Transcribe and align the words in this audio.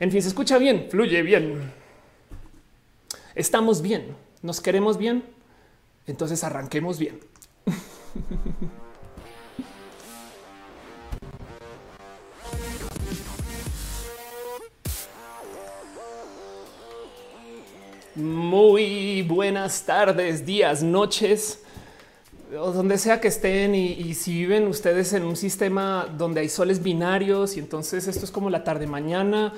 En 0.00 0.12
fin, 0.12 0.22
se 0.22 0.28
escucha 0.28 0.58
bien, 0.58 0.86
fluye 0.90 1.22
bien. 1.22 1.72
Estamos 3.34 3.82
bien, 3.82 4.14
nos 4.42 4.60
queremos 4.60 4.96
bien. 4.96 5.24
Entonces 6.06 6.44
arranquemos 6.44 7.00
bien. 7.00 7.18
Muy 18.14 19.22
buenas 19.22 19.84
tardes, 19.84 20.46
días, 20.46 20.82
noches 20.82 21.64
o 22.56 22.72
donde 22.72 22.98
sea 22.98 23.20
que 23.20 23.28
estén 23.28 23.74
y, 23.74 24.14
si 24.14 24.32
viven 24.32 24.66
ustedes 24.66 25.12
en 25.12 25.24
un 25.24 25.36
sistema 25.36 26.06
donde 26.16 26.40
hay 26.40 26.48
soles 26.48 26.82
binarios 26.82 27.56
y 27.56 27.60
entonces 27.60 28.06
esto 28.08 28.24
es 28.24 28.30
como 28.30 28.48
la 28.48 28.64
tarde 28.64 28.86
mañana, 28.86 29.52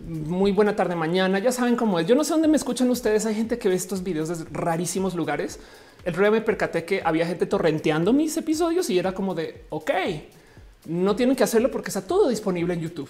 muy 0.00 0.52
buena 0.52 0.76
tarde 0.76 0.94
mañana, 0.96 1.38
ya 1.38 1.52
saben 1.52 1.76
cómo 1.76 1.98
es. 1.98 2.06
Yo 2.06 2.14
no 2.14 2.24
sé 2.24 2.32
dónde 2.32 2.48
me 2.48 2.56
escuchan 2.56 2.90
ustedes, 2.90 3.26
hay 3.26 3.34
gente 3.34 3.58
que 3.58 3.68
ve 3.68 3.74
estos 3.74 4.02
videos 4.02 4.28
desde 4.28 4.44
rarísimos 4.50 5.14
lugares. 5.14 5.58
El 6.04 6.12
problema 6.12 6.36
me 6.36 6.42
percaté 6.42 6.84
que 6.84 7.02
había 7.04 7.26
gente 7.26 7.46
torrenteando 7.46 8.12
mis 8.12 8.36
episodios 8.36 8.90
y 8.90 8.98
era 8.98 9.12
como 9.12 9.34
de, 9.34 9.64
ok, 9.70 9.90
no 10.86 11.16
tienen 11.16 11.34
que 11.34 11.44
hacerlo 11.44 11.70
porque 11.70 11.88
está 11.88 12.02
todo 12.02 12.28
disponible 12.28 12.74
en 12.74 12.80
YouTube. 12.80 13.08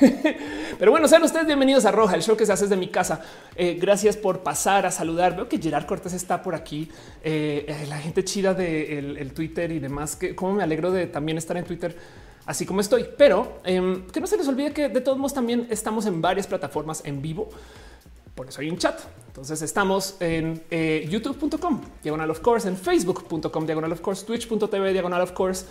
Pero 0.78 0.90
bueno, 0.90 1.08
sean 1.08 1.22
ustedes 1.22 1.46
bienvenidos 1.46 1.84
a 1.84 1.90
Roja, 1.90 2.14
el 2.14 2.22
show 2.22 2.36
que 2.36 2.46
se 2.46 2.52
hace 2.52 2.64
desde 2.64 2.76
mi 2.76 2.88
casa. 2.88 3.22
Eh, 3.56 3.76
gracias 3.80 4.16
por 4.16 4.40
pasar 4.40 4.86
a 4.86 4.90
saludar. 4.90 5.34
Veo 5.34 5.48
que 5.48 5.58
Gerard 5.58 5.86
Cortés 5.86 6.12
está 6.12 6.42
por 6.42 6.54
aquí. 6.54 6.88
Eh, 7.24 7.64
eh, 7.66 7.86
la 7.88 7.98
gente 7.98 8.22
chida 8.22 8.54
de 8.54 8.98
el 8.98 9.32
Twitter 9.32 9.72
y 9.72 9.80
demás. 9.80 10.14
Que 10.14 10.36
como 10.36 10.54
me 10.54 10.62
alegro 10.62 10.92
de 10.92 11.06
también 11.06 11.38
estar 11.38 11.56
en 11.56 11.64
Twitter 11.64 11.96
así 12.46 12.64
como 12.64 12.80
estoy. 12.80 13.06
Pero 13.16 13.58
em, 13.64 14.06
que 14.06 14.20
no 14.20 14.26
se 14.28 14.36
les 14.36 14.46
olvide 14.46 14.72
que 14.72 14.88
de 14.88 15.00
todos 15.00 15.18
modos 15.18 15.34
también 15.34 15.66
estamos 15.70 16.06
en 16.06 16.22
varias 16.22 16.46
plataformas 16.46 17.02
en 17.04 17.20
vivo. 17.20 17.48
Por 18.36 18.48
eso 18.48 18.60
hay 18.60 18.70
un 18.70 18.78
chat. 18.78 19.00
Entonces 19.26 19.60
estamos 19.62 20.16
en 20.20 20.62
youtube.com, 21.10 21.80
diagonal 22.02 22.30
of 22.30 22.40
course, 22.40 22.68
en 22.68 22.76
facebook.com, 22.76 23.66
diagonal 23.66 23.92
of 23.92 24.00
course, 24.00 24.24
twitch.tv, 24.24 24.92
diagonal 24.92 25.22
of 25.22 25.32
course. 25.32 25.64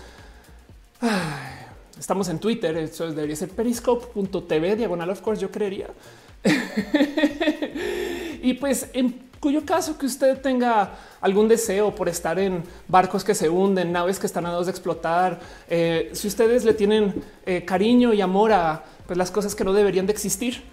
Estamos 2.00 2.30
en 2.30 2.40
Twitter, 2.40 2.78
eso 2.78 3.08
debería 3.08 3.36
ser 3.36 3.50
periscope.tv, 3.50 4.76
diagonal 4.76 5.10
of 5.10 5.22
course, 5.22 5.42
yo 5.42 5.52
creería. 5.52 5.88
y 8.42 8.54
pues 8.54 8.88
en 8.94 9.28
cuyo 9.40 9.66
caso 9.66 9.98
que 9.98 10.06
usted 10.06 10.40
tenga 10.42 10.92
algún 11.22 11.48
deseo 11.48 11.94
por 11.94 12.10
estar 12.10 12.40
en 12.40 12.64
barcos 12.88 13.24
que 13.24 13.36
se 13.36 13.50
hunden, 13.50 13.92
naves 13.92 14.20
que 14.20 14.28
están 14.28 14.46
a 14.46 14.52
dos 14.52 14.68
de 14.68 14.72
explotar, 14.72 15.40
eh, 15.70 16.12
si 16.14 16.28
ustedes 16.28 16.64
le 16.66 16.74
tienen 16.74 17.24
eh, 17.46 17.66
cariño 17.66 18.14
y 18.14 18.22
amor 18.22 18.52
a 18.52 18.84
pues, 19.06 19.18
las 19.18 19.32
cosas 19.32 19.56
que 19.56 19.64
no 19.64 19.74
deberían 19.74 20.06
de 20.06 20.14
existir, 20.14 20.64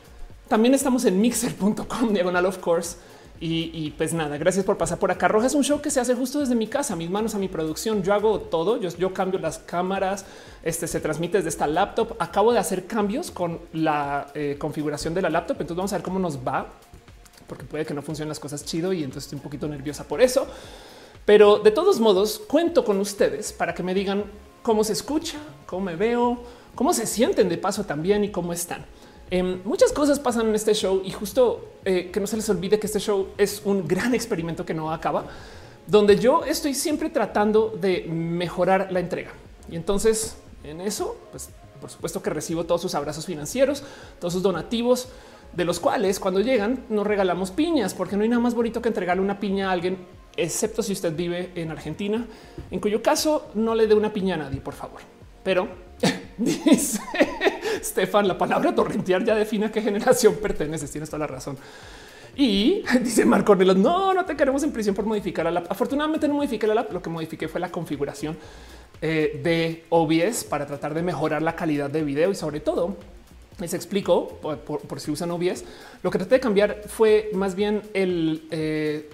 también 0.49 0.75
estamos 0.75 1.05
en 1.05 1.21
mixer.com, 1.21 2.13
diagonal 2.13 2.47
of 2.47 2.59
course 2.59 2.97
y, 3.41 3.91
pues 3.99 4.15
nada, 4.15 4.39
gracias 4.39 4.65
por 4.65 4.79
pasar 4.79 4.99
por 4.99 5.11
acá. 5.11 5.29
Roja 5.29 5.49
es 5.49 5.55
un 5.55 5.65
show 5.65 5.83
que 5.83 5.91
se 5.91 6.01
hace 6.01 6.15
justo 6.15 6.41
desde 6.41 6.55
mi 6.55 6.67
casa, 6.67 6.97
mis 6.97 7.11
manos 7.11 7.35
a 7.35 7.39
mi 7.39 7.49
producción. 7.49 8.03
Yo 8.03 8.15
hago 8.15 8.41
todo. 8.41 8.81
Yo, 8.81 8.89
yo 8.97 9.13
cambio 9.13 9.39
las 9.39 9.59
cámaras. 9.59 10.25
Este 10.63 10.87
se 10.87 11.01
transmite 11.01 11.39
desde 11.39 11.51
esta 11.51 11.67
laptop. 11.67 12.17
Acabo 12.21 12.53
de 12.53 12.59
hacer 12.59 12.87
cambios 12.87 13.31
con 13.31 13.61
la 13.75 14.29
eh, 14.35 14.57
configuración 14.59 15.13
de 15.13 15.21
la 15.21 15.29
laptop. 15.29 15.57
Entonces 15.61 15.77
vamos 15.77 15.93
a 15.93 15.97
ver 15.97 16.05
cómo 16.05 16.19
nos 16.19 16.39
va, 16.39 16.69
porque 17.47 17.65
puede 17.65 17.85
que 17.85 17.93
no 17.93 18.01
funcionen 18.01 18.31
las 18.31 18.41
cosas 18.41 18.65
chido 18.65 18.93
y 18.93 19.03
entonces 19.03 19.25
estoy 19.25 19.37
un 19.37 19.43
poquito 19.43 19.69
nerviosa 19.69 20.05
por 20.05 20.23
eso. 20.23 20.47
Pero 21.27 21.59
de 21.59 21.71
todos 21.71 22.01
modos, 22.01 22.41
cuento 22.49 22.85
con 22.85 22.99
ustedes 22.99 23.53
para 23.53 23.75
que 23.75 23.83
me 23.83 23.93
digan 23.95 24.25
cómo 24.63 24.85
se 24.85 24.95
escucha, 24.95 25.39
cómo 25.67 25.87
me 25.87 25.97
veo, 25.97 26.39
cómo 26.75 26.95
se 26.95 27.07
sienten 27.07 27.49
de 27.49 27.59
paso 27.59 27.85
también 27.85 28.25
y 28.25 28.31
cómo 28.31 28.53
están. 28.53 28.87
Em, 29.35 29.61
muchas 29.65 29.91
cosas 29.91 30.21
pasan 30.21 30.47
en 30.47 30.55
este 30.55 30.75
show 30.75 31.03
y 31.05 31.11
justo 31.11 31.73
eh, 31.85 32.09
que 32.13 32.21
no 32.21 32.27
se 32.29 32.37
les 32.37 32.49
olvide 32.51 32.79
que 32.79 32.87
este 32.87 33.01
show 33.01 33.31
es 33.37 33.63
un 33.65 33.85
gran 33.85 34.15
experimento 34.15 34.65
que 34.65 34.75
no 34.75 34.93
acaba, 34.93 35.25
donde 35.89 36.17
yo 36.17 36.45
estoy 36.45 36.73
siempre 36.73 37.11
tratando 37.11 37.71
de 37.71 38.07
mejorar 38.09 38.93
la 38.93 39.01
entrega. 39.01 39.33
Y 39.69 39.75
entonces 39.75 40.37
en 40.63 40.81
eso, 40.81 41.17
pues 41.33 41.51
por 41.81 41.91
supuesto 41.91 42.23
que 42.23 42.31
recibo 42.31 42.63
todos 42.63 42.81
sus 42.81 42.95
abrazos 42.95 43.27
financieros, 43.27 43.83
todos 44.21 44.35
sus 44.35 44.43
donativos, 44.45 45.09
de 45.53 45.65
los 45.65 45.81
cuales 45.81 46.21
cuando 46.21 46.39
llegan 46.39 46.85
nos 46.89 47.05
regalamos 47.05 47.51
piñas, 47.51 47.93
porque 47.93 48.17
no 48.17 48.23
hay 48.23 48.29
nada 48.29 48.41
más 48.41 48.55
bonito 48.55 48.81
que 48.81 48.87
entregarle 48.87 49.21
una 49.21 49.41
piña 49.41 49.71
a 49.71 49.73
alguien, 49.73 49.99
excepto 50.37 50.81
si 50.81 50.93
usted 50.93 51.13
vive 51.13 51.51
en 51.57 51.73
Argentina, 51.73 52.25
en 52.71 52.79
cuyo 52.79 53.03
caso 53.03 53.49
no 53.55 53.75
le 53.75 53.89
dé 53.89 53.97
una 53.97 54.13
piña 54.13 54.37
a 54.37 54.39
nadie, 54.39 54.61
por 54.61 54.75
favor. 54.75 55.01
Pero 55.43 55.67
dice 56.39 57.01
Stefan, 57.83 58.29
la 58.29 58.37
palabra 58.39 58.75
torrentear 58.75 59.25
ya 59.25 59.35
define 59.35 59.67
a 59.67 59.73
qué 59.73 59.83
generación 59.83 60.35
perteneces. 60.35 60.91
Tienes 60.91 61.09
toda 61.09 61.21
la 61.21 61.27
razón. 61.27 61.57
Y 62.37 62.83
dice 63.03 63.25
Marco 63.25 63.55
no, 63.55 64.15
no 64.15 64.25
te 64.25 64.37
queremos 64.37 64.63
en 64.63 64.73
prisión 64.73 64.95
por 64.95 65.05
modificar 65.05 65.51
la 65.51 65.61
app. 65.61 65.71
Afortunadamente 65.71 66.29
no 66.29 66.35
modifiqué 66.35 66.67
la 66.67 66.81
app, 66.81 66.93
lo 66.93 67.03
que 67.03 67.11
modifiqué 67.11 67.49
fue 67.49 67.61
la 67.61 67.71
configuración 67.71 68.37
eh, 69.01 69.41
de 69.43 69.85
OBS 69.91 70.45
para 70.45 70.67
tratar 70.67 70.95
de 70.95 71.03
mejorar 71.03 71.43
la 71.43 71.55
calidad 71.55 71.91
de 71.91 72.03
video 72.03 72.31
y 72.31 72.35
sobre 72.35 72.61
todo 72.61 72.97
les 73.61 73.75
explico 73.75 74.29
por, 74.41 75.01
si 75.01 75.11
usan 75.11 75.31
OBS. 75.31 75.65
Lo 76.03 76.11
que 76.11 76.19
traté 76.19 76.37
de 76.37 76.41
cambiar 76.41 76.83
fue 76.87 77.31
más 77.35 77.55
bien 77.55 77.83
el 77.93 78.49
eh, 78.51 79.09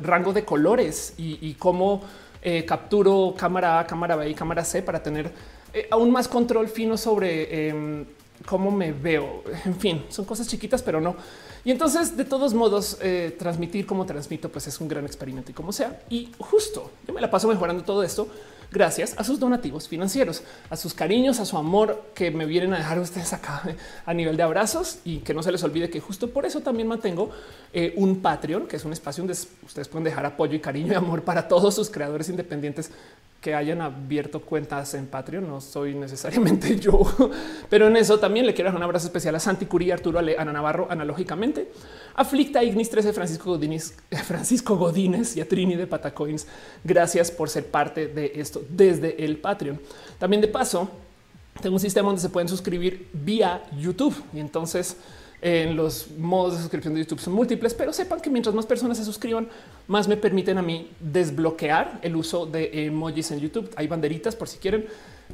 rango 0.00 0.32
de 0.32 0.44
colores 0.44 1.14
y, 1.16 1.54
cómo 1.54 2.02
eh, 2.42 2.64
capturo 2.66 3.34
cámara 3.36 3.78
A, 3.78 3.86
cámara 3.86 4.16
B 4.16 4.28
y 4.28 4.34
cámara 4.34 4.64
C 4.64 4.82
para 4.82 5.02
tener 5.02 5.30
eh, 5.72 5.88
aún 5.90 6.10
más 6.10 6.28
control 6.28 6.68
fino 6.68 6.96
sobre 6.96 7.68
em, 7.68 8.04
cómo 8.46 8.70
me 8.70 8.92
veo. 8.92 9.42
En 9.64 9.76
fin, 9.76 10.04
son 10.08 10.24
cosas 10.24 10.48
chiquitas, 10.48 10.82
pero 10.82 11.00
no. 11.00 11.16
Y 11.64 11.70
entonces, 11.70 12.16
de 12.16 12.24
todos 12.24 12.54
modos, 12.54 12.98
eh, 13.00 13.36
transmitir 13.38 13.86
como 13.86 14.04
transmito, 14.04 14.48
pues 14.48 14.66
es 14.66 14.80
un 14.80 14.88
gran 14.88 15.04
experimento 15.04 15.50
y 15.50 15.54
como 15.54 15.72
sea. 15.72 16.02
Y 16.10 16.30
justo 16.38 16.90
yo 17.06 17.14
me 17.14 17.20
la 17.20 17.30
paso 17.30 17.48
mejorando 17.48 17.84
todo 17.84 18.02
esto 18.02 18.28
gracias 18.72 19.14
a 19.18 19.24
sus 19.24 19.38
donativos 19.38 19.86
financieros, 19.86 20.42
a 20.70 20.76
sus 20.76 20.94
cariños, 20.94 21.38
a 21.40 21.44
su 21.44 21.56
amor 21.56 22.02
que 22.14 22.30
me 22.30 22.46
vienen 22.46 22.72
a 22.74 22.78
dejar 22.78 22.98
ustedes 22.98 23.32
acá 23.32 23.62
a 24.06 24.14
nivel 24.14 24.36
de 24.36 24.42
abrazos 24.42 24.98
y 25.04 25.18
que 25.18 25.34
no 25.34 25.42
se 25.42 25.52
les 25.52 25.62
olvide 25.62 25.90
que 25.90 26.00
justo 26.00 26.30
por 26.30 26.46
eso 26.46 26.60
también 26.60 26.88
mantengo 26.88 27.30
eh, 27.72 27.92
un 27.96 28.20
Patreon, 28.20 28.66
que 28.66 28.76
es 28.76 28.84
un 28.84 28.92
espacio 28.92 29.22
donde 29.22 29.38
ustedes 29.64 29.88
pueden 29.88 30.04
dejar 30.04 30.26
apoyo 30.26 30.54
y 30.54 30.60
cariño 30.60 30.92
y 30.92 30.96
amor 30.96 31.22
para 31.22 31.46
todos 31.46 31.74
sus 31.74 31.90
creadores 31.90 32.28
independientes 32.28 32.90
que 33.42 33.56
hayan 33.56 33.80
abierto 33.80 34.40
cuentas 34.40 34.94
en 34.94 35.08
Patreon. 35.08 35.46
No 35.46 35.60
soy 35.60 35.96
necesariamente 35.96 36.76
yo, 36.80 37.02
pero 37.68 37.88
en 37.88 37.96
eso 37.96 38.18
también 38.20 38.46
le 38.46 38.54
quiero 38.54 38.70
dar 38.70 38.76
un 38.76 38.84
abrazo 38.84 39.08
especial 39.08 39.34
a 39.34 39.40
Santi 39.40 39.66
Curí, 39.66 39.90
Arturo 39.90 40.20
Ale, 40.20 40.36
Ana 40.38 40.52
Navarro, 40.52 40.86
analógicamente, 40.88 41.72
Aflicta, 42.14 42.62
Ignis 42.62 42.88
13, 42.88 43.12
Francisco 43.12 43.50
Godínez, 43.50 43.96
Francisco 44.24 44.76
Godínez 44.76 45.36
y 45.36 45.40
a 45.40 45.48
Trini 45.48 45.74
de 45.74 45.88
Patacoins. 45.88 46.46
Gracias 46.84 47.32
por 47.32 47.50
ser 47.50 47.66
parte 47.66 48.06
de 48.06 48.32
esto 48.36 48.62
desde 48.70 49.24
el 49.24 49.38
Patreon. 49.38 49.80
También 50.20 50.40
de 50.40 50.46
paso, 50.46 50.88
tengo 51.60 51.74
un 51.74 51.80
sistema 51.80 52.06
donde 52.06 52.22
se 52.22 52.28
pueden 52.28 52.48
suscribir 52.48 53.08
vía 53.12 53.64
YouTube 53.76 54.14
y 54.32 54.38
entonces 54.38 54.96
en 55.42 55.74
los 55.74 56.08
modos 56.16 56.54
de 56.54 56.60
suscripción 56.60 56.94
de 56.94 57.00
YouTube 57.00 57.18
son 57.18 57.32
múltiples, 57.32 57.74
pero 57.74 57.92
sepan 57.92 58.20
que 58.20 58.30
mientras 58.30 58.54
más 58.54 58.64
personas 58.64 58.96
se 58.96 59.04
suscriban, 59.04 59.48
más 59.92 60.08
me 60.08 60.16
permiten 60.16 60.56
a 60.56 60.62
mí 60.62 60.90
desbloquear 61.00 61.98
el 62.00 62.16
uso 62.16 62.46
de 62.46 62.86
emojis 62.86 63.30
en 63.30 63.40
YouTube. 63.40 63.70
Hay 63.76 63.88
banderitas 63.88 64.34
por 64.34 64.48
si 64.48 64.56
quieren. 64.56 64.86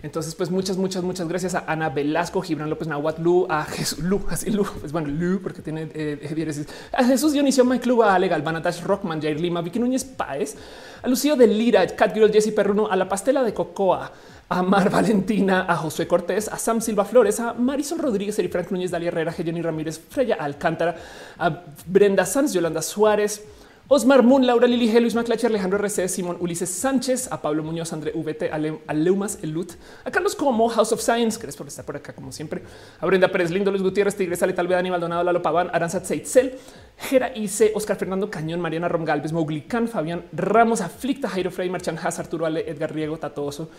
Entonces, 0.02 0.34
pues 0.34 0.50
muchas, 0.50 0.76
muchas, 0.76 1.04
muchas 1.04 1.28
gracias 1.28 1.54
a 1.54 1.64
Ana 1.66 1.90
Velasco, 1.90 2.42
Gibran 2.42 2.68
López 2.68 2.88
Nahuatl, 2.88 3.22
Lu, 3.22 3.46
a 3.48 3.64
Jesús, 3.64 4.00
Lu, 4.00 4.20
así 4.28 4.50
Lu, 4.50 4.64
pues 4.80 4.90
bueno, 4.90 5.08
Lu, 5.08 5.40
porque 5.40 5.62
tiene 5.62 5.88
eh, 5.94 6.56
a 6.92 7.04
Jesús 7.04 7.32
Dionisio 7.32 7.64
Mike 7.64 7.88
a 8.04 8.14
Ale 8.14 8.26
Galván, 8.26 8.60
Rockman, 8.84 9.22
Jair 9.22 9.40
Lima, 9.40 9.60
Vicky 9.60 9.78
Núñez 9.78 10.04
Páez, 10.04 10.56
a 11.02 11.08
Lucio 11.08 11.36
de 11.36 11.46
Lira, 11.46 11.86
Girl, 11.86 12.32
Jesse 12.32 12.52
Perruno, 12.52 12.88
a 12.88 12.96
la 12.96 13.08
pastela 13.08 13.44
de 13.44 13.54
Cocoa, 13.54 14.12
a 14.48 14.62
Mar 14.62 14.90
Valentina, 14.90 15.66
a 15.68 15.76
Josué 15.76 16.08
Cortés, 16.08 16.48
a 16.48 16.58
Sam 16.58 16.80
Silva 16.80 17.04
Flores, 17.04 17.38
a 17.38 17.54
Marisol 17.54 17.98
Rodríguez, 17.98 18.38
Eri 18.38 18.48
Frank 18.48 18.70
Núñez, 18.70 18.90
Dalia 18.90 19.08
Herrera, 19.08 19.32
Jenny 19.32 19.62
Ramírez, 19.62 20.00
Freya 20.08 20.36
Alcántara, 20.36 20.96
a 21.38 21.62
Brenda 21.86 22.26
Sanz, 22.26 22.52
Yolanda 22.52 22.82
Suárez, 22.82 23.44
Osmar 23.90 24.22
Moon, 24.22 24.46
Laura 24.46 24.66
Lili 24.66 25.00
Luis 25.00 25.14
Maclache, 25.14 25.46
Alejandro 25.46 25.78
RC, 25.78 26.10
Simón 26.10 26.36
Ulises 26.40 26.68
Sánchez, 26.68 27.32
a 27.32 27.40
Pablo 27.40 27.62
Muñoz, 27.62 27.90
André 27.94 28.12
VT, 28.14 28.52
a, 28.52 28.92
Leumas 28.92 29.38
Elut, 29.40 29.72
a 30.04 30.10
Carlos 30.10 30.34
Como, 30.34 30.68
House 30.68 30.92
of 30.92 31.00
Science, 31.00 31.38
gracias 31.38 31.56
por 31.56 31.66
estar 31.66 31.86
por 31.86 31.96
acá 31.96 32.12
como 32.12 32.30
siempre, 32.30 32.62
a 33.00 33.06
Brenda 33.06 33.28
Pérez 33.28 33.50
Lindo, 33.50 33.70
Luis 33.70 33.82
Gutiérrez, 33.82 34.14
Tigres, 34.14 34.42
Ale 34.42 34.52
Talvez, 34.52 34.76
Aníbal 34.76 35.00
Donado, 35.00 35.24
Lalo 35.24 35.40
Paván, 35.40 35.70
Aranzat 35.72 36.04
Seitzel, 36.04 36.58
Jera 36.98 37.34
Ice, 37.34 37.72
Oscar 37.74 37.96
Fernando 37.96 38.30
Cañón, 38.30 38.60
Mariana 38.60 38.88
Rom 38.88 39.06
Galvez, 39.06 39.32
Mowgli 39.32 39.64
Fabián 39.90 40.26
Ramos, 40.32 40.82
Aflicta, 40.82 41.30
Jairo 41.30 41.50
Frey, 41.50 41.70
Marchan 41.70 41.96
Haas, 41.96 42.18
Arturo 42.18 42.44
Ale, 42.44 42.68
Edgar 42.68 42.92
Riego, 42.92 43.16
Tatoso 43.16 43.70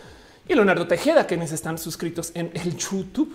y 0.47 0.56
Leonardo 0.56 0.88
Tejeda, 0.88 1.27
quienes 1.27 1.51
están 1.51 1.77
suscritos 1.77 2.31
en 2.33 2.50
el 2.56 2.75
YouTube. 2.75 3.31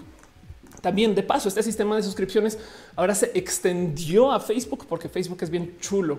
También 0.80 1.14
de 1.14 1.22
paso, 1.22 1.48
este 1.48 1.62
sistema 1.62 1.94
de 1.94 2.02
suscripciones 2.02 2.58
ahora 2.96 3.14
se 3.14 3.30
extendió 3.32 4.32
a 4.32 4.40
Facebook 4.40 4.86
porque 4.88 5.08
Facebook 5.08 5.38
es 5.40 5.50
bien 5.50 5.76
chulo. 5.80 6.18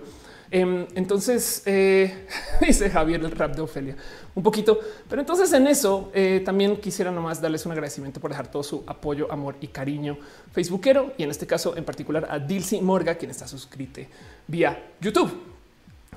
Em, 0.52 0.86
entonces 0.96 1.64
eh, 1.66 2.28
dice 2.62 2.90
Javier 2.90 3.24
el 3.24 3.32
rap 3.32 3.56
de 3.56 3.62
Ofelia 3.62 3.96
un 4.36 4.44
poquito, 4.44 4.80
pero 5.10 5.22
entonces 5.22 5.52
en 5.54 5.66
eso 5.66 6.12
eh, 6.14 6.42
también 6.46 6.78
quisiera 6.78 7.10
nomás 7.10 7.42
darles 7.42 7.66
un 7.66 7.72
agradecimiento 7.72 8.20
por 8.20 8.32
dejar 8.32 8.52
todo 8.52 8.64
su 8.64 8.84
apoyo, 8.86 9.32
amor 9.32 9.56
y 9.62 9.68
cariño 9.68 10.18
facebookero 10.52 11.14
y 11.18 11.24
en 11.24 11.32
este 11.32 11.48
caso 11.48 11.76
en 11.76 11.86
particular 11.86 12.28
a 12.30 12.38
Dilcy 12.38 12.82
Morga, 12.82 13.16
quien 13.16 13.32
está 13.32 13.48
suscrito 13.48 14.02
vía 14.48 14.92
YouTube. 15.02 15.32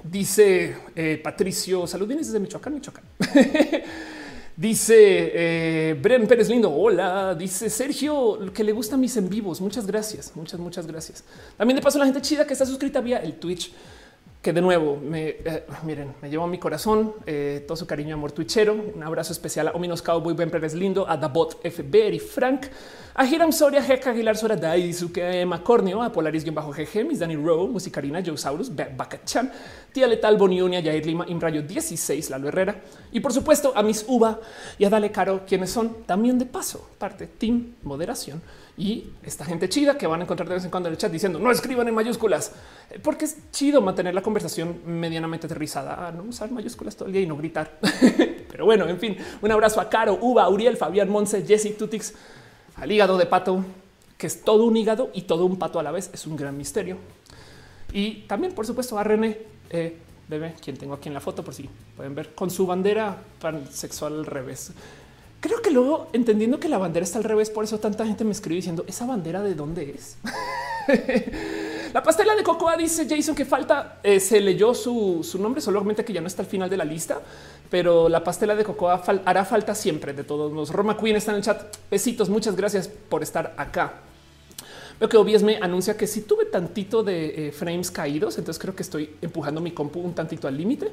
Dice 0.02 0.76
eh, 0.94 1.20
Patricio, 1.22 1.86
salud, 1.86 2.06
vienes 2.06 2.26
desde 2.26 2.40
Michoacán, 2.40 2.74
Michoacán. 2.74 3.04
Dice 4.56 5.96
Bren 6.02 6.26
Pérez 6.26 6.48
Lindo. 6.48 6.72
Hola. 6.72 7.36
Dice 7.36 7.70
Sergio 7.70 8.52
que 8.52 8.64
le 8.64 8.72
gustan 8.72 8.98
mis 8.98 9.16
en 9.16 9.28
vivos. 9.28 9.60
Muchas 9.60 9.86
gracias. 9.86 10.32
Muchas, 10.34 10.58
muchas 10.58 10.84
gracias. 10.84 11.22
También 11.56 11.76
de 11.76 11.82
paso 11.82 11.98
la 11.98 12.06
gente 12.06 12.20
chida 12.20 12.44
que 12.44 12.54
está 12.54 12.66
suscrita 12.66 13.00
vía 13.00 13.18
el 13.18 13.34
Twitch 13.34 13.72
de 14.52 14.60
nuevo 14.60 14.96
me 14.96 15.28
eh, 15.28 15.64
miren, 15.84 16.14
me 16.22 16.30
llevó 16.30 16.44
a 16.44 16.46
mi 16.46 16.58
corazón 16.58 17.14
eh, 17.26 17.64
todo 17.66 17.76
su 17.76 17.86
cariño, 17.86 18.14
amor 18.14 18.32
twitchero. 18.32 18.74
Un 18.74 19.02
abrazo 19.02 19.32
especial 19.32 19.68
a 19.68 19.72
Ominos 19.72 20.02
Cowboy, 20.02 20.34
Ben 20.34 20.50
Pérez 20.50 20.74
Lindo, 20.74 21.08
a 21.08 21.16
Dabot 21.16 21.60
FB 21.62 22.14
y 22.14 22.18
Frank, 22.18 22.66
a 23.14 23.26
Hiram 23.26 23.52
Soria, 23.52 23.82
Jeca 23.82 24.10
Aguilar, 24.10 24.36
Sora 24.36 24.56
Dai, 24.56 24.92
Suke 24.92 25.44
Macornio, 25.46 26.02
a 26.02 26.12
Polaris 26.12 26.44
bajo 26.52 26.72
GG, 26.72 27.06
Miss 27.06 27.18
Danny 27.18 27.36
Rowe, 27.36 27.68
Musicarina, 27.68 28.22
Joe 28.24 28.36
Saurus, 28.36 28.70
Bacachan, 28.74 29.50
Tía 29.92 30.06
Letal, 30.06 30.36
Bonionia, 30.36 30.82
Jair 30.82 31.04
Lima, 31.04 31.24
Imrayo 31.28 31.62
16, 31.62 32.30
Lalo 32.30 32.48
Herrera 32.48 32.76
y 33.12 33.20
por 33.20 33.32
supuesto 33.32 33.72
a 33.74 33.82
Miss 33.82 34.04
Uva 34.08 34.40
y 34.78 34.84
a 34.84 34.90
Dale 34.90 35.10
Caro, 35.10 35.42
quienes 35.46 35.70
son 35.70 36.04
también 36.04 36.38
de 36.38 36.46
paso 36.46 36.88
parte 36.98 37.26
Team 37.26 37.74
Moderación 37.82 38.40
y 38.78 39.10
esta 39.24 39.44
gente 39.44 39.68
chida 39.68 39.98
que 39.98 40.06
van 40.06 40.20
a 40.20 40.22
encontrar 40.22 40.48
de 40.48 40.54
vez 40.54 40.64
en 40.64 40.70
cuando 40.70 40.88
en 40.88 40.92
el 40.92 40.98
chat 40.98 41.10
diciendo 41.10 41.40
no 41.40 41.50
escriban 41.50 41.88
en 41.88 41.94
mayúsculas, 41.94 42.52
porque 43.02 43.24
es 43.24 43.50
chido 43.50 43.82
mantener 43.82 44.14
la 44.14 44.22
conversación 44.22 44.82
medianamente 44.86 45.46
aterrizada, 45.46 46.12
no 46.12 46.22
usar 46.22 46.52
mayúsculas 46.52 46.94
todo 46.94 47.06
el 47.06 47.12
día 47.12 47.22
y 47.22 47.26
no 47.26 47.36
gritar. 47.36 47.80
Pero 48.50 48.64
bueno, 48.64 48.88
en 48.88 49.00
fin, 49.00 49.16
un 49.42 49.50
abrazo 49.50 49.80
a 49.80 49.90
Caro, 49.90 50.16
Uva, 50.20 50.48
Uriel, 50.48 50.76
Fabián, 50.76 51.08
Monse, 51.10 51.44
Jesse, 51.44 51.76
Tutix, 51.76 52.14
al 52.76 52.92
hígado 52.92 53.18
de 53.18 53.26
pato, 53.26 53.64
que 54.16 54.28
es 54.28 54.42
todo 54.42 54.64
un 54.64 54.76
hígado 54.76 55.10
y 55.12 55.22
todo 55.22 55.44
un 55.44 55.58
pato 55.58 55.80
a 55.80 55.82
la 55.82 55.90
vez. 55.90 56.10
Es 56.12 56.26
un 56.28 56.36
gran 56.36 56.56
misterio. 56.56 56.98
Y 57.92 58.22
también, 58.28 58.54
por 58.54 58.64
supuesto, 58.64 58.96
a 58.96 59.02
René, 59.02 59.38
eh, 59.70 59.96
bebé, 60.28 60.54
quien 60.62 60.76
tengo 60.76 60.94
aquí 60.94 61.08
en 61.08 61.14
la 61.14 61.20
foto, 61.20 61.42
por 61.42 61.52
si 61.52 61.68
pueden 61.96 62.14
ver, 62.14 62.32
con 62.34 62.48
su 62.48 62.64
bandera 62.64 63.16
pansexual 63.40 64.20
al 64.20 64.26
revés. 64.26 64.72
Creo 65.40 65.62
que 65.62 65.70
luego 65.70 66.08
entendiendo 66.12 66.58
que 66.58 66.68
la 66.68 66.78
bandera 66.78 67.04
está 67.04 67.18
al 67.18 67.24
revés, 67.24 67.48
por 67.50 67.62
eso 67.62 67.78
tanta 67.78 68.04
gente 68.04 68.24
me 68.24 68.32
escribe 68.32 68.56
diciendo 68.56 68.84
esa 68.88 69.06
bandera 69.06 69.40
de 69.40 69.54
dónde 69.54 69.94
es. 69.94 70.16
la 71.94 72.02
pastela 72.02 72.34
de 72.34 72.42
cocoa 72.42 72.76
dice 72.76 73.06
Jason 73.08 73.36
que 73.36 73.44
falta. 73.44 74.00
Eh, 74.02 74.18
se 74.18 74.40
leyó 74.40 74.74
su, 74.74 75.24
nombre, 75.38 75.60
solamente 75.60 76.04
que 76.04 76.12
ya 76.12 76.20
no 76.20 76.26
está 76.26 76.42
al 76.42 76.48
final 76.48 76.68
de 76.68 76.76
la 76.76 76.84
lista, 76.84 77.20
pero 77.70 78.08
la 78.08 78.24
pastela 78.24 78.56
de 78.56 78.64
cocoa 78.64 79.00
hará 79.24 79.44
falta 79.44 79.76
siempre. 79.76 80.12
De 80.12 80.24
todos 80.24 80.52
los 80.52 80.70
Roma 80.70 80.96
Queen 80.96 81.14
está 81.14 81.30
en 81.30 81.36
el 81.36 81.44
chat. 81.44 81.76
Besitos, 81.88 82.28
muchas 82.28 82.56
gracias 82.56 82.88
por 82.88 83.22
estar 83.22 83.54
acá. 83.56 83.92
Veo 84.98 85.08
que 85.08 85.16
OBS 85.16 85.44
me 85.44 85.58
anuncia 85.58 85.96
que 85.96 86.08
si 86.08 86.22
tuve 86.22 86.46
tantito 86.46 87.04
de 87.04 87.48
eh, 87.48 87.52
frames 87.52 87.92
caídos, 87.92 88.36
entonces 88.38 88.60
creo 88.60 88.74
que 88.74 88.82
estoy 88.82 89.14
empujando 89.22 89.60
mi 89.60 89.70
compu 89.70 90.00
un 90.00 90.12
tantito 90.12 90.48
al 90.48 90.56
límite 90.56 90.92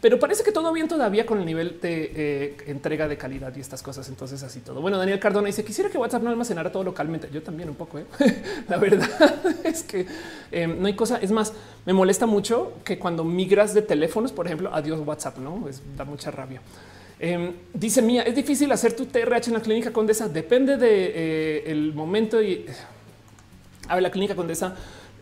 pero 0.00 0.18
parece 0.18 0.44
que 0.44 0.52
todo 0.52 0.72
bien 0.72 0.88
todavía 0.88 1.24
con 1.24 1.38
el 1.38 1.46
nivel 1.46 1.80
de 1.80 2.12
eh, 2.14 2.56
entrega 2.66 3.08
de 3.08 3.16
calidad 3.16 3.54
y 3.56 3.60
estas 3.60 3.82
cosas. 3.82 4.08
Entonces, 4.08 4.42
así 4.42 4.60
todo. 4.60 4.80
Bueno, 4.80 4.98
Daniel 4.98 5.18
Cardona 5.18 5.46
dice: 5.46 5.64
Quisiera 5.64 5.90
que 5.90 5.98
WhatsApp 5.98 6.22
no 6.22 6.30
almacenara 6.30 6.70
todo 6.70 6.84
localmente. 6.84 7.28
Yo 7.32 7.42
también 7.42 7.68
un 7.68 7.76
poco. 7.76 7.98
¿eh? 7.98 8.06
La 8.68 8.76
verdad 8.76 9.08
es 9.64 9.82
que 9.82 10.06
em, 10.50 10.80
no 10.80 10.86
hay 10.86 10.94
cosa. 10.94 11.18
Es 11.18 11.32
más, 11.32 11.52
me 11.84 11.92
molesta 11.92 12.26
mucho 12.26 12.74
que 12.84 12.98
cuando 12.98 13.24
migras 13.24 13.74
de 13.74 13.82
teléfonos, 13.82 14.32
por 14.32 14.46
ejemplo, 14.46 14.70
adiós 14.72 15.00
WhatsApp, 15.04 15.38
no 15.38 15.66
da 15.96 16.04
mucha 16.04 16.30
rabia. 16.30 16.60
Em, 17.18 17.54
dice 17.72 18.02
Mía, 18.02 18.22
es 18.22 18.34
difícil 18.34 18.70
hacer 18.72 18.94
tu 18.94 19.06
TRH 19.06 19.48
en 19.48 19.54
la 19.54 19.60
clínica 19.60 19.92
Condesa. 19.92 20.28
Depende 20.28 20.72
del 20.72 20.80
de, 20.80 21.62
eh, 21.66 21.92
momento 21.94 22.42
y 22.42 22.66
a 23.88 23.94
ver, 23.94 24.02
la 24.02 24.10
clínica 24.10 24.34
Condesa 24.34 24.76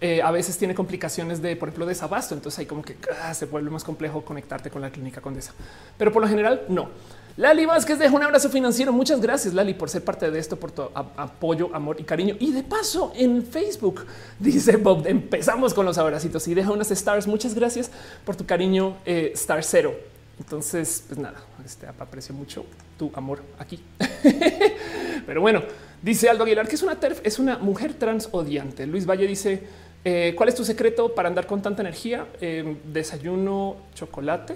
eh, 0.07 0.21
a 0.21 0.31
veces 0.31 0.59
tiene 0.59 0.75
complicaciones 0.75 1.41
de, 1.41 1.57
por 1.57 1.71
ejemplo, 1.71 1.87
desabasto. 1.87 2.35
Entonces 2.35 2.59
hay 2.59 2.67
como 2.67 2.83
que 2.83 2.95
ah, 3.23 3.33
se 3.33 3.47
vuelve 3.47 3.71
más 3.71 3.85
complejo 3.85 4.23
conectarte 4.23 4.69
con 4.69 4.83
la 4.83 4.91
clínica 4.91 5.23
Condesa, 5.23 5.55
pero 5.97 6.13
por 6.13 6.21
lo 6.21 6.29
general 6.29 6.61
no. 6.69 6.91
Lali 7.39 7.65
Vázquez 7.65 7.99
deja 7.99 8.15
un 8.15 8.23
abrazo 8.23 8.51
financiero. 8.51 8.93
Muchas 8.93 9.23
gracias, 9.23 9.55
Lali, 9.55 9.73
por 9.73 9.89
ser 9.89 10.05
parte 10.05 10.31
de 10.31 10.39
esto, 10.39 10.57
por 10.57 10.73
tu 10.73 10.83
apoyo, 10.95 11.71
amor 11.73 11.97
y 11.99 12.05
cariño. 12.05 12.37
Y 12.39 12.53
de 12.53 12.63
paso, 12.63 13.15
en 13.17 13.47
Facebook 13.47 14.05
dice 14.39 14.77
Bob, 14.77 15.07
empezamos 15.07 15.73
con 15.73 15.87
los 15.87 15.97
abracitos 15.97 16.47
y 16.49 16.55
deja 16.55 16.71
unas 16.71 16.91
stars. 16.91 17.27
Muchas 17.27 17.55
gracias 17.55 17.91
por 18.27 18.37
tu 18.37 18.45
cariño, 18.45 18.99
eh, 19.07 19.31
Star 19.33 19.65
Cero. 19.65 19.95
Entonces, 20.39 21.03
pues 21.09 21.19
nada, 21.19 21.39
este 21.65 21.87
aprecio 21.87 22.35
mucho 22.35 22.67
tu 22.99 23.11
amor 23.15 23.43
aquí. 23.59 23.81
Pero 25.27 25.41
bueno, 25.41 25.63
dice 26.03 26.29
Aldo 26.29 26.45
Aguilar 26.45 26.69
que 26.69 26.75
es 26.75 26.83
una 26.83 27.01
TERF, 27.01 27.21
es 27.25 27.39
una 27.39 27.57
mujer 27.57 27.95
trans 27.95 28.29
odiante. 28.33 28.87
Luis 28.87 29.07
Valle 29.07 29.27
dice 29.27 29.63
eh, 30.05 30.35
¿Cuál 30.37 30.51
es 30.51 30.55
tu 30.55 30.65
secreto 30.65 31.15
para 31.15 31.29
andar 31.29 31.47
con 31.47 31.63
tanta 31.63 31.81
energía? 31.83 32.27
Eh, 32.41 32.77
desayuno 32.85 33.77
chocolate 33.95 34.55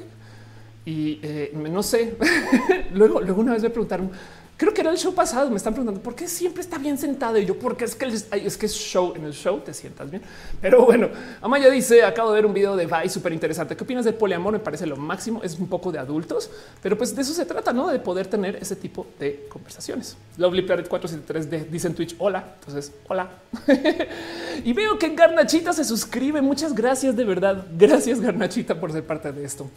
y 0.84 1.20
eh, 1.22 1.52
no 1.54 1.82
sé. 1.82 2.16
luego, 2.92 3.20
luego 3.20 3.40
una 3.40 3.54
vez 3.54 3.62
me 3.62 3.70
preguntaron, 3.70 4.10
creo 4.58 4.74
que 4.74 4.80
era 4.80 4.90
el 4.90 4.98
show 4.98 5.14
pasado, 5.14 5.48
me 5.50 5.56
están 5.56 5.72
preguntando 5.72 6.02
por 6.02 6.16
qué 6.16 6.26
siempre 6.26 6.62
está 6.62 6.78
bien 6.78 6.98
sentado 6.98 7.38
y 7.38 7.46
yo 7.46 7.56
porque 7.56 7.84
es 7.84 7.94
que 7.94 8.06
es 8.06 8.56
que 8.56 8.66
es 8.66 8.72
show 8.74 9.14
en 9.14 9.24
el 9.24 9.32
show 9.32 9.60
te 9.60 9.72
sientas 9.72 10.10
bien. 10.10 10.20
Pero 10.60 10.84
bueno, 10.84 11.08
Amaya 11.40 11.70
dice 11.70 12.04
acabo 12.04 12.30
de 12.30 12.34
ver 12.34 12.46
un 12.46 12.52
video 12.52 12.74
de 12.74 12.84
Vice 12.84 13.10
súper 13.10 13.32
interesante. 13.32 13.76
¿Qué 13.76 13.84
opinas 13.84 14.04
del 14.04 14.14
poliamor? 14.14 14.52
Me 14.52 14.58
parece 14.58 14.84
lo 14.84 14.96
máximo. 14.96 15.42
Es 15.44 15.56
un 15.58 15.68
poco 15.68 15.92
de 15.92 16.00
adultos, 16.00 16.50
pero 16.82 16.98
pues 16.98 17.14
de 17.14 17.22
eso 17.22 17.32
se 17.32 17.46
trata, 17.46 17.72
no 17.72 17.86
de 17.86 18.00
poder 18.00 18.26
tener 18.26 18.56
ese 18.56 18.74
tipo 18.74 19.06
de 19.20 19.46
conversaciones. 19.48 20.16
Lovely 20.36 20.62
Planet 20.62 20.88
473 20.88 21.70
dice 21.70 21.86
en 21.86 21.94
Twitch 21.94 22.16
hola. 22.18 22.56
Entonces, 22.58 22.92
hola. 23.06 23.30
y 24.64 24.72
veo 24.72 24.98
que 24.98 25.14
Garnachita 25.14 25.72
se 25.72 25.84
suscribe. 25.84 26.42
Muchas 26.42 26.74
gracias 26.74 27.14
de 27.14 27.24
verdad. 27.24 27.64
Gracias, 27.78 28.20
Garnachita, 28.20 28.80
por 28.80 28.90
ser 28.90 29.06
parte 29.06 29.30
de 29.30 29.44
esto. 29.44 29.70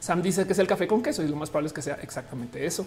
Sam 0.00 0.22
dice 0.22 0.46
que 0.46 0.54
es 0.54 0.58
el 0.58 0.66
café 0.66 0.86
con 0.86 1.02
queso 1.02 1.22
y 1.22 1.28
lo 1.28 1.36
más 1.36 1.50
probable 1.50 1.68
es 1.68 1.72
que 1.74 1.82
sea 1.82 1.98
exactamente 2.02 2.64
eso. 2.64 2.86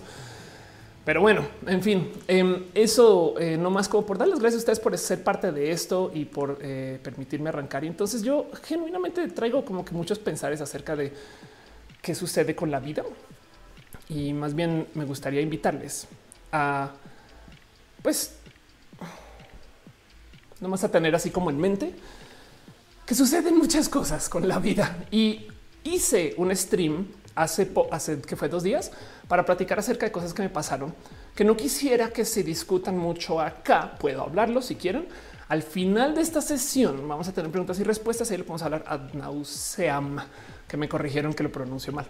Pero 1.07 1.21
bueno, 1.21 1.47
en 1.65 1.81
fin, 1.81 2.11
em, 2.27 2.65
eso 2.73 3.39
eh, 3.39 3.55
no 3.55 3.69
más 3.69 3.87
como 3.87 4.05
por 4.05 4.17
darles 4.17 4.39
gracias 4.39 4.55
a 4.55 4.63
ustedes 4.63 4.79
por 4.81 4.97
ser 4.97 5.23
parte 5.23 5.53
de 5.53 5.71
esto 5.71 6.11
y 6.13 6.25
por 6.25 6.59
eh, 6.59 6.99
permitirme 7.01 7.47
arrancar. 7.47 7.85
Y 7.85 7.87
entonces 7.87 8.23
yo 8.23 8.47
genuinamente 8.63 9.25
traigo 9.29 9.63
como 9.63 9.85
que 9.85 9.93
muchos 9.93 10.19
pensares 10.19 10.59
acerca 10.59 10.97
de 10.97 11.13
qué 12.01 12.13
sucede 12.13 12.57
con 12.57 12.71
la 12.71 12.81
vida. 12.81 13.05
Y 14.09 14.33
más 14.33 14.53
bien 14.53 14.85
me 14.95 15.05
gustaría 15.05 15.39
invitarles 15.39 16.09
a, 16.51 16.91
pues, 18.01 18.33
nomás 20.59 20.83
a 20.83 20.91
tener 20.91 21.15
así 21.15 21.29
como 21.29 21.49
en 21.51 21.57
mente 21.57 21.95
que 23.05 23.15
suceden 23.15 23.57
muchas 23.57 23.87
cosas 23.87 24.27
con 24.27 24.45
la 24.45 24.59
vida. 24.59 25.05
Y 25.09 25.47
hice 25.85 26.33
un 26.35 26.53
stream 26.53 27.07
hace, 27.33 27.71
hace 27.91 28.19
que 28.19 28.35
fue 28.35 28.49
dos 28.49 28.63
días 28.63 28.91
para 29.27 29.45
platicar 29.45 29.79
acerca 29.79 30.05
de 30.05 30.11
cosas 30.11 30.33
que 30.33 30.41
me 30.41 30.49
pasaron 30.49 30.93
que 31.35 31.43
no 31.43 31.55
quisiera 31.55 32.09
que 32.09 32.25
se 32.25 32.43
discutan 32.43 32.97
mucho 32.97 33.39
acá. 33.39 33.95
Puedo 33.99 34.23
hablarlo 34.23 34.61
si 34.61 34.75
quieren. 34.75 35.07
Al 35.49 35.61
final 35.61 36.15
de 36.15 36.21
esta 36.21 36.41
sesión 36.41 37.07
vamos 37.07 37.27
a 37.27 37.33
tener 37.33 37.51
preguntas 37.51 37.79
y 37.79 37.83
respuestas. 37.83 38.31
Ahí 38.31 38.37
le 38.37 38.43
podemos 38.43 38.63
hablar 38.63 38.83
a 38.87 38.97
nauseam, 39.13 40.17
que 40.67 40.77
me 40.77 40.89
corrigieron 40.89 41.33
que 41.33 41.43
lo 41.43 41.51
pronuncio 41.51 41.93
mal. 41.93 42.05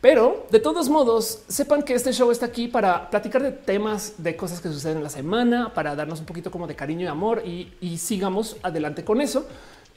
Pero 0.00 0.46
de 0.50 0.60
todos 0.60 0.88
modos, 0.88 1.42
sepan 1.48 1.82
que 1.82 1.94
este 1.94 2.12
show 2.12 2.30
está 2.30 2.46
aquí 2.46 2.68
para 2.68 3.08
platicar 3.08 3.42
de 3.42 3.52
temas, 3.52 4.14
de 4.18 4.36
cosas 4.36 4.60
que 4.60 4.68
suceden 4.68 4.98
en 4.98 5.02
la 5.02 5.10
semana, 5.10 5.72
para 5.72 5.94
darnos 5.94 6.20
un 6.20 6.26
poquito 6.26 6.50
como 6.50 6.66
de 6.66 6.74
cariño 6.74 7.04
y 7.04 7.08
amor 7.08 7.42
y 7.46 7.98
sigamos 7.98 8.56
adelante 8.62 9.04
con 9.04 9.20
eso. 9.20 9.46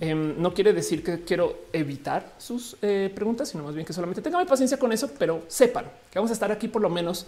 Em, 0.02 0.42
no 0.42 0.54
quiere 0.54 0.72
decir 0.72 1.04
que 1.04 1.24
quiero 1.26 1.66
evitar 1.74 2.34
sus 2.38 2.78
eh, 2.82 3.12
preguntas, 3.14 3.50
sino 3.50 3.66
más 3.66 3.76
bien 3.76 3.86
que 3.86 3.92
solamente 3.92 4.22
tengan 4.22 4.48
paciencia 4.48 4.80
con 4.80 4.94
eso, 4.94 5.10
pero 5.20 5.44
sepan 5.50 5.86
que 6.10 6.18
vamos 6.18 6.32
a 6.32 6.34
estar 6.34 6.52
aquí 6.54 6.70
por 6.70 6.82
lo 6.82 6.90
menos 6.90 7.26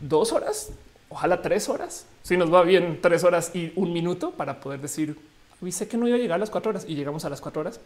dos 0.00 0.32
horas, 0.32 0.70
ojalá 1.10 1.42
tres 1.42 1.68
horas. 1.68 2.06
Si 2.22 2.38
nos 2.38 2.52
va 2.52 2.62
bien, 2.62 3.00
tres 3.02 3.22
horas 3.22 3.54
y 3.54 3.72
un 3.76 3.92
minuto 3.92 4.30
para 4.30 4.60
poder 4.60 4.80
decir, 4.80 5.18
y 5.60 5.72
sé 5.72 5.88
que 5.88 5.98
no 5.98 6.08
iba 6.08 6.16
a 6.16 6.20
llegar 6.20 6.36
a 6.36 6.38
las 6.38 6.48
cuatro 6.48 6.70
horas 6.70 6.86
y 6.88 6.94
llegamos 6.94 7.26
a 7.26 7.28
las 7.28 7.42
cuatro 7.42 7.60
horas, 7.60 7.80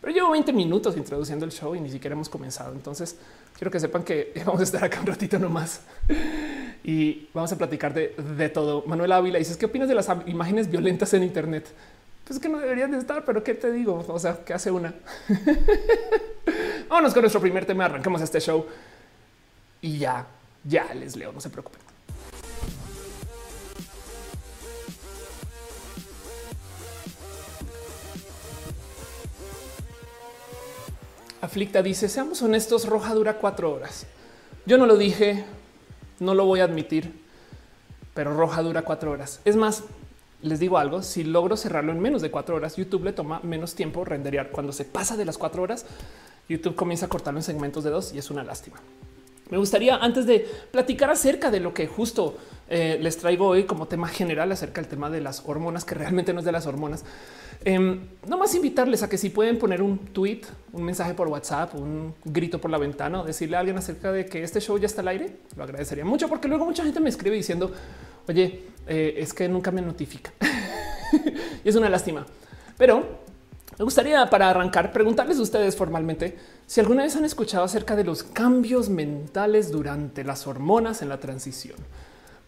pero 0.00 0.12
llevo 0.12 0.30
20 0.30 0.52
minutos 0.52 0.96
introduciendo 0.96 1.44
el 1.44 1.50
show 1.50 1.74
y 1.74 1.80
ni 1.80 1.90
siquiera 1.90 2.14
hemos 2.14 2.28
comenzado. 2.28 2.72
Entonces 2.74 3.16
quiero 3.58 3.72
que 3.72 3.80
sepan 3.80 4.04
que 4.04 4.34
vamos 4.46 4.60
a 4.60 4.64
estar 4.64 4.84
acá 4.84 5.00
un 5.00 5.06
ratito 5.06 5.36
nomás 5.40 5.80
y 6.84 7.28
vamos 7.34 7.50
a 7.50 7.58
platicar 7.58 7.92
de, 7.92 8.14
de 8.36 8.48
todo. 8.50 8.84
Manuel 8.86 9.10
Ávila 9.10 9.40
dices, 9.40 9.56
¿qué 9.56 9.66
opinas 9.66 9.88
de 9.88 9.96
las 9.96 10.08
imágenes 10.26 10.70
violentas 10.70 11.12
en 11.14 11.24
Internet? 11.24 11.66
Pues 12.26 12.40
que 12.40 12.48
no 12.48 12.58
deberían 12.58 12.90
de 12.90 12.98
estar, 12.98 13.24
pero 13.24 13.44
qué 13.44 13.54
te 13.54 13.70
digo? 13.70 14.04
O 14.08 14.18
sea, 14.18 14.44
¿qué 14.44 14.52
hace 14.52 14.70
una? 14.72 14.92
Vámonos 16.88 17.12
con 17.12 17.22
nuestro 17.22 17.40
primer 17.40 17.64
tema. 17.64 17.84
Arranquemos 17.84 18.20
este 18.20 18.40
show 18.40 18.66
y 19.80 19.98
ya, 19.98 20.26
ya 20.64 20.92
les 20.92 21.14
leo. 21.14 21.32
No 21.32 21.40
se 21.40 21.50
preocupen. 21.50 21.80
Aflicta 31.40 31.80
dice, 31.80 32.08
seamos 32.08 32.42
honestos, 32.42 32.88
Roja 32.88 33.14
dura 33.14 33.34
cuatro 33.34 33.72
horas. 33.72 34.04
Yo 34.64 34.78
no 34.78 34.86
lo 34.86 34.96
dije, 34.96 35.44
no 36.18 36.34
lo 36.34 36.44
voy 36.44 36.58
a 36.58 36.64
admitir, 36.64 37.22
pero 38.14 38.34
Roja 38.34 38.62
dura 38.62 38.82
cuatro 38.82 39.12
horas. 39.12 39.40
Es 39.44 39.54
más, 39.54 39.84
les 40.42 40.60
digo 40.60 40.78
algo, 40.78 41.02
si 41.02 41.24
logro 41.24 41.56
cerrarlo 41.56 41.92
en 41.92 42.00
menos 42.00 42.22
de 42.22 42.30
cuatro 42.30 42.56
horas, 42.56 42.76
YouTube 42.76 43.04
le 43.04 43.12
toma 43.12 43.40
menos 43.42 43.74
tiempo 43.74 44.04
renderear. 44.04 44.50
Cuando 44.50 44.72
se 44.72 44.84
pasa 44.84 45.16
de 45.16 45.24
las 45.24 45.38
cuatro 45.38 45.62
horas, 45.62 45.86
YouTube 46.48 46.74
comienza 46.74 47.06
a 47.06 47.08
cortarlo 47.08 47.40
en 47.40 47.44
segmentos 47.44 47.84
de 47.84 47.90
dos 47.90 48.12
y 48.12 48.18
es 48.18 48.30
una 48.30 48.44
lástima. 48.44 48.76
Me 49.50 49.58
gustaría 49.58 49.96
antes 49.96 50.26
de 50.26 50.48
platicar 50.72 51.10
acerca 51.10 51.50
de 51.50 51.60
lo 51.60 51.72
que 51.72 51.86
justo 51.86 52.36
eh, 52.68 52.98
les 53.00 53.16
traigo 53.16 53.46
hoy 53.46 53.64
como 53.64 53.86
tema 53.86 54.08
general 54.08 54.50
acerca 54.50 54.80
del 54.80 54.90
tema 54.90 55.08
de 55.08 55.20
las 55.20 55.42
hormonas, 55.46 55.84
que 55.84 55.94
realmente 55.94 56.32
no 56.32 56.40
es 56.40 56.44
de 56.44 56.52
las 56.52 56.66
hormonas. 56.66 57.04
Eh, 57.64 57.78
no 58.28 58.38
más 58.38 58.54
invitarles 58.54 59.02
a 59.02 59.08
que 59.08 59.18
si 59.18 59.30
pueden 59.30 59.58
poner 59.58 59.82
un 59.82 59.98
tweet, 59.98 60.42
un 60.72 60.84
mensaje 60.84 61.14
por 61.14 61.28
WhatsApp, 61.28 61.74
un 61.74 62.14
grito 62.24 62.60
por 62.60 62.70
la 62.70 62.78
ventana 62.78 63.22
o 63.22 63.24
decirle 63.24 63.56
a 63.56 63.60
alguien 63.60 63.78
acerca 63.78 64.12
de 64.12 64.26
que 64.26 64.42
este 64.42 64.60
show 64.60 64.78
ya 64.78 64.86
está 64.86 65.00
al 65.00 65.08
aire, 65.08 65.36
lo 65.56 65.64
agradecería 65.64 66.04
mucho 66.04 66.28
porque 66.28 66.48
luego 66.48 66.64
mucha 66.64 66.84
gente 66.84 67.00
me 67.00 67.08
escribe 67.08 67.36
diciendo, 67.36 67.72
oye, 68.28 68.64
eh, 68.86 69.14
es 69.18 69.32
que 69.32 69.48
nunca 69.48 69.70
me 69.70 69.82
notifica. 69.82 70.32
y 71.64 71.68
es 71.68 71.74
una 71.76 71.88
lástima. 71.88 72.26
Pero 72.76 73.26
me 73.78 73.84
gustaría 73.84 74.28
para 74.30 74.48
arrancar 74.48 74.92
preguntarles 74.92 75.38
a 75.38 75.42
ustedes 75.42 75.76
formalmente 75.76 76.36
si 76.66 76.80
alguna 76.80 77.02
vez 77.02 77.14
han 77.16 77.24
escuchado 77.24 77.64
acerca 77.64 77.94
de 77.94 78.04
los 78.04 78.22
cambios 78.22 78.88
mentales 78.88 79.70
durante 79.70 80.24
las 80.24 80.46
hormonas 80.46 81.02
en 81.02 81.10
la 81.10 81.20
transición, 81.20 81.76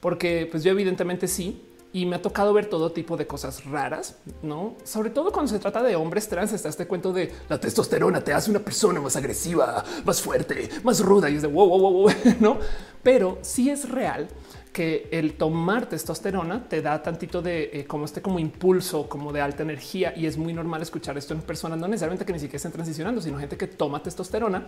porque 0.01 0.49
pues 0.51 0.65
yo 0.65 0.71
evidentemente 0.71 1.29
sí, 1.29 1.68
y 1.93 2.05
me 2.05 2.17
ha 2.17 2.23
tocado 2.23 2.53
ver 2.53 2.67
todo 2.67 2.93
tipo 2.93 3.17
de 3.17 3.27
cosas 3.27 3.65
raras, 3.65 4.17
no? 4.43 4.77
Sobre 4.85 5.11
todo 5.11 5.33
cuando 5.33 5.51
se 5.51 5.59
trata 5.59 5.83
de 5.83 5.97
hombres 5.97 6.29
trans, 6.29 6.53
está 6.53 6.69
este 6.69 6.87
cuento 6.87 7.13
de 7.13 7.33
la 7.49 7.59
testosterona 7.59 8.23
te 8.23 8.35
hace 8.35 8.51
una 8.51 8.61
persona 8.61 9.01
más 9.01 9.17
agresiva, 9.17 9.83
más 10.05 10.21
fuerte, 10.21 10.69
más 10.83 11.01
ruda 11.01 11.31
y 11.31 11.37
es 11.37 11.43
de 11.43 11.49
wow, 11.49 11.69
wow, 11.69 11.93
wow, 11.93 12.13
no? 12.41 12.59
Pero 13.03 13.39
sí 13.41 13.71
es 13.71 13.89
real 13.89 14.29
que 14.73 15.09
el 15.11 15.35
tomar 15.35 15.89
testosterona 15.89 16.69
te 16.69 16.83
da 16.83 17.03
tantito 17.03 17.41
de 17.41 17.71
eh, 17.73 17.85
como 17.87 18.05
este 18.05 18.21
como 18.21 18.39
impulso, 18.39 19.09
como 19.09 19.33
de 19.33 19.41
alta 19.41 19.63
energía 19.63 20.13
y 20.15 20.27
es 20.27 20.37
muy 20.37 20.53
normal 20.53 20.83
escuchar 20.83 21.17
esto 21.17 21.33
en 21.33 21.41
personas, 21.41 21.79
no 21.79 21.89
necesariamente 21.89 22.27
que 22.27 22.33
ni 22.33 22.39
siquiera 22.39 22.59
estén 22.59 22.73
transicionando, 22.73 23.21
sino 23.23 23.39
gente 23.39 23.57
que 23.57 23.67
toma 23.67 24.03
testosterona 24.03 24.67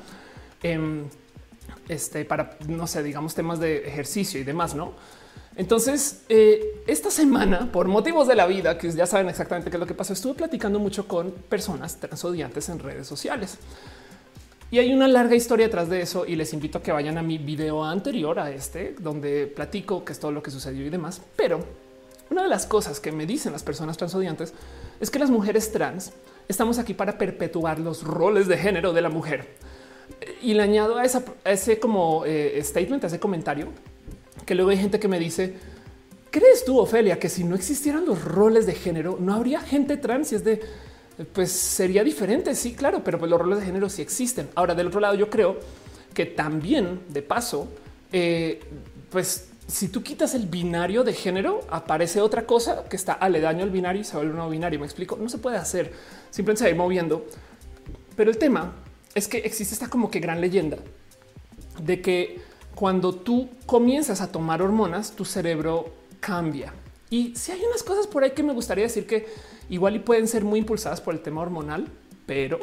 em, 0.62 1.04
este, 1.86 2.24
para, 2.24 2.56
no 2.66 2.86
sé, 2.86 3.02
digamos 3.02 3.34
temas 3.34 3.60
de 3.60 3.86
ejercicio 3.86 4.40
y 4.40 4.44
demás, 4.44 4.74
¿no? 4.74 4.94
Entonces, 5.60 6.22
eh, 6.30 6.82
esta 6.86 7.10
semana, 7.10 7.70
por 7.70 7.86
motivos 7.86 8.26
de 8.26 8.34
la 8.34 8.46
vida, 8.46 8.78
que 8.78 8.90
ya 8.92 9.04
saben 9.04 9.28
exactamente 9.28 9.68
qué 9.68 9.76
es 9.76 9.80
lo 9.80 9.86
que 9.86 9.92
pasó, 9.92 10.14
estuve 10.14 10.32
platicando 10.32 10.78
mucho 10.78 11.06
con 11.06 11.32
personas 11.32 12.00
transodiantes 12.00 12.70
en 12.70 12.78
redes 12.78 13.06
sociales. 13.06 13.58
Y 14.70 14.78
hay 14.78 14.94
una 14.94 15.06
larga 15.06 15.36
historia 15.36 15.66
detrás 15.66 15.90
de 15.90 16.00
eso 16.00 16.24
y 16.24 16.34
les 16.34 16.54
invito 16.54 16.78
a 16.78 16.82
que 16.82 16.92
vayan 16.92 17.18
a 17.18 17.22
mi 17.22 17.36
video 17.36 17.84
anterior 17.84 18.40
a 18.40 18.50
este, 18.50 18.94
donde 19.00 19.48
platico 19.48 20.02
qué 20.02 20.12
es 20.12 20.18
todo 20.18 20.32
lo 20.32 20.42
que 20.42 20.50
sucedió 20.50 20.86
y 20.86 20.88
demás. 20.88 21.20
Pero 21.36 21.62
una 22.30 22.44
de 22.44 22.48
las 22.48 22.64
cosas 22.64 22.98
que 22.98 23.12
me 23.12 23.26
dicen 23.26 23.52
las 23.52 23.62
personas 23.62 23.98
transodiantes 23.98 24.54
es 24.98 25.10
que 25.10 25.18
las 25.18 25.28
mujeres 25.28 25.70
trans 25.72 26.14
estamos 26.48 26.78
aquí 26.78 26.94
para 26.94 27.18
perpetuar 27.18 27.80
los 27.80 28.02
roles 28.02 28.48
de 28.48 28.56
género 28.56 28.94
de 28.94 29.02
la 29.02 29.10
mujer. 29.10 29.46
Y 30.40 30.54
le 30.54 30.62
añado 30.62 30.96
a, 30.96 31.04
ese 31.04 31.78
como 31.78 32.24
eh, 32.24 32.58
statement, 32.64 33.04
a 33.04 33.08
ese 33.08 33.20
comentario, 33.20 33.68
que 34.50 34.56
luego 34.56 34.72
hay 34.72 34.78
gente 34.78 34.98
que 34.98 35.06
me 35.06 35.20
dice, 35.20 35.54
¿crees 36.32 36.64
tú, 36.64 36.80
Ofelia, 36.80 37.20
que 37.20 37.28
si 37.28 37.44
no 37.44 37.54
existieran 37.54 38.04
los 38.04 38.24
roles 38.24 38.66
de 38.66 38.74
género, 38.74 39.16
no 39.20 39.32
habría 39.32 39.60
gente 39.60 39.96
trans? 39.96 40.32
Y 40.32 40.34
es 40.34 40.42
de 40.42 40.60
pues 41.32 41.52
sería 41.52 42.02
diferente. 42.02 42.56
Sí, 42.56 42.74
claro, 42.74 43.04
pero 43.04 43.20
pues 43.20 43.30
los 43.30 43.40
roles 43.40 43.60
de 43.60 43.66
género 43.66 43.88
sí 43.88 44.02
existen. 44.02 44.48
Ahora, 44.56 44.74
del 44.74 44.88
otro 44.88 44.98
lado, 44.98 45.14
yo 45.14 45.30
creo 45.30 45.60
que 46.12 46.26
también 46.26 46.98
de 47.10 47.22
paso, 47.22 47.68
eh, 48.10 48.58
pues 49.10 49.50
si 49.68 49.86
tú 49.86 50.02
quitas 50.02 50.34
el 50.34 50.48
binario 50.48 51.04
de 51.04 51.12
género, 51.12 51.60
aparece 51.70 52.20
otra 52.20 52.44
cosa 52.44 52.82
que 52.88 52.96
está 52.96 53.12
aledaño 53.12 53.62
al 53.62 53.70
binario 53.70 54.00
y 54.00 54.04
se 54.04 54.16
vuelve 54.16 54.32
un 54.32 54.38
nuevo 54.38 54.50
binario. 54.50 54.80
Me 54.80 54.86
explico. 54.86 55.16
No 55.16 55.28
se 55.28 55.38
puede 55.38 55.58
hacer. 55.58 55.92
Simplemente 56.30 56.64
se 56.64 56.72
va 56.72 56.76
moviendo. 56.76 57.24
Pero 58.16 58.32
el 58.32 58.36
tema 58.36 58.72
es 59.14 59.28
que 59.28 59.38
existe 59.38 59.74
esta 59.74 59.86
como 59.88 60.10
que 60.10 60.18
gran 60.18 60.40
leyenda 60.40 60.78
de 61.80 62.00
que 62.02 62.49
cuando 62.80 63.12
tú 63.12 63.50
comienzas 63.66 64.22
a 64.22 64.32
tomar 64.32 64.62
hormonas, 64.62 65.12
tu 65.12 65.26
cerebro 65.26 65.92
cambia. 66.18 66.72
Y 67.10 67.36
si 67.36 67.52
hay 67.52 67.60
unas 67.62 67.82
cosas 67.82 68.06
por 68.06 68.24
ahí 68.24 68.30
que 68.30 68.42
me 68.42 68.54
gustaría 68.54 68.84
decir 68.84 69.06
que 69.06 69.26
igual 69.68 69.96
y 69.96 69.98
pueden 69.98 70.26
ser 70.26 70.44
muy 70.44 70.60
impulsadas 70.60 71.02
por 71.02 71.12
el 71.12 71.20
tema 71.20 71.42
hormonal, 71.42 71.88
pero 72.24 72.58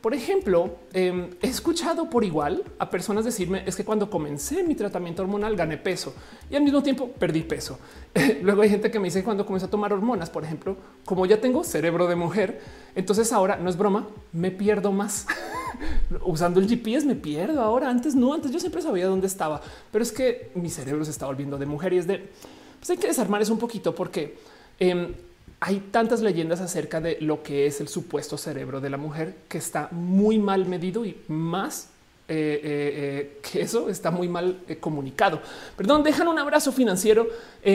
por 0.00 0.14
ejemplo, 0.14 0.78
em, 0.94 1.30
he 1.42 1.48
escuchado 1.48 2.08
por 2.08 2.24
igual 2.24 2.64
a 2.78 2.88
personas 2.88 3.24
decirme 3.24 3.62
es 3.66 3.76
que 3.76 3.84
cuando 3.84 4.08
comencé 4.08 4.62
mi 4.62 4.74
tratamiento 4.74 5.20
hormonal 5.22 5.56
gané 5.56 5.76
peso 5.76 6.14
y 6.50 6.56
al 6.56 6.62
mismo 6.62 6.82
tiempo 6.82 7.08
perdí 7.08 7.42
peso. 7.42 7.78
Luego 8.42 8.62
hay 8.62 8.70
gente 8.70 8.90
que 8.90 8.98
me 8.98 9.06
dice 9.06 9.18
que 9.18 9.24
cuando 9.24 9.44
comencé 9.44 9.66
a 9.66 9.70
tomar 9.70 9.92
hormonas, 9.92 10.30
por 10.30 10.44
ejemplo, 10.44 10.76
como 11.04 11.26
ya 11.26 11.40
tengo 11.40 11.64
cerebro 11.64 12.06
de 12.06 12.16
mujer, 12.16 12.62
entonces 12.94 13.30
ahora 13.32 13.56
no 13.56 13.68
es 13.68 13.76
broma, 13.76 14.08
me 14.32 14.50
pierdo 14.50 14.90
más. 14.90 15.26
Usando 16.24 16.60
el 16.60 16.68
GPS 16.68 17.06
me 17.06 17.14
pierdo 17.14 17.60
ahora. 17.60 17.90
Antes 17.90 18.14
no, 18.14 18.32
antes 18.32 18.50
yo 18.52 18.58
siempre 18.58 18.80
sabía 18.80 19.06
dónde 19.06 19.26
estaba, 19.26 19.60
pero 19.92 20.02
es 20.02 20.12
que 20.12 20.50
mi 20.54 20.70
cerebro 20.70 21.04
se 21.04 21.10
está 21.10 21.26
volviendo 21.26 21.58
de 21.58 21.66
mujer 21.66 21.92
y 21.92 21.98
es 21.98 22.06
de 22.06 22.30
pues 22.78 22.90
hay 22.90 22.96
que 22.96 23.08
desarmar 23.08 23.42
eso 23.42 23.52
un 23.52 23.58
poquito 23.58 23.94
porque 23.94 24.38
em, 24.78 25.12
hay 25.60 25.80
tantas 25.90 26.22
leyendas 26.22 26.60
acerca 26.60 27.00
de 27.00 27.18
lo 27.20 27.42
que 27.42 27.66
es 27.66 27.80
el 27.80 27.88
supuesto 27.88 28.38
cerebro 28.38 28.80
de 28.80 28.88
la 28.90 28.96
mujer 28.96 29.34
que 29.48 29.58
está 29.58 29.88
muy 29.92 30.38
mal 30.38 30.66
medido 30.66 31.04
y 31.04 31.20
más 31.28 31.90
eh, 32.32 32.60
eh, 32.62 32.62
eh, 32.62 33.40
que 33.42 33.60
eso 33.60 33.88
está 33.90 34.12
muy 34.12 34.28
mal 34.28 34.60
comunicado. 34.78 35.42
Perdón, 35.76 36.04
dejan 36.04 36.28
un 36.28 36.38
abrazo 36.38 36.70
financiero. 36.70 37.26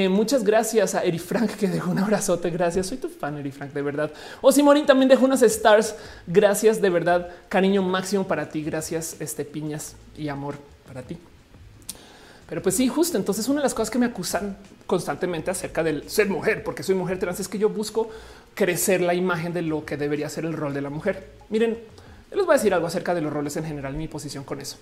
muchas 0.09 0.45
gracias 0.45 0.95
a 0.95 1.03
Eri 1.03 1.19
Frank 1.19 1.51
que 1.57 1.67
dejó 1.67 1.91
un 1.91 1.99
abrazote. 1.99 2.49
Gracias. 2.49 2.87
Soy 2.87 2.97
tu 2.97 3.09
fan, 3.09 3.37
Eri 3.37 3.51
Frank, 3.51 3.73
de 3.73 3.81
verdad. 3.81 4.11
O 4.39 4.53
Simorín 4.53 4.85
también 4.85 5.09
dejó 5.09 5.25
unas 5.25 5.41
stars. 5.41 5.93
Gracias, 6.25 6.81
de 6.81 6.89
verdad. 6.89 7.29
Cariño 7.49 7.83
máximo 7.83 8.25
para 8.25 8.47
ti. 8.47 8.63
Gracias, 8.63 9.17
este 9.19 9.43
piñas 9.43 9.97
y 10.17 10.29
amor 10.29 10.55
para 10.87 11.01
ti. 11.01 11.17
Pero 12.47 12.61
pues 12.61 12.75
sí, 12.75 12.87
justo. 12.87 13.17
Entonces, 13.17 13.49
una 13.49 13.59
de 13.59 13.63
las 13.63 13.73
cosas 13.73 13.89
que 13.89 13.99
me 13.99 14.05
acusan 14.05 14.55
constantemente 14.85 15.51
acerca 15.51 15.83
del 15.83 16.09
ser 16.09 16.29
mujer, 16.29 16.63
porque 16.63 16.83
soy 16.83 16.95
mujer 16.95 17.19
trans, 17.19 17.39
es 17.39 17.47
que 17.47 17.57
yo 17.57 17.69
busco 17.69 18.09
crecer 18.53 19.01
la 19.01 19.13
imagen 19.13 19.53
de 19.53 19.61
lo 19.61 19.85
que 19.85 19.97
debería 19.97 20.29
ser 20.29 20.45
el 20.45 20.53
rol 20.53 20.73
de 20.73 20.81
la 20.81 20.89
mujer. 20.89 21.29
Miren, 21.49 21.77
les 22.31 22.45
voy 22.45 22.53
a 22.53 22.57
decir 22.57 22.73
algo 22.73 22.87
acerca 22.87 23.13
de 23.13 23.21
los 23.21 23.31
roles 23.31 23.55
en 23.57 23.65
general, 23.65 23.93
mi 23.93 24.07
posición 24.07 24.43
con 24.43 24.61
eso. 24.61 24.77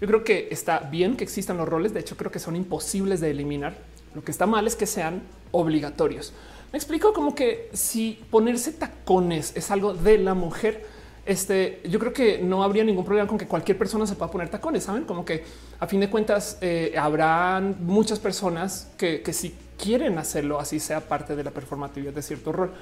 Yo 0.00 0.06
creo 0.06 0.24
que 0.24 0.48
está 0.50 0.80
bien 0.80 1.16
que 1.16 1.24
existan 1.24 1.56
los 1.56 1.68
roles. 1.68 1.94
De 1.94 2.00
hecho, 2.00 2.16
creo 2.16 2.30
que 2.30 2.38
son 2.38 2.56
imposibles 2.56 3.20
de 3.20 3.30
eliminar. 3.30 3.76
Lo 4.14 4.22
que 4.22 4.30
está 4.30 4.46
mal 4.46 4.66
es 4.66 4.76
que 4.76 4.86
sean 4.86 5.22
obligatorios. 5.52 6.32
Me 6.72 6.78
explico 6.78 7.12
como 7.12 7.34
que 7.34 7.70
si 7.72 8.22
ponerse 8.30 8.72
tacones 8.72 9.52
es 9.56 9.70
algo 9.70 9.94
de 9.94 10.18
la 10.18 10.34
mujer, 10.34 10.84
este, 11.26 11.80
yo 11.88 11.98
creo 11.98 12.12
que 12.12 12.38
no 12.38 12.62
habría 12.62 12.84
ningún 12.84 13.04
problema 13.04 13.28
con 13.28 13.36
que 13.36 13.46
cualquier 13.46 13.76
persona 13.76 14.06
se 14.06 14.14
pueda 14.14 14.30
poner 14.30 14.48
tacones, 14.48 14.84
saben? 14.84 15.04
Como 15.04 15.24
que 15.24 15.44
a 15.80 15.86
fin 15.88 15.98
de 15.98 16.08
cuentas 16.08 16.56
eh, 16.60 16.94
habrán 16.96 17.76
muchas 17.80 18.20
personas 18.20 18.92
que, 18.96 19.22
si 19.32 19.52
quieren 19.76 20.18
hacerlo, 20.18 20.60
así 20.60 20.78
sea 20.78 21.00
parte 21.00 21.34
de 21.34 21.42
la 21.42 21.50
performatividad 21.50 22.12
de 22.12 22.22
cierto 22.22 22.52
rol, 22.52 22.72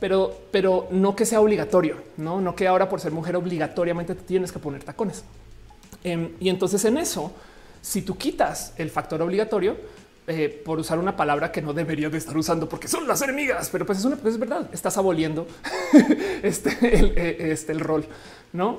pero, 0.00 0.34
pero 0.50 0.88
no 0.90 1.14
que 1.14 1.26
sea 1.26 1.42
obligatorio, 1.42 1.98
no, 2.16 2.40
no 2.40 2.56
que 2.56 2.66
ahora 2.66 2.88
por 2.88 3.00
ser 3.00 3.12
mujer 3.12 3.36
obligatoriamente 3.36 4.14
tienes 4.14 4.50
que 4.50 4.58
poner 4.58 4.82
tacones. 4.82 5.22
Em, 6.02 6.30
y 6.40 6.48
entonces 6.48 6.82
en 6.86 6.96
eso, 6.96 7.32
si 7.82 8.00
tú 8.00 8.16
quitas 8.16 8.72
el 8.78 8.88
factor 8.88 9.20
obligatorio, 9.20 9.76
eh, 10.26 10.62
por 10.64 10.78
usar 10.78 10.98
una 10.98 11.16
palabra 11.16 11.52
que 11.52 11.60
no 11.60 11.72
debería 11.72 12.08
de 12.08 12.18
estar 12.18 12.36
usando 12.36 12.68
porque 12.68 12.88
son 12.88 13.06
las 13.06 13.20
enemigas, 13.22 13.68
pero 13.70 13.84
pues 13.84 13.98
es 13.98 14.04
una, 14.04 14.16
pues 14.16 14.34
es 14.34 14.40
verdad, 14.40 14.68
estás 14.72 14.96
aboliendo 14.96 15.46
este, 16.42 16.70
el, 16.98 17.12
eh, 17.16 17.36
este, 17.52 17.72
el 17.72 17.80
rol, 17.80 18.06
no? 18.52 18.78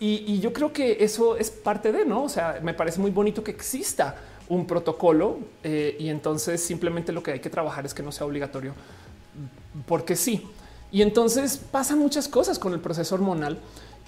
Y, 0.00 0.38
yo 0.40 0.52
creo 0.52 0.72
que 0.72 0.98
eso 1.00 1.36
es 1.36 1.50
parte 1.50 1.92
de 1.92 2.04
no. 2.04 2.24
O 2.24 2.28
sea, 2.28 2.60
me 2.62 2.74
parece 2.74 3.00
muy 3.00 3.10
bonito 3.10 3.42
que 3.42 3.50
exista 3.50 4.16
un 4.48 4.66
protocolo 4.66 5.38
eh, 5.62 5.96
y 5.98 6.08
entonces 6.08 6.62
simplemente 6.62 7.12
lo 7.12 7.22
que 7.22 7.32
hay 7.32 7.40
que 7.40 7.50
trabajar 7.50 7.84
es 7.84 7.94
que 7.94 8.02
no 8.02 8.12
sea 8.12 8.26
obligatorio, 8.26 8.74
porque 9.86 10.16
sí. 10.16 10.46
Y 10.90 11.02
entonces 11.02 11.58
pasan 11.58 11.98
muchas 11.98 12.28
cosas 12.28 12.58
con 12.58 12.72
el 12.72 12.80
proceso 12.80 13.14
hormonal. 13.14 13.58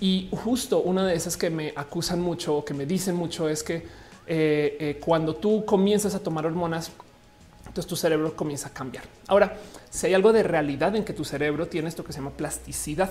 Y 0.00 0.30
justo 0.32 0.80
una 0.80 1.06
de 1.06 1.14
esas 1.14 1.36
que 1.36 1.50
me 1.50 1.74
acusan 1.76 2.22
mucho 2.22 2.56
o 2.56 2.64
que 2.64 2.72
me 2.72 2.86
dicen 2.86 3.14
mucho 3.14 3.50
es 3.50 3.62
que 3.62 3.86
eh, 4.32 4.76
eh, 4.78 5.00
cuando 5.04 5.34
tú 5.34 5.64
comienzas 5.64 6.14
a 6.14 6.20
tomar 6.20 6.46
hormonas, 6.46 6.92
entonces 7.66 7.88
tu 7.88 7.96
cerebro 7.96 8.36
comienza 8.36 8.68
a 8.68 8.72
cambiar. 8.72 9.02
Ahora, 9.26 9.56
si 9.90 10.06
hay 10.06 10.14
algo 10.14 10.32
de 10.32 10.44
realidad 10.44 10.94
en 10.94 11.04
que 11.04 11.12
tu 11.12 11.24
cerebro 11.24 11.66
tiene 11.66 11.88
esto 11.88 12.04
que 12.04 12.12
se 12.12 12.20
llama 12.20 12.30
plasticidad 12.30 13.10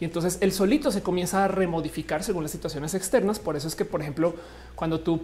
y 0.00 0.06
entonces 0.06 0.38
el 0.40 0.52
solito 0.52 0.90
se 0.90 1.02
comienza 1.02 1.44
a 1.44 1.48
remodificar 1.48 2.24
según 2.24 2.44
las 2.44 2.52
situaciones 2.52 2.94
externas. 2.94 3.38
Por 3.38 3.56
eso 3.56 3.68
es 3.68 3.74
que, 3.74 3.84
por 3.84 4.00
ejemplo, 4.00 4.36
cuando 4.74 5.00
tú 5.00 5.20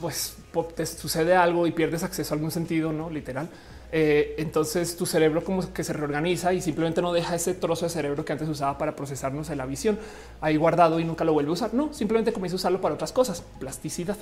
pues 0.00 0.34
te 0.74 0.84
sucede 0.86 1.36
algo 1.36 1.68
y 1.68 1.70
pierdes 1.70 2.02
acceso 2.02 2.34
a 2.34 2.36
algún 2.36 2.50
sentido, 2.50 2.92
no 2.92 3.10
literal, 3.10 3.48
eh, 3.92 4.34
entonces 4.38 4.96
tu 4.96 5.06
cerebro 5.06 5.44
como 5.44 5.72
que 5.72 5.84
se 5.84 5.92
reorganiza 5.92 6.52
y 6.52 6.60
simplemente 6.60 7.00
no 7.00 7.12
deja 7.12 7.36
ese 7.36 7.54
trozo 7.54 7.84
de 7.84 7.90
cerebro 7.90 8.24
que 8.24 8.32
antes 8.32 8.48
usaba 8.48 8.76
para 8.76 8.96
procesarnos 8.96 9.50
en 9.50 9.58
la 9.58 9.66
visión 9.66 10.00
ahí 10.40 10.56
guardado 10.56 10.98
y 10.98 11.04
nunca 11.04 11.24
lo 11.24 11.32
vuelve 11.32 11.50
a 11.50 11.52
usar. 11.52 11.74
No, 11.74 11.92
simplemente 11.92 12.32
comienza 12.32 12.54
a 12.54 12.58
usarlo 12.58 12.80
para 12.80 12.96
otras 12.96 13.12
cosas, 13.12 13.44
plasticidad. 13.60 14.16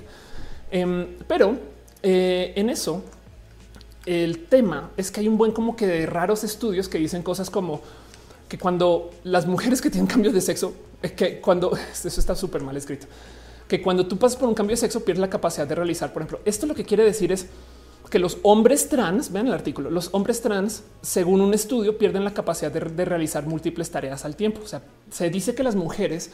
Em, 0.70 1.06
pero 1.26 1.56
eh, 2.02 2.52
en 2.56 2.70
eso 2.70 3.02
el 4.06 4.46
tema 4.46 4.90
es 4.96 5.10
que 5.10 5.20
hay 5.20 5.28
un 5.28 5.37
buen 5.37 5.52
como 5.52 5.76
que 5.76 5.87
de 5.87 6.06
raros 6.06 6.44
estudios 6.44 6.88
que 6.88 6.98
dicen 6.98 7.22
cosas 7.22 7.50
como 7.50 7.80
que 8.48 8.58
cuando 8.58 9.10
las 9.25 9.46
mujeres 9.46 9.82
que 9.82 9.90
tienen 9.90 10.06
cambios 10.06 10.32
de 10.32 10.40
sexo, 10.40 10.72
es 11.02 11.12
que 11.12 11.40
cuando 11.40 11.76
eso 11.92 12.08
está 12.08 12.34
súper 12.34 12.62
mal 12.62 12.76
escrito, 12.76 13.06
que 13.68 13.82
cuando 13.82 14.06
tú 14.06 14.16
pasas 14.16 14.38
por 14.38 14.48
un 14.48 14.54
cambio 14.54 14.75
de 14.75 14.80
sexo 14.80 15.04
pierdes 15.04 15.20
la 15.20 15.30
capacidad 15.30 15.66
de 15.66 15.75
realizar, 15.75 16.12
por 16.12 16.22
ejemplo, 16.22 16.40
esto 16.44 16.66
lo 16.66 16.75
que 16.75 16.84
quiere 16.84 17.04
decir 17.04 17.32
es 17.32 17.46
que 18.08 18.18
los 18.18 18.38
hombres 18.42 18.88
trans, 18.88 19.30
vean 19.30 19.48
el 19.48 19.52
artículo, 19.52 19.90
los 19.90 20.08
hombres 20.12 20.40
trans, 20.40 20.82
según 21.02 21.42
un 21.42 21.52
estudio, 21.52 21.98
pierden 21.98 22.25
la 22.25 22.32
capacidad 22.32 22.72
de 22.72 23.04
realizar 23.04 23.46
múltiples 23.46 23.90
tareas 23.90 24.25
al 24.25 24.34
tiempo. 24.34 24.62
O 24.64 24.66
sea, 24.66 24.80
se 25.10 25.28
dice 25.28 25.54
que 25.54 25.62
las 25.62 25.76
mujeres 25.76 26.30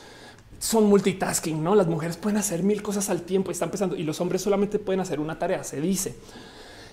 son 0.59 0.85
multitasking, 0.85 1.63
no? 1.63 1.75
Las 1.75 1.87
mujeres 1.87 2.17
pueden 2.17 2.39
hacer 2.39 2.63
mil 2.63 2.83
cosas 2.83 3.11
al 3.11 3.23
tiempo 3.23 3.51
y 3.51 3.53
están 3.53 3.71
pensando 3.71 3.97
y 3.97 4.03
los 4.03 4.21
hombres 4.21 4.43
solamente 4.43 4.79
pueden 4.79 5.01
hacer 5.01 5.21
una 5.21 5.39
tarea, 5.39 5.65
se 5.65 5.81
dice. 5.81 6.17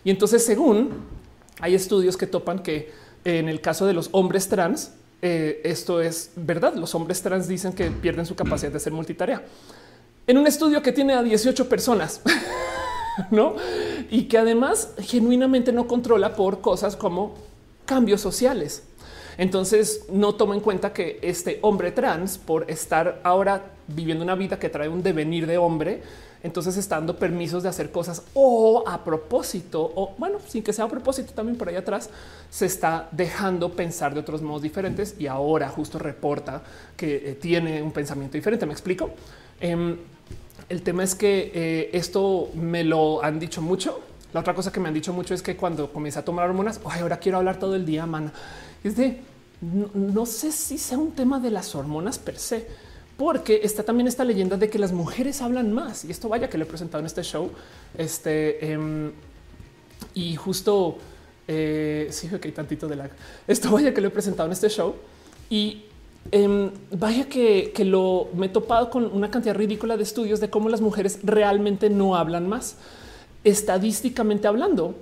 Y 0.03 0.09
entonces, 0.09 0.45
según 0.45 0.91
hay 1.59 1.75
estudios 1.75 2.17
que 2.17 2.27
topan 2.27 2.59
que 2.59 2.91
en 3.23 3.47
el 3.49 3.61
caso 3.61 3.85
de 3.85 3.93
los 3.93 4.09
hombres 4.11 4.47
trans, 4.49 4.93
eh, 5.21 5.61
esto 5.63 6.01
es 6.01 6.31
verdad. 6.35 6.73
Los 6.75 6.95
hombres 6.95 7.21
trans 7.21 7.47
dicen 7.47 7.73
que 7.73 7.91
pierden 7.91 8.25
su 8.25 8.35
capacidad 8.35 8.71
de 8.71 8.77
hacer 8.77 8.93
multitarea. 8.93 9.43
En 10.27 10.37
un 10.37 10.47
estudio 10.47 10.81
que 10.81 10.91
tiene 10.91 11.13
a 11.13 11.23
18 11.23 11.69
personas, 11.69 12.21
no? 13.31 13.55
Y 14.09 14.23
que 14.23 14.37
además 14.37 14.89
genuinamente 14.99 15.71
no 15.71 15.87
controla 15.87 16.35
por 16.35 16.61
cosas 16.61 16.95
como 16.95 17.35
cambios 17.85 18.21
sociales. 18.21 18.83
Entonces 19.37 20.05
no 20.11 20.35
toma 20.35 20.55
en 20.55 20.61
cuenta 20.61 20.93
que 20.93 21.19
este 21.21 21.59
hombre 21.61 21.91
trans, 21.91 22.37
por 22.37 22.69
estar 22.69 23.19
ahora 23.23 23.71
viviendo 23.87 24.23
una 24.23 24.35
vida 24.35 24.59
que 24.59 24.69
trae 24.69 24.89
un 24.89 25.03
devenir 25.03 25.47
de 25.47 25.57
hombre, 25.57 26.01
entonces 26.43 26.75
está 26.77 26.95
dando 26.95 27.17
permisos 27.17 27.61
de 27.63 27.69
hacer 27.69 27.91
cosas 27.91 28.23
o 28.33 28.83
a 28.87 29.03
propósito 29.03 29.91
o 29.95 30.15
bueno, 30.17 30.39
sin 30.47 30.63
que 30.63 30.73
sea 30.73 30.85
a 30.85 30.89
propósito 30.89 31.33
también 31.33 31.57
por 31.57 31.69
ahí 31.69 31.75
atrás 31.75 32.09
se 32.49 32.65
está 32.65 33.09
dejando 33.11 33.73
pensar 33.73 34.13
de 34.13 34.21
otros 34.21 34.41
modos 34.41 34.63
diferentes 34.63 35.15
y 35.19 35.27
ahora 35.27 35.69
justo 35.69 35.99
reporta 35.99 36.63
que 36.97 37.15
eh, 37.15 37.37
tiene 37.39 37.81
un 37.83 37.91
pensamiento 37.91 38.37
diferente. 38.37 38.65
Me 38.65 38.73
explico. 38.73 39.11
Em, 39.59 39.97
el 40.67 40.81
tema 40.81 41.03
es 41.03 41.15
que 41.15 41.51
eh, 41.53 41.89
esto 41.93 42.49
me 42.55 42.83
lo 42.83 43.23
han 43.23 43.39
dicho 43.39 43.61
mucho. 43.61 43.99
La 44.33 44.39
otra 44.39 44.53
cosa 44.53 44.71
que 44.71 44.79
me 44.79 44.87
han 44.87 44.93
dicho 44.93 45.13
mucho 45.13 45.33
es 45.33 45.41
que 45.41 45.55
cuando 45.57 45.91
comienza 45.91 46.21
a 46.21 46.25
tomar 46.25 46.47
hormonas, 46.49 46.79
ahora 46.85 47.17
quiero 47.17 47.37
hablar 47.37 47.59
todo 47.59 47.75
el 47.75 47.85
día, 47.85 48.05
man. 48.05 48.31
Es 48.83 48.95
de 48.95 49.19
no 49.61 50.25
sé 50.25 50.51
si 50.51 50.77
sea 50.77 50.97
un 50.97 51.11
tema 51.11 51.39
de 51.39 51.51
las 51.51 51.75
hormonas 51.75 52.17
per 52.17 52.37
se 52.39 52.67
porque 53.15 53.61
está 53.63 53.83
también 53.83 54.07
esta 54.07 54.23
leyenda 54.23 54.57
de 54.57 54.69
que 54.69 54.79
las 54.79 54.91
mujeres 54.91 55.43
hablan 55.43 55.71
más 55.71 56.03
y 56.03 56.09
esto 56.09 56.27
vaya 56.27 56.49
que 56.49 56.57
le 56.57 56.63
he 56.63 56.67
presentado 56.67 56.99
en 56.99 57.05
este 57.05 57.21
show. 57.21 57.51
Este 57.95 58.71
em, 58.71 59.11
y 60.15 60.35
justo 60.35 60.97
eh, 61.47 62.07
sí 62.09 62.27
que 62.27 62.47
hay 62.47 62.51
tantito 62.51 62.87
de 62.87 62.95
lag. 62.95 63.11
Esto 63.47 63.69
vaya 63.71 63.93
que 63.93 64.01
lo 64.01 64.07
he 64.07 64.11
presentado 64.11 64.47
en 64.47 64.53
este 64.53 64.69
show 64.69 64.95
y 65.51 65.83
em, 66.31 66.71
vaya 66.91 67.29
que, 67.29 67.71
que, 67.75 67.85
lo 67.85 68.29
me 68.33 68.47
he 68.47 68.49
topado 68.49 68.89
con 68.89 69.05
una 69.05 69.29
cantidad 69.29 69.53
ridícula 69.53 69.97
de 69.97 70.03
estudios 70.03 70.39
de 70.39 70.49
cómo 70.49 70.69
las 70.69 70.81
mujeres 70.81 71.19
realmente 71.21 71.91
no 71.91 72.15
hablan 72.15 72.49
más. 72.49 72.77
Estadísticamente 73.43 74.47
hablando, 74.47 74.95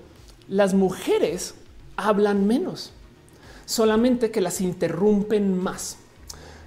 las 0.50 0.74
mujeres 0.74 1.56
hablan 1.96 2.48
menos, 2.48 2.92
solamente 3.70 4.32
que 4.32 4.42
las 4.42 4.62
interrumpen 4.62 5.56
más. 5.56 5.98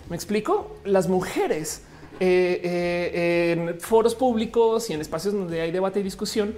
Me 0.09 0.15
explico. 0.15 0.77
Las 0.85 1.09
mujeres 1.09 1.83
eh, 2.21 2.61
eh, 2.63 3.53
en 3.53 3.81
foros 3.81 4.15
públicos 4.15 4.89
y 4.89 4.93
en 4.93 5.01
espacios 5.01 5.35
donde 5.35 5.61
hay 5.61 5.73
debate 5.73 5.99
y 5.99 6.05
discusión 6.05 6.55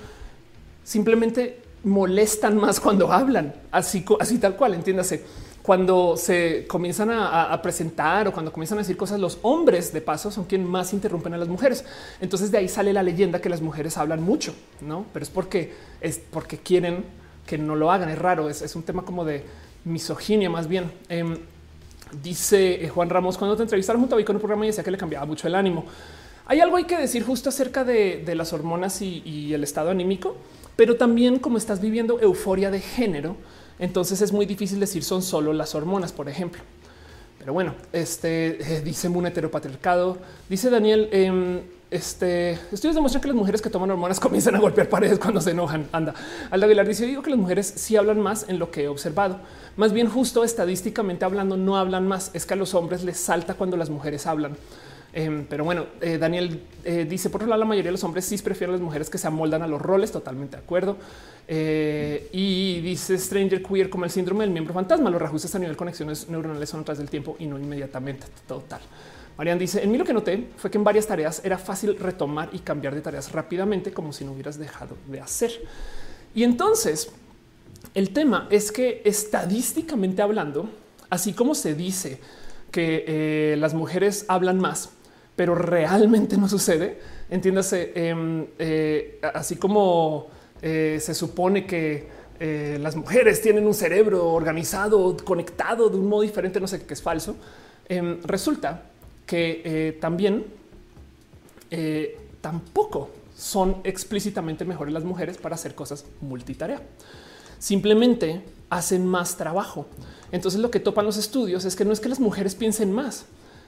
simplemente 0.82 1.62
molestan 1.82 2.58
más 2.58 2.78
cuando 2.78 3.10
hablan, 3.10 3.54
así, 3.70 4.04
así 4.20 4.38
tal 4.38 4.54
cual. 4.54 4.74
Entiéndase 4.74 5.24
cuando 5.62 6.18
se 6.18 6.66
comienzan 6.66 7.10
a, 7.10 7.58
presentar 7.62 8.28
o 8.28 8.32
cuando 8.32 8.52
comienzan 8.52 8.76
a 8.76 8.82
decir 8.82 8.98
cosas, 8.98 9.18
los 9.18 9.38
hombres 9.40 9.94
de 9.94 10.02
paso 10.02 10.30
son 10.30 10.44
quienes 10.44 10.68
más 10.68 10.92
interrumpen 10.92 11.32
a 11.32 11.38
las 11.38 11.48
mujeres. 11.48 11.86
Entonces 12.20 12.50
de 12.50 12.58
ahí 12.58 12.68
sale 12.68 12.92
la 12.92 13.02
leyenda 13.02 13.40
que 13.40 13.48
las 13.48 13.62
mujeres 13.62 13.96
hablan 13.96 14.22
mucho, 14.22 14.54
no? 14.82 15.06
Pero 15.14 15.22
es 15.22 15.30
porque 15.30 15.72
es 16.02 16.18
porque 16.18 16.58
quieren 16.58 17.06
que 17.46 17.56
no 17.56 17.76
lo 17.76 17.90
hagan. 17.90 18.10
Es 18.10 18.18
raro. 18.18 18.50
Es, 18.50 18.76
un 18.76 18.82
tema 18.82 19.06
como 19.06 19.24
de 19.24 19.44
misoginia 19.84 20.50
más 20.50 20.68
bien. 20.68 20.90
Em, 21.08 21.38
Dice 22.22 22.84
eh, 22.84 22.88
Juan 22.88 23.10
Ramos, 23.10 23.38
cuando 23.38 23.56
te 23.56 23.62
entrevistaron 23.62 24.00
junto 24.00 24.14
a 24.14 24.18
mí 24.18 24.24
con 24.24 24.36
el 24.36 24.40
programa 24.40 24.64
y 24.64 24.68
decía 24.68 24.84
que 24.84 24.90
le 24.90 24.98
cambiaba 24.98 25.26
mucho 25.26 25.48
el 25.48 25.54
ánimo. 25.54 25.84
Hay 26.46 26.60
algo 26.60 26.76
hay 26.76 26.84
que 26.84 26.98
decir 26.98 27.24
justo 27.24 27.48
acerca 27.48 27.84
de, 27.84 28.22
las 28.34 28.52
hormonas 28.52 29.00
y, 29.00 29.52
el 29.54 29.64
estado 29.64 29.90
anímico, 29.90 30.36
pero 30.76 30.96
también 30.96 31.38
como 31.38 31.56
estás 31.56 31.80
viviendo 31.80 32.20
euforia 32.20 32.70
de 32.70 32.80
género, 32.80 33.36
entonces 33.78 34.20
es 34.20 34.32
muy 34.32 34.44
difícil 34.44 34.78
decir 34.78 35.02
son 35.02 35.22
solo 35.22 35.52
las 35.52 35.74
hormonas, 35.74 36.12
por 36.12 36.28
ejemplo. 36.28 36.62
Pero 37.38 37.52
bueno, 37.52 37.74
este 37.92 38.76
eh, 38.76 38.80
dice 38.82 39.08
un 39.08 39.26
heteropatriarcado. 39.26 40.18
Dice 40.48 40.70
Daniel, 40.70 41.08
em, 41.12 41.60
este 41.94 42.52
estudios 42.72 42.94
demuestran 42.94 43.22
que 43.22 43.28
las 43.28 43.36
mujeres 43.36 43.62
que 43.62 43.70
toman 43.70 43.90
hormonas 43.90 44.18
comienzan 44.26 44.56
a 44.56 44.58
golpear 44.58 44.88
paredes 44.88 45.18
cuando 45.18 45.40
se 45.40 45.52
enojan. 45.52 45.88
Anda, 45.92 46.14
Alda 46.50 46.66
Aguilar 46.66 46.86
dice: 46.86 47.06
Digo 47.06 47.22
que 47.22 47.30
las 47.30 47.38
mujeres 47.38 47.72
sí 47.76 47.96
hablan 47.96 48.20
más 48.20 48.46
en 48.48 48.58
lo 48.58 48.70
que 48.70 48.84
he 48.84 48.88
observado. 48.88 49.40
Más 49.76 49.92
bien, 49.92 50.08
justo 50.08 50.44
estadísticamente 50.44 51.24
hablando, 51.24 51.56
no 51.56 51.76
hablan 51.76 52.06
más. 52.06 52.30
Es 52.34 52.46
que 52.46 52.54
a 52.54 52.56
los 52.56 52.74
hombres 52.74 53.04
les 53.04 53.18
salta 53.18 53.54
cuando 53.54 53.76
las 53.76 53.90
mujeres 53.90 54.26
hablan. 54.26 54.56
Em, 55.12 55.46
pero 55.48 55.62
bueno, 55.62 55.86
eh, 56.00 56.18
Daniel 56.18 56.60
eh, 56.84 57.06
dice 57.08 57.30
por 57.30 57.40
otro 57.40 57.48
lado, 57.48 57.60
la 57.60 57.66
mayoría 57.66 57.88
de 57.88 57.92
los 57.92 58.02
hombres 58.02 58.24
sí 58.24 58.36
prefieren 58.38 58.70
a 58.70 58.78
las 58.78 58.84
mujeres 58.84 59.08
que 59.08 59.16
se 59.16 59.28
amoldan 59.28 59.62
a 59.62 59.68
los 59.68 59.80
roles. 59.80 60.10
Totalmente 60.10 60.56
de 60.56 60.62
acuerdo. 60.62 60.96
Eh, 61.46 62.28
y 62.32 62.80
dice 62.80 63.16
Stranger 63.16 63.62
Queer 63.62 63.88
como 63.88 64.04
el 64.04 64.10
síndrome 64.10 64.42
del 64.42 64.50
miembro 64.50 64.74
fantasma. 64.74 65.10
Los 65.10 65.20
reajustes 65.20 65.54
a 65.54 65.58
nivel 65.60 65.76
conexiones 65.76 66.28
neuronales 66.28 66.68
son 66.68 66.80
atrás 66.80 66.98
del 66.98 67.08
tiempo 67.08 67.36
y 67.38 67.46
no 67.46 67.58
inmediatamente. 67.58 68.26
Total. 68.48 68.80
Marian 69.36 69.58
dice 69.58 69.82
en 69.82 69.90
mí 69.90 69.98
lo 69.98 70.04
que 70.04 70.12
noté 70.12 70.48
fue 70.56 70.70
que 70.70 70.78
en 70.78 70.84
varias 70.84 71.06
tareas 71.06 71.40
era 71.44 71.58
fácil 71.58 71.98
retomar 71.98 72.50
y 72.52 72.60
cambiar 72.60 72.94
de 72.94 73.00
tareas 73.00 73.32
rápidamente 73.32 73.92
como 73.92 74.12
si 74.12 74.24
no 74.24 74.32
hubieras 74.32 74.58
dejado 74.58 74.96
de 75.08 75.20
hacer. 75.20 75.50
Y 76.34 76.44
entonces 76.44 77.10
el 77.94 78.10
tema 78.10 78.48
es 78.50 78.72
que 78.72 79.02
estadísticamente 79.04 80.22
hablando, 80.22 80.68
así 81.10 81.32
como 81.32 81.54
se 81.54 81.74
dice 81.74 82.20
que 82.70 83.04
eh, 83.06 83.56
las 83.58 83.74
mujeres 83.74 84.24
hablan 84.28 84.58
más, 84.58 84.90
pero 85.36 85.54
realmente 85.54 86.36
no 86.36 86.48
sucede, 86.48 86.98
entiéndase, 87.30 87.92
em, 87.94 88.46
eh, 88.58 89.20
así 89.34 89.56
como 89.56 90.28
eh, 90.62 90.98
se 91.00 91.14
supone 91.14 91.66
que 91.66 92.24
las 92.80 92.94
mujeres 92.94 93.40
tienen 93.40 93.66
un 93.66 93.72
cerebro 93.72 94.28
organizado, 94.32 95.16
conectado 95.24 95.88
de 95.88 95.96
un 95.96 96.08
modo 96.08 96.22
diferente, 96.22 96.60
no 96.60 96.66
sé 96.66 96.84
qué 96.84 96.92
es 96.92 97.00
falso, 97.00 97.36
em, 97.88 98.20
resulta 98.24 98.90
que 99.26 99.96
también 100.00 100.44
tampoco 102.40 103.10
son 103.36 103.78
explícitamente 103.84 104.64
mejores 104.64 104.94
las 104.94 105.04
mujeres 105.04 105.38
para 105.38 105.54
hacer 105.54 105.74
cosas 105.74 106.04
multitarea 106.20 106.80
simplemente 107.58 108.42
hacen 108.68 109.06
más 109.06 109.38
trabajo. 109.38 109.86
Entonces 110.32 110.60
lo 110.60 110.70
que 110.70 110.80
topan 110.80 111.06
los 111.06 111.16
estudios 111.16 111.64
es 111.64 111.76
que 111.76 111.86
no 111.86 111.92
es 111.92 112.00
que 112.00 112.10
las 112.10 112.20
mujeres 112.20 112.54
piensen 112.54 112.92
más, 112.92 113.24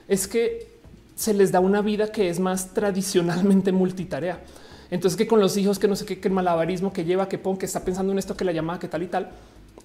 es 0.07 0.27
que 0.27 0.77
se 1.15 1.33
les 1.33 1.51
da 1.51 1.59
una 1.59 1.81
vida 1.81 2.11
que 2.11 2.29
es 2.29 2.39
más 2.39 2.75
tradicionalmente 2.75 3.71
multitarea. 3.71 4.43
Entonces 4.91 5.17
que 5.17 5.25
con 5.25 5.39
los 5.39 5.57
hijos 5.57 5.79
que 5.79 5.87
no 5.87 5.95
sé 5.95 6.05
qué, 6.05 6.19
que 6.19 6.27
el 6.27 6.33
malabarismo 6.35 6.93
que 6.93 7.05
lleva, 7.05 7.27
que 7.27 7.39
pon, 7.39 7.57
que 7.57 7.65
está 7.65 7.83
pensando 7.83 8.11
en 8.11 8.19
esto, 8.19 8.37
que 8.37 8.45
la 8.45 8.51
llamada, 8.51 8.77
que 8.77 8.87
tal 8.87 9.01
y 9.01 9.07
tal, 9.07 9.31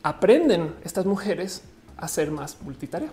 aprenden 0.03 0.75
estas 0.85 1.07
mujeres 1.07 1.63
a 1.97 2.07
ser 2.07 2.31
más 2.31 2.59
multitarea. 2.61 3.11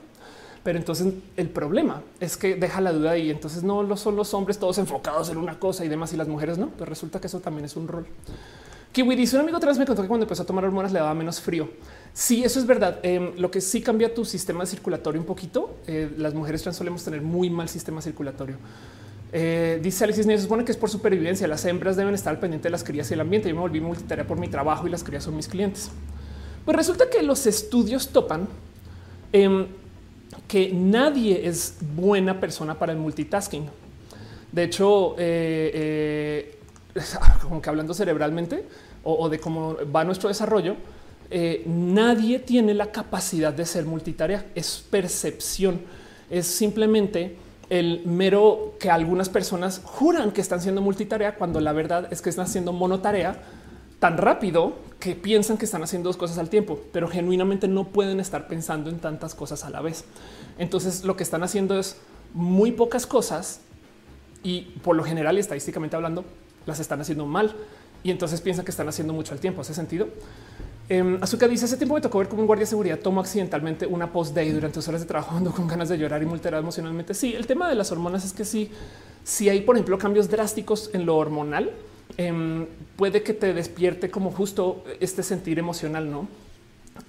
Pero 0.64 0.78
entonces 0.78 1.14
el 1.38 1.50
problema 1.50 2.02
es 2.20 2.36
que 2.36 2.56
deja 2.56 2.82
la 2.82 2.92
duda 2.92 3.18
y 3.18 3.30
entonces 3.30 3.64
no 3.64 3.82
lo 3.84 3.96
son 3.96 4.16
los 4.16 4.34
hombres 4.34 4.60
todos 4.60 4.78
enfocados 4.78 5.30
en 5.30 5.38
una 5.38 5.58
cosa 5.58 5.86
y 5.86 5.88
demás 5.88 6.14
y 6.14 6.18
las 6.18 6.28
mujeres 6.28 6.58
no. 6.58 6.68
Pues 6.70 6.90
resulta 6.90 7.20
que 7.22 7.28
eso 7.28 7.40
también 7.40 7.66
es 7.66 7.76
un 7.76 7.88
rol. 7.88 8.06
Kiwi 8.92 9.16
dice 9.16 9.36
un 9.36 9.44
amigo 9.44 9.58
atrás 9.58 9.78
me 9.78 9.86
contó 9.86 10.02
que 10.02 10.08
cuando 10.08 10.26
empezó 10.26 10.44
a 10.44 10.46
tomar 10.46 10.66
hormonas 10.66 10.92
le 10.92 11.00
daba 11.00 11.14
menos 11.14 11.40
frío. 11.40 11.70
Sí, 12.14 12.44
eso 12.44 12.60
es 12.60 12.66
verdad. 12.66 13.00
Em, 13.04 13.32
lo 13.38 13.52
que 13.52 13.62
sí 13.62 13.82
cambia 13.82 14.14
tu 14.14 14.26
sistema 14.26 14.66
circulatorio 14.66 15.22
un 15.22 15.28
poquito. 15.28 15.78
Eh, 15.86 16.12
las 16.18 16.34
mujeres 16.34 16.64
trans 16.64 16.78
solemos 16.78 17.04
tener 17.04 17.22
muy 17.22 17.50
mal 17.50 17.70
sistema 17.70 18.02
circulatorio. 18.02 18.58
Eh, 19.32 19.80
dice 19.84 20.04
Alexis 20.04 20.26
se 20.26 20.40
supone 20.40 20.66
que 20.66 20.72
es 20.72 20.78
por 20.78 20.90
supervivencia. 20.90 21.48
Las 21.48 21.64
hembras 21.66 21.96
deben 21.96 22.16
estar 22.16 22.40
pendientes 22.40 22.64
de 22.64 22.72
las 22.72 22.84
crías 22.84 23.10
y 23.12 23.14
el 23.14 23.22
ambiente. 23.22 23.48
Yo 23.48 23.56
me 23.56 23.62
volví 23.62 23.80
multitarea 23.80 24.26
por 24.26 24.40
mi 24.40 24.48
trabajo 24.48 24.88
y 24.88 24.90
las 24.90 25.04
crías 25.04 25.24
son 25.24 25.36
mis 25.36 25.48
clientes. 25.48 25.92
Pues 26.66 26.76
resulta 26.76 27.10
que 27.10 27.22
los 27.22 27.46
estudios 27.46 28.10
topan 28.10 28.48
em, 29.32 29.68
que 30.50 30.74
nadie 30.74 31.48
es 31.48 31.76
buena 31.96 32.40
persona 32.40 32.78
para 32.78 32.92
el 32.92 32.98
multitasking. 32.98 33.68
De 34.52 34.64
hecho, 34.64 35.14
eh, 35.20 36.58
como 37.44 37.62
que 37.62 37.70
hablando 37.70 37.94
cerebralmente 37.94 38.66
o, 39.04 39.30
de 39.30 39.40
cómo 39.40 39.78
va 39.96 40.04
nuestro 40.04 40.28
desarrollo, 40.28 40.76
eh, 41.30 41.64
nadie 41.68 42.40
tiene 42.40 42.74
la 42.74 42.92
capacidad 42.92 43.54
de 43.54 43.64
ser 43.64 43.86
multitarea. 43.86 44.48
Es 44.56 44.84
percepción. 44.90 45.82
Es 46.32 46.48
simplemente 46.48 47.38
el 47.70 48.02
mero 48.06 48.74
que 48.80 48.90
algunas 48.90 49.30
personas 49.30 49.82
juran 49.84 50.32
que 50.32 50.42
están 50.42 50.62
siendo 50.62 50.82
multitarea 50.82 51.36
cuando 51.36 51.62
la 51.62 51.74
verdad 51.74 52.08
es 52.12 52.24
que 52.24 52.32
están 52.32 52.46
haciendo 52.46 52.74
monotarea 52.74 53.40
tan 54.00 54.18
rápido 54.18 54.74
que 55.00 55.16
piensan 55.16 55.58
que 55.58 55.66
están 55.66 55.84
haciendo 55.84 56.10
dos 56.10 56.18
cosas 56.18 56.38
al 56.40 56.50
tiempo, 56.50 56.80
pero 56.92 57.08
genuinamente 57.08 57.68
no 57.68 57.86
pueden 57.86 58.20
estar 58.20 58.48
pensando 58.48 58.90
en 58.90 59.00
tantas 59.00 59.36
cosas 59.36 59.64
a 59.64 59.70
la 59.70 59.82
vez. 59.82 60.04
Entonces 60.60 61.04
lo 61.04 61.16
que 61.16 61.24
están 61.24 61.42
haciendo 61.42 61.80
es 61.80 61.96
muy 62.34 62.72
pocas 62.72 63.08
cosas 63.08 63.62
y 64.44 64.62
por 64.84 64.96
lo 64.96 65.04
general 65.04 65.38
y 65.38 65.40
estadísticamente 65.40 65.96
hablando 65.96 66.24
las 66.68 66.80
están 66.80 67.02
haciendo 67.02 67.26
mal 67.26 67.56
y 68.04 68.12
entonces 68.12 68.40
piensan 68.42 68.64
que 68.64 68.72
están 68.72 68.88
haciendo 68.88 69.14
mucho 69.14 69.34
al 69.34 69.40
tiempo. 69.40 69.62
¿Hace 69.62 69.74
sentido? 69.74 70.08
Eh, 70.90 71.20
dice: 71.50 71.66
Hace 71.66 71.78
tiempo 71.78 71.96
me 71.96 72.02
tocó 72.02 72.20
ver 72.20 72.28
como 72.28 72.42
un 72.42 72.48
guardia 72.48 72.64
de 72.64 72.70
seguridad 72.70 73.00
tomó 73.00 73.22
accidentalmente 73.22 73.86
una 73.86 74.12
post 74.12 74.36
day 74.36 74.52
durante 74.52 74.76
sus 74.76 74.88
horas 74.88 75.02
de 75.02 75.08
trabajo, 75.08 75.36
ando 75.36 75.52
con 75.56 75.68
ganas 75.68 75.90
de 75.90 75.98
llorar 75.98 76.22
y 76.22 76.26
muy 76.26 76.40
emocionalmente. 76.44 77.14
Sí, 77.14 77.34
el 77.36 77.48
tema 77.48 77.70
de 77.70 77.76
las 77.76 77.92
hormonas 77.92 78.26
es 78.26 78.34
que 78.34 78.46
sí, 78.46 78.72
si 79.24 79.50
hay, 79.50 79.62
por 79.62 79.76
ejemplo, 79.76 79.98
cambios 79.98 80.30
drásticos 80.30 80.90
en 80.94 81.06
lo 81.06 81.18
hormonal, 81.18 81.72
em, 82.18 82.66
puede 82.96 83.22
que 83.22 83.34
te 83.34 83.54
despierte 83.54 84.10
como 84.10 84.32
justo 84.32 84.84
este 85.00 85.24
sentir 85.24 85.60
emocional, 85.60 86.10
no? 86.10 86.28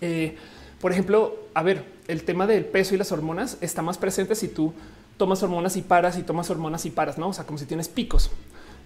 Eh, 0.01 0.37
por 0.81 0.93
ejemplo, 0.93 1.37
a 1.55 1.63
ver, 1.63 1.85
el 2.09 2.25
tema 2.25 2.47
del 2.47 2.65
peso 2.65 2.95
y 2.95 2.99
las 2.99 3.13
hormonas 3.13 3.59
está 3.61 3.83
más 3.83 3.99
presente 3.99 4.35
si 4.35 4.49
tú 4.49 4.73
tomas 5.17 5.43
hormonas 5.43 5.77
y 5.77 5.83
paras 5.83 6.17
y 6.19 6.23
tomas 6.23 6.49
hormonas 6.51 6.87
y 6.87 6.91
paras, 6.91 7.19
no? 7.19 7.29
O 7.29 7.33
sea, 7.33 7.45
como 7.45 7.59
si 7.59 7.67
tienes 7.67 7.89
picos 7.89 8.31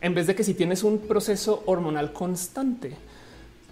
en 0.04 0.14
vez 0.14 0.26
de 0.26 0.34
que 0.34 0.44
si 0.44 0.52
tienes 0.52 0.84
un 0.84 0.98
proceso 0.98 1.62
hormonal 1.64 2.12
constante, 2.12 2.94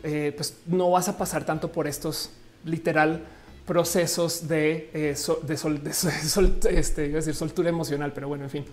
eh, 0.03 0.33
pues 0.35 0.57
no 0.67 0.91
vas 0.91 1.07
a 1.09 1.19
pasar 1.19 1.45
tanto 1.45 1.71
por 1.71 1.87
estos 1.87 2.31
literal 2.65 3.23
procesos 3.67 4.49
de, 4.49 4.89
eh, 4.95 5.15
de, 5.43 5.57
sol, 5.57 5.85
de 5.85 5.93
sol, 5.93 6.59
este, 6.71 7.09
decir 7.11 7.35
soltura 7.35 7.69
emocional, 7.69 8.13
pero 8.15 8.29
bueno, 8.29 8.45
en 8.45 8.51
fin. 8.51 8.65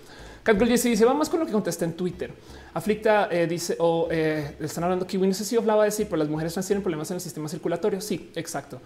Catgirl 0.41 0.69
Jesse 0.69 0.85
dice, 0.85 1.03
vamos 1.03 1.27
con 1.27 1.41
lo 1.41 1.45
que 1.45 1.51
contesta 1.51 1.83
en 1.83 1.93
Twitter. 1.93 2.31
Aflicta 2.73 3.27
eh, 3.29 3.45
dice, 3.45 3.75
o 3.79 4.07
están 4.09 4.85
hablando 4.85 5.05
que 5.05 5.17
no 5.17 5.33
sé 5.33 5.43
si 5.43 5.57
hablaba 5.57 5.83
de 5.83 5.89
decir, 5.89 6.07
pero 6.09 6.17
las 6.17 6.29
mujeres 6.29 6.53
trans 6.53 6.65
tienen 6.65 6.81
problemas 6.81 7.11
en 7.11 7.15
el 7.15 7.21
sistema 7.21 7.49
circulatorio. 7.49 7.99
Sí, 7.99 8.31
exacto. 8.35 8.79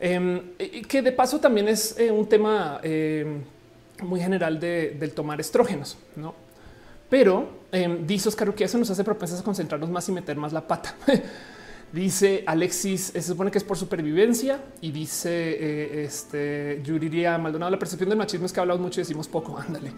Em, 0.00 0.40
que 0.86 1.02
de 1.02 1.12
paso 1.12 1.40
también 1.40 1.68
es 1.68 1.96
un 2.12 2.28
tema 2.28 2.80
em, 2.82 3.42
muy 4.02 4.20
general 4.20 4.60
de, 4.60 4.96
del 4.98 5.12
tomar 5.12 5.40
estrógenos, 5.40 5.96
¿no? 6.16 6.34
Pero 7.08 7.48
eh, 7.72 7.98
dice 8.06 8.28
Oscar 8.28 8.54
que 8.54 8.64
eso 8.64 8.78
nos 8.78 8.90
hace 8.90 9.02
propensas 9.02 9.40
a 9.40 9.44
concentrarnos 9.44 9.90
más 9.90 10.08
y 10.08 10.12
meter 10.12 10.36
más 10.36 10.52
la 10.52 10.66
pata. 10.66 10.94
dice 11.92 12.44
Alexis, 12.46 13.12
se 13.14 13.22
supone 13.22 13.50
que 13.50 13.58
es 13.58 13.64
por 13.64 13.78
supervivencia 13.78 14.60
y 14.82 14.90
dice 14.92 15.30
eh, 15.30 16.04
este 16.04 16.80
Yuriria 16.84 17.38
Maldonado. 17.38 17.70
La 17.70 17.78
percepción 17.78 18.10
del 18.10 18.18
machismo 18.18 18.46
es 18.46 18.52
que 18.52 18.60
hablamos 18.60 18.82
mucho 18.82 19.00
y 19.00 19.02
decimos 19.02 19.26
poco. 19.26 19.58
Ándale. 19.66 19.92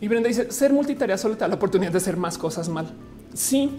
Y 0.00 0.06
Brenda 0.06 0.28
dice 0.28 0.50
ser 0.52 0.72
multitarea 0.72 1.18
solo 1.18 1.34
te 1.34 1.40
da 1.40 1.48
la 1.48 1.56
oportunidad 1.56 1.92
de 1.92 1.98
hacer 1.98 2.16
más 2.16 2.36
cosas 2.36 2.68
mal. 2.68 2.92
Sí, 3.34 3.76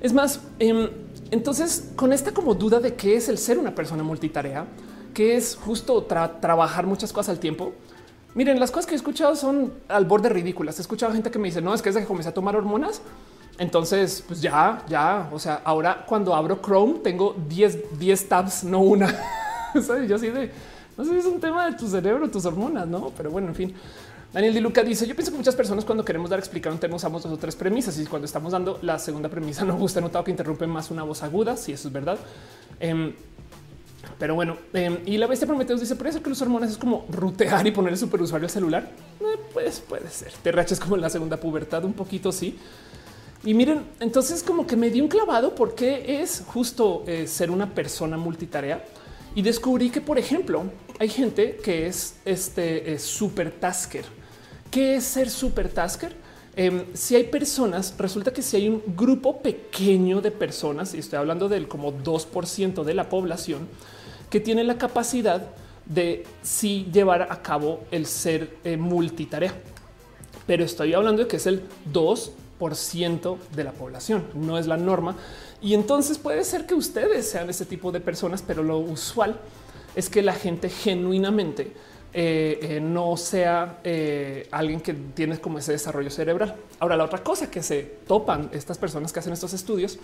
es 0.00 0.12
más. 0.12 0.40
Em, 0.58 0.88
entonces, 1.32 1.90
con 1.96 2.12
esta 2.12 2.32
como 2.32 2.54
duda 2.54 2.78
de 2.78 2.94
qué 2.94 3.16
es 3.16 3.28
el 3.28 3.38
ser 3.38 3.58
una 3.58 3.74
persona 3.74 4.04
multitarea, 4.04 4.66
que 5.12 5.36
es 5.36 5.56
justo 5.56 6.04
trabajar 6.04 6.86
muchas 6.86 7.12
cosas 7.12 7.30
al 7.30 7.40
tiempo, 7.40 7.72
Miren, 8.34 8.58
las 8.58 8.70
cosas 8.70 8.86
que 8.86 8.94
he 8.94 8.96
escuchado 8.96 9.36
son 9.36 9.74
al 9.88 10.06
borde 10.06 10.30
ridículas. 10.30 10.78
He 10.78 10.82
escuchado 10.82 11.12
gente 11.12 11.30
que 11.30 11.38
me 11.38 11.48
dice, 11.48 11.60
no, 11.60 11.74
es 11.74 11.82
que 11.82 11.90
desde 11.90 12.00
que 12.00 12.06
comencé 12.06 12.30
a 12.30 12.34
tomar 12.34 12.56
hormonas, 12.56 13.02
entonces, 13.58 14.24
pues 14.26 14.40
ya, 14.40 14.82
ya, 14.88 15.28
o 15.30 15.38
sea, 15.38 15.60
ahora 15.64 16.04
cuando 16.06 16.34
abro 16.34 16.60
Chrome 16.62 17.00
tengo 17.00 17.36
10, 17.48 17.98
10 17.98 18.28
tabs, 18.28 18.64
no 18.64 18.80
una. 18.80 19.14
Yo 20.08 20.16
así 20.16 20.28
de, 20.28 20.50
no 20.96 21.04
sé 21.04 21.18
es 21.18 21.26
un 21.26 21.40
tema 21.40 21.66
de 21.66 21.76
tu 21.76 21.86
cerebro, 21.86 22.30
tus 22.30 22.46
hormonas, 22.46 22.86
no, 22.86 23.12
pero 23.16 23.30
bueno, 23.30 23.48
en 23.48 23.54
fin. 23.54 23.74
Daniel 24.32 24.54
Di 24.54 24.60
Luca 24.60 24.82
dice: 24.82 25.06
Yo 25.06 25.14
pienso 25.14 25.30
que 25.30 25.36
muchas 25.36 25.54
personas 25.54 25.84
cuando 25.84 26.04
queremos 26.04 26.30
dar 26.30 26.38
explicar 26.38 26.72
un 26.72 26.78
tema 26.78 26.96
usamos 26.96 27.22
dos 27.22 27.32
o 27.32 27.36
tres 27.36 27.54
premisas 27.54 27.98
y 27.98 28.06
cuando 28.06 28.24
estamos 28.24 28.52
dando 28.52 28.78
la 28.80 28.98
segunda 28.98 29.28
premisa 29.28 29.64
no 29.66 29.76
gusta. 29.76 30.00
Notado 30.00 30.24
que 30.24 30.30
interrumpe 30.30 30.66
más 30.66 30.90
una 30.90 31.02
voz 31.02 31.22
aguda. 31.22 31.56
Si 31.56 31.72
eso 31.72 31.88
es 31.88 31.92
verdad. 31.92 32.18
Em, 32.80 33.12
pero 34.18 34.34
bueno, 34.34 34.56
em, 34.72 34.98
y 35.04 35.18
la 35.18 35.26
bestia 35.26 35.46
Prometeus 35.46 35.80
dice: 35.80 35.96
Por 35.96 36.06
eso 36.06 36.22
que 36.22 36.30
los 36.30 36.40
hormonas 36.40 36.70
es 36.70 36.78
como 36.78 37.04
rutear 37.10 37.66
y 37.66 37.72
poner 37.72 37.92
el 37.92 37.98
superusuario 37.98 38.46
al 38.46 38.50
celular. 38.50 38.90
Eh, 39.20 39.38
pues 39.52 39.80
puede 39.80 40.08
ser. 40.08 40.32
Te 40.42 40.50
raches 40.50 40.80
como 40.80 40.96
en 40.96 41.02
la 41.02 41.10
segunda 41.10 41.36
pubertad, 41.36 41.84
un 41.84 41.92
poquito 41.92 42.32
sí. 42.32 42.58
Y 43.44 43.52
miren, 43.52 43.82
entonces 44.00 44.42
como 44.42 44.66
que 44.66 44.76
me 44.76 44.88
dio 44.88 45.02
un 45.02 45.10
clavado 45.10 45.54
porque 45.54 46.22
es 46.22 46.42
justo 46.46 47.04
eh, 47.06 47.26
ser 47.26 47.50
una 47.50 47.74
persona 47.74 48.16
multitarea 48.16 48.84
y 49.34 49.42
descubrí 49.42 49.90
que, 49.90 50.00
por 50.00 50.16
ejemplo, 50.18 50.64
hay 50.98 51.08
gente 51.08 51.56
que 51.56 51.86
es 51.86 52.14
este 52.24 52.98
super 52.98 53.50
tasker. 53.50 54.21
¿Qué 54.72 54.96
es 54.96 55.04
ser 55.04 55.28
super 55.28 55.68
tasker? 55.68 56.14
Em, 56.56 56.86
si 56.94 57.14
hay 57.14 57.24
personas, 57.24 57.94
resulta 57.98 58.32
que 58.32 58.40
si 58.40 58.56
hay 58.56 58.70
un 58.70 58.82
grupo 58.96 59.42
pequeño 59.42 60.22
de 60.22 60.30
personas, 60.30 60.94
y 60.94 60.98
estoy 60.98 61.18
hablando 61.18 61.50
del 61.50 61.68
como 61.68 61.92
2% 61.92 62.82
de 62.82 62.94
la 62.94 63.10
población, 63.10 63.68
que 64.30 64.40
tiene 64.40 64.64
la 64.64 64.78
capacidad 64.78 65.46
de 65.84 66.24
sí 66.42 66.88
llevar 66.90 67.28
a 67.30 67.42
cabo 67.42 67.80
el 67.90 68.06
ser 68.06 68.56
eh, 68.64 68.78
multitarea. 68.78 69.52
Pero 70.46 70.64
estoy 70.64 70.94
hablando 70.94 71.20
de 71.20 71.28
que 71.28 71.36
es 71.36 71.46
el 71.46 71.64
2% 71.92 73.36
de 73.54 73.64
la 73.64 73.72
población, 73.72 74.24
no 74.32 74.56
es 74.56 74.66
la 74.66 74.78
norma. 74.78 75.16
Y 75.60 75.74
entonces 75.74 76.16
puede 76.16 76.44
ser 76.44 76.64
que 76.64 76.72
ustedes 76.72 77.28
sean 77.28 77.50
ese 77.50 77.66
tipo 77.66 77.92
de 77.92 78.00
personas, 78.00 78.40
pero 78.40 78.62
lo 78.62 78.78
usual 78.78 79.38
es 79.94 80.08
que 80.08 80.22
la 80.22 80.32
gente 80.32 80.70
genuinamente 80.70 81.74
eh, 82.14 82.58
eh, 82.62 82.80
no 82.80 83.16
sea 83.16 83.78
eh, 83.84 84.46
alguien 84.50 84.82
que 84.82 84.92
tiene 84.92 85.38
como 85.38 85.58
ese 85.58 85.72
desarrollo 85.72 86.10
cerebral. 86.10 86.56
Ahora, 86.78 86.96
la 86.96 87.04
otra 87.04 87.22
cosa 87.22 87.50
que 87.50 87.62
se 87.62 87.82
topan 88.06 88.50
estas 88.52 88.76
personas 88.76 89.14
que 89.14 89.20
hacen 89.20 89.32
estos 89.32 89.54
estudios 89.54 89.98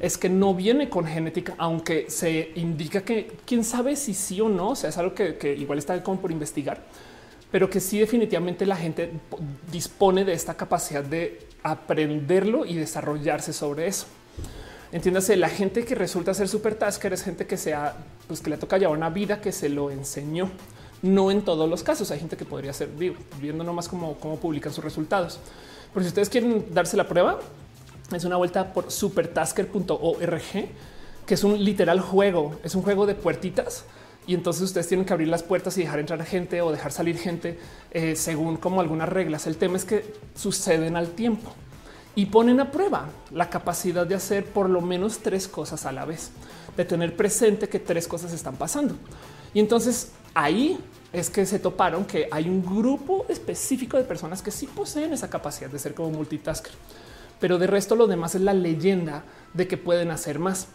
es 0.00 0.18
que 0.18 0.28
no 0.28 0.54
viene 0.54 0.90
con 0.90 1.06
genética, 1.06 1.54
aunque 1.58 2.10
se 2.10 2.50
indica 2.56 3.02
que 3.02 3.30
quién 3.46 3.62
sabe 3.62 3.94
si 3.94 4.12
sí 4.12 4.40
o 4.40 4.48
no, 4.48 4.70
o 4.70 4.76
sea, 4.76 4.90
es 4.90 4.98
algo 4.98 5.14
que, 5.14 5.54
igual 5.56 5.78
está 5.78 6.02
como 6.02 6.20
por 6.20 6.32
investigar, 6.32 6.82
pero 7.52 7.70
que 7.70 7.78
sí 7.78 8.00
definitivamente 8.00 8.66
la 8.66 8.76
gente 8.76 9.12
dispone 9.70 10.24
de 10.24 10.32
esta 10.32 10.54
capacidad 10.54 11.04
de 11.04 11.46
aprenderlo 11.62 12.66
y 12.66 12.74
desarrollarse 12.74 13.52
sobre 13.52 13.86
eso. 13.86 14.06
Entiéndase, 14.90 15.36
la 15.36 15.48
gente 15.48 15.84
que 15.84 15.94
resulta 15.94 16.34
ser 16.34 16.48
super 16.48 16.74
tasker 16.74 17.12
es 17.12 17.22
gente 17.22 17.46
que 17.46 17.56
sea, 17.56 17.96
pues 18.26 18.40
que 18.40 18.50
le 18.50 18.56
toca 18.56 18.78
llevar 18.78 18.96
una 18.96 19.10
vida 19.10 19.40
que 19.40 19.52
se 19.52 19.68
lo 19.68 19.90
enseñó. 19.90 20.50
No 21.06 21.30
en 21.30 21.42
todos 21.42 21.68
los 21.68 21.82
casos. 21.82 22.10
Hay 22.10 22.18
gente 22.18 22.36
que 22.36 22.44
podría 22.44 22.72
ser 22.72 22.88
viendo 23.40 23.64
nomás 23.64 23.88
cómo, 23.88 24.16
cómo 24.18 24.36
publican 24.36 24.72
sus 24.72 24.82
resultados. 24.82 25.38
Pero 25.92 26.04
si 26.04 26.08
ustedes 26.08 26.28
quieren 26.28 26.66
darse 26.72 26.96
la 26.96 27.08
prueba, 27.08 27.38
es 28.14 28.24
una 28.24 28.36
vuelta 28.36 28.72
por 28.72 28.90
supertasker.org, 28.90 30.42
que 31.26 31.34
es 31.34 31.44
un 31.44 31.64
literal 31.64 32.00
juego. 32.00 32.56
Es 32.62 32.74
un 32.74 32.82
juego 32.82 33.06
de 33.06 33.14
puertitas 33.14 33.84
y 34.26 34.34
entonces 34.34 34.62
ustedes 34.62 34.88
tienen 34.88 35.06
que 35.06 35.12
abrir 35.12 35.28
las 35.28 35.42
puertas 35.42 35.78
y 35.78 35.82
dejar 35.82 36.00
entrar 36.00 36.24
gente 36.24 36.60
o 36.60 36.72
dejar 36.72 36.90
salir 36.90 37.16
gente 37.16 37.58
eh, 37.92 38.16
según 38.16 38.56
como 38.56 38.80
algunas 38.80 39.08
reglas. 39.08 39.46
El 39.46 39.56
tema 39.56 39.76
es 39.76 39.84
que 39.84 40.04
suceden 40.34 40.96
al 40.96 41.10
tiempo 41.10 41.52
y 42.16 42.26
ponen 42.26 42.58
a 42.58 42.72
prueba 42.72 43.08
la 43.30 43.48
capacidad 43.50 44.06
de 44.06 44.16
hacer 44.16 44.44
por 44.44 44.68
lo 44.68 44.80
menos 44.80 45.18
tres 45.18 45.46
cosas 45.46 45.86
a 45.86 45.92
la 45.92 46.04
vez, 46.04 46.30
de 46.76 46.84
tener 46.84 47.14
presente 47.14 47.68
que 47.68 47.78
tres 47.78 48.08
cosas 48.08 48.32
están 48.32 48.56
pasando. 48.56 48.96
Y 49.54 49.60
entonces 49.60 50.10
ahí 50.36 50.78
es 51.12 51.30
que 51.30 51.46
se 51.46 51.58
toparon 51.58 52.04
que 52.04 52.28
hay 52.30 52.48
un 52.48 52.64
grupo 52.64 53.24
específico 53.28 53.96
de 53.96 54.04
personas 54.04 54.42
que 54.42 54.50
sí 54.50 54.66
poseen 54.66 55.14
esa 55.14 55.30
capacidad 55.30 55.70
de 55.70 55.78
ser 55.78 55.94
como 55.94 56.10
multitasker, 56.10 56.72
pero 57.40 57.58
de 57.58 57.66
resto 57.66 57.96
lo 57.96 58.06
demás 58.06 58.34
es 58.34 58.42
la 58.42 58.52
leyenda 58.52 59.24
de 59.54 59.66
que 59.66 59.78
pueden 59.78 60.10
hacer 60.10 60.38
más. 60.38 60.68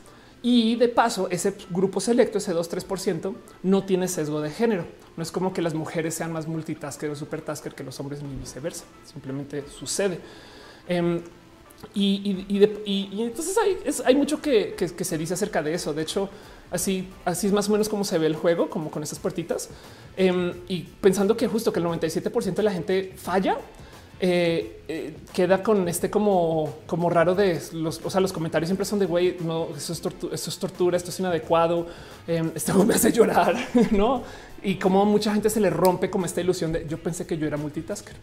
Y 0.43 0.75
de 0.77 0.87
paso, 0.87 1.29
ese 1.29 1.53
grupo 1.69 1.99
selecto, 1.99 2.39
ese 2.39 2.55
2-3%, 2.55 3.35
no 3.61 3.83
tiene 3.83 4.07
sesgo 4.07 4.41
de 4.41 4.49
género. 4.49 4.87
No 5.15 5.21
es 5.21 5.31
como 5.31 5.53
que 5.53 5.61
las 5.61 5.75
mujeres 5.75 6.15
sean 6.15 6.31
más 6.31 6.47
multitasker 6.47 7.11
o 7.11 7.15
supertasker 7.15 7.75
que 7.75 7.83
los 7.83 7.99
hombres 7.99 8.23
ni 8.23 8.35
viceversa. 8.35 8.85
Simplemente 9.05 9.63
sucede. 9.69 10.19
Em, 10.87 11.21
y, 11.93 12.57
entonces 13.21 13.55
hay, 14.03 14.15
mucho 14.15 14.41
que, 14.41 14.73
que, 14.75 15.03
se 15.03 15.17
dice 15.17 15.35
acerca 15.35 15.61
de 15.61 15.75
eso. 15.75 15.93
De 15.93 16.01
hecho, 16.01 16.29
Así, 16.71 17.09
así 17.25 17.47
es 17.47 17.53
más 17.53 17.67
o 17.67 17.73
menos 17.73 17.89
como 17.89 18.05
se 18.05 18.17
ve 18.17 18.27
el 18.27 18.35
juego, 18.35 18.69
como 18.69 18.89
con 18.89 19.03
esas 19.03 19.19
puertitas. 19.19 19.69
Em, 20.15 20.53
y 20.69 20.83
pensando 21.01 21.35
que 21.35 21.47
justo 21.47 21.73
que 21.73 21.79
el 21.79 21.85
97% 21.85 22.55
de 22.55 22.63
la 22.63 22.71
gente 22.71 23.13
falla, 23.17 23.57
eh, 24.23 24.83
eh, 24.87 25.15
queda 25.33 25.63
con 25.63 25.87
este 25.87 26.11
como, 26.11 26.75
como 26.85 27.09
raro 27.09 27.33
de 27.33 27.59
los, 27.73 27.99
o 28.03 28.09
sea, 28.11 28.21
los 28.21 28.31
comentarios 28.31 28.69
siempre 28.69 28.85
son 28.85 28.99
de 28.99 29.07
güey, 29.07 29.37
no, 29.41 29.69
eso 29.75 29.93
es, 29.93 30.59
tortura, 30.59 30.95
esto 30.95 31.09
es 31.09 31.19
inadecuado, 31.19 31.87
eh, 32.27 32.51
esto 32.53 32.85
me 32.85 32.93
hace 32.93 33.11
llorar, 33.11 33.55
no? 33.91 34.21
Y 34.61 34.75
como 34.75 35.03
mucha 35.05 35.33
gente 35.33 35.49
se 35.49 35.59
le 35.59 35.71
rompe 35.71 36.11
como 36.11 36.27
esta 36.27 36.39
ilusión 36.39 36.71
de 36.71 36.85
yo 36.87 37.01
pensé 37.01 37.25
que 37.25 37.35
yo 37.35 37.47
era 37.47 37.57
multitasker. 37.57 38.15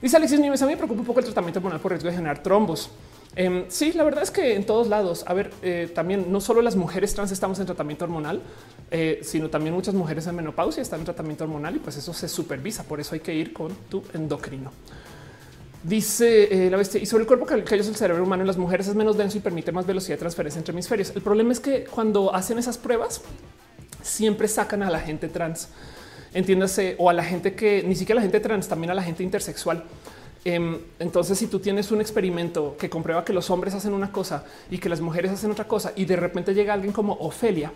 Dice 0.00 0.16
Alexis 0.16 0.38
Nieves, 0.38 0.62
a 0.62 0.66
me 0.66 0.76
preocupa 0.76 1.00
un 1.00 1.06
poco 1.06 1.18
el 1.18 1.24
tratamiento 1.24 1.58
hormonal 1.58 1.80
por 1.80 1.90
riesgo 1.90 2.08
de 2.08 2.14
generar 2.14 2.40
trombos. 2.40 2.88
Em, 3.36 3.64
sí, 3.68 3.92
la 3.92 4.04
verdad 4.04 4.22
es 4.22 4.30
que 4.30 4.54
en 4.54 4.64
todos 4.64 4.88
lados, 4.88 5.24
a 5.26 5.34
ver, 5.34 5.50
eh, 5.62 5.90
también 5.92 6.30
no 6.30 6.40
solo 6.40 6.62
las 6.62 6.76
mujeres 6.76 7.14
trans 7.14 7.32
estamos 7.32 7.58
en 7.58 7.66
tratamiento 7.66 8.04
hormonal, 8.04 8.40
eh, 8.90 9.20
sino 9.22 9.50
también 9.50 9.74
muchas 9.74 9.94
mujeres 9.94 10.26
en 10.26 10.36
menopausia 10.36 10.82
están 10.82 11.00
en 11.00 11.06
tratamiento 11.06 11.44
hormonal 11.44 11.74
y 11.76 11.78
pues 11.80 11.96
eso 11.96 12.12
se 12.14 12.28
supervisa. 12.28 12.84
Por 12.84 13.00
eso 13.00 13.14
hay 13.14 13.20
que 13.20 13.34
ir 13.34 13.52
con 13.52 13.74
tu 13.88 14.04
endocrino. 14.12 14.70
Dice 15.82 16.66
eh, 16.66 16.70
la 16.70 16.76
bestia 16.76 17.00
y 17.00 17.06
sobre 17.06 17.22
el 17.22 17.26
cuerpo 17.26 17.44
que 17.44 17.54
el 17.54 17.94
cerebro 17.94 18.22
humano 18.22 18.42
en 18.42 18.46
las 18.46 18.56
mujeres 18.56 18.86
es 18.86 18.94
menos 18.94 19.18
denso 19.18 19.36
y 19.36 19.40
permite 19.40 19.72
más 19.72 19.84
velocidad 19.84 20.14
de 20.14 20.20
transferencia 20.20 20.58
entre 20.58 20.72
hemisferios. 20.72 21.12
El 21.14 21.20
problema 21.20 21.52
es 21.52 21.60
que 21.60 21.84
cuando 21.84 22.34
hacen 22.34 22.58
esas 22.58 22.78
pruebas 22.78 23.20
siempre 24.02 24.48
sacan 24.48 24.82
a 24.82 24.90
la 24.90 25.00
gente 25.00 25.28
trans, 25.28 25.68
entiéndase, 26.32 26.94
o 26.98 27.10
a 27.10 27.12
la 27.12 27.24
gente 27.24 27.54
que 27.54 27.82
ni 27.82 27.96
siquiera 27.96 28.16
la 28.16 28.22
gente 28.22 28.40
trans, 28.40 28.68
también 28.68 28.92
a 28.92 28.94
la 28.94 29.02
gente 29.02 29.22
intersexual. 29.22 29.84
Em, 30.44 30.78
entonces, 30.98 31.38
si 31.38 31.46
tú 31.46 31.58
tienes 31.58 31.90
un 31.90 32.00
experimento 32.00 32.76
que 32.78 32.90
comprueba 32.90 33.24
que 33.24 33.32
los 33.32 33.48
hombres 33.50 33.74
hacen 33.74 33.94
una 33.94 34.12
cosa 34.12 34.44
y 34.70 34.78
que 34.78 34.88
las 34.88 35.00
mujeres 35.00 35.32
hacen 35.32 35.50
otra 35.50 35.66
cosa 35.66 35.92
y 35.96 36.04
de 36.04 36.16
repente 36.16 36.54
llega 36.54 36.74
alguien 36.74 36.92
como 36.92 37.14
Ofelia, 37.14 37.72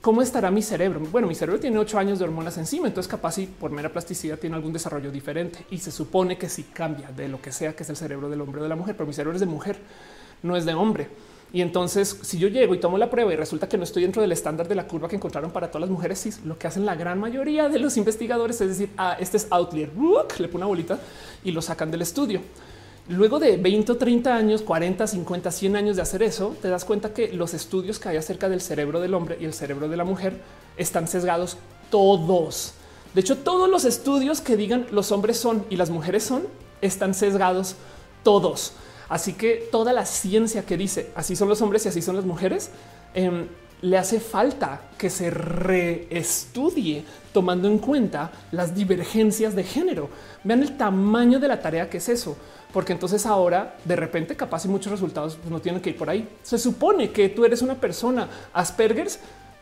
¿Cómo 0.00 0.22
estará 0.22 0.52
mi 0.52 0.62
cerebro? 0.62 1.00
Bueno, 1.10 1.26
mi 1.26 1.34
cerebro 1.34 1.58
tiene 1.58 1.76
ocho 1.76 1.98
años 1.98 2.20
de 2.20 2.24
hormonas 2.24 2.56
encima, 2.56 2.86
entonces 2.86 3.10
capaz 3.10 3.32
si 3.32 3.46
por 3.46 3.72
mera 3.72 3.88
plasticidad 3.88 4.38
tiene 4.38 4.54
algún 4.54 4.72
desarrollo 4.72 5.10
diferente 5.10 5.66
y 5.72 5.78
se 5.78 5.90
supone 5.90 6.38
que 6.38 6.48
si 6.48 6.62
cambia 6.62 7.10
de 7.10 7.28
lo 7.28 7.42
que 7.42 7.50
sea 7.50 7.74
que 7.74 7.82
es 7.82 7.90
el 7.90 7.96
cerebro 7.96 8.30
del 8.30 8.40
hombre 8.40 8.60
o 8.60 8.62
de 8.62 8.68
la 8.68 8.76
mujer, 8.76 8.94
pero 8.96 9.08
mi 9.08 9.12
cerebro 9.12 9.34
es 9.34 9.40
de 9.40 9.46
mujer, 9.46 9.76
no 10.44 10.56
es 10.56 10.64
de 10.64 10.74
hombre. 10.74 11.08
Y 11.52 11.62
entonces, 11.62 12.18
si 12.22 12.38
yo 12.38 12.48
llego 12.48 12.74
y 12.74 12.78
tomo 12.78 12.98
la 12.98 13.10
prueba 13.10 13.32
y 13.32 13.36
resulta 13.36 13.68
que 13.68 13.78
no 13.78 13.84
estoy 13.84 14.02
dentro 14.02 14.20
del 14.20 14.32
estándar 14.32 14.68
de 14.68 14.74
la 14.74 14.86
curva 14.86 15.08
que 15.08 15.16
encontraron 15.16 15.50
para 15.50 15.68
todas 15.68 15.82
las 15.82 15.90
mujeres, 15.90 16.40
lo 16.44 16.58
que 16.58 16.66
hacen 16.66 16.84
la 16.84 16.94
gran 16.94 17.18
mayoría 17.18 17.68
de 17.68 17.78
los 17.78 17.96
investigadores 17.96 18.60
es 18.60 18.68
decir, 18.68 18.90
ah, 18.98 19.16
este 19.18 19.38
es 19.38 19.46
outlier, 19.50 19.90
le 20.38 20.48
pone 20.48 20.56
una 20.56 20.66
bolita 20.66 20.98
y 21.42 21.50
lo 21.50 21.62
sacan 21.62 21.90
del 21.90 22.02
estudio. 22.02 22.40
Luego 23.08 23.38
de 23.38 23.56
20 23.56 23.92
o 23.92 23.96
30 23.96 24.36
años, 24.36 24.60
40, 24.60 25.06
50, 25.06 25.50
100 25.50 25.76
años 25.76 25.96
de 25.96 26.02
hacer 26.02 26.22
eso, 26.22 26.54
te 26.60 26.68
das 26.68 26.84
cuenta 26.84 27.14
que 27.14 27.32
los 27.32 27.54
estudios 27.54 27.98
que 27.98 28.10
hay 28.10 28.18
acerca 28.18 28.50
del 28.50 28.60
cerebro 28.60 29.00
del 29.00 29.14
hombre 29.14 29.38
y 29.40 29.46
el 29.46 29.54
cerebro 29.54 29.88
de 29.88 29.96
la 29.96 30.04
mujer 30.04 30.42
están 30.76 31.08
sesgados 31.08 31.56
todos. 31.90 32.74
De 33.14 33.22
hecho, 33.22 33.38
todos 33.38 33.70
los 33.70 33.86
estudios 33.86 34.42
que 34.42 34.58
digan 34.58 34.86
los 34.90 35.10
hombres 35.10 35.38
son 35.38 35.64
y 35.70 35.76
las 35.76 35.88
mujeres 35.88 36.24
son 36.24 36.46
están 36.82 37.14
sesgados 37.14 37.76
todos. 38.22 38.74
Así 39.08 39.32
que 39.32 39.68
toda 39.70 39.92
la 39.92 40.04
ciencia 40.06 40.64
que 40.64 40.76
dice 40.76 41.10
así 41.14 41.36
son 41.36 41.48
los 41.48 41.62
hombres 41.62 41.84
y 41.86 41.88
así 41.88 42.02
son 42.02 42.16
las 42.16 42.24
mujeres, 42.24 42.70
em, 43.14 43.46
le 43.80 43.96
hace 43.96 44.18
falta 44.20 44.82
que 44.98 45.08
se 45.08 45.30
reestudie 45.30 47.04
tomando 47.32 47.68
en 47.68 47.78
cuenta 47.78 48.32
las 48.50 48.74
divergencias 48.74 49.54
de 49.54 49.62
género. 49.62 50.10
Vean 50.42 50.62
el 50.62 50.76
tamaño 50.76 51.38
de 51.38 51.48
la 51.48 51.60
tarea 51.60 51.88
que 51.88 51.98
es 51.98 52.08
eso 52.08 52.36
porque 52.72 52.92
entonces 52.92 53.24
ahora 53.26 53.76
de 53.84 53.96
repente 53.96 54.36
capaz 54.36 54.64
y 54.64 54.68
muchos 54.68 54.92
resultados 54.92 55.36
pues, 55.36 55.50
no 55.50 55.60
tienen 55.60 55.80
que 55.80 55.90
ir 55.90 55.96
por 55.96 56.10
ahí. 56.10 56.28
Se 56.42 56.58
supone 56.58 57.10
que 57.10 57.28
tú 57.28 57.44
eres 57.44 57.62
una 57.62 57.74
persona 57.74 58.28
Asperger's. 58.52 59.18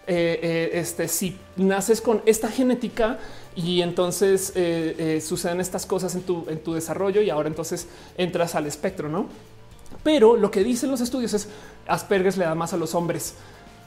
Eh, 0.08 0.38
eh, 0.40 0.70
este, 0.74 1.08
si 1.08 1.36
naces 1.56 2.00
con 2.00 2.22
esta 2.26 2.48
genética 2.48 3.18
y 3.56 3.82
entonces 3.82 4.52
eh, 4.54 5.20
suceden 5.26 5.60
estas 5.60 5.86
cosas 5.86 6.14
en 6.14 6.22
tu, 6.22 6.44
en 6.48 6.62
tu 6.62 6.74
desarrollo 6.74 7.22
y 7.22 7.30
ahora 7.30 7.48
entonces 7.48 7.88
entras 8.16 8.54
al 8.54 8.66
espectro, 8.66 9.08
no? 9.08 9.26
Pero 10.04 10.36
lo 10.36 10.50
que 10.50 10.62
dicen 10.62 10.90
los 10.90 11.00
estudios 11.00 11.32
es 11.34 11.48
Asperger's 11.88 12.36
le 12.36 12.44
da 12.44 12.54
más 12.54 12.72
a 12.72 12.76
los 12.76 12.94
hombres. 12.94 13.34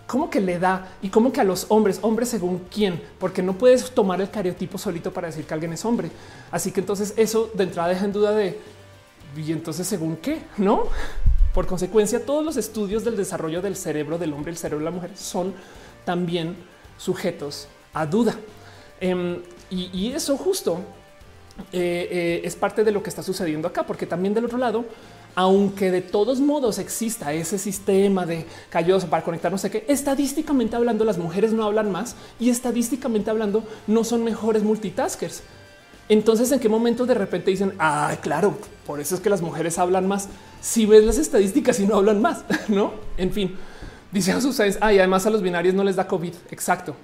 ¿Cómo 0.08 0.30
que 0.30 0.42
le 0.42 0.58
da? 0.58 0.98
Y 1.04 1.10
cómo 1.10 1.32
que 1.32 1.40
a 1.40 1.44
los 1.44 1.68
hombres, 1.70 2.00
hombres 2.02 2.30
según 2.30 2.64
quién, 2.74 3.00
porque 3.20 3.44
no 3.44 3.54
puedes 3.54 3.92
tomar 3.92 4.20
el 4.20 4.32
cariotipo 4.32 4.78
solito 4.80 5.14
para 5.14 5.28
decir 5.28 5.46
que 5.46 5.54
alguien 5.54 5.72
es 5.72 5.86
hombre. 5.86 6.10
Así 6.52 6.72
que 6.72 6.80
entonces 6.80 7.14
eso 7.16 7.52
de 7.54 7.64
entrada 7.64 7.90
deja 7.90 8.06
en 8.06 8.12
duda 8.12 8.32
de 8.32 8.58
y 9.36 9.52
entonces, 9.52 9.88
según 9.88 10.18
qué, 10.18 10.42
no? 10.58 10.86
Por 11.54 11.68
consecuencia, 11.68 12.26
todos 12.26 12.44
los 12.44 12.58
estudios 12.58 13.04
del 13.04 13.16
desarrollo 13.16 13.62
del 13.62 13.76
cerebro 13.76 14.18
del 14.18 14.34
hombre, 14.34 14.52
el 14.52 14.58
cerebro 14.58 14.80
de 14.80 14.86
la 14.86 14.96
mujer, 14.96 15.12
son 15.16 15.54
también 16.06 16.56
sujetos 16.98 17.68
a 17.94 18.06
duda. 18.06 18.36
Em, 19.00 19.42
y, 19.70 20.12
eso 20.14 20.38
justo 20.38 20.80
eh, 21.72 22.08
eh, 22.12 22.42
es 22.44 22.56
parte 22.56 22.84
de 22.84 22.92
lo 22.92 23.04
que 23.04 23.10
está 23.10 23.24
sucediendo 23.24 23.68
acá, 23.68 23.86
porque 23.86 24.06
también 24.06 24.34
del 24.34 24.46
otro 24.46 24.58
lado, 24.58 24.86
aunque 25.36 25.92
de 25.92 26.02
todos 26.02 26.40
modos 26.40 26.80
exista 26.80 27.34
ese 27.34 27.58
sistema 27.58 28.26
de 28.26 28.46
calloso 28.70 29.10
para 29.10 29.24
conectar 29.24 29.52
no 29.52 29.58
sé 29.58 29.70
qué, 29.70 29.86
estadísticamente 29.88 30.76
hablando, 30.76 31.06
las 31.06 31.18
mujeres 31.18 31.54
no 31.54 31.64
hablan 31.64 31.92
más 31.92 32.16
y 32.40 32.50
estadísticamente 32.50 33.30
hablando 33.30 33.64
no 33.88 34.04
son 34.04 34.24
mejores 34.24 34.64
multitaskers. 34.64 35.44
Entonces, 36.10 36.52
¿en 36.52 36.60
qué 36.60 36.68
momento 36.68 37.06
de 37.06 37.14
repente 37.14 37.52
dicen, 37.52 37.74
ah, 37.78 38.18
claro, 38.22 38.58
por 38.88 39.00
eso 39.00 39.14
es 39.14 39.22
que 39.22 39.30
las 39.30 39.44
mujeres 39.44 39.78
hablan 39.78 40.08
más? 40.08 40.28
Si 40.60 40.88
ves 40.88 41.06
las 41.06 41.20
estadísticas 41.20 41.80
y 41.80 41.86
no 41.86 41.98
hablan 41.98 42.20
más, 42.20 42.44
¿no? 42.68 42.94
En 43.16 43.32
fin, 43.32 43.56
dice 44.12 44.32
a 44.32 44.42
sus 44.42 44.60
ah, 44.60 44.92
y 44.92 44.98
además 44.98 45.28
a 45.28 45.30
los 45.30 45.44
binarios 45.44 45.76
no 45.76 45.84
les 45.84 45.96
da 45.96 46.08
COVID. 46.08 46.34
Exacto. 46.50 46.96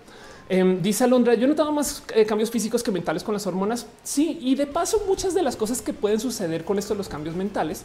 Em, 0.47 0.81
dice 0.81 1.03
Alondra, 1.03 1.33
yo 1.33 1.45
he 1.45 1.47
notado 1.47 1.71
más 1.71 2.03
eh, 2.13 2.25
cambios 2.25 2.51
físicos 2.51 2.83
que 2.83 2.91
mentales 2.91 3.23
con 3.23 3.33
las 3.33 3.47
hormonas. 3.47 3.87
Sí, 4.03 4.37
y 4.41 4.55
de 4.55 4.67
paso 4.67 5.03
muchas 5.07 5.33
de 5.33 5.41
las 5.41 5.55
cosas 5.55 5.81
que 5.81 5.93
pueden 5.93 6.19
suceder 6.19 6.63
con 6.63 6.77
esto, 6.77 6.93
los 6.93 7.09
cambios 7.09 7.35
mentales, 7.35 7.83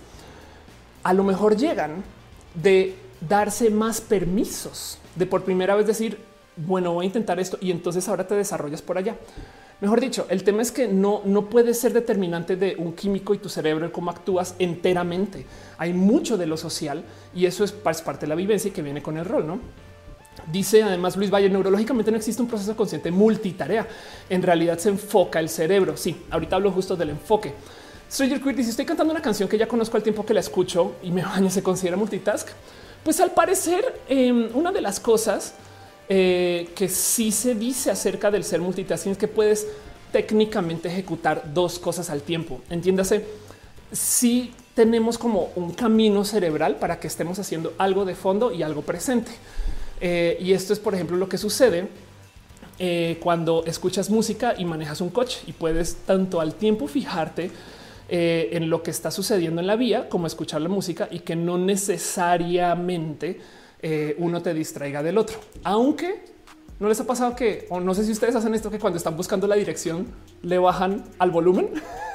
a 1.03 1.14
lo 1.14 1.25
mejor 1.25 1.57
llegan 1.57 2.05
de 2.55 2.94
darse 3.27 3.70
más 3.70 4.01
permisos, 4.01 4.99
de 5.14 5.27
por 5.27 5.44
primera 5.44 5.75
vez 5.75 5.87
decir, 5.87 6.18
bueno, 6.57 6.92
voy 6.92 7.05
a 7.05 7.07
intentar 7.07 7.40
esto 7.40 7.57
y 7.61 7.70
entonces 7.70 8.09
ahora 8.09 8.27
te 8.27 8.35
desarrollas 8.35 8.83
por 8.83 8.99
allá. 8.99 9.16
Mejor 9.81 9.99
dicho, 9.99 10.27
el 10.29 10.44
tema 10.44 10.61
es 10.61 10.73
que 10.73 10.88
no, 10.88 11.23
no 11.25 11.46
puede 11.49 11.73
ser 11.73 11.94
determinante 11.94 12.57
de 12.57 12.77
un 12.77 12.92
químico 12.92 13.33
y 13.33 13.38
tu 13.38 13.49
cerebro 13.49 13.90
cómo 13.90 14.11
actúas 14.11 14.55
enteramente. 14.59 15.46
Hay 15.79 15.94
mucho 15.94 16.37
de 16.37 16.46
lo 16.46 16.59
social 16.59 17.03
y 17.35 17.46
eso 17.46 17.64
es 17.64 17.73
parte 17.73 18.27
de 18.27 18.27
la 18.27 18.35
vivencia 18.35 18.68
y 18.68 18.73
que 18.73 18.83
viene 18.83 19.03
con 19.03 19.16
el 19.16 19.25
rol, 19.25 19.46
¿no? 19.46 19.61
Dice 20.51 20.83
además 20.83 21.16
Luis 21.16 21.31
Valle, 21.31 21.51
neurológicamente 21.51 22.11
no 22.11 22.16
existe 22.16 22.40
un 22.43 22.49
proceso 22.49 22.77
consciente 22.77 23.11
multitarea. 23.11 23.87
En 24.29 24.43
realidad 24.43 24.79
se 24.79 24.88
enfoca 24.88 25.38
el 25.40 25.49
cerebro. 25.49 25.97
Sí, 25.97 26.25
ahorita 26.31 26.57
hablo 26.57 26.71
justo 26.73 26.97
del 26.97 27.11
enfoque. 27.11 27.53
Stranger 28.11 28.40
Queer 28.40 28.57
dice, 28.57 28.71
estoy 28.71 28.87
cantando 28.87 29.12
una 29.12 29.23
canción 29.23 29.49
que 29.49 29.57
ya 29.57 29.69
conozco 29.69 29.97
al 29.97 30.03
tiempo 30.03 30.27
que 30.27 30.35
la 30.35 30.40
escucho 30.40 30.97
y 31.03 31.11
me 31.11 31.23
baño, 31.25 31.51
¿se 31.51 31.62
considera 31.62 31.97
multitask? 31.97 32.49
Pues 33.05 33.21
al 33.21 33.31
parecer, 33.33 34.01
em, 34.09 34.49
una 34.55 34.73
de 34.73 34.81
las 34.81 34.99
cosas 35.01 35.55
eh, 36.09 36.71
que 36.75 36.88
sí 36.88 37.31
se 37.31 37.55
dice 37.55 37.90
acerca 37.90 38.31
del 38.31 38.43
ser 38.43 38.61
multitasking 38.61 39.12
es 39.12 39.19
que 39.19 39.29
puedes 39.29 39.66
técnicamente 40.11 40.88
ejecutar 40.88 41.55
dos 41.55 41.79
cosas 41.79 42.11
al 42.11 42.23
tiempo. 42.23 42.61
Entiéndase, 42.69 43.25
si 43.93 44.53
tenemos 44.75 45.19
como 45.19 45.51
un 45.57 45.73
camino 45.73 46.25
cerebral 46.25 46.77
para 46.77 46.99
que 46.99 47.07
estemos 47.07 47.38
haciendo 47.38 47.75
algo 47.79 48.05
de 48.05 48.14
fondo 48.14 48.53
y 48.53 48.62
algo 48.62 48.83
presente. 48.83 49.31
Eh, 50.00 50.38
y 50.40 50.52
esto 50.52 50.72
es, 50.72 50.78
por 50.78 50.94
ejemplo, 50.94 51.16
lo 51.16 51.28
que 51.28 51.38
sucede 51.38 51.88
eh, 52.78 53.18
cuando 53.22 53.64
escuchas 53.66 54.10
música 54.10 54.54
y 54.56 54.64
manejas 54.64 55.00
un 55.00 55.10
coche 55.10 55.40
y 55.46 55.52
puedes 55.52 55.96
tanto 56.06 56.40
al 56.40 56.54
tiempo 56.54 56.88
fijarte 56.88 57.50
en 58.12 58.68
lo 58.70 58.82
que 58.82 58.90
está 58.90 59.12
sucediendo 59.12 59.60
en 59.60 59.68
la 59.68 59.76
vía 59.76 60.08
como 60.08 60.26
escuchar 60.26 60.60
la 60.60 60.68
música 60.68 61.06
y 61.12 61.20
que 61.20 61.36
no 61.36 61.58
necesariamente 61.58 63.38
eh, 63.82 64.14
uno 64.18 64.42
te 64.42 64.52
distraiga 64.52 65.02
del 65.02 65.16
otro. 65.16 65.38
Aunque 65.64 66.22
no 66.78 66.88
les 66.88 67.00
ha 67.00 67.06
pasado 67.06 67.34
que, 67.34 67.66
o 67.70 67.80
no 67.80 67.94
sé 67.94 68.04
si 68.04 68.12
ustedes 68.12 68.34
hacen 68.34 68.54
esto, 68.54 68.70
que 68.70 68.78
cuando 68.78 68.98
están 68.98 69.16
buscando 69.16 69.46
la 69.46 69.56
dirección 69.56 70.06
le 70.42 70.58
bajan 70.58 71.04
al 71.18 71.30
volumen. 71.30 71.70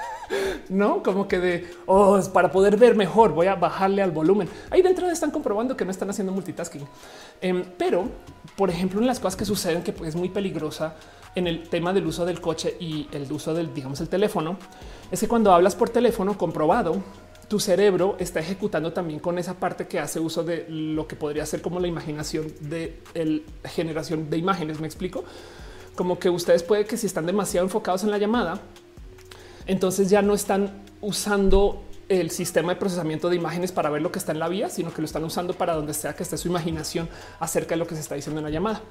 no 0.69 1.03
como 1.03 1.27
que 1.27 1.39
de 1.39 1.67
oh, 1.85 2.19
para 2.33 2.51
poder 2.51 2.77
ver 2.77 2.95
mejor, 2.95 3.33
voy 3.33 3.47
a 3.47 3.55
bajarle 3.55 4.01
al 4.01 4.11
volumen. 4.11 4.49
Ahí 4.69 4.81
dentro 4.81 5.09
están 5.09 5.31
comprobando 5.31 5.77
que 5.77 5.85
no 5.85 5.91
están 5.91 6.09
haciendo 6.09 6.33
multitasking, 6.33 6.88
em, 7.41 7.63
pero 7.77 8.09
por 8.55 8.69
ejemplo, 8.69 8.99
en 9.01 9.07
las 9.07 9.19
cosas 9.19 9.35
que 9.35 9.45
suceden 9.45 9.83
que 9.83 9.93
es 10.05 10.15
muy 10.15 10.29
peligrosa 10.29 10.95
en 11.35 11.47
el 11.47 11.67
tema 11.67 11.91
del 11.91 12.05
uso 12.07 12.25
del 12.25 12.39
coche 12.39 12.77
y 12.79 13.07
el 13.11 13.29
uso 13.31 13.53
del, 13.53 13.73
digamos, 13.73 13.99
el 13.99 14.07
teléfono, 14.07 14.57
es 15.11 15.19
que 15.19 15.27
cuando 15.27 15.53
hablas 15.53 15.75
por 15.75 15.89
teléfono 15.89 16.38
comprobado, 16.38 17.03
tu 17.49 17.59
cerebro 17.59 18.15
está 18.19 18.39
ejecutando 18.39 18.93
también 18.93 19.19
con 19.19 19.38
esa 19.38 19.55
parte 19.55 19.88
que 19.88 19.99
hace 19.99 20.19
uso 20.19 20.43
de 20.43 20.65
lo 20.69 21.07
que 21.07 21.15
podría 21.15 21.45
ser 21.45 21.61
como 21.61 21.79
la 21.79 21.88
imaginación 21.88 22.47
de 22.61 23.01
la 23.13 23.69
generación 23.69 24.29
de 24.29 24.38
imágenes. 24.38 24.79
Me 24.79 24.88
explico 24.88 25.25
como 25.95 26.17
que 26.17 26.29
ustedes 26.29 26.63
puede 26.63 26.85
que 26.85 26.97
si 26.97 27.07
están 27.07 27.25
demasiado 27.25 27.65
enfocados 27.65 28.03
en 28.03 28.11
la 28.11 28.17
llamada, 28.17 28.61
entonces 29.67 30.10
ya 30.10 30.21
no 30.21 30.34
están 30.34 30.84
usando 31.01 31.84
el 32.08 32.30
sistema 32.30 32.73
de 32.73 32.80
procesamiento 32.80 33.30
de 33.30 33.36
imágenes 33.36 33.71
para 33.71 33.89
ver 33.89 34.01
lo 34.01 34.12
que 34.12 34.19
está 34.19 34.32
en 34.32 34.39
la 34.39 34.47
vía, 34.47 34.69
sino 34.69 34.93
que 34.93 35.01
lo 35.01 35.06
están 35.06 35.23
usando 35.23 35.54
para 35.54 35.73
donde 35.73 35.93
sea 35.93 36.15
que 36.15 36.23
esté 36.23 36.38
su 36.38 36.47
imaginación 36.47 37.10
acerca 37.39 37.69
de 37.69 37.78
lo 37.78 37.88
que 37.88 37.95
se 37.95 38.01
está 38.01 38.15
diciendo 38.15 38.39
en 38.39 38.45
la 38.45 38.51
llamada. 38.51 38.82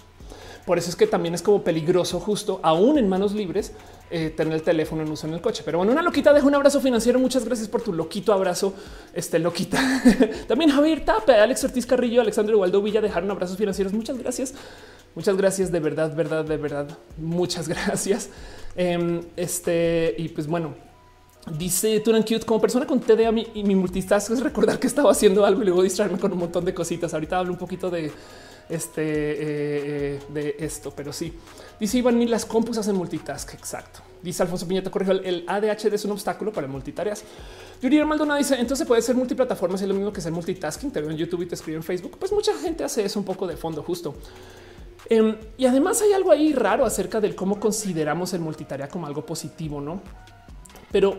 Por 0.67 0.79
eso 0.79 0.89
es 0.89 0.97
que 0.97 1.07
también 1.07 1.35
es 1.35 1.43
como 1.43 1.63
peligroso 1.63 2.19
justo 2.21 2.59
aún 2.63 2.97
en 2.97 3.07
manos 3.09 3.35
libres 3.35 3.73
eh, 4.11 4.31
tener 4.31 4.55
el 4.55 4.63
teléfono 4.63 5.03
en 5.03 5.11
uso 5.11 5.27
en 5.27 5.35
el 5.35 5.43
coche. 5.43 5.63
Pero 5.65 5.79
bueno, 5.79 5.93
una 5.93 6.01
loquita 6.01 6.33
deja 6.33 6.47
un 6.47 6.55
abrazo 6.55 6.81
financiero. 6.81 7.19
Muchas 7.19 7.45
gracias 7.45 7.69
por 7.69 7.83
tu 7.83 7.93
loquito 7.93 8.33
abrazo. 8.33 8.73
Este 9.13 9.39
loquita. 9.39 9.79
también 10.49 10.71
Javier 10.71 11.05
Tape, 11.05 11.35
Alex 11.35 11.65
Ortiz 11.65 11.85
Carrillo, 11.85 12.23
Alexandre 12.23 12.57
Waldo 12.57 12.81
Villa 12.81 13.03
dejaron 13.03 13.31
abrazos 13.31 13.59
financieros. 13.59 13.93
Muchas 13.93 14.17
gracias. 14.17 14.55
Muchas 15.15 15.37
gracias 15.37 15.71
de 15.71 15.81
verdad, 15.81 16.15
verdad, 16.17 16.45
de 16.45 16.57
verdad. 16.57 16.99
Muchas 17.19 17.69
gracias. 17.69 18.31
Em, 18.77 19.23
este 19.37 20.15
y 20.19 20.29
pues 20.31 20.47
bueno, 20.47 20.75
Dice 21.47 22.01
Turan 22.01 22.23
Cute, 22.23 22.47
como 22.47 22.59
persona 22.59 22.87
con 22.87 23.01
TDA 23.01 23.31
mi, 23.31 23.47
y 23.53 23.65
mi 23.65 23.75
multitask 23.75 24.31
es 24.31 24.41
recordar 24.41 24.79
que 24.79 24.87
estaba 24.87 25.11
haciendo 25.11 25.45
algo 25.45 25.61
y 25.61 25.67
luego 25.67 25.83
distraerme 25.83 26.19
con 26.19 26.33
un 26.33 26.39
montón 26.39 26.65
de 26.65 26.73
cositas. 26.73 27.13
Ahorita 27.13 27.39
hablo 27.39 27.53
un 27.53 27.59
poquito 27.59 27.91
de 27.91 28.11
este 28.67 29.03
eh, 29.03 29.37
eh, 29.43 30.21
de 30.31 30.57
esto, 30.59 30.91
pero 30.97 31.13
sí. 31.13 31.35
Dice 31.79 31.99
Iván, 31.99 32.19
ni 32.19 32.27
las 32.27 32.47
compus 32.47 32.79
hacen 32.79 32.97
multitask. 32.97 33.53
Exacto. 33.53 34.01
Dice 34.23 34.43
Alfonso 34.43 34.67
Piñeta, 34.67 34.91
corrijo, 34.91 35.13
el 35.13 35.45
ADHD 35.47 35.93
es 35.93 36.07
un 36.07 36.13
obstáculo 36.13 36.51
para 36.51 36.67
multitareas. 36.67 37.23
Yuri 37.83 38.03
Maldonado 38.07 38.39
dice, 38.39 38.55
entonces 38.59 38.87
puede 38.87 39.03
ser 39.03 39.15
multiplataformas 39.15 39.83
y 39.83 39.87
lo 39.87 39.93
mismo 39.93 40.15
que 40.15 40.23
ser 40.23 40.33
multitasking. 40.33 40.91
Te 40.91 41.03
veo 41.03 41.11
en 41.11 41.19
YouTube 41.19 41.43
y 41.43 41.47
te 41.47 41.57
escribo 41.57 41.77
en 41.77 41.83
Facebook. 41.83 42.17
Pues 42.19 42.33
mucha 42.33 42.55
gente 42.55 42.85
hace 42.85 43.05
eso 43.05 43.19
un 43.19 43.27
poco 43.27 43.47
de 43.47 43.59
fondo, 43.59 43.83
justo. 43.83 44.15
Em, 45.09 45.37
y 45.59 45.67
además 45.67 46.01
hay 46.03 46.13
algo 46.13 46.33
ahí 46.33 46.53
raro 46.53 46.85
acerca 46.85 47.21
del 47.21 47.35
cómo 47.35 47.61
consideramos 47.61 48.33
el 48.33 48.41
multitarea 48.41 48.89
como 48.89 49.07
algo 49.07 49.25
positivo, 49.25 49.81
¿no? 49.81 50.01
Pero 50.91 51.17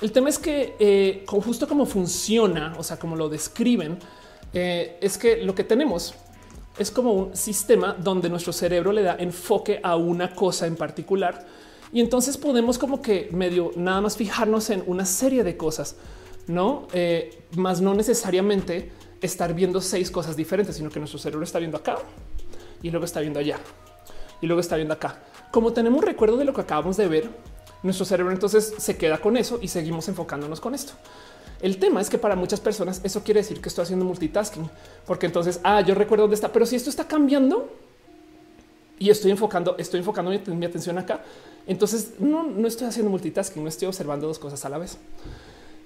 el 0.00 0.12
tema 0.12 0.28
es 0.28 0.38
que 0.38 0.76
eh, 0.78 1.24
justo 1.26 1.68
como 1.68 1.84
funciona, 1.84 2.74
o 2.78 2.82
sea, 2.82 2.98
como 2.98 3.16
lo 3.16 3.28
describen, 3.28 3.98
eh, 4.54 4.96
es 5.00 5.18
que 5.18 5.38
lo 5.38 5.54
que 5.54 5.64
tenemos 5.64 6.14
es 6.78 6.90
como 6.90 7.12
un 7.12 7.36
sistema 7.36 7.94
donde 7.98 8.30
nuestro 8.30 8.52
cerebro 8.52 8.92
le 8.92 9.02
da 9.02 9.16
enfoque 9.18 9.80
a 9.82 9.96
una 9.96 10.34
cosa 10.34 10.66
en 10.66 10.76
particular 10.76 11.46
y 11.92 12.00
entonces 12.00 12.36
podemos 12.36 12.78
como 12.78 13.02
que 13.02 13.28
medio 13.32 13.72
nada 13.76 14.00
más 14.00 14.16
fijarnos 14.16 14.70
en 14.70 14.84
una 14.86 15.04
serie 15.04 15.42
de 15.42 15.56
cosas, 15.56 15.96
no 16.46 16.86
eh, 16.92 17.42
más 17.56 17.80
no 17.80 17.94
necesariamente 17.94 18.92
estar 19.20 19.52
viendo 19.52 19.80
seis 19.80 20.10
cosas 20.10 20.36
diferentes, 20.36 20.76
sino 20.76 20.90
que 20.90 21.00
nuestro 21.00 21.18
cerebro 21.18 21.44
está 21.44 21.58
viendo 21.58 21.76
acá 21.76 21.98
y 22.82 22.90
luego 22.90 23.04
está 23.04 23.20
viendo 23.20 23.40
allá 23.40 23.58
y 24.40 24.46
luego 24.46 24.60
está 24.60 24.76
viendo 24.76 24.94
acá. 24.94 25.18
Como 25.50 25.72
tenemos 25.72 26.04
recuerdo 26.04 26.36
de 26.36 26.44
lo 26.44 26.54
que 26.54 26.60
acabamos 26.60 26.96
de 26.96 27.08
ver, 27.08 27.30
nuestro 27.82 28.04
cerebro 28.04 28.32
entonces 28.32 28.74
se 28.78 28.96
queda 28.96 29.18
con 29.18 29.36
eso 29.36 29.58
y 29.62 29.68
seguimos 29.68 30.08
enfocándonos 30.08 30.60
con 30.60 30.74
esto. 30.74 30.92
El 31.60 31.78
tema 31.78 32.00
es 32.00 32.08
que 32.08 32.18
para 32.18 32.36
muchas 32.36 32.60
personas 32.60 33.00
eso 33.02 33.22
quiere 33.24 33.40
decir 33.40 33.60
que 33.60 33.68
estoy 33.68 33.82
haciendo 33.82 34.04
multitasking, 34.04 34.70
porque 35.06 35.26
entonces, 35.26 35.60
ah, 35.64 35.80
yo 35.80 35.94
recuerdo 35.94 36.24
dónde 36.24 36.36
está, 36.36 36.52
pero 36.52 36.66
si 36.66 36.76
esto 36.76 36.88
está 36.90 37.08
cambiando 37.08 37.68
y 38.98 39.10
estoy 39.10 39.32
enfocando, 39.32 39.76
estoy 39.78 39.98
enfocando 39.98 40.30
mi, 40.30 40.66
atención 40.66 40.98
acá, 40.98 41.22
entonces 41.66 42.12
no, 42.20 42.44
no 42.44 42.68
estoy 42.68 42.86
haciendo 42.86 43.10
multitasking, 43.10 43.62
no 43.62 43.68
estoy 43.68 43.88
observando 43.88 44.28
dos 44.28 44.38
cosas 44.38 44.64
a 44.64 44.68
la 44.68 44.78
vez. 44.78 44.98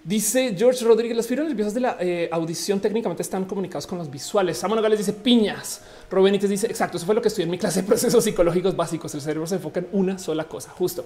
Dice 0.05 0.57
George 0.59 0.85
Rodríguez, 0.85 1.17
las 1.17 1.29
fibras 1.29 1.47
nerviosas 1.47 1.75
de 1.75 1.81
la 1.81 1.97
eh, 2.01 2.29
audición 2.33 2.81
técnicamente 2.81 3.23
están 3.23 3.45
comunicados 3.45 3.87
con 3.87 3.99
los 3.99 4.11
visuales. 4.11 4.59
Samuel 4.59 4.83
Gales 4.83 4.99
dice 4.99 5.13
piñas. 5.13 5.81
Robenites 6.11 6.51
dice 6.51 6.67
exacto. 6.67 6.97
Eso 6.97 7.07
fue 7.07 7.15
lo 7.15 7.23
que 7.23 7.29
estudié 7.29 7.45
en 7.45 7.53
mi 7.53 7.59
clase 7.59 7.83
de 7.83 7.87
procesos 7.87 8.25
psicológicos 8.25 8.75
básicos. 8.75 9.15
El 9.15 9.21
cerebro 9.21 9.47
se 9.47 9.57
enfoca 9.57 9.79
en 9.79 9.87
una 9.93 10.19
sola 10.19 10.45
cosa, 10.45 10.71
justo. 10.71 11.05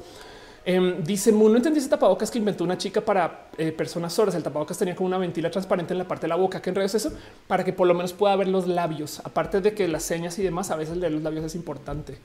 Em, 0.64 1.04
dice 1.04 1.30
no 1.30 1.54
entendí 1.54 1.78
ese 1.78 1.90
tapabocas 1.90 2.30
que 2.30 2.38
inventó 2.38 2.64
una 2.64 2.78
chica 2.78 3.02
para 3.02 3.50
eh, 3.58 3.70
personas 3.70 4.14
sordas. 4.14 4.34
El 4.34 4.42
tapabocas 4.42 4.78
tenía 4.78 4.96
como 4.96 5.08
una 5.08 5.18
ventila 5.18 5.50
transparente 5.50 5.92
en 5.92 5.98
la 5.98 6.08
parte 6.08 6.22
de 6.22 6.28
la 6.28 6.36
boca. 6.36 6.62
¿Qué 6.62 6.70
enredo 6.70 6.86
es 6.86 6.94
eso? 6.94 7.12
Para 7.46 7.64
que 7.64 7.74
por 7.74 7.86
lo 7.86 7.92
menos 7.92 8.14
pueda 8.14 8.34
ver 8.34 8.48
los 8.48 8.66
labios. 8.66 9.20
Aparte 9.24 9.60
de 9.60 9.74
que 9.74 9.88
las 9.88 10.04
señas 10.04 10.38
y 10.38 10.42
demás, 10.42 10.70
a 10.70 10.76
veces 10.76 10.96
leer 10.96 11.12
los 11.12 11.22
labios 11.22 11.44
es 11.44 11.54
importante. 11.54 12.16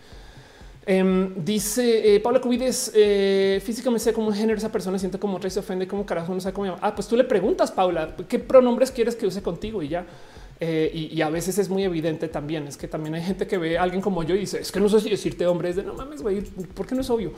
Em, 0.91 1.33
dice 1.45 2.15
eh, 2.15 2.19
Paula 2.19 2.41
Cubides, 2.41 2.91
eh, 2.93 3.61
físicamente 3.63 4.03
sé 4.03 4.11
como 4.11 4.27
un 4.27 4.33
género 4.33 4.57
esa 4.57 4.69
persona 4.69 4.99
siente 4.99 5.17
como 5.17 5.37
otra 5.37 5.47
y 5.47 5.51
se 5.51 5.61
ofende 5.61 5.87
como 5.87 6.05
carajo, 6.05 6.33
no 6.33 6.41
sabe 6.41 6.53
cómo 6.53 6.75
Ah, 6.81 6.93
pues 6.93 7.07
tú 7.07 7.15
le 7.15 7.23
preguntas, 7.23 7.71
Paula, 7.71 8.13
¿qué 8.27 8.39
pronombres 8.39 8.91
quieres 8.91 9.15
que 9.15 9.25
use 9.25 9.41
contigo? 9.41 9.81
Y 9.81 9.87
ya. 9.87 10.05
y, 10.59 11.09
y, 11.13 11.21
a 11.21 11.29
veces 11.29 11.57
es 11.59 11.69
muy 11.69 11.83
evidente 11.85 12.27
también. 12.27 12.67
Es 12.67 12.75
que 12.75 12.89
también 12.89 13.15
hay 13.15 13.23
gente 13.23 13.47
que 13.47 13.57
ve 13.57 13.77
a 13.77 13.83
alguien 13.83 14.01
como 14.01 14.21
yo 14.23 14.35
y 14.35 14.39
dice, 14.39 14.59
es 14.59 14.69
que 14.69 14.81
no 14.81 14.89
sé 14.89 14.99
si 14.99 15.09
decirte 15.09 15.47
hombre, 15.47 15.69
es 15.69 15.77
de 15.77 15.83
no 15.83 15.93
mames, 15.93 16.21
güey, 16.21 16.41
¿por 16.75 16.85
qué 16.85 16.93
no 16.93 17.01
es 17.01 17.09
obvio? 17.09 17.31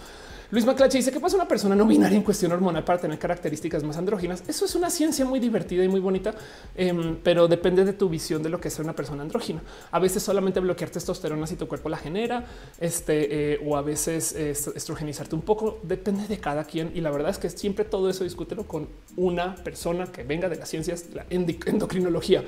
Luis 0.54 0.68
Maclache 0.68 1.00
dice 1.00 1.12
que 1.12 1.20
pasa 1.20 1.36
una 1.36 1.48
persona 1.48 1.76
no 1.76 1.88
binaria 1.88 2.16
en 2.16 2.22
cuestión 2.22 2.52
hormonal 2.52 2.84
para 2.84 3.00
tener 3.00 3.18
características 3.18 3.84
más 3.84 3.98
andróginas. 3.98 4.44
Eso 4.48 4.66
es 4.66 4.76
una 4.76 4.92
ciencia 4.92 5.26
muy 5.26 5.40
divertida 5.40 5.84
y 5.84 5.88
muy 5.88 6.00
bonita, 6.00 6.36
em, 6.76 7.18
pero 7.24 7.48
depende 7.48 7.84
de 7.84 7.94
tu 7.94 8.08
visión 8.08 8.44
de 8.44 8.50
lo 8.50 8.62
que 8.62 8.68
es 8.68 8.78
una 8.78 8.94
persona 8.94 9.24
andrógina. 9.24 9.64
A 9.90 9.98
veces 9.98 10.22
solamente 10.22 10.60
bloquear 10.60 10.92
testosterona 10.92 11.48
si 11.48 11.56
tu 11.56 11.68
cuerpo 11.68 11.90
la 11.90 11.98
genera, 11.98 12.46
este, 12.80 13.54
eh, 13.56 13.62
o 13.66 13.76
a 13.76 13.82
veces 13.82 14.34
estrogenizarte 14.34 15.34
un 15.34 15.42
poco. 15.42 15.80
Depende 15.82 16.28
de 16.28 16.38
cada 16.38 16.66
quien. 16.66 16.92
Y 16.94 17.02
la 17.02 17.10
verdad 17.10 17.32
es 17.32 17.40
que 17.40 17.50
siempre 17.50 17.84
todo 17.84 18.08
eso 18.08 18.24
discútelo 18.24 18.68
con 18.68 18.88
una 19.18 19.56
persona 19.56 20.06
que 20.12 20.22
venga 20.22 20.50
de 20.50 20.58
las 20.58 20.70
ciencias, 20.70 21.06
la 21.16 21.26
endocrinología. 21.32 22.44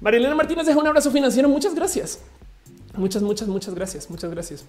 Marilena 0.00 0.34
Martínez 0.34 0.64
deja 0.64 0.78
un 0.78 0.86
abrazo 0.86 1.10
financiero. 1.10 1.50
Muchas 1.50 1.74
gracias. 1.74 2.20
Muchas, 2.96 3.20
muchas, 3.20 3.48
muchas 3.48 3.74
gracias. 3.74 4.08
Muchas 4.08 4.30
gracias. 4.30 4.64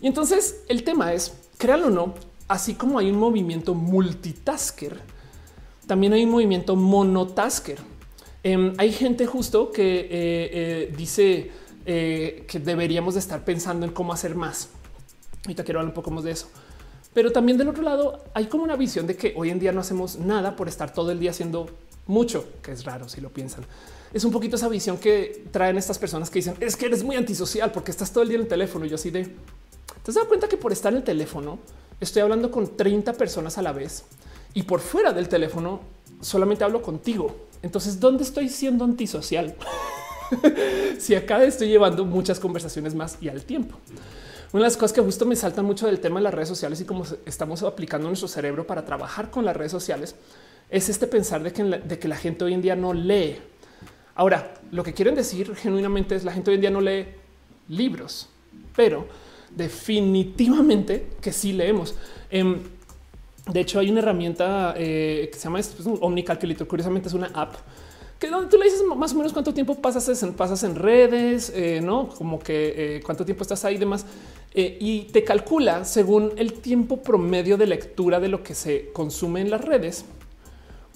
Y 0.00 0.06
entonces 0.06 0.62
el 0.68 0.84
tema 0.84 1.12
es, 1.12 1.34
créanlo 1.58 1.86
o 1.88 1.90
no, 1.90 2.14
así 2.48 2.74
como 2.74 2.98
hay 2.98 3.10
un 3.10 3.18
movimiento 3.18 3.74
multitasker, 3.74 5.00
también 5.86 6.12
hay 6.12 6.24
un 6.24 6.30
movimiento 6.30 6.76
monotasker. 6.76 7.78
Em, 8.42 8.74
hay 8.78 8.92
gente 8.92 9.26
justo 9.26 9.70
que 9.70 10.00
eh, 10.00 10.08
eh, 10.10 10.94
dice 10.96 11.50
eh, 11.84 12.44
que 12.48 12.58
deberíamos 12.58 13.14
de 13.14 13.20
estar 13.20 13.44
pensando 13.44 13.86
en 13.86 13.92
cómo 13.92 14.12
hacer 14.12 14.34
más. 14.34 14.70
Ahorita 15.44 15.64
quiero 15.64 15.80
hablar 15.80 15.90
un 15.90 15.94
poco 15.94 16.10
más 16.10 16.24
de 16.24 16.32
eso. 16.32 16.48
Pero 17.14 17.32
también 17.32 17.56
del 17.56 17.68
otro 17.68 17.82
lado 17.82 18.24
hay 18.34 18.46
como 18.46 18.64
una 18.64 18.76
visión 18.76 19.06
de 19.06 19.16
que 19.16 19.32
hoy 19.36 19.50
en 19.50 19.58
día 19.58 19.72
no 19.72 19.80
hacemos 19.80 20.18
nada 20.18 20.54
por 20.54 20.68
estar 20.68 20.92
todo 20.92 21.10
el 21.12 21.18
día 21.18 21.30
haciendo 21.30 21.70
mucho, 22.06 22.48
que 22.62 22.72
es 22.72 22.84
raro 22.84 23.08
si 23.08 23.20
lo 23.20 23.30
piensan. 23.30 23.64
Es 24.12 24.24
un 24.24 24.32
poquito 24.32 24.56
esa 24.56 24.68
visión 24.68 24.98
que 24.98 25.44
traen 25.50 25.76
estas 25.78 25.98
personas 25.98 26.30
que 26.30 26.40
dicen 26.40 26.54
es 26.60 26.76
que 26.76 26.86
eres 26.86 27.02
muy 27.02 27.16
antisocial 27.16 27.72
porque 27.72 27.90
estás 27.90 28.12
todo 28.12 28.22
el 28.22 28.28
día 28.28 28.36
en 28.36 28.42
el 28.42 28.48
teléfono. 28.48 28.84
Y 28.84 28.88
yo 28.88 28.96
así 28.96 29.10
de 29.10 29.28
¿Te 30.06 30.12
has 30.12 30.14
dado 30.14 30.28
cuenta 30.28 30.46
que 30.46 30.56
por 30.56 30.70
estar 30.70 30.92
en 30.92 30.98
el 30.98 31.02
teléfono 31.02 31.58
estoy 32.00 32.22
hablando 32.22 32.48
con 32.48 32.76
30 32.76 33.14
personas 33.14 33.58
a 33.58 33.62
la 33.62 33.72
vez 33.72 34.04
y 34.54 34.62
por 34.62 34.78
fuera 34.78 35.12
del 35.12 35.28
teléfono 35.28 35.80
solamente 36.20 36.62
hablo 36.62 36.80
contigo? 36.80 37.34
Entonces, 37.60 37.98
¿dónde 37.98 38.22
estoy 38.22 38.48
siendo 38.48 38.84
antisocial? 38.84 39.56
si 41.00 41.16
acá 41.16 41.42
estoy 41.42 41.70
llevando 41.70 42.04
muchas 42.04 42.38
conversaciones 42.38 42.94
más 42.94 43.18
y 43.20 43.28
al 43.28 43.42
tiempo. 43.42 43.78
Una 44.52 44.62
de 44.62 44.68
las 44.68 44.76
cosas 44.76 44.92
que 44.92 45.00
justo 45.00 45.26
me 45.26 45.34
saltan 45.34 45.64
mucho 45.64 45.86
del 45.86 45.98
tema 45.98 46.20
de 46.20 46.22
las 46.22 46.34
redes 46.34 46.50
sociales 46.50 46.80
y 46.80 46.84
cómo 46.84 47.04
estamos 47.24 47.64
aplicando 47.64 48.06
nuestro 48.06 48.28
cerebro 48.28 48.64
para 48.64 48.84
trabajar 48.84 49.32
con 49.32 49.44
las 49.44 49.56
redes 49.56 49.72
sociales 49.72 50.14
es 50.70 50.88
este 50.88 51.08
pensar 51.08 51.42
de 51.42 51.52
que, 51.52 51.64
de 51.64 51.98
que 51.98 52.06
la 52.06 52.16
gente 52.16 52.44
hoy 52.44 52.54
en 52.54 52.62
día 52.62 52.76
no 52.76 52.92
lee. 52.92 53.38
Ahora, 54.14 54.54
lo 54.70 54.84
que 54.84 54.94
quieren 54.94 55.16
decir 55.16 55.56
genuinamente 55.56 56.14
es 56.14 56.22
la 56.22 56.30
gente 56.30 56.52
hoy 56.52 56.54
en 56.54 56.60
día 56.60 56.70
no 56.70 56.80
lee 56.80 57.08
libros, 57.66 58.28
pero 58.76 59.08
definitivamente 59.56 61.08
que 61.20 61.32
sí 61.32 61.52
leemos. 61.52 61.96
Em, 62.30 62.60
de 63.52 63.60
hecho, 63.60 63.80
hay 63.80 63.90
una 63.90 64.00
herramienta 64.00 64.74
eh, 64.76 65.28
que 65.32 65.38
se 65.38 65.44
llama 65.44 65.58
pues, 65.58 65.88
Omnicalculator. 66.00 66.68
Curiosamente, 66.68 67.08
es 67.08 67.14
una 67.14 67.30
app 67.34 67.54
que 68.18 68.28
donde 68.28 68.48
tú 68.48 68.56
le 68.56 68.64
dices 68.64 68.82
más 68.96 69.12
o 69.12 69.16
menos 69.16 69.32
cuánto 69.32 69.52
tiempo 69.52 69.74
pasas 69.74 70.22
en, 70.22 70.32
pasas 70.32 70.62
en 70.62 70.74
redes, 70.74 71.52
eh, 71.54 71.80
no 71.82 72.08
como 72.08 72.38
que 72.38 72.96
eh, 72.96 73.00
cuánto 73.04 73.26
tiempo 73.26 73.42
estás 73.42 73.64
ahí 73.64 73.74
y 73.74 73.78
demás. 73.78 74.06
y 74.54 75.02
te 75.12 75.22
calcula 75.22 75.84
según 75.84 76.32
el 76.36 76.54
tiempo 76.54 77.02
promedio 77.02 77.58
de 77.58 77.66
lectura 77.66 78.18
de 78.18 78.28
lo 78.28 78.42
que 78.42 78.54
se 78.54 78.90
consume 78.94 79.42
en 79.42 79.50
las 79.50 79.62
redes 79.62 80.06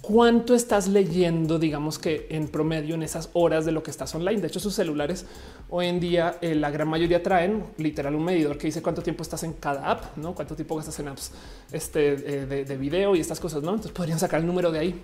cuánto 0.00 0.54
estás 0.54 0.88
leyendo, 0.88 1.58
digamos 1.58 1.98
que 1.98 2.26
en 2.30 2.48
promedio 2.48 2.94
en 2.94 3.02
esas 3.02 3.30
horas 3.32 3.64
de 3.64 3.72
lo 3.72 3.82
que 3.82 3.90
estás 3.90 4.14
online. 4.14 4.40
De 4.40 4.48
hecho, 4.48 4.60
sus 4.60 4.74
celulares 4.74 5.26
hoy 5.68 5.86
en 5.86 6.00
día, 6.00 6.38
eh, 6.40 6.54
la 6.54 6.70
gran 6.70 6.88
mayoría 6.88 7.22
traen 7.22 7.64
literal 7.76 8.14
un 8.14 8.24
medidor 8.24 8.56
que 8.58 8.66
dice 8.66 8.82
cuánto 8.82 9.02
tiempo 9.02 9.22
estás 9.22 9.42
en 9.42 9.52
cada 9.52 9.90
app, 9.90 10.16
no 10.16 10.34
cuánto 10.34 10.54
tiempo 10.54 10.76
gastas 10.76 10.98
en 11.00 11.08
apps 11.08 11.32
este, 11.72 12.12
eh, 12.12 12.46
de, 12.46 12.64
de, 12.64 12.76
video 12.76 13.14
y 13.14 13.20
estas 13.20 13.40
cosas. 13.40 13.62
No, 13.62 13.70
entonces 13.70 13.92
podrían 13.92 14.18
sacar 14.18 14.40
el 14.40 14.46
número 14.46 14.72
de 14.72 14.78
ahí. 14.78 14.94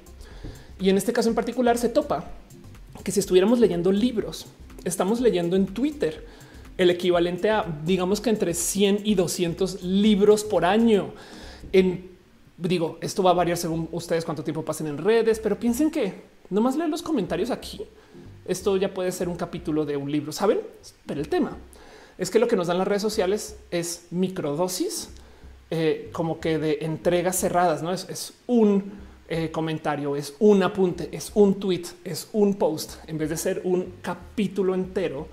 Y 0.80 0.90
en 0.90 0.96
este 0.96 1.12
caso 1.12 1.28
en 1.28 1.35
particular 1.35 1.78
se 1.78 1.88
topa 1.88 2.24
que 3.04 3.12
si 3.12 3.20
estuviéramos 3.20 3.61
leyendo 3.61 3.92
libros, 3.92 4.46
estamos 4.85 5.20
leyendo 5.20 5.56
en 5.56 5.66
Twitter 5.66 6.26
el 6.78 6.90
equivalente 6.90 7.50
a 7.50 7.64
digamos 7.85 8.20
que 8.20 8.30
entre 8.30 8.54
100 8.54 9.00
y 9.04 9.14
200 9.14 9.82
libros 9.82 10.44
por 10.44 10.64
año 10.64 11.12
en 11.72 12.15
digo, 12.59 12.99
esto 13.01 13.23
va 13.23 13.31
a 13.31 13.35
variar 13.35 13.57
según 13.57 13.88
ustedes 13.92 14.25
cuánto 14.25 14.45
tiempo 14.45 14.64
pasen 14.64 14.87
en 14.87 14.99
redes, 14.99 15.38
pero 15.38 15.59
piensen 15.59 15.90
que 15.90 16.23
nomás 16.51 16.77
leer 16.77 16.90
los 16.90 17.03
comentarios 17.03 17.51
aquí. 17.51 17.83
Esto 18.47 18.77
ya 18.77 18.95
puede 18.95 19.12
ser 19.12 19.29
un 19.29 19.37
capítulo 19.37 19.85
de 19.85 19.97
un 19.97 20.11
libro, 20.11 20.33
saben? 20.33 20.61
Pero 21.07 21.21
el 21.21 21.29
tema 21.29 21.57
es 22.19 22.31
que 22.31 22.38
lo 22.38 22.49
que 22.49 22.57
nos 22.57 22.69
dan 22.69 22.79
las 22.79 22.88
redes 22.88 23.03
sociales 23.03 23.57
es 23.71 24.07
microdosis, 24.11 25.11
eh, 25.71 26.11
como 26.12 26.40
que 26.40 26.59
de 26.59 26.79
entregas 26.83 27.38
cerradas, 27.38 27.83
no 27.83 27.92
es, 27.92 28.35
un 28.47 28.92
eh, 29.29 29.51
comentario, 29.51 30.16
es 30.16 30.35
un 30.38 30.62
apunte, 30.62 31.09
es 31.12 31.33
un 31.35 31.57
tweet, 31.57 31.83
es 32.05 32.29
un 32.33 32.55
post, 32.55 32.94
en 33.07 33.19
vez 33.19 33.31
de 33.31 33.37
ser 33.37 33.61
un 33.65 33.94
capítulo 34.00 34.75
entero, 34.75 35.27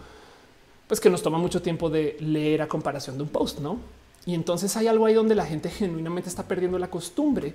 pues 0.87 0.99
que 0.99 1.09
nos 1.09 1.21
toma 1.21 1.37
mucho 1.37 1.61
tiempo 1.61 1.89
de 1.89 2.17
leer 2.19 2.61
a 2.63 2.67
comparación 2.67 3.17
de 3.17 3.23
un 3.23 3.29
post, 3.29 3.59
no? 3.59 3.79
Y 4.25 4.33
entonces 4.35 4.75
hay 4.77 4.87
algo 4.87 5.05
ahí 5.05 5.13
donde 5.13 5.35
la 5.35 5.45
gente 5.45 5.69
genuinamente 5.69 6.29
está 6.29 6.43
perdiendo 6.43 6.79
la 6.79 6.89
costumbre 6.89 7.53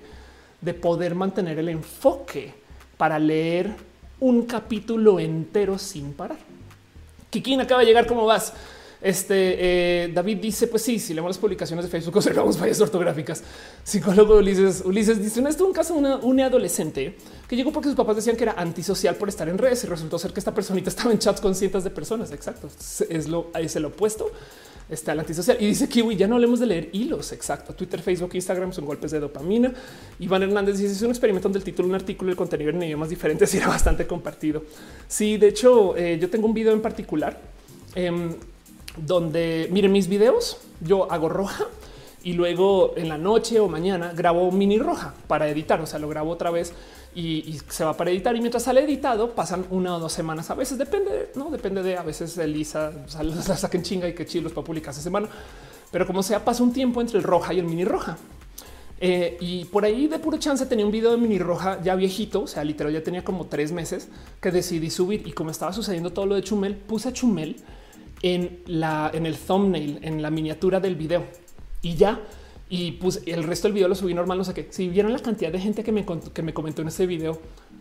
de 0.61 0.73
poder 0.73 1.15
mantener 1.15 1.57
el 1.59 1.69
enfoque 1.69 2.53
para 2.97 3.17
leer 3.17 3.73
un 4.19 4.43
capítulo 4.43 5.19
entero 5.19 5.77
sin 5.79 6.13
parar. 6.13 6.37
Kikín 7.29 7.61
acaba 7.61 7.81
de 7.81 7.87
llegar. 7.87 8.05
¿Cómo 8.05 8.25
vas? 8.25 8.53
Este 9.01 10.11
David 10.13 10.37
dice: 10.37 10.67
Pues 10.67 10.83
sí, 10.83 10.99
si 10.99 11.13
leemos 11.13 11.29
las 11.29 11.37
publicaciones 11.37 11.85
de 11.85 11.91
Facebook, 11.91 12.15
observamos 12.17 12.57
fallas 12.57 12.81
ortográficas. 12.81 13.43
Psicólogo 13.83 14.37
Ulises, 14.37 14.83
Ulises 14.85 15.23
dice: 15.23 15.41
No 15.41 15.49
es 15.49 15.59
un 15.61 15.71
caso 15.71 15.93
de 15.93 15.99
una, 15.99 16.17
un 16.17 16.39
adolescente 16.41 17.15
que 17.47 17.55
llegó 17.55 17.71
porque 17.71 17.87
sus 17.87 17.95
papás 17.95 18.17
decían 18.17 18.35
que 18.35 18.43
era 18.43 18.53
antisocial 18.53 19.15
por 19.15 19.29
estar 19.29 19.47
en 19.47 19.57
redes 19.57 19.83
y 19.85 19.87
resultó 19.87 20.19
ser 20.19 20.33
que 20.33 20.39
esta 20.39 20.53
personita 20.53 20.89
estaba 20.89 21.11
en 21.11 21.19
chats 21.19 21.39
con 21.39 21.55
cientos 21.55 21.83
de 21.83 21.89
personas. 21.89 22.31
Exacto. 22.31 22.67
Es 23.09 23.27
lo, 23.27 23.47
es 23.57 23.75
el 23.75 23.85
opuesto 23.85 24.29
está 24.89 25.13
el 25.13 25.19
antisocial 25.19 25.57
y 25.59 25.67
dice 25.67 25.87
Kiwi. 25.87 26.15
Ya 26.15 26.27
no 26.27 26.35
hablemos 26.35 26.59
de 26.59 26.65
leer 26.65 26.89
hilos. 26.91 27.31
Exacto. 27.31 27.73
Twitter, 27.73 28.01
Facebook, 28.01 28.31
Instagram 28.33 28.73
son 28.73 28.85
golpes 28.85 29.11
de 29.11 29.19
dopamina. 29.19 29.71
Iván 30.19 30.43
Hernández 30.43 30.77
dice: 30.77 30.93
Es 30.93 31.01
un 31.01 31.09
experimento 31.09 31.47
donde 31.47 31.59
el 31.59 31.65
título, 31.65 31.87
un 31.87 31.95
artículo 31.95 32.29
y 32.29 32.31
el 32.31 32.37
contenido 32.37 32.71
en 32.71 32.83
idiomas 32.83 33.09
diferentes 33.09 33.53
y 33.53 33.57
era 33.59 33.67
bastante 33.67 34.07
compartido. 34.07 34.63
Sí, 35.07 35.37
de 35.37 35.47
hecho, 35.47 35.95
eh, 35.95 36.17
yo 36.19 36.29
tengo 36.29 36.47
un 36.47 36.53
video 36.53 36.73
en 36.73 36.81
particular 36.81 37.39
em, 37.95 38.33
donde 38.97 39.67
miren 39.71 39.91
mis 39.91 40.07
videos. 40.07 40.57
Yo 40.81 41.11
hago 41.11 41.29
roja 41.29 41.67
y 42.23 42.33
luego 42.33 42.93
en 42.97 43.09
la 43.09 43.17
noche 43.17 43.59
o 43.59 43.67
mañana 43.67 44.13
grabo 44.15 44.51
mini 44.51 44.79
roja 44.79 45.13
para 45.27 45.47
editar. 45.49 45.79
O 45.81 45.85
sea, 45.85 45.99
lo 45.99 46.09
grabo 46.09 46.31
otra 46.31 46.51
vez 46.51 46.73
y, 47.15 47.59
se 47.69 47.83
va 47.83 47.95
para 47.95 48.11
editar. 48.11 48.35
Y 48.35 48.39
mientras 48.39 48.63
sale 48.63 48.83
editado, 48.83 49.33
pasan 49.35 49.65
una 49.69 49.95
o 49.95 49.99
dos 49.99 50.13
semanas. 50.13 50.49
A 50.49 50.55
veces 50.55 50.77
depende, 50.77 51.31
no 51.35 51.49
depende 51.49 51.83
de 51.83 51.97
a 51.97 52.03
veces 52.03 52.37
Elisa 52.37 52.91
la 53.23 53.57
saquen 53.57 53.83
chinga 53.83 54.07
y 54.07 54.13
que 54.13 54.25
chilos 54.25 54.51
para 54.51 54.65
publicar 54.65 54.91
esa 54.91 55.01
semana. 55.01 55.27
Pero 55.91 56.05
como 56.05 56.21
sea, 56.23 56.43
pasa 56.43 56.63
un 56.63 56.71
tiempo 56.71 57.01
entre 57.01 57.17
el 57.17 57.23
roja 57.23 57.53
y 57.53 57.59
el 57.59 57.65
mini 57.65 57.85
roja. 57.85 58.17
Eh, 59.01 59.37
y 59.39 59.63
por 59.65 59.85
ahí 59.85 60.07
de 60.07 60.19
puro 60.19 60.37
chance 60.37 60.65
tenía 60.65 60.85
un 60.85 60.91
video 60.91 61.11
de 61.11 61.17
mini 61.17 61.39
roja 61.39 61.81
ya 61.81 61.95
viejito, 61.95 62.41
o 62.41 62.47
sea, 62.47 62.65
literal 62.65 62.91
ya 62.91 63.01
tenía 63.01 63.23
como 63.23 63.45
tres 63.45 63.71
meses 63.71 64.09
que 64.41 64.51
decidí 64.51 64.89
subir 64.89 65.25
y 65.25 65.31
como 65.31 65.51
estaba 65.51 65.71
sucediendo 65.71 66.11
todo 66.11 66.25
lo 66.25 66.35
de 66.35 66.43
Chumel, 66.43 66.75
puse 66.75 67.07
a 67.07 67.13
Chumel 67.13 67.55
en 68.21 68.59
la 68.65 69.09
en 69.13 69.25
el 69.25 69.37
thumbnail, 69.37 69.99
en 70.01 70.21
la 70.21 70.29
miniatura 70.29 70.81
del 70.81 70.95
video 70.95 71.23
y 71.81 71.95
ya 71.95 72.19
y 72.69 72.93
pues 72.93 73.21
el 73.25 73.43
resto 73.43 73.67
del 73.67 73.73
video 73.73 73.87
lo 73.87 73.95
subí 73.95 74.13
normal. 74.13 74.37
No 74.37 74.43
sé 74.43 74.53
qué. 74.53 74.67
Si 74.69 74.87
vieron 74.87 75.11
la 75.11 75.19
cantidad 75.19 75.51
de 75.51 75.59
gente 75.59 75.83
que 75.83 75.91
me, 75.91 76.05
que 76.05 76.41
me 76.43 76.53
comentó 76.53 76.83
en 76.83 76.89
este 76.89 77.07
video, 77.07 77.39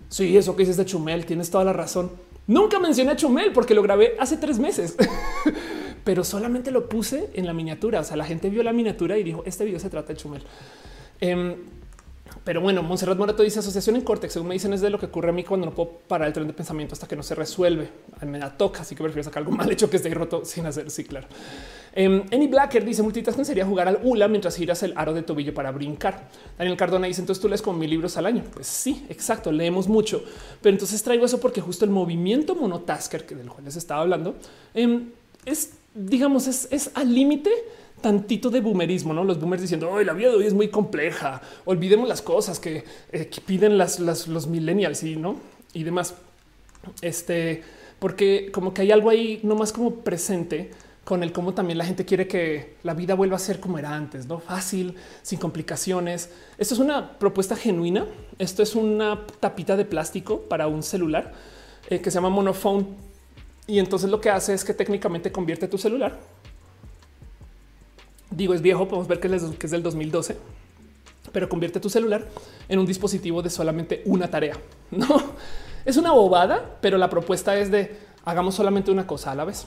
sí, 0.09 0.37
eso 0.37 0.57
que 0.57 0.63
dices 0.63 0.79
de 0.79 0.87
Chumel, 0.87 1.27
tienes 1.27 1.51
toda 1.51 1.65
la 1.65 1.75
razón. 1.75 2.11
Nunca 2.47 2.79
mencioné 2.81 3.13
a 3.13 3.17
Chumel 3.17 3.53
porque 3.53 3.75
lo 3.75 3.83
grabé 3.83 4.17
hace 4.19 4.39
tres 4.39 4.59
meses, 4.59 4.97
pero 6.05 6.25
solamente 6.25 6.71
lo 6.71 6.89
puse 6.89 7.29
en 7.35 7.45
la 7.45 7.53
miniatura. 7.53 8.01
O 8.01 8.05
sea, 8.05 8.17
la 8.17 8.25
gente 8.25 8.49
vio 8.49 8.63
la 8.63 8.73
miniatura 8.73 9.19
y 9.19 9.23
dijo: 9.23 9.43
Este 9.45 9.67
video 9.67 9.79
se 9.79 9.91
trata 9.91 10.15
de 10.15 10.19
Chumel. 10.19 10.43
Em, 11.21 11.57
pero 12.45 12.63
bueno, 12.63 12.83
Monserrat 12.83 13.19
Morato 13.19 13.43
dice 13.43 13.59
asociación 13.59 13.97
en 13.97 14.03
córtex. 14.03 14.33
Según 14.33 14.49
me 14.49 14.55
dicen, 14.55 14.73
es 14.73 14.81
de 14.81 14.89
lo 14.89 14.99
que 14.99 15.07
ocurre 15.07 15.29
a 15.29 15.33
mí 15.33 15.45
cuando 15.45 15.67
no 15.67 15.75
puedo 15.75 15.99
parar 16.09 16.29
el 16.29 16.33
tren 16.33 16.47
de 16.47 16.55
pensamiento 16.55 16.95
hasta 16.95 17.07
que 17.07 17.17
no 17.17 17.23
se 17.23 17.35
resuelve. 17.35 17.91
Me 18.27 18.39
da 18.39 18.57
toca, 18.57 18.81
así 18.81 18.95
que 18.95 19.03
prefiero 19.03 19.25
sacar 19.25 19.43
algo 19.43 19.55
mal 19.55 19.71
hecho 19.71 19.91
que 19.91 19.99
esté 19.99 20.09
roto 20.15 20.47
sin 20.47 20.65
hacer. 20.65 20.91
Sí, 20.91 21.05
claro. 21.05 21.29
Um, 21.99 22.23
Any 22.33 22.47
Blacker 22.47 22.85
dice 22.85 23.03
multitasking 23.03 23.45
sería 23.45 23.67
jugar 23.67 23.89
al 23.89 23.99
hula 24.05 24.29
mientras 24.29 24.55
giras 24.55 24.85
el 24.85 24.93
aro 24.95 25.15
de 25.15 25.23
tobillo 25.23 25.53
para 25.53 25.73
brincar. 25.73 26.29
Daniel 26.57 26.77
Cardona 26.77 27.09
dice 27.09 27.21
entonces 27.21 27.43
tú 27.43 27.49
lees 27.49 27.61
como 27.61 27.81
mil 27.81 27.91
libros 27.91 28.17
al 28.17 28.27
año. 28.27 28.45
Pues 28.55 28.69
sí, 28.69 29.05
exacto, 29.09 29.51
leemos 29.51 29.89
mucho, 29.89 30.23
pero 30.63 30.75
entonces 30.75 31.03
traigo 31.03 31.25
eso 31.27 31.41
porque 31.41 31.61
justo 31.61 31.85
el 31.85 31.91
movimiento 31.91 32.55
monotasker 32.55 33.27
que 33.27 33.35
del 33.35 33.49
cual 33.49 33.65
les 33.65 33.75
estaba 33.75 34.03
hablando 34.03 34.37
em, 34.75 35.11
es, 35.45 35.73
digamos, 35.93 36.47
es, 36.47 36.91
al 36.95 37.13
límite 37.13 37.51
tantito 38.01 38.49
de 38.49 38.61
boomerismo, 38.61 39.13
no 39.13 39.25
los 39.25 39.41
boomers 39.41 39.63
diciendo 39.63 39.91
hoy 39.91 40.05
la 40.05 40.13
vida 40.13 40.29
de 40.29 40.37
hoy 40.37 40.47
es 40.47 40.55
muy 40.55 40.69
compleja. 40.69 41.43
Olvidemos 41.65 42.09
las 42.09 42.23
cosas 42.23 42.61
que, 42.61 42.85
eh, 43.11 43.29
piden 43.45 43.77
las, 43.77 43.99
los 43.99 44.47
millennials 44.47 45.03
y 45.03 45.17
no 45.17 45.41
y 45.73 45.83
demás. 45.83 46.15
Este, 47.03 47.65
porque 47.99 48.53
como 48.53 48.73
que 48.73 48.83
hay 48.83 48.93
algo 48.93 49.11
ahí 49.11 49.41
no 49.43 49.57
más 49.57 49.73
como 49.73 49.97
presente 49.97 50.71
con 51.09 51.23
el 51.23 51.33
cómo 51.33 51.55
también 51.55 51.79
la 51.79 51.87
gente 51.87 52.05
quiere 52.05 52.29
que 52.29 52.75
la 52.83 52.93
vida 52.93 53.15
vuelva 53.15 53.37
a 53.37 53.39
ser 53.39 53.61
como 53.61 53.79
era 53.79 53.95
antes, 53.95 54.27
no 54.27 54.41
fácil, 54.41 54.95
sin 55.23 55.39
complicaciones. 55.39 56.29
Esto 56.59 56.75
es 56.75 56.81
una 56.81 57.19
propuesta 57.19 57.57
genuina. 57.57 58.05
Esto 58.39 58.63
es 58.63 58.75
una 58.75 59.27
tapita 59.41 59.75
de 59.79 59.87
plástico 59.87 60.43
para 60.43 60.67
un 60.67 60.83
celular 60.83 61.33
eh, 61.89 62.03
que 62.03 62.11
se 62.11 62.17
llama 62.17 62.29
monophone. 62.29 62.89
Y 63.67 63.79
entonces 63.79 64.11
lo 64.11 64.21
que 64.21 64.29
hace 64.29 64.53
es 64.53 64.67
que 64.67 64.75
técnicamente 64.75 65.33
convierte 65.33 65.67
tu 65.67 65.79
celular. 65.79 66.19
Digo, 68.31 68.53
es 68.53 68.61
viejo, 68.61 68.87
podemos 68.87 69.09
ver 69.09 69.19
que 69.19 69.29
es 69.29 69.71
del 69.71 69.83
2012, 69.83 70.37
pero 71.33 71.49
convierte 71.49 71.81
tu 71.81 71.89
celular 71.89 72.27
en 72.69 72.79
un 72.81 72.85
dispositivo 72.85 73.41
de 73.41 73.49
solamente 73.49 74.03
una 74.05 74.29
tarea. 74.29 74.59
No 74.91 75.23
es 75.87 75.97
una 75.97 76.13
bobada, 76.13 76.77
pero 76.83 76.99
la 76.99 77.09
propuesta 77.09 77.59
es 77.59 77.71
de 77.71 77.97
hagamos 78.27 78.55
solamente 78.55 78.91
una 78.91 79.07
cosa 79.07 79.33
a 79.33 79.35
la 79.35 79.47
vez. 79.47 79.67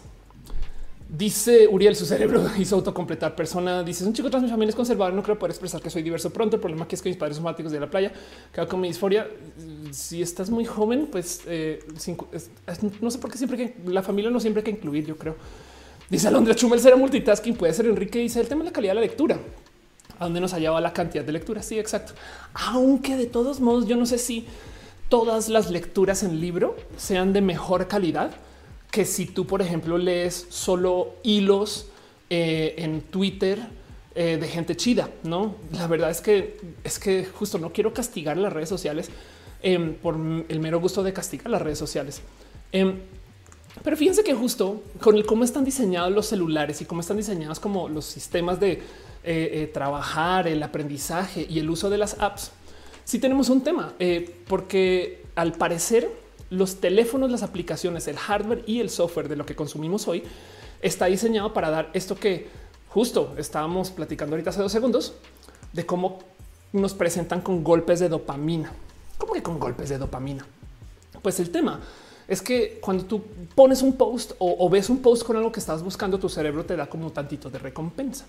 Dice 1.14 1.68
Uriel, 1.68 1.93
su 1.97 2.05
cerebro 2.05 2.41
hizo 2.57 2.78
autocompletar 2.78 3.36
persona. 3.36 3.84
Dice 3.84 4.05
un 4.05 4.14
chico 4.14 4.30
trans, 4.30 4.45
mi 4.45 4.49
familia 4.49 4.70
es 4.70 4.76
conservador. 4.76 5.14
No 5.14 5.22
creo 5.22 5.38
poder 5.38 5.51
expresar 5.51 5.82
que 5.82 5.89
soy 5.89 6.03
diverso 6.03 6.30
pronto. 6.30 6.55
El 6.55 6.62
problema 6.62 6.86
aquí 6.86 6.95
es 6.95 7.01
que 7.01 7.09
mis 7.09 7.18
padres 7.18 7.36
son 7.36 7.53
de 7.53 7.80
la 7.82 7.89
playa. 7.89 8.14
Quedo 8.53 8.66
con 8.70 8.80
mi 8.80 8.88
disforia. 8.88 9.28
Si 9.91 10.22
estás 10.22 10.49
muy 10.49 10.64
joven, 10.64 11.09
pues 11.12 11.41
eh, 11.47 11.80
no 13.01 13.12
sé 13.12 13.18
por 13.20 13.30
qué 13.30 13.38
siempre 13.38 13.57
que 13.57 13.76
la 13.91 14.01
familia 14.01 14.32
no 14.32 14.39
siempre 14.39 14.62
hay 14.62 14.64
que 14.64 14.72
incluir. 14.72 15.05
Yo 15.05 15.18
creo. 15.18 15.36
Dice 16.09 16.30
Alondra 16.30 16.55
Chumel 16.55 16.80
será 16.80 16.95
multitasking. 16.95 17.55
Puede 17.57 17.74
ser 17.74 17.88
Enrique. 17.88 18.20
Dice 18.20 18.39
el 18.39 18.47
tema 18.47 18.64
de 18.64 18.70
la 18.70 18.74
calidad 18.74 18.91
de 18.91 18.95
la 18.95 19.01
lectura. 19.01 19.38
A 20.18 20.24
dónde 20.24 20.39
nos 20.39 20.53
hallaba 20.53 20.80
la 20.80 20.93
cantidad 20.93 21.26
de 21.26 21.34
lectura. 21.34 21.62
Sí, 21.62 21.78
exacto. 21.78 22.14
Aunque 22.53 23.18
de 23.18 23.26
todos 23.26 23.59
modos, 23.59 23.86
yo 23.86 23.97
no 23.97 24.05
sé 24.05 24.18
si 24.18 24.45
todas 25.09 25.49
las 25.49 25.70
lecturas 25.72 26.24
en 26.24 26.39
libro 26.39 26.78
sean 26.95 27.34
de 27.34 27.41
mejor 27.41 27.89
calidad 27.89 28.32
que 28.91 29.05
si 29.05 29.25
tú, 29.25 29.47
por 29.47 29.61
ejemplo, 29.61 29.97
lees 29.97 30.47
solo 30.49 31.15
hilos 31.23 31.87
eh, 32.29 32.75
en 32.77 33.01
Twitter 33.01 33.59
eh, 34.13 34.37
de 34.39 34.47
gente 34.47 34.75
chida, 34.75 35.09
no? 35.23 35.55
La 35.71 35.87
verdad 35.87 36.11
es 36.11 36.19
que 36.19 36.59
es 36.83 36.99
que 36.99 37.25
justo 37.25 37.57
no 37.57 37.71
quiero 37.71 37.93
castigar 37.93 38.35
las 38.35 38.51
redes 38.51 38.67
sociales 38.67 39.09
em, 39.63 39.93
por 39.95 40.15
el 40.15 40.59
mero 40.59 40.81
gusto 40.81 41.03
de 41.03 41.13
castigar 41.13 41.49
las 41.49 41.61
redes 41.61 41.79
sociales. 41.79 42.21
Em, 42.73 42.99
pero 43.81 43.95
fíjense 43.95 44.23
que 44.25 44.33
justo 44.33 44.83
con 44.99 45.15
el 45.15 45.25
cómo 45.25 45.45
están 45.45 45.63
diseñados 45.63 46.11
los 46.11 46.25
celulares 46.25 46.81
y 46.81 46.85
cómo 46.85 46.99
están 46.99 47.15
diseñados 47.15 47.61
como 47.61 47.87
los 47.87 48.03
sistemas 48.03 48.59
de 48.59 48.81
eh, 49.23 49.71
trabajar, 49.73 50.49
el 50.49 50.61
aprendizaje 50.61 51.47
y 51.49 51.59
el 51.59 51.69
uso 51.69 51.89
de 51.89 51.97
las 51.97 52.19
apps, 52.19 52.51
sí 53.05 53.19
tenemos 53.19 53.47
un 53.47 53.61
tema, 53.61 53.93
porque 54.47 55.23
al 55.35 55.53
parecer 55.53 56.20
los 56.51 56.75
teléfonos, 56.75 57.31
las 57.31 57.43
aplicaciones, 57.43 58.07
el 58.07 58.17
hardware 58.17 58.63
y 58.67 58.81
el 58.81 58.89
software 58.89 59.29
de 59.29 59.37
lo 59.37 59.45
que 59.45 59.55
consumimos 59.55 60.07
hoy 60.07 60.23
está 60.81 61.05
diseñado 61.05 61.53
para 61.53 61.69
dar 61.69 61.89
esto 61.93 62.15
que 62.15 62.49
justo 62.89 63.33
estábamos 63.37 63.89
platicando 63.89 64.35
ahorita 64.35 64.49
hace 64.49 64.61
dos 64.61 64.71
segundos 64.71 65.13
de 65.71 65.85
cómo 65.85 66.19
nos 66.73 66.93
presentan 66.93 67.39
con 67.39 67.63
golpes 67.63 68.01
de 68.01 68.09
dopamina. 68.09 68.71
¿Cómo 69.17 69.33
que 69.33 69.41
con 69.41 69.59
golpes 69.59 69.87
de 69.89 69.97
dopamina? 69.97 70.45
Pues 71.21 71.39
el 71.39 71.51
tema 71.51 71.79
es 72.27 72.41
que 72.41 72.79
cuando 72.81 73.05
tú 73.05 73.23
pones 73.55 73.81
un 73.81 73.93
post 73.93 74.33
o, 74.37 74.69
ves 74.69 74.89
un 74.89 75.01
post 75.01 75.23
con 75.23 75.37
algo 75.37 75.53
que 75.53 75.59
estás 75.61 75.81
buscando, 75.81 76.19
tu 76.19 76.27
cerebro 76.27 76.65
te 76.65 76.75
da 76.75 76.87
como 76.87 77.11
tantito 77.11 77.49
de 77.49 77.59
recompensa. 77.59 78.25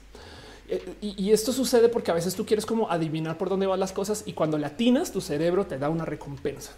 Eh, 0.68 0.94
y, 1.00 1.24
y, 1.24 1.32
esto 1.32 1.52
sucede 1.52 1.88
porque 1.88 2.12
a 2.12 2.14
veces 2.14 2.36
tú 2.36 2.46
quieres 2.46 2.66
como 2.66 2.88
adivinar 2.88 3.36
por 3.36 3.48
dónde 3.48 3.66
van 3.66 3.80
las 3.80 3.92
cosas 3.92 4.22
y 4.26 4.32
cuando 4.32 4.58
latinas 4.58 5.10
tu 5.10 5.20
cerebro 5.20 5.66
te 5.66 5.76
da 5.76 5.88
una 5.88 6.04
recompensa 6.04 6.72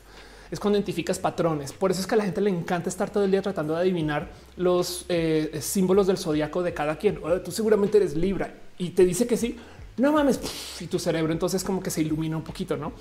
es 0.51 0.61
cuando 0.61 0.79
identificas 0.79 1.19
patrones. 1.19 1.73
Por 1.73 1.91
eso 1.91 2.01
es 2.01 2.07
que 2.07 2.15
a 2.15 2.19
la 2.19 2.25
gente 2.25 2.41
le 2.41 2.51
encanta 2.51 2.89
estar 2.89 3.11
todo 3.11 3.25
el 3.25 3.31
día 3.31 3.43
tratando 3.43 3.75
de 3.75 3.81
adivinar 3.81 4.31
los 4.57 5.05
eh, 5.09 5.59
símbolos 5.61 6.07
del 6.07 6.19
zodiaco 6.19 6.63
de 6.63 6.75
cada 6.75 6.97
quien. 6.97 7.19
tú 7.45 7.51
seguramente 7.51 7.99
eres 7.99 8.17
Libra 8.17 8.55
y 8.79 8.91
te 8.91 9.05
dice 9.05 9.27
que 9.27 9.37
sí. 9.37 9.57
No 9.97 10.13
mames. 10.13 10.41
Y 10.81 10.87
tu 10.87 10.99
cerebro 10.99 11.33
entonces 11.33 11.63
como 11.63 11.81
que 11.83 11.91
se 11.91 12.03
ilumina 12.03 12.37
un 12.37 12.43
poquito, 12.43 12.77
no? 12.77 12.93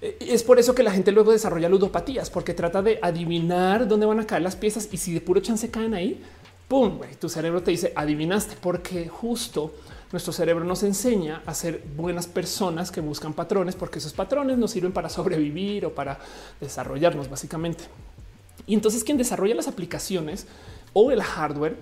Eh, 0.00 0.16
es 0.20 0.42
por 0.42 0.58
eso 0.58 0.74
que 0.74 0.82
la 0.82 0.90
gente 0.90 1.12
luego 1.12 1.32
desarrolla 1.32 1.68
ludopatías, 1.68 2.30
porque 2.30 2.54
trata 2.54 2.82
de 2.82 2.98
adivinar 3.02 3.88
dónde 3.88 4.06
van 4.06 4.20
a 4.20 4.26
caer 4.26 4.42
las 4.42 4.56
piezas 4.56 4.88
y 4.92 4.96
si 4.96 5.14
de 5.14 5.20
puro 5.20 5.40
chance 5.40 5.70
caen 5.70 5.94
ahí, 5.94 6.20
pum, 6.68 7.00
tu 7.20 7.28
cerebro 7.28 7.62
te 7.62 7.70
dice 7.70 7.92
adivinaste, 7.94 8.56
porque 8.60 9.08
justo 9.08 9.74
nuestro 10.12 10.32
cerebro 10.32 10.64
nos 10.64 10.82
enseña 10.82 11.42
a 11.46 11.54
ser 11.54 11.82
buenas 11.96 12.26
personas 12.26 12.90
que 12.90 13.00
buscan 13.00 13.32
patrones, 13.32 13.74
porque 13.74 13.98
esos 13.98 14.12
patrones 14.12 14.58
nos 14.58 14.70
sirven 14.70 14.92
para 14.92 15.08
sobrevivir 15.08 15.86
o 15.86 15.94
para 15.94 16.18
desarrollarnos 16.60 17.28
básicamente. 17.30 17.84
Y 18.66 18.74
entonces 18.74 19.02
quien 19.02 19.18
desarrolla 19.18 19.54
las 19.54 19.68
aplicaciones 19.68 20.46
o 20.92 21.10
el 21.10 21.22
hardware 21.22 21.76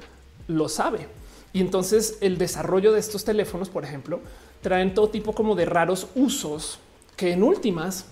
lo 0.47 0.69
sabe. 0.69 1.09
Y 1.53 1.61
entonces 1.61 2.19
el 2.21 2.39
desarrollo 2.39 2.93
de 2.93 3.01
estos 3.01 3.25
teléfonos, 3.25 3.69
por 3.69 3.85
ejemplo, 3.85 4.21
traen 4.63 4.95
todo 4.95 5.09
tipo 5.09 5.33
como 5.33 5.57
de 5.57 5.65
raros 5.65 6.07
usos 6.15 6.79
que 7.17 7.33
en 7.33 7.43
últimas 7.43 8.07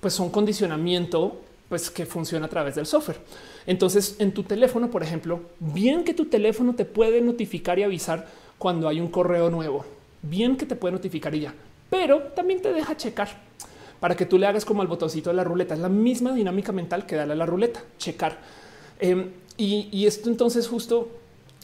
pues 0.00 0.14
son 0.14 0.30
condicionamiento 0.30 1.40
pues 1.68 1.90
que 1.90 2.06
funciona 2.06 2.46
a 2.46 2.50
través 2.50 2.74
del 2.74 2.86
software. 2.86 3.18
Entonces, 3.66 4.16
en 4.20 4.32
tu 4.32 4.44
teléfono, 4.44 4.88
por 4.90 5.02
ejemplo, 5.02 5.40
bien 5.58 6.04
que 6.04 6.14
tu 6.14 6.26
teléfono 6.26 6.74
te 6.74 6.84
puede 6.84 7.20
notificar 7.20 7.78
y 7.78 7.82
avisar 7.82 8.28
cuando 8.58 8.88
hay 8.88 9.00
un 9.00 9.08
correo 9.08 9.50
nuevo. 9.50 9.84
Bien 10.22 10.56
que 10.56 10.66
te 10.66 10.76
puede 10.76 10.92
notificar 10.92 11.34
y 11.34 11.40
ya, 11.40 11.54
pero 11.90 12.18
también 12.34 12.60
te 12.60 12.72
deja 12.72 12.96
checar 12.96 13.28
para 14.00 14.16
que 14.16 14.26
tú 14.26 14.38
le 14.38 14.46
hagas 14.46 14.64
como 14.64 14.82
al 14.82 14.88
botoncito 14.88 15.30
de 15.30 15.36
la 15.36 15.44
ruleta. 15.44 15.74
Es 15.74 15.80
la 15.80 15.88
misma 15.88 16.32
dinámica 16.32 16.72
mental 16.72 17.06
que 17.06 17.16
darle 17.16 17.32
a 17.32 17.36
la 17.36 17.46
ruleta, 17.46 17.82
checar. 17.98 18.38
Em, 18.98 19.30
y, 19.56 20.06
esto 20.06 20.28
entonces 20.28 20.68
justo 20.68 21.08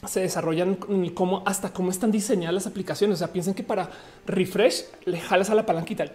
se 0.07 0.21
desarrollan 0.21 0.75
como 1.13 1.43
hasta 1.45 1.71
cómo 1.71 1.91
están 1.91 2.11
diseñadas 2.11 2.53
las 2.53 2.67
aplicaciones. 2.67 3.15
O 3.15 3.19
sea, 3.19 3.31
piensen 3.31 3.53
que 3.53 3.63
para 3.63 3.89
refresh 4.25 4.85
le 5.05 5.19
jalas 5.19 5.49
a 5.49 5.55
la 5.55 5.65
palanquita 5.65 6.05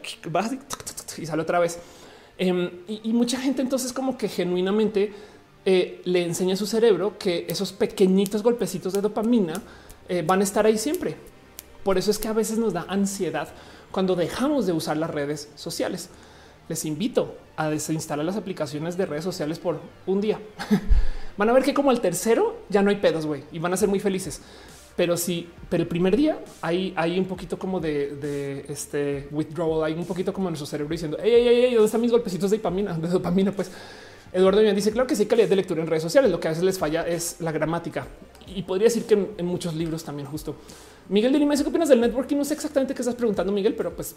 y 1.16 1.26
sale 1.26 1.42
otra 1.42 1.58
vez. 1.58 1.78
Em, 2.36 2.70
y, 2.88 3.12
mucha 3.12 3.38
gente 3.40 3.62
entonces 3.62 3.92
como 3.92 4.16
que 4.16 4.28
genuinamente 4.28 5.12
eh, 5.64 6.00
le 6.04 6.24
enseña 6.24 6.54
a 6.54 6.56
su 6.56 6.66
cerebro 6.66 7.18
que 7.18 7.46
esos 7.48 7.72
pequeñitos 7.72 8.42
golpecitos 8.42 8.92
de 8.92 9.00
dopamina 9.00 9.54
eh, 10.08 10.22
van 10.26 10.40
a 10.40 10.44
estar 10.44 10.66
ahí 10.66 10.78
siempre. 10.78 11.16
Por 11.82 11.98
eso 11.98 12.10
es 12.10 12.18
que 12.18 12.28
a 12.28 12.32
veces 12.32 12.58
nos 12.58 12.72
da 12.72 12.86
ansiedad 12.88 13.48
cuando 13.90 14.16
dejamos 14.16 14.66
de 14.66 14.72
usar 14.72 14.96
las 14.96 15.10
redes 15.10 15.50
sociales. 15.54 16.10
Les 16.68 16.84
invito 16.84 17.36
a 17.56 17.70
desinstalar 17.70 18.24
las 18.26 18.36
aplicaciones 18.36 18.96
de 18.96 19.06
redes 19.06 19.24
sociales 19.24 19.58
por 19.58 19.80
un 20.06 20.20
día. 20.20 20.38
van 21.36 21.48
a 21.48 21.52
ver 21.52 21.62
que 21.62 21.72
como 21.72 21.90
al 21.90 22.00
tercero 22.00 22.58
ya 22.68 22.82
no 22.82 22.90
hay 22.90 22.96
pedos, 22.96 23.24
güey, 23.24 23.44
y 23.52 23.58
van 23.58 23.72
a 23.72 23.76
ser 23.76 23.88
muy 23.88 24.00
felices. 24.00 24.42
Pero 24.96 25.16
sí, 25.16 25.48
pero 25.70 25.84
el 25.84 25.88
primer 25.88 26.16
día 26.16 26.40
hay, 26.60 26.92
hay 26.96 27.20
un 27.20 27.26
poquito 27.26 27.56
como 27.56 27.78
de, 27.78 28.66
este 28.68 29.28
withdrawal, 29.30 29.84
hay 29.84 29.94
un 29.94 30.04
poquito 30.04 30.32
como 30.32 30.50
nuestro 30.50 30.66
cerebro 30.66 30.90
diciendo, 30.90 31.16
hey, 31.22 31.30
hey, 31.32 31.60
hey, 31.62 31.74
¿dónde 31.74 31.86
están 31.86 32.00
mis 32.00 32.10
golpecitos 32.10 32.50
de 32.50 32.56
dopamina? 32.56 32.92
De 32.98 33.08
dopamina, 33.08 33.52
pues. 33.52 33.70
Eduardo 34.32 34.60
me 34.60 34.74
dice, 34.74 34.92
claro 34.92 35.06
que 35.06 35.16
sí, 35.16 35.26
calidad 35.26 35.48
de 35.48 35.56
lectura 35.56 35.80
en 35.80 35.86
redes 35.86 36.02
sociales. 36.02 36.30
Lo 36.30 36.38
que 36.38 36.48
a 36.48 36.50
veces 36.50 36.64
les 36.64 36.78
falla 36.78 37.06
es 37.06 37.36
la 37.40 37.52
gramática. 37.52 38.06
Y 38.54 38.62
podría 38.62 38.84
decir 38.84 39.04
que 39.04 39.14
en, 39.14 39.46
muchos 39.46 39.74
libros 39.74 40.04
también 40.04 40.28
justo. 40.28 40.56
Miguel 41.08 41.32
de 41.32 41.38
Lima 41.38 41.56
¿qué 41.56 41.62
opinas 41.62 41.88
del 41.88 42.00
networking? 42.00 42.36
No 42.36 42.44
sé 42.44 42.54
exactamente 42.54 42.94
qué 42.94 43.02
estás 43.02 43.14
preguntando, 43.14 43.52
Miguel, 43.52 43.74
pero 43.74 43.94
pues 43.94 44.16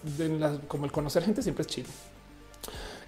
como 0.67 0.85
el 0.85 0.91
conocer 0.91 1.23
gente 1.23 1.41
siempre 1.41 1.61
es 1.61 1.67
chido. 1.67 1.87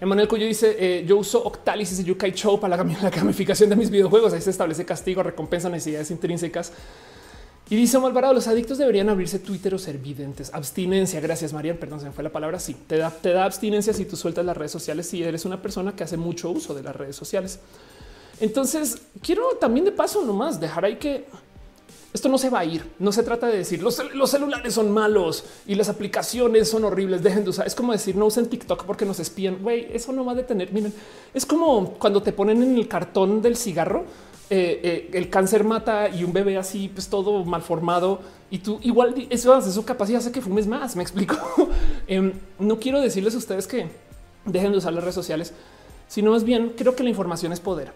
Emanuel 0.00 0.28
Cuyo 0.28 0.46
dice: 0.46 0.76
eh, 0.78 1.04
Yo 1.06 1.16
uso 1.16 1.44
Octalis 1.44 1.98
y 2.00 2.04
Yukai 2.04 2.32
Show 2.32 2.58
para 2.58 2.76
la, 3.02 3.10
gamificación 3.10 3.70
de 3.70 3.76
mis 3.76 3.90
videojuegos. 3.90 4.32
Ahí 4.32 4.40
se 4.40 4.50
establece 4.50 4.84
castigo, 4.84 5.22
recompensa, 5.22 5.68
necesidades 5.68 6.10
intrínsecas. 6.10 6.72
Y 7.70 7.76
dice 7.76 7.98
Malvarado, 7.98 8.34
los 8.34 8.46
adictos 8.46 8.76
deberían 8.76 9.08
abrirse 9.08 9.38
Twitter 9.38 9.74
o 9.74 9.78
ser 9.78 9.98
videntes. 9.98 10.52
Abstinencia. 10.52 11.20
Gracias, 11.20 11.52
María. 11.52 11.78
Perdón, 11.78 12.00
se 12.00 12.06
me 12.06 12.12
fue 12.12 12.22
la 12.22 12.30
palabra. 12.30 12.58
Sí, 12.58 12.76
te 12.86 12.98
da, 12.98 13.10
te 13.10 13.32
da 13.32 13.46
abstinencia 13.46 13.94
si 13.94 14.04
tú 14.04 14.16
sueltas 14.16 14.44
las 14.44 14.56
redes 14.56 14.72
sociales, 14.72 15.08
si 15.08 15.22
eres 15.22 15.44
una 15.46 15.62
persona 15.62 15.96
que 15.96 16.04
hace 16.04 16.18
mucho 16.18 16.50
uso 16.50 16.74
de 16.74 16.82
las 16.82 16.94
redes 16.94 17.16
sociales. 17.16 17.58
Entonces, 18.40 18.98
quiero 19.22 19.56
también 19.60 19.86
de 19.86 19.92
paso 19.92 20.24
nomás 20.24 20.60
dejar 20.60 20.84
ahí 20.84 20.96
que 20.96 21.24
esto 22.14 22.28
no 22.28 22.38
se 22.38 22.48
va 22.48 22.60
a 22.60 22.64
ir. 22.64 22.84
No 23.00 23.10
se 23.10 23.24
trata 23.24 23.48
de 23.48 23.58
decir 23.58 23.82
los, 23.82 23.96
celulares 24.30 24.72
son 24.72 24.92
malos 24.92 25.44
y 25.66 25.74
las 25.74 25.88
aplicaciones 25.88 26.68
son 26.68 26.84
horribles. 26.84 27.24
Dejen 27.24 27.42
de 27.42 27.50
usar. 27.50 27.66
Es 27.66 27.74
como 27.74 27.92
decir 27.92 28.14
no 28.14 28.26
usen 28.26 28.46
TikTok 28.46 28.84
porque 28.84 29.04
nos 29.04 29.18
espían. 29.18 29.58
Güey, 29.60 29.88
eso 29.92 30.12
no 30.12 30.24
va 30.24 30.30
a 30.30 30.36
detener. 30.36 30.72
Miren, 30.72 30.94
es 31.34 31.44
como 31.44 31.94
cuando 31.94 32.22
te 32.22 32.32
ponen 32.32 32.62
en 32.62 32.76
el 32.76 32.86
cartón 32.86 33.42
del 33.42 33.56
cigarro. 33.56 34.04
Eh, 34.50 34.80
eh, 34.82 35.10
el 35.14 35.30
cáncer 35.30 35.64
mata 35.64 36.08
y 36.08 36.22
un 36.22 36.32
bebé 36.32 36.58
así, 36.58 36.88
pues 36.88 37.08
todo 37.08 37.44
mal 37.44 37.62
formado 37.62 38.20
y 38.50 38.58
tú 38.58 38.78
igual 38.82 39.26
eso 39.30 39.54
hace 39.54 39.72
su 39.72 39.84
capacidad 39.86 40.18
hace 40.20 40.32
que 40.32 40.40
fumes 40.40 40.66
más. 40.66 40.96
Me 40.96 41.02
explico. 41.02 41.36
Em, 42.06 42.32
no 42.58 42.78
quiero 42.78 43.00
decirles 43.00 43.34
a 43.34 43.38
ustedes 43.38 43.66
que 43.66 43.86
dejen 44.44 44.72
de 44.72 44.78
usar 44.78 44.92
las 44.92 45.02
redes 45.02 45.14
sociales, 45.14 45.54
sino 46.06 46.32
más 46.32 46.44
bien 46.44 46.74
creo 46.76 46.94
que 46.94 47.02
la 47.02 47.08
información 47.08 47.50
es 47.52 47.60
poder 47.60 47.92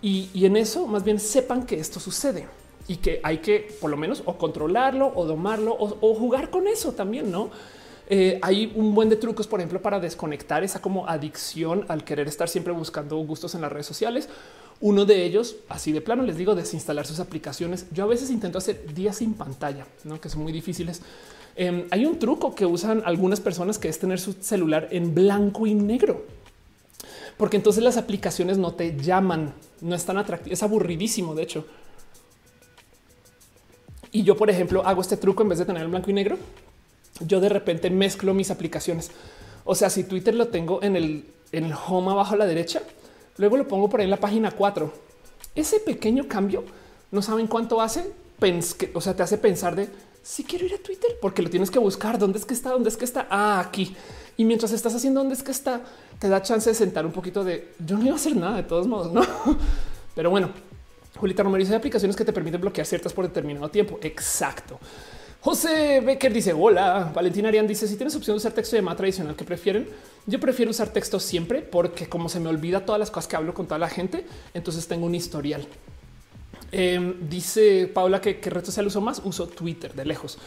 y, 0.00 0.28
y 0.34 0.46
en 0.46 0.56
eso 0.56 0.88
más 0.88 1.04
bien 1.04 1.20
sepan 1.20 1.64
que 1.64 1.78
esto 1.78 2.00
sucede 2.00 2.48
y 2.88 2.96
que 2.96 3.20
hay 3.22 3.38
que 3.38 3.74
por 3.80 3.90
lo 3.90 3.96
menos 3.96 4.22
o 4.26 4.36
controlarlo 4.36 5.12
o 5.14 5.24
domarlo 5.24 5.76
o, 5.78 6.14
jugar 6.14 6.50
con 6.50 6.66
eso 6.68 6.92
también, 6.92 7.30
¿no? 7.30 7.50
Eh, 8.08 8.38
hay 8.42 8.72
un 8.74 8.94
buen 8.94 9.08
de 9.08 9.16
trucos, 9.16 9.46
por 9.46 9.60
ejemplo, 9.60 9.80
para 9.80 10.00
desconectar 10.00 10.64
esa 10.64 10.82
como 10.82 11.08
adicción 11.08 11.86
al 11.88 12.04
querer 12.04 12.28
estar 12.28 12.48
siempre 12.48 12.72
buscando 12.72 13.16
gustos 13.18 13.54
en 13.54 13.62
las 13.62 13.72
redes 13.72 13.86
sociales. 13.86 14.28
Uno 14.82 15.04
de 15.04 15.24
ellos, 15.24 15.54
así 15.68 15.92
de 15.92 16.00
plano, 16.00 16.24
les 16.24 16.36
digo, 16.36 16.56
desinstalar 16.56 17.06
sus 17.06 17.20
aplicaciones. 17.20 17.86
Yo 17.92 18.02
a 18.02 18.08
veces 18.08 18.30
intento 18.30 18.58
hacer 18.58 18.92
días 18.92 19.16
sin 19.16 19.34
pantalla, 19.34 19.86
¿no? 20.02 20.20
que 20.20 20.28
son 20.28 20.42
muy 20.42 20.50
difíciles. 20.52 21.00
Em, 21.54 21.86
hay 21.92 22.04
un 22.04 22.18
truco 22.18 22.52
que 22.52 22.66
usan 22.66 23.00
algunas 23.04 23.38
personas 23.38 23.78
que 23.78 23.88
es 23.88 24.00
tener 24.00 24.18
su 24.18 24.32
celular 24.32 24.88
en 24.90 25.14
blanco 25.14 25.68
y 25.68 25.74
negro, 25.74 26.26
porque 27.36 27.56
entonces 27.56 27.84
las 27.84 27.96
aplicaciones 27.96 28.58
no 28.58 28.74
te 28.74 28.96
llaman, 28.96 29.54
no 29.80 29.94
es 29.94 30.04
tan 30.04 30.18
atractivo, 30.18 30.52
es 30.52 30.62
aburridísimo, 30.64 31.36
de 31.36 31.44
hecho. 31.44 31.64
Y 34.10 34.24
yo, 34.24 34.36
por 34.36 34.50
ejemplo, 34.50 34.84
hago 34.84 35.00
este 35.00 35.16
truco 35.16 35.44
en 35.44 35.50
vez 35.50 35.60
de 35.60 35.64
tener 35.64 35.82
el 35.82 35.88
blanco 35.88 36.10
y 36.10 36.14
negro. 36.14 36.38
Yo 37.20 37.38
de 37.38 37.48
repente 37.48 37.88
mezclo 37.88 38.34
mis 38.34 38.50
aplicaciones. 38.50 39.12
O 39.64 39.76
sea, 39.76 39.90
si 39.90 40.02
Twitter 40.02 40.34
lo 40.34 40.48
tengo 40.48 40.82
en 40.82 40.96
el, 40.96 41.24
en 41.52 41.66
el 41.66 41.72
home 41.72 42.10
abajo 42.10 42.34
a 42.34 42.38
la 42.38 42.46
derecha, 42.46 42.82
luego 43.38 43.56
lo 43.56 43.68
pongo 43.68 43.88
por 43.88 44.00
ahí 44.00 44.04
en 44.04 44.10
la 44.10 44.20
página 44.20 44.50
4. 44.50 44.92
Ese 45.54 45.80
pequeño 45.80 46.28
cambio 46.28 46.64
no 47.10 47.22
saben 47.22 47.46
cuánto 47.46 47.80
hace. 47.80 48.12
o 48.94 49.00
sea, 49.00 49.14
te 49.14 49.22
hace 49.22 49.38
pensar 49.38 49.76
de 49.76 49.88
si 50.22 50.44
quiero 50.44 50.66
ir 50.66 50.74
a 50.74 50.78
Twitter 50.78 51.10
porque 51.20 51.42
lo 51.42 51.50
tienes 51.50 51.70
que 51.70 51.78
buscar. 51.78 52.18
¿Dónde 52.18 52.38
es 52.38 52.44
que 52.44 52.54
está? 52.54 52.70
¿Dónde 52.70 52.88
es 52.88 52.96
que 52.96 53.04
está? 53.04 53.26
Ah, 53.30 53.60
aquí. 53.60 53.94
Y 54.36 54.44
mientras 54.44 54.72
estás 54.72 54.94
haciendo 54.94 55.20
dónde 55.20 55.34
es 55.34 55.42
que 55.42 55.50
está, 55.50 55.82
te 56.18 56.28
da 56.28 56.42
chance 56.42 56.70
de 56.70 56.74
sentar 56.74 57.04
un 57.04 57.12
poquito 57.12 57.44
de 57.44 57.72
yo 57.84 57.96
no 57.98 58.04
iba 58.04 58.12
a 58.12 58.16
hacer 58.16 58.34
nada 58.34 58.56
de 58.56 58.62
todos 58.62 58.86
modos, 58.86 59.12
no? 59.12 59.22
Pero 60.14 60.30
bueno, 60.30 60.50
Julita 61.16 61.42
Romero 61.42 61.62
dice 61.62 61.74
aplicaciones 61.74 62.16
que 62.16 62.24
te 62.24 62.32
permiten 62.32 62.60
bloquear 62.60 62.86
ciertas 62.86 63.12
por 63.12 63.26
determinado 63.26 63.68
tiempo. 63.68 63.98
Exacto. 64.02 64.78
José 65.42 66.00
Becker 66.00 66.32
dice 66.32 66.52
hola. 66.52 67.10
Valentina 67.12 67.48
Arián 67.48 67.66
dice 67.66 67.88
si 67.88 67.96
tienes 67.96 68.14
opción 68.14 68.36
de 68.36 68.38
usar 68.38 68.52
texto 68.52 68.76
de 68.76 68.80
llamada 68.80 68.98
tradicional 68.98 69.34
que 69.34 69.42
prefieren. 69.42 69.88
Yo 70.24 70.38
prefiero 70.38 70.70
usar 70.70 70.90
texto 70.90 71.18
siempre 71.18 71.62
porque 71.62 72.08
como 72.08 72.28
se 72.28 72.38
me 72.38 72.48
olvida 72.48 72.84
todas 72.84 73.00
las 73.00 73.10
cosas 73.10 73.26
que 73.26 73.34
hablo 73.34 73.52
con 73.52 73.66
toda 73.66 73.80
la 73.80 73.88
gente, 73.88 74.24
entonces 74.54 74.86
tengo 74.86 75.04
un 75.04 75.16
historial. 75.16 75.66
Em, 76.70 77.28
dice 77.28 77.90
Paula 77.92 78.20
que 78.20 78.38
qué 78.38 78.50
red 78.50 78.64
social 78.64 78.86
uso 78.86 79.00
más. 79.00 79.20
Uso 79.24 79.48
Twitter 79.48 79.92
de 79.94 80.04
lejos. 80.04 80.38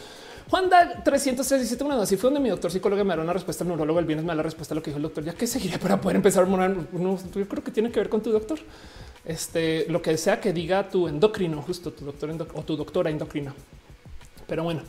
Juanda 0.48 1.02
337 1.04 1.84
una 1.84 2.00
así 2.00 2.16
fue 2.16 2.28
donde 2.28 2.40
mi 2.40 2.48
doctor 2.48 2.70
psicólogo 2.70 3.04
me 3.04 3.10
dará 3.10 3.22
una 3.22 3.34
respuesta 3.34 3.64
al 3.64 3.68
neurólogo. 3.68 3.98
El 3.98 4.06
viernes 4.06 4.24
me 4.24 4.28
da 4.28 4.36
la 4.36 4.44
respuesta 4.44 4.72
a 4.72 4.76
lo 4.76 4.82
que 4.82 4.88
dijo 4.88 4.96
el 4.96 5.02
doctor. 5.02 5.22
Ya 5.24 5.34
que 5.34 5.46
seguiré 5.46 5.78
para 5.78 6.00
poder 6.00 6.16
empezar 6.16 6.44
a 6.44 6.46
morar. 6.46 6.74
No, 6.92 7.18
yo 7.34 7.46
creo 7.46 7.62
que 7.62 7.70
tiene 7.70 7.90
que 7.90 8.00
ver 8.00 8.08
con 8.08 8.22
tu 8.22 8.32
doctor 8.32 8.60
este, 9.26 9.84
lo 9.90 10.00
que 10.00 10.16
sea 10.16 10.40
que 10.40 10.54
diga 10.54 10.88
tu 10.88 11.06
endocrino, 11.06 11.60
justo 11.60 11.92
tu 11.92 12.06
doctor 12.06 12.30
o 12.54 12.62
tu 12.62 12.78
doctora 12.78 13.10
endocrina. 13.10 13.54
Pero 14.46 14.62
bueno, 14.62 14.82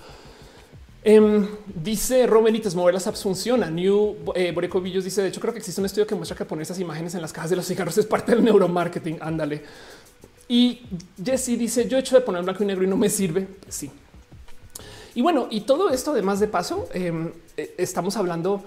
em, 1.03 1.47
dice 1.73 2.27
Romelites, 2.27 2.75
mover 2.75 2.93
las 2.93 3.07
apps 3.07 3.23
funciona. 3.23 3.69
New 3.69 4.17
eh, 4.35 4.53
Villos 4.81 5.03
dice, 5.03 5.21
de 5.21 5.29
hecho 5.29 5.39
creo 5.39 5.53
que 5.53 5.59
existe 5.59 5.81
un 5.81 5.85
estudio 5.85 6.05
que 6.05 6.15
muestra 6.15 6.37
que 6.37 6.45
poner 6.45 6.63
esas 6.63 6.79
imágenes 6.79 7.15
en 7.15 7.21
las 7.21 7.33
cajas 7.33 7.49
de 7.49 7.55
los 7.55 7.65
cigarros 7.65 7.97
es 7.97 8.05
parte 8.05 8.33
del 8.33 8.43
neuromarketing. 8.43 9.17
Ándale. 9.21 9.63
Y 10.49 10.81
Jesse 11.23 11.57
dice, 11.57 11.87
yo 11.87 11.97
he 11.97 11.99
hecho 11.99 12.15
de 12.15 12.21
poner 12.21 12.43
blanco 12.43 12.63
y 12.63 12.67
negro 12.67 12.83
y 12.83 12.87
no 12.87 12.97
me 12.97 13.09
sirve. 13.09 13.47
Sí. 13.67 13.91
Y 15.15 15.21
bueno, 15.21 15.47
y 15.49 15.61
todo 15.61 15.89
esto 15.89 16.11
además 16.11 16.39
de 16.39 16.47
paso, 16.47 16.87
em, 16.93 17.31
eh, 17.57 17.73
estamos 17.77 18.15
hablando 18.17 18.63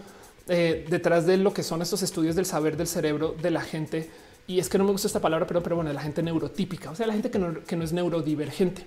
eh, 0.48 0.84
detrás 0.90 1.26
de 1.26 1.36
lo 1.36 1.54
que 1.54 1.62
son 1.62 1.80
estos 1.80 2.02
estudios 2.02 2.34
del 2.34 2.44
saber 2.44 2.76
del 2.76 2.88
cerebro 2.88 3.36
de 3.40 3.50
la 3.52 3.60
gente 3.60 4.10
y 4.50 4.58
es 4.58 4.68
que 4.68 4.78
no 4.78 4.84
me 4.84 4.90
gusta 4.90 5.06
esta 5.06 5.20
palabra, 5.20 5.46
pero, 5.46 5.62
pero 5.62 5.76
bueno, 5.76 5.92
la 5.92 6.02
gente 6.02 6.24
neurotípica, 6.24 6.90
o 6.90 6.96
sea, 6.96 7.06
la 7.06 7.12
gente 7.12 7.30
que 7.30 7.38
no, 7.38 7.84
es 7.84 7.92
neurodivergente, 7.92 8.84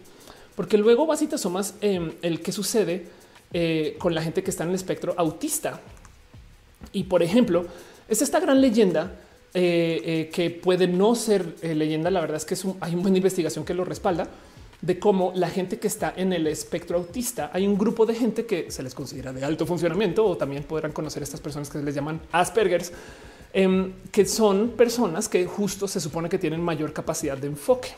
porque 0.56 0.78
luego 0.78 1.06
vas 1.06 1.22
y 1.22 1.28
te 1.28 1.36
asomas 1.36 1.76
en 1.82 2.16
el 2.22 2.42
que 2.42 2.52
sucede 2.52 3.08
eh, 3.54 3.96
con 4.00 4.14
la 4.14 4.22
gente 4.22 4.44
que 4.44 4.50
está 4.50 4.64
en 4.64 4.70
el 4.70 4.76
espectro 4.76 5.14
autista. 5.18 5.80
Y 6.92 7.06
por 7.06 7.24
ejemplo, 7.24 7.66
es 8.08 8.22
esta 8.22 8.40
gran 8.40 8.62
leyenda 8.62 9.20
eh, 9.54 10.02
eh, 10.04 10.30
que 10.34 10.50
puede 10.50 10.88
no 10.88 11.16
ser 11.16 11.56
leyenda. 11.62 12.12
La 12.12 12.22
verdad 12.22 12.38
es 12.38 12.46
que 12.46 12.56
hay 12.82 12.96
una 12.96 13.16
investigación 13.16 13.66
que 13.66 13.74
lo 13.74 13.86
respalda 13.86 14.28
de 14.82 15.00
cómo 15.00 15.32
la 15.36 15.50
gente 15.50 15.80
que 15.80 15.88
está 15.88 16.14
en 16.16 16.34
el 16.34 16.46
espectro 16.48 16.98
autista, 16.98 17.50
hay 17.54 17.66
un 17.66 17.78
grupo 17.78 18.06
de 18.06 18.16
gente 18.16 18.46
que 18.46 18.70
se 18.70 18.84
les 18.84 18.94
considera 18.94 19.32
de 19.32 19.46
alto 19.46 19.66
funcionamiento 19.66 20.26
o 20.26 20.36
también 20.36 20.64
podrán 20.64 20.92
conocer 20.92 21.24
estas 21.24 21.40
personas 21.40 21.70
que 21.70 21.80
se 21.80 21.86
les 21.86 21.96
llaman 21.96 22.20
Aspergers, 22.34 22.92
Em, 23.54 23.94
que 24.12 24.26
son 24.26 24.70
personas 24.70 25.30
que 25.30 25.46
justo 25.46 25.88
se 25.88 26.00
supone 26.00 26.28
que 26.28 26.40
tienen 26.40 26.60
mayor 26.60 26.92
capacidad 26.92 27.38
de 27.38 27.48
enfoque. 27.48 27.90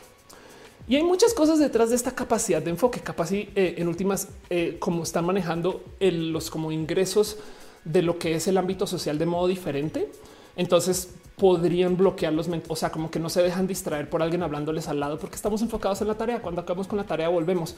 Y 0.88 0.94
hay 0.94 1.02
muchas 1.02 1.34
cosas 1.34 1.58
detrás 1.58 1.90
de 1.90 1.96
esta 1.96 2.12
capacidad 2.12 2.62
de 2.62 2.70
enfoque, 2.70 3.00
capaz 3.00 3.32
y 3.32 3.50
eh, 3.56 3.74
en 3.78 3.88
últimas, 3.88 4.28
eh, 4.50 4.76
como 4.78 5.02
están 5.02 5.26
manejando 5.26 5.82
los 6.00 6.48
como 6.48 6.70
ingresos 6.70 7.38
de 7.84 8.02
lo 8.02 8.18
que 8.18 8.36
es 8.36 8.46
el 8.46 8.56
ámbito 8.56 8.86
social 8.86 9.18
de 9.18 9.26
modo 9.26 9.48
diferente. 9.48 10.10
Entonces 10.54 11.10
podrían 11.36 11.96
bloquear 11.96 12.32
los, 12.32 12.48
o 12.68 12.76
sea, 12.76 12.90
como 12.90 13.10
que 13.10 13.18
no 13.18 13.28
se 13.28 13.42
dejan 13.42 13.66
distraer 13.66 14.08
por 14.08 14.22
alguien 14.22 14.42
hablándoles 14.42 14.88
al 14.88 15.00
lado 15.00 15.18
porque 15.18 15.36
estamos 15.36 15.60
enfocados 15.60 16.00
en 16.02 16.08
la 16.08 16.14
tarea. 16.14 16.40
Cuando 16.40 16.60
acabamos 16.60 16.86
con 16.86 16.98
la 16.98 17.04
tarea 17.04 17.28
volvemos. 17.28 17.74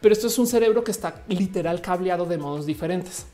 Pero 0.00 0.12
esto 0.12 0.26
es 0.26 0.38
un 0.38 0.46
cerebro 0.46 0.82
que 0.82 0.90
está 0.90 1.24
literal 1.28 1.80
cableado 1.82 2.24
de 2.24 2.38
modos 2.38 2.64
diferentes. 2.64 3.26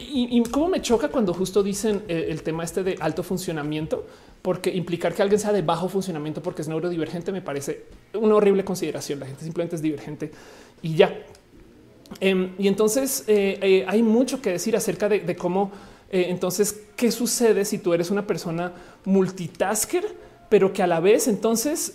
Y, 0.00 0.42
cómo 0.50 0.68
me 0.68 0.80
choca 0.80 1.08
cuando 1.08 1.34
justo 1.34 1.62
dicen 1.62 2.02
eh, 2.08 2.28
el 2.30 2.42
tema 2.42 2.64
este 2.64 2.82
de 2.82 2.96
alto 3.00 3.22
funcionamiento, 3.22 4.06
porque 4.42 4.70
implicar 4.70 5.12
que 5.12 5.22
alguien 5.22 5.40
sea 5.40 5.52
de 5.52 5.62
bajo 5.62 5.88
funcionamiento 5.88 6.42
porque 6.42 6.62
es 6.62 6.68
neurodivergente 6.68 7.32
me 7.32 7.42
parece 7.42 7.86
una 8.14 8.36
horrible 8.36 8.64
consideración. 8.64 9.18
La 9.18 9.26
gente 9.26 9.42
simplemente 9.42 9.76
es 9.76 9.82
divergente 9.82 10.30
y 10.82 10.94
ya. 10.94 11.16
Em, 12.20 12.54
y 12.58 12.68
entonces 12.68 13.24
eh, 13.26 13.58
eh, 13.60 13.84
hay 13.86 14.02
mucho 14.02 14.40
que 14.40 14.50
decir 14.50 14.76
acerca 14.76 15.08
de, 15.08 15.36
cómo 15.36 15.72
entonces 16.10 16.84
qué 16.96 17.12
sucede 17.12 17.66
si 17.66 17.78
tú 17.78 17.92
eres 17.92 18.10
una 18.10 18.26
persona 18.26 18.72
multitasker, 19.04 20.04
pero 20.48 20.72
que 20.72 20.82
a 20.82 20.86
la 20.86 21.00
vez 21.00 21.28
entonces 21.28 21.92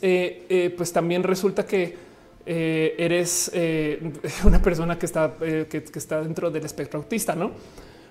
pues 0.78 0.94
también 0.94 1.24
resulta 1.24 1.66
que 1.66 1.98
eres 2.46 3.52
una 4.46 4.62
persona 4.62 5.00
que 5.00 5.08
está, 5.08 5.36
que, 5.40 5.84
está 5.96 6.22
dentro 6.22 6.52
del 6.52 6.64
espectro 6.64 7.00
autista, 7.00 7.34
no? 7.34 7.54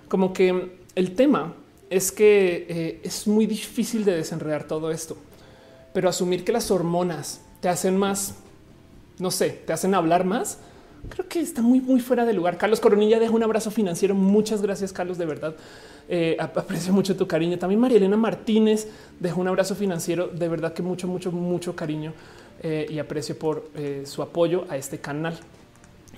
Como 0.07 0.33
que 0.33 0.77
el 0.95 1.15
tema 1.15 1.53
es 1.89 2.11
que 2.11 3.01
es 3.03 3.27
muy 3.27 3.45
difícil 3.45 4.05
de 4.05 4.15
desenredar 4.15 4.65
todo 4.65 4.91
esto, 4.91 5.17
pero 5.93 6.09
asumir 6.09 6.43
que 6.43 6.51
las 6.51 6.71
hormonas 6.71 7.41
te 7.61 7.69
hacen 7.69 7.97
más, 7.97 8.35
no 9.19 9.31
sé, 9.31 9.49
te 9.49 9.73
hacen 9.73 9.93
hablar 9.93 10.25
más. 10.25 10.59
Creo 11.09 11.27
que 11.27 11.39
está 11.39 11.61
muy, 11.61 11.81
muy 11.81 11.99
fuera 11.99 12.25
de 12.25 12.33
lugar. 12.33 12.57
Carlos 12.57 12.79
Coronilla 12.79 13.19
deja 13.19 13.33
un 13.33 13.43
abrazo 13.43 13.71
financiero. 13.71 14.15
Muchas 14.15 14.61
gracias, 14.61 14.93
Carlos, 14.93 15.17
de 15.17 15.25
verdad. 15.25 15.55
aprecio 16.39 16.93
mucho 16.93 17.15
tu 17.15 17.27
cariño. 17.27 17.59
También 17.59 17.79
María 17.79 17.97
Elena 17.97 18.17
Martínez 18.17 18.87
dejó 19.19 19.41
un 19.41 19.49
abrazo 19.49 19.75
financiero. 19.75 20.27
De 20.27 20.47
verdad 20.47 20.73
que 20.73 20.81
mucho, 20.81 21.07
mucho, 21.07 21.31
mucho 21.31 21.75
cariño. 21.75 22.13
Eh, 22.65 22.87
y 22.89 22.99
aprecio 22.99 23.37
por 23.37 23.69
eh, 23.75 24.03
su 24.05 24.21
apoyo 24.21 24.65
a 24.69 24.77
este 24.77 24.97
canal. 24.97 25.37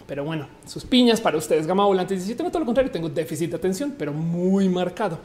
Pero 0.08 0.24
bueno, 0.24 0.48
sus 0.66 0.86
piñas 0.86 1.20
para 1.20 1.38
ustedes. 1.38 1.68
Gama 1.68 1.86
volante 1.86 2.14
dice: 2.14 2.30
Yo 2.30 2.38
tengo 2.38 2.50
todo 2.50 2.60
lo 2.60 2.66
contrario, 2.66 2.92
tengo 2.92 3.10
déficit 3.10 3.52
de 3.52 3.56
atención, 3.58 3.96
pero 3.98 4.14
muy 4.14 4.70
marcado. 4.70 5.20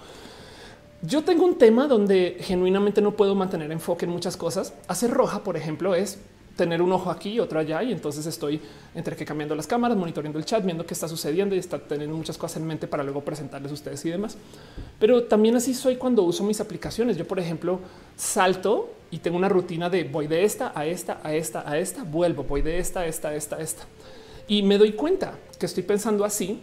Yo 1.03 1.23
tengo 1.23 1.45
un 1.45 1.57
tema 1.57 1.87
donde 1.87 2.37
genuinamente 2.41 3.01
no 3.01 3.13
puedo 3.13 3.35
mantener 3.35 3.73
enfoque 3.73 4.05
en 4.05 4.11
muchas 4.11 4.37
cosas. 4.37 4.75
Hacer 4.87 5.11
roja, 5.11 5.43
por 5.43 5.57
ejemplo, 5.57 5.95
es 5.95 6.19
tener 6.57 6.83
un 6.83 6.93
ojo 6.93 7.11
aquí 7.11 7.41
otro 7.41 7.59
allá. 7.59 7.83
Y 7.83 7.91
entonces 7.91 8.27
estoy 8.27 8.61
entre 8.95 9.17
que 9.17 9.25
cambiando 9.25 9.55
las 9.55 9.67
cámaras, 9.67 9.97
monitoreando 9.97 10.39
el 10.39 10.45
chat, 10.45 10.63
viendo 10.63 10.85
qué 10.85 10.93
está 10.93 11.09
sucediendo 11.09 11.55
y 11.55 11.59
está 11.59 11.79
teniendo 11.79 12.15
muchas 12.15 12.37
cosas 12.37 12.59
en 12.59 12.67
mente 12.67 12.87
para 12.87 13.03
luego 13.03 13.23
presentarles 13.23 13.71
a 13.71 13.75
ustedes 13.75 14.05
y 14.05 14.11
demás. 14.11 14.37
Pero 14.99 15.25
también 15.25 15.57
así 15.57 15.73
soy 15.73 15.97
cuando 15.97 16.23
uso 16.23 16.45
mis 16.45 16.61
aplicaciones. 16.61 17.17
Yo, 17.17 17.27
por 17.27 17.39
ejemplo, 17.39 17.81
salto 18.17 18.93
y 19.11 19.19
tengo 19.19 19.39
una 19.39 19.49
rutina 19.49 19.89
de 19.89 20.05
voy 20.05 20.27
de 20.27 20.45
esta 20.45 20.73
a 20.75 20.85
esta, 20.85 21.21
a 21.25 21.35
esta, 21.35 21.69
a 21.69 21.79
esta, 21.79 22.05
vuelvo, 22.05 22.45
voy 22.45 22.61
de 22.61 22.79
esta, 22.79 23.01
a 23.01 23.07
esta, 23.07 23.29
a 23.29 23.35
esta, 23.35 23.57
a 23.57 23.61
esta. 23.61 23.85
Y 24.51 24.65
me 24.65 24.79
doy 24.79 24.95
cuenta 24.95 25.39
que 25.61 25.67
estoy 25.67 25.85
pensando 25.85 26.25
así 26.25 26.61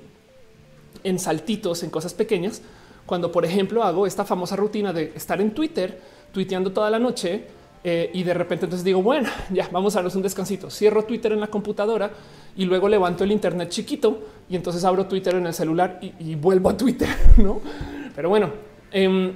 en 1.05 1.17
saltitos, 1.19 1.83
en 1.83 1.89
cosas 1.89 2.13
pequeñas. 2.13 2.61
Cuando, 3.05 3.31
por 3.31 3.45
ejemplo, 3.45 3.81
hago 3.81 4.05
esta 4.05 4.25
famosa 4.25 4.57
rutina 4.57 4.91
de 4.91 5.13
estar 5.15 5.39
en 5.39 5.51
Twitter, 5.51 5.97
tuiteando 6.33 6.73
toda 6.73 6.89
la 6.89 6.99
noche, 6.99 7.45
eh, 7.85 8.11
y 8.13 8.23
de 8.23 8.33
repente 8.33 8.65
entonces 8.65 8.83
digo, 8.83 9.01
bueno, 9.01 9.29
ya 9.53 9.69
vamos 9.71 9.95
a 9.95 9.99
darnos 9.99 10.15
un 10.17 10.21
descansito. 10.21 10.69
Cierro 10.69 11.05
Twitter 11.05 11.31
en 11.31 11.39
la 11.39 11.47
computadora 11.47 12.11
y 12.57 12.65
luego 12.65 12.89
levanto 12.89 13.23
el 13.23 13.31
Internet 13.31 13.69
chiquito 13.69 14.19
y 14.49 14.57
entonces 14.57 14.83
abro 14.83 15.05
Twitter 15.05 15.35
en 15.35 15.47
el 15.47 15.53
celular 15.53 16.01
y, 16.01 16.35
vuelvo 16.35 16.69
a 16.69 16.75
Twitter, 16.75 17.07
¿no? 17.37 17.61
Pero 18.13 18.27
bueno, 18.27 18.51
em, 18.91 19.31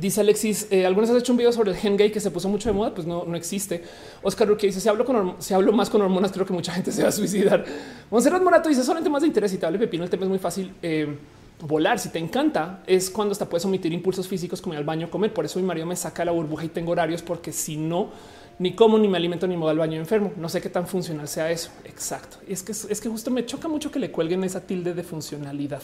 dice 0.00 0.20
Alexis, 0.20 0.68
eh, 0.70 0.86
¿algunas 0.86 1.10
has 1.10 1.18
hecho 1.18 1.32
un 1.32 1.38
video 1.38 1.52
sobre 1.52 1.70
el 1.70 1.76
gen 1.76 1.96
gay 1.96 2.10
que 2.10 2.20
se 2.20 2.30
puso 2.30 2.48
mucho 2.48 2.68
de 2.68 2.74
moda? 2.74 2.94
Pues 2.94 3.06
no, 3.06 3.24
no 3.24 3.36
existe. 3.36 3.82
Oscar 4.22 4.48
Ruque 4.48 4.66
dice, 4.66 4.80
si 4.80 4.88
hablo, 4.88 5.04
con, 5.04 5.36
si 5.38 5.54
hablo 5.54 5.72
más 5.72 5.90
con 5.90 6.02
hormonas, 6.02 6.32
creo 6.32 6.46
que 6.46 6.52
mucha 6.52 6.72
gente 6.72 6.92
se 6.92 7.02
va 7.02 7.08
a 7.08 7.12
suicidar. 7.12 7.64
Monserrat 8.10 8.42
Morato 8.42 8.68
dice, 8.68 8.82
solamente 8.82 9.10
más 9.10 9.22
de 9.22 9.28
interés 9.28 9.52
y 9.52 9.64
hable 9.64 9.78
pepino, 9.78 10.04
el 10.04 10.10
tema 10.10 10.24
es 10.24 10.28
muy 10.28 10.38
fácil. 10.38 10.72
Eh, 10.82 11.16
volar, 11.60 11.98
si 11.98 12.10
te 12.10 12.18
encanta, 12.18 12.82
es 12.86 13.08
cuando 13.10 13.32
hasta 13.32 13.48
puedes 13.48 13.64
omitir 13.64 13.92
impulsos 13.92 14.28
físicos 14.28 14.60
como 14.60 14.74
ir 14.74 14.78
al 14.78 14.84
baño, 14.84 15.10
comer. 15.10 15.32
Por 15.32 15.44
eso 15.44 15.58
mi 15.58 15.66
marido 15.66 15.86
me 15.86 15.96
saca 15.96 16.24
la 16.24 16.32
burbuja 16.32 16.64
y 16.64 16.68
tengo 16.68 16.92
horarios, 16.92 17.22
porque 17.22 17.52
si 17.52 17.76
no, 17.76 18.10
ni 18.58 18.74
como, 18.74 18.98
ni 18.98 19.08
me 19.08 19.16
alimento, 19.16 19.46
ni 19.46 19.54
me 19.54 19.62
voy 19.62 19.70
al 19.70 19.78
baño 19.78 19.98
enfermo. 19.98 20.32
No 20.36 20.48
sé 20.48 20.60
qué 20.60 20.68
tan 20.68 20.86
funcional 20.86 21.28
sea 21.28 21.50
eso. 21.50 21.70
Exacto. 21.84 22.38
Y 22.46 22.52
es 22.52 22.62
que 22.62 22.72
es 22.72 23.00
que 23.00 23.08
justo 23.08 23.30
me 23.30 23.44
choca 23.46 23.68
mucho 23.68 23.90
que 23.90 23.98
le 23.98 24.10
cuelguen 24.10 24.44
esa 24.44 24.60
tilde 24.60 24.94
de 24.94 25.02
funcionalidad. 25.02 25.82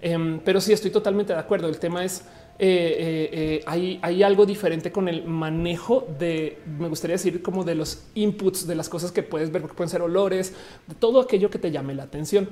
Em, 0.00 0.38
pero 0.40 0.60
sí 0.60 0.72
estoy 0.72 0.90
totalmente 0.90 1.32
de 1.32 1.38
acuerdo. 1.38 1.68
El 1.68 1.78
tema 1.78 2.04
es 2.04 2.24
eh, 2.56 3.30
eh, 3.32 3.64
eh, 3.66 4.00
hay, 4.00 4.22
algo 4.22 4.46
diferente 4.46 4.92
con 4.92 5.08
el 5.08 5.24
manejo 5.24 6.06
de, 6.18 6.58
me 6.78 6.88
gustaría 6.88 7.14
decir, 7.14 7.42
como 7.42 7.64
de 7.64 7.74
los 7.74 8.04
inputs 8.14 8.66
de 8.66 8.76
las 8.76 8.88
cosas 8.88 9.10
que 9.10 9.24
puedes 9.24 9.50
ver, 9.50 9.62
porque 9.62 9.76
pueden 9.76 9.90
ser 9.90 10.02
olores, 10.02 10.52
de 10.86 10.94
todo 10.94 11.20
aquello 11.20 11.50
que 11.50 11.58
te 11.58 11.70
llame 11.72 11.94
la 11.94 12.04
atención. 12.04 12.48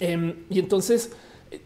Em, 0.00 0.44
y 0.50 0.58
entonces 0.58 1.12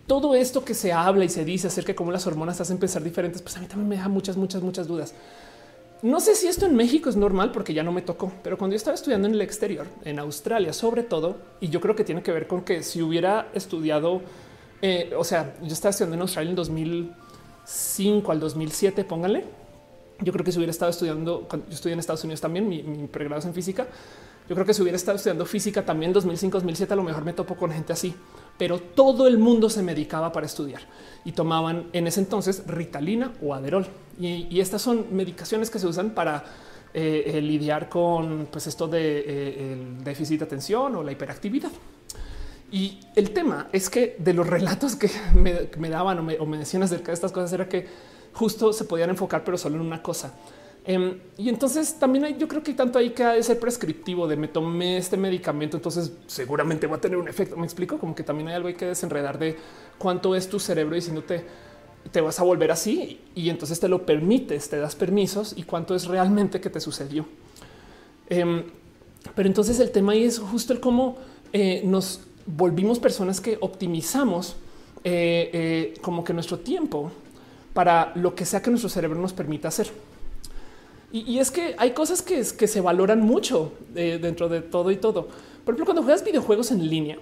todo 0.06 0.34
esto 0.34 0.64
que 0.64 0.74
se 0.74 0.92
habla 0.92 1.24
y 1.24 1.28
se 1.28 1.44
dice 1.44 1.68
acerca 1.68 1.92
de 1.92 1.96
cómo 1.96 2.12
las 2.12 2.26
hormonas 2.26 2.60
hacen 2.60 2.76
pensar 2.76 3.02
diferentes, 3.02 3.40
pues 3.40 3.56
a 3.56 3.60
mí 3.60 3.66
también 3.66 3.88
me 3.88 3.96
deja 3.96 4.08
muchas, 4.08 4.36
muchas, 4.36 4.62
muchas 4.62 4.86
dudas. 4.86 5.14
No 6.02 6.20
sé 6.20 6.34
si 6.34 6.46
esto 6.46 6.66
en 6.66 6.76
México 6.76 7.08
es 7.08 7.16
normal 7.16 7.50
porque 7.52 7.72
ya 7.72 7.82
no 7.82 7.92
me 7.92 8.02
tocó, 8.02 8.30
pero 8.42 8.58
cuando 8.58 8.74
yo 8.74 8.76
estaba 8.76 8.94
estudiando 8.94 9.26
en 9.26 9.34
el 9.34 9.40
exterior, 9.40 9.86
en 10.04 10.18
Australia 10.18 10.74
sobre 10.74 11.02
todo, 11.02 11.38
y 11.60 11.68
yo 11.68 11.80
creo 11.80 11.96
que 11.96 12.04
tiene 12.04 12.22
que 12.22 12.32
ver 12.32 12.46
con 12.46 12.62
que 12.62 12.82
si 12.82 13.00
hubiera 13.00 13.48
estudiado, 13.54 14.20
eh, 14.83 15.14
o 15.16 15.24
sea, 15.24 15.55
yo 15.62 15.72
estaba 15.72 15.91
estudiando 15.91 16.16
en 16.16 16.20
Australia 16.22 16.51
en 16.51 16.57
2005 16.57 18.33
al 18.33 18.41
2007, 18.41 19.05
pónganle. 19.05 19.45
Yo 20.20 20.33
creo 20.33 20.45
que 20.45 20.53
si 20.53 20.59
hubiera 20.59 20.70
estado 20.70 20.91
estudiando, 20.91 21.47
yo 21.51 21.61
estudié 21.70 21.93
en 21.93 21.99
Estados 21.99 22.24
Unidos 22.24 22.41
también, 22.41 22.68
mi, 22.68 22.83
pregrado 23.07 23.41
es 23.41 23.47
en 23.47 23.55
física, 23.55 23.87
yo 24.49 24.55
creo 24.55 24.64
que 24.64 24.72
si 24.72 24.81
hubiera 24.81 24.97
estado 24.97 25.16
estudiando 25.16 25.45
física 25.45 25.85
también 25.85 26.12
2005, 26.12 26.59
2007, 26.59 26.93
a 26.93 26.97
lo 26.97 27.03
mejor 27.03 27.24
me 27.24 27.33
topo 27.33 27.57
con 27.57 27.70
gente 27.70 27.93
así, 27.93 28.14
pero 28.57 28.79
todo 28.79 29.27
el 29.27 29.39
mundo 29.39 29.68
se 29.68 29.83
medicaba 29.83 30.33
para 30.33 30.47
estudiar 30.47 30.83
y 31.24 31.33
tomaban 31.33 31.89
en 31.93 32.07
ese 32.07 32.20
entonces 32.20 32.62
Ritalina 32.66 33.33
o 33.43 33.55
Aderol. 33.55 33.87
Y, 34.18 34.61
estas 34.61 34.81
son 34.81 35.07
medicaciones 35.11 35.68
que 35.68 35.79
se 35.79 35.87
usan 35.87 36.11
para 36.11 36.45
eh, 36.95 37.33
eh, 37.35 37.41
lidiar 37.43 37.91
con 37.91 38.49
pues, 38.51 38.66
esto 38.66 38.89
de 38.89 39.99
déficit 40.03 40.39
de 40.39 40.45
atención 40.47 40.95
o 40.95 41.03
la 41.03 41.12
hiperactividad. 41.12 41.72
Y 42.77 43.01
el 43.14 43.31
tema 43.31 43.68
es 43.72 43.89
que 43.89 44.16
de 44.18 44.35
los 44.35 44.47
relatos 44.47 44.97
que 44.97 45.09
me, 45.35 45.89
daban 45.89 46.18
o 46.18 46.22
me, 46.22 46.39
o 46.39 46.47
me 46.47 46.59
decían 46.59 46.83
acerca 46.83 47.07
de 47.07 47.14
estas 47.14 47.33
cosas 47.33 47.53
era 47.53 47.68
que 47.68 47.87
justo 48.33 48.72
se 48.72 48.85
podían 48.85 49.11
enfocar, 49.11 49.45
pero 49.45 49.57
solo 49.57 49.77
en 49.77 49.83
una 49.83 50.03
cosa 50.03 50.35
Em, 50.89 51.18
y 51.37 51.49
entonces 51.49 51.99
también 51.99 52.24
hay, 52.27 52.37
yo 52.39 52.47
creo 52.47 52.62
que 52.62 52.72
tanto 52.72 53.01
ahí 53.01 53.11
que 53.11 53.24
ha 53.24 53.33
de 53.33 53.43
ser 53.43 53.59
prescriptivo 53.59 54.29
de 54.29 54.37
me 54.37 54.47
tomé 54.47 54.99
este 54.99 55.16
medicamento, 55.16 55.77
entonces 55.77 56.12
seguramente 56.29 56.87
va 56.87 56.97
a 56.97 57.01
tener 57.01 57.18
un 57.18 57.27
efecto. 57.27 57.57
Me 57.57 57.64
explico 57.64 57.99
como 57.99 58.14
que 58.14 58.22
también 58.22 58.49
hay 58.49 58.55
algo 58.55 58.72
que 58.72 58.87
desenredar 58.87 59.37
de 59.37 59.57
cuánto 59.99 60.37
es 60.37 60.49
tu 60.49 60.61
cerebro 60.61 60.95
diciéndote 60.95 61.45
te 62.12 62.20
vas 62.20 62.39
a 62.39 62.45
volver 62.45 62.70
así 62.70 63.20
y 63.35 63.51
entonces 63.51 63.81
te 63.81 63.89
lo 63.89 64.07
permites, 64.07 64.68
te 64.68 64.77
das 64.77 64.95
permisos 64.95 65.55
y 65.57 65.64
cuánto 65.64 65.97
es 65.97 66.07
realmente 66.07 66.61
que 66.61 66.70
te 66.70 66.79
sucedió. 66.79 67.27
Em, 68.29 68.62
pero 69.35 69.49
entonces 69.49 69.81
el 69.81 69.91
tema 69.91 70.12
ahí 70.12 70.22
es 70.22 70.39
justo 70.39 70.72
el 70.72 70.79
cómo 70.79 71.18
eh, 71.53 71.83
nos 71.85 72.20
volvimos 72.47 72.99
personas 72.99 73.40
que 73.40 73.59
optimizamos 73.61 74.57
eh, 75.05 75.51
eh, 75.53 75.94
como 76.01 76.24
que 76.24 76.32
nuestro 76.32 76.59
tiempo 76.59 77.11
para 77.72 78.12
lo 78.14 78.34
que 78.34 78.44
sea 78.44 78.62
que 78.62 78.70
nuestro 78.70 78.88
cerebro 78.88 79.20
nos 79.20 79.32
permita 79.32 79.68
hacer. 79.68 79.88
Y, 81.12 81.38
es 81.38 81.51
que 81.51 81.74
hay 81.78 81.92
cosas 81.92 82.20
que, 82.20 82.44
que 82.59 82.66
se 82.66 82.80
valoran 82.80 83.20
mucho 83.20 83.72
eh, 83.94 84.18
dentro 84.20 84.49
de 84.49 84.61
todo 84.61 84.90
y 84.90 84.97
todo. 84.97 85.28
Por 85.64 85.72
ejemplo, 85.74 85.86
cuando 85.86 86.03
juegas 86.03 86.24
videojuegos 86.24 86.72
en 86.72 86.90
línea, 86.90 87.16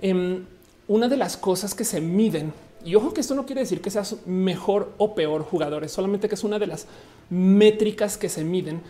em, 0.00 0.44
una 0.86 1.08
de 1.08 1.16
las 1.16 1.36
cosas 1.36 1.74
que 1.74 1.84
se 1.84 2.00
miden, 2.00 2.52
y 2.84 2.94
ojo 2.94 3.12
que 3.12 3.22
esto 3.22 3.34
no 3.34 3.46
quiere 3.46 3.62
decir 3.62 3.80
que 3.80 3.90
seas 3.90 4.24
mejor 4.26 4.92
o 4.98 5.14
peor 5.14 5.42
jugador, 5.42 5.82
es 5.82 5.92
solamente 5.92 6.28
que 6.28 6.34
es 6.34 6.44
una 6.44 6.58
de 6.58 6.66
las 6.68 6.86
métricas 7.28 8.18
que 8.18 8.28
se 8.28 8.44
miden, 8.44 8.82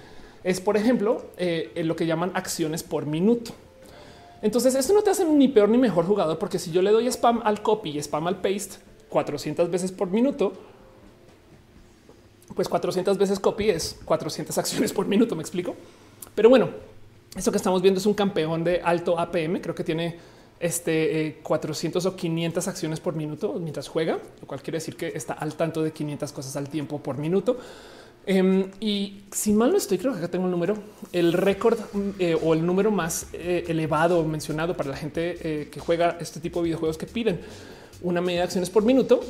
es 0.45 0.61
por 0.61 0.76
ejemplo 0.76 1.24
lo 1.76 1.97
que 1.97 2.07
llaman 2.07 2.32
acciones 2.34 2.82
por 2.82 3.07
minuto. 3.07 3.53
Entonces, 4.43 4.74
esto 4.74 4.95
no 4.95 5.03
te 5.03 5.11
hace 5.11 5.24
ni 5.24 5.49
peor 5.49 5.68
ni 5.68 5.78
mejor 5.78 6.07
jugador, 6.07 6.38
porque 6.38 6.59
si 6.59 6.70
yo 6.70 6.82
le 6.82 6.91
doy 6.91 7.07
spam 7.09 7.43
al 7.45 7.62
copy 7.62 7.91
y 7.91 7.99
spam 7.99 8.26
al 8.26 8.41
paste 8.41 8.76
400 9.09 9.70
veces 9.70 9.93
por 9.93 10.09
minuto, 10.11 10.53
pues 12.55 12.68
400 12.68 13.18
veces 13.18 13.38
copy 13.38 13.70
es 13.70 13.99
400 14.05 14.57
acciones 14.59 14.93
por 14.93 15.07
minuto. 15.07 15.36
Me 15.36 15.43
explico. 15.43 15.74
Pero 16.34 16.49
bueno, 16.49 16.70
esto 17.36 17.51
que 17.51 17.59
estamos 17.59 17.82
viendo 17.82 17.99
es 17.99 18.07
un 18.07 18.14
campeón 18.14 18.64
de 18.64 18.80
alto 18.82 19.18
APM. 19.18 19.61
Creo 19.61 19.74
que 19.74 19.84
tiene 19.84 20.16
este 20.59 21.41
400 21.43 22.05
eh, 22.05 22.09
o 22.09 22.16
500 22.16 22.68
acciones 22.68 23.01
por 23.01 23.14
minuto 23.14 23.55
mientras 23.55 23.88
juega, 23.88 24.18
lo 24.41 24.47
cual 24.47 24.62
quiere 24.62 24.76
decir 24.76 24.97
que 24.97 25.09
está 25.09 25.32
al 25.32 25.55
tanto 25.55 25.82
de 25.82 25.93
500 25.93 26.32
cosas 26.32 26.57
al 26.57 26.68
tiempo 26.68 26.99
por 26.99 27.18
minuto. 27.18 27.59
Em, 28.27 28.71
y 28.81 29.23
si 29.33 29.53
mal 29.53 29.71
no 29.71 29.77
estoy, 29.77 29.99
creo 29.99 30.12
que 30.12 30.18
acá 30.18 30.29
tengo 30.29 30.45
el 30.45 30.51
número, 30.51 30.77
el 31.12 31.33
récord 31.33 31.79
eh, 32.18 32.39
o 32.41 32.55
el 32.55 32.64
número 32.64 32.91
más 32.91 33.27
eh, 33.33 33.64
elevado 33.68 34.23
mencionado 34.25 34.77
para 34.77 34.91
la 34.91 34.97
gente 34.97 35.68
que 35.71 35.81
juega 35.81 36.18
este 36.21 36.39
tipo 36.39 36.61
de 36.61 36.66
videojuegos 36.66 36.99
que 36.99 37.07
piden 37.07 37.41
una 38.03 38.21
media 38.21 38.41
de 38.41 38.45
acciones 38.45 38.71
por 38.71 38.85
minuto 38.85 39.21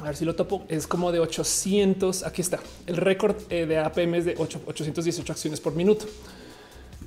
a 0.00 0.04
ver 0.04 0.16
si 0.16 0.24
lo 0.24 0.34
topo, 0.34 0.64
es 0.68 0.86
como 0.86 1.12
de 1.12 1.20
800. 1.20 2.24
Aquí 2.24 2.42
está 2.42 2.58
el 2.86 2.96
récord 2.96 3.36
eh, 3.50 3.66
de 3.66 3.78
APM 3.78 4.14
es 4.14 4.24
de 4.24 4.34
818 4.36 5.32
acciones 5.32 5.60
por 5.60 5.74
minuto. 5.74 6.06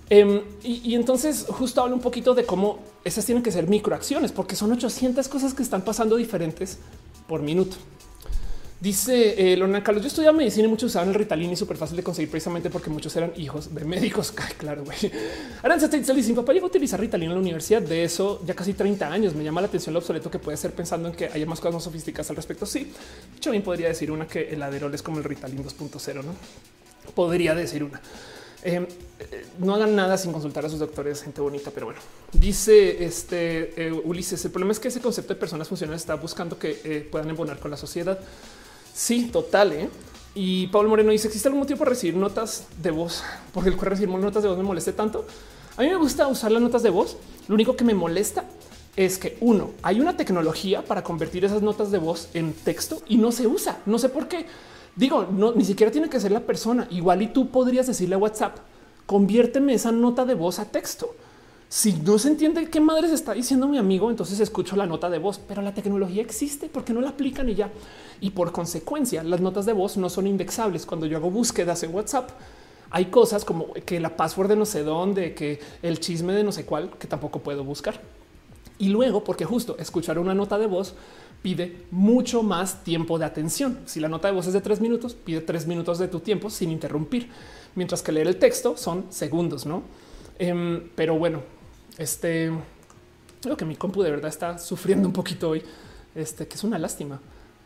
Em, 0.10 0.42
y, 0.64 0.94
entonces 0.96 1.46
justo 1.48 1.82
hablo 1.82 1.96
un 1.96 2.02
poquito 2.02 2.36
de 2.36 2.46
cómo 2.46 2.80
esas 3.04 3.26
tienen 3.26 3.44
que 3.44 3.52
ser 3.52 3.68
microacciones, 3.68 4.32
porque 4.32 4.56
son 4.56 4.72
800 4.72 5.28
cosas 5.28 5.54
que 5.54 5.64
están 5.64 5.82
pasando 5.82 6.18
diferentes 6.18 6.78
por 7.28 7.42
minuto. 7.42 7.78
Dice 8.84 9.54
eh, 9.54 9.82
Carlos, 9.82 10.04
yo 10.04 10.10
estudiaba 10.10 10.38
medicina 10.38 10.66
y 10.66 10.70
muchos 10.70 10.92
usaban 10.92 11.08
el 11.08 11.16
Ritalin 11.16 11.50
y 11.50 11.56
súper 11.56 11.78
fácil 11.78 11.96
de 11.96 12.04
conseguir 12.04 12.30
precisamente 12.30 12.70
porque 12.70 12.90
muchos 12.90 13.16
eran 13.16 13.32
hijos 13.38 13.74
de 13.74 13.86
médicos. 13.86 14.34
claro, 14.58 14.84
güey. 14.84 14.98
Aranza 15.62 15.90
te 15.90 16.00
dice, 16.00 16.14
mi 16.14 16.34
papá 16.34 16.52
llegó 16.52 16.66
a 16.66 16.68
utilizar 16.68 17.00
Ritalin 17.00 17.30
en 17.30 17.36
la 17.36 17.40
universidad. 17.40 17.82
De 17.82 18.04
eso 18.04 18.42
ya 18.46 18.54
casi 18.54 18.74
30 18.74 19.08
años. 19.08 19.36
Me 19.36 19.44
llama 19.46 19.62
la 19.62 19.68
atención 19.68 19.94
lo 19.94 20.00
obsoleto 20.00 20.30
que 20.30 20.38
puede 20.38 20.58
ser 20.58 20.74
pensando 20.74 21.08
en 21.08 21.16
que 21.16 21.28
haya 21.28 21.46
más 21.46 21.62
cosas 21.62 21.76
más 21.76 21.84
sofisticadas 21.86 22.30
al 22.32 22.36
respecto. 22.36 22.66
Sí, 22.66 22.92
yo 23.40 23.52
bien 23.52 23.64
podría 23.64 23.88
decir 23.88 24.12
una 24.12 24.28
que 24.28 24.50
el 24.50 24.62
Aderol 24.62 24.94
es 24.94 25.02
como 25.02 25.20
el 25.20 25.24
Ritalin 25.24 25.64
2.0, 25.64 26.16
¿no? 26.16 26.36
Podría 27.16 27.56
decir 27.56 27.86
una. 27.86 28.02
Em, 28.64 28.84
eh, 28.84 29.46
no 29.60 29.76
hagan 29.76 29.96
nada 29.96 30.18
sin 30.18 30.34
consultar 30.34 30.66
a 30.66 30.70
sus 30.70 30.80
doctores, 30.80 31.22
gente 31.22 31.40
bonita, 31.40 31.72
pero 31.74 31.86
bueno, 31.86 32.02
dice 32.34 33.06
este 33.06 33.88
eh, 33.88 33.94
Ulises, 33.94 34.44
el 34.44 34.52
problema 34.52 34.74
es 34.74 34.80
que 34.80 34.90
ese 34.90 35.00
concepto 35.00 35.34
de 35.34 35.40
personas 35.40 35.70
funcionales 35.70 36.02
está 36.02 36.16
buscando 36.16 36.60
que 36.60 36.82
eh, 36.84 37.08
puedan 37.10 37.30
embonar 37.30 37.60
con 37.60 37.72
la 37.72 37.78
sociedad. 37.78 38.20
Sí, 38.94 39.30
total. 39.32 39.74
¿eh? 39.74 39.90
Y 40.36 40.68
Pablo 40.68 40.90
Moreno 40.90 41.12
dice, 41.12 41.28
¿existe 41.28 41.48
algún 41.48 41.62
motivo 41.62 41.80
para 41.80 41.90
recibir 41.90 42.16
notas 42.16 42.68
de 42.82 42.92
voz? 42.92 43.24
Porque 43.54 43.70
el 43.70 43.76
cual 43.76 43.92
recibir 43.92 44.16
notas 44.16 44.44
de 44.44 44.50
voz 44.50 44.58
me 44.58 44.64
moleste 44.64 44.94
tanto. 44.94 45.26
A 45.76 45.82
mí 45.82 45.90
me 45.90 45.96
gusta 45.96 46.28
usar 46.28 46.52
las 46.52 46.62
notas 46.62 46.84
de 46.84 46.90
voz. 46.90 47.18
Lo 47.48 47.56
único 47.56 47.76
que 47.76 47.84
me 47.84 47.96
molesta 47.96 48.46
es 48.96 49.18
que 49.18 49.38
uno, 49.42 49.72
hay 49.82 50.00
una 50.00 50.16
tecnología 50.16 50.86
para 50.86 51.04
convertir 51.04 51.44
esas 51.44 51.64
notas 51.64 51.90
de 51.90 51.98
voz 51.98 52.30
en 52.36 52.54
texto 52.54 53.02
y 53.08 53.18
no 53.18 53.32
se 53.32 53.48
usa. 53.48 53.80
No 53.88 53.98
sé 53.98 54.10
por 54.10 54.28
qué. 54.28 54.46
Digo, 54.96 55.28
no, 55.32 55.54
ni 55.54 55.66
siquiera 55.66 55.92
tiene 55.92 56.10
que 56.10 56.20
ser 56.20 56.32
la 56.32 56.42
persona. 56.42 56.88
Igual 56.92 57.24
y 57.24 57.28
tú 57.28 57.50
podrías 57.50 57.88
decirle 57.88 58.16
a 58.16 58.20
WhatsApp, 58.20 58.58
conviérteme 59.08 59.74
esa 59.74 59.92
nota 59.92 60.26
de 60.26 60.36
voz 60.36 60.60
a 60.60 60.66
texto. 60.66 61.16
Si 61.76 61.92
no 61.94 62.20
se 62.20 62.28
entiende 62.28 62.70
qué 62.70 62.80
madre 62.80 63.08
se 63.08 63.16
está 63.16 63.34
diciendo 63.34 63.68
mi 63.68 63.80
amigo, 63.80 64.12
entonces 64.12 64.40
escucho 64.40 64.76
la 64.76 64.86
nota 64.86 65.10
de 65.10 65.18
voz, 65.18 65.40
pero 65.40 65.64
la 65.64 65.74
tecnología 65.74 66.22
existe 66.22 66.70
porque 66.70 66.94
no 66.94 67.02
la 67.02 67.10
aplican 67.10 67.50
y 67.50 67.56
ya. 67.56 67.72
Y 68.22 68.30
por 68.30 68.52
consecuencia, 68.52 69.24
las 69.24 69.42
notas 69.42 69.66
de 69.66 69.74
voz 69.74 69.98
no 69.98 70.08
son 70.08 70.28
indexables. 70.28 70.86
Cuando 70.86 71.08
yo 71.08 71.18
hago 71.18 71.32
búsquedas 71.32 71.82
en 71.82 71.92
WhatsApp, 71.96 72.30
hay 72.92 73.06
cosas 73.06 73.44
como 73.44 73.74
que 73.74 74.00
la 74.00 74.16
password 74.16 74.50
de 74.50 74.56
no 74.56 74.68
sé 74.68 74.84
dónde, 74.84 75.34
que 75.34 75.60
el 75.82 76.00
chisme 76.00 76.34
de 76.34 76.44
no 76.44 76.52
sé 76.52 76.64
cuál, 76.64 76.92
que 77.00 77.08
tampoco 77.08 77.40
puedo 77.40 77.64
buscar. 77.64 78.00
Y 78.78 78.90
luego, 78.90 79.24
porque 79.24 79.44
justo 79.44 79.76
escuchar 79.80 80.20
una 80.20 80.36
nota 80.36 80.60
de 80.60 80.68
voz 80.68 80.94
pide 81.42 81.86
mucho 81.90 82.44
más 82.44 82.84
tiempo 82.84 83.18
de 83.18 83.26
atención. 83.26 83.80
Si 83.88 84.00
la 84.00 84.10
nota 84.10 84.28
de 84.28 84.36
voz 84.36 84.46
es 84.46 84.54
de 84.54 84.62
tres 84.62 84.80
minutos, 84.80 85.16
pide 85.16 85.42
tres 85.42 85.66
minutos 85.66 85.98
de 85.98 86.08
tu 86.08 86.20
tiempo 86.20 86.52
sin 86.52 86.70
interrumpir, 86.70 87.30
mientras 87.74 88.04
que 88.04 88.12
leer 88.12 88.28
el 88.28 88.38
texto 88.38 88.78
son 88.78 89.06
segundos, 89.10 89.66
no? 89.66 89.82
Em, 90.38 90.90
pero 90.96 91.18
bueno, 91.18 91.42
este 91.98 92.52
creo 93.44 93.58
que 93.58 93.66
mi 93.66 93.76
compu 93.76 94.02
de 94.02 94.12
verdad 94.12 94.30
está 94.30 94.58
sufriendo 94.58 95.08
un 95.08 95.14
poquito 95.14 95.50
hoy, 95.50 95.64
este 96.16 96.48
que 96.48 96.56
es 96.56 96.64
una 96.64 96.80
lástima. 96.80 97.20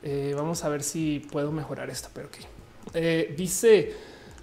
Eh, 0.04 0.34
vamos 0.36 0.64
a 0.64 0.70
ver 0.70 0.84
si 0.84 1.26
puedo 1.32 1.52
mejorar 1.52 1.90
esto, 1.90 2.10
pero 2.14 2.30
que 2.30 2.40
eh, 2.94 3.34
dice 3.38 3.94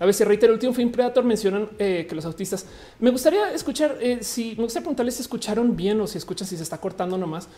a 0.00 0.12
si 0.12 0.24
reitero 0.24 0.52
el 0.52 0.56
último 0.56 0.74
film 0.74 0.90
Predator 0.90 1.24
mencionan 1.24 1.68
eh, 1.78 2.04
que 2.08 2.16
los 2.16 2.24
autistas 2.24 2.66
me 2.98 3.10
gustaría 3.10 3.52
escuchar 3.52 3.96
si 4.20 4.56
me 4.56 4.64
gustaría 4.64 4.82
preguntarles 4.82 5.14
si 5.14 5.22
escucharon 5.22 5.76
bien 5.76 6.00
o 6.00 6.06
si 6.08 6.18
escuchan 6.18 6.48
si 6.48 6.56
se 6.56 6.64
está 6.64 6.78
cortando 6.78 7.16
nomás 7.16 7.48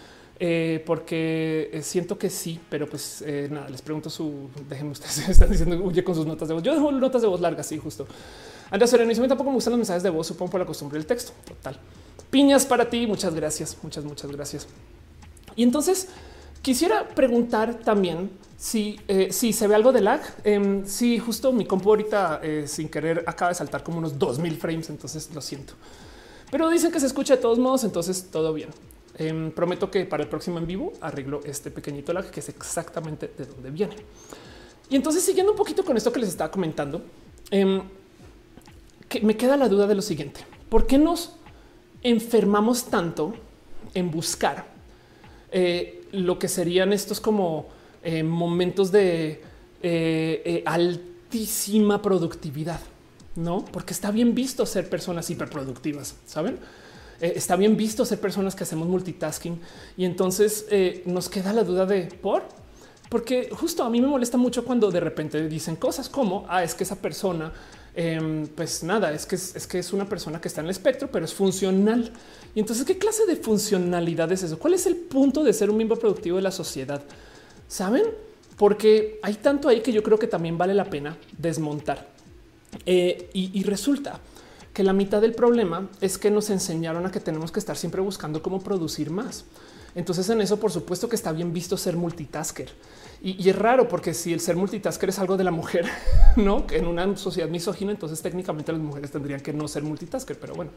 porque 0.84 1.80
siento 1.82 2.18
que 2.18 2.28
sí, 2.28 2.60
pero 2.68 2.86
pues 2.86 3.24
nada, 3.50 3.70
les 3.70 3.80
pregunto 3.80 4.10
su 4.10 4.50
déjenme 4.68 4.92
ustedes 4.92 5.30
están 5.30 5.50
diciendo 5.50 5.82
huye 5.82 6.04
con 6.04 6.14
sus 6.14 6.26
notas 6.26 6.48
de 6.48 6.54
voz. 6.54 6.62
Yo 6.62 6.74
dejo 6.74 6.92
notas 6.92 7.22
de 7.22 7.28
voz 7.28 7.40
largas, 7.40 7.66
sí, 7.66 7.78
justo. 7.78 8.06
Andrés 8.70 8.90
Sereno 8.90 9.28
tampoco 9.28 9.50
me 9.50 9.54
gustan 9.54 9.72
los 9.72 9.78
mensajes 9.78 10.02
de 10.02 10.10
voz, 10.10 10.26
supongo 10.26 10.52
por 10.52 10.60
la 10.60 10.66
costumbre 10.66 10.98
del 10.98 11.06
texto. 11.06 11.32
Total. 11.46 11.80
Piñas 12.30 12.66
para 12.66 12.88
ti. 12.88 13.06
Muchas 13.06 13.34
gracias. 13.34 13.76
Muchas, 13.82 14.04
muchas 14.04 14.30
gracias. 14.30 14.66
Y 15.54 15.62
entonces 15.62 16.08
quisiera 16.62 17.08
preguntar 17.08 17.76
también 17.76 18.30
si, 18.58 18.98
si 19.30 19.52
se 19.52 19.66
ve 19.66 19.74
algo 19.74 19.92
de 19.92 20.00
lag. 20.00 20.20
Eh, 20.44 20.82
si 20.84 21.18
justo 21.18 21.52
mi 21.52 21.64
compu 21.64 21.90
ahorita 21.90 22.40
sin 22.66 22.88
querer 22.88 23.24
acaba 23.26 23.50
de 23.50 23.54
saltar 23.54 23.82
como 23.82 23.98
unos 23.98 24.18
2000 24.18 24.56
frames, 24.56 24.90
entonces 24.90 25.30
lo 25.34 25.40
siento. 25.40 25.74
Pero 26.50 26.70
dicen 26.70 26.92
que 26.92 27.00
se 27.00 27.06
escucha 27.06 27.36
de 27.36 27.42
todos 27.42 27.58
modos, 27.58 27.84
entonces 27.84 28.28
todo 28.30 28.52
bien. 28.52 28.70
Em, 29.18 29.50
prometo 29.50 29.90
que 29.90 30.04
para 30.04 30.22
el 30.22 30.28
próximo 30.28 30.58
en 30.58 30.66
vivo 30.66 30.92
arreglo 31.00 31.40
este 31.44 31.70
pequeñito 31.70 32.12
lag 32.12 32.30
que 32.30 32.40
es 32.40 32.50
exactamente 32.50 33.32
de 33.36 33.46
dónde 33.46 33.70
viene. 33.70 33.96
Y 34.90 34.96
entonces, 34.96 35.24
siguiendo 35.24 35.52
un 35.52 35.58
poquito 35.58 35.84
con 35.84 35.96
esto 35.96 36.12
que 36.12 36.20
les 36.20 36.28
estaba 36.28 36.50
comentando, 36.50 37.02
em, 37.50 37.82
que 39.08 39.20
me 39.22 39.36
queda 39.36 39.56
la 39.56 39.68
duda 39.68 39.86
de 39.86 39.94
lo 39.94 40.02
siguiente: 40.02 40.40
¿por 40.68 40.86
qué 40.86 40.98
nos 40.98 41.32
enfermamos 42.10 42.84
tanto 42.86 43.34
en 43.94 44.10
buscar 44.10 44.66
eh, 45.50 46.04
lo 46.12 46.38
que 46.38 46.48
serían 46.48 46.92
estos 46.92 47.20
como 47.20 47.66
eh, 48.02 48.22
momentos 48.22 48.92
de 48.92 49.42
eh, 49.82 50.62
altísima 50.64 52.00
productividad? 52.00 52.80
No, 53.34 53.64
porque 53.64 53.92
está 53.92 54.10
bien 54.10 54.34
visto 54.34 54.64
ser 54.64 54.88
personas 54.88 55.28
hiperproductivas, 55.28 56.14
saben? 56.26 56.58
Está 57.20 57.56
bien 57.56 57.76
visto 57.76 58.04
ser 58.04 58.20
personas 58.20 58.54
que 58.54 58.64
hacemos 58.64 58.88
multitasking 58.88 59.58
y 59.96 60.04
entonces 60.04 60.66
nos 61.06 61.30
queda 61.30 61.54
la 61.54 61.64
duda 61.64 61.86
de 61.86 62.02
por 62.02 62.42
porque 63.08 63.48
justo 63.52 63.84
a 63.84 63.90
mí 63.90 64.00
me 64.00 64.06
molesta 64.06 64.36
mucho 64.36 64.64
cuando 64.64 64.90
de 64.90 65.00
repente 65.00 65.48
dicen 65.48 65.76
cosas 65.76 66.08
como 66.08 66.44
ah, 66.48 66.62
es 66.62 66.74
que 66.74 66.84
esa 66.84 66.96
persona, 66.96 67.52
em, 67.96 68.46
pues 68.46 68.84
nada, 68.84 69.12
es 69.12 69.26
que 69.26 69.34
es, 69.34 69.66
que 69.66 69.80
es 69.80 69.92
una 69.92 70.08
persona 70.08 70.40
que 70.40 70.48
está 70.48 70.60
en 70.60 70.66
el 70.66 70.70
espectro, 70.70 71.10
pero 71.10 71.24
es 71.24 71.34
funcional. 71.34 72.12
Y 72.54 72.60
entonces, 72.60 72.84
¿qué 72.84 72.98
clase 72.98 73.26
de 73.26 73.36
funcionalidad 73.36 74.30
es 74.30 74.44
eso? 74.44 74.58
¿Cuál 74.58 74.74
es 74.74 74.86
el 74.86 74.94
punto 74.94 75.42
de 75.42 75.52
ser 75.52 75.70
un 75.70 75.76
miembro 75.76 75.98
productivo 75.98 76.36
de 76.36 76.42
la 76.42 76.52
sociedad? 76.52 77.02
Saben? 77.66 78.04
Porque 78.56 79.18
hay 79.22 79.34
tanto 79.34 79.68
ahí 79.68 79.80
que 79.80 79.92
yo 79.92 80.02
creo 80.02 80.18
que 80.18 80.28
también 80.28 80.56
vale 80.56 80.74
la 80.74 80.84
pena 80.84 81.16
desmontar. 81.36 82.08
Eh, 82.84 83.30
y 83.32 83.62
resulta 83.64 84.20
que 84.76 84.84
la 84.84 84.92
mitad 84.92 85.22
del 85.22 85.32
problema 85.32 85.88
es 86.02 86.18
que 86.18 86.30
nos 86.30 86.50
enseñaron 86.50 87.06
a 87.06 87.10
que 87.10 87.18
tenemos 87.18 87.50
que 87.50 87.58
estar 87.58 87.78
siempre 87.78 88.02
buscando 88.02 88.42
cómo 88.42 88.60
producir 88.60 89.10
más. 89.10 89.46
Entonces 89.94 90.28
en 90.28 90.42
eso 90.42 90.60
por 90.60 90.70
supuesto 90.70 91.08
que 91.08 91.16
está 91.16 91.32
bien 91.32 91.54
visto 91.54 91.78
ser 91.78 91.96
multitasker. 91.96 92.68
Y, 93.26 93.50
es 93.50 93.56
raro 93.56 93.88
porque 93.88 94.14
si 94.14 94.32
el 94.32 94.38
ser 94.38 94.54
multitasker 94.54 95.08
es 95.08 95.18
algo 95.18 95.36
de 95.36 95.42
la 95.42 95.50
mujer, 95.50 95.84
no 96.36 96.64
en 96.70 96.86
una 96.86 97.16
sociedad 97.16 97.48
misógina, 97.48 97.90
entonces 97.90 98.22
técnicamente 98.22 98.70
las 98.70 98.80
mujeres 98.80 99.10
tendrían 99.10 99.40
que 99.40 99.52
no 99.52 99.66
ser 99.66 99.82
multitasker. 99.82 100.38
Pero 100.38 100.54
bueno, 100.54 100.70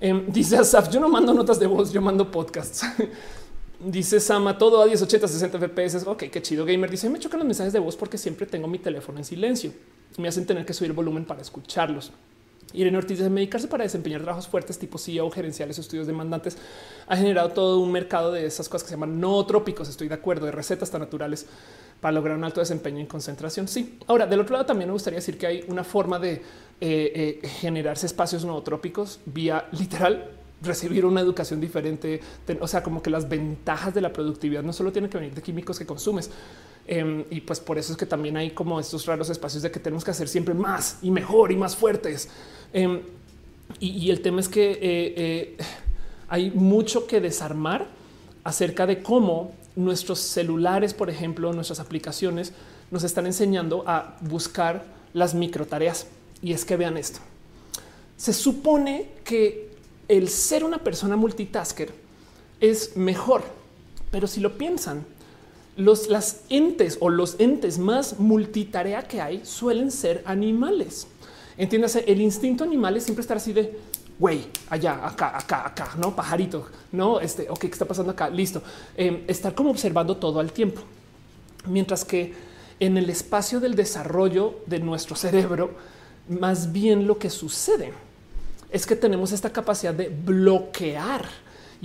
em, 0.00 0.30
dice 0.30 0.56
Asaf, 0.56 0.90
yo 0.90 1.00
no 1.00 1.08
mando 1.08 1.34
notas 1.34 1.58
de 1.58 1.66
voz, 1.66 1.92
yo 1.92 2.00
mando 2.00 2.30
podcasts. 2.30 2.86
dice 3.84 4.20
Sama, 4.20 4.56
todo 4.56 4.80
a 4.80 4.86
1080, 4.86 5.26
60 5.26 5.58
FPS. 5.58 6.06
Ok, 6.06 6.24
qué 6.30 6.40
chido. 6.40 6.64
Gamer 6.64 6.88
dice, 6.88 7.10
me 7.10 7.18
chocan 7.18 7.40
los 7.40 7.46
mensajes 7.48 7.72
de 7.72 7.80
voz 7.80 7.96
porque 7.96 8.16
siempre 8.16 8.46
tengo 8.46 8.68
mi 8.68 8.78
teléfono 8.78 9.18
en 9.18 9.24
silencio. 9.24 9.72
Me 10.18 10.28
hacen 10.28 10.46
tener 10.46 10.64
que 10.64 10.72
subir 10.72 10.92
el 10.92 10.96
volumen 10.96 11.24
para 11.24 11.42
escucharlos. 11.42 12.12
Irene 12.76 12.98
Ortiz 12.98 13.18
de 13.18 13.30
medicarse 13.30 13.68
para 13.68 13.84
desempeñar 13.84 14.22
trabajos 14.22 14.46
fuertes 14.46 14.78
tipo 14.78 14.98
CEO, 14.98 15.30
gerenciales 15.30 15.78
o 15.78 15.80
estudios 15.80 16.06
demandantes 16.06 16.56
ha 17.06 17.16
generado 17.16 17.48
todo 17.50 17.80
un 17.80 17.90
mercado 17.90 18.30
de 18.30 18.46
esas 18.46 18.68
cosas 18.68 18.84
que 18.84 18.90
se 18.90 18.94
llaman 18.94 19.18
nootrópicos. 19.18 19.88
Estoy 19.88 20.08
de 20.08 20.14
acuerdo 20.14 20.46
de 20.46 20.52
recetas 20.52 20.90
tan 20.90 21.00
naturales 21.00 21.46
para 22.00 22.12
lograr 22.12 22.36
un 22.36 22.44
alto 22.44 22.60
desempeño 22.60 23.00
en 23.00 23.06
concentración. 23.06 23.66
Sí. 23.66 23.98
Ahora, 24.06 24.26
del 24.26 24.40
otro 24.40 24.52
lado, 24.52 24.66
también 24.66 24.88
me 24.88 24.92
gustaría 24.92 25.18
decir 25.18 25.38
que 25.38 25.46
hay 25.46 25.64
una 25.68 25.82
forma 25.82 26.18
de 26.18 26.32
eh, 26.32 26.40
eh, 26.80 27.48
generarse 27.48 28.06
espacios 28.06 28.44
nootrópicos 28.44 29.20
vía 29.24 29.66
literal 29.72 30.30
recibir 30.62 31.04
una 31.04 31.20
educación 31.20 31.60
diferente. 31.60 32.20
O 32.60 32.68
sea, 32.68 32.82
como 32.82 33.02
que 33.02 33.10
las 33.10 33.28
ventajas 33.28 33.94
de 33.94 34.00
la 34.00 34.12
productividad 34.12 34.62
no 34.62 34.72
solo 34.72 34.92
tienen 34.92 35.10
que 35.10 35.18
venir 35.18 35.34
de 35.34 35.42
químicos 35.42 35.78
que 35.78 35.86
consumes, 35.86 36.30
Em, 36.88 37.24
y 37.30 37.40
pues 37.40 37.58
por 37.58 37.78
eso 37.78 37.92
es 37.92 37.98
que 37.98 38.06
también 38.06 38.36
hay 38.36 38.50
como 38.50 38.78
estos 38.78 39.06
raros 39.06 39.28
espacios 39.28 39.62
de 39.62 39.70
que 39.70 39.80
tenemos 39.80 40.04
que 40.04 40.12
hacer 40.12 40.28
siempre 40.28 40.54
más 40.54 40.98
y 41.02 41.10
mejor 41.10 41.50
y 41.50 41.56
más 41.56 41.76
fuertes. 41.76 42.28
Em, 42.72 43.00
y, 43.80 44.10
el 44.10 44.20
tema 44.20 44.40
es 44.40 44.48
que 44.48 44.70
eh, 44.70 44.78
eh, 44.80 45.56
hay 46.28 46.50
mucho 46.52 47.06
que 47.06 47.20
desarmar 47.20 47.88
acerca 48.44 48.86
de 48.86 49.02
cómo 49.02 49.52
nuestros 49.74 50.20
celulares, 50.20 50.94
por 50.94 51.10
ejemplo, 51.10 51.52
nuestras 51.52 51.80
aplicaciones 51.80 52.52
nos 52.92 53.02
están 53.02 53.26
enseñando 53.26 53.82
a 53.86 54.16
buscar 54.20 54.84
las 55.12 55.34
micro 55.34 55.66
tareas. 55.66 56.06
Y 56.42 56.52
es 56.52 56.64
que 56.64 56.76
vean 56.76 56.96
esto. 56.96 57.18
Se 58.16 58.32
supone 58.32 59.08
que 59.24 59.70
el 60.06 60.28
ser 60.28 60.62
una 60.62 60.78
persona 60.78 61.16
multitasker 61.16 61.90
es 62.60 62.96
mejor, 62.96 63.42
pero 64.10 64.26
si 64.26 64.40
lo 64.40 64.56
piensan, 64.56 65.04
los 65.76 66.08
las 66.08 66.40
entes 66.48 66.96
o 67.00 67.10
los 67.10 67.36
entes 67.38 67.78
más 67.78 68.18
multitarea 68.18 69.02
que 69.02 69.20
hay 69.20 69.42
suelen 69.44 69.90
ser 69.90 70.22
animales. 70.24 71.06
Entiéndase, 71.58 72.04
el 72.06 72.20
instinto 72.20 72.64
animal 72.64 72.96
es 72.96 73.04
siempre 73.04 73.20
estar 73.20 73.36
así 73.36 73.52
de 73.52 73.78
güey, 74.18 74.46
allá, 74.70 75.06
acá, 75.06 75.36
acá, 75.36 75.66
acá, 75.66 75.90
no 75.98 76.16
pajarito, 76.16 76.66
no 76.92 77.20
este, 77.20 77.50
ok, 77.50 77.58
¿qué 77.58 77.66
está 77.66 77.84
pasando 77.84 78.12
acá? 78.12 78.30
Listo. 78.30 78.62
Em, 78.96 79.22
estar 79.26 79.54
como 79.54 79.70
observando 79.70 80.16
todo 80.16 80.40
al 80.40 80.52
tiempo. 80.52 80.80
Mientras 81.66 82.04
que 82.04 82.34
en 82.80 82.96
el 82.96 83.10
espacio 83.10 83.60
del 83.60 83.74
desarrollo 83.74 84.60
de 84.66 84.78
nuestro 84.78 85.16
cerebro, 85.16 85.74
más 86.28 86.72
bien 86.72 87.06
lo 87.06 87.18
que 87.18 87.30
sucede 87.30 87.92
es 88.70 88.86
que 88.86 88.96
tenemos 88.96 89.32
esta 89.32 89.50
capacidad 89.50 89.94
de 89.94 90.08
bloquear 90.08 91.26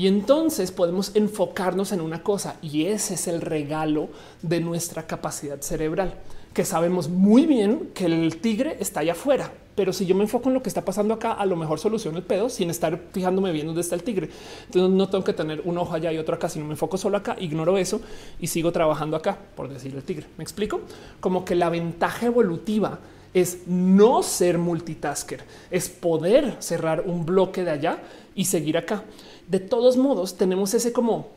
y 0.01 0.07
entonces 0.07 0.71
podemos 0.71 1.15
enfocarnos 1.15 1.91
en 1.91 2.01
una 2.01 2.23
cosa 2.23 2.55
y 2.59 2.87
ese 2.87 3.13
es 3.13 3.27
el 3.27 3.39
regalo 3.39 4.09
de 4.41 4.59
nuestra 4.59 5.05
capacidad 5.05 5.61
cerebral, 5.61 6.15
que 6.55 6.65
sabemos 6.65 7.07
muy 7.07 7.45
bien 7.45 7.91
que 7.93 8.05
el 8.05 8.37
tigre 8.37 8.77
está 8.79 9.01
allá 9.01 9.11
afuera. 9.11 9.53
Pero 9.75 9.93
si 9.93 10.07
yo 10.07 10.15
me 10.15 10.23
enfoco 10.23 10.49
en 10.49 10.55
lo 10.55 10.63
que 10.63 10.69
está 10.69 10.83
pasando 10.83 11.13
acá, 11.13 11.33
a 11.33 11.45
lo 11.45 11.55
mejor 11.55 11.77
soluciono 11.77 12.17
el 12.17 12.23
pedo 12.23 12.49
sin 12.49 12.71
estar 12.71 12.99
fijándome 13.13 13.51
bien 13.51 13.67
dónde 13.67 13.81
está 13.81 13.93
el 13.93 14.01
tigre. 14.01 14.31
Entonces 14.65 14.89
no 14.89 15.07
tengo 15.07 15.23
que 15.23 15.33
tener 15.33 15.61
un 15.65 15.77
ojo 15.77 15.93
allá 15.93 16.11
y 16.11 16.17
otro 16.17 16.33
acá, 16.33 16.49
sino 16.49 16.65
me 16.65 16.71
enfoco 16.71 16.97
solo 16.97 17.17
acá, 17.17 17.35
ignoro 17.39 17.77
eso 17.77 18.01
y 18.39 18.47
sigo 18.47 18.71
trabajando 18.71 19.15
acá, 19.15 19.37
por 19.55 19.69
decir 19.69 19.93
el 19.93 20.01
tigre. 20.01 20.25
¿Me 20.35 20.43
explico? 20.43 20.81
Como 21.19 21.45
que 21.45 21.53
la 21.53 21.69
ventaja 21.69 22.25
evolutiva 22.25 22.97
es 23.35 23.67
no 23.67 24.23
ser 24.23 24.57
multitasker, 24.57 25.43
es 25.69 25.89
poder 25.89 26.55
cerrar 26.57 27.03
un 27.05 27.23
bloque 27.23 27.63
de 27.63 27.69
allá 27.69 27.99
y 28.33 28.45
seguir 28.45 28.79
acá. 28.79 29.03
De 29.51 29.59
todos 29.59 29.97
modos, 29.97 30.37
tenemos 30.37 30.73
ese 30.73 30.93
como 30.93 31.27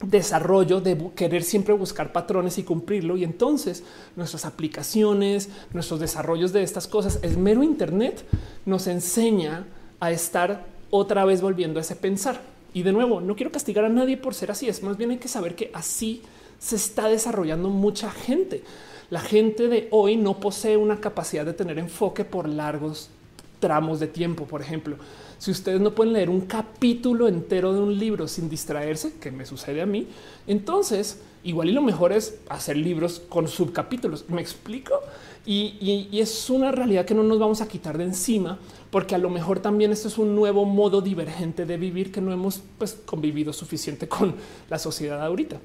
desarrollo 0.00 0.80
de 0.80 1.10
querer 1.16 1.42
siempre 1.42 1.74
buscar 1.74 2.12
patrones 2.12 2.58
y 2.58 2.62
cumplirlo. 2.62 3.16
Y 3.16 3.24
entonces 3.24 3.82
nuestras 4.14 4.44
aplicaciones, 4.44 5.48
nuestros 5.72 5.98
desarrollos 5.98 6.52
de 6.52 6.62
estas 6.62 6.86
cosas, 6.86 7.18
el 7.22 7.38
mero 7.38 7.64
Internet 7.64 8.24
nos 8.66 8.86
enseña 8.86 9.66
a 9.98 10.12
estar 10.12 10.64
otra 10.90 11.24
vez 11.24 11.42
volviendo 11.42 11.80
a 11.80 11.82
ese 11.82 11.96
pensar. 11.96 12.40
Y 12.72 12.84
de 12.84 12.92
nuevo, 12.92 13.20
no 13.20 13.34
quiero 13.34 13.50
castigar 13.50 13.84
a 13.84 13.88
nadie 13.88 14.16
por 14.16 14.34
ser 14.34 14.52
así, 14.52 14.68
es 14.68 14.84
más 14.84 14.96
bien 14.96 15.10
hay 15.10 15.18
que 15.18 15.26
saber 15.26 15.56
que 15.56 15.72
así 15.74 16.22
se 16.60 16.76
está 16.76 17.08
desarrollando 17.08 17.68
mucha 17.68 18.12
gente. 18.12 18.62
La 19.10 19.18
gente 19.18 19.66
de 19.66 19.88
hoy 19.90 20.16
no 20.16 20.38
posee 20.38 20.76
una 20.76 21.00
capacidad 21.00 21.44
de 21.44 21.52
tener 21.52 21.80
enfoque 21.80 22.24
por 22.24 22.48
largos 22.48 23.10
tramos 23.58 23.98
de 23.98 24.06
tiempo, 24.06 24.44
por 24.44 24.60
ejemplo. 24.60 24.98
Si 25.38 25.50
ustedes 25.50 25.80
no 25.80 25.94
pueden 25.94 26.12
leer 26.12 26.30
un 26.30 26.42
capítulo 26.42 27.28
entero 27.28 27.72
de 27.72 27.80
un 27.80 27.98
libro 27.98 28.26
sin 28.26 28.48
distraerse, 28.48 29.14
que 29.20 29.30
me 29.30 29.44
sucede 29.46 29.82
a 29.82 29.86
mí, 29.86 30.06
entonces 30.46 31.20
igual 31.44 31.70
y 31.70 31.72
lo 31.72 31.82
mejor 31.82 32.12
es 32.12 32.38
hacer 32.48 32.76
libros 32.76 33.22
con 33.28 33.46
subcapítulos. 33.46 34.28
¿Me 34.28 34.40
explico? 34.40 35.00
Y, 35.46 36.18
es 36.18 36.50
una 36.50 36.72
realidad 36.72 37.04
que 37.04 37.14
no 37.14 37.22
nos 37.22 37.38
vamos 37.38 37.60
a 37.60 37.68
quitar 37.68 37.96
de 37.96 38.04
encima, 38.04 38.58
porque 38.90 39.14
a 39.14 39.18
lo 39.18 39.30
mejor 39.30 39.60
también 39.60 39.92
esto 39.92 40.08
es 40.08 40.18
un 40.18 40.34
nuevo 40.34 40.64
modo 40.64 41.00
divergente 41.00 41.64
de 41.64 41.76
vivir 41.76 42.10
que 42.10 42.20
no 42.20 42.32
hemos 42.32 42.62
pues, 42.78 42.94
convivido 43.06 43.52
suficiente 43.52 44.08
con 44.08 44.34
la 44.68 44.78
sociedad 44.78 45.24
ahorita. 45.24 45.60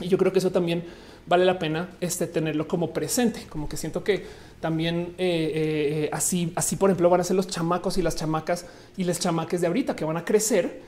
Y 0.00 0.08
yo 0.08 0.16
creo 0.16 0.32
que 0.32 0.38
eso 0.38 0.52
también 0.52 0.84
vale 1.26 1.44
la 1.44 1.58
pena 1.58 1.90
este, 2.00 2.28
tenerlo 2.28 2.68
como 2.68 2.92
presente, 2.92 3.46
como 3.48 3.68
que 3.68 3.76
siento 3.76 4.04
que 4.04 4.24
también 4.60 5.14
eh, 5.18 6.06
eh, 6.06 6.10
así, 6.12 6.52
así 6.54 6.76
por 6.76 6.90
ejemplo 6.90 7.08
van 7.08 7.20
a 7.20 7.24
ser 7.24 7.36
los 7.36 7.48
chamacos 7.48 7.96
y 7.98 8.02
las 8.02 8.16
chamacas 8.16 8.66
y 8.96 9.04
les 9.04 9.18
chamaques 9.18 9.60
de 9.60 9.66
ahorita 9.66 9.96
que 9.96 10.04
van 10.04 10.16
a 10.16 10.24
crecer 10.24 10.82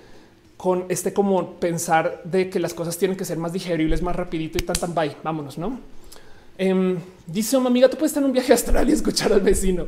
con 0.56 0.84
este 0.88 1.12
como 1.12 1.54
pensar 1.54 2.22
de 2.24 2.48
que 2.50 2.60
las 2.60 2.74
cosas 2.74 2.96
tienen 2.98 3.16
que 3.16 3.24
ser 3.24 3.38
más 3.38 3.52
digeribles, 3.52 4.02
más 4.02 4.14
rapidito 4.14 4.58
y 4.58 4.62
tan 4.62 4.76
tan 4.76 4.94
bye, 4.94 5.16
vámonos, 5.24 5.58
¿no? 5.58 5.80
Eh, 6.58 6.98
dice 7.26 7.56
una 7.56 7.68
amiga, 7.68 7.88
tú 7.88 7.96
puedes 7.96 8.10
estar 8.10 8.22
en 8.22 8.26
un 8.26 8.32
viaje 8.32 8.52
astral 8.54 8.88
y 8.88 8.92
escuchar 8.92 9.32
al 9.32 9.40
vecino. 9.40 9.86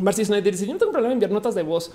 Marcy 0.00 0.24
Snyder 0.24 0.52
dice, 0.52 0.66
yo 0.66 0.72
no 0.72 0.78
tengo 0.78 0.92
problema 0.92 1.12
en 1.12 1.16
enviar 1.16 1.30
notas 1.30 1.54
de 1.54 1.62
voz, 1.62 1.92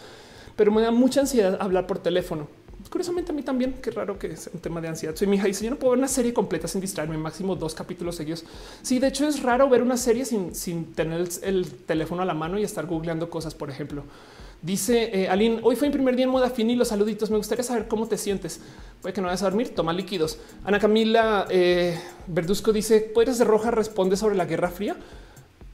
pero 0.56 0.72
me 0.72 0.82
da 0.82 0.90
mucha 0.90 1.20
ansiedad 1.20 1.58
hablar 1.60 1.86
por 1.86 2.00
teléfono. 2.00 2.48
Curiosamente 2.88 3.32
a 3.32 3.36
mí 3.36 3.44
también, 3.44 3.74
qué 3.82 3.92
raro 3.92 4.18
que 4.18 4.28
es 4.28 4.50
un 4.54 4.60
tema 4.62 4.80
de 4.80 4.88
ansiedad. 4.88 5.14
Soy 5.16 5.28
mi 5.28 5.36
hija 5.36 5.48
dice 5.48 5.66
yo 5.66 5.72
no 5.72 5.76
puedo 5.76 5.92
ver 5.92 6.00
una 6.00 6.08
serie 6.08 6.34
completa 6.34 6.68
sin 6.68 6.80
distraerme, 6.80 7.18
máximo 7.18 7.56
dos 7.56 7.76
capítulos 7.76 8.16
seguidos. 8.16 8.46
Sí, 8.82 9.00
de 9.00 9.08
hecho 9.08 9.28
es 9.28 9.44
raro 9.44 9.70
ver 9.70 9.82
una 9.82 9.98
serie 9.98 10.24
sin, 10.24 10.56
sin 10.56 10.94
tener 10.94 11.28
el, 11.42 11.72
teléfono 11.86 12.22
a 12.22 12.26
la 12.26 12.34
mano 12.34 12.58
y 12.58 12.64
estar 12.64 12.86
googleando 12.86 13.30
cosas, 13.30 13.54
por 13.54 13.70
ejemplo. 13.70 14.04
Dice 14.62 15.10
eh, 15.14 15.30
Aline, 15.30 15.60
hoy 15.62 15.76
fue 15.76 15.88
mi 15.90 15.94
primer 15.94 16.16
día 16.16 16.26
en 16.26 16.32
moda 16.32 16.50
fin 16.50 16.70
y 16.70 16.76
los 16.76 16.88
saluditos. 16.88 17.30
Me 17.30 17.38
gustaría 17.38 17.64
saber 17.64 17.88
cómo 17.88 18.08
te 18.08 18.18
sientes. 18.18 18.62
Puede 19.02 19.14
que 19.14 19.22
no 19.22 19.28
vayas 19.28 19.42
a 19.44 19.46
dormir, 19.50 19.76
toma 19.76 19.92
líquidos. 19.92 20.38
Ana 20.64 20.80
Camila 20.80 21.48
eh, 21.50 22.00
Verduzco 22.28 22.72
dice, 22.72 23.02
¿puedes 23.02 23.38
de 23.38 23.44
roja 23.44 23.72
responde 23.72 24.16
sobre 24.16 24.36
la 24.36 24.46
Guerra 24.46 24.70
Fría? 24.70 24.96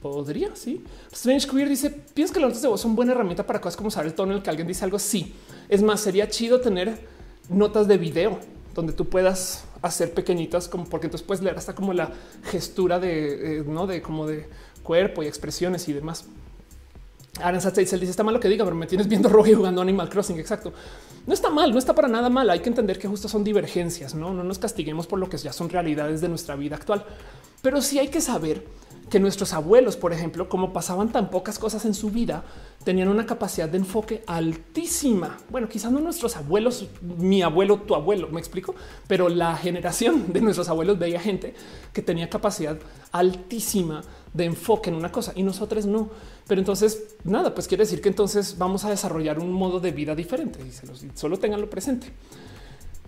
Podría, 0.00 0.54
sí. 0.54 0.84
Strange 1.10 1.48
Queer 1.48 1.68
dice: 1.68 1.90
¿Piensas 1.90 2.34
que 2.34 2.40
las 2.40 2.48
notas 2.48 2.62
de 2.62 2.68
voz 2.68 2.80
son 2.80 2.94
buena 2.94 3.12
herramienta 3.12 3.46
para 3.46 3.60
cosas 3.60 3.76
como 3.76 3.90
saber 3.90 4.08
el 4.08 4.14
tono 4.14 4.32
en 4.32 4.38
el 4.38 4.42
que 4.42 4.50
alguien 4.50 4.68
dice 4.68 4.84
algo? 4.84 4.98
Sí. 4.98 5.34
Es 5.68 5.82
más, 5.82 6.00
sería 6.00 6.28
chido 6.28 6.60
tener 6.60 6.98
notas 7.48 7.88
de 7.88 7.96
video 7.98 8.38
donde 8.74 8.92
tú 8.92 9.08
puedas 9.08 9.64
hacer 9.80 10.12
pequeñitas, 10.12 10.68
como 10.68 10.84
porque 10.84 11.06
entonces 11.06 11.26
puedes 11.26 11.42
leer 11.42 11.56
hasta 11.56 11.74
como 11.74 11.92
la 11.92 12.12
gestura 12.44 12.98
de 12.98 13.60
eh, 13.60 13.64
no 13.66 13.86
de 13.86 14.02
como 14.02 14.26
de 14.26 14.48
cuerpo 14.82 15.22
y 15.22 15.26
expresiones 15.26 15.88
y 15.88 15.92
demás. 15.92 16.26
Aaron 17.42 17.60
dice: 17.60 17.96
Está 17.96 18.22
mal 18.22 18.34
lo 18.34 18.40
que 18.40 18.48
diga, 18.48 18.64
pero 18.64 18.76
me 18.76 18.86
tienes 18.86 19.08
viendo 19.08 19.28
rojo 19.28 19.48
y 19.48 19.54
jugando 19.54 19.82
Animal 19.82 20.08
Crossing. 20.08 20.38
Exacto. 20.38 20.72
No 21.26 21.34
está 21.34 21.50
mal, 21.50 21.72
no 21.72 21.78
está 21.78 21.94
para 21.94 22.08
nada 22.08 22.30
mal. 22.30 22.48
Hay 22.50 22.60
que 22.60 22.68
entender 22.68 22.98
que 22.98 23.08
justo 23.08 23.28
son 23.28 23.44
divergencias. 23.44 24.14
No, 24.14 24.32
no 24.32 24.44
nos 24.44 24.58
castiguemos 24.58 25.06
por 25.06 25.18
lo 25.18 25.28
que 25.28 25.36
ya 25.36 25.52
son 25.52 25.68
realidades 25.68 26.20
de 26.20 26.28
nuestra 26.28 26.54
vida 26.54 26.76
actual, 26.76 27.04
pero 27.62 27.82
sí 27.82 27.98
hay 27.98 28.08
que 28.08 28.20
saber 28.20 28.64
que 29.10 29.20
nuestros 29.20 29.52
abuelos, 29.52 29.96
por 29.96 30.12
ejemplo, 30.12 30.48
como 30.48 30.72
pasaban 30.72 31.12
tan 31.12 31.30
pocas 31.30 31.58
cosas 31.58 31.84
en 31.84 31.94
su 31.94 32.10
vida, 32.10 32.44
tenían 32.84 33.08
una 33.08 33.24
capacidad 33.24 33.68
de 33.68 33.78
enfoque 33.78 34.22
altísima. 34.26 35.38
Bueno, 35.48 35.68
quizás 35.68 35.92
no 35.92 36.00
nuestros 36.00 36.36
abuelos, 36.36 36.86
mi 37.02 37.42
abuelo, 37.42 37.80
tu 37.82 37.94
abuelo, 37.94 38.28
me 38.28 38.40
explico, 38.40 38.74
pero 39.06 39.28
la 39.28 39.56
generación 39.56 40.32
de 40.32 40.40
nuestros 40.40 40.68
abuelos 40.68 40.98
veía 40.98 41.20
gente 41.20 41.54
que 41.92 42.02
tenía 42.02 42.28
capacidad 42.28 42.76
altísima 43.12 44.02
de 44.32 44.44
enfoque 44.44 44.90
en 44.90 44.96
una 44.96 45.12
cosa 45.12 45.32
y 45.36 45.42
nosotros 45.42 45.86
no. 45.86 46.10
Pero 46.48 46.60
entonces, 46.60 47.16
nada, 47.24 47.54
pues 47.54 47.68
quiere 47.68 47.84
decir 47.84 48.00
que 48.00 48.08
entonces 48.08 48.58
vamos 48.58 48.84
a 48.84 48.90
desarrollar 48.90 49.38
un 49.38 49.52
modo 49.52 49.80
de 49.80 49.92
vida 49.92 50.14
diferente 50.14 50.60
y 50.60 51.16
solo 51.16 51.38
tenganlo 51.38 51.70
presente. 51.70 52.12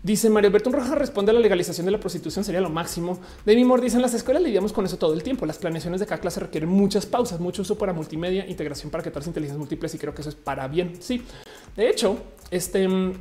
Dice 0.03 0.31
Mario 0.31 0.49
Alberto 0.49 0.71
Roja 0.71 0.95
responde 0.95 1.31
a 1.31 1.35
la 1.35 1.41
legalización 1.41 1.85
de 1.87 1.93
la 1.93 2.01
prostitución 2.01 2.45
sería 2.45 2.61
lo 2.61 2.71
máximo. 2.71 3.19
De 3.45 3.57
mi 3.57 3.81
dice 3.81 3.97
en 3.97 4.03
las 4.03 4.15
escuelas 4.15 4.43
lidiamos 4.43 4.73
con 4.73 4.85
eso 4.85 4.97
todo 4.97 5.15
el 5.15 5.23
tiempo. 5.23 5.47
Las 5.47 5.59
planeaciones 5.59 6.01
de 6.01 6.07
cada 6.07 6.21
clase 6.21 6.41
requieren 6.41 6.69
muchas 6.69 7.07
pausas, 7.07 7.41
mucho 7.41 7.63
uso 7.63 7.77
para 7.77 7.93
multimedia, 7.93 8.47
integración 8.47 8.91
para 8.91 9.03
que 9.03 9.11
todas 9.11 9.27
inteligencias 9.27 9.59
múltiples 9.59 9.95
y 9.95 9.99
creo 9.99 10.15
que 10.15 10.23
eso 10.23 10.31
es 10.31 10.37
para 10.37 10.69
bien. 10.69 10.97
Sí, 11.01 11.23
de 11.77 11.91
hecho, 11.91 12.19
este 12.51 12.87
mm, 12.87 13.13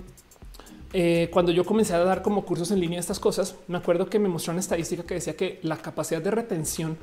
eh, 0.94 1.30
cuando 1.32 1.52
yo 1.52 1.66
comencé 1.66 1.94
a 1.94 2.00
dar 2.00 2.22
como 2.22 2.46
cursos 2.46 2.72
en 2.72 2.80
línea 2.80 3.00
estas 3.00 3.20
cosas, 3.20 3.56
me 3.68 3.78
acuerdo 3.78 4.10
que 4.10 4.20
me 4.20 4.30
mostró 4.30 4.52
una 4.52 4.62
estadística 4.62 5.04
que 5.04 5.16
decía 5.16 5.36
que 5.36 5.60
la 5.64 5.78
capacidad 5.78 6.22
de 6.22 6.32
retención 6.32 6.98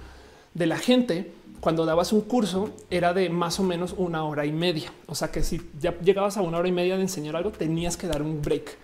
de 0.54 0.66
la 0.66 0.78
gente 0.78 1.32
cuando 1.60 1.84
dabas 1.84 2.12
un 2.12 2.22
curso 2.22 2.70
era 2.90 3.12
de 3.12 3.28
más 3.30 3.58
o 3.60 3.62
menos 3.62 3.94
una 3.96 4.24
hora 4.24 4.46
y 4.46 4.52
media. 4.52 4.92
O 5.06 5.14
sea 5.14 5.30
que 5.30 5.42
si 5.42 5.60
ya 5.80 5.98
llegabas 5.98 6.36
a 6.36 6.42
una 6.42 6.58
hora 6.58 6.68
y 6.68 6.72
media 6.72 6.96
de 6.96 7.02
enseñar 7.02 7.36
algo, 7.36 7.50
tenías 7.50 7.96
que 7.96 8.06
dar 8.06 8.22
un 8.22 8.40
break. 8.40 8.76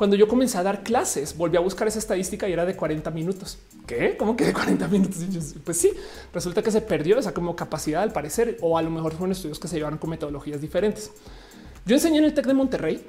Cuando 0.00 0.16
yo 0.16 0.26
comencé 0.26 0.56
a 0.56 0.62
dar 0.62 0.82
clases, 0.82 1.36
volví 1.36 1.58
a 1.58 1.60
buscar 1.60 1.86
esa 1.86 1.98
estadística 1.98 2.48
y 2.48 2.54
era 2.54 2.64
de 2.64 2.74
40 2.74 3.10
minutos. 3.10 3.58
¿Qué? 3.86 4.16
¿Cómo 4.16 4.34
que 4.34 4.46
de 4.46 4.54
40 4.54 4.88
minutos? 4.88 5.18
Pues 5.62 5.76
sí, 5.76 5.92
resulta 6.32 6.62
que 6.62 6.70
se 6.70 6.80
perdió 6.80 7.18
esa 7.18 7.34
como 7.34 7.54
capacidad 7.54 8.02
al 8.02 8.10
parecer, 8.10 8.56
o 8.62 8.78
a 8.78 8.82
lo 8.82 8.88
mejor 8.88 9.12
fueron 9.12 9.32
estudios 9.32 9.58
que 9.58 9.68
se 9.68 9.76
llevaron 9.76 9.98
con 9.98 10.08
metodologías 10.08 10.62
diferentes. 10.62 11.10
Yo 11.84 11.96
enseñé 11.96 12.16
en 12.16 12.24
el 12.24 12.32
TEC 12.32 12.46
de 12.46 12.54
Monterrey 12.54 13.04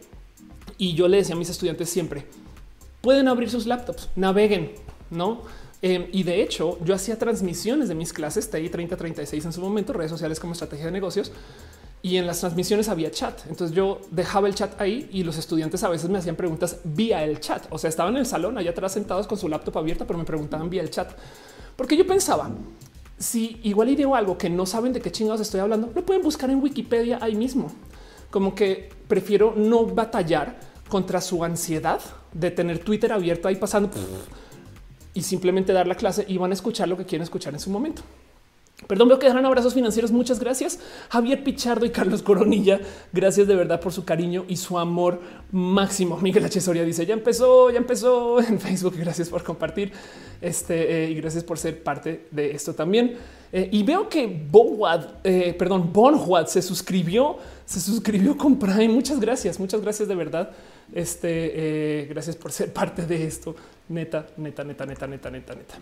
y 0.78 0.94
yo 0.94 1.08
le 1.08 1.16
decía 1.16 1.34
a 1.34 1.38
mis 1.38 1.50
estudiantes 1.50 1.89
siempre, 1.89 2.26
pueden 3.00 3.30
abrir 3.30 3.50
sus 3.50 3.68
laptops, 3.68 4.10
naveguen, 4.18 4.74
¿no? 5.12 5.44
Em, 5.82 6.08
y 6.12 6.24
de 6.24 6.44
hecho, 6.44 6.78
yo 6.84 6.94
hacía 6.94 7.18
transmisiones 7.18 7.88
de 7.88 7.96
mis 7.96 8.12
clases, 8.12 8.52
TI 8.52 8.68
3036 8.68 9.46
en 9.46 9.54
su 9.54 9.62
momento, 9.62 9.94
redes 9.94 10.12
sociales 10.12 10.42
como 10.42 10.52
estrategia 10.52 10.88
de 10.88 10.92
negocios, 10.92 11.32
y 12.04 12.18
en 12.18 12.26
las 12.26 12.39
transmisiones 12.39 12.89
había 12.89 13.12
chat. 13.12 13.41
Entonces 13.47 13.76
yo 13.76 14.02
dejaba 14.10 14.47
el 14.47 14.56
chat 14.56 14.80
ahí 14.82 15.10
y 15.12 15.24
los 15.24 15.38
estudiantes 15.38 15.84
a 15.84 15.89
veces 15.89 16.10
me 16.10 16.18
hacían 16.18 16.36
preguntas 16.36 16.80
vía 16.84 17.24
el 17.24 17.39
chat. 17.39 17.68
O 17.70 17.78
sea, 17.78 17.89
estaban 17.89 18.16
en 18.16 18.22
el 18.22 18.26
salón 18.26 18.58
allá 18.58 18.72
atrás 18.72 18.93
sentados 18.93 19.28
con 19.28 19.38
su 19.38 19.47
laptop 19.47 19.78
abierta, 19.78 20.06
pero 20.06 20.18
me 20.18 20.26
preguntaban 20.26 20.70
vía 20.70 20.82
el 20.82 20.89
chat. 20.89 21.12
Porque 21.76 21.95
yo 21.95 22.08
pensaba, 22.08 22.49
si 23.18 23.60
igual 23.64 23.89
y 23.89 23.95
digo 23.95 24.16
algo 24.16 24.38
que 24.38 24.49
no 24.49 24.66
saben 24.66 24.93
de 24.93 25.02
qué 25.02 25.12
chingados 25.12 25.41
estoy 25.41 25.60
hablando, 25.60 25.91
lo 25.93 26.06
pueden 26.06 26.24
buscar 26.24 26.49
en 26.49 26.62
Wikipedia 26.62 27.20
ahí 27.22 27.36
mismo. 27.36 27.72
Como 28.32 28.56
que 28.56 28.89
prefiero 29.08 29.54
no 29.56 29.86
batallar 29.86 30.58
contra 30.89 31.22
su 31.22 31.43
ansiedad 31.43 32.02
de 32.34 32.49
tener 32.52 32.80
Twitter 32.80 33.14
abierto 33.14 33.47
ahí 33.47 33.56
pasando 33.56 33.89
y 35.14 35.22
simplemente 35.22 35.74
dar 35.74 35.88
la 35.88 35.95
clase 35.95 36.26
y 36.28 36.38
van 36.38 36.52
a 36.52 36.54
escuchar 36.54 36.88
lo 36.88 36.97
que 36.97 37.06
quieren 37.06 37.24
escuchar 37.24 37.54
en 37.54 37.60
su 37.60 37.70
momento. 37.70 38.02
Perdón, 38.88 39.08
veo 39.08 39.20
que 39.20 39.28
dejan 39.28 39.46
abrazos 39.46 39.74
financieros. 39.74 40.12
Muchas 40.12 40.40
gracias. 40.40 40.80
Javier 41.10 41.44
Pichardo 41.44 41.86
y 41.86 41.92
Carlos 41.92 42.22
Coronilla. 42.22 42.80
Gracias 43.14 43.48
de 43.48 43.56
verdad 43.56 43.80
por 43.80 43.94
su 43.94 44.04
cariño 44.06 44.46
y 44.48 44.58
su 44.58 44.78
amor 44.80 45.22
máximo. 45.52 46.18
Miguel 46.18 46.46
H. 46.46 46.60
Soria 46.62 46.84
dice 46.84 47.06
ya 47.06 47.14
empezó, 47.14 47.70
ya 47.70 47.78
empezó 47.78 48.40
en 48.48 48.60
Facebook. 48.60 48.96
Gracias 48.98 49.30
por 49.30 49.44
compartir 49.44 49.92
este 50.42 51.06
eh, 51.06 51.12
y 51.12 51.16
gracias 51.16 51.44
por 51.44 51.58
ser 51.58 51.84
parte 51.84 52.28
de 52.32 52.52
esto 52.52 52.74
también. 52.74 53.18
Eh, 53.54 53.70
y 53.72 53.84
veo 53.84 54.08
que 54.08 54.28
Bonwad, 54.50 55.06
eh, 55.24 55.54
perdón, 55.58 55.92
Bonwad 55.92 56.48
se 56.48 56.62
suscribió, 56.62 57.38
se 57.66 57.80
suscribió 57.80 58.38
con 58.38 58.58
Prime. 58.58 58.90
Muchas 58.90 59.20
gracias, 59.20 59.60
muchas 59.60 59.82
gracias 59.82 60.08
de 60.08 60.16
verdad. 60.16 60.52
Este, 60.94 62.08
gracias 62.10 62.36
por 62.36 62.52
ser 62.52 62.74
parte 62.74 63.06
de 63.06 63.26
esto. 63.26 63.56
Neta, 63.90 64.28
neta, 64.38 64.64
neta, 64.64 64.86
neta, 64.86 65.08
neta, 65.08 65.30
neta, 65.30 65.56
neta. 65.56 65.76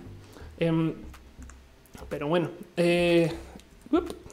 Pero 2.08 2.28
bueno, 2.28 2.50
eh, 2.78 3.32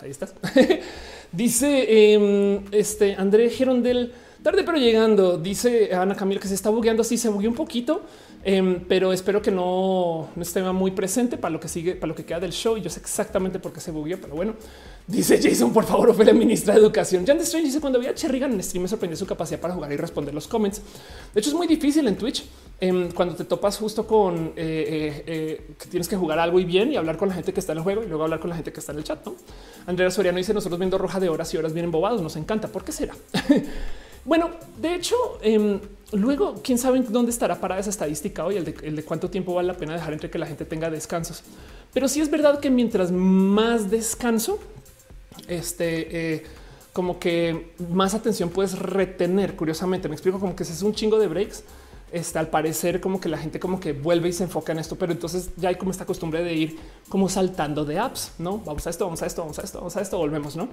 ahí 0.01 0.11
estás. 0.11 0.35
Dice 1.33 2.15
em, 2.15 2.65
este 2.73 3.15
André 3.15 3.51
Gerondel, 3.51 4.13
tarde 4.43 4.63
pero 4.65 4.79
llegando. 4.79 5.39
Dice 5.39 5.95
Ana 5.95 6.15
Camila 6.15 6.41
que 6.41 6.49
se 6.49 6.55
está 6.55 6.71
bugueando. 6.71 7.03
Sí, 7.05 7.19
se 7.19 7.29
bugueó 7.29 7.51
un 7.51 7.57
poquito, 7.57 8.03
em, 8.45 8.81
pero 8.89 9.13
espero 9.13 9.43
que 9.43 9.51
no, 9.51 10.29
no 10.35 10.43
esté 10.43 10.63
muy 10.63 10.93
presente 10.93 11.37
para 11.37 11.53
lo 11.53 11.61
que 11.61 11.69
sigue, 11.69 11.97
para 11.97 12.09
lo 12.09 12.15
que 12.15 12.25
queda 12.25 12.41
del 12.41 12.53
show. 12.53 12.77
Y 12.77 12.83
yo 12.83 12.91
sé 12.91 13.01
exactamente 13.01 13.59
por 13.59 13.73
qué 13.73 13.81
se 13.81 13.91
bugueó, 13.91 14.21
pero 14.21 14.35
bueno. 14.35 14.55
Dice 15.09 15.41
Jason, 15.41 15.73
por 15.73 15.85
favor, 15.85 16.11
Ophelia, 16.11 16.35
ministra 16.35 16.75
de 16.75 16.81
Educación. 16.81 17.25
Jan 17.25 17.39
Strange 17.39 17.67
dice 17.67 17.81
cuando 17.81 18.01
vi 18.01 18.09
a 18.09 18.15
Cherrigan 18.15 18.53
en 18.53 18.61
stream 18.61 18.83
me 18.83 18.89
sorprendió 18.89 19.17
su 19.17 19.25
capacidad 19.25 19.61
para 19.61 19.73
jugar 19.73 19.93
y 19.93 19.97
responder 19.97 20.35
los 20.35 20.49
comments. 20.49 20.83
De 21.33 21.41
hecho, 21.41 21.51
es 21.51 21.55
muy 21.55 21.69
difícil 21.69 22.09
en 22.09 22.17
Twitch 22.17 22.45
em, 22.81 23.13
cuando 23.13 23.37
te 23.37 23.45
topas 23.45 23.79
justo 23.79 24.05
con 24.05 24.53
que 24.53 25.87
tienes 25.89 26.09
que 26.09 26.17
jugar 26.17 26.41
algo 26.41 26.59
y 26.59 26.65
bien 26.65 26.93
y 26.93 26.97
hablar 26.97 27.17
con 27.17 27.29
la 27.29 27.37
gente 27.37 27.53
que 27.53 27.61
está 27.61 27.71
en 27.71 27.79
el 27.79 27.85
juego 27.85 28.03
y 28.03 28.09
luego 28.09 28.25
hablar 28.25 28.41
con 28.41 28.51
la 28.51 28.57
gente 28.57 28.73
que 28.73 28.81
está 28.81 28.91
en 28.91 28.99
el 28.99 29.05
chat. 29.05 29.25
Andrea 29.87 30.11
Soriano 30.11 30.39
dice 30.39 30.53
nosotros 30.53 30.77
viendo 30.77 30.99
roja 30.99 31.21
de 31.21 31.29
horas 31.29 31.55
y 31.55 31.57
horas 31.57 31.73
vienen 31.73 31.93
bobados. 31.93 32.21
Nos 32.21 32.35
encanta. 32.35 32.67
¿Por 32.67 32.83
qué 32.83 32.91
será? 32.91 33.15
bueno, 34.25 34.51
de 34.81 34.97
hecho, 34.97 35.15
em, 35.41 35.79
luego 36.15 36.57
quién 36.65 36.79
sabe 36.79 36.99
dónde 37.09 37.31
estará 37.31 37.61
parada 37.61 37.81
esa 37.81 37.91
estadística 37.91 38.45
hoy, 38.45 38.57
el 38.57 38.65
de, 38.65 38.75
el 38.83 38.97
de 38.97 39.05
cuánto 39.05 39.31
tiempo 39.31 39.55
vale 39.55 39.69
la 39.69 39.77
pena 39.77 39.95
dejar 39.95 40.15
entre 40.15 40.31
que 40.31 40.39
la 40.39 40.47
gente 40.47 40.65
tenga 40.65 40.91
descansos. 40.91 41.45
Pero 41.95 42.09
sí 42.09 42.21
es 42.21 42.29
verdad 42.29 42.59
que 42.59 42.71
mientras 42.71 43.13
más 43.13 43.89
descanso, 43.89 44.59
este, 45.49 46.35
eh, 46.35 46.43
como 46.93 47.19
que 47.19 47.73
más 47.91 48.15
atención 48.15 48.51
puedes 48.51 48.79
retener. 48.79 49.57
Curiosamente, 49.57 50.09
me 50.09 50.15
explico 50.15 50.39
como 50.39 50.57
que 50.57 50.65
si 50.65 50.73
es 50.73 50.83
un 50.83 50.95
chingo 50.95 51.19
de 51.19 51.29
breaks. 51.29 51.65
Está 52.13 52.39
al 52.39 52.49
parecer 52.49 53.01
como 53.01 53.21
que 53.21 53.29
la 53.29 53.37
gente 53.37 53.59
como 53.59 53.81
que 53.81 53.93
vuelve 53.93 54.29
y 54.29 54.33
se 54.33 54.45
enfoca 54.45 54.73
en 54.73 54.79
esto, 54.79 54.97
pero 54.97 55.13
entonces 55.13 55.51
ya 55.57 55.71
hay 55.71 55.75
como 55.75 55.91
esta 55.91 56.07
costumbre 56.07 56.43
de 56.45 56.55
ir 56.55 56.79
como 57.09 57.29
saltando 57.29 57.85
de 57.85 57.99
apps, 57.99 58.31
no 58.39 58.59
vamos 58.59 58.87
a 58.87 58.91
esto, 58.91 59.05
vamos 59.05 59.23
a 59.23 59.27
esto, 59.27 59.43
vamos 59.43 59.59
a 59.59 59.63
esto, 59.63 59.79
vamos 59.79 59.97
a 59.97 60.01
esto, 60.01 60.17
volvemos, 60.17 60.55
no? 60.55 60.69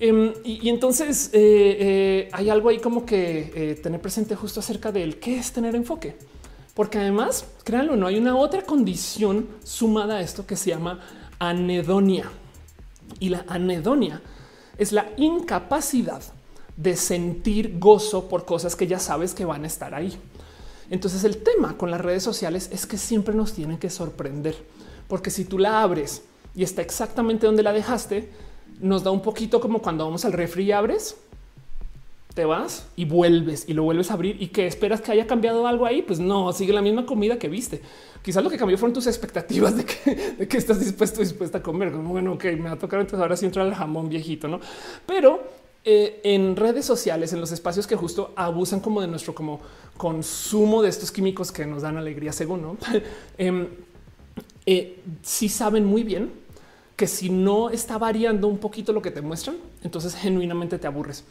Em, 0.00 0.32
y, 0.44 0.70
entonces 0.70 1.28
eh, 1.34 1.76
eh, 1.80 2.28
hay 2.32 2.48
algo 2.48 2.70
ahí 2.70 2.78
como 2.78 3.04
que 3.04 3.78
tener 3.82 4.00
presente 4.00 4.34
justo 4.36 4.60
acerca 4.60 4.90
del 4.90 5.18
qué 5.18 5.38
es 5.38 5.52
tener 5.52 5.76
enfoque, 5.76 6.16
porque 6.74 6.96
además, 6.96 7.44
créanlo, 7.62 7.94
no 7.96 8.06
hay 8.06 8.16
una 8.16 8.34
otra 8.34 8.62
condición 8.62 9.48
sumada 9.62 10.16
a 10.16 10.20
esto 10.22 10.46
que 10.46 10.56
se 10.56 10.70
llama 10.70 11.00
anedonia. 11.38 12.30
Y 13.20 13.30
la 13.30 13.44
anedonia 13.48 14.22
es 14.76 14.92
la 14.92 15.10
incapacidad 15.16 16.22
de 16.76 16.94
sentir 16.96 17.78
gozo 17.78 18.28
por 18.28 18.44
cosas 18.44 18.76
que 18.76 18.86
ya 18.86 18.98
sabes 18.98 19.34
que 19.34 19.44
van 19.44 19.64
a 19.64 19.66
estar 19.66 19.94
ahí. 19.94 20.16
Entonces 20.90 21.24
el 21.24 21.38
tema 21.38 21.76
con 21.76 21.90
las 21.90 22.00
redes 22.00 22.22
sociales 22.22 22.70
es 22.72 22.86
que 22.86 22.96
siempre 22.96 23.34
nos 23.34 23.52
tienen 23.52 23.78
que 23.78 23.90
sorprender, 23.90 24.56
porque 25.08 25.30
si 25.30 25.44
tú 25.44 25.58
la 25.58 25.82
abres 25.82 26.22
y 26.54 26.62
está 26.62 26.80
exactamente 26.80 27.46
donde 27.46 27.62
la 27.62 27.72
dejaste, 27.72 28.30
nos 28.80 29.02
da 29.02 29.10
un 29.10 29.20
poquito 29.20 29.60
como 29.60 29.82
cuando 29.82 30.04
vamos 30.04 30.24
al 30.24 30.32
refri 30.32 30.64
y 30.64 30.72
abres, 30.72 31.16
te 32.38 32.44
vas 32.44 32.86
y 32.94 33.04
vuelves 33.04 33.64
y 33.66 33.72
lo 33.72 33.82
vuelves 33.82 34.12
a 34.12 34.14
abrir 34.14 34.40
y 34.40 34.46
que 34.46 34.68
esperas 34.68 35.00
que 35.00 35.10
haya 35.10 35.26
cambiado 35.26 35.66
algo 35.66 35.86
ahí. 35.86 36.02
Pues 36.02 36.20
no, 36.20 36.52
sigue 36.52 36.72
la 36.72 36.80
misma 36.80 37.04
comida 37.04 37.36
que 37.36 37.48
viste. 37.48 37.82
Quizás 38.22 38.44
lo 38.44 38.48
que 38.48 38.56
cambió 38.56 38.78
fueron 38.78 38.94
tus 38.94 39.08
expectativas 39.08 39.76
de 39.76 39.84
que, 39.84 40.56
estás 40.56 40.78
dispuesto, 40.78 41.20
dispuesta 41.20 41.58
a 41.58 41.62
comer. 41.64 41.90
Como 41.90 42.10
bueno, 42.10 42.34
ok, 42.34 42.44
me 42.44 42.68
va 42.68 42.72
a 42.72 42.78
tocar 42.78 43.00
entonces 43.00 43.20
ahora 43.20 43.36
sí 43.36 43.44
entra 43.44 43.64
el 43.64 43.74
jamón 43.74 44.08
viejito, 44.08 44.46
no? 44.46 44.60
Pero 45.04 45.42
eh, 45.84 46.20
en 46.22 46.54
redes 46.54 46.86
sociales, 46.86 47.32
en 47.32 47.40
los 47.40 47.50
espacios 47.50 47.88
que 47.88 47.96
justo 47.96 48.32
abusan 48.36 48.78
como 48.78 49.00
de 49.00 49.08
nuestro 49.08 49.34
como 49.34 49.58
consumo 49.96 50.80
de 50.80 50.90
estos 50.90 51.10
químicos 51.10 51.50
que 51.50 51.66
nos 51.66 51.82
dan 51.82 51.96
alegría, 51.96 52.30
según 52.30 52.62
no, 52.62 52.76
eh, 53.38 53.68
eh, 54.64 55.00
sí 55.22 55.48
saben 55.48 55.84
muy 55.84 56.04
bien 56.04 56.30
que 56.94 57.08
si 57.08 57.30
no 57.30 57.70
está 57.70 57.98
variando 57.98 58.46
un 58.46 58.58
poquito 58.58 58.92
lo 58.92 59.02
que 59.02 59.10
te 59.10 59.22
muestran, 59.22 59.56
entonces 59.82 60.14
genuinamente 60.14 60.78
te 60.78 60.86
aburres. 60.86 61.24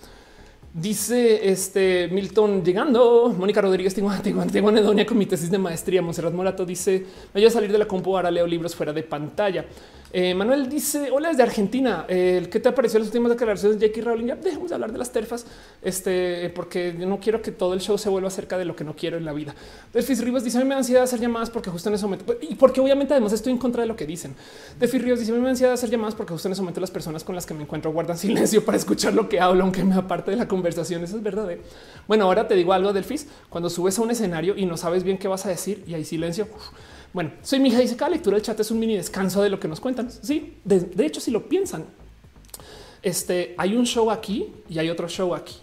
Dice 0.74 1.50
este 1.50 2.08
Milton 2.12 2.64
llegando. 2.64 3.34
Mónica 3.38 3.62
Rodríguez, 3.62 3.96
tengo, 4.24 4.70
anedonia 4.70 5.06
con 5.06 5.18
mi 5.18 5.26
tesis 5.26 5.50
de 5.50 5.58
maestría. 5.58 6.02
Monserrat 6.02 6.34
Morato 6.34 6.66
dice: 6.66 7.06
Me 7.34 7.42
voy 7.42 7.46
a 7.46 7.52
salir 7.52 7.72
de 7.72 7.78
la 7.78 7.88
compu. 7.88 8.16
Ahora 8.16 8.30
leo 8.30 8.46
libros 8.46 8.76
fuera 8.76 8.94
de 8.94 9.04
pantalla. 9.04 9.66
Eh, 10.14 10.34
Manuel 10.34 10.70
dice: 10.70 11.12
Hola 11.12 11.30
desde 11.30 11.44
Argentina. 11.44 12.06
Eh, 12.08 12.48
¿Qué 12.50 12.60
te 12.60 12.72
pareció 12.72 13.00
las 13.00 13.10
últimas 13.10 13.32
declaraciones 13.32 13.80
de 13.80 13.88
Jackie 13.88 14.02
Rowling? 14.02 14.28
Ya 14.28 14.36
dejemos 14.36 14.70
de 14.70 14.76
hablar 14.76 14.92
de 14.92 14.98
las 14.98 15.12
terfas, 15.12 15.46
este, 15.82 16.50
porque 16.56 16.96
yo 16.98 17.06
no 17.06 17.20
quiero 17.20 17.42
que 17.42 17.52
todo 17.52 17.74
el 17.74 17.82
show 17.82 17.98
se 17.98 18.10
vuelva 18.10 18.30
acerca 18.30 18.58
de 18.58 18.66
lo 18.66 18.76
que 18.76 18.84
no 18.84 18.96
quiero 18.96 19.18
en 19.18 19.26
la 19.26 19.34
vida. 19.34 19.54
Defis 19.94 20.24
Rivas 20.24 20.44
dice: 20.44 20.58
A 20.58 20.62
mí 20.62 20.68
me 20.68 20.76
da 20.76 20.80
ansiedad 20.80 21.04
hacer 21.04 21.20
llamadas 21.20 21.50
porque 21.50 21.70
justo 21.70 21.90
en 21.90 21.96
ese 21.96 22.06
momento, 22.06 22.38
y 22.42 22.56
porque 22.56 22.80
obviamente 22.80 23.14
además 23.14 23.34
estoy 23.34 23.52
en 23.52 23.58
contra 23.58 23.82
de 23.82 23.88
lo 23.88 23.96
que 23.96 24.06
dicen. 24.06 24.34
Defis 24.80 25.02
Rivas 25.02 25.20
dice: 25.20 25.32
A 25.32 25.36
mí 25.36 25.40
me 25.40 25.46
da 25.46 25.52
ansiedad 25.52 25.74
hacer 25.74 25.90
llamadas 25.90 26.16
porque 26.16 26.32
justo 26.32 26.48
en 26.48 26.54
ese 26.54 26.62
momento 26.62 26.80
las 26.80 26.92
personas 26.92 27.24
con 27.24 27.36
las 27.36 27.46
que 27.46 27.54
me 27.54 27.64
encuentro 27.64 27.92
guardan 27.92 28.18
silencio 28.28 28.64
para 28.64 28.78
escuchar 28.78 29.14
lo 29.14 29.28
que 29.28 29.42
hablo, 29.42 29.64
aunque 29.64 29.84
me 29.84 29.96
aparte 29.96 30.32
de 30.32 30.38
la 30.38 30.48
conversación. 30.48 31.04
Eso 31.04 31.18
es 31.18 31.24
verdad. 31.24 31.52
¿eh? 31.52 31.60
Bueno, 32.08 32.26
ahora 32.26 32.48
te 32.48 32.56
digo 32.56 32.72
algo, 32.72 32.94
Delfis. 32.94 33.28
Cuando 33.50 33.70
subes 33.70 34.00
a 34.00 34.02
un 34.02 34.12
escenario 34.12 34.56
y 34.56 34.66
no 34.66 34.78
sabes 34.78 35.04
bien 35.04 35.18
qué 35.18 35.28
vas 35.28 35.46
a 35.46 35.50
decir 35.50 35.84
y 35.86 35.94
hay 35.96 36.06
silencio, 36.06 36.48
bueno, 37.18 37.32
soy 37.42 37.60
mi 37.60 37.70
hija. 37.70 37.80
Dice 37.80 37.98
cada 37.98 38.12
lectura 38.12 38.36
del 38.36 38.46
chat 38.46 38.60
es 38.60 38.70
un 38.70 38.78
mini 38.78 38.96
descanso 38.96 39.42
de 39.42 39.50
lo 39.50 39.60
que 39.60 39.68
nos 39.68 39.80
cuentan. 39.80 40.12
Sí, 40.12 40.60
de, 40.64 41.04
hecho, 41.04 41.20
si 41.20 41.32
lo 41.32 41.50
piensan, 41.50 41.84
este 43.02 43.56
hay 43.58 43.76
un 43.76 43.88
show 43.88 44.12
aquí 44.12 44.54
y 44.70 44.78
hay 44.78 44.92
otro 44.92 45.10
show 45.10 45.34
aquí. 45.34 45.56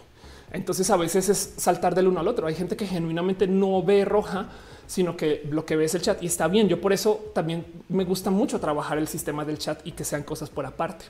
Entonces 0.50 0.90
a 0.90 0.96
veces 0.96 1.28
es 1.28 1.54
saltar 1.56 1.94
del 1.94 2.08
uno 2.08 2.18
al 2.18 2.26
otro. 2.26 2.48
Hay 2.48 2.56
gente 2.56 2.76
que 2.76 2.88
genuinamente 2.88 3.46
no 3.46 3.84
ve 3.84 4.04
roja, 4.04 4.48
sino 4.88 5.16
que 5.16 5.46
lo 5.48 5.64
que 5.64 5.76
ve 5.76 5.84
es 5.84 5.94
el 5.94 6.02
chat 6.02 6.20
y 6.24 6.26
está 6.26 6.48
bien. 6.48 6.68
Yo 6.68 6.80
por 6.80 6.92
eso 6.92 7.30
también 7.32 7.64
me 7.88 8.02
gusta 8.02 8.30
mucho 8.30 8.58
trabajar 8.58 8.98
el 8.98 9.06
sistema 9.06 9.44
del 9.44 9.58
chat 9.58 9.86
y 9.86 9.92
que 9.92 10.02
sean 10.02 10.24
cosas 10.24 10.50
por 10.50 10.66
aparte. 10.66 11.04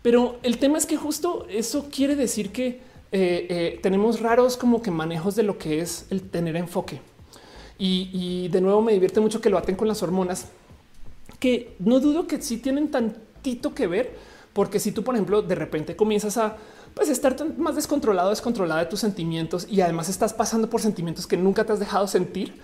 Pero 0.00 0.38
el 0.44 0.58
tema 0.58 0.78
es 0.78 0.86
que 0.86 0.96
justo 0.96 1.44
eso 1.50 1.88
quiere 1.90 2.14
decir 2.14 2.52
que 2.52 2.68
eh, 3.10 3.46
eh, 3.50 3.80
tenemos 3.82 4.20
raros 4.20 4.56
como 4.56 4.80
que 4.80 4.92
manejos 4.92 5.34
de 5.34 5.42
lo 5.42 5.58
que 5.58 5.80
es 5.80 6.06
el 6.10 6.22
tener 6.30 6.54
enfoque. 6.54 7.00
Y, 7.82 8.48
de 8.48 8.60
nuevo 8.60 8.82
me 8.82 8.92
divierte 8.92 9.20
mucho 9.20 9.40
que 9.40 9.48
lo 9.48 9.56
aten 9.56 9.74
con 9.74 9.88
las 9.88 10.02
hormonas, 10.02 10.48
que 11.38 11.74
no 11.78 11.98
dudo 11.98 12.26
que 12.26 12.42
sí 12.42 12.58
tienen 12.58 12.90
tantito 12.90 13.74
que 13.74 13.86
ver, 13.86 14.14
porque 14.52 14.78
si 14.78 14.92
tú, 14.92 15.02
por 15.02 15.14
ejemplo, 15.14 15.40
de 15.40 15.54
repente 15.54 15.96
comienzas 15.96 16.36
a 16.36 16.58
pues, 16.92 17.08
estar 17.08 17.34
más 17.56 17.76
descontrolado, 17.76 18.28
descontrolada 18.28 18.80
de 18.80 18.86
tus 18.86 19.00
sentimientos 19.00 19.66
y 19.70 19.80
además 19.80 20.10
estás 20.10 20.34
pasando 20.34 20.68
por 20.68 20.82
sentimientos 20.82 21.26
que 21.26 21.38
nunca 21.38 21.64
te 21.64 21.72
has 21.72 21.80
dejado 21.80 22.06
sentir, 22.06 22.60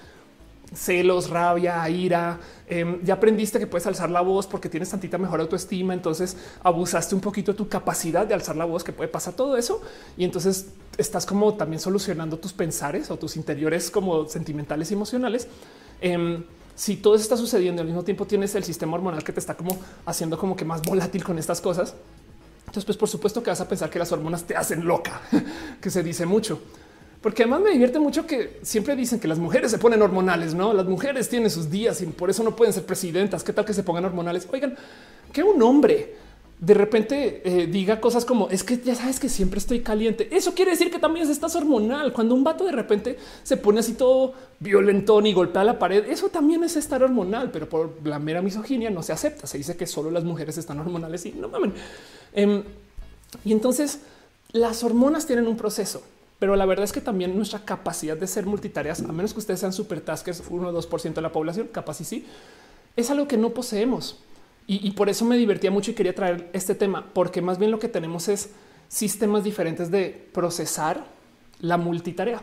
celos, 0.74 1.30
rabia, 1.30 1.88
ira. 1.88 2.38
Em, 2.68 3.02
ya 3.04 3.14
aprendiste 3.14 3.58
que 3.58 3.66
puedes 3.66 3.86
alzar 3.86 4.10
la 4.10 4.20
voz 4.20 4.46
porque 4.46 4.68
tienes 4.68 4.90
tantita 4.90 5.18
mejor 5.18 5.40
autoestima. 5.40 5.94
Entonces 5.94 6.36
abusaste 6.62 7.14
un 7.14 7.20
poquito 7.20 7.52
de 7.52 7.58
tu 7.58 7.68
capacidad 7.68 8.26
de 8.26 8.34
alzar 8.34 8.56
la 8.56 8.64
voz, 8.64 8.84
que 8.84 8.92
puede 8.92 9.08
pasar 9.08 9.34
todo 9.34 9.56
eso. 9.56 9.80
Y 10.16 10.24
entonces 10.24 10.68
estás 10.98 11.26
como 11.26 11.54
también 11.54 11.80
solucionando 11.80 12.38
tus 12.38 12.52
pensares 12.52 13.10
o 13.10 13.16
tus 13.16 13.36
interiores 13.36 13.90
como 13.90 14.28
sentimentales 14.28 14.90
y 14.90 14.94
emocionales. 14.94 15.48
Em, 16.00 16.44
si 16.74 16.96
todo 16.96 17.14
eso 17.14 17.22
está 17.22 17.36
sucediendo 17.36 17.80
al 17.80 17.88
mismo 17.88 18.04
tiempo, 18.04 18.26
tienes 18.26 18.54
el 18.54 18.64
sistema 18.64 18.94
hormonal 18.94 19.24
que 19.24 19.32
te 19.32 19.40
está 19.40 19.54
como 19.54 19.78
haciendo 20.04 20.38
como 20.38 20.56
que 20.56 20.64
más 20.64 20.82
volátil 20.82 21.24
con 21.24 21.38
estas 21.38 21.60
cosas. 21.60 21.94
Entonces, 22.66 22.84
pues 22.84 22.98
por 22.98 23.08
supuesto 23.08 23.42
que 23.42 23.48
vas 23.50 23.60
a 23.60 23.68
pensar 23.68 23.88
que 23.88 23.98
las 23.98 24.12
hormonas 24.12 24.44
te 24.44 24.56
hacen 24.56 24.84
loca, 24.84 25.22
que 25.80 25.88
se 25.88 26.02
dice 26.02 26.26
mucho. 26.26 26.60
Porque 27.26 27.42
además 27.42 27.62
me 27.62 27.72
divierte 27.72 27.98
mucho 27.98 28.24
que 28.24 28.60
siempre 28.62 28.94
dicen 28.94 29.18
que 29.18 29.26
las 29.26 29.40
mujeres 29.40 29.72
se 29.72 29.78
ponen 29.78 30.00
hormonales, 30.00 30.54
no? 30.54 30.72
Las 30.72 30.86
mujeres 30.86 31.28
tienen 31.28 31.50
sus 31.50 31.68
días 31.68 32.00
y 32.00 32.06
por 32.06 32.30
eso 32.30 32.44
no 32.44 32.54
pueden 32.54 32.72
ser 32.72 32.86
presidentas. 32.86 33.42
¿Qué 33.42 33.52
tal 33.52 33.64
que 33.64 33.74
se 33.74 33.82
pongan 33.82 34.04
hormonales? 34.04 34.46
Oigan, 34.52 34.76
que 35.32 35.42
un 35.42 35.60
hombre 35.60 36.14
de 36.60 36.74
repente 36.74 37.42
eh, 37.44 37.66
diga 37.66 38.00
cosas 38.00 38.24
como 38.24 38.48
es 38.48 38.62
que 38.62 38.78
ya 38.78 38.94
sabes 38.94 39.18
que 39.18 39.28
siempre 39.28 39.58
estoy 39.58 39.80
caliente. 39.80 40.28
Eso 40.30 40.54
quiere 40.54 40.70
decir 40.70 40.88
que 40.88 41.00
también 41.00 41.28
estás 41.28 41.56
hormonal. 41.56 42.12
Cuando 42.12 42.32
un 42.32 42.44
vato 42.44 42.64
de 42.64 42.70
repente 42.70 43.18
se 43.42 43.56
pone 43.56 43.80
así 43.80 43.94
todo 43.94 44.32
violentón 44.60 45.26
y 45.26 45.32
golpea 45.32 45.64
la 45.64 45.80
pared, 45.80 46.08
eso 46.08 46.28
también 46.28 46.62
es 46.62 46.76
estar 46.76 47.02
hormonal, 47.02 47.50
pero 47.50 47.68
por 47.68 47.90
la 48.04 48.20
mera 48.20 48.40
misoginia 48.40 48.88
no 48.88 49.02
se 49.02 49.12
acepta. 49.12 49.48
Se 49.48 49.58
dice 49.58 49.76
que 49.76 49.88
solo 49.88 50.12
las 50.12 50.22
mujeres 50.22 50.58
están 50.58 50.78
hormonales 50.78 51.26
y 51.26 51.32
no 51.32 51.48
mamen. 51.48 51.72
Em, 52.32 52.62
y 53.44 53.50
entonces 53.50 53.98
las 54.52 54.84
hormonas 54.84 55.26
tienen 55.26 55.48
un 55.48 55.56
proceso 55.56 56.04
pero 56.38 56.54
la 56.56 56.66
verdad 56.66 56.84
es 56.84 56.92
que 56.92 57.00
también 57.00 57.34
nuestra 57.34 57.64
capacidad 57.64 58.16
de 58.16 58.26
ser 58.26 58.46
multitareas, 58.46 59.00
a 59.00 59.12
menos 59.12 59.32
que 59.32 59.38
ustedes 59.38 59.60
sean 59.60 59.72
super 59.72 60.00
taskers, 60.00 60.42
1 60.48 60.68
o 60.68 60.82
2% 60.82 61.14
de 61.14 61.22
la 61.22 61.32
población, 61.32 61.68
capaz 61.72 62.00
y 62.00 62.04
sí, 62.04 62.26
es 62.94 63.10
algo 63.10 63.26
que 63.26 63.36
no 63.36 63.50
poseemos. 63.50 64.18
Y, 64.68 64.90
por 64.92 65.08
eso 65.08 65.24
me 65.24 65.36
divertía 65.36 65.70
mucho 65.70 65.92
y 65.92 65.94
quería 65.94 66.12
traer 66.12 66.50
este 66.52 66.74
tema, 66.74 67.06
porque 67.12 67.40
más 67.40 67.56
bien 67.56 67.70
lo 67.70 67.78
que 67.78 67.88
tenemos 67.88 68.26
es 68.26 68.50
sistemas 68.88 69.44
diferentes 69.44 69.92
de 69.92 70.28
procesar 70.32 71.04
la 71.60 71.76
multitarea. 71.76 72.42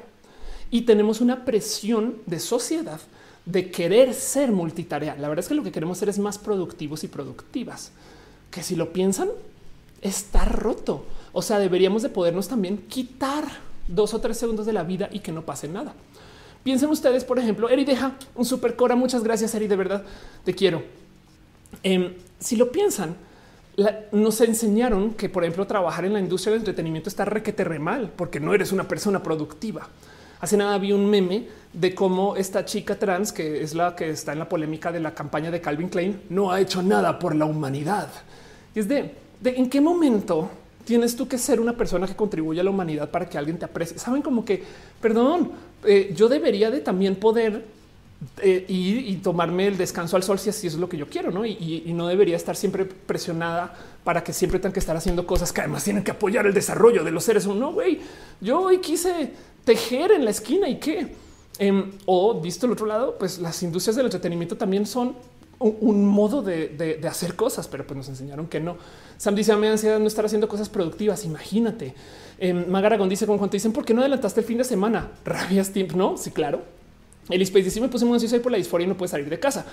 Y 0.72 0.84
tenemos 0.84 1.20
una 1.20 1.44
presión 1.44 2.16
de 2.26 2.40
sociedad 2.40 3.02
de 3.46 3.70
querer 3.72 4.14
ser 4.14 4.54
multitarea. 4.54 5.18
La 5.18 5.28
verdad 5.28 5.44
es 5.44 5.50
que 5.50 5.56
lo 5.56 5.64
que 5.64 5.74
queremos 5.74 5.98
ser 5.98 6.08
es 6.08 6.18
más 6.18 6.38
productivos 6.38 7.04
y 7.04 7.10
productivas, 7.10 7.92
que 8.52 8.64
si 8.64 8.78
lo 8.78 8.94
piensan, 8.94 9.28
está 10.02 10.46
roto. 10.46 11.06
O 11.34 11.42
sea, 11.42 11.60
deberíamos 11.60 12.04
de 12.04 12.10
podernos 12.10 12.48
también 12.48 12.78
quitar 12.88 13.44
dos 13.88 14.14
o 14.14 14.20
tres 14.20 14.38
segundos 14.38 14.66
de 14.66 14.74
la 14.74 14.84
vida 14.84 15.10
y 15.12 15.20
que 15.20 15.32
no 15.32 15.44
pase 15.44 15.68
nada. 15.68 15.94
Piensen 16.64 16.90
ustedes, 16.90 17.26
por 17.26 17.40
ejemplo, 17.40 17.70
Eri 17.70 17.84
deja 17.84 18.14
un 18.36 18.46
super 18.46 18.76
cora. 18.76 18.96
Muchas 18.96 19.24
gracias, 19.24 19.54
Eri. 19.54 19.68
De 19.68 19.76
verdad 19.76 20.04
te 20.46 20.54
quiero. 20.54 20.82
Em, 21.84 22.14
si 22.40 22.56
lo 22.56 22.72
piensan, 22.72 23.16
nos 24.12 24.40
enseñaron 24.42 25.14
que, 25.14 25.30
por 25.30 25.44
ejemplo, 25.44 25.68
trabajar 25.68 26.06
en 26.06 26.14
la 26.14 26.20
industria 26.20 26.52
del 26.52 26.62
entretenimiento 26.62 27.10
está 27.10 27.26
requete 27.26 27.64
re 27.64 27.80
mal 27.80 28.12
porque 28.16 28.40
no 28.40 28.54
eres 28.54 28.72
una 28.72 28.88
persona 28.88 29.22
productiva. 29.22 29.88
Hace 30.40 30.58
nada 30.58 30.78
vi 30.78 30.92
un 30.92 31.10
meme 31.10 31.48
de 31.72 31.96
cómo 31.96 32.36
esta 32.36 32.66
chica 32.66 33.00
trans, 33.00 33.32
que 33.32 33.64
es 33.64 33.74
la 33.74 33.96
que 33.96 34.10
está 34.10 34.34
en 34.34 34.40
la 34.40 34.50
polémica 34.50 34.92
de 34.92 35.00
la 35.00 35.14
campaña 35.14 35.50
de 35.52 35.62
Calvin 35.62 35.90
Klein, 35.90 36.22
no 36.30 36.52
ha 36.52 36.60
hecho 36.62 36.84
nada 36.84 37.18
por 37.18 37.36
la 37.36 37.46
humanidad. 37.46 38.10
Y 38.76 38.80
es 38.80 38.88
de, 38.88 39.16
de 39.40 39.52
en 39.52 39.70
qué 39.70 39.82
momento 39.82 40.50
tienes 40.86 41.16
tú 41.16 41.28
que 41.28 41.38
ser 41.38 41.60
una 41.60 41.74
persona 41.74 42.08
que 42.08 42.16
contribuye 42.16 42.60
a 42.60 42.64
la 42.64 42.70
humanidad 42.70 43.10
para 43.10 43.28
que 43.28 43.38
alguien 43.38 43.58
te 43.58 43.66
aprecie. 43.66 43.98
Saben 43.98 44.22
como 44.22 44.44
que, 44.44 44.64
perdón, 45.02 45.52
eh, 45.86 46.14
yo 46.16 46.30
debería 46.30 46.72
de 46.72 46.82
también 46.82 47.16
poder 47.16 47.64
eh, 48.42 48.66
ir 48.70 49.10
y 49.10 49.18
tomarme 49.18 49.68
el 49.68 49.78
descanso 49.78 50.16
al 50.16 50.24
sol 50.24 50.40
si 50.40 50.50
así 50.50 50.68
es 50.68 50.76
lo 50.76 50.88
que 50.88 50.98
yo 50.98 51.08
quiero, 51.08 51.32
¿no? 51.32 51.46
Y, 51.46 51.84
no 51.94 52.08
debería 52.08 52.36
estar 52.36 52.56
siempre 52.56 52.86
presionada 52.86 53.76
para 54.04 54.24
que 54.24 54.34
siempre 54.34 54.60
tengan 54.60 54.74
que 54.74 54.80
estar 54.80 54.96
haciendo 54.96 55.28
cosas 55.28 55.52
que 55.52 55.62
además 55.62 55.84
tienen 55.84 56.04
que 56.04 56.12
apoyar 56.12 56.46
el 56.46 56.54
desarrollo 56.54 57.04
de 57.04 57.12
los 57.12 57.24
seres. 57.24 57.46
No, 57.48 57.74
güey, 57.74 58.00
yo 58.40 58.62
hoy 58.62 58.80
quise 58.80 59.32
tejer 59.66 60.12
en 60.12 60.26
la 60.26 60.32
esquina 60.32 60.70
y 60.70 60.78
qué. 60.78 61.16
Em, 61.60 61.92
o 62.06 62.40
visto 62.40 62.66
el 62.66 62.72
otro 62.72 62.86
lado, 62.86 63.16
pues 63.20 63.40
las 63.40 63.62
industrias 63.62 63.96
del 63.96 64.06
entretenimiento 64.06 64.58
también 64.58 64.86
son 64.86 65.16
un, 65.60 66.06
modo 66.06 66.42
de, 66.42 67.00
hacer 67.10 67.36
cosas, 67.36 67.68
pero 67.68 67.86
pues 67.86 67.98
nos 67.98 68.10
enseñaron 68.10 68.48
que 68.48 68.60
no. 68.60 68.78
Sam 69.18 69.36
dice 69.36 69.52
a 69.54 69.58
me 69.58 69.68
ansiedad 69.68 70.00
no 70.00 70.08
estar 70.08 70.26
haciendo 70.26 70.48
cosas 70.48 70.70
productivas. 70.70 71.26
Imagínate. 71.26 71.94
Eh, 72.40 72.54
Magaragón 72.54 73.10
dice 73.10 73.26
con 73.26 73.38
cuanto 73.38 73.54
dicen 73.54 73.72
por 73.72 73.86
qué 73.86 73.94
no 73.94 74.02
adelantaste 74.02 74.42
el 74.42 74.46
fin 74.46 74.58
de 74.58 74.64
semana. 74.64 75.12
Rabias 75.26 75.72
tiempo. 75.72 75.96
No, 75.96 76.18
sí, 76.18 76.32
claro. 76.32 76.62
El 77.30 77.42
Space 77.42 77.66
dice 77.66 77.80
me 77.80 77.88
puse 77.88 78.06
muy 78.06 78.16
ansioso 78.16 78.42
por 78.42 78.52
la 78.52 78.58
disforia 78.58 78.86
y 78.86 78.88
no 78.88 78.98
puede 78.98 79.10
salir 79.10 79.30
de 79.30 79.40
casa. 79.40 79.66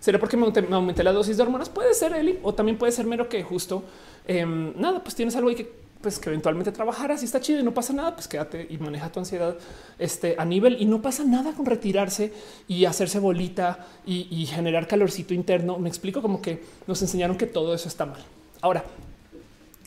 ¿Será 0.00 0.18
porque 0.18 0.36
me 0.36 0.46
aumenté, 0.46 1.02
la 1.02 1.12
dosis 1.12 1.36
de 1.36 1.42
hormonas? 1.42 1.68
Puede 1.68 1.94
ser, 1.94 2.12
Eli, 2.12 2.38
o 2.42 2.52
también 2.52 2.76
puede 2.76 2.92
ser 2.92 3.06
mero 3.06 3.28
que 3.28 3.42
justo 3.42 3.82
em, 4.26 4.72
nada, 4.78 5.02
pues 5.02 5.14
tienes 5.14 5.34
algo 5.36 5.48
ahí 5.48 5.54
que 5.54 5.85
pues 6.06 6.20
que 6.20 6.28
eventualmente 6.28 6.70
trabajarás 6.70 7.22
y 7.22 7.24
está 7.24 7.40
chido 7.40 7.58
y 7.58 7.64
no 7.64 7.74
pasa 7.74 7.92
nada, 7.92 8.14
pues 8.14 8.28
quédate 8.28 8.64
y 8.70 8.78
maneja 8.78 9.10
tu 9.10 9.18
ansiedad 9.18 9.56
este, 9.98 10.36
a 10.38 10.44
nivel 10.44 10.80
y 10.80 10.84
no 10.84 11.02
pasa 11.02 11.24
nada 11.24 11.52
con 11.52 11.66
retirarse 11.66 12.32
y 12.68 12.84
hacerse 12.84 13.18
bolita 13.18 13.84
y, 14.06 14.46
generar 14.46 14.86
calorcito 14.86 15.34
interno. 15.34 15.80
Me 15.80 15.88
explico 15.88 16.22
como 16.22 16.40
que 16.40 16.62
nos 16.86 17.02
enseñaron 17.02 17.36
que 17.36 17.46
todo 17.46 17.74
eso 17.74 17.88
está 17.88 18.06
mal. 18.06 18.20
Ahora, 18.60 18.84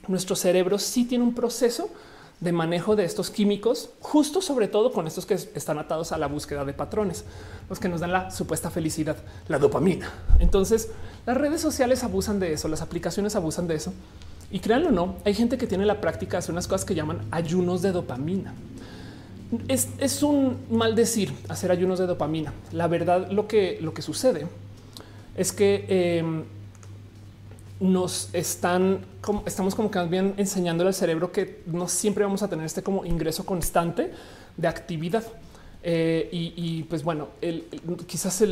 nuestro 0.09 0.35
cerebro 0.35 0.77
sí 0.77 1.05
tiene 1.05 1.23
un 1.23 1.33
proceso 1.33 1.89
de 2.41 2.51
manejo 2.51 2.97
de 2.97 3.05
estos 3.05 3.29
químicos, 3.29 3.91
justo 4.01 4.41
sobre 4.41 4.67
todo 4.67 4.91
con 4.91 5.07
estos 5.07 5.25
que 5.25 5.35
están 5.35 5.79
atados 5.79 6.11
a 6.11 6.17
la 6.17 6.27
búsqueda 6.27 6.65
de 6.65 6.73
patrones, 6.73 7.23
los 7.69 7.79
que 7.79 7.87
nos 7.87 8.01
dan 8.01 8.11
la 8.11 8.29
supuesta 8.29 8.69
felicidad, 8.69 9.15
la 9.47 9.57
dopamina. 9.57 10.11
Entonces, 10.39 10.89
las 11.25 11.37
redes 11.37 11.61
sociales 11.61 12.03
abusan 12.03 12.41
de 12.41 12.51
eso, 12.51 12.67
las 12.67 12.81
aplicaciones 12.81 13.37
abusan 13.37 13.69
de 13.69 13.75
eso 13.75 13.93
y 14.51 14.59
créanlo 14.59 14.89
o 14.89 14.91
no, 14.91 15.15
hay 15.25 15.33
gente 15.33 15.57
que 15.57 15.67
tiene 15.67 15.85
la 15.85 16.01
práctica 16.01 16.33
de 16.33 16.37
hacer 16.39 16.51
unas 16.51 16.67
cosas 16.67 16.85
que 16.85 16.95
llaman 16.95 17.21
ayunos 17.31 17.81
de 17.81 17.91
dopamina. 17.91 18.53
Es, 19.67 20.21
un 20.21 20.57
mal 20.69 20.95
decir 20.95 21.33
hacer 21.47 21.71
ayunos 21.71 21.97
de 21.99 22.05
dopamina. 22.05 22.53
La 22.71 22.87
verdad, 22.87 23.31
lo 23.31 23.47
que, 23.47 23.79
lo 23.81 23.93
que 23.93 24.01
sucede 24.01 24.47
es 25.35 25.51
que 25.51 25.85
em, 26.19 26.43
nos 27.79 28.29
están 28.33 29.05
como 29.21 29.43
estamos 29.45 29.73
como 29.73 29.89
que 29.89 29.99
bien 30.03 30.33
enseñándole 30.37 30.89
al 30.89 30.93
cerebro 30.93 31.31
que 31.31 31.63
no 31.65 31.87
siempre 31.87 32.23
vamos 32.23 32.43
a 32.43 32.47
tener 32.47 32.65
este 32.65 32.83
como 32.83 33.05
ingreso 33.05 33.45
constante 33.45 34.11
de 34.57 34.67
actividad. 34.67 35.23
Eh, 35.81 36.27
y, 36.31 36.83
pues 36.83 37.03
bueno, 37.03 37.29
quizás 38.05 38.43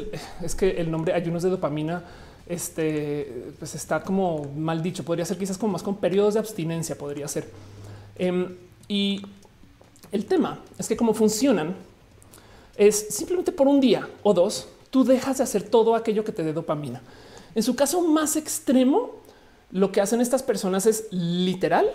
es 0.41 0.55
que 0.55 0.79
el 0.79 0.89
nombre 0.89 1.13
ayunos 1.13 1.43
de 1.43 1.49
dopamina 1.49 2.03
este, 2.49 3.51
pues 3.59 3.75
está 3.75 4.03
como 4.03 4.45
mal 4.55 4.81
dicho. 4.81 5.03
Podría 5.03 5.25
ser 5.25 5.37
quizás 5.37 5.57
como 5.57 5.73
más 5.73 5.83
con 5.83 5.95
periodos 5.97 6.35
de 6.35 6.39
abstinencia, 6.39 6.97
podría 6.97 7.27
ser. 7.27 7.49
Em, 8.17 8.55
y 8.87 9.21
el 10.11 10.25
tema 10.25 10.59
es 10.77 10.87
que 10.87 10.97
como 10.97 11.13
funcionan 11.13 11.75
es 12.75 13.07
simplemente 13.09 13.51
por 13.51 13.67
un 13.67 13.79
día 13.79 14.07
o 14.23 14.33
dos, 14.33 14.67
tú 14.89 15.03
dejas 15.03 15.37
de 15.37 15.43
hacer 15.43 15.63
todo 15.63 15.95
aquello 15.95 16.23
que 16.23 16.31
te 16.31 16.43
dé 16.43 16.53
dopamina. 16.53 17.01
En 17.55 17.63
su 17.63 17.75
caso 17.75 18.01
más 18.01 18.35
extremo, 18.35 19.11
lo 19.71 19.91
que 19.91 19.99
hacen 19.99 20.21
estas 20.21 20.43
personas 20.43 20.85
es 20.85 21.07
literal, 21.11 21.91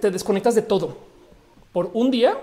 te 0.00 0.10
desconectas 0.10 0.54
de 0.54 0.62
todo 0.62 0.96
por 1.72 1.90
un 1.92 2.10
día 2.10 2.38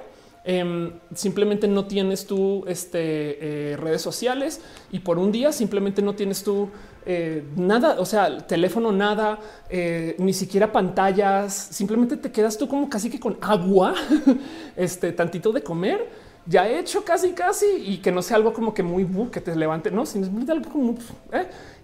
Em, 0.48 0.92
simplemente 1.16 1.68
no 1.68 1.86
tienes 1.86 2.28
tú 2.28 2.64
este, 2.68 3.72
eh, 3.72 3.78
redes 3.78 4.04
sociales 4.04 4.62
y 4.92 5.00
por 5.00 5.18
un 5.18 5.32
día 5.32 5.52
simplemente 5.52 6.04
no 6.04 6.14
tienes 6.14 6.44
tú 6.44 6.70
eh, 7.08 7.44
nada, 7.56 7.96
o 8.00 8.06
sea, 8.06 8.46
teléfono, 8.46 8.92
nada, 8.92 9.40
eh, 9.72 10.16
ni 10.20 10.34
siquiera 10.34 10.72
pantallas, 10.72 11.52
simplemente 11.72 12.16
te 12.18 12.32
quedas 12.32 12.60
tú 12.60 12.68
como 12.68 12.88
casi 12.88 13.10
que 13.10 13.20
con 13.20 13.40
agua, 13.42 13.96
este 14.76 15.12
tantito 15.14 15.52
de 15.52 15.64
comer, 15.64 16.10
ya 16.46 16.70
hecho 16.70 17.04
casi, 17.04 17.32
casi, 17.32 17.66
y 17.66 17.98
que 17.98 18.12
no 18.12 18.22
sea 18.22 18.38
algo 18.38 18.54
como 18.54 18.72
que 18.72 18.84
muy 18.84 19.08
que 19.32 19.42
te 19.42 19.56
levante, 19.56 19.90
no, 19.90 20.06
sino 20.06 20.28
algo 20.52 20.70
como 20.72 20.96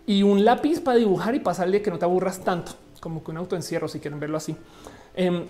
y 0.05 0.21
un 0.21 0.45
lápiz 0.45 0.79
para 0.79 0.97
dibujar 0.97 1.33
y 1.33 1.39
pasarle 1.39 1.81
que 1.81 1.89
no 1.89 1.97
te 1.97 2.05
aburras 2.05 2.43
tanto, 2.43 2.73
como 2.99 3.23
que 3.23 3.31
un 3.31 3.37
autoencierro, 3.37 3.87
si 3.87 3.99
quieren 3.99 4.19
verlo 4.19 4.37
así. 4.37 4.55
Em, 5.15 5.45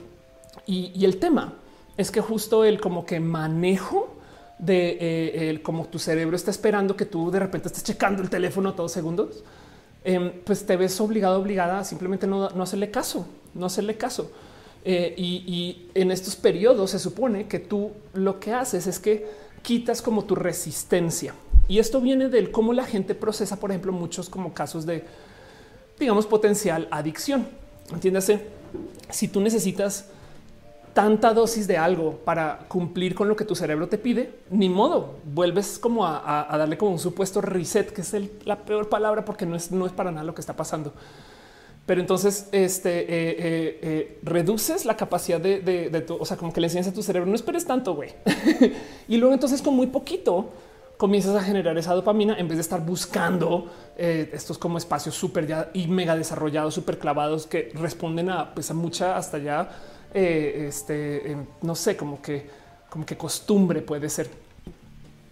y 0.66 1.03
el 1.03 1.18
tema 1.18 1.53
es 1.97 2.11
que 2.11 2.21
justo 2.21 2.63
el 2.63 2.79
como 2.79 3.05
que 3.05 3.19
manejo 3.19 4.15
de 4.61 4.97
eh, 5.01 5.49
el, 5.49 5.61
como 5.61 5.85
tu 5.87 5.99
cerebro 5.99 6.35
está 6.35 6.51
esperando 6.51 6.95
que 6.95 7.05
tú 7.05 7.31
de 7.31 7.39
repente 7.39 7.67
estés 7.67 7.83
checando 7.83 8.21
el 8.21 8.29
teléfono 8.29 8.73
todos 8.73 8.91
segundos, 8.91 9.43
em, 10.03 10.31
pues 10.43 10.65
te 10.65 10.77
ves 10.77 10.99
obligado, 11.01 11.39
obligada 11.39 11.79
a 11.79 11.83
simplemente 11.83 12.27
no, 12.27 12.45
hacerle 12.45 12.91
caso, 12.91 13.27
no 13.53 13.65
hacerle 13.65 13.97
caso. 13.97 14.31
Eh, 14.83 15.13
y, 15.17 15.89
en 15.93 16.09
estos 16.11 16.35
periodos 16.35 16.91
se 16.91 16.99
supone 16.99 17.47
que 17.47 17.59
tú 17.59 17.91
lo 18.13 18.39
que 18.39 18.51
haces 18.51 18.87
es 18.87 18.97
que 18.97 19.27
quitas 19.61 20.01
como 20.01 20.25
tu 20.25 20.35
resistencia. 20.35 21.35
Y 21.67 21.79
esto 21.79 22.01
viene 22.01 22.29
del 22.29 22.51
cómo 22.51 22.73
la 22.73 22.85
gente 22.85 23.15
procesa, 23.15 23.59
por 23.59 23.71
ejemplo, 23.71 23.91
muchos 23.91 24.29
como 24.29 24.53
casos 24.53 24.85
de, 24.85 25.03
digamos, 25.99 26.25
potencial 26.25 26.87
adicción. 26.91 27.47
Entiéndase, 27.91 28.41
si 29.09 29.27
tú 29.27 29.39
necesitas 29.41 30.05
tanta 30.93 31.33
dosis 31.33 31.67
de 31.67 31.77
algo 31.77 32.17
para 32.25 32.59
cumplir 32.67 33.15
con 33.15 33.27
lo 33.27 33.35
que 33.35 33.45
tu 33.45 33.55
cerebro 33.55 33.87
te 33.87 33.97
pide, 33.97 34.33
ni 34.49 34.69
modo, 34.69 35.15
vuelves 35.25 35.79
como 35.79 36.05
a, 36.05 36.47
darle 36.57 36.77
como 36.77 36.91
un 36.91 36.99
supuesto 36.99 37.41
reset, 37.41 37.91
que 37.91 38.01
es 38.01 38.15
la 38.45 38.57
peor 38.57 38.89
palabra 38.89 39.23
porque 39.25 39.45
no 39.45 39.55
es, 39.55 39.71
no 39.71 39.85
es 39.85 39.91
para 39.91 40.11
nada 40.11 40.23
lo 40.23 40.35
que 40.35 40.41
está 40.41 40.55
pasando. 40.55 40.93
Pero 41.85 41.99
entonces 41.99 42.47
este, 42.51 43.01
eh, 43.01 43.05
eh, 43.09 43.79
eh, 43.81 44.19
reduces 44.23 44.85
la 44.85 44.95
capacidad 44.95 45.39
de, 45.39 46.03
tu, 46.05 46.15
o 46.15 46.25
sea, 46.25 46.37
como 46.37 46.53
que 46.53 46.61
le 46.61 46.67
enseñas 46.67 46.87
a 46.87 46.93
tu 46.93 47.01
cerebro, 47.01 47.27
no 47.27 47.35
esperes 47.35 47.65
tanto, 47.65 47.95
güey. 47.95 48.13
y 49.07 49.17
luego 49.17 49.33
entonces 49.33 49.61
con 49.61 49.75
muy 49.75 49.87
poquito 49.87 50.51
comienzas 50.97 51.35
a 51.35 51.41
generar 51.41 51.75
esa 51.77 51.93
dopamina 51.95 52.37
en 52.37 52.47
vez 52.47 52.57
de 52.57 52.61
estar 52.61 52.85
buscando 52.85 53.71
estos 53.97 54.59
como 54.59 54.77
espacios 54.77 55.15
súper 55.15 55.47
ya 55.47 55.71
y 55.73 55.87
mega 55.87 56.15
desarrollados, 56.15 56.75
súper 56.75 56.99
clavados 56.99 57.47
que 57.47 57.71
responden 57.73 58.29
a, 58.29 58.53
pues, 58.53 58.69
a 58.69 58.75
mucha 58.75 59.17
hasta 59.17 59.39
ya 59.39 59.69
eh, 60.14 60.66
este, 60.68 61.38
no 61.62 61.76
sé, 61.76 61.95
como 61.95 62.22
que, 62.22 62.47
como 62.89 63.05
que 63.05 63.18
costumbre 63.18 63.82
puede 63.82 64.09
ser. 64.09 64.30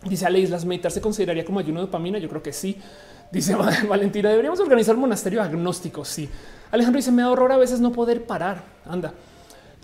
Dice 0.04 0.26
Alex, 0.26 0.50
las 0.50 0.66
meditar 0.66 0.92
se 0.92 1.02
consideraría 1.02 1.44
como 1.44 1.60
ayuno 1.60 1.82
de 1.82 1.88
dopamina. 1.88 2.20
Yo 2.20 2.30
creo 2.30 2.42
que 2.42 2.54
sí. 2.54 2.78
Dice 3.32 3.56
Valentina, 3.90 4.30
deberíamos 4.30 4.60
organizar 4.60 4.96
un 4.96 5.02
monasterio 5.02 5.42
agnóstico. 5.42 6.06
Sí. 6.06 6.30
Alejandro 6.72 6.98
dice, 6.98 7.12
me 7.12 7.22
da 7.22 7.32
horror 7.32 7.52
a 7.52 7.58
veces 7.58 7.80
no 7.80 7.92
poder 7.92 8.26
parar. 8.26 8.64
Anda. 8.86 9.14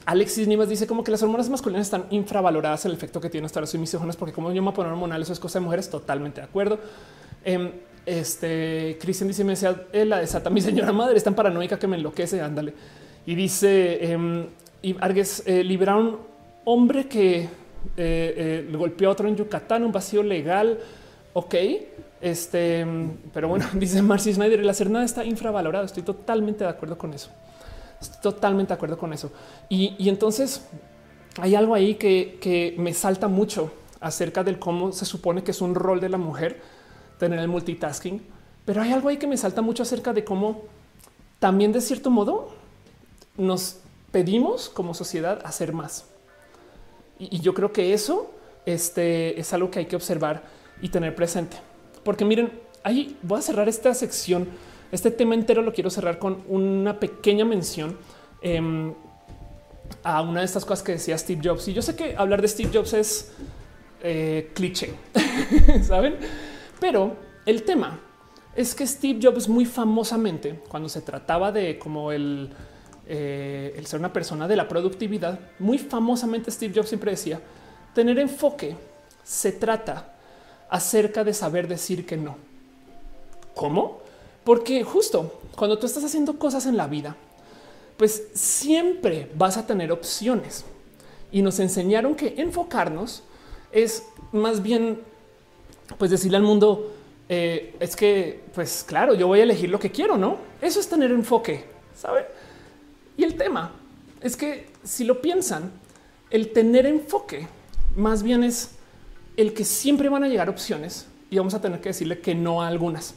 Alexis 0.06 0.48
Nivas 0.48 0.70
dice 0.70 0.86
como 0.86 1.04
que 1.04 1.10
las 1.10 1.24
hormonas 1.24 1.50
masculinas 1.50 1.88
están 1.88 2.06
infravaloradas 2.12 2.86
el 2.86 2.93
efecto 2.93 3.20
que 3.20 3.30
tienen 3.30 3.46
hasta 3.46 3.60
las 3.60 3.74
emisiones, 3.74 4.16
porque 4.16 4.34
como 4.34 4.52
yo 4.52 4.62
me 4.62 4.72
poner 4.72 4.91
hormonal, 4.91 5.22
eso 5.22 5.34
es 5.34 5.39
cosa 5.39 5.60
de 5.60 5.66
mujeres. 5.66 5.89
Totalmente 5.89 6.41
de 6.41 6.48
acuerdo. 6.48 6.80
Em, 7.43 7.72
este 8.06 8.98
Cristian 9.02 9.28
dice: 9.28 9.43
Me 9.43 9.52
decía 9.54 9.88
eh, 9.91 10.06
la 10.06 10.20
desata 10.20 10.50
mi 10.50 10.62
señora 10.62 10.91
madre, 10.93 11.18
es 11.18 11.24
tan 11.24 11.34
paranoica 11.34 11.80
que 11.80 11.88
me 11.88 11.98
enloquece. 11.98 12.39
Ándale. 12.39 12.74
Y 13.26 13.34
dice 13.34 14.12
em, 14.12 14.46
y 14.82 14.95
Argues 14.99 15.43
eh, 15.45 15.63
libera 15.63 15.95
un 15.95 16.17
hombre 16.65 17.07
que 17.07 17.41
eh, 17.41 17.47
eh, 17.97 18.69
golpeó 18.76 19.09
a 19.09 19.11
otro 19.11 19.28
en 19.28 19.36
Yucatán, 19.36 19.84
un 19.84 19.91
vacío 19.91 20.23
legal. 20.23 20.80
Ok, 21.34 21.56
este, 22.22 22.85
pero 23.34 23.47
bueno, 23.47 23.65
dice 23.73 24.02
Marcy 24.02 24.34
Snyder, 24.34 24.60
el 24.60 24.69
hacer 24.69 24.89
nada 24.89 25.06
está 25.06 25.23
infravalorado. 25.23 25.85
Estoy 25.85 26.03
totalmente 26.03 26.64
de 26.64 26.69
acuerdo 26.69 26.97
con 26.97 27.14
eso. 27.14 27.30
Estoy 28.02 28.22
totalmente 28.22 28.69
de 28.69 28.76
acuerdo 28.76 28.97
con 28.97 29.14
eso. 29.14 29.31
Y, 29.69 29.95
entonces 30.10 30.68
hay 31.39 31.56
algo 31.56 31.76
ahí 31.76 31.95
que, 31.95 32.38
que, 32.41 32.76
me 32.77 32.93
salta 32.93 33.27
mucho 33.27 33.72
acerca 33.99 34.43
del 34.43 34.60
cómo 34.60 34.91
se 34.91 35.06
supone 35.06 35.43
que 35.43 35.52
es 35.52 35.61
un 35.61 35.76
rol 35.76 35.99
de 35.99 36.10
la 36.10 36.18
mujer 36.18 36.61
tener 37.18 37.39
el 37.39 37.47
multitasking, 37.47 38.22
pero 38.65 38.81
hay 38.81 38.91
algo 38.91 39.10
ahí 39.10 39.18
que 39.18 39.27
me 39.27 39.38
salta 39.38 39.61
mucho 39.61 39.84
acerca 39.84 40.14
de 40.14 40.23
cómo 40.23 40.64
también 41.39 41.72
de 41.72 41.81
cierto 41.81 42.10
modo 42.10 42.49
nos 43.38 43.80
pedimos 44.16 44.70
como 44.70 44.94
sociedad 44.94 45.42
hacer 45.44 45.74
más. 45.74 46.06
Y, 47.20 47.42
yo 47.42 47.54
creo 47.54 47.74
que 47.74 47.94
eso 47.94 48.32
este, 48.66 49.38
es 49.38 49.52
algo 49.52 49.70
que 49.70 49.80
hay 49.80 49.88
que 49.88 49.98
observar 49.98 50.44
y 50.82 50.88
tener 50.88 51.14
presente. 51.14 51.58
Porque 52.02 52.24
miren, 52.24 52.50
ahí 52.82 53.18
voy 53.22 53.40
a 53.40 53.42
cerrar 53.42 53.68
esta 53.68 53.94
sección. 53.94 54.48
Este 54.90 55.12
tema 55.12 55.36
entero 55.36 55.62
lo 55.62 55.74
quiero 55.74 55.90
cerrar 55.90 56.18
con 56.18 56.46
una 56.48 56.98
pequeña 56.98 57.44
mención 57.44 57.98
em, 58.42 58.94
a 60.02 60.22
una 60.22 60.40
de 60.40 60.46
estas 60.46 60.64
cosas 60.64 60.82
que 60.82 60.94
decía 60.94 61.18
Steve 61.18 61.42
Jobs. 61.44 61.68
Y 61.68 61.74
yo 61.74 61.82
sé 61.82 61.98
que 61.98 62.16
hablar 62.16 62.42
de 62.42 62.48
Steve 62.48 62.70
Jobs 62.74 62.94
es 62.94 63.34
eh, 64.02 64.50
cliché, 64.54 64.94
saben? 65.84 66.16
Pero 66.80 67.18
el 67.46 67.64
tema 67.64 68.00
es 68.56 68.76
que 68.76 68.88
Steve 68.88 69.20
Jobs 69.22 69.50
muy 69.50 69.66
famosamente, 69.66 70.62
cuando 70.70 70.88
se 70.88 71.02
trataba 71.02 71.52
de 71.52 71.78
como 71.78 72.14
el 72.14 72.56
eh, 73.07 73.73
el 73.77 73.86
ser 73.86 73.99
una 73.99 74.14
persona 74.14 74.48
de 74.48 74.56
la 74.56 74.68
productividad, 74.68 75.40
muy 75.60 75.77
famosamente 75.77 76.52
Steve 76.52 76.73
Jobs 76.76 76.90
siempre 76.90 77.11
decía, 77.11 77.40
tener 77.94 78.19
enfoque 78.19 78.76
se 79.23 79.52
trata 79.52 80.14
acerca 80.69 81.23
de 81.23 81.34
saber 81.34 81.68
decir 81.68 82.06
que 82.06 82.18
no. 82.18 82.38
¿Cómo? 83.53 83.99
Porque 84.44 84.84
justo 84.84 85.40
cuando 85.56 85.77
tú 85.77 85.86
estás 85.86 86.03
haciendo 86.03 86.38
cosas 86.38 86.65
en 86.65 86.77
la 86.77 86.88
vida, 86.88 87.15
pues 87.98 88.27
siempre 88.34 89.32
vas 89.36 89.57
a 89.57 89.65
tener 89.65 89.91
opciones. 89.91 90.65
Y 91.32 91.41
nos 91.41 91.60
enseñaron 91.60 92.15
que 92.15 92.36
enfocarnos 92.38 93.23
es 93.72 94.03
más 94.32 94.61
bien, 94.61 95.02
pues 95.98 96.11
decirle 96.11 96.38
al 96.38 96.44
mundo, 96.44 96.94
eh, 97.27 97.76
es 97.80 97.95
que, 97.95 98.41
pues 98.53 98.84
claro, 98.88 99.14
yo 99.15 99.27
voy 99.27 99.40
a 99.40 99.44
elegir 99.44 99.69
lo 99.69 99.80
que 99.80 99.91
quiero, 99.91 100.18
¿no? 100.18 100.38
Eso 100.61 100.80
es 100.80 100.88
tener 100.88 101.11
enfoque, 101.11 101.65
¿sabe? 101.95 102.26
Y 103.18 103.24
el 103.24 103.36
tema 103.36 103.72
es 104.22 104.36
que 104.36 104.68
si 104.84 105.04
lo 105.04 105.22
piensan, 105.22 105.72
el 106.30 106.52
tener 106.52 106.86
enfoque 106.86 107.48
más 107.96 108.24
bien 108.24 108.44
es 108.44 108.72
el 109.38 109.54
que 109.54 109.66
siempre 109.66 110.10
van 110.10 110.24
a 110.24 110.28
llegar 110.28 110.50
opciones 110.50 111.08
y 111.30 111.38
vamos 111.38 111.54
a 111.54 111.62
tener 111.62 111.82
que 111.82 111.90
decirle 111.90 112.20
que 112.20 112.36
no 112.36 112.62
a 112.62 112.68
algunas. 112.68 113.16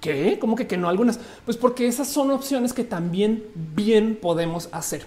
¿Qué? 0.00 0.38
¿Cómo 0.38 0.54
que, 0.54 0.66
que 0.66 0.76
no 0.76 0.86
a 0.86 0.90
algunas? 0.90 1.18
Pues 1.44 1.56
porque 1.56 1.86
esas 1.86 2.08
son 2.08 2.30
opciones 2.30 2.72
que 2.72 2.84
también 2.84 3.44
bien 3.54 4.16
podemos 4.20 4.68
hacer. 4.72 5.06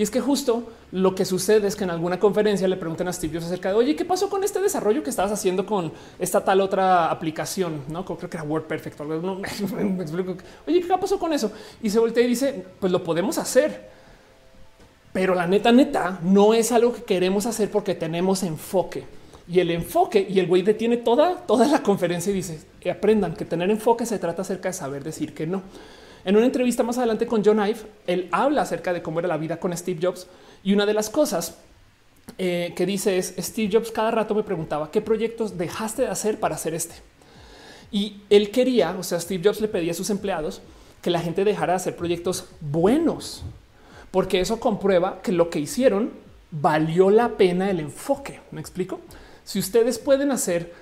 Y 0.00 0.02
es 0.02 0.10
que 0.10 0.22
justo 0.22 0.62
lo 0.92 1.14
que 1.14 1.26
sucede 1.26 1.68
es 1.68 1.76
que 1.76 1.84
en 1.84 1.90
alguna 1.90 2.18
conferencia 2.18 2.66
le 2.66 2.78
preguntan 2.78 3.06
a 3.08 3.12
Steve 3.12 3.34
Jobs 3.34 3.44
acerca 3.44 3.68
de 3.68 3.74
oye, 3.74 3.94
¿qué 3.94 4.06
pasó 4.06 4.30
con 4.30 4.42
este 4.42 4.58
desarrollo 4.58 5.02
que 5.02 5.10
estabas 5.10 5.30
haciendo 5.30 5.66
con 5.66 5.92
esta 6.18 6.42
tal 6.42 6.62
otra 6.62 7.10
aplicación? 7.10 7.82
No 7.86 8.02
creo 8.06 8.30
que 8.30 8.38
era 8.38 8.44
WordPerfect. 8.44 8.98
No, 8.98 9.32
oye, 10.66 10.80
¿qué 10.80 10.88
pasó 10.98 11.18
con 11.18 11.34
eso? 11.34 11.52
Y 11.82 11.90
se 11.90 11.98
voltea 11.98 12.24
y 12.24 12.28
dice, 12.28 12.64
pues 12.80 12.90
lo 12.90 13.04
podemos 13.04 13.36
hacer. 13.36 13.90
Pero 15.12 15.34
la 15.34 15.46
neta, 15.46 15.70
neta, 15.70 16.18
no 16.22 16.54
es 16.54 16.72
algo 16.72 16.94
que 16.94 17.02
queremos 17.02 17.44
hacer 17.44 17.70
porque 17.70 17.94
tenemos 17.94 18.42
enfoque 18.42 19.04
y 19.46 19.60
el 19.60 19.70
enfoque 19.70 20.26
y 20.26 20.38
el 20.38 20.46
güey 20.46 20.62
detiene 20.62 20.96
toda, 20.96 21.36
toda 21.46 21.66
la 21.66 21.82
conferencia 21.82 22.30
y 22.30 22.36
dice 22.36 22.60
aprendan 22.90 23.34
que 23.34 23.44
tener 23.44 23.70
enfoque 23.70 24.06
se 24.06 24.18
trata 24.18 24.40
acerca 24.40 24.70
de 24.70 24.72
saber 24.72 25.04
decir 25.04 25.34
que 25.34 25.46
no. 25.46 25.62
En 26.24 26.36
una 26.36 26.46
entrevista 26.46 26.82
más 26.82 26.98
adelante 26.98 27.26
con 27.26 27.44
John 27.44 27.58
Ive, 27.58 27.80
él 28.06 28.28
habla 28.30 28.62
acerca 28.62 28.92
de 28.92 29.02
cómo 29.02 29.20
era 29.20 29.28
la 29.28 29.36
vida 29.36 29.58
con 29.58 29.76
Steve 29.76 30.00
Jobs 30.02 30.26
y 30.62 30.72
una 30.72 30.86
de 30.86 30.94
las 30.94 31.08
cosas 31.08 31.58
eh, 32.38 32.72
que 32.76 32.86
dice 32.86 33.18
es 33.18 33.34
Steve 33.38 33.70
Jobs 33.72 33.90
cada 33.90 34.10
rato 34.10 34.34
me 34.34 34.42
preguntaba 34.42 34.90
qué 34.90 35.00
proyectos 35.00 35.56
dejaste 35.56 36.02
de 36.02 36.08
hacer 36.08 36.38
para 36.38 36.54
hacer 36.54 36.74
este. 36.74 36.96
Y 37.90 38.20
él 38.30 38.50
quería, 38.50 38.96
o 38.98 39.02
sea, 39.02 39.18
Steve 39.18 39.42
Jobs 39.44 39.60
le 39.60 39.68
pedía 39.68 39.92
a 39.92 39.94
sus 39.94 40.10
empleados 40.10 40.60
que 41.02 41.10
la 41.10 41.20
gente 41.20 41.44
dejara 41.44 41.72
de 41.72 41.78
hacer 41.78 41.96
proyectos 41.96 42.44
buenos, 42.60 43.42
porque 44.10 44.40
eso 44.40 44.60
comprueba 44.60 45.20
que 45.22 45.32
lo 45.32 45.50
que 45.50 45.58
hicieron 45.58 46.10
valió 46.50 47.10
la 47.10 47.30
pena 47.30 47.70
el 47.70 47.80
enfoque. 47.80 48.40
¿Me 48.50 48.60
explico? 48.60 49.00
Si 49.44 49.58
ustedes 49.58 49.98
pueden 49.98 50.30
hacer 50.30 50.72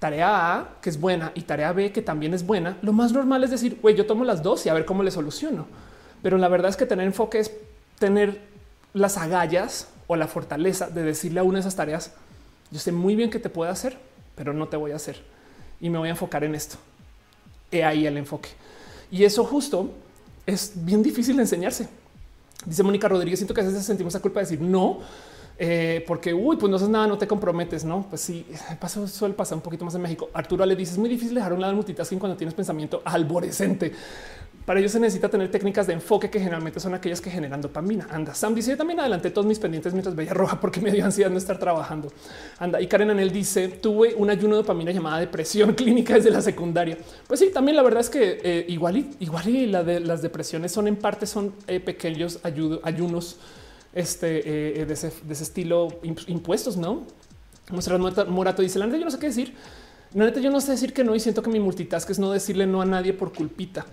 tarea 0.00 0.56
A, 0.56 0.68
que 0.80 0.90
es 0.90 0.98
buena, 0.98 1.30
y 1.34 1.42
tarea 1.42 1.72
B, 1.72 1.92
que 1.92 2.02
también 2.02 2.34
es 2.34 2.44
buena, 2.44 2.78
lo 2.82 2.92
más 2.92 3.12
normal 3.12 3.44
es 3.44 3.50
decir, 3.50 3.78
güey, 3.80 3.94
yo 3.94 4.06
tomo 4.06 4.24
las 4.24 4.42
dos 4.42 4.64
y 4.66 4.70
a 4.70 4.74
ver 4.74 4.86
cómo 4.86 5.02
le 5.02 5.10
soluciono. 5.12 5.66
Pero 6.22 6.38
la 6.38 6.48
verdad 6.48 6.70
es 6.70 6.76
que 6.76 6.86
tener 6.86 7.06
enfoque 7.06 7.38
es 7.38 7.52
tener 7.98 8.40
las 8.94 9.18
agallas 9.18 9.88
o 10.06 10.16
la 10.16 10.26
fortaleza 10.26 10.88
de 10.88 11.02
decirle 11.02 11.40
a 11.40 11.42
una 11.42 11.58
de 11.58 11.60
esas 11.60 11.76
tareas, 11.76 12.14
yo 12.70 12.80
sé 12.80 12.92
muy 12.92 13.14
bien 13.14 13.30
que 13.30 13.38
te 13.38 13.50
puedo 13.50 13.70
hacer, 13.70 13.98
pero 14.34 14.54
no 14.54 14.68
te 14.68 14.76
voy 14.76 14.92
a 14.92 14.96
hacer 14.96 15.22
y 15.80 15.90
me 15.90 15.98
voy 15.98 16.08
a 16.08 16.12
enfocar 16.12 16.44
en 16.44 16.54
esto. 16.54 16.76
He 17.70 17.84
ahí 17.84 18.06
el 18.06 18.16
enfoque. 18.16 18.48
Y 19.10 19.24
eso 19.24 19.44
justo 19.44 19.92
es 20.46 20.72
bien 20.74 21.02
difícil 21.02 21.36
de 21.36 21.42
enseñarse. 21.42 21.88
Dice 22.64 22.82
Mónica 22.82 23.06
Rodríguez, 23.06 23.38
siento 23.38 23.54
que 23.54 23.60
a 23.60 23.64
veces 23.64 23.84
sentimos 23.84 24.14
la 24.14 24.20
culpa 24.20 24.40
de 24.40 24.46
decir 24.46 24.60
no, 24.60 25.00
eh, 25.62 26.02
porque 26.06 26.32
uy, 26.32 26.56
pues 26.56 26.70
no 26.70 26.76
haces 26.76 26.88
nada, 26.88 27.06
no 27.06 27.18
te 27.18 27.26
comprometes, 27.26 27.84
no? 27.84 28.06
Pues 28.08 28.22
sí, 28.22 28.46
pasa, 28.80 29.06
suele 29.06 29.34
pasar 29.34 29.56
un 29.56 29.62
poquito 29.62 29.84
más 29.84 29.94
en 29.94 30.00
México. 30.00 30.30
Arturo 30.32 30.64
le 30.64 30.74
dice 30.74 30.92
es 30.92 30.98
muy 30.98 31.10
difícil 31.10 31.34
dejar 31.34 31.52
un 31.52 31.60
lado 31.60 31.72
el 31.72 31.76
multitasking 31.76 32.18
cuando 32.18 32.34
tienes 32.34 32.54
pensamiento 32.54 33.02
alborescente. 33.04 33.92
Para 34.64 34.80
ello 34.80 34.88
se 34.88 34.98
necesita 34.98 35.28
tener 35.28 35.50
técnicas 35.50 35.86
de 35.86 35.92
enfoque 35.92 36.30
que 36.30 36.38
generalmente 36.38 36.80
son 36.80 36.94
aquellas 36.94 37.20
que 37.20 37.28
generan 37.28 37.60
dopamina. 37.60 38.06
Anda, 38.10 38.34
Sam 38.34 38.54
dice 38.54 38.74
también 38.74 39.00
adelante 39.00 39.30
todos 39.30 39.46
mis 39.46 39.58
pendientes 39.58 39.92
mientras 39.92 40.16
veía 40.16 40.32
roja 40.32 40.58
porque 40.58 40.80
me 40.80 40.90
dio 40.90 41.04
ansiedad 41.04 41.30
no 41.30 41.36
estar 41.36 41.58
trabajando. 41.58 42.10
Anda, 42.58 42.80
y 42.80 42.86
Karen 42.86 43.10
Anel 43.10 43.30
dice 43.30 43.68
tuve 43.68 44.14
un 44.14 44.30
ayuno 44.30 44.56
de 44.56 44.62
dopamina 44.62 44.92
llamada 44.92 45.18
depresión 45.20 45.72
clínica 45.74 46.14
desde 46.14 46.30
la 46.30 46.40
secundaria. 46.40 46.96
Pues 47.26 47.38
sí, 47.38 47.50
también 47.52 47.76
la 47.76 47.82
verdad 47.82 48.00
es 48.00 48.08
que 48.08 48.40
eh, 48.42 48.64
igual 48.68 48.96
y 48.96 49.16
igual 49.20 49.46
y 49.46 49.66
las 49.66 50.22
depresiones 50.22 50.72
son 50.72 50.88
en 50.88 50.96
parte 50.96 51.26
son 51.26 51.52
eh, 51.66 51.80
pequeños 51.80 52.38
ayunos 52.42 53.36
este, 53.92 54.80
eh, 54.80 54.86
de, 54.86 54.92
ese, 54.92 55.12
estilo 55.30 55.88
impuestos, 56.02 56.76
¿no? 56.76 57.06
Morato 58.28 58.62
dice, 58.62 58.78
la 58.78 58.86
neta 58.86 58.98
yo 58.98 59.04
no 59.04 59.10
sé 59.10 59.18
qué 59.18 59.26
decir. 59.26 59.54
La 60.14 60.24
neta 60.24 60.40
yo 60.40 60.50
no 60.50 60.60
sé 60.60 60.72
decir 60.72 60.92
que 60.92 61.04
no 61.04 61.14
y 61.14 61.20
siento 61.20 61.42
que 61.42 61.50
mi 61.50 61.60
multitask 61.60 62.10
es 62.10 62.18
no 62.18 62.32
decirle 62.32 62.66
no 62.66 62.82
a 62.82 62.84
nadie 62.84 63.12
por 63.12 63.32
culpita. 63.32 63.86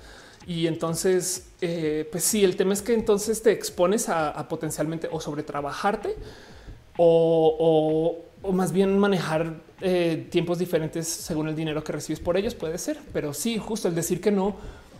Y 0.47 0.65
entonces, 0.65 1.47
eh, 1.61 2.07
pues 2.11 2.23
sí, 2.23 2.43
el 2.43 2.55
tema 2.55 2.73
es 2.73 2.81
que 2.81 2.93
entonces 2.93 3.43
te 3.43 3.51
expones 3.51 4.07
a, 4.09 4.47
potencialmente 4.47 5.09
o 5.11 5.19
sobre 5.19 5.43
trabajarte 5.43 6.15
o, 6.97 8.19
más 8.51 8.71
bien 8.71 8.97
manejar 8.97 9.61
eh, 9.81 10.27
tiempos 10.31 10.57
diferentes 10.57 11.05
según 11.05 11.49
el 11.49 11.55
dinero 11.55 11.83
que 11.83 11.91
recibes 11.91 12.19
por 12.19 12.37
ellos, 12.37 12.55
puede 12.55 12.77
ser. 12.77 12.97
Pero 13.13 13.33
sí, 13.33 13.57
justo 13.57 13.87
el 13.87 13.95
decir 13.95 14.21
que 14.21 14.31
no 14.31 14.55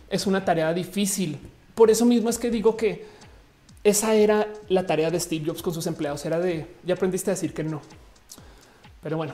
es 0.10 0.28
una 0.28 0.44
tarea 0.44 0.74
difícil. 0.74 1.40
Por 1.74 1.90
eso 1.90 2.06
mismo 2.06 2.30
es 2.30 2.38
que 2.38 2.52
digo 2.52 2.76
que 2.76 3.06
esa 3.89 4.14
era 4.14 4.47
la 4.69 4.85
tarea 4.85 5.09
de 5.09 5.19
Steve 5.19 5.45
Jobs 5.45 5.61
con 5.61 5.73
sus 5.73 5.88
empleados. 5.88 6.26
Era 6.26 6.39
de 6.39 6.68
ya 6.84 6.95
aprendiste 6.95 7.31
a 7.31 7.34
decir 7.34 7.53
que 7.53 7.64
no. 7.64 7.81
Pero 9.01 9.18
bueno, 9.18 9.34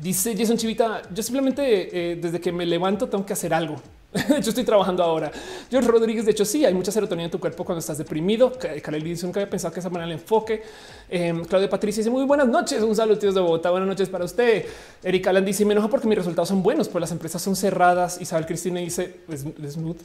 dice 0.00 0.36
Jason 0.36 0.58
Chivita. 0.58 1.02
Yo 1.12 1.22
simplemente 1.22 2.12
eh, 2.12 2.16
desde 2.16 2.40
que 2.40 2.52
me 2.52 2.66
levanto 2.66 3.08
tengo 3.08 3.24
que 3.24 3.32
hacer 3.32 3.54
algo. 3.54 3.76
De 4.28 4.38
hecho, 4.38 4.50
estoy 4.50 4.64
trabajando 4.64 5.02
ahora. 5.02 5.32
George 5.70 5.88
Rodríguez, 5.88 6.26
de 6.26 6.32
hecho, 6.32 6.44
sí, 6.44 6.64
hay 6.66 6.74
mucha 6.74 6.92
serotonina 6.92 7.24
en 7.24 7.30
tu 7.30 7.40
cuerpo 7.40 7.64
cuando 7.64 7.80
estás 7.80 7.96
deprimido. 7.96 8.52
Karel 8.82 9.02
dice 9.02 9.24
nunca 9.24 9.40
había 9.40 9.48
pensado 9.48 9.72
que 9.72 9.80
esa 9.80 9.88
manera 9.88 10.06
el 10.06 10.12
enfoque. 10.12 10.62
Eh, 11.08 11.32
Claudia 11.48 11.70
Patricia 11.70 12.00
dice 12.00 12.10
muy 12.10 12.24
buenas 12.24 12.46
noches. 12.46 12.82
Un 12.82 12.94
saludo, 12.94 13.18
tíos 13.18 13.34
de 13.34 13.40
Bogotá. 13.40 13.70
Buenas 13.70 13.88
noches 13.88 14.10
para 14.10 14.26
usted. 14.26 14.66
Erika 15.02 15.30
Alan 15.30 15.44
dice 15.44 15.64
me 15.64 15.72
enoja 15.72 15.88
porque 15.88 16.06
mis 16.06 16.18
resultados 16.18 16.48
son 16.48 16.62
buenos, 16.62 16.90
pues 16.90 17.00
las 17.00 17.10
empresas 17.10 17.40
son 17.40 17.56
cerradas. 17.56 18.20
Isabel 18.20 18.44
Cristina 18.44 18.80
dice 18.80 19.20
es, 19.28 19.46
smooth. 19.72 19.96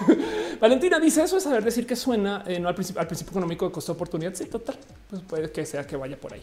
Valentina 0.60 0.98
dice 0.98 1.22
eso 1.22 1.36
es 1.36 1.42
saber 1.42 1.62
decir 1.62 1.86
que 1.86 1.96
suena 1.96 2.44
eh, 2.46 2.62
al 2.64 2.74
principio, 2.74 3.00
al 3.00 3.06
principio 3.06 3.32
económico 3.32 3.66
de 3.66 3.72
costo 3.72 3.92
de 3.92 3.96
oportunidad. 3.96 4.34
Sí, 4.34 4.46
total. 4.46 4.76
Pues 5.10 5.20
puede 5.22 5.52
que 5.52 5.66
sea 5.66 5.86
que 5.86 5.96
vaya 5.96 6.16
por 6.16 6.32
ahí. 6.32 6.42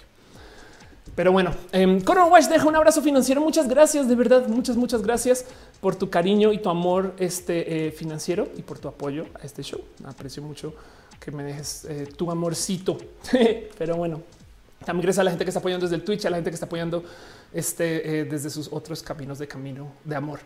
Pero 1.18 1.31
bueno, 1.31 1.49
eh, 1.72 1.99
Coron 2.06 2.31
Wash 2.31 2.45
deja 2.45 2.68
un 2.68 2.76
abrazo 2.76 3.02
financiero. 3.02 3.41
Muchas 3.41 3.68
gracias, 3.68 4.07
de 4.07 4.14
verdad, 4.14 4.48
muchas, 4.48 4.77
muchas 4.77 5.02
gracias 5.02 5.45
por 5.81 5.95
tu 5.95 6.11
cariño 6.11 6.53
y 6.53 6.60
tu 6.60 6.69
amor 6.69 7.15
este, 7.18 7.88
eh, 7.88 7.91
financiero 7.91 8.48
y 8.56 8.61
por 8.61 8.77
tu 8.77 8.88
apoyo 8.88 9.26
a 9.41 9.44
este 9.44 9.64
show. 9.64 9.81
Aprecio 10.06 10.44
mucho 10.44 10.76
que 11.19 11.31
me 11.31 11.41
dejes 11.41 11.85
eh, 11.85 12.07
tu 12.15 12.30
amorcito. 12.30 12.99
Pero 13.80 13.95
bueno, 13.95 14.22
también 14.85 15.06
gracias 15.06 15.22
a 15.22 15.23
la 15.23 15.31
gente 15.31 15.44
que 15.44 15.49
está 15.49 15.60
apoyando 15.60 15.88
desde 15.88 15.95
el 15.95 16.03
Twitch, 16.03 16.23
a 16.26 16.30
la 16.30 16.38
gente 16.38 16.52
que 16.52 16.53
está 16.53 16.68
apoyando 16.68 17.03
este, 17.52 18.26
desde 18.26 18.52
sus 18.52 18.72
otros 18.72 19.02
caminos 19.02 19.39
de 19.39 19.48
camino 19.48 19.88
de 20.03 20.15
amor. 20.15 20.39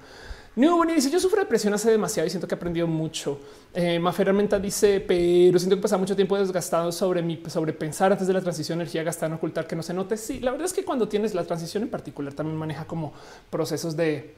New 0.53 0.83
dice 0.85 1.09
yo 1.09 1.17
sufro 1.17 1.39
depresión 1.39 1.73
hace 1.73 1.89
demasiado 1.89 2.27
y 2.27 2.29
siento 2.29 2.45
que 2.45 2.55
he 2.55 2.57
aprendido 2.57 2.85
mucho. 2.85 3.39
Eh, 3.73 3.99
Mafer 3.99 4.35
dice, 4.61 4.99
pero 4.99 5.57
siento 5.57 5.77
que 5.77 5.81
pasa 5.81 5.97
mucho 5.97 6.13
tiempo 6.13 6.37
desgastado 6.37 6.91
sobre 6.91 7.21
mi 7.21 7.41
sobre 7.47 7.71
pensar 7.71 8.11
antes 8.11 8.27
de 8.27 8.33
la 8.33 8.41
transición, 8.41 8.81
energía 8.81 9.01
gastada 9.01 9.27
en 9.27 9.33
ocultar 9.33 9.65
que 9.65 9.77
no 9.77 9.83
se 9.83 9.93
note. 9.93 10.17
Sí, 10.17 10.41
la 10.41 10.51
verdad 10.51 10.65
es 10.65 10.73
que 10.73 10.83
cuando 10.83 11.07
tienes 11.07 11.33
la 11.33 11.45
transición 11.45 11.83
en 11.83 11.89
particular 11.89 12.33
también 12.33 12.57
maneja 12.57 12.83
como 12.85 13.13
procesos 13.49 13.95
de 13.95 14.35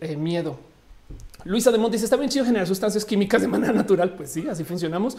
eh, 0.00 0.14
miedo. 0.14 0.58
Luisa 1.44 1.72
de 1.72 1.78
Mont 1.78 1.90
dice 1.90 2.04
está 2.04 2.16
bien 2.16 2.28
chido 2.28 2.44
generar 2.44 2.66
sustancias 2.66 3.06
químicas 3.06 3.40
de 3.40 3.48
manera 3.48 3.72
natural. 3.72 4.12
Pues 4.14 4.30
sí, 4.30 4.46
así 4.46 4.62
funcionamos. 4.64 5.16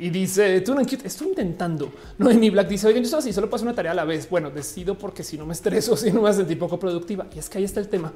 Y 0.00 0.10
dice 0.10 0.62
tú 0.62 0.74
no 0.74 0.80
estoy 0.80 1.28
intentando. 1.28 1.92
No, 2.18 2.28
mi 2.30 2.50
Black 2.50 2.66
dice 2.66 2.88
oigan, 2.88 3.04
yo 3.04 3.18
así 3.18 3.32
solo 3.32 3.48
paso 3.48 3.62
una 3.62 3.74
tarea 3.74 3.92
a 3.92 3.94
la 3.94 4.04
vez. 4.04 4.28
Bueno, 4.28 4.50
decido 4.50 4.98
porque 4.98 5.22
si 5.22 5.38
no 5.38 5.46
me 5.46 5.52
estreso, 5.52 5.96
si 5.96 6.08
no 6.08 6.14
me 6.14 6.20
voy 6.22 6.30
a 6.30 6.34
sentir 6.34 6.58
poco 6.58 6.76
productiva. 6.76 7.28
Y 7.32 7.38
es 7.38 7.48
que 7.48 7.58
ahí 7.58 7.64
está 7.64 7.78
el 7.78 7.86
tema 7.86 8.12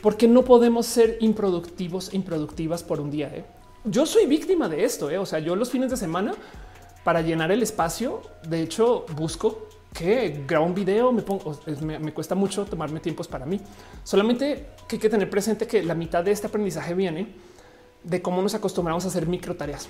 porque 0.00 0.28
no 0.28 0.44
podemos 0.44 0.86
ser 0.86 1.18
improductivos, 1.20 2.14
improductivas 2.14 2.82
por 2.82 3.00
un 3.00 3.10
día. 3.10 3.28
¿eh? 3.34 3.44
Yo 3.84 4.06
soy 4.06 4.26
víctima 4.26 4.68
de 4.68 4.84
esto. 4.84 5.10
¿eh? 5.10 5.18
O 5.18 5.26
sea, 5.26 5.38
yo 5.38 5.56
los 5.56 5.70
fines 5.70 5.90
de 5.90 5.96
semana 5.96 6.34
para 7.04 7.22
llenar 7.22 7.50
el 7.50 7.62
espacio, 7.62 8.22
de 8.46 8.62
hecho, 8.62 9.06
busco 9.16 9.68
que 9.94 10.44
grabo 10.46 10.66
un 10.66 10.74
video, 10.74 11.10
me 11.12 11.22
pongo, 11.22 11.58
me, 11.80 12.12
cuesta 12.12 12.34
mucho 12.34 12.64
tomarme 12.66 13.00
tiempos 13.00 13.26
para 13.26 13.46
mí. 13.46 13.60
Solamente 14.04 14.66
que 14.86 14.96
hay 14.96 15.00
que 15.00 15.08
tener 15.08 15.30
presente 15.30 15.66
que 15.66 15.82
la 15.82 15.94
mitad 15.94 16.22
de 16.22 16.32
este 16.32 16.46
aprendizaje 16.46 16.94
viene 16.94 17.34
de 18.04 18.22
cómo 18.22 18.42
nos 18.42 18.54
acostumbramos 18.54 19.04
a 19.04 19.08
hacer 19.08 19.26
micro 19.26 19.56
tareas. 19.56 19.88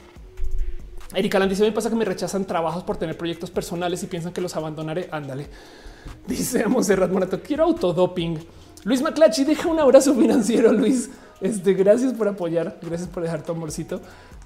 Erika 1.14 1.38
Land 1.38 1.50
dice: 1.50 1.64
Me 1.64 1.72
pasa 1.72 1.90
que 1.90 1.96
me 1.96 2.04
rechazan 2.04 2.44
trabajos 2.44 2.84
por 2.84 2.96
tener 2.96 3.16
proyectos 3.16 3.50
personales 3.50 4.02
y 4.02 4.06
piensan 4.06 4.32
que 4.32 4.40
los 4.40 4.54
abandonaré. 4.56 5.08
Ándale. 5.10 5.46
Dice 6.26 6.66
Monserrat 6.66 7.10
Morato: 7.10 7.40
Quiero 7.42 7.64
autodoping. 7.64 8.38
Luis 8.84 9.02
Maclachi 9.02 9.44
deja 9.44 9.68
un 9.68 9.78
abrazo 9.80 10.14
financiero. 10.20 10.72
Luis, 10.72 11.10
Este, 11.40 11.74
gracias 11.74 12.12
por 12.14 12.26
apoyar, 12.26 12.78
gracias 12.82 13.08
por 13.08 13.22
dejar 13.22 13.42
tu 13.42 13.52
amorcito. 13.52 14.00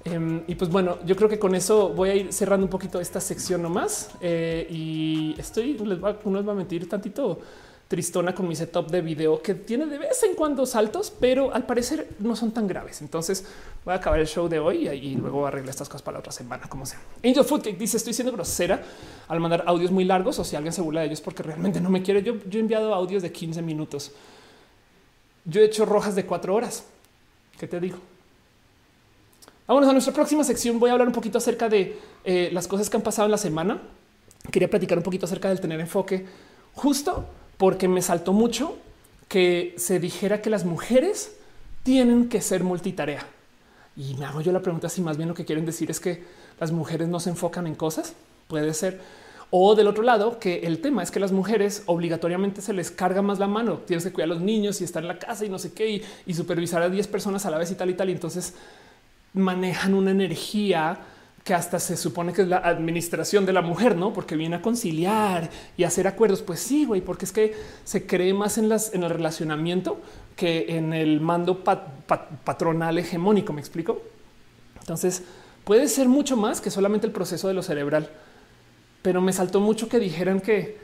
Em, 0.05 0.41
y 0.47 0.55
pues 0.55 0.69
bueno, 0.69 0.97
yo 1.05 1.15
creo 1.15 1.29
que 1.29 1.39
con 1.39 1.55
eso 1.55 1.89
voy 1.89 2.09
a 2.09 2.15
ir 2.15 2.33
cerrando 2.33 2.65
un 2.65 2.69
poquito 2.69 2.99
esta 2.99 3.19
sección 3.19 3.61
nomás. 3.61 4.09
Eh, 4.21 4.67
y 4.69 5.35
estoy, 5.39 5.77
les 5.77 6.03
va, 6.03 6.17
no 6.23 6.37
les 6.37 6.47
va 6.47 6.51
a 6.51 6.55
mentir, 6.55 6.87
tantito 6.87 7.39
tristona 7.93 8.33
con 8.33 8.47
mi 8.47 8.55
setup 8.55 8.89
de 8.89 9.01
video 9.01 9.39
que 9.39 9.53
tiene 9.53 9.85
de 9.85 9.99
vez 9.99 10.23
en 10.23 10.33
cuando 10.33 10.65
saltos, 10.65 11.13
pero 11.19 11.53
al 11.53 11.67
parecer 11.67 12.07
no 12.17 12.35
son 12.35 12.51
tan 12.51 12.65
graves. 12.65 13.03
Entonces 13.03 13.45
voy 13.85 13.93
a 13.93 13.97
acabar 13.97 14.19
el 14.19 14.25
show 14.25 14.49
de 14.49 14.57
hoy 14.57 14.89
y 14.89 15.13
luego 15.13 15.45
arreglar 15.45 15.69
estas 15.69 15.87
cosas 15.87 16.01
para 16.01 16.15
la 16.15 16.21
otra 16.21 16.31
semana, 16.31 16.67
como 16.67 16.87
sea. 16.87 16.99
Angel 17.23 17.43
Foodcake 17.43 17.77
dice 17.77 17.97
estoy 17.97 18.13
siendo 18.13 18.31
grosera 18.31 18.81
al 19.27 19.39
mandar 19.39 19.63
audios 19.67 19.91
muy 19.91 20.05
largos 20.05 20.39
o 20.39 20.43
si 20.43 20.55
alguien 20.55 20.73
se 20.73 20.81
burla 20.81 21.01
de 21.01 21.05
ellos 21.05 21.21
porque 21.21 21.43
realmente 21.43 21.79
no 21.79 21.91
me 21.91 22.01
quiere. 22.01 22.23
Yo, 22.23 22.33
yo 22.49 22.57
he 22.57 22.61
enviado 22.61 22.95
audios 22.95 23.21
de 23.21 23.31
15 23.31 23.61
minutos. 23.61 24.11
Yo 25.45 25.61
he 25.61 25.65
hecho 25.65 25.85
rojas 25.85 26.15
de 26.15 26.25
cuatro 26.25 26.55
horas. 26.55 26.85
¿Qué 27.59 27.67
te 27.67 27.79
digo? 27.79 27.99
Vámonos 29.67 29.87
a 29.87 29.93
nuestra 29.93 30.15
próxima 30.15 30.43
sección. 30.43 30.79
Voy 30.79 30.89
a 30.89 30.93
hablar 30.93 31.07
un 31.07 31.13
poquito 31.13 31.37
acerca 31.37 31.69
de 31.69 31.99
eh, 32.23 32.49
las 32.51 32.67
cosas 32.67 32.89
que 32.89 32.97
han 32.97 33.03
pasado 33.03 33.27
en 33.27 33.31
la 33.33 33.37
semana. 33.37 33.83
Quería 34.51 34.67
platicar 34.67 34.97
un 34.97 35.03
poquito 35.03 35.27
acerca 35.27 35.49
del 35.49 35.61
tener 35.61 35.79
enfoque 35.79 36.25
justo 36.73 37.27
porque 37.57 37.87
me 37.87 38.01
saltó 38.01 38.33
mucho 38.33 38.77
que 39.27 39.73
se 39.77 39.99
dijera 39.99 40.41
que 40.41 40.49
las 40.49 40.65
mujeres 40.65 41.35
tienen 41.83 42.29
que 42.29 42.41
ser 42.41 42.63
multitarea. 42.63 43.25
Y 43.95 44.15
me 44.15 44.25
hago 44.25 44.41
yo 44.41 44.51
la 44.51 44.61
pregunta 44.61 44.89
si 44.89 45.01
más 45.01 45.17
bien 45.17 45.29
lo 45.29 45.35
que 45.35 45.45
quieren 45.45 45.65
decir 45.65 45.91
es 45.91 45.99
que 45.99 46.23
las 46.59 46.71
mujeres 46.71 47.07
no 47.07 47.19
se 47.19 47.29
enfocan 47.29 47.67
en 47.67 47.75
cosas. 47.75 48.13
Puede 48.47 48.73
ser. 48.73 48.99
O 49.49 49.75
del 49.75 49.87
otro 49.87 50.01
lado, 50.01 50.39
que 50.39 50.61
el 50.61 50.79
tema 50.79 51.03
es 51.03 51.11
que 51.11 51.19
las 51.19 51.31
mujeres 51.31 51.83
obligatoriamente 51.85 52.61
se 52.61 52.73
les 52.73 52.89
carga 52.89 53.21
más 53.21 53.37
la 53.37 53.47
mano. 53.47 53.77
Tienes 53.79 54.03
que 54.03 54.11
cuidar 54.11 54.31
a 54.31 54.33
los 54.33 54.41
niños 54.41 54.81
y 54.81 54.83
estar 54.83 55.03
en 55.03 55.09
la 55.09 55.19
casa 55.19 55.45
y 55.45 55.49
no 55.49 55.59
sé 55.59 55.73
qué 55.73 56.03
y, 56.25 56.33
supervisar 56.33 56.81
a 56.81 56.89
10 56.89 57.07
personas 57.07 57.45
a 57.45 57.51
la 57.51 57.59
vez 57.59 57.69
y 57.69 57.75
tal 57.75 57.91
y 57.91 57.93
tal. 57.93 58.09
Y 58.09 58.13
entonces 58.13 58.55
manejan 59.33 59.93
una 59.93 60.09
energía 60.09 60.97
que 61.43 61.53
hasta 61.53 61.79
se 61.79 61.97
supone 61.97 62.31
que 62.31 62.43
es 62.43 62.47
la 62.47 62.57
administración 62.57 63.45
de 63.45 63.51
la 63.51 63.61
mujer, 63.61 63.97
no? 63.97 64.13
Porque 64.13 64.37
viene 64.37 64.55
a 64.55 64.61
conciliar 64.61 65.49
y 65.75 65.83
hacer 65.83 66.07
acuerdos. 66.07 66.41
Pues 66.41 66.61
sí, 66.61 66.85
güey, 66.85 67.01
porque 67.01 67.25
es 67.25 67.33
que 67.33 67.53
se 67.83 68.05
cree 68.05 68.33
más 68.33 68.57
en 68.57 68.69
las 68.69 68.93
en 68.93 69.03
el 69.03 69.09
relacionamiento 69.09 69.99
que 70.37 70.77
en 70.77 70.93
el 70.93 71.19
mando 71.19 71.63
patronal 71.63 72.97
hegemónico. 72.97 73.51
Me 73.51 73.59
explico. 73.59 74.01
Entonces 74.79 75.23
puede 75.65 75.89
ser 75.89 76.07
mucho 76.07 76.37
más 76.37 76.61
que 76.61 76.71
solamente 76.71 77.07
el 77.07 77.13
proceso 77.13 77.49
de 77.49 77.53
lo 77.53 77.61
cerebral, 77.61 78.09
pero 79.01 79.19
me 79.19 79.33
saltó 79.33 79.59
mucho 79.59 79.89
que 79.89 79.99
dijeran 79.99 80.39
que 80.39 80.77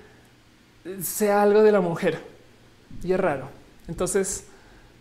sea 1.02 1.42
algo 1.42 1.64
de 1.64 1.72
la 1.72 1.80
mujer 1.80 2.20
y 3.02 3.14
es 3.14 3.20
raro. 3.20 3.50
Entonces, 3.88 4.46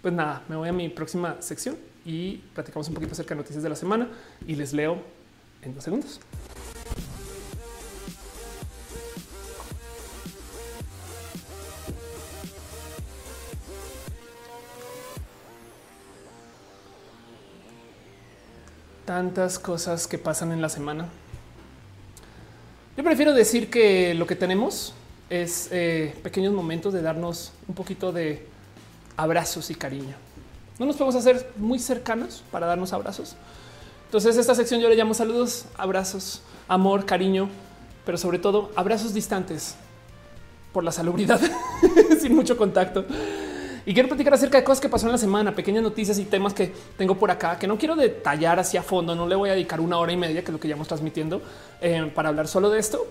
pues 0.02 0.14
nada, 0.14 0.42
me 0.48 0.56
voy 0.56 0.68
a 0.68 0.72
mi 0.72 0.88
próxima 0.88 1.36
sección 1.40 1.76
y 2.04 2.36
platicamos 2.54 2.88
un 2.88 2.94
poquito 2.94 3.12
acerca 3.12 3.34
de 3.34 3.40
noticias 3.40 3.62
de 3.62 3.68
la 3.68 3.76
semana 3.76 4.08
y 4.46 4.54
les 4.54 4.72
leo 4.72 5.17
en 5.62 5.74
dos 5.74 5.84
segundos. 5.84 6.20
Tantas 19.04 19.58
cosas 19.58 20.06
que 20.06 20.18
pasan 20.18 20.52
en 20.52 20.60
la 20.60 20.68
semana. 20.68 21.08
Yo 22.96 23.04
prefiero 23.04 23.32
decir 23.32 23.70
que 23.70 24.12
lo 24.14 24.26
que 24.26 24.36
tenemos 24.36 24.92
es 25.30 25.68
eh, 25.72 26.14
pequeños 26.22 26.52
momentos 26.52 26.92
de 26.92 27.00
darnos 27.00 27.52
un 27.66 27.74
poquito 27.74 28.12
de 28.12 28.46
abrazos 29.16 29.70
y 29.70 29.74
cariño. 29.74 30.14
No 30.78 30.86
nos 30.86 30.96
podemos 30.96 31.16
hacer 31.16 31.50
muy 31.56 31.78
cercanos 31.78 32.44
para 32.50 32.66
darnos 32.66 32.92
abrazos, 32.92 33.34
entonces 34.08 34.38
esta 34.38 34.54
sección 34.54 34.80
yo 34.80 34.88
le 34.88 34.96
llamo 34.96 35.12
saludos, 35.12 35.66
abrazos, 35.76 36.40
amor, 36.66 37.04
cariño, 37.04 37.50
pero 38.06 38.16
sobre 38.16 38.38
todo 38.38 38.70
abrazos 38.74 39.12
distantes 39.12 39.74
por 40.72 40.82
la 40.82 40.90
salubridad, 40.90 41.38
sin 42.18 42.34
mucho 42.34 42.56
contacto. 42.56 43.04
Y 43.84 43.92
quiero 43.92 44.08
platicar 44.08 44.32
acerca 44.32 44.56
de 44.56 44.64
cosas 44.64 44.80
que 44.80 44.88
pasaron 44.88 45.10
en 45.10 45.12
la 45.12 45.18
semana, 45.18 45.54
pequeñas 45.54 45.82
noticias 45.82 46.18
y 46.18 46.24
temas 46.24 46.54
que 46.54 46.72
tengo 46.96 47.16
por 47.16 47.30
acá, 47.30 47.58
que 47.58 47.66
no 47.66 47.76
quiero 47.76 47.96
detallar 47.96 48.58
hacia 48.58 48.82
fondo, 48.82 49.14
no 49.14 49.26
le 49.26 49.34
voy 49.34 49.50
a 49.50 49.52
dedicar 49.52 49.78
una 49.78 49.98
hora 49.98 50.10
y 50.10 50.16
media, 50.16 50.40
que 50.40 50.46
es 50.46 50.52
lo 50.52 50.58
que 50.58 50.70
hemos 50.70 50.88
transmitiendo, 50.88 51.42
eh, 51.82 52.10
para 52.14 52.30
hablar 52.30 52.48
solo 52.48 52.70
de 52.70 52.78
esto. 52.78 53.06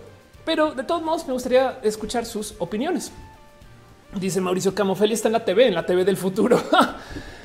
Pero 0.45 0.71
de 0.71 0.83
todos 0.83 1.03
modos 1.03 1.27
me 1.27 1.33
gustaría 1.33 1.77
escuchar 1.83 2.25
sus 2.25 2.55
opiniones. 2.57 3.11
Dice 4.19 4.41
Mauricio 4.41 4.73
Camofeli 4.73 5.13
está 5.13 5.27
en 5.27 5.33
la 5.33 5.45
TV, 5.45 5.67
en 5.67 5.75
la 5.75 5.85
TV 5.85 6.05
del 6.05 6.17
futuro. 6.17 6.61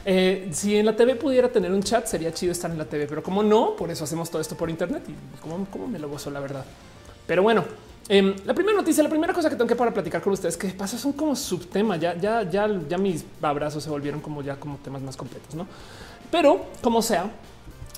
Eh, 0.05 0.49
si 0.51 0.77
en 0.77 0.85
la 0.85 0.97
TV 0.97 1.15
pudiera 1.15 1.49
tener 1.49 1.70
un 1.70 1.81
chat, 1.81 2.07
sería 2.07 2.35
chido 2.35 2.51
estar 2.51 2.69
en 2.69 2.77
la 2.77 2.86
TV, 2.86 3.07
pero 3.07 3.23
como 3.23 3.40
no, 3.40 3.77
por 3.77 3.89
eso 3.89 4.03
hacemos 4.03 4.28
todo 4.28 4.43
esto 4.43 4.57
por 4.57 4.69
Internet 4.69 5.05
y 5.07 5.40
como, 5.40 5.86
me 5.86 5.97
lo 6.01 6.09
gozo, 6.09 6.28
la 6.28 6.40
verdad. 6.40 6.65
Pero 7.24 7.44
bueno, 7.44 7.65
em, 8.09 8.35
la 8.44 8.53
primera 8.53 8.77
noticia, 8.77 9.05
la 9.05 9.09
primera 9.09 9.32
cosa 9.32 9.49
que 9.49 9.55
tengo 9.55 9.69
que 9.69 9.77
para 9.77 9.94
platicar 9.94 10.20
con 10.20 10.32
ustedes 10.32 10.57
que 10.57 10.70
pasa 10.70 10.99
son 10.99 11.12
como 11.12 11.36
subtema. 11.36 11.99
Ya, 11.99 12.16
ya, 12.16 12.43
ya, 12.43 12.69
ya 12.89 12.99
mis 12.99 13.24
abrazos 13.40 13.85
se 13.85 13.90
volvieron 13.90 14.20
como 14.20 14.43
ya 14.43 14.57
como 14.57 14.77
temas 14.78 15.03
más 15.03 15.16
completos, 15.16 15.55
no? 15.55 15.69
Pero 16.32 16.66
como 16.82 17.01
sea, 17.01 17.31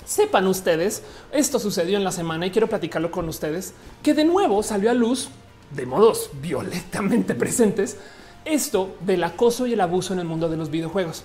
sepan 0.05 0.45
ustedes, 0.45 1.01
esto 1.31 1.57
sucedió 1.57 1.97
en 1.97 2.03
la 2.03 2.11
semana 2.11 2.45
y 2.45 2.51
quiero 2.51 2.67
platicarlo 2.67 3.09
con 3.09 3.27
ustedes 3.29 3.73
que 4.03 4.13
de 4.13 4.25
nuevo 4.25 4.61
salió 4.61 4.91
a 4.91 4.93
luz 4.93 5.29
de 5.71 5.87
modos 5.87 6.29
violentamente 6.39 7.33
presentes 7.33 7.97
esto 8.45 8.95
del 9.01 9.23
acoso 9.23 9.67
y 9.67 9.73
el 9.73 9.81
abuso 9.81 10.13
en 10.13 10.19
el 10.19 10.25
mundo 10.25 10.49
de 10.49 10.57
los 10.57 10.69
videojuegos 10.69 11.23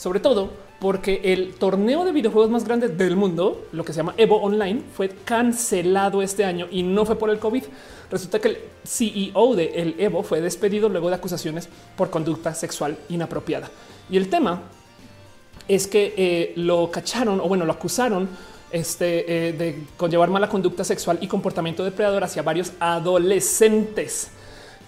sobre 0.00 0.18
todo 0.18 0.48
porque 0.78 1.20
el 1.24 1.52
torneo 1.56 2.06
de 2.06 2.12
videojuegos 2.12 2.50
más 2.50 2.64
grande 2.64 2.88
del 2.88 3.16
mundo, 3.16 3.66
lo 3.72 3.84
que 3.84 3.92
se 3.92 3.98
llama 3.98 4.14
Evo 4.16 4.40
Online, 4.40 4.80
fue 4.96 5.10
cancelado 5.10 6.22
este 6.22 6.42
año 6.42 6.68
y 6.70 6.82
no 6.82 7.04
fue 7.04 7.16
por 7.16 7.28
el 7.28 7.38
COVID. 7.38 7.64
Resulta 8.10 8.38
que 8.38 8.48
el 8.48 8.58
CEO 8.82 9.54
de 9.54 9.66
el 9.74 9.96
Evo 9.98 10.22
fue 10.22 10.40
despedido 10.40 10.88
luego 10.88 11.10
de 11.10 11.16
acusaciones 11.16 11.68
por 11.98 12.08
conducta 12.08 12.54
sexual 12.54 12.96
inapropiada. 13.10 13.68
Y 14.08 14.16
el 14.16 14.30
tema 14.30 14.62
es 15.68 15.86
que 15.86 16.14
eh, 16.16 16.54
lo 16.56 16.90
cacharon 16.90 17.38
o 17.38 17.46
bueno, 17.46 17.66
lo 17.66 17.72
acusaron 17.72 18.26
este, 18.70 19.48
eh, 19.48 19.52
de 19.52 19.84
conllevar 19.98 20.30
mala 20.30 20.48
conducta 20.48 20.82
sexual 20.82 21.18
y 21.20 21.28
comportamiento 21.28 21.84
depredador 21.84 22.24
hacia 22.24 22.40
varios 22.40 22.72
adolescentes. 22.80 24.30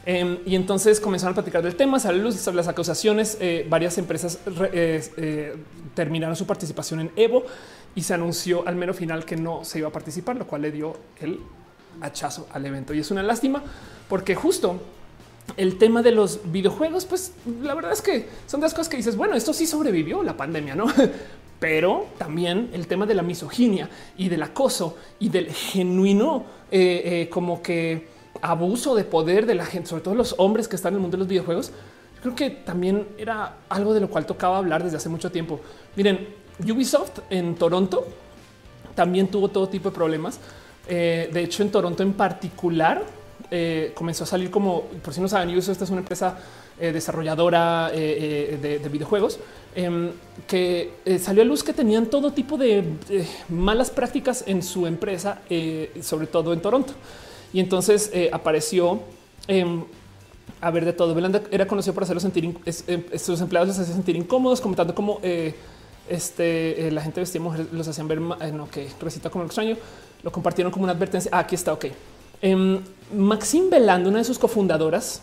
Em, 0.05 0.39
y 0.45 0.57
entonces 0.57 0.99
comenzaron 0.99 1.33
a 1.33 1.35
platicar 1.35 1.63
del 1.63 1.77
tema, 1.77 2.01
salió 2.01 2.23
luz 2.23 2.47
las 2.47 2.69
acusaciones. 2.69 3.39
Eh, 3.41 3.67
varias 3.69 3.99
empresas 3.99 4.39
eh, 4.73 5.03
eh, 5.17 5.57
terminaron 5.95 6.35
su 6.35 6.47
participación 6.47 7.01
en 7.01 7.11
Evo 7.17 7.45
y 7.95 8.03
se 8.03 8.15
anunció 8.15 8.67
al 8.67 8.75
menos 8.75 8.97
final 8.97 9.25
que 9.25 9.37
no 9.37 9.65
se 9.65 9.79
iba 9.79 9.89
a 9.89 9.93
participar, 9.93 10.37
lo 10.37 10.47
cual 10.47 10.63
le 10.63 10.73
dio 10.73 10.97
el 11.21 11.39
hachazo 12.01 12.49
al 12.53 12.67
evento. 12.67 12.95
Y 12.95 12.99
es 12.99 13.11
una 13.11 13.23
lástima 13.23 13.63
porque 14.09 14.35
justo 14.35 14.81
el 15.57 15.79
tema 15.79 16.03
de 16.03 16.13
los 16.13 16.41
videojuegos, 16.51 17.05
pues 17.05 17.33
la 17.63 17.75
verdad 17.75 17.93
es 17.93 18.03
que 18.03 18.29
son 18.47 18.61
de 18.61 18.67
las 18.67 18.75
cosas 18.75 18.89
que 18.89 18.97
dices, 18.97 19.17
bueno, 19.17 19.37
esto 19.37 19.53
sí 19.53 19.67
sobrevivió 19.67 20.23
la 20.23 20.37
pandemia, 20.37 20.75
¿no? 20.75 20.87
Pero 21.61 22.07
también 22.19 22.71
el 22.73 22.89
tema 22.89 23.07
de 23.07 23.15
la 23.15 23.23
misoginia 23.23 23.89
y 24.17 24.29
del 24.29 24.43
acoso 24.43 24.97
y 25.21 25.29
del 25.29 25.53
genuino 25.53 26.45
como 27.31 27.63
que 27.63 28.12
abuso 28.43 28.95
de 28.95 29.05
poder 29.05 29.47
de 29.47 29.55
la 29.55 29.65
gente, 29.65 29.89
sobre 29.89 30.03
todo 30.03 30.15
los 30.15 30.35
hombres 30.37 30.69
que 30.69 30.77
están 30.77 30.93
en 30.93 30.97
el 30.97 31.01
mundo 31.01 31.17
de 31.17 31.21
los 31.21 31.29
videojuegos, 31.29 31.73
creo 32.21 32.35
que 32.35 32.51
también 32.51 33.07
era 33.17 33.57
algo 33.69 33.95
de 33.95 34.01
lo 34.01 34.11
cual 34.11 34.27
tocaba 34.27 34.59
hablar 34.59 34.83
desde 34.83 34.97
hace 34.97 35.09
mucho 35.09 35.31
tiempo. 35.31 35.61
Miren, 35.97 36.29
Ubisoft 36.61 37.21
en 37.31 37.55
Toronto 37.55 38.07
también 38.95 39.29
tuvo 39.29 39.49
todo 39.49 39.69
tipo 39.69 39.91
de 39.91 39.95
problemas. 39.95 40.39
Eh, 40.89 41.31
de 41.33 41.43
hecho, 41.43 41.63
en 41.63 41.71
Toronto 41.71 42.03
en 42.03 42.13
particular 42.13 43.03
eh, 43.51 43.93
comenzó 43.95 44.25
a 44.25 44.27
salir 44.27 44.51
como, 44.51 44.83
por 45.03 45.15
si 45.15 45.21
no 45.21 45.29
saben, 45.29 45.49
Ubisoft 45.51 45.83
es 45.83 45.91
una 45.91 46.01
empresa 46.01 46.39
eh, 46.81 46.91
desarrolladora 46.93 47.91
de, 47.91 48.79
de, 48.83 48.89
videojuegos 48.89 49.39
em, 49.75 50.11
que 50.47 50.95
salió 51.21 51.43
a 51.43 51.45
luz 51.45 51.63
que 51.63 51.73
tenían 51.73 52.07
todo 52.07 52.33
tipo 52.33 52.57
de 52.57 52.85
malas 53.51 53.91
prácticas 53.91 54.45
en 54.47 54.63
su 54.63 54.87
empresa, 54.87 55.41
sobre 56.01 56.27
todo 56.27 56.53
en 56.53 56.61
Toronto. 56.61 56.95
Y 57.53 57.61
entonces 57.61 58.11
eh, 58.13 58.31
apareció 58.33 59.01
em, 59.47 59.85
a 60.61 60.71
ver 60.71 60.85
de 60.85 60.93
todo. 60.93 61.15
Belanda 61.15 61.43
era 61.51 61.67
conocido 61.67 61.95
por 61.95 62.05
hacerlo 62.05 62.21
sentir, 62.21 62.45
em, 62.45 63.19
sus 63.19 63.41
empleados 63.41 63.69
los 63.69 63.79
hacían 63.79 63.97
sentir 63.97 64.17
incómodos, 64.17 64.61
comentando 64.61 64.95
cómo 64.95 65.21
eh, 65.23 65.55
este, 66.09 66.89
eh, 66.89 66.91
la 66.91 67.03
gente 67.03 67.21
vestía 67.21 67.41
mujeres, 67.41 67.67
los 67.73 67.87
hacían 67.87 68.09
ver, 68.09 68.21
no, 68.21 68.69
que 68.71 68.89
recita 69.01 69.31
como 69.31 69.45
extraño, 69.45 69.77
lo 70.23 70.33
compartieron 70.33 70.73
como 70.73 70.85
una 70.85 70.93
advertencia. 70.93 71.31
Ah, 71.33 71.41
aquí 71.41 71.55
está, 71.55 71.73
ok. 71.73 71.87
Em, 72.41 72.81
Maxine 73.15 73.69
Belanda, 73.69 74.09
una 74.09 74.19
de 74.19 74.25
sus 74.25 74.39
cofundadoras, 74.39 75.23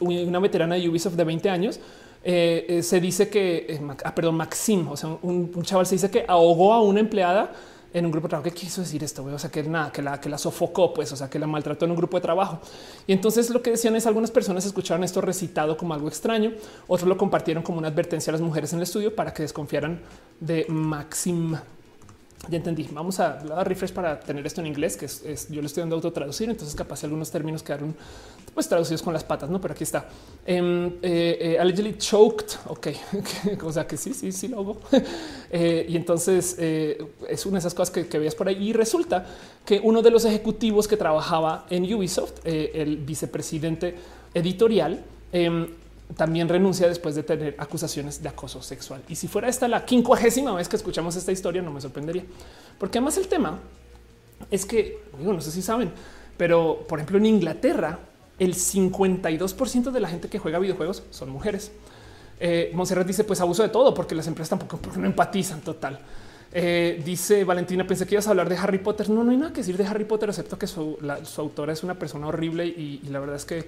una 0.00 0.38
veterana 0.38 0.74
de 0.74 0.88
Ubisoft 0.88 1.14
de 1.14 1.24
20 1.24 1.48
años, 1.50 1.80
se 2.22 3.00
dice 3.00 3.28
que, 3.30 3.80
ah, 4.04 4.14
perdón, 4.14 4.36
Maxim, 4.36 4.86
o 4.88 4.96
sea, 4.96 5.16
un, 5.22 5.50
chaval 5.62 5.86
se 5.86 5.96
dice 5.96 6.10
que 6.10 6.24
ahogó 6.28 6.72
a 6.72 6.82
una 6.82 7.00
empleada 7.00 7.52
en 7.92 8.04
un 8.06 8.12
grupo 8.12 8.26
de 8.26 8.30
trabajo. 8.30 8.50
¿Qué 8.50 8.54
quiso 8.54 8.80
decir 8.80 9.02
esto? 9.04 9.24
O 9.24 9.38
sea, 9.38 9.50
que 9.50 9.62
nada, 9.62 9.92
que 9.92 10.02
la, 10.02 10.20
que 10.20 10.28
la 10.28 10.38
sofocó, 10.38 10.94
pues, 10.94 11.12
o 11.12 11.16
sea, 11.16 11.28
que 11.28 11.38
la 11.38 11.46
maltrató 11.46 11.84
en 11.84 11.90
un 11.90 11.96
grupo 11.96 12.16
de 12.16 12.22
trabajo. 12.22 12.60
Y 13.06 13.12
entonces 13.12 13.50
lo 13.50 13.62
que 13.62 13.70
decían 13.70 13.96
es 13.96 14.06
algunas 14.06 14.30
personas 14.30 14.64
escucharon 14.64 15.04
esto 15.04 15.20
recitado 15.20 15.76
como 15.76 15.94
algo 15.94 16.08
extraño, 16.08 16.52
otros 16.86 17.08
lo 17.08 17.16
compartieron 17.16 17.62
como 17.62 17.78
una 17.78 17.88
advertencia 17.88 18.30
a 18.30 18.32
las 18.32 18.40
mujeres 18.40 18.72
en 18.72 18.78
el 18.78 18.84
estudio 18.84 19.14
para 19.14 19.32
que 19.32 19.42
desconfiaran 19.42 20.00
de 20.40 20.66
Maxim. 20.68 21.56
Ya 22.48 22.56
entendí. 22.56 22.88
Vamos 22.90 23.20
a 23.20 23.34
dar 23.34 23.68
refresh 23.68 23.92
para 23.92 24.18
tener 24.18 24.44
esto 24.44 24.60
en 24.60 24.66
inglés, 24.66 24.96
que 24.96 25.06
es, 25.06 25.48
yo 25.48 25.60
le 25.60 25.66
estoy 25.66 25.82
dando 25.82 25.94
autotraducir. 25.94 26.50
Entonces, 26.50 26.74
capaz 26.74 27.04
algunos 27.04 27.30
términos 27.30 27.62
quedaron 27.62 27.94
pues 28.52 28.68
traducidos 28.68 29.00
con 29.00 29.12
las 29.12 29.22
patas, 29.22 29.48
no? 29.48 29.60
Pero 29.60 29.74
aquí 29.74 29.84
está. 29.84 30.08
Um, 30.48 30.92
allegedly 31.60 31.96
choked. 31.98 32.56
Ok, 32.66 32.88
o 33.62 33.72
sea 33.72 33.86
que 33.86 33.96
sí, 33.96 34.12
sí, 34.12 34.32
sí 34.32 34.48
lo 34.48 34.58
hago. 34.58 34.80
eh, 35.50 35.86
y 35.88 35.96
entonces 35.96 36.56
es 36.58 37.46
una 37.46 37.54
de 37.54 37.58
esas 37.60 37.74
cosas 37.74 37.90
que, 37.90 38.18
veías 38.18 38.34
por 38.34 38.48
ahí. 38.48 38.56
Y 38.56 38.72
resulta 38.72 39.24
que 39.64 39.80
uno 39.82 40.02
de 40.02 40.10
los 40.10 40.24
ejecutivos 40.24 40.88
que 40.88 40.96
trabajaba 40.96 41.66
en 41.70 41.84
Ubisoft, 41.94 42.44
el 42.44 42.96
vicepresidente 42.96 43.94
editorial, 44.34 45.04
em, 45.32 45.68
también 46.16 46.48
renuncia 46.48 46.88
después 46.88 47.14
de 47.14 47.22
tener 47.22 47.54
acusaciones 47.58 48.22
de 48.22 48.28
acoso 48.28 48.62
sexual. 48.62 49.02
Y 49.08 49.16
si 49.16 49.28
fuera 49.28 49.48
esta 49.48 49.68
la 49.68 49.84
quincuagésima 49.84 50.54
vez 50.54 50.68
que 50.68 50.76
escuchamos 50.76 51.16
esta 51.16 51.32
historia, 51.32 51.62
no 51.62 51.70
me 51.70 51.80
sorprendería, 51.80 52.24
porque 52.78 52.98
además 52.98 53.16
el 53.18 53.28
tema 53.28 53.58
es 54.50 54.66
que 54.66 55.00
digo, 55.18 55.32
no 55.32 55.40
sé 55.40 55.50
si 55.50 55.62
saben, 55.62 55.90
pero 56.36 56.84
por 56.88 56.98
ejemplo 56.98 57.18
en 57.18 57.26
Inglaterra, 57.26 57.98
el 58.38 58.54
52% 58.54 59.90
de 59.90 60.00
la 60.00 60.08
gente 60.08 60.28
que 60.28 60.38
juega 60.38 60.58
videojuegos 60.58 61.02
son 61.10 61.30
mujeres. 61.30 61.70
Eh, 62.40 62.72
Monserrat 62.74 63.06
dice 63.06 63.24
pues 63.24 63.40
abuso 63.40 63.62
de 63.62 63.68
todo 63.68 63.94
porque 63.94 64.14
las 64.14 64.26
empresas 64.26 64.50
tampoco 64.50 64.80
no 64.96 65.06
empatizan 65.06 65.60
total. 65.60 66.00
Eh, 66.54 67.00
dice 67.04 67.44
Valentina, 67.44 67.86
pensé 67.86 68.06
que 68.06 68.16
ibas 68.16 68.26
a 68.26 68.30
hablar 68.30 68.48
de 68.48 68.56
Harry 68.56 68.78
Potter. 68.78 69.08
No, 69.08 69.22
no 69.24 69.30
hay 69.30 69.36
nada 69.36 69.52
que 69.52 69.60
decir 69.60 69.76
de 69.76 69.86
Harry 69.86 70.04
Potter, 70.04 70.28
excepto 70.28 70.58
que 70.58 70.66
su, 70.66 70.98
autora 71.38 71.72
es 71.72 71.82
una 71.82 71.94
persona 71.94 72.26
horrible 72.26 72.66
y 72.66 73.00
la 73.08 73.20
verdad 73.20 73.36
es 73.36 73.44
que 73.44 73.64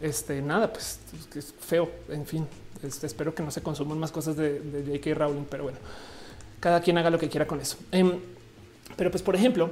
este 0.00 0.40
nada, 0.42 0.72
pues 0.72 0.98
es 1.34 1.54
feo. 1.58 1.90
En 2.08 2.26
fin, 2.26 2.46
este, 2.82 3.06
espero 3.06 3.34
que 3.34 3.42
no 3.42 3.50
se 3.50 3.62
consuman 3.62 3.98
más 3.98 4.12
cosas 4.12 4.36
de, 4.36 4.60
J.K. 4.86 5.14
Rowling, 5.14 5.44
pero 5.50 5.64
bueno, 5.64 5.78
cada 6.60 6.80
quien 6.80 6.98
haga 6.98 7.10
lo 7.10 7.18
que 7.18 7.28
quiera 7.28 7.46
con 7.46 7.60
eso. 7.60 7.76
Em, 7.92 8.18
pero 8.96 9.10
pues, 9.10 9.22
por 9.22 9.34
ejemplo, 9.34 9.70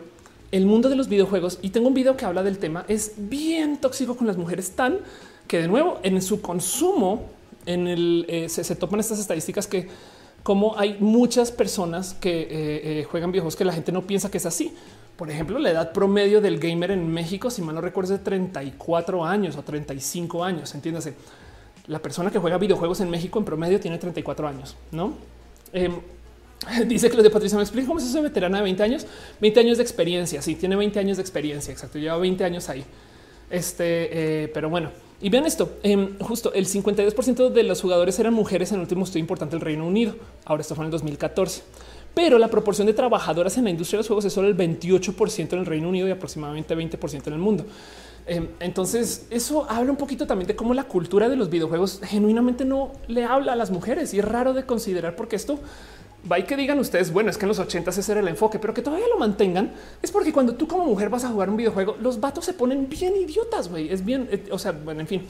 el 0.53 0.67
mundo 0.67 0.89
de 0.89 0.97
los 0.97 1.09
videojuegos, 1.09 1.59
y 1.63 1.71
tengo 1.71 1.89
un 1.89 1.95
video 1.95 2.17
que 2.17 2.25
habla 2.25 2.43
del 2.43 2.59
tema, 2.59 2.85
es 2.89 3.13
bien 3.17 3.79
tóxico 3.79 4.17
con 4.17 4.27
las 4.27 4.37
mujeres 4.37 4.73
tan 4.73 4.99
que 5.49 5.59
de 5.59 5.69
nuevo 5.69 5.99
en 6.03 6.21
su 6.23 6.41
consumo, 6.41 7.31
en 7.67 7.87
el 7.87 8.27
eh, 8.29 8.49
se, 8.49 8.77
topan 8.77 9.01
estas 9.01 9.19
estadísticas 9.19 9.67
que 9.67 9.89
como 10.43 10.79
hay 10.79 10.97
muchas 11.01 11.51
personas 11.51 12.15
que 12.15 12.43
eh, 12.43 12.49
eh, 12.51 13.07
juegan 13.11 13.33
videojuegos 13.33 13.57
que 13.57 13.65
la 13.65 13.73
gente 13.73 13.91
no 13.91 14.07
piensa 14.07 14.31
que 14.31 14.39
es 14.39 14.47
así. 14.47 14.73
Por 15.17 15.31
ejemplo, 15.31 15.59
la 15.59 15.71
edad 15.71 15.93
promedio 15.93 16.43
del 16.43 16.59
gamer 16.59 16.91
en 16.91 17.11
México, 17.11 17.51
si 17.51 17.63
mal 17.63 17.75
no 17.75 17.81
recuerdo, 17.81 18.13
es 18.13 18.21
de 18.21 18.25
34 18.25 19.25
años 19.25 19.57
o 19.57 19.63
35 19.63 20.45
años. 20.45 20.75
Entiéndase, 20.75 21.15
la 21.87 22.01
persona 22.01 22.31
que 22.31 22.39
juega 22.39 22.59
videojuegos 22.59 23.01
en 23.01 23.09
México 23.09 23.39
en 23.39 23.47
promedio 23.47 23.81
tiene 23.81 23.97
34 23.97 24.47
años, 24.47 24.77
no? 24.93 25.15
Em, 25.73 25.95
dice 26.87 27.09
que 27.09 27.17
los 27.17 27.25
de 27.25 27.31
Patricia 27.31 27.57
me 27.57 27.63
explica 27.63 27.87
cómo 27.87 27.99
es 27.99 28.05
eso 28.05 28.21
veterana 28.21 28.59
de 28.59 28.65
20 28.65 28.83
años, 28.83 29.07
20 29.41 29.61
años 29.61 29.77
de 29.79 29.83
experiencia. 29.83 30.43
Sí, 30.43 30.55
tiene 30.55 30.77
20 30.77 30.99
años 30.99 31.17
de 31.17 31.23
experiencia. 31.23 31.73
Exacto. 31.73 31.99
Lleva 31.99 32.19
20 32.19 32.45
años 32.45 32.69
ahí. 32.69 32.85
Este, 33.49 34.45
eh, 34.45 34.49
pero 34.49 34.69
bueno, 34.69 34.91
y 35.23 35.31
vean 35.31 35.47
esto, 35.47 35.79
em, 35.83 36.19
justo 36.19 36.53
el 36.53 36.67
52% 36.67 37.49
de 37.49 37.63
los 37.63 37.81
jugadores 37.81 38.19
eran 38.19 38.35
mujeres 38.35 38.71
en 38.73 38.77
el 38.77 38.81
último 38.83 39.05
estudio 39.05 39.21
importante 39.21 39.57
del 39.57 39.63
Reino 39.63 39.87
Unido. 39.87 40.15
Ahora 40.45 40.61
esto 40.61 40.75
fue 40.75 40.83
en 40.83 40.87
el 40.87 40.91
2014 40.91 41.63
pero 42.17 42.39
la 42.39 42.49
proporción 42.49 42.87
de 42.87 42.95
trabajadoras 42.95 43.59
en 43.59 43.65
la 43.65 43.71
industria 43.71 43.99
de 43.99 44.01
los 44.01 44.07
juegos 44.07 44.25
es 44.25 44.33
solo 44.33 44.49
el 44.49 44.57
28% 44.57 45.53
en 45.53 45.59
el 45.59 45.67
Reino 45.67 45.91
Unido 45.91 46.09
y 46.09 46.11
aproximadamente 46.11 46.75
20% 46.75 47.27
en 47.27 47.33
el 47.35 47.39
mundo. 47.39 47.67
Em, 48.27 48.49
entonces, 48.59 49.27
eso 49.29 49.67
habla 49.69 49.91
un 49.91 49.99
poquito 49.99 50.27
también 50.27 50.49
de 50.49 50.57
cómo 50.57 50.73
la 50.73 50.85
cultura 50.85 51.29
de 51.29 51.37
los 51.37 51.51
videojuegos 51.51 52.01
genuinamente 52.03 52.65
no 52.65 52.93
le 53.07 53.25
habla 53.25 53.53
a 53.53 53.57
las 53.57 53.71
mujeres 53.71 54.15
y 54.15 54.21
es 54.21 54.25
raro 54.25 54.55
de 54.55 54.65
considerar 54.65 55.15
porque 55.15 55.37
esto 55.37 55.59
va 56.33 56.39
y 56.39 56.45
que 56.45 56.57
digan 56.57 56.79
ustedes, 56.79 57.13
bueno, 57.13 57.29
es 57.29 57.37
que 57.37 57.45
en 57.45 57.49
los 57.49 57.59
80 57.59 57.91
ese 57.91 58.11
era 58.11 58.23
el 58.23 58.29
enfoque, 58.29 58.59
pero 58.59 58.73
que 58.73 58.81
todavía 58.81 59.09
lo 59.13 59.19
mantengan 59.19 59.73
es 60.01 60.11
porque 60.11 60.33
cuando 60.33 60.55
tú 60.55 60.67
como 60.67 60.87
mujer 60.87 61.11
vas 61.11 61.25
a 61.25 61.29
jugar 61.29 61.51
un 61.51 61.59
videojuego, 61.59 61.99
los 62.01 62.19
vatos 62.19 62.47
se 62.47 62.55
ponen 62.55 62.89
bien 62.89 63.15
idiotas, 63.15 63.69
güey. 63.69 63.93
Es 63.93 64.03
bien, 64.03 64.27
eh, 64.33 64.49
o 64.51 64.59
sea, 64.59 64.73
bueno, 64.73 65.03
en 65.03 65.07
fin. 65.07 65.23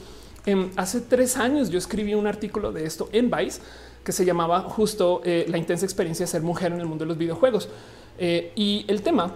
Em, 0.45 0.71
hace 0.77 1.01
tres 1.01 1.35
años 1.35 1.69
yo 1.69 1.77
escribí 1.77 2.15
un 2.15 2.27
artículo 2.27 2.71
de 2.71 2.85
esto 2.85 3.09
en 3.11 3.29
Vice 3.29 3.59
que 4.07 4.13
se 4.13 4.23
llamaba 4.23 4.61
justo 4.61 5.21
eh, 5.25 5.45
la 5.49 5.57
intensa 5.57 5.85
experiencia 5.85 6.25
de 6.25 6.31
ser 6.31 6.41
mujer 6.41 6.71
en 6.71 6.79
el 6.79 6.85
mundo 6.85 7.03
de 7.03 7.09
los 7.09 7.17
videojuegos. 7.17 7.67
Eh, 8.17 8.53
y 8.55 8.85
el 8.87 9.01
tema 9.01 9.33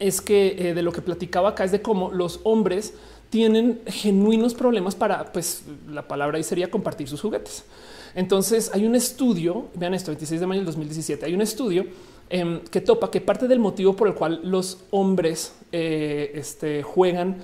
es 0.00 0.20
que 0.20 0.56
eh, 0.58 0.74
de 0.74 0.82
lo 0.82 0.90
que 0.90 1.02
platicaba 1.02 1.50
acá 1.50 1.62
es 1.62 1.70
de 1.70 1.82
cómo 1.82 2.10
los 2.10 2.40
hombres 2.42 2.94
tienen 3.30 3.80
genuinos 3.86 4.54
problemas 4.54 4.96
para, 4.96 5.32
pues 5.32 5.62
la 5.88 6.08
palabra 6.08 6.36
ahí 6.36 6.42
sería 6.42 6.68
compartir 6.68 7.06
sus 7.06 7.20
juguetes. 7.20 7.62
Entonces 8.16 8.72
hay 8.74 8.86
un 8.86 8.96
estudio, 8.96 9.66
vean 9.74 9.94
esto, 9.94 10.10
26 10.10 10.40
de 10.40 10.46
mayo 10.48 10.58
del 10.62 10.66
2017, 10.66 11.24
hay 11.24 11.34
un 11.34 11.42
estudio 11.42 11.86
em, 12.28 12.58
que 12.62 12.80
topa 12.80 13.08
que 13.08 13.20
parte 13.20 13.46
del 13.46 13.60
motivo 13.60 13.94
por 13.94 14.08
el 14.08 14.14
cual 14.14 14.40
los 14.42 14.78
hombres 14.90 15.54
este, 15.70 16.82
juegan 16.82 17.36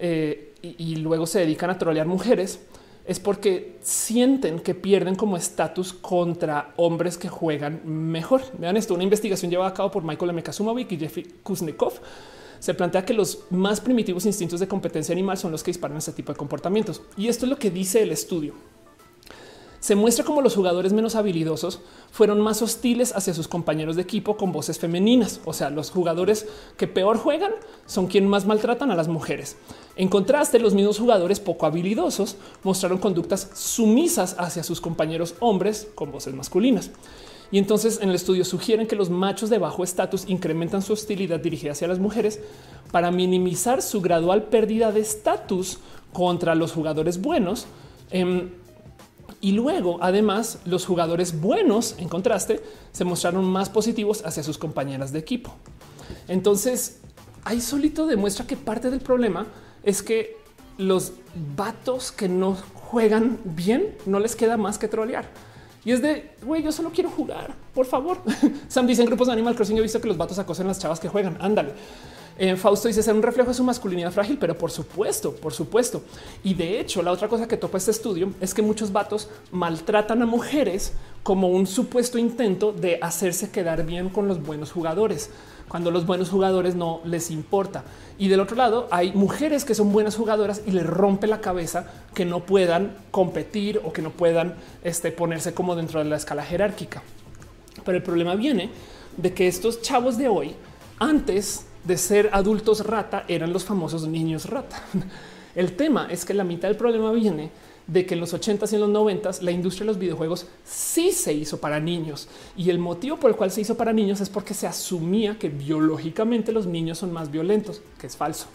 y, 0.00 0.76
y, 0.78 0.96
luego 0.96 1.26
se 1.26 1.40
dedican 1.40 1.70
a 1.70 1.78
trolear 1.78 2.06
mujeres 2.06 2.60
es 3.08 3.18
porque 3.18 3.78
sienten 3.80 4.60
que 4.60 4.74
pierden 4.74 5.14
como 5.16 5.38
estatus 5.38 5.94
contra 5.94 6.74
hombres 6.76 7.16
que 7.16 7.30
juegan 7.30 7.80
mejor. 7.84 8.42
Vean 8.58 8.76
esto, 8.76 8.92
una 8.92 9.02
investigación 9.02 9.50
llevada 9.50 9.70
a 9.70 9.74
cabo 9.74 9.90
por 9.90 10.04
Michael 10.04 10.30
M. 10.30 10.42
Kazumovic 10.42 10.92
y 10.92 10.98
Jeffrey 10.98 11.26
Kuznikov 11.42 11.94
se 12.58 12.74
plantea 12.74 13.06
que 13.06 13.14
los 13.14 13.44
más 13.48 13.80
primitivos 13.80 14.26
instintos 14.26 14.60
de 14.60 14.68
competencia 14.68 15.14
animal 15.14 15.38
son 15.38 15.52
los 15.52 15.62
que 15.62 15.70
disparan 15.70 15.96
este 15.96 16.12
tipo 16.12 16.32
de 16.32 16.38
comportamientos. 16.38 17.00
Y 17.16 17.28
esto 17.28 17.46
es 17.46 17.50
lo 17.50 17.58
que 17.58 17.70
dice 17.70 18.02
el 18.02 18.12
estudio 18.12 18.54
se 19.80 19.94
muestra 19.94 20.24
como 20.24 20.42
los 20.42 20.54
jugadores 20.54 20.92
menos 20.92 21.14
habilidosos 21.14 21.80
fueron 22.10 22.40
más 22.40 22.62
hostiles 22.62 23.14
hacia 23.14 23.34
sus 23.34 23.46
compañeros 23.46 23.96
de 23.96 24.02
equipo 24.02 24.36
con 24.36 24.52
voces 24.52 24.78
femeninas. 24.78 25.40
O 25.44 25.52
sea, 25.52 25.70
los 25.70 25.90
jugadores 25.90 26.46
que 26.76 26.88
peor 26.88 27.16
juegan 27.16 27.52
son 27.86 28.08
quienes 28.08 28.28
más 28.28 28.46
maltratan 28.46 28.90
a 28.90 28.96
las 28.96 29.08
mujeres. 29.08 29.56
En 29.98 30.08
contraste, 30.08 30.60
los 30.60 30.74
mismos 30.74 31.00
jugadores 31.00 31.40
poco 31.40 31.66
habilidosos 31.66 32.36
mostraron 32.62 32.98
conductas 32.98 33.50
sumisas 33.54 34.36
hacia 34.38 34.62
sus 34.62 34.80
compañeros 34.80 35.34
hombres 35.40 35.88
con 35.96 36.12
voces 36.12 36.34
masculinas. 36.34 36.92
Y 37.50 37.58
entonces 37.58 37.98
en 38.00 38.10
el 38.10 38.14
estudio 38.14 38.44
sugieren 38.44 38.86
que 38.86 38.94
los 38.94 39.10
machos 39.10 39.50
de 39.50 39.58
bajo 39.58 39.82
estatus 39.82 40.28
incrementan 40.28 40.82
su 40.82 40.92
hostilidad 40.92 41.40
dirigida 41.40 41.72
hacia 41.72 41.88
las 41.88 41.98
mujeres 41.98 42.38
para 42.92 43.10
minimizar 43.10 43.82
su 43.82 44.00
gradual 44.00 44.44
pérdida 44.44 44.92
de 44.92 45.00
estatus 45.00 45.78
contra 46.12 46.54
los 46.54 46.70
jugadores 46.70 47.20
buenos. 47.20 47.66
Em, 48.10 48.50
y 49.40 49.50
luego, 49.50 49.98
además, 50.00 50.60
los 50.64 50.86
jugadores 50.86 51.40
buenos, 51.40 51.96
en 51.98 52.08
contraste, 52.08 52.62
se 52.92 53.04
mostraron 53.04 53.44
más 53.44 53.68
positivos 53.68 54.24
hacia 54.24 54.44
sus 54.44 54.58
compañeras 54.58 55.12
de 55.12 55.18
equipo. 55.18 55.56
Entonces, 56.28 57.00
ahí 57.44 57.60
solito 57.60 58.06
demuestra 58.06 58.46
que 58.46 58.56
parte 58.56 58.90
del 58.90 59.00
problema 59.00 59.48
es 59.82 60.02
que 60.02 60.36
los 60.76 61.12
vatos 61.56 62.12
que 62.12 62.28
no 62.28 62.56
juegan 62.74 63.38
bien 63.44 63.96
no 64.06 64.18
les 64.20 64.36
queda 64.36 64.56
más 64.56 64.78
que 64.78 64.88
trolear. 64.88 65.26
Y 65.84 65.92
es 65.92 66.02
de, 66.02 66.32
güey, 66.42 66.62
yo 66.62 66.72
solo 66.72 66.90
quiero 66.90 67.10
jugar, 67.10 67.54
por 67.74 67.86
favor. 67.86 68.18
Sam 68.68 68.86
dice 68.86 69.02
en 69.02 69.06
grupos 69.06 69.26
de 69.28 69.32
Animal 69.32 69.54
Crossing, 69.54 69.78
he 69.78 69.80
visto 69.80 70.00
que 70.00 70.08
los 70.08 70.16
vatos 70.16 70.38
acosan 70.38 70.66
a 70.66 70.68
las 70.68 70.78
chavas 70.78 71.00
que 71.00 71.08
juegan. 71.08 71.36
Ándale. 71.40 71.72
Eh, 72.40 72.54
Fausto 72.54 72.86
dice 72.86 73.02
ser 73.02 73.14
un 73.14 73.22
reflejo 73.22 73.48
de 73.48 73.54
su 73.54 73.64
masculinidad 73.64 74.12
frágil, 74.12 74.38
pero 74.38 74.56
por 74.56 74.70
supuesto, 74.70 75.34
por 75.34 75.52
supuesto. 75.52 76.02
Y 76.44 76.54
de 76.54 76.78
hecho, 76.78 77.02
la 77.02 77.10
otra 77.10 77.28
cosa 77.28 77.48
que 77.48 77.56
topa 77.56 77.78
este 77.78 77.90
estudio 77.90 78.32
es 78.40 78.54
que 78.54 78.62
muchos 78.62 78.92
vatos 78.92 79.28
maltratan 79.50 80.22
a 80.22 80.26
mujeres 80.26 80.92
como 81.24 81.48
un 81.48 81.66
supuesto 81.66 82.16
intento 82.16 82.72
de 82.72 82.98
hacerse 83.02 83.50
quedar 83.50 83.84
bien 83.84 84.08
con 84.08 84.28
los 84.28 84.40
buenos 84.40 84.70
jugadores, 84.70 85.30
cuando 85.68 85.90
los 85.90 86.06
buenos 86.06 86.30
jugadores 86.30 86.74
no 86.74 87.00
les 87.04 87.30
importa. 87.30 87.84
Y 88.18 88.28
del 88.28 88.40
otro 88.40 88.56
lado 88.56 88.88
hay 88.90 89.12
mujeres 89.12 89.64
que 89.64 89.74
son 89.74 89.92
buenas 89.92 90.16
jugadoras 90.16 90.62
y 90.66 90.72
les 90.72 90.86
rompe 90.86 91.26
la 91.26 91.40
cabeza 91.40 91.86
que 92.14 92.24
no 92.24 92.40
puedan 92.40 92.96
competir 93.10 93.80
o 93.84 93.92
que 93.92 94.02
no 94.02 94.10
puedan 94.10 94.54
este, 94.82 95.12
ponerse 95.12 95.54
como 95.54 95.76
dentro 95.76 96.02
de 96.02 96.06
la 96.06 96.16
escala 96.16 96.42
jerárquica. 96.42 97.02
Pero 97.84 97.96
el 97.96 98.02
problema 98.02 98.34
viene 98.34 98.70
de 99.16 99.32
que 99.34 99.46
estos 99.46 99.82
chavos 99.82 100.18
de 100.18 100.28
hoy 100.28 100.54
antes 100.98 101.66
de 101.84 101.96
ser 101.96 102.30
adultos 102.32 102.84
rata 102.84 103.24
eran 103.28 103.52
los 103.52 103.64
famosos 103.64 104.06
niños 104.08 104.46
rata. 104.46 104.82
El 105.54 105.74
tema 105.74 106.06
es 106.10 106.24
que 106.24 106.34
la 106.34 106.44
mitad 106.44 106.68
del 106.68 106.76
problema 106.76 107.10
viene 107.12 107.50
de 107.88 108.06
que 108.06 108.14
en 108.14 108.20
los 108.20 108.32
80s 108.34 108.70
y 108.70 108.74
en 108.76 108.80
los 108.82 108.90
90s 108.90 109.40
la 109.40 109.50
industria 109.50 109.84
de 109.84 109.88
los 109.88 109.98
videojuegos 109.98 110.46
sí 110.64 111.10
se 111.10 111.32
hizo 111.32 111.58
para 111.58 111.80
niños 111.80 112.28
y 112.56 112.70
el 112.70 112.78
motivo 112.78 113.16
por 113.16 113.30
el 113.30 113.36
cual 113.36 113.50
se 113.50 113.62
hizo 113.62 113.76
para 113.76 113.92
niños 113.92 114.20
es 114.20 114.28
porque 114.28 114.54
se 114.54 114.66
asumía 114.66 115.38
que 115.38 115.48
biológicamente 115.48 116.52
los 116.52 116.66
niños 116.66 116.98
son 116.98 117.12
más 117.12 117.30
violentos, 117.30 117.80
que 117.98 118.06
es 118.06 118.16
falso. 118.16 118.46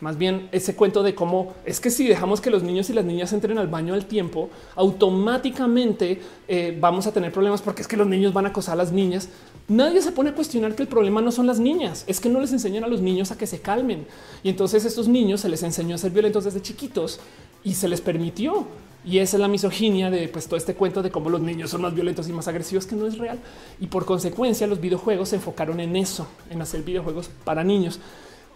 Más 0.00 0.16
bien 0.16 0.48
ese 0.50 0.74
cuento 0.74 1.02
de 1.02 1.14
cómo 1.14 1.52
es 1.66 1.78
que 1.78 1.90
si 1.90 2.08
dejamos 2.08 2.40
que 2.40 2.50
los 2.50 2.62
niños 2.62 2.88
y 2.88 2.94
las 2.94 3.04
niñas 3.04 3.34
entren 3.34 3.58
al 3.58 3.68
baño 3.68 3.92
al 3.92 4.06
tiempo, 4.06 4.48
automáticamente 4.74 6.22
eh, 6.48 6.76
vamos 6.80 7.06
a 7.06 7.12
tener 7.12 7.30
problemas 7.32 7.60
porque 7.60 7.82
es 7.82 7.88
que 7.88 7.98
los 7.98 8.06
niños 8.06 8.32
van 8.32 8.46
a 8.46 8.48
acosar 8.48 8.72
a 8.72 8.76
las 8.76 8.92
niñas. 8.92 9.28
Nadie 9.68 10.00
se 10.00 10.12
pone 10.12 10.30
a 10.30 10.34
cuestionar 10.34 10.74
que 10.74 10.82
el 10.82 10.88
problema 10.88 11.20
no 11.20 11.30
son 11.30 11.46
las 11.46 11.60
niñas, 11.60 12.04
es 12.06 12.18
que 12.18 12.30
no 12.30 12.40
les 12.40 12.52
enseñan 12.52 12.84
a 12.84 12.88
los 12.88 13.02
niños 13.02 13.30
a 13.30 13.36
que 13.36 13.46
se 13.46 13.60
calmen. 13.60 14.06
Y 14.42 14.48
entonces 14.48 14.86
estos 14.86 15.06
niños 15.06 15.42
se 15.42 15.50
les 15.50 15.62
enseñó 15.62 15.96
a 15.96 15.98
ser 15.98 16.12
violentos 16.12 16.44
desde 16.44 16.62
chiquitos 16.62 17.20
y 17.64 17.74
se 17.74 17.88
les 17.88 18.00
permitió. 18.00 18.66
Y 19.02 19.18
esa 19.18 19.36
es 19.36 19.40
la 19.40 19.48
misoginia 19.48 20.10
de 20.10 20.28
pues, 20.28 20.46
todo 20.46 20.56
este 20.56 20.74
cuento 20.74 21.02
de 21.02 21.10
cómo 21.10 21.30
los 21.30 21.40
niños 21.40 21.70
son 21.70 21.80
más 21.80 21.94
violentos 21.94 22.28
y 22.28 22.32
más 22.32 22.48
agresivos 22.48 22.86
que 22.86 22.94
no 22.96 23.06
es 23.06 23.16
real. 23.16 23.38
Y 23.80 23.86
por 23.86 24.04
consecuencia 24.04 24.66
los 24.66 24.80
videojuegos 24.80 25.30
se 25.30 25.36
enfocaron 25.36 25.80
en 25.80 25.96
eso, 25.96 26.26
en 26.50 26.60
hacer 26.60 26.82
videojuegos 26.82 27.30
para 27.44 27.64
niños. 27.64 27.98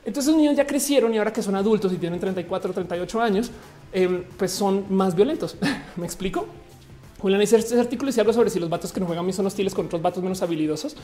Entonces 0.05 0.32
los 0.32 0.40
niños 0.40 0.56
ya 0.56 0.66
crecieron 0.66 1.14
y 1.14 1.18
ahora 1.18 1.32
que 1.32 1.43
son 1.43 1.55
adultos 1.55 1.93
y 1.94 1.97
tienen 1.97 2.20
34 2.20 2.70
o 2.70 2.74
38 2.74 3.20
años, 3.22 3.51
em, 3.93 4.22
pues 4.36 4.52
son 4.52 4.85
más 4.90 5.14
violentos. 5.14 5.56
¿Me 5.97 6.05
explico? 6.05 6.47
Julián 7.20 7.40
dice 7.40 7.56
este 7.56 7.81
artículo 7.81 8.12
y 8.14 8.20
algo 8.20 8.35
sobre 8.35 8.51
si 8.51 8.60
los 8.60 8.68
vatos 8.68 8.93
que 8.93 9.01
no 9.01 9.06
juegan 9.06 9.24
bien 9.24 9.35
son 9.35 9.47
hostiles 9.47 9.74
con 9.74 9.86
otros 9.86 10.02
vatos 10.02 10.22
menos 10.22 10.43
habilidosos 10.43 10.94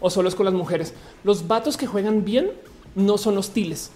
o 0.00 0.10
solo 0.10 0.28
es 0.28 0.34
con 0.34 0.46
las 0.46 0.54
mujeres. 0.54 0.94
Los 1.22 1.46
vatos 1.46 1.76
que 1.76 1.86
juegan 1.86 2.24
bien 2.24 2.50
no 2.96 3.18
son 3.18 3.38
hostiles 3.38 3.92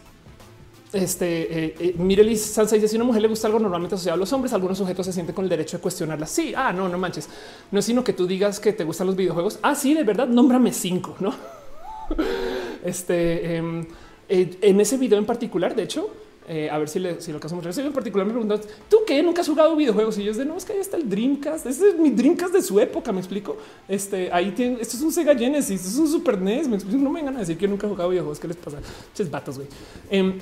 este 0.95 1.67
eh, 1.67 1.95
eh, 1.99 2.37
Sansa 2.37 2.77
dice 2.77 2.89
si 2.89 2.97
a 2.97 2.99
una 2.99 3.05
mujer 3.05 3.23
le 3.23 3.29
gusta 3.29 3.47
algo 3.47 3.59
normalmente 3.59 3.95
asociado 3.95 4.15
a 4.15 4.19
los 4.19 4.33
hombres, 4.33 4.53
algunos 4.53 4.79
sujetos 4.79 5.07
se 5.07 5.13
sienten 5.13 5.35
con 5.35 5.45
el 5.45 5.49
derecho 5.49 5.77
de 5.77 5.83
cuestionarla. 5.83 6.27
Sí, 6.27 6.53
ah, 6.57 6.73
no, 6.73 6.89
no 6.89 6.99
manches. 6.99 7.29
No 7.71 7.79
es 7.79 7.85
sino 7.85 8.05
que 8.05 8.13
tú 8.13 8.27
digas 8.27 8.61
que 8.61 8.73
te 8.73 8.85
gustan 8.85 9.07
los 9.07 9.17
videojuegos. 9.17 9.59
Ah, 9.63 9.75
sí, 9.75 9.95
de 9.95 10.05
verdad, 10.05 10.27
nómbrame 10.27 10.73
cinco, 10.73 11.17
no? 11.21 11.35
este 12.85 13.57
em, 13.57 13.87
eh, 14.29 14.57
en 14.63 14.81
ese 14.81 14.97
video 14.97 15.19
en 15.19 15.27
particular, 15.27 15.75
de 15.75 15.83
hecho, 15.83 16.11
eh, 16.47 16.69
a 16.71 16.77
ver 16.77 16.89
si, 16.91 16.99
le, 16.99 17.21
si 17.21 17.33
lo 17.33 17.39
hacemos. 17.43 17.65
En 17.79 17.93
particular 17.93 18.27
me 18.27 18.33
preguntas, 18.33 18.61
¿tú 18.89 18.99
qué? 19.07 19.23
¿Nunca 19.23 19.41
has 19.41 19.49
jugado 19.49 19.75
videojuegos? 19.77 20.19
Y 20.19 20.25
yo 20.25 20.31
es 20.31 20.37
de, 20.37 20.45
no, 20.45 20.57
es 20.57 20.65
que 20.65 20.75
ahí 20.75 20.79
está 20.79 20.97
el 20.97 21.09
Dreamcast. 21.09 21.67
Este 21.67 21.89
es 21.89 21.99
mi 21.99 22.11
Dreamcast 22.11 22.53
de 22.53 22.63
su 22.63 22.79
época, 22.79 23.13
me 23.13 23.21
explico. 23.21 23.57
Este, 23.89 24.31
ahí 24.31 24.51
tiene, 24.51 24.79
esto 24.81 24.97
es 24.97 25.03
un 25.03 25.11
Sega 25.11 25.35
Genesis, 25.35 25.87
es 25.87 25.97
un 25.97 26.07
Super 26.07 26.41
NES. 26.41 26.69
No 26.69 27.11
me 27.11 27.21
vengan 27.21 27.37
a 27.37 27.41
decir 27.41 27.57
que 27.57 27.67
nunca 27.67 27.87
he 27.87 27.91
jugado 27.91 28.11
videojuegos. 28.11 28.39
¿Qué 28.39 28.49
les 28.49 28.57
pasa? 28.57 28.79
Ches 29.15 29.31
vatos, 29.31 29.57
güey. 29.57 29.69
Em, 30.11 30.39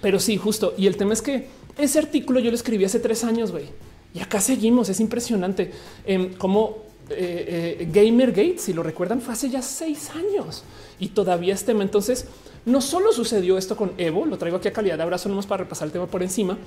pero 0.00 0.18
sí, 0.20 0.36
justo. 0.36 0.74
Y 0.76 0.86
el 0.86 0.96
tema 0.96 1.12
es 1.12 1.22
que 1.22 1.48
ese 1.76 1.98
artículo 1.98 2.40
yo 2.40 2.50
lo 2.50 2.56
escribí 2.56 2.84
hace 2.84 3.00
tres 3.00 3.24
años, 3.24 3.50
güey. 3.50 3.66
Y 4.14 4.20
acá 4.20 4.40
seguimos. 4.40 4.88
Es 4.88 5.00
impresionante 5.00 5.70
eh, 6.06 6.34
como 6.38 6.88
eh, 7.10 7.76
eh, 7.80 7.88
Gamergate, 7.90 8.58
si 8.58 8.72
lo 8.72 8.82
recuerdan, 8.82 9.20
fue 9.20 9.32
hace 9.32 9.48
ya 9.48 9.62
seis 9.62 10.10
años 10.10 10.62
y 10.98 11.08
todavía 11.08 11.54
este 11.54 11.68
tema. 11.68 11.82
Entonces, 11.82 12.26
no 12.66 12.80
solo 12.80 13.12
sucedió 13.12 13.56
esto 13.56 13.76
con 13.76 13.92
Evo, 13.96 14.26
lo 14.26 14.36
traigo 14.36 14.58
aquí 14.58 14.68
a 14.68 14.72
calidad 14.72 14.96
de 14.96 15.02
abrazo, 15.04 15.28
nomás 15.28 15.46
para 15.46 15.64
repasar 15.64 15.86
el 15.86 15.92
tema 15.92 16.06
por 16.06 16.22
encima, 16.22 16.58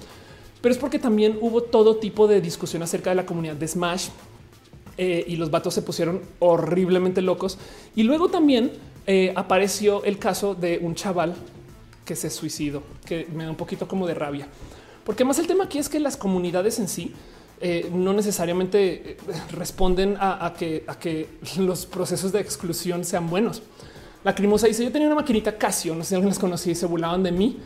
pero 0.62 0.74
es 0.74 0.80
porque 0.80 0.98
también 0.98 1.38
hubo 1.42 1.62
todo 1.62 1.98
tipo 1.98 2.28
de 2.28 2.42
discusión 2.42 2.82
acerca 2.82 3.12
de 3.12 3.18
la 3.18 3.26
comunidad 3.26 3.56
de 3.56 3.68
Smash 3.68 4.08
eh, 4.98 5.24
y 5.28 5.36
los 5.36 5.52
vatos 5.52 5.76
se 5.76 5.84
pusieron 5.84 6.22
horriblemente 6.40 7.22
locos. 7.22 7.60
Y 7.96 8.04
luego 8.04 8.30
también 8.30 8.72
apareció 9.36 10.06
el 10.06 10.18
caso 10.20 10.56
de 10.56 10.78
un 10.82 10.96
chaval 10.96 11.36
que 12.12 12.16
se 12.18 12.30
suicidó, 12.30 12.84
que 13.06 13.26
me 13.34 13.46
da 13.46 13.50
un 13.50 13.56
poquito 13.56 13.88
como 13.88 14.06
de 14.06 14.14
rabia. 14.14 14.46
Porque 15.06 15.24
más 15.24 15.40
el 15.40 15.48
tema 15.48 15.64
aquí 15.64 15.78
es 15.78 15.88
que 15.88 15.98
las 15.98 16.18
comunidades 16.18 16.78
en 16.78 16.90
sí 16.90 17.14
eh, 17.62 17.90
no 17.94 18.12
necesariamente 18.12 19.12
eh, 19.12 19.18
responden 19.54 20.18
a, 20.20 20.54
que, 20.60 20.84
a 20.88 21.00
que 21.00 21.30
los 21.58 21.86
procesos 21.86 22.34
de 22.34 22.42
exclusión 22.42 23.06
sean 23.06 23.30
buenos. 23.30 23.62
La 24.26 24.36
crimosa 24.36 24.68
dice: 24.68 24.84
Yo 24.84 24.92
tenía 24.92 25.08
una 25.08 25.16
maquinita 25.16 25.58
Casio, 25.58 25.96
no 25.96 26.04
sé 26.04 26.10
si 26.10 26.16
alguien 26.16 26.28
les 26.32 26.38
conocí, 26.38 26.76
se 26.76 26.86
burlaban 26.86 27.24
de 27.24 27.32
mí. 27.32 27.60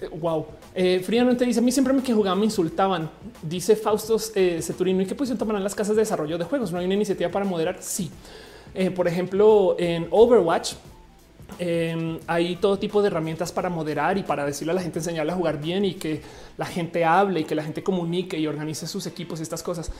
Eh, 0.00 0.08
wow. 0.18 0.46
Eh, 0.74 1.04
te 1.36 1.44
dice: 1.44 1.60
A 1.60 1.62
mí 1.62 1.70
siempre 1.70 1.92
me 1.92 2.02
que 2.02 2.14
jugaba 2.14 2.36
me 2.36 2.46
insultaban. 2.46 3.10
Dice 3.42 3.76
Faustos 3.76 4.32
Ceturino: 4.32 5.02
¿Y 5.02 5.04
qué 5.04 5.14
posición 5.14 5.36
toman 5.36 5.62
las 5.62 5.74
casas 5.74 5.94
de 5.94 6.00
desarrollo 6.00 6.38
de 6.38 6.44
juegos? 6.44 6.72
¿No 6.72 6.78
hay 6.78 6.86
una 6.86 6.94
iniciativa 6.94 7.28
para 7.28 7.44
moderar? 7.44 7.76
Sí. 7.80 8.10
por 8.96 9.06
ejemplo, 9.06 9.76
en 9.78 10.08
Overwatch, 10.10 10.72
Em, 11.58 12.18
hay 12.26 12.56
todo 12.56 12.78
tipo 12.78 13.02
de 13.02 13.08
herramientas 13.08 13.52
para 13.52 13.68
moderar 13.68 14.18
y 14.18 14.22
para 14.22 14.44
decirle 14.44 14.72
a 14.72 14.74
la 14.74 14.82
gente, 14.82 14.98
enseñarle 14.98 15.32
a 15.32 15.34
jugar 15.34 15.60
bien 15.60 15.84
y 15.84 15.94
que 15.94 16.22
la 16.56 16.66
gente 16.66 17.04
hable 17.04 17.40
y 17.40 17.44
que 17.44 17.54
la 17.54 17.62
gente 17.62 17.82
comunique 17.82 18.38
y 18.38 18.46
organice 18.46 18.86
sus 18.86 19.06
equipos 19.06 19.40
y 19.40 19.42
estas 19.42 19.62
cosas. 19.62 19.90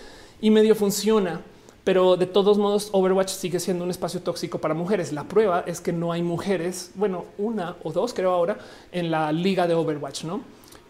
Y 0.40 0.50
medio 0.50 0.74
funciona, 0.74 1.40
pero 1.84 2.16
de 2.16 2.26
todos 2.26 2.58
modos 2.58 2.90
Overwatch 2.92 3.30
sigue 3.30 3.60
siendo 3.60 3.84
un 3.84 3.90
espacio 3.90 4.20
tóxico 4.20 4.58
para 4.58 4.74
mujeres. 4.74 5.12
La 5.12 5.24
prueba 5.24 5.64
es 5.66 5.80
que 5.80 5.92
no 5.92 6.12
hay 6.12 6.22
mujeres, 6.22 6.92
bueno, 6.94 7.24
una 7.38 7.76
o 7.82 7.92
dos 7.92 8.14
creo 8.14 8.32
ahora 8.32 8.58
en 8.92 9.10
la 9.10 9.32
liga 9.32 9.66
de 9.66 9.74
Overwatch, 9.74 10.24
¿no? 10.24 10.40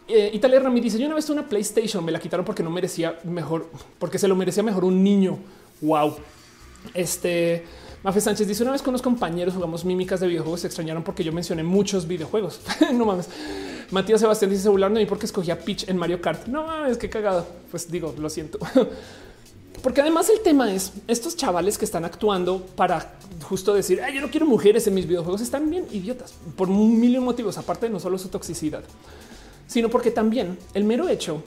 Eh, 0.09 0.31
Italia 0.35 0.59
Rami 0.59 0.81
dice, 0.81 0.99
yo 0.99 1.07
una 1.07 1.15
vez 1.15 1.31
una 1.31 1.49
PlayStation, 1.49 2.05
me 2.05 2.11
la 2.11 2.19
quitaron 2.19 2.45
porque 2.45 2.65
no 2.65 2.71
merecía 2.71 3.19
mejor, 3.25 3.69
porque 3.99 4.19
se 4.19 4.27
lo 4.27 4.35
merecía 4.35 4.63
mejor 4.63 4.85
un 4.85 5.03
niño. 5.03 5.39
Wow. 5.81 6.17
Este... 6.95 7.65
Mafe 8.03 8.21
Sánchez 8.21 8.49
dice 8.49 8.63
una 8.63 8.73
vez 8.73 8.81
con 8.81 8.91
unos 8.91 9.03
compañeros 9.03 9.55
jugamos 9.55 9.85
mímicas 9.85 10.21
de 10.21 10.27
videojuegos, 10.27 10.61
se 10.61 10.67
extrañaron 10.67 11.03
porque 11.03 11.23
yo 11.23 11.33
mencioné 11.33 11.63
muchos 11.63 12.09
videojuegos. 12.09 12.61
no 12.95 13.05
mames. 13.05 13.29
Matías 13.91 14.21
Sebastián 14.21 14.51
dice 14.51 14.69
burlaron 14.69 14.95
de 14.95 15.01
mí 15.01 15.07
porque 15.07 15.27
escogía 15.27 15.59
Peach 15.59 15.89
en 15.89 15.99
Mario 15.99 16.21
Kart. 16.23 16.47
No 16.47 16.65
mames, 16.65 16.97
qué 16.97 17.11
cagado. 17.11 17.47
Pues 17.71 17.91
digo, 17.91 18.15
lo 18.19 18.31
siento. 18.31 18.59
Porque 19.83 20.03
además 20.03 20.29
el 20.29 20.41
tema 20.41 20.75
es 20.75 20.93
estos 21.07 21.37
chavales 21.37 21.79
que 21.79 21.87
están 21.87 22.05
actuando 22.05 22.61
para 22.77 23.15
justo 23.43 23.73
decir 23.73 24.01
yo 24.13 24.21
no 24.21 24.31
quiero 24.31 24.45
mujeres 24.45 24.87
en 24.87 24.93
mis 24.93 25.07
videojuegos 25.07 25.41
están 25.41 25.71
bien 25.71 25.87
idiotas 25.91 26.35
por 26.57 26.69
un 26.69 27.01
millón 27.01 27.25
motivos, 27.25 27.57
aparte 27.57 27.87
de 27.87 27.93
no 27.93 27.99
solo 27.99 28.19
su 28.19 28.29
toxicidad, 28.29 28.83
sino 29.67 29.89
porque 29.89 30.11
también 30.11 30.59
el 30.75 30.85
mero 30.85 31.09
hecho 31.09 31.43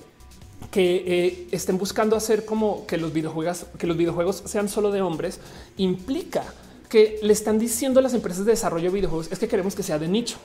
que 0.71 1.03
eh, 1.05 1.47
estén 1.51 1.77
buscando 1.77 2.15
hacer 2.15 2.45
como 2.45 2.85
que 2.85 2.97
los 2.97 3.13
videojuegos, 3.13 3.65
que 3.77 3.87
los 3.87 3.97
videojuegos 3.97 4.43
sean 4.45 4.69
solo 4.69 4.91
de 4.91 5.01
hombres, 5.01 5.39
implica 5.77 6.43
que 6.89 7.19
le 7.23 7.33
están 7.33 7.57
diciendo 7.57 7.99
a 7.99 8.03
las 8.03 8.13
empresas 8.13 8.45
de 8.45 8.51
desarrollo 8.51 8.89
de 8.89 8.95
videojuegos 8.95 9.31
es 9.31 9.39
que 9.39 9.47
queremos 9.47 9.75
que 9.75 9.83
sea 9.83 9.97
de 9.97 10.07
nicho. 10.07 10.37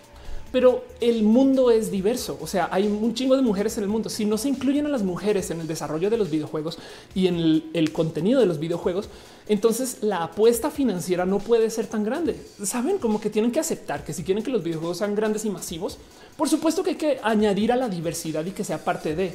Pero 0.51 0.83
el 1.03 1.25
mundo 1.25 1.71
es 1.71 1.91
diverso, 1.91 2.39
o 2.41 2.47
sea, 2.47 2.71
hay 2.73 2.87
un 2.87 3.13
chingo 3.13 3.37
de 3.37 3.43
mujeres 3.43 3.77
en 3.77 3.83
el 3.83 3.91
mundo. 3.91 4.09
Si 4.09 4.25
no 4.25 4.39
se 4.39 4.49
incluyen 4.49 4.87
a 4.87 4.89
las 4.89 5.03
mujeres 5.03 5.51
en 5.51 5.61
el 5.61 5.67
desarrollo 5.67 6.09
de 6.09 6.17
los 6.17 6.31
videojuegos 6.31 6.79
y 7.15 7.27
en 7.27 7.35
el, 7.37 7.71
el 7.75 7.93
contenido 7.93 8.41
de 8.41 8.47
los 8.47 8.59
videojuegos, 8.59 9.11
entonces 9.47 9.99
la 10.01 10.23
apuesta 10.23 10.71
financiera 10.71 11.27
no 11.27 11.39
puede 11.39 11.69
ser 11.69 11.87
tan 11.87 12.03
grande. 12.03 12.41
Saben 12.65 12.97
como 12.97 13.21
que 13.21 13.29
tienen 13.29 13.53
que 13.53 13.61
aceptar 13.61 14.05
que 14.05 14.15
si 14.15 14.23
quieren 14.25 14.43
que 14.43 14.51
los 14.51 14.63
videojuegos 14.63 14.97
sean 14.97 15.15
grandes 15.15 15.45
y 15.45 15.51
masivos, 15.51 15.99
por 16.39 16.49
supuesto 16.49 16.83
que 16.83 16.91
hay 16.91 16.97
que 16.97 17.21
añadir 17.23 17.71
a 17.71 17.77
la 17.77 17.91
diversidad 17.91 18.47
y 18.47 18.53
que 18.53 18.65
sea 18.65 18.83
parte 18.83 19.15
de 19.15 19.35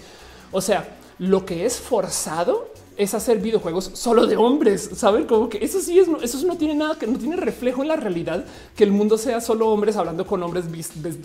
o 0.54 0.62
sea, 0.62 0.98
lo 1.20 1.46
que 1.46 1.66
es 1.66 1.78
forzado 1.78 2.72
es 2.96 3.14
hacer 3.14 3.40
videojuegos 3.40 3.92
solo 3.94 4.28
de 4.28 4.38
hombres. 4.38 4.90
Saben 4.96 5.26
como 5.26 5.50
que 5.50 5.64
eso 5.64 5.82
sí 5.82 6.00
es, 6.00 6.08
eso 6.22 6.46
no 6.46 6.58
tiene 6.58 6.76
nada 6.76 6.98
que 6.98 7.08
no 7.08 7.18
tiene 7.18 7.36
reflejo 7.36 7.82
en 7.82 7.88
la 7.88 7.96
realidad 7.96 8.46
que 8.76 8.84
el 8.84 8.92
mundo 8.92 9.18
sea 9.18 9.42
solo 9.42 9.70
hombres 9.70 9.96
hablando 9.96 10.26
con 10.26 10.44
hombres, 10.44 10.66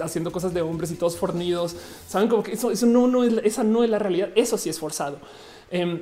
haciendo 0.00 0.32
cosas 0.32 0.54
de 0.54 0.62
hombres 0.62 0.90
y 0.90 0.94
todos 0.94 1.16
fornidos. 1.16 1.76
Saben 2.08 2.28
como 2.28 2.42
que 2.42 2.52
eso, 2.52 2.70
eso 2.70 2.86
no, 2.86 3.06
no 3.06 3.24
es, 3.24 3.34
esa 3.44 3.64
no 3.64 3.84
es 3.84 3.90
la 3.90 3.98
realidad. 3.98 4.30
Eso 4.34 4.56
sí 4.56 4.70
es 4.70 4.78
forzado. 4.78 5.18
Em, 5.70 6.00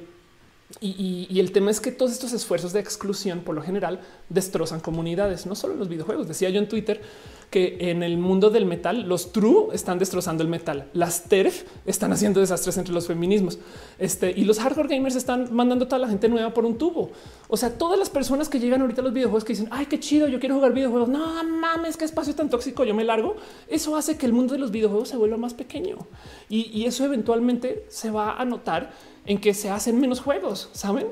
y, 0.80 1.26
y, 1.30 1.38
el 1.38 1.52
tema 1.52 1.70
es 1.70 1.80
que 1.80 1.92
todos 1.92 2.10
estos 2.10 2.32
esfuerzos 2.32 2.72
de 2.72 2.80
exclusión 2.80 3.40
por 3.40 3.54
lo 3.54 3.62
general 3.62 4.00
destrozan 4.28 4.80
comunidades, 4.80 5.46
no 5.46 5.54
solo 5.54 5.74
en 5.74 5.78
los 5.78 5.88
videojuegos. 5.88 6.26
Decía 6.26 6.50
yo 6.50 6.58
en 6.58 6.68
Twitter, 6.68 7.00
que 7.50 7.76
en 7.78 8.02
el 8.02 8.18
mundo 8.18 8.50
del 8.50 8.66
metal 8.66 9.08
los 9.08 9.32
true 9.32 9.68
están 9.72 9.98
destrozando 9.98 10.42
el 10.42 10.48
metal, 10.48 10.88
las 10.92 11.24
TERF 11.24 11.64
están 11.86 12.12
haciendo 12.12 12.40
desastres 12.40 12.76
entre 12.76 12.92
los 12.92 13.06
feminismos 13.06 13.58
este, 13.98 14.30
y 14.30 14.44
los 14.44 14.58
hardcore 14.58 14.88
gamers 14.88 15.16
están 15.16 15.54
mandando 15.54 15.84
a 15.84 15.88
toda 15.88 16.00
la 16.00 16.08
gente 16.08 16.28
nueva 16.28 16.52
por 16.52 16.64
un 16.64 16.76
tubo. 16.76 17.10
O 17.48 17.56
sea, 17.56 17.78
todas 17.78 17.98
las 17.98 18.10
personas 18.10 18.48
que 18.48 18.58
llegan 18.58 18.80
ahorita 18.80 19.00
a 19.00 19.04
los 19.04 19.12
videojuegos 19.12 19.44
que 19.44 19.52
dicen 19.52 19.68
ay, 19.70 19.86
qué 19.86 20.00
chido, 20.00 20.28
yo 20.28 20.40
quiero 20.40 20.56
jugar 20.56 20.72
videojuegos. 20.72 21.08
No 21.08 21.42
mames, 21.44 21.96
qué 21.96 22.04
espacio 22.04 22.34
tan 22.34 22.50
tóxico. 22.50 22.84
Yo 22.84 22.94
me 22.94 23.04
largo. 23.04 23.36
Eso 23.68 23.96
hace 23.96 24.16
que 24.16 24.26
el 24.26 24.32
mundo 24.32 24.54
de 24.54 24.60
los 24.60 24.70
videojuegos 24.70 25.08
se 25.08 25.16
vuelva 25.16 25.36
más 25.36 25.54
pequeño 25.54 25.98
y, 26.48 26.84
eso 26.86 27.04
eventualmente 27.04 27.84
se 27.88 28.10
va 28.10 28.36
a 28.40 28.44
notar 28.44 28.92
en 29.24 29.40
que 29.40 29.54
se 29.54 29.70
hacen 29.70 30.00
menos 30.00 30.20
juegos. 30.20 30.70
Saben? 30.72 31.08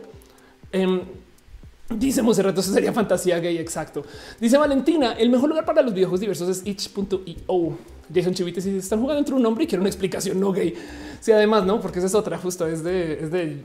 Em, 0.70 1.02
Dice 1.90 2.22
Monserrat, 2.22 2.56
eso 2.56 2.72
sería 2.72 2.92
fantasía 2.92 3.38
gay. 3.38 3.58
Exacto. 3.58 4.04
Dice 4.40 4.56
Valentina, 4.56 5.12
el 5.12 5.28
mejor 5.28 5.50
lugar 5.50 5.64
para 5.64 5.82
los 5.82 5.92
videojuegos 5.92 6.20
diversos 6.20 6.48
es 6.48 6.66
itch.io. 6.66 7.78
Jason 8.12 8.34
Chivites 8.34 8.66
y 8.66 8.76
están 8.76 9.00
jugando 9.00 9.20
entre 9.20 9.34
un 9.34 9.44
hombre 9.46 9.64
y 9.64 9.66
quiero 9.66 9.80
una 9.80 9.88
explicación 9.88 10.38
no 10.38 10.52
gay. 10.52 10.74
Sí, 11.20 11.32
además, 11.32 11.64
no, 11.64 11.80
porque 11.80 11.98
esa 11.98 12.06
es 12.06 12.14
otra, 12.14 12.36
justo 12.36 12.66
es 12.66 12.84
de, 12.84 13.14
es 13.14 13.30
de 13.30 13.62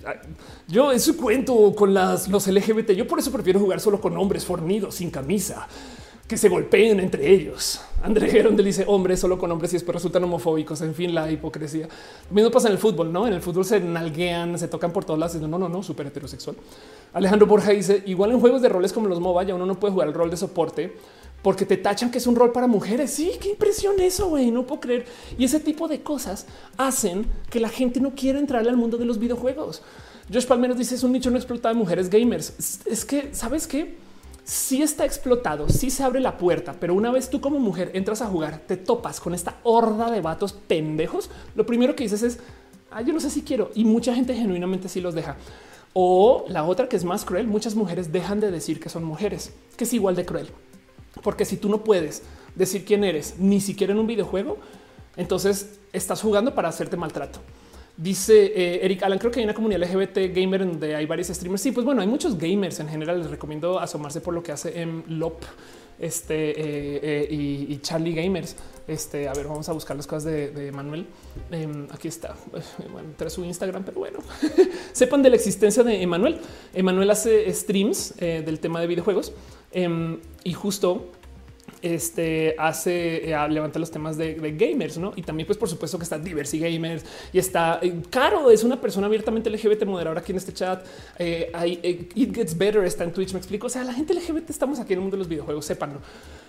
yo 0.68 0.94
en 0.94 1.00
su 1.00 1.18
cuento 1.18 1.74
con 1.76 1.94
las, 1.94 2.28
los 2.30 2.48
LGBT. 2.48 2.92
Yo 2.92 3.06
por 3.06 3.20
eso 3.20 3.32
prefiero 3.32 3.60
jugar 3.60 3.82
solo 3.82 4.00
con 4.00 4.18
hombres 4.18 4.46
fornidos, 4.46 4.96
sin 4.96 5.10
camisa 5.12 5.68
que 6.30 6.38
se 6.38 6.48
golpeen 6.48 7.00
entre 7.00 7.28
ellos. 7.28 7.82
André 8.04 8.30
Geronde 8.30 8.62
dice 8.62 8.86
hombres 8.88 9.20
solo 9.20 9.40
con 9.40 9.52
hombres 9.52 9.74
y 9.74 9.78
después 9.78 9.96
resultan 9.96 10.24
homofóbicos. 10.24 10.80
En 10.82 10.94
fin, 10.94 11.14
la 11.14 11.30
hipocresía. 11.32 11.88
Lo 12.30 12.36
mismo 12.36 12.52
pasa 12.52 12.68
en 12.68 12.74
el 12.74 12.78
fútbol, 12.78 13.12
no? 13.12 13.26
En 13.26 13.34
el 13.34 13.42
fútbol 13.42 13.66
se 13.66 13.80
nalguean, 13.80 14.60
se 14.60 14.68
tocan 14.68 14.94
por 14.94 15.04
todos 15.04 15.20
lados. 15.20 15.36
No, 15.42 15.58
no, 15.58 15.68
no, 15.68 15.82
súper 15.82 16.06
heterosexual. 16.06 16.56
Alejandro 17.14 17.48
Borja 17.48 17.72
dice 17.72 18.04
igual 18.06 18.30
en 18.30 18.40
juegos 18.40 18.62
de 18.62 18.70
roles 18.70 18.94
como 18.94 19.08
los 19.08 19.20
MOBA 19.20 19.42
ya 19.42 19.56
uno 19.56 19.66
no 19.66 19.80
puede 19.80 19.92
jugar 19.92 20.08
el 20.08 20.14
rol 20.14 20.30
de 20.30 20.38
soporte 20.38 20.96
porque 21.42 21.66
te 21.66 21.78
tachan 21.78 22.12
que 22.12 22.20
es 22.20 22.28
un 22.28 22.36
rol 22.36 22.52
para 22.52 22.68
mujeres. 22.68 23.10
Sí, 23.10 23.32
qué 23.42 23.50
impresión 23.50 24.00
eso, 24.00 24.30
güey. 24.30 24.52
No 24.52 24.68
puedo 24.68 24.82
creer. 24.82 25.06
Y 25.36 25.46
ese 25.46 25.60
tipo 25.60 25.88
de 25.88 26.04
cosas 26.04 26.46
hacen 26.78 27.26
que 27.50 27.60
la 27.60 27.70
gente 27.70 28.00
no 28.00 28.12
quiera 28.12 28.38
entrar 28.38 28.68
al 28.68 28.78
mundo 28.78 29.00
de 29.00 29.06
los 29.06 29.18
videojuegos. 29.18 29.82
Josh 30.32 30.46
Palmeros 30.46 30.78
dice 30.78 30.94
es 30.94 31.02
un 31.02 31.12
nicho 31.12 31.32
no 31.32 31.38
explotado 31.38 31.74
de 31.74 31.80
mujeres 31.80 32.08
gamers. 32.08 32.54
Es 32.86 33.04
que 33.04 33.34
sabes 33.34 33.66
que 33.66 34.09
sí 34.50 34.82
está 34.82 35.06
explotado, 35.06 35.70
sí 35.70 35.92
se 35.92 36.04
abre 36.04 36.20
la 36.20 36.38
puerta, 36.38 36.74
pero 36.80 36.96
una 36.96 37.12
vez 37.12 37.30
tú 37.30 37.40
como 37.40 37.60
mujer 37.60 37.92
entras 37.94 38.22
a 38.24 38.28
jugar, 38.28 38.62
te 38.66 38.78
topas 38.78 39.20
con 39.20 39.36
esta 39.36 39.58
horda 39.64 40.10
de 40.10 40.22
vatos 40.22 40.54
pendejos. 40.54 41.30
Lo 41.56 41.68
primero 41.68 41.96
que 41.96 42.04
dices 42.04 42.24
es 42.24 42.40
ah, 42.90 43.02
yo 43.02 43.14
no 43.14 43.20
sé 43.20 43.30
si 43.30 43.44
quiero 43.44 43.70
y 43.76 43.86
mucha 43.86 44.16
gente 44.16 44.34
genuinamente 44.34 44.90
sí 44.90 45.02
los 45.02 45.14
deja. 45.14 45.38
O 45.94 46.46
la 46.48 46.64
otra 46.64 46.90
que 46.90 46.96
es 46.96 47.04
más 47.04 47.26
cruel, 47.26 47.48
muchas 47.48 47.76
mujeres 47.76 48.12
dejan 48.12 48.40
de 48.40 48.50
decir 48.50 48.80
que 48.80 48.90
son 48.90 49.04
mujeres, 49.04 49.54
que 49.78 49.84
es 49.84 49.94
igual 49.94 50.16
de 50.16 50.26
cruel. 50.26 50.50
Porque 51.22 51.46
si 51.46 51.58
tú 51.58 51.70
no 51.70 51.84
puedes 51.84 52.24
decir 52.56 52.86
quién 52.86 53.04
eres, 53.04 53.36
ni 53.38 53.62
siquiera 53.62 53.94
en 53.94 54.00
un 54.00 54.08
videojuego, 54.08 54.58
entonces 55.16 55.80
estás 55.94 56.22
jugando 56.22 56.56
para 56.56 56.70
hacerte 56.70 56.98
maltrato. 56.98 57.40
Dice 58.02 58.46
eh, 58.56 58.80
Eric 58.86 59.04
Alan, 59.04 59.20
creo 59.20 59.30
que 59.30 59.40
hay 59.42 59.44
una 59.44 59.54
comunidad 59.54 59.82
LGBT 59.82 60.34
gamer 60.34 60.66
donde 60.66 60.96
hay 60.96 61.06
varios 61.06 61.28
streamers. 61.28 61.62
Sí, 61.62 61.74
pues 61.74 61.86
bueno, 61.86 62.00
hay 62.00 62.08
muchos 62.08 62.38
gamers 62.38 62.80
en 62.80 62.88
general. 62.88 63.20
Les 63.20 63.30
recomiendo 63.30 63.78
asomarse 63.78 64.22
por 64.22 64.34
lo 64.34 64.42
que 64.42 64.54
hace 64.54 64.82
en 64.82 65.04
LOP 65.10 65.44
este, 66.00 66.52
eh, 66.52 67.00
eh, 67.04 67.68
y, 67.68 67.78
Charlie 67.80 68.14
Gamers. 68.14 68.56
Este, 68.88 69.28
a 69.28 69.34
ver, 69.34 69.48
vamos 69.48 69.68
a 69.68 69.74
buscar 69.74 69.98
las 69.98 70.08
cosas 70.08 70.24
de, 70.24 70.72
Manuel. 70.72 71.08
Em, 71.52 71.90
aquí 71.92 72.08
está. 72.08 72.38
Bueno, 72.90 73.10
trae 73.18 73.30
su 73.30 73.44
Instagram, 73.44 73.84
pero 73.84 74.00
bueno, 74.00 74.20
sepan 74.94 75.22
de 75.22 75.32
la 75.32 75.36
existencia 75.36 75.84
de 75.84 76.02
Emanuel. 76.02 76.40
Emanuel 76.74 77.12
hace 77.12 77.54
streams 77.54 78.16
del 78.18 78.62
tema 78.62 78.80
de 78.80 78.88
videojuegos 78.88 79.34
em, 79.74 80.20
y 80.46 80.54
justo 80.54 81.12
este 81.82 82.56
hace 82.58 83.32
eh, 83.32 83.50
levanta 83.50 83.80
los 83.80 83.92
temas 83.92 84.18
de, 84.18 84.36
gamers, 84.58 84.98
¿no? 84.98 85.14
Y 85.16 85.24
también, 85.24 85.48
pues, 85.48 85.58
por 85.58 85.70
supuesto 85.70 85.98
que 85.98 86.04
está 86.04 86.18
Diversity 86.18 86.60
Gamers 86.60 87.04
y 87.32 87.40
está 87.40 87.80
eh, 87.82 88.02
Caro, 88.10 88.52
es 88.52 88.64
una 88.64 88.80
persona 88.80 89.08
abiertamente 89.08 89.50
LGBT 89.50 89.86
moderadora 89.86 90.22
aquí 90.22 90.32
en 90.32 90.38
este 90.38 90.54
chat. 90.54 90.86
Eh, 91.18 91.52
hay, 91.54 92.08
It 92.16 92.36
Gets 92.36 92.58
Better 92.58 92.84
está 92.84 93.04
en 93.04 93.14
Twitch, 93.14 93.34
me 93.34 93.40
explico. 93.40 93.68
O 93.68 93.70
sea, 93.70 93.84
la 93.84 93.94
gente 93.94 94.14
LGBT 94.14 94.50
estamos 94.50 94.80
aquí 94.80 94.94
en 94.94 95.00
el 95.00 95.02
mundo 95.02 95.16
de 95.18 95.20
los 95.20 95.28
videojuegos, 95.28 95.66
sépanlo. 95.66 96.00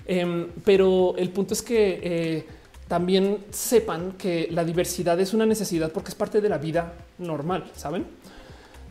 Em, 0.07 0.49
pero 0.65 1.15
el 1.17 1.31
punto 1.31 1.55
es 1.55 1.63
que 1.63 2.47
también 2.89 3.39
sepan 3.51 4.13
que 4.13 4.49
la 4.51 4.65
diversidad 4.65 5.21
es 5.21 5.33
una 5.33 5.47
necesidad 5.47 5.93
porque 5.93 6.09
es 6.09 6.15
parte 6.15 6.41
de 6.41 6.49
la 6.49 6.59
vida 6.59 6.95
normal, 7.19 7.71
¿saben? 7.77 8.05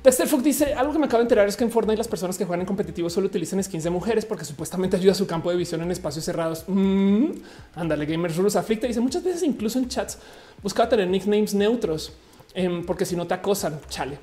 Tester 0.01 0.29
dice 0.41 0.73
algo 0.75 0.93
que 0.93 0.99
me 0.99 1.07
acabo 1.07 1.19
de 1.19 1.23
enterar 1.23 1.47
es 1.47 1.57
que 1.57 1.65
en 1.65 1.71
Fortnite 1.71 1.97
las 1.97 2.07
personas 2.07 2.37
que 2.37 2.45
juegan 2.45 2.61
en 2.61 2.65
competitivo 2.65 3.09
solo 3.09 3.27
utilizan 3.27 3.61
skins 3.61 3.83
de 3.83 3.89
mujeres 3.89 4.25
porque 4.25 4.45
supuestamente 4.45 4.95
ayuda 4.95 5.11
a 5.11 5.15
su 5.15 5.27
campo 5.27 5.51
de 5.51 5.57
visión 5.57 5.81
en 5.81 5.91
espacios 5.91 6.23
cerrados. 6.23 6.63
Mm, 6.67 7.31
ándale, 7.75 8.05
Gamers 8.05 8.37
Rules 8.37 8.55
aflicta. 8.55 8.87
Dice 8.87 9.01
muchas 9.01 9.23
veces, 9.23 9.43
incluso 9.43 9.77
en 9.77 9.89
chats, 9.89 10.17
buscaba 10.63 10.87
tener 10.87 11.07
nicknames 11.09 11.53
neutros 11.53 12.13
em, 12.53 12.85
porque 12.85 13.05
si 13.05 13.17
no 13.17 13.27
te 13.27 13.33
acosan, 13.33 13.81
chale. 13.89 14.17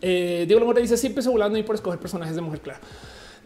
Eh, 0.00 0.44
Diego 0.46 0.60
Lomora 0.60 0.80
dice 0.80 0.96
siempre 0.96 1.22
se 1.22 1.28
volando 1.28 1.58
y 1.58 1.64
por 1.64 1.74
escoger 1.74 1.98
personajes 1.98 2.36
de 2.36 2.42
mujer. 2.42 2.60
Claro. 2.60 2.78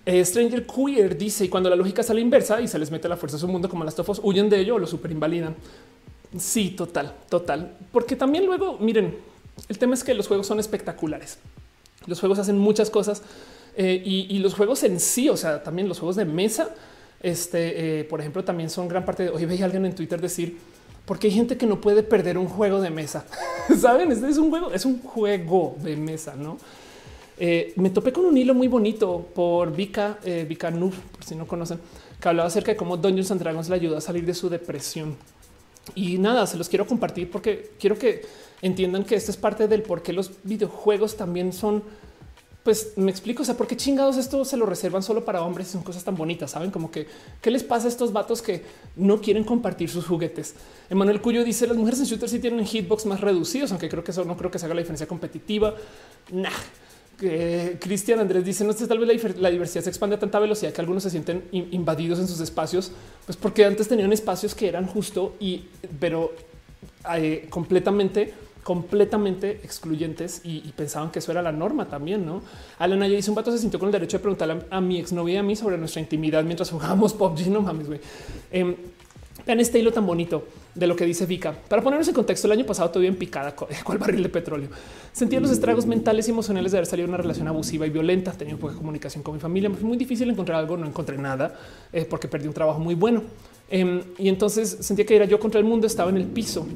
Eh, 0.04 0.22
Stranger 0.24 0.66
Queer 0.66 1.16
dice 1.16 1.46
y 1.46 1.48
cuando 1.48 1.70
la 1.70 1.76
lógica 1.76 2.02
sale 2.02 2.20
inversa 2.20 2.60
y 2.60 2.68
se 2.68 2.78
les 2.78 2.90
mete 2.90 3.08
la 3.08 3.16
fuerza 3.16 3.38
a 3.38 3.40
su 3.40 3.48
mundo 3.48 3.70
como 3.70 3.84
las 3.84 3.94
tofos, 3.94 4.20
huyen 4.22 4.50
de 4.50 4.60
ello 4.60 4.74
o 4.74 4.78
lo 4.78 4.86
super 4.86 5.10
invalidan. 5.10 5.56
Sí, 6.38 6.70
total, 6.70 7.14
total. 7.30 7.74
Porque 7.90 8.16
también 8.16 8.44
luego, 8.44 8.76
miren, 8.78 9.16
el 9.68 9.78
tema 9.78 9.94
es 9.94 10.04
que 10.04 10.14
los 10.14 10.28
juegos 10.28 10.46
son 10.46 10.60
espectaculares. 10.60 11.38
Los 12.06 12.20
juegos 12.20 12.38
hacen 12.38 12.58
muchas 12.58 12.90
cosas 12.90 13.22
eh, 13.76 14.02
y, 14.04 14.38
los 14.40 14.54
juegos 14.54 14.82
en 14.82 14.98
sí, 14.98 15.28
o 15.28 15.36
sea, 15.36 15.62
también 15.62 15.88
los 15.88 16.00
juegos 16.00 16.16
de 16.16 16.24
mesa, 16.24 16.70
este, 17.22 18.00
eh, 18.00 18.04
por 18.04 18.20
ejemplo, 18.20 18.42
también 18.42 18.70
son 18.70 18.88
gran 18.88 19.04
parte 19.04 19.24
de 19.24 19.30
hoy 19.30 19.44
veía 19.44 19.64
alguien 19.64 19.86
en 19.86 19.94
Twitter 19.94 20.20
decir 20.20 20.58
porque 21.04 21.28
hay 21.28 21.32
gente 21.32 21.56
que 21.56 21.64
no 21.64 21.80
puede 21.80 22.02
perder 22.02 22.38
un 22.38 22.48
juego 22.48 22.80
de 22.80 22.90
mesa. 22.90 23.24
Saben, 23.80 24.10
este 24.12 24.28
es 24.28 24.36
un 24.36 24.50
juego, 24.50 24.72
es 24.72 24.84
un 24.84 25.00
juego 25.00 25.76
de 25.80 25.96
mesa, 25.96 26.34
no? 26.36 26.58
Eh, 27.38 27.72
me 27.76 27.90
topé 27.90 28.12
con 28.12 28.26
un 28.26 28.36
hilo 28.36 28.52
muy 28.52 28.66
bonito 28.66 29.28
por 29.32 29.72
Vika, 29.74 30.18
Vika 30.48 30.70
Nuf, 30.72 30.98
por 30.98 31.24
si 31.24 31.36
no 31.36 31.46
conocen, 31.46 31.78
que 32.20 32.28
hablaba 32.28 32.48
acerca 32.48 32.72
de 32.72 32.76
cómo 32.76 32.96
Dungeons 32.96 33.30
and 33.30 33.40
Dragons 33.40 33.68
le 33.68 33.76
ayuda 33.76 33.98
a 33.98 34.00
salir 34.00 34.26
de 34.26 34.34
su 34.34 34.50
depresión. 34.50 35.16
Y 35.94 36.18
nada, 36.18 36.46
se 36.46 36.56
los 36.56 36.68
quiero 36.68 36.84
compartir 36.84 37.30
porque 37.30 37.70
quiero 37.78 37.96
que 37.96 38.22
entiendan 38.62 39.04
que 39.04 39.14
esto 39.14 39.30
es 39.30 39.36
parte 39.36 39.68
del 39.68 39.82
por 39.82 40.02
qué 40.02 40.12
los 40.12 40.32
videojuegos 40.44 41.16
también 41.16 41.52
son 41.52 41.82
pues 42.68 42.92
me 42.96 43.10
explico, 43.10 43.44
o 43.44 43.46
sea, 43.46 43.56
por 43.56 43.66
qué 43.66 43.78
chingados 43.78 44.18
esto 44.18 44.44
se 44.44 44.58
lo 44.58 44.66
reservan 44.66 45.02
solo 45.02 45.24
para 45.24 45.42
hombres, 45.42 45.68
son 45.68 45.82
cosas 45.82 46.04
tan 46.04 46.16
bonitas, 46.16 46.50
saben 46.50 46.70
como 46.70 46.90
que 46.90 47.06
qué 47.40 47.50
les 47.50 47.64
pasa 47.64 47.86
a 47.86 47.88
estos 47.88 48.12
vatos 48.12 48.42
que 48.42 48.62
no 48.94 49.22
quieren 49.22 49.42
compartir 49.42 49.88
sus 49.88 50.04
juguetes. 50.04 50.54
Emanuel 50.90 51.22
Cuyo 51.22 51.44
dice 51.44 51.66
las 51.66 51.78
mujeres 51.78 52.00
en 52.00 52.04
shooters 52.04 52.30
sí 52.30 52.40
tienen 52.40 52.66
hitbox 52.66 53.06
más 53.06 53.22
reducidos, 53.22 53.70
aunque 53.70 53.88
creo 53.88 54.04
que 54.04 54.10
eso 54.10 54.22
no 54.26 54.36
creo 54.36 54.50
que 54.50 54.58
se 54.58 54.66
haga 54.66 54.74
la 54.74 54.82
diferencia 54.82 55.06
competitiva. 55.06 55.74
Nah. 56.30 56.50
Cristian 57.80 58.20
Andrés 58.20 58.44
dice 58.44 58.64
no 58.64 58.72
tal 58.74 58.98
vez 59.00 59.36
la, 59.38 59.50
diversidad 59.50 59.82
se 59.82 59.88
expande 59.88 60.14
a 60.14 60.18
tanta 60.20 60.38
velocidad 60.38 60.72
que 60.72 60.80
algunos 60.80 61.02
se 61.02 61.10
sienten 61.10 61.42
invadidos 61.50 62.20
en 62.20 62.28
sus 62.28 62.38
espacios, 62.38 62.92
pues 63.24 63.36
porque 63.36 63.64
antes 63.64 63.88
tenían 63.88 64.12
espacios 64.12 64.54
que 64.54 64.68
eran 64.68 64.86
justo 64.86 65.34
y 65.40 65.64
pero 65.98 66.32
eh, 67.16 67.46
completamente 67.50 68.34
completamente 68.68 69.62
excluyentes 69.64 70.42
y, 70.44 70.60
pensaban 70.76 71.10
que 71.10 71.20
eso 71.20 71.32
era 71.32 71.40
la 71.40 71.52
norma 71.52 71.88
también, 71.88 72.26
¿no? 72.26 72.42
Alan 72.78 73.00
ya 73.00 73.16
dice 73.16 73.30
un 73.30 73.34
vato 73.34 73.50
se 73.50 73.56
sintió 73.56 73.78
con 73.78 73.86
el 73.88 73.92
derecho 73.92 74.18
de 74.18 74.20
preguntarle 74.20 74.58
a, 74.68 74.78
mi 74.82 74.98
exnovia 74.98 75.36
y 75.36 75.38
a 75.38 75.42
mí 75.42 75.56
sobre 75.56 75.78
nuestra 75.78 76.02
intimidad 76.02 76.44
mientras 76.44 76.70
jugábamos 76.70 77.14
PUBG, 77.14 77.48
no 77.48 77.62
mames, 77.62 77.86
güey. 77.86 77.98
Eh, 78.52 78.76
vean 79.46 79.60
este 79.60 79.78
hilo 79.78 79.90
tan 79.90 80.06
bonito 80.06 80.44
de 80.74 80.86
lo 80.86 80.94
que 80.96 81.06
dice 81.06 81.24
Vika. 81.24 81.54
Para 81.66 81.80
ponernos 81.80 82.08
en 82.08 82.14
contexto, 82.14 82.46
el 82.46 82.52
año 82.52 82.66
pasado 82.66 82.90
tuve 82.90 83.06
en 83.06 83.16
picada 83.16 83.56
cual 83.84 83.96
barril 83.96 84.22
de 84.22 84.28
petróleo. 84.28 84.68
Sentía 85.14 85.40
los 85.40 85.50
estragos 85.50 85.86
mentales 85.86 86.28
y 86.28 86.30
emocionales 86.30 86.70
de 86.70 86.76
haber 86.76 86.86
salido 86.86 87.06
de 87.06 87.14
una 87.14 87.22
relación 87.22 87.48
abusiva 87.48 87.86
y 87.86 87.90
violenta. 87.90 88.32
Tenía 88.32 88.58
poca 88.58 88.74
comunicación 88.74 89.22
con 89.22 89.32
mi 89.32 89.40
familia. 89.40 89.70
Me 89.70 89.76
fue 89.76 89.88
muy 89.88 89.96
difícil 89.96 90.28
encontrar 90.28 90.58
algo. 90.58 90.76
No 90.76 90.86
encontré 90.86 91.16
nada 91.16 91.58
eh, 91.90 92.04
porque 92.04 92.28
perdí 92.28 92.46
un 92.48 92.54
trabajo 92.54 92.80
muy 92.80 92.94
bueno. 92.94 93.22
Em, 93.70 94.02
y 94.18 94.28
entonces 94.28 94.76
sentía 94.80 95.06
que 95.06 95.16
era 95.16 95.24
yo 95.24 95.40
contra 95.40 95.58
el 95.58 95.64
mundo. 95.64 95.86
Estaba 95.86 96.10
en 96.10 96.18
el 96.18 96.26
piso 96.26 96.66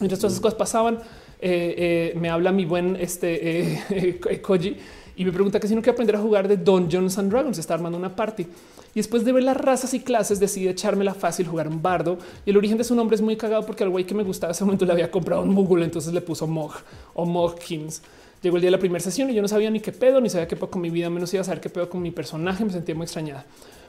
Mientras 0.00 0.20
todas 0.20 0.32
esas 0.32 0.42
cosas 0.42 0.58
pasaban, 0.58 0.96
eh, 1.40 2.12
eh, 2.12 2.18
me 2.18 2.30
habla 2.30 2.52
mi 2.52 2.64
buen 2.64 2.96
este 2.96 3.78
eh, 3.90 4.40
Koji 4.42 4.76
y 5.16 5.24
me 5.24 5.32
pregunta 5.32 5.58
que 5.58 5.66
si 5.66 5.74
no 5.74 5.82
quiero 5.82 5.94
aprender 5.94 6.14
a 6.14 6.20
jugar 6.20 6.46
de 6.46 6.56
Dungeons 6.56 7.18
and 7.18 7.30
Dragons, 7.30 7.58
está 7.58 7.74
armando 7.74 7.98
una 7.98 8.14
party. 8.14 8.42
Y 8.42 8.94
después 8.94 9.24
de 9.24 9.32
ver 9.32 9.42
las 9.42 9.56
razas 9.56 9.92
y 9.92 10.00
clases, 10.00 10.38
decidí 10.38 10.68
echármela 10.68 11.12
fácil, 11.12 11.48
jugar 11.48 11.66
un 11.66 11.82
bardo. 11.82 12.18
Y 12.46 12.50
el 12.50 12.56
origen 12.56 12.78
de 12.78 12.84
su 12.84 12.94
nombre 12.94 13.16
es 13.16 13.20
muy 13.20 13.36
cagado 13.36 13.66
porque 13.66 13.82
al 13.82 13.90
güey 13.90 14.04
que 14.04 14.14
me 14.14 14.22
gustaba 14.22 14.52
ese 14.52 14.64
momento 14.64 14.84
le 14.84 14.92
había 14.92 15.10
comprado 15.10 15.42
un 15.42 15.56
Google, 15.56 15.84
entonces 15.84 16.12
le 16.12 16.20
puso 16.20 16.46
Mog 16.46 16.72
o 17.14 17.26
Mogkins. 17.26 18.00
Llegó 18.42 18.56
el 18.56 18.62
día 18.62 18.68
de 18.68 18.76
la 18.76 18.78
primera 18.78 19.02
sesión 19.02 19.28
y 19.28 19.34
yo 19.34 19.42
no 19.42 19.48
sabía 19.48 19.70
ni 19.70 19.80
qué 19.80 19.90
pedo, 19.90 20.20
ni 20.20 20.30
sabía 20.30 20.46
qué 20.46 20.54
pedo 20.54 20.70
con 20.70 20.80
mi 20.80 20.90
vida, 20.90 21.10
menos 21.10 21.34
iba 21.34 21.40
a 21.40 21.44
saber 21.44 21.60
qué 21.60 21.68
pedo 21.68 21.90
con 21.90 22.00
mi 22.00 22.12
personaje. 22.12 22.64
Me 22.64 22.70
sentía 22.70 22.94
muy 22.94 23.04
extrañada 23.04 23.44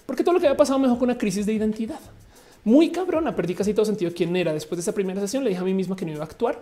porque 0.10 0.24
todo 0.24 0.34
lo 0.34 0.40
que 0.40 0.48
había 0.48 0.58
pasado 0.58 0.80
me 0.80 0.88
dejó 0.88 0.98
con 0.98 1.08
una 1.08 1.20
crisis 1.20 1.46
de 1.46 1.54
identidad 1.54 2.00
muy 2.64 2.90
cabrona. 2.90 3.36
Perdí 3.36 3.56
casi 3.56 3.74
todo 3.74 3.86
sentido 3.86 4.12
quién 4.16 4.36
era. 4.36 4.54
Después 4.54 4.78
de 4.78 4.82
esa 4.82 4.94
primera 4.94 5.20
sesión 5.22 5.44
le 5.44 5.50
dije 5.50 5.62
a 5.62 5.66
mí 5.66 5.74
misma 5.74 5.96
que 5.96 6.06
no 6.06 6.12
iba 6.12 6.22
a 6.22 6.26
actuar, 6.26 6.60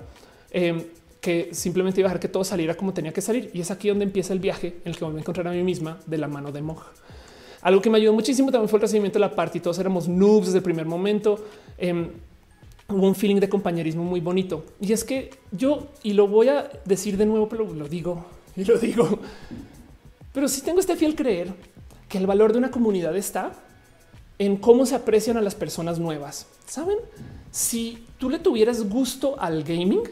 em, 0.51 0.83
que 1.21 1.49
simplemente 1.53 1.99
iba 1.99 2.07
a 2.07 2.09
dejar 2.09 2.19
que 2.19 2.27
todo 2.27 2.43
saliera 2.43 2.75
como 2.75 2.93
tenía 2.93 3.11
que 3.11 3.21
salir. 3.21 3.49
Y 3.53 3.61
es 3.61 3.71
aquí 3.71 3.89
donde 3.89 4.05
empieza 4.05 4.33
el 4.33 4.39
viaje 4.39 4.77
en 4.83 4.91
el 4.91 4.97
que 4.97 5.05
me 5.05 5.11
voy 5.11 5.17
a 5.17 5.21
encontrar 5.21 5.47
a 5.47 5.51
mí 5.51 5.63
misma 5.63 5.99
de 6.05 6.17
la 6.17 6.27
mano 6.27 6.51
de 6.51 6.61
Moj. 6.61 6.83
Algo 7.61 7.81
que 7.81 7.89
me 7.89 7.97
ayudó 7.97 8.13
muchísimo 8.13 8.51
también 8.51 8.69
fue 8.69 8.77
el 8.77 8.81
recibimiento 8.81 9.17
de 9.17 9.21
la 9.21 9.35
parte 9.35 9.57
y 9.57 9.61
todos 9.61 9.79
éramos 9.79 10.07
noobs 10.07 10.47
desde 10.47 10.59
el 10.59 10.63
primer 10.63 10.85
momento. 10.85 11.43
Em, 11.77 12.09
hubo 12.89 13.07
un 13.07 13.15
feeling 13.15 13.39
de 13.39 13.49
compañerismo 13.49 14.03
muy 14.03 14.21
bonito. 14.21 14.63
Y 14.79 14.93
es 14.93 15.03
que 15.03 15.31
yo, 15.51 15.87
y 16.03 16.13
lo 16.13 16.27
voy 16.27 16.49
a 16.49 16.69
decir 16.85 17.17
de 17.17 17.25
nuevo, 17.25 17.49
pero 17.49 17.73
lo 17.73 17.87
digo 17.87 18.25
y 18.55 18.63
lo 18.63 18.77
digo, 18.77 19.19
pero 20.33 20.47
si 20.47 20.61
tengo 20.61 20.79
este 20.79 20.95
fiel 20.95 21.15
creer 21.15 21.53
que 22.07 22.17
el 22.17 22.25
valor 22.25 22.51
de 22.51 22.57
una 22.57 22.71
comunidad 22.71 23.15
está 23.15 23.51
en 24.39 24.57
cómo 24.57 24.85
se 24.85 24.95
aprecian 24.95 25.37
a 25.37 25.41
las 25.41 25.55
personas 25.55 25.99
nuevas. 25.99 26.47
Saben, 26.65 26.97
si 27.51 28.05
tú 28.17 28.29
le 28.29 28.39
tuvieras 28.39 28.87
gusto 28.87 29.35
al 29.39 29.63
gaming, 29.63 30.03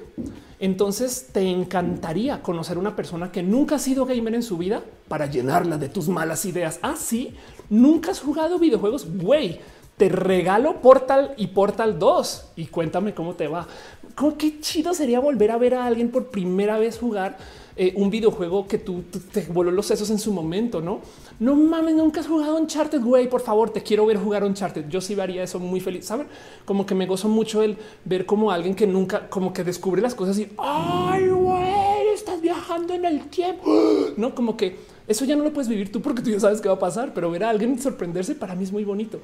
entonces 0.59 1.29
te 1.31 1.41
encantaría 1.41 2.41
conocer 2.41 2.77
una 2.77 2.95
persona 2.95 3.31
que 3.31 3.43
nunca 3.43 3.75
ha 3.75 3.79
sido 3.79 4.05
gamer 4.05 4.35
en 4.35 4.43
su 4.43 4.57
vida 4.57 4.83
para 5.07 5.27
llenarla 5.27 5.77
de 5.77 5.89
tus 5.89 6.07
malas 6.07 6.45
ideas. 6.45 6.79
Ah, 6.81 6.95
sí, 6.97 7.35
nunca 7.69 8.11
has 8.11 8.19
jugado 8.19 8.57
videojuegos. 8.57 9.05
Güey, 9.17 9.59
te 9.97 10.09
regalo 10.09 10.81
Portal 10.81 11.33
y 11.37 11.47
Portal 11.47 11.99
2 11.99 12.45
y 12.55 12.65
cuéntame 12.65 13.13
cómo 13.13 13.35
te 13.35 13.47
va. 13.47 13.67
¿Cómo 14.15 14.37
qué 14.37 14.59
chido 14.59 14.93
sería 14.93 15.19
volver 15.19 15.51
a 15.51 15.57
ver 15.57 15.75
a 15.75 15.85
alguien 15.85 16.09
por 16.09 16.27
primera 16.27 16.77
vez 16.77 16.97
jugar 16.97 17.37
eh, 17.75 17.93
un 17.97 18.09
videojuego 18.09 18.67
que 18.67 18.77
tú, 18.77 19.03
te 19.33 19.41
voló 19.41 19.71
los 19.71 19.85
sesos 19.85 20.09
en 20.09 20.19
su 20.19 20.31
momento, 20.31 20.79
no? 20.79 21.01
No 21.39 21.55
mames, 21.55 21.95
nunca 21.95 22.21
has 22.21 22.27
jugado 22.27 22.57
Uncharted, 22.57 23.01
güey. 23.01 23.29
Por 23.29 23.41
favor, 23.41 23.69
te 23.69 23.83
quiero 23.83 24.05
ver 24.05 24.17
jugar 24.17 24.43
Uncharted. 24.43 24.87
Yo 24.87 25.01
sí 25.01 25.19
haría 25.19 25.43
eso 25.43 25.59
muy 25.59 25.81
feliz. 25.81 26.05
Saben, 26.05 26.27
como 26.63 26.85
que 26.85 26.95
me 26.95 27.05
gozo 27.05 27.27
mucho 27.27 27.61
el 27.61 27.77
ver 28.05 28.25
como 28.25 28.51
alguien 28.51 28.73
que 28.73 28.87
nunca, 28.87 29.29
como 29.29 29.51
que 29.51 29.63
descubre 29.63 30.01
las 30.01 30.15
cosas 30.15 30.39
y 30.39 30.49
ay, 30.57 31.27
güey, 31.27 32.07
estás 32.13 32.41
viajando 32.41 32.93
en 32.93 33.05
el 33.05 33.27
tiempo. 33.27 33.63
No 34.17 34.33
como 34.33 34.55
que 34.55 34.77
eso 35.07 35.25
ya 35.25 35.35
no 35.35 35.43
lo 35.43 35.51
puedes 35.51 35.67
vivir 35.67 35.91
tú 35.91 36.01
porque 36.01 36.21
tú 36.21 36.29
ya 36.29 36.39
sabes 36.39 36.61
qué 36.61 36.69
va 36.69 36.75
a 36.75 36.79
pasar, 36.79 37.13
pero 37.13 37.29
ver 37.29 37.43
a 37.43 37.49
alguien 37.49 37.79
sorprenderse 37.79 38.33
para 38.33 38.55
mí 38.55 38.63
es 38.63 38.71
muy 38.71 38.85
bonito. 38.85 39.19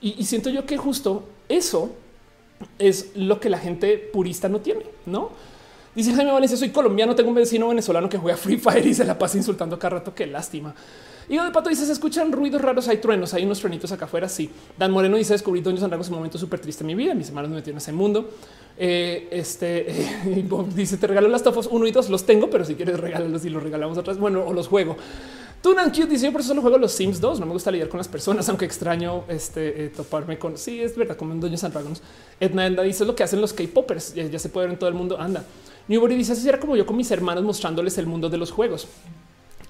Y, 0.00 0.22
siento 0.24 0.50
yo 0.50 0.66
que 0.66 0.76
justo 0.76 1.24
eso 1.48 1.92
es 2.78 3.12
lo 3.14 3.40
que 3.40 3.48
la 3.48 3.58
gente 3.58 3.96
purista 3.96 4.48
no 4.48 4.60
tiene, 4.60 4.84
no? 5.06 5.30
Dice 5.94 6.12
Jaime 6.12 6.32
Valencia, 6.32 6.58
soy 6.58 6.70
colombiano, 6.70 7.14
tengo 7.14 7.30
un 7.30 7.36
vecino 7.36 7.68
venezolano 7.68 8.08
que 8.08 8.18
juega 8.18 8.36
Free 8.36 8.58
Fire 8.58 8.86
y 8.86 8.94
se 8.94 9.04
la 9.04 9.18
pasa 9.18 9.38
insultando 9.38 9.78
cada 9.78 9.96
rato. 9.96 10.14
Qué 10.14 10.26
lástima. 10.26 10.74
Y 11.28 11.36
de 11.36 11.50
pato 11.50 11.70
dice: 11.70 11.86
Se 11.86 11.92
escuchan 11.92 12.32
ruidos 12.32 12.60
raros, 12.60 12.88
hay 12.88 12.98
truenos, 12.98 13.32
hay 13.34 13.44
unos 13.44 13.60
truenitos 13.60 13.90
acá 13.92 14.04
afuera. 14.04 14.28
Sí, 14.28 14.50
Dan 14.78 14.90
Moreno 14.90 15.16
dice: 15.16 15.32
Descubrí 15.32 15.60
Doña 15.60 15.80
San 15.80 15.92
en 15.92 16.00
un 16.00 16.10
momento 16.10 16.38
súper 16.38 16.60
triste 16.60 16.82
en 16.82 16.88
mi 16.88 16.94
vida. 16.94 17.14
Mis 17.14 17.28
hermanos 17.28 17.50
me 17.50 17.56
metieron 17.56 17.76
en 17.76 17.82
ese 17.82 17.92
mundo. 17.92 18.30
Eh, 18.76 19.28
este 19.30 20.08
dice: 20.74 20.96
Te 20.96 21.06
regalo 21.06 21.28
las 21.28 21.42
tofos 21.42 21.68
uno 21.70 21.86
y 21.86 21.92
dos. 21.92 22.10
Los 22.10 22.24
tengo, 22.24 22.50
pero 22.50 22.64
si 22.64 22.74
quieres, 22.74 23.00
regálalos 23.00 23.44
y 23.44 23.50
los 23.50 23.62
regalamos 23.62 23.96
otras. 23.98 24.18
Bueno, 24.18 24.44
o 24.44 24.52
los 24.52 24.68
juego. 24.68 24.96
Tunan 25.62 25.90
Cute 25.90 26.08
dice: 26.08 26.26
Yo 26.26 26.32
por 26.32 26.42
eso 26.42 26.48
solo 26.48 26.60
juego 26.60 26.76
los 26.76 26.92
Sims 26.92 27.20
2. 27.20 27.40
No 27.40 27.46
me 27.46 27.52
gusta 27.52 27.70
lidiar 27.70 27.88
con 27.88 27.98
las 27.98 28.08
personas, 28.08 28.48
aunque 28.50 28.66
extraño 28.66 29.24
este, 29.28 29.86
eh, 29.86 29.88
toparme 29.88 30.38
con. 30.38 30.58
Sí, 30.58 30.80
es 30.80 30.94
verdad, 30.96 31.16
como 31.16 31.32
en 31.32 31.40
Doña 31.40 31.56
San 31.56 31.72
Dragons. 31.72 32.02
Edna 32.38 32.66
Edna 32.66 32.82
dice: 32.82 33.04
lo 33.04 33.14
que 33.14 33.22
hacen 33.22 33.40
los 33.40 33.52
K-Poppers. 33.52 34.14
Ya, 34.14 34.24
ya 34.26 34.38
se 34.38 34.50
puede 34.50 34.66
ver 34.66 34.74
en 34.74 34.78
todo 34.78 34.88
el 34.88 34.94
mundo. 34.94 35.18
Anda. 35.18 35.44
Newbury 35.86 36.16
dice 36.16 36.32
así 36.32 36.48
era 36.48 36.58
como 36.58 36.76
yo 36.76 36.86
con 36.86 36.96
mis 36.96 37.10
hermanos 37.10 37.44
mostrándoles 37.44 37.98
el 37.98 38.06
mundo 38.06 38.28
de 38.28 38.38
los 38.38 38.50
juegos. 38.50 38.88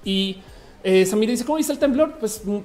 Y 0.03 0.37
eh, 0.85 1.03
Samir 1.03 1.31
dice 1.31 1.43
cómo 1.43 1.57
dice 1.57 1.71
el 1.71 1.79
temblor. 1.79 2.13
Pues 2.19 2.43
mm, 2.45 2.59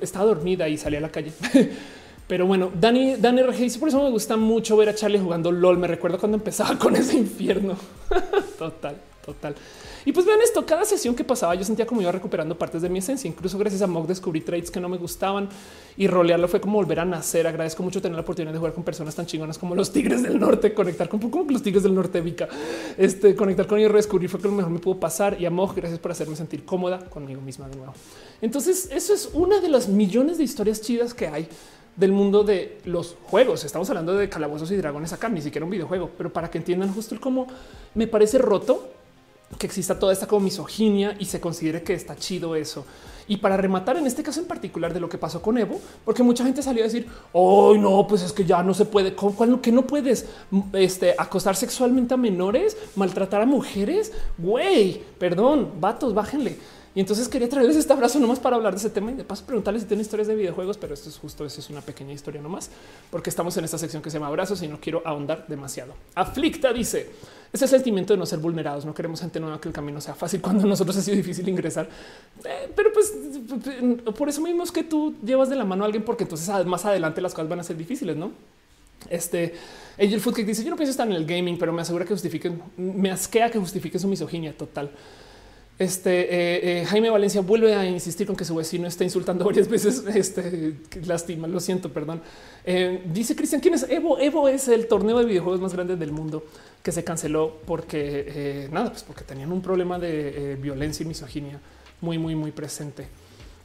estaba 0.00 0.24
dormida 0.24 0.68
y 0.68 0.78
salí 0.78 0.96
a 0.96 1.00
la 1.00 1.10
calle. 1.10 1.32
Pero 2.28 2.46
bueno, 2.46 2.70
Dani, 2.72 3.16
Dani 3.16 3.42
RG 3.42 3.56
dice 3.56 3.78
por 3.78 3.88
eso 3.88 4.02
me 4.02 4.10
gusta 4.10 4.36
mucho 4.36 4.76
ver 4.76 4.88
a 4.88 4.94
Charlie 4.94 5.18
jugando 5.18 5.50
LOL. 5.50 5.76
Me 5.76 5.88
recuerdo 5.88 6.18
cuando 6.18 6.38
empezaba 6.38 6.78
con 6.78 6.94
ese 6.94 7.16
infierno. 7.16 7.76
total, 8.58 8.96
total. 9.24 9.56
Y 10.06 10.12
pues 10.12 10.24
vean 10.24 10.40
esto, 10.40 10.64
cada 10.64 10.84
sesión 10.84 11.16
que 11.16 11.24
pasaba 11.24 11.56
yo 11.56 11.64
sentía 11.64 11.84
como 11.84 12.00
iba 12.00 12.12
recuperando 12.12 12.56
partes 12.56 12.80
de 12.80 12.88
mi 12.88 13.00
esencia. 13.00 13.26
Incluso 13.26 13.58
gracias 13.58 13.82
a 13.82 13.88
Mog 13.88 14.06
descubrí 14.06 14.40
traits 14.40 14.70
que 14.70 14.78
no 14.78 14.88
me 14.88 14.98
gustaban 14.98 15.48
y 15.96 16.06
rolearlo 16.06 16.46
fue 16.46 16.60
como 16.60 16.78
volver 16.78 17.00
a 17.00 17.04
nacer. 17.04 17.44
Agradezco 17.44 17.82
mucho 17.82 18.00
tener 18.00 18.14
la 18.14 18.22
oportunidad 18.22 18.52
de 18.52 18.58
jugar 18.58 18.72
con 18.72 18.84
personas 18.84 19.16
tan 19.16 19.26
chingonas 19.26 19.58
como 19.58 19.74
los 19.74 19.90
Tigres 19.90 20.22
del 20.22 20.38
Norte, 20.38 20.72
conectar 20.72 21.08
con 21.08 21.18
como 21.18 21.50
los 21.50 21.60
Tigres 21.60 21.82
del 21.82 21.92
Norte, 21.92 22.20
Vika. 22.20 22.48
Este 22.96 23.34
conectar 23.34 23.66
con 23.66 23.80
ellos, 23.80 23.90
redescubrir 23.90 24.30
fue 24.30 24.38
que 24.38 24.46
lo 24.46 24.54
mejor 24.54 24.70
me 24.70 24.78
pudo 24.78 25.00
pasar. 25.00 25.40
Y 25.40 25.44
a 25.44 25.50
Mog, 25.50 25.74
gracias 25.74 25.98
por 25.98 26.12
hacerme 26.12 26.36
sentir 26.36 26.64
cómoda 26.64 27.00
conmigo 27.06 27.40
misma 27.40 27.68
de 27.68 27.74
nuevo. 27.74 27.92
Entonces, 28.40 28.88
eso 28.92 29.12
es 29.12 29.30
una 29.32 29.60
de 29.60 29.68
las 29.68 29.88
millones 29.88 30.38
de 30.38 30.44
historias 30.44 30.82
chidas 30.82 31.14
que 31.14 31.26
hay 31.26 31.48
del 31.96 32.12
mundo 32.12 32.44
de 32.44 32.78
los 32.84 33.16
juegos. 33.24 33.64
Estamos 33.64 33.88
hablando 33.90 34.14
de 34.14 34.28
calabozos 34.28 34.70
y 34.70 34.76
dragones 34.76 35.12
acá, 35.12 35.28
ni 35.28 35.42
siquiera 35.42 35.64
un 35.64 35.70
videojuego, 35.70 36.12
pero 36.16 36.32
para 36.32 36.48
que 36.48 36.58
entiendan 36.58 36.94
justo 36.94 37.12
el 37.12 37.20
cómo 37.20 37.48
me 37.94 38.06
parece 38.06 38.38
roto 38.38 38.95
que 39.58 39.66
exista 39.66 39.98
toda 39.98 40.12
esta 40.12 40.26
como 40.26 40.40
misoginia 40.40 41.16
y 41.18 41.24
se 41.26 41.40
considere 41.40 41.82
que 41.82 41.94
está 41.94 42.16
chido 42.16 42.56
eso. 42.56 42.84
Y 43.28 43.38
para 43.38 43.56
rematar 43.56 43.96
en 43.96 44.06
este 44.06 44.22
caso 44.22 44.40
en 44.40 44.46
particular 44.46 44.94
de 44.94 45.00
lo 45.00 45.08
que 45.08 45.18
pasó 45.18 45.42
con 45.42 45.58
Evo, 45.58 45.80
porque 46.04 46.22
mucha 46.22 46.44
gente 46.44 46.62
salió 46.62 46.82
a 46.82 46.86
decir, 46.86 47.08
hoy 47.32 47.78
no, 47.78 48.06
pues 48.06 48.22
es 48.22 48.32
que 48.32 48.44
ya 48.44 48.62
no 48.62 48.72
se 48.72 48.84
puede, 48.84 49.14
con 49.16 49.32
cuál 49.32 49.60
que 49.60 49.72
no 49.72 49.86
puedes 49.86 50.26
este, 50.72 51.14
acostar 51.18 51.56
sexualmente 51.56 52.14
a 52.14 52.16
menores, 52.16 52.76
maltratar 52.94 53.42
a 53.42 53.46
mujeres. 53.46 54.12
Güey, 54.38 55.02
perdón, 55.18 55.72
vatos, 55.80 56.14
bájenle. 56.14 56.56
Y 56.96 57.00
entonces 57.00 57.28
quería 57.28 57.46
traerles 57.46 57.76
este 57.76 57.92
abrazo 57.92 58.18
nomás 58.18 58.40
para 58.40 58.56
hablar 58.56 58.72
de 58.72 58.78
ese 58.78 58.88
tema 58.88 59.12
y 59.12 59.14
de 59.16 59.22
paso 59.22 59.44
preguntarles 59.44 59.82
si 59.82 59.88
tienen 59.88 60.00
historias 60.00 60.28
de 60.28 60.34
videojuegos, 60.34 60.78
pero 60.78 60.94
esto 60.94 61.10
es 61.10 61.18
justo, 61.18 61.44
eso 61.44 61.60
es 61.60 61.68
una 61.68 61.82
pequeña 61.82 62.14
historia 62.14 62.40
nomás, 62.40 62.70
porque 63.10 63.28
estamos 63.28 63.54
en 63.58 63.66
esta 63.66 63.76
sección 63.76 64.02
que 64.02 64.08
se 64.08 64.16
llama 64.16 64.28
abrazos 64.28 64.62
y 64.62 64.68
no 64.68 64.80
quiero 64.80 65.02
ahondar 65.04 65.44
demasiado. 65.46 65.92
Aflicta 66.14 66.72
dice, 66.72 67.10
ese 67.52 67.68
sentimiento 67.68 68.14
de 68.14 68.18
no 68.18 68.24
ser 68.24 68.38
vulnerados, 68.38 68.86
no 68.86 68.94
queremos 68.94 69.20
gente 69.20 69.38
nueva 69.38 69.60
que 69.60 69.68
el 69.68 69.74
camino 69.74 70.00
sea 70.00 70.14
fácil 70.14 70.40
cuando 70.42 70.66
nosotros 70.66 70.96
ha 70.96 71.02
sido 71.02 71.18
difícil 71.18 71.46
ingresar, 71.46 71.86
eh, 72.42 72.72
pero 72.74 72.90
pues 72.94 73.12
por 74.16 74.30
eso 74.30 74.40
mismo 74.40 74.62
es 74.62 74.72
que 74.72 74.82
tú 74.82 75.16
llevas 75.22 75.50
de 75.50 75.56
la 75.56 75.66
mano 75.66 75.84
a 75.84 75.86
alguien 75.88 76.02
porque 76.02 76.24
entonces 76.24 76.48
más 76.64 76.86
adelante 76.86 77.20
las 77.20 77.34
cosas 77.34 77.50
van 77.50 77.60
a 77.60 77.62
ser 77.62 77.76
difíciles, 77.76 78.16
¿no? 78.16 78.32
Este 79.10 79.54
Angel 80.00 80.20
Food 80.22 80.36
que 80.36 80.44
dice 80.44 80.64
yo 80.64 80.70
no 80.70 80.76
pienso 80.76 80.92
estar 80.92 81.06
en 81.06 81.12
el 81.12 81.26
gaming, 81.26 81.58
pero 81.58 81.74
me 81.74 81.82
asegura 81.82 82.06
que 82.06 82.14
justifiquen, 82.14 82.62
me 82.78 83.10
asquea 83.10 83.50
que 83.50 83.58
justifique 83.58 83.98
su 83.98 84.08
misoginia 84.08 84.56
total. 84.56 84.90
Este 85.78 86.22
eh, 86.22 86.80
eh, 86.80 86.84
Jaime 86.86 87.10
Valencia 87.10 87.42
vuelve 87.42 87.74
a 87.74 87.84
insistir 87.84 88.26
con 88.26 88.34
que 88.34 88.46
su 88.46 88.54
vecino 88.54 88.88
está 88.88 89.04
insultando 89.04 89.44
varias 89.44 89.68
veces. 89.68 90.02
Este 90.14 90.74
lástima, 91.04 91.46
lo 91.46 91.60
siento, 91.60 91.92
perdón. 91.92 92.22
Eh, 92.64 93.02
dice 93.12 93.36
Cristian, 93.36 93.60
¿quién 93.60 93.74
es 93.74 93.86
Evo? 93.90 94.18
Evo 94.18 94.48
es 94.48 94.68
el 94.68 94.86
torneo 94.86 95.18
de 95.18 95.26
videojuegos 95.26 95.60
más 95.60 95.74
grande 95.74 95.96
del 95.96 96.12
mundo 96.12 96.44
que 96.82 96.92
se 96.92 97.04
canceló 97.04 97.58
porque 97.66 98.68
nada, 98.72 98.90
pues 98.90 99.02
porque 99.02 99.24
tenían 99.24 99.52
un 99.52 99.60
problema 99.60 99.98
de 99.98 100.56
violencia 100.60 101.04
y 101.04 101.06
misoginia 101.06 101.60
muy, 102.00 102.16
muy, 102.16 102.34
muy 102.34 102.52
presente. 102.52 103.08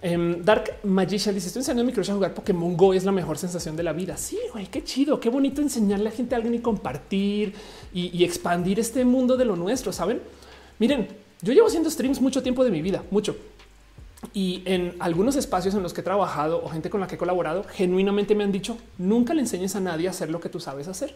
Em, 0.02 0.44
Dark 0.44 0.80
Magician 0.84 1.34
dice: 1.34 1.48
Estoy 1.48 1.62
enseñando 1.62 1.84
a 1.84 1.86
mi 1.86 1.94
crush 1.94 2.10
a 2.10 2.16
jugar 2.16 2.34
Pokémon 2.34 2.76
Go. 2.76 2.94
Es 2.94 3.06
la 3.06 3.12
mejor 3.14 3.38
sensación 3.38 3.78
de 3.78 3.84
la 3.84 3.94
vida. 3.94 4.18
Sí, 4.18 4.38
güey, 4.52 4.66
qué 4.68 4.84
chido, 4.84 5.20
qué 5.20 5.30
bonito 5.30 5.62
enseñarle 5.62 6.10
a 6.10 6.12
gente 6.12 6.36
a 6.36 6.38
alguien 6.38 6.56
y 6.56 6.60
compartir 6.60 7.54
y 7.94 8.24
expandir 8.24 8.80
este 8.80 9.06
mundo 9.06 9.38
de 9.38 9.46
lo 9.46 9.56
nuestro. 9.56 9.94
Saben? 9.94 10.20
Miren, 10.80 11.08
yo 11.42 11.54
llevo 11.54 11.68
haciendo 11.68 11.90
streams 11.90 12.22
mucho 12.22 12.44
tiempo 12.44 12.64
de 12.64 12.72
mi 12.72 12.82
vida, 12.82 13.04
mucho. 13.12 13.36
Y 14.34 14.62
en 14.66 14.96
algunos 15.00 15.36
espacios 15.36 15.74
en 15.74 15.82
los 15.82 15.94
que 15.94 16.02
he 16.02 16.04
trabajado 16.04 16.64
o 16.64 16.70
gente 16.70 16.90
con 16.90 17.02
la 17.02 17.08
que 17.08 17.16
he 17.16 17.18
colaborado, 17.18 17.64
genuinamente 17.64 18.36
me 18.36 18.44
han 18.44 18.52
dicho, 18.52 18.78
nunca 18.98 19.34
le 19.34 19.42
enseñes 19.42 19.76
a 19.76 19.80
nadie 19.80 20.08
a 20.08 20.12
hacer 20.12 20.30
lo 20.30 20.40
que 20.40 20.50
tú 20.50 20.60
sabes 20.60 20.88
hacer. 20.88 21.16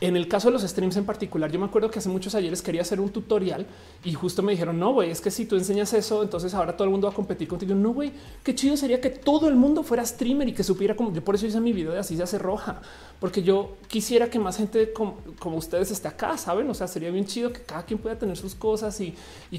En 0.00 0.16
el 0.16 0.26
caso 0.26 0.48
de 0.48 0.52
los 0.52 0.62
streams 0.62 0.96
en 0.96 1.04
particular, 1.04 1.50
yo 1.52 1.58
me 1.60 1.66
acuerdo 1.66 1.88
que 1.88 2.00
hace 2.00 2.08
muchos 2.08 2.34
ayeres 2.34 2.62
quería 2.62 2.82
hacer 2.82 3.00
un 3.00 3.10
tutorial 3.10 3.64
y 4.02 4.12
justo 4.12 4.42
me 4.42 4.50
dijeron, 4.50 4.78
no, 4.78 4.92
güey, 4.92 5.10
es 5.10 5.20
que 5.20 5.30
si 5.30 5.46
tú 5.46 5.54
enseñas 5.54 5.92
eso, 5.92 6.22
entonces 6.24 6.52
ahora 6.52 6.76
todo 6.76 6.84
el 6.84 6.90
mundo 6.90 7.06
va 7.06 7.12
a 7.12 7.16
competir 7.16 7.46
contigo. 7.46 7.76
No, 7.76 7.92
güey, 7.94 8.12
qué 8.42 8.56
chido 8.56 8.76
sería 8.76 9.00
que 9.00 9.10
todo 9.10 9.48
el 9.48 9.54
mundo 9.54 9.84
fuera 9.84 10.04
streamer 10.04 10.48
y 10.48 10.52
que 10.52 10.64
supiera 10.64 10.96
como 10.96 11.12
yo 11.12 11.22
por 11.22 11.36
eso 11.36 11.46
hice 11.46 11.60
mi 11.60 11.72
video 11.72 11.92
de 11.92 12.00
así 12.00 12.16
se 12.16 12.24
hace 12.24 12.38
roja, 12.38 12.82
porque 13.20 13.44
yo 13.44 13.76
quisiera 13.86 14.28
que 14.28 14.40
más 14.40 14.56
gente 14.56 14.92
como, 14.92 15.16
ustedes 15.56 15.92
esté 15.92 16.08
acá, 16.08 16.36
saben? 16.38 16.68
O 16.68 16.74
sea, 16.74 16.88
sería 16.88 17.10
bien 17.10 17.24
chido 17.24 17.52
que 17.52 17.62
cada 17.62 17.84
quien 17.84 18.00
pueda 18.00 18.18
tener 18.18 18.36
sus 18.36 18.56
cosas 18.56 19.00
y, 19.00 19.14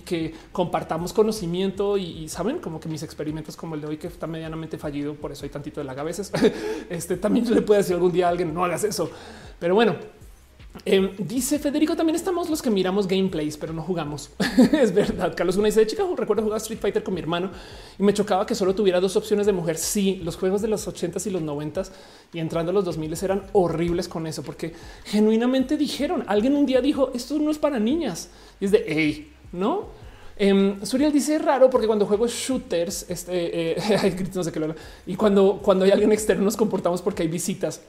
que 0.06 0.36
compartamos 0.52 1.14
conocimiento 1.14 1.98
y, 1.98 2.28
saben 2.28 2.60
como 2.60 2.82
que 2.82 2.90
mis 2.90 3.04
experimentos 3.04 3.56
como 3.56 3.76
el 3.76 3.82
de 3.82 3.88
hoy 3.88 3.98
que 3.98 4.08
está 4.08 4.28
medianamente 4.28 4.78
fallido, 4.78 5.16
por 5.16 5.32
eso 5.32 5.46
hay 5.46 5.50
tantito 5.50 5.80
de 5.80 5.86
la 5.86 5.94
a 5.94 6.04
veces. 6.04 6.32
este 6.90 7.16
también 7.16 7.50
le 7.54 7.62
puede 7.62 7.80
decir 7.80 7.96
algún 7.96 8.12
día 8.12 8.28
a 8.28 8.30
alguien 8.30 8.54
no 8.54 8.66
hagas 8.66 8.84
eso, 8.84 9.10
pero 9.60 9.76
bueno, 9.76 9.96
Em, 10.84 11.12
dice 11.18 11.58
Federico, 11.58 11.96
también 11.96 12.16
estamos 12.16 12.50
los 12.50 12.62
que 12.62 12.70
miramos 12.70 13.08
gameplays, 13.08 13.56
pero 13.56 13.72
no 13.72 13.82
jugamos. 13.82 14.32
es 14.74 14.94
verdad. 14.94 15.34
Carlos 15.36 15.56
una 15.56 15.68
dice 15.68 15.80
de 15.80 15.88
chica, 15.88 16.04
recuerdo 16.18 16.44
jugar 16.44 16.58
Street 16.58 16.80
Fighter 16.80 17.04
con 17.04 17.14
mi 17.14 17.22
hermano 17.22 17.52
y 17.98 18.04
me 18.04 18.14
chocaba 18.14 18.46
que 18.46 18.56
solo 18.56 18.76
tuviera 18.76 19.00
dos 19.00 19.16
opciones 19.16 19.46
de 19.46 19.54
mujer. 19.54 19.78
Sí, 19.78 20.22
los 20.24 20.36
juegos 20.36 20.62
de 20.62 20.68
los 20.68 20.88
80s 20.88 21.28
y 21.28 21.30
los 21.30 21.42
90s 21.44 21.92
y 22.34 22.40
entrando 22.40 22.72
a 22.72 22.74
los 22.74 22.84
2000 22.84 23.16
eran 23.24 23.44
horribles 23.54 24.08
con 24.08 24.28
eso, 24.28 24.44
porque 24.44 24.74
genuinamente 25.06 25.78
dijeron, 25.78 26.24
alguien 26.28 26.56
un 26.56 26.66
día 26.66 26.82
dijo, 26.82 27.12
esto 27.14 27.40
no 27.40 27.52
es 27.52 27.58
para 27.58 27.80
niñas. 27.80 28.30
Y 28.60 28.66
es 28.66 28.72
de, 28.72 29.28
no? 29.54 30.06
Eh, 30.38 30.76
Suriel 30.84 31.14
dice 31.14 31.40
raro 31.40 31.70
porque 31.70 31.88
cuando 31.88 32.06
juego 32.06 32.28
shooters, 32.28 33.10
este, 33.10 33.72
eh, 33.72 34.28
no 34.36 34.44
sé 34.44 34.52
qué 34.52 34.60
lo 34.60 34.76
y 35.06 35.16
cuando, 35.16 35.60
cuando 35.64 35.86
hay 35.86 35.92
alguien 35.92 36.12
externo 36.12 36.44
nos 36.44 36.58
comportamos 36.58 37.02
porque 37.02 37.24
hay 37.24 37.30
visitas. 37.30 37.80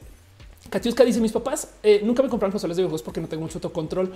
Katiuska 0.71 1.05
dice 1.05 1.21
mis 1.21 1.33
papás 1.33 1.75
eh, 1.83 2.01
nunca 2.05 2.23
me 2.23 2.29
compraron 2.29 2.53
consolas 2.53 2.77
de 2.77 2.83
videojuegos 2.83 3.03
porque 3.03 3.21
no 3.21 3.29
tengo 3.29 3.43
mucho 3.43 3.59
autocontrol. 3.59 4.13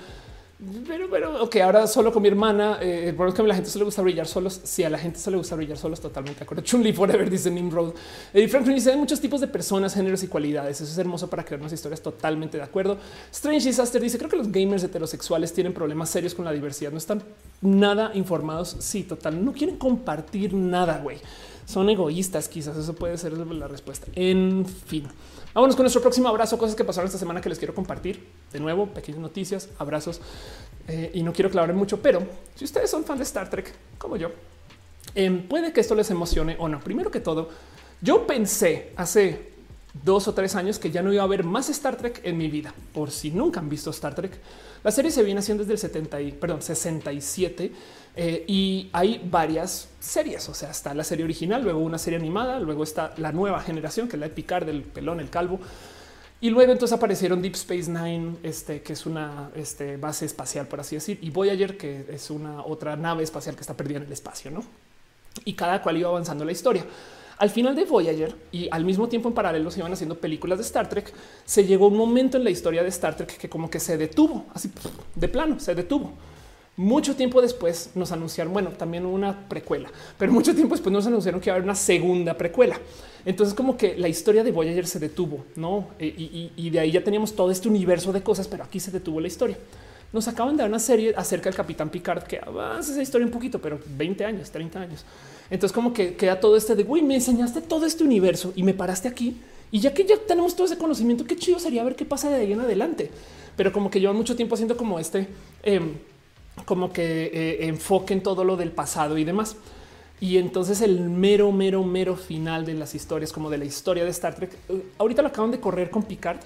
Pero, 0.87 1.09
pero, 1.09 1.43
ok, 1.43 1.57
ahora 1.57 1.87
solo 1.87 2.13
con 2.13 2.21
mi 2.21 2.29
hermana, 2.29 2.77
eh, 2.83 3.15
por 3.17 3.33
que 3.33 3.41
a 3.41 3.45
la 3.47 3.55
gente 3.55 3.71
se 3.71 3.79
le 3.79 3.85
gusta 3.85 4.03
brillar 4.03 4.27
solos. 4.27 4.61
Si 4.63 4.85
a 4.85 4.91
la 4.91 4.99
gente 4.99 5.19
se 5.19 5.31
le 5.31 5.39
gusta 5.39 5.57
brillar 5.57 5.79
solos, 5.79 6.01
totalmente 6.01 6.41
de 6.41 6.45
acuerdo. 6.45 6.63
Chunli 6.67 6.93
forever 6.93 7.31
dice 7.31 7.51
Nimrod. 7.51 7.95
Y 8.35 8.47
Franklin 8.47 8.75
dice 8.75 8.91
hay 8.91 8.99
muchos 8.99 9.21
tipos 9.21 9.41
de 9.41 9.47
personas, 9.47 9.95
géneros 9.95 10.23
y 10.23 10.29
cualidades. 10.29 10.79
Eso 10.83 10.93
es 10.93 10.99
hermoso 10.99 11.31
para 11.31 11.47
crear 11.47 11.61
unas 11.61 11.73
historias 11.73 12.03
totalmente 12.03 12.59
de 12.59 12.63
acuerdo. 12.63 12.99
Strange 13.33 13.69
Disaster 13.69 14.03
dice 14.03 14.19
creo 14.19 14.29
que 14.29 14.37
los 14.37 14.53
gamers 14.53 14.85
heterosexuales 14.85 15.51
tienen 15.55 15.73
problemas 15.73 16.11
serios 16.11 16.35
con 16.35 16.45
la 16.45 16.53
diversidad. 16.53 16.93
No 16.93 16.99
están 16.99 17.23
nada 17.63 18.11
informados. 18.13 18.77
Sí, 18.81 19.05
total. 19.05 19.43
No 19.43 19.55
quieren 19.55 19.79
compartir 19.79 20.53
nada, 20.53 20.99
güey. 20.99 21.17
Son 21.65 21.89
egoístas. 21.89 22.49
Quizás 22.49 22.77
eso 22.77 22.95
puede 22.95 23.17
ser 23.17 23.33
la 23.33 23.67
respuesta. 23.67 24.09
En 24.15 24.67
fin. 24.67 25.07
Vámonos 25.53 25.75
con 25.75 25.83
nuestro 25.83 26.01
próximo 26.01 26.29
abrazo, 26.29 26.57
cosas 26.57 26.77
que 26.77 26.85
pasaron 26.85 27.07
esta 27.07 27.19
semana 27.19 27.41
que 27.41 27.49
les 27.49 27.59
quiero 27.59 27.75
compartir. 27.75 28.25
De 28.53 28.61
nuevo, 28.61 28.87
pequeñas 28.87 29.21
noticias, 29.21 29.69
abrazos. 29.79 30.21
Eh, 30.87 31.11
y 31.15 31.23
no 31.23 31.33
quiero 31.33 31.51
clavar 31.51 31.75
mucho, 31.75 32.01
pero 32.01 32.23
si 32.55 32.65
ustedes 32.65 32.89
son 32.89 33.05
fan 33.05 33.19
de 33.19 33.25
Star 33.25 33.51
Trek, 33.51 33.75
como 33.99 34.17
yo, 34.17 34.31
em, 35.15 35.47
puede 35.49 35.73
que 35.73 35.81
esto 35.81 35.95
les 35.95 36.11
emocione 36.11 36.57
o 36.59 36.69
no. 36.69 36.79
Primero 36.81 37.11
que 37.11 37.21
todo, 37.21 37.49
yo 38.01 38.27
pensé 38.27 38.93
hace 38.97 39.51
dos 40.05 40.29
o 40.29 40.35
tres 40.35 40.55
años 40.55 40.79
que 40.79 40.93
ya 40.93 41.03
no 41.03 41.13
iba 41.13 41.23
a 41.23 41.25
haber 41.25 41.43
más 41.43 41.69
Star 41.69 41.97
Trek 41.97 42.21
en 42.23 42.39
mi 42.39 42.49
vida. 42.49 42.73
Por 42.95 43.11
si 43.11 43.33
nunca 43.33 43.59
han 43.59 43.69
visto 43.69 43.91
Star 43.91 44.15
Trek, 44.15 44.39
la 44.85 44.93
serie 44.93 45.11
se 45.11 45.25
viene 45.25 45.41
haciendo 45.41 45.65
desde 45.65 45.75
el 45.75 45.79
70 45.79 46.21
y, 46.21 46.33
perdón, 46.33 46.63
67 46.63 47.73
eh, 48.17 48.45
y 48.47 48.91
hay 48.93 49.21
varias 49.31 49.89
series. 49.99 50.49
O 50.49 50.55
sea, 50.55 50.71
está 50.71 50.95
la 50.95 51.05
serie 51.05 51.25
original, 51.25 51.63
luego 51.63 51.81
una 51.81 51.99
serie 51.99 52.19
animada, 52.19 52.59
luego 52.59 52.83
está 52.83 53.15
la 53.17 53.33
nueva 53.33 53.61
generación, 53.61 54.09
que 54.09 54.17
es 54.17 54.21
la 54.21 54.29
de 54.29 54.35
Picard, 54.35 54.67
del 54.67 54.83
pelón, 54.83 55.21
el 55.21 55.31
calvo. 55.31 55.61
Y 56.43 56.49
luego 56.49 56.73
entonces 56.73 56.97
aparecieron 56.97 57.43
Deep 57.43 57.55
Space 57.55 57.91
Nine, 57.91 58.37
este, 58.43 58.81
que 58.81 58.95
es 58.95 59.05
una 59.05 59.51
este, 59.55 59.99
base 59.99 60.25
espacial, 60.25 60.67
por 60.67 60.81
así 60.81 60.97
decir, 60.97 61.19
y 61.21 61.29
Voyager, 61.29 61.77
que 61.77 62.07
es 62.09 62.31
una 62.31 62.65
otra 62.65 62.97
nave 62.97 63.23
espacial 63.23 63.55
que 63.55 63.61
está 63.61 63.77
perdida 63.77 63.99
en 63.99 64.05
el 64.05 64.13
espacio, 64.13 64.51
¿no? 64.51 64.65
Y 65.45 65.53
cada 65.53 65.83
cual 65.83 65.99
iba 65.99 66.09
avanzando 66.09 66.45
la 66.47 66.53
historia. 66.53 66.87
Al 67.37 67.51
final 67.51 67.77
de 67.77 67.85
Voyager 67.85 68.35
y 68.53 68.69
al 68.71 68.87
mismo 68.87 69.09
tiempo 69.09 69.29
en 69.29 69.35
paralelo 69.35 69.71
se 69.71 69.81
iban 69.81 69.93
haciendo 69.93 70.19
películas 70.19 70.59
de 70.59 70.65
Star 70.65 70.89
Trek, 70.89 71.13
se 71.45 71.65
llegó 71.65 71.89
un 71.89 71.97
momento 71.97 72.39
en 72.39 72.45
la 72.45 72.51
historia 72.51 72.83
de 72.83 72.89
Star 72.89 73.17
Trek 73.17 73.37
que 73.37 73.49
como 73.49 73.69
que 73.69 73.81
se 73.81 73.99
detuvo, 73.99 74.47
así 74.55 74.71
de 75.15 75.29
plano, 75.29 75.61
se 75.61 75.75
detuvo. 75.75 76.15
Mucho 76.77 77.15
tiempo 77.15 77.43
después 77.43 77.91
nos 77.95 78.11
anunciaron, 78.13 78.53
bueno, 78.53 78.71
también 78.71 79.05
una 79.05 79.49
precuela, 79.49 79.91
pero 80.17 80.33
mucho 80.33 80.55
tiempo 80.55 80.75
después 80.75 80.93
nos 80.93 81.07
anunciaron 81.07 81.41
que 81.41 81.51
iba 81.51 81.55
a 81.55 81.57
haber 81.57 81.65
una 81.65 81.75
segunda 81.75 82.35
precuela. 82.35 82.81
Entonces 83.25 83.55
como 83.55 83.77
que 83.77 83.99
la 83.99 84.09
historia 84.09 84.43
de 84.43 84.51
Voyager 84.51 84.87
se 84.87 84.99
detuvo, 84.99 85.45
¿no? 85.57 85.89
E, 85.99 86.53
y, 86.57 86.71
de 86.71 86.81
ahí 86.81 86.91
ya 86.91 87.05
teníamos 87.05 87.35
todo 87.35 87.51
este 87.51 87.69
universo 87.69 88.13
de 88.13 88.23
cosas, 88.23 88.49
pero 88.49 88.65
aquí 88.65 88.81
se 88.81 88.91
detuvo 88.91 89.21
la 89.21 89.27
historia. 89.27 89.59
Nos 90.13 90.27
acaban 90.27 90.57
de 90.57 90.63
dar 90.63 90.71
una 90.71 90.79
serie 90.79 91.13
acerca 91.17 91.51
del 91.51 91.57
Capitán 91.57 91.91
Picard 91.91 92.23
que 92.23 92.39
avanza 92.39 92.93
esa 92.93 93.03
historia 93.03 93.27
un 93.27 93.33
poquito, 93.33 93.61
pero 93.61 93.79
20 93.97 94.25
años, 94.25 94.51
30 94.51 94.81
años. 94.81 95.05
Entonces 95.51 95.75
como 95.75 95.93
que 95.93 96.15
queda 96.15 96.41
todo 96.41 96.57
este 96.57 96.75
de, 96.75 96.83
güey, 96.85 97.03
me 97.03 97.17
enseñaste 97.17 97.61
todo 97.61 97.85
este 97.85 98.05
universo 98.05 98.53
y 98.57 98.63
me 98.63 98.75
paraste 98.75 99.07
aquí. 99.07 99.37
Y 99.71 99.81
ya 99.81 99.93
que 99.93 100.05
ya 100.05 100.17
tenemos 100.17 100.57
todo 100.57 100.67
ese 100.67 100.79
conocimiento, 100.79 101.25
qué 101.25 101.37
chido 101.37 101.59
sería 101.59 101.85
ver 101.85 101.95
qué 101.95 102.05
pasa 102.05 102.31
de 102.31 102.37
ahí 102.37 102.53
en 102.53 102.61
adelante. 102.61 103.11
Pero 103.55 103.71
como 103.71 103.91
que 103.91 104.01
llevan 104.01 104.17
mucho 104.17 104.35
tiempo 104.35 104.55
haciendo 104.55 104.77
como 104.77 104.99
este... 104.99 105.29
Em, 105.63 105.93
como 106.65 106.93
que 106.93 107.27
eh, 107.27 107.67
enfoquen 107.67 108.23
todo 108.23 108.45
lo 108.45 108.57
del 108.57 108.73
pasado 108.73 109.19
y 109.19 109.25
demás. 109.25 109.57
Y 110.21 110.37
entonces 110.37 110.83
el 110.83 111.01
mero, 111.01 111.51
mero, 111.51 111.83
mero 111.83 112.15
final 112.15 112.67
de 112.67 112.75
las 112.75 112.95
historias, 112.95 113.33
como 113.33 113.49
de 113.49 113.59
la 113.59 113.65
historia 113.65 114.05
de 114.05 114.11
Star 114.11 114.35
Trek, 114.35 114.53
eh, 114.69 114.83
ahorita 114.99 115.23
lo 115.23 115.29
acaban 115.29 115.51
de 115.51 115.61
correr 115.61 115.91
con 115.91 116.03
Picard, 116.03 116.41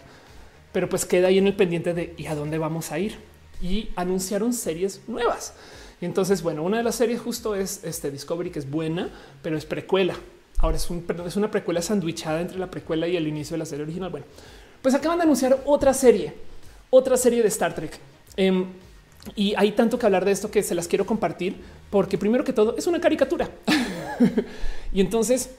pero 0.73 0.89
pues 0.89 1.05
queda 1.05 1.29
ahí 1.29 1.39
en 1.39 1.49
el 1.49 1.55
pendiente 1.55 1.93
de 1.93 2.15
¿y 2.17 2.27
a 2.27 2.35
dónde 2.35 2.59
vamos 2.59 2.93
a 2.93 2.99
ir? 2.99 3.17
Y 3.61 3.91
anunciaron 3.97 4.53
series 4.53 5.01
nuevas. 5.09 5.55
Y 6.01 6.05
entonces, 6.05 6.43
bueno, 6.43 6.63
una 6.63 6.79
de 6.79 6.85
las 6.85 6.95
series 6.95 7.21
justo 7.21 7.55
es 7.55 7.83
este 7.83 8.11
Discovery, 8.11 8.51
que 8.51 8.61
es 8.61 8.71
buena, 8.71 9.11
pero 9.43 9.57
es 9.57 9.65
precuela. 9.65 10.15
Ahora 10.59 10.77
es, 10.77 10.89
un, 10.91 11.05
es 11.27 11.37
una 11.37 11.51
precuela 11.51 11.83
sandwichada 11.83 12.41
entre 12.41 12.59
la 12.59 12.71
precuela 12.71 13.09
y 13.09 13.17
el 13.17 13.27
inicio 13.27 13.55
de 13.55 13.59
la 13.59 13.67
serie 13.67 13.85
original. 13.85 14.11
Bueno, 14.11 14.27
pues 14.83 14.95
acaban 14.95 15.19
de 15.19 15.25
anunciar 15.25 15.63
otra 15.65 15.93
serie, 15.95 16.35
otra 16.91 17.17
serie 17.17 17.43
de 17.43 17.49
Star 17.49 17.75
Trek. 17.75 17.99
Em, 18.37 18.67
y 19.37 19.55
hay 19.57 19.73
tanto 19.73 19.99
que 19.99 20.07
hablar 20.07 20.25
de 20.25 20.33
esto 20.33 20.51
que 20.51 20.63
se 20.63 20.75
las 20.75 20.89
quiero 20.89 21.07
compartir 21.07 21.57
porque 21.91 22.19
primero 22.19 22.45
que 22.45 22.53
todo 22.53 22.77
es 22.77 22.87
una 22.87 23.01
caricatura. 23.01 23.51
y 24.93 25.01
entonces 25.01 25.51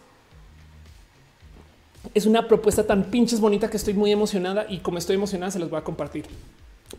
es 2.14 2.26
una 2.26 2.48
propuesta 2.48 2.86
tan 2.86 3.06
pinches 3.06 3.40
bonita 3.40 3.70
que 3.70 3.78
estoy 3.78 3.94
muy 3.94 4.12
emocionada 4.12 4.66
y 4.70 4.80
como 4.80 4.98
estoy 4.98 5.16
emocionada 5.16 5.52
se 5.52 5.60
las 5.60 5.70
voy 5.70 5.80
a 5.80 5.84
compartir. 5.84 6.26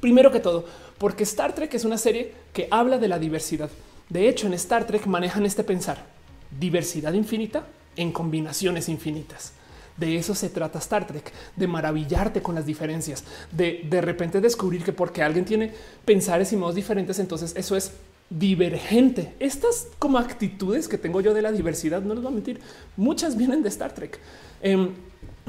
Primero 0.01 0.31
que 0.33 0.41
todo, 0.41 0.65
porque 0.99 1.23
Star 1.25 1.55
Trek 1.55 1.73
es 1.75 1.85
una 1.85 1.97
serie 1.97 2.33
que 2.53 2.69
habla 2.71 2.99
de 2.99 3.09
la 3.09 3.19
diversidad. 3.19 3.71
De 4.09 4.29
hecho, 4.29 4.47
en 4.47 4.55
Star 4.55 4.87
Trek 4.87 5.07
manejan 5.07 5.47
este 5.47 5.65
pensar, 5.65 6.05
diversidad 6.59 7.13
infinita 7.13 7.67
en 7.97 8.13
combinaciones 8.13 8.89
infinitas. 8.89 9.53
De 9.97 10.17
eso 10.17 10.35
se 10.35 10.51
trata 10.51 10.79
Star 10.79 11.07
Trek, 11.07 11.33
de 11.57 11.67
maravillarte 11.67 12.43
con 12.43 12.55
las 12.55 12.67
diferencias, 12.67 13.25
de 13.51 13.87
de 13.89 14.01
repente 14.01 14.41
descubrir 14.41 14.85
que 14.85 14.93
porque 14.93 15.23
alguien 15.23 15.45
tiene 15.45 15.73
pensares 16.05 16.53
y 16.53 16.57
modos 16.57 16.75
diferentes, 16.75 17.19
entonces 17.19 17.55
eso 17.57 17.77
es 17.77 17.93
divergente. 18.29 19.35
Estas 19.39 19.89
como 19.99 20.19
actitudes 20.19 20.89
que 20.89 20.99
tengo 20.99 21.21
yo 21.21 21.33
de 21.33 21.43
la 21.43 21.53
diversidad, 21.53 22.03
no 22.03 22.15
les 22.15 22.23
voy 22.23 22.33
a 22.33 22.35
mentir, 22.35 22.61
muchas 22.97 23.37
vienen 23.37 23.63
de 23.63 23.69
Star 23.69 23.95
Trek. 23.95 24.19
Em, 24.61 24.91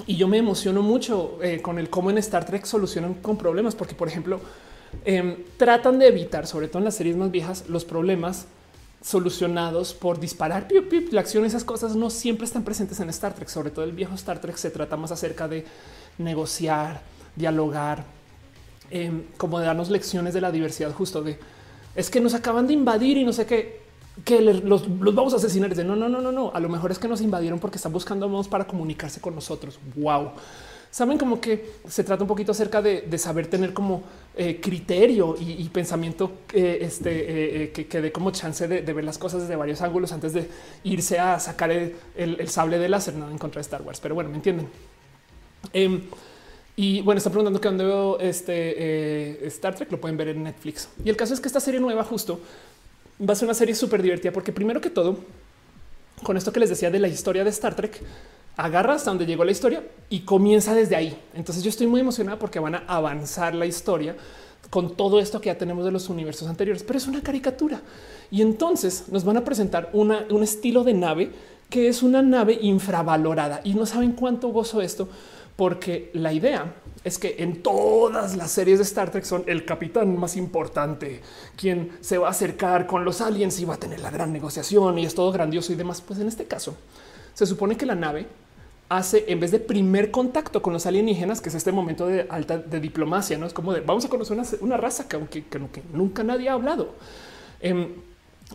y 0.05 0.15
yo 0.15 0.27
me 0.27 0.37
emociono 0.37 0.81
mucho 0.81 1.39
eh, 1.41 1.61
con 1.61 1.79
el 1.79 1.89
cómo 1.89 2.09
en 2.11 2.17
Star 2.19 2.45
Trek 2.45 2.65
solucionan 2.65 3.15
con 3.15 3.37
problemas, 3.37 3.75
porque 3.75 3.95
por 3.95 4.07
ejemplo, 4.07 4.39
em, 5.05 5.37
tratan 5.57 5.99
de 5.99 6.07
evitar, 6.07 6.47
sobre 6.47 6.67
todo 6.67 6.79
en 6.79 6.85
las 6.85 6.95
series 6.95 7.15
más 7.17 7.31
viejas, 7.31 7.65
los 7.67 7.83
problemas 7.83 8.47
solucionados 9.07 9.93
por 9.93 10.19
disparar. 10.19 10.67
la 11.11 11.21
acción, 11.21 11.45
esas 11.45 11.63
cosas 11.63 11.95
no 11.95 12.09
siempre 12.09 12.45
están 12.45 12.63
presentes 12.63 12.99
en 12.99 13.09
Star 13.09 13.33
Trek. 13.33 13.47
Sobre 13.47 13.71
todo 13.71 13.85
el 13.85 13.93
viejo 13.93 14.13
Star 14.15 14.41
Trek 14.41 14.57
se 14.57 14.69
trata 14.69 14.97
más 14.97 15.11
acerca 15.11 15.47
de 15.47 15.65
negociar, 16.17 17.01
dialogar, 17.33 18.03
em, 18.91 19.23
como 19.37 19.59
de 19.59 19.65
darnos 19.65 19.89
lecciones 19.89 20.33
de 20.33 20.41
la 20.41 20.51
diversidad, 20.51 20.91
justo 20.91 21.21
de 21.21 21.39
es 21.95 22.09
que 22.09 22.19
nos 22.19 22.33
acaban 22.33 22.67
de 22.67 22.73
invadir 22.73 23.17
y 23.17 23.23
no 23.23 23.31
sé 23.31 23.45
qué, 23.45 23.81
que 24.25 24.41
los, 24.41 24.61
los 24.61 25.15
vamos 25.15 25.33
a 25.33 25.37
asesinar. 25.37 25.73
De 25.73 25.85
no, 25.85 25.95
no, 25.95 26.09
no, 26.09 26.21
no, 26.21 26.33
no. 26.33 26.51
A 26.53 26.59
lo 26.59 26.67
mejor 26.67 26.91
es 26.91 26.99
que 26.99 27.07
nos 27.07 27.21
invadieron 27.21 27.59
porque 27.59 27.77
están 27.77 27.93
buscando 27.93 28.27
modos 28.27 28.49
para 28.49 28.67
comunicarse 28.67 29.21
con 29.21 29.33
nosotros. 29.33 29.79
Wow 29.95 30.31
saben 30.91 31.17
como 31.17 31.39
que 31.39 31.73
se 31.87 32.03
trata 32.03 32.23
un 32.23 32.27
poquito 32.27 32.51
acerca 32.51 32.81
de, 32.81 33.17
saber 33.17 33.47
tener 33.47 33.73
como 33.73 34.03
eh, 34.35 34.59
criterio 34.61 35.35
y, 35.39 35.67
pensamiento 35.69 36.31
eh, 36.53 36.79
este, 36.81 37.63
eh, 37.63 37.71
que, 37.71 38.01
dé 38.01 38.11
como 38.11 38.31
chance 38.31 38.67
de, 38.67 38.81
ver 38.81 39.03
las 39.03 39.17
cosas 39.17 39.41
desde 39.41 39.55
varios 39.55 39.81
ángulos 39.81 40.11
antes 40.11 40.33
de 40.33 40.47
irse 40.83 41.19
a 41.19 41.39
sacar 41.39 41.71
el, 41.71 42.49
sable 42.49 42.79
de 42.79 42.89
láser, 42.89 43.15
nada 43.15 43.31
en 43.31 43.37
contra 43.37 43.59
de 43.59 43.63
Star 43.63 43.81
Wars. 43.81 43.99
Pero 43.99 44.15
bueno, 44.15 44.29
me 44.29 44.37
entienden. 44.37 44.67
Em, 45.73 46.01
y 46.75 47.01
bueno, 47.01 47.17
está 47.17 47.29
preguntando 47.29 47.59
que 47.59 47.67
dónde 47.67 47.83
veo 47.83 48.19
este 48.19 49.45
Star 49.47 49.75
Trek, 49.75 49.91
lo 49.91 49.99
pueden 49.99 50.17
ver 50.17 50.29
en 50.29 50.43
Netflix. 50.43 50.89
Y 51.03 51.09
el 51.09 51.17
caso 51.17 51.33
es 51.33 51.39
que 51.39 51.47
esta 51.47 51.59
serie 51.59 51.79
nueva 51.79 52.03
justo 52.03 52.39
va 53.19 53.33
a 53.33 53.35
ser 53.35 53.47
una 53.47 53.55
serie 53.55 53.73
súper 53.73 54.01
divertida 54.01 54.31
porque 54.31 54.51
primero 54.51 54.79
que 54.79 54.89
todo, 54.89 55.17
con 56.23 56.37
esto 56.37 56.51
que 56.51 56.59
les 56.59 56.69
decía 56.69 56.91
de 56.91 56.99
la 56.99 57.07
historia 57.07 57.43
de 57.43 57.49
Star 57.49 57.75
Trek, 57.75 58.01
agarra 58.57 58.95
hasta 58.95 59.11
donde 59.11 59.25
llegó 59.25 59.45
la 59.45 59.51
historia 59.51 59.83
y 60.09 60.21
comienza 60.21 60.73
desde 60.73 60.95
ahí. 60.95 61.17
Entonces 61.33 61.63
yo 61.63 61.69
estoy 61.69 61.87
muy 61.87 62.01
emocionada 62.01 62.37
porque 62.39 62.59
van 62.59 62.75
a 62.75 62.83
avanzar 62.87 63.55
la 63.55 63.67
historia 63.67 64.15
con 64.69 64.95
todo 64.95 65.19
esto 65.19 65.39
que 65.39 65.47
ya 65.47 65.57
tenemos 65.57 65.85
de 65.85 65.91
los 65.91 66.09
universos 66.09 66.49
anteriores, 66.49 66.83
pero 66.83 66.97
es 66.97 67.07
una 67.07 67.21
caricatura. 67.21 67.81
Y 68.31 68.41
entonces 68.41 69.05
nos 69.09 69.23
van 69.23 69.37
a 69.37 69.45
presentar 69.45 69.89
una, 69.93 70.25
un 70.29 70.43
estilo 70.43 70.83
de 70.83 70.93
nave 70.93 71.31
que 71.69 71.87
es 71.87 72.01
una 72.01 72.21
nave 72.21 72.57
infravalorada 72.61 73.61
y 73.63 73.73
no 73.73 73.85
saben 73.85 74.13
cuánto 74.13 74.49
gozo 74.49 74.81
esto, 74.81 75.07
porque 75.55 76.09
la 76.13 76.33
idea 76.33 76.73
es 77.03 77.17
que 77.17 77.35
en 77.39 77.61
todas 77.61 78.35
las 78.35 78.51
series 78.51 78.79
de 78.79 78.83
Star 78.83 79.11
Trek 79.11 79.23
son 79.23 79.43
el 79.47 79.65
capitán 79.65 80.17
más 80.17 80.35
importante, 80.35 81.21
quien 81.55 81.91
se 82.01 82.17
va 82.17 82.27
a 82.27 82.31
acercar 82.31 82.87
con 82.87 83.05
los 83.05 83.21
aliens 83.21 83.59
y 83.59 83.65
va 83.65 83.75
a 83.75 83.79
tener 83.79 83.99
la 83.99 84.11
gran 84.11 84.33
negociación 84.33 84.97
y 84.97 85.05
es 85.05 85.13
todo 85.13 85.31
grandioso 85.31 85.71
y 85.71 85.75
demás. 85.75 86.01
Pues 86.01 86.19
en 86.19 86.27
este 86.27 86.45
caso, 86.45 86.75
se 87.33 87.45
supone 87.45 87.77
que 87.77 87.85
la 87.85 87.95
nave 87.95 88.27
hace 88.89 89.25
en 89.27 89.39
vez 89.39 89.51
de 89.51 89.59
primer 89.59 90.11
contacto 90.11 90.61
con 90.61 90.73
los 90.73 90.85
alienígenas, 90.85 91.41
que 91.41 91.49
es 91.49 91.55
este 91.55 91.71
momento 91.71 92.07
de 92.07 92.27
alta 92.29 92.57
de 92.57 92.79
diplomacia, 92.79 93.37
no 93.37 93.45
es 93.45 93.53
como 93.53 93.73
de 93.73 93.81
vamos 93.81 94.05
a 94.05 94.09
conocer 94.09 94.37
una, 94.61 94.77
raza 94.77 95.07
que, 95.07 95.15
aunque, 95.15 95.43
nunca 95.93 96.23
nadie 96.23 96.49
ha 96.49 96.53
hablado. 96.53 96.95
Em, 97.59 97.89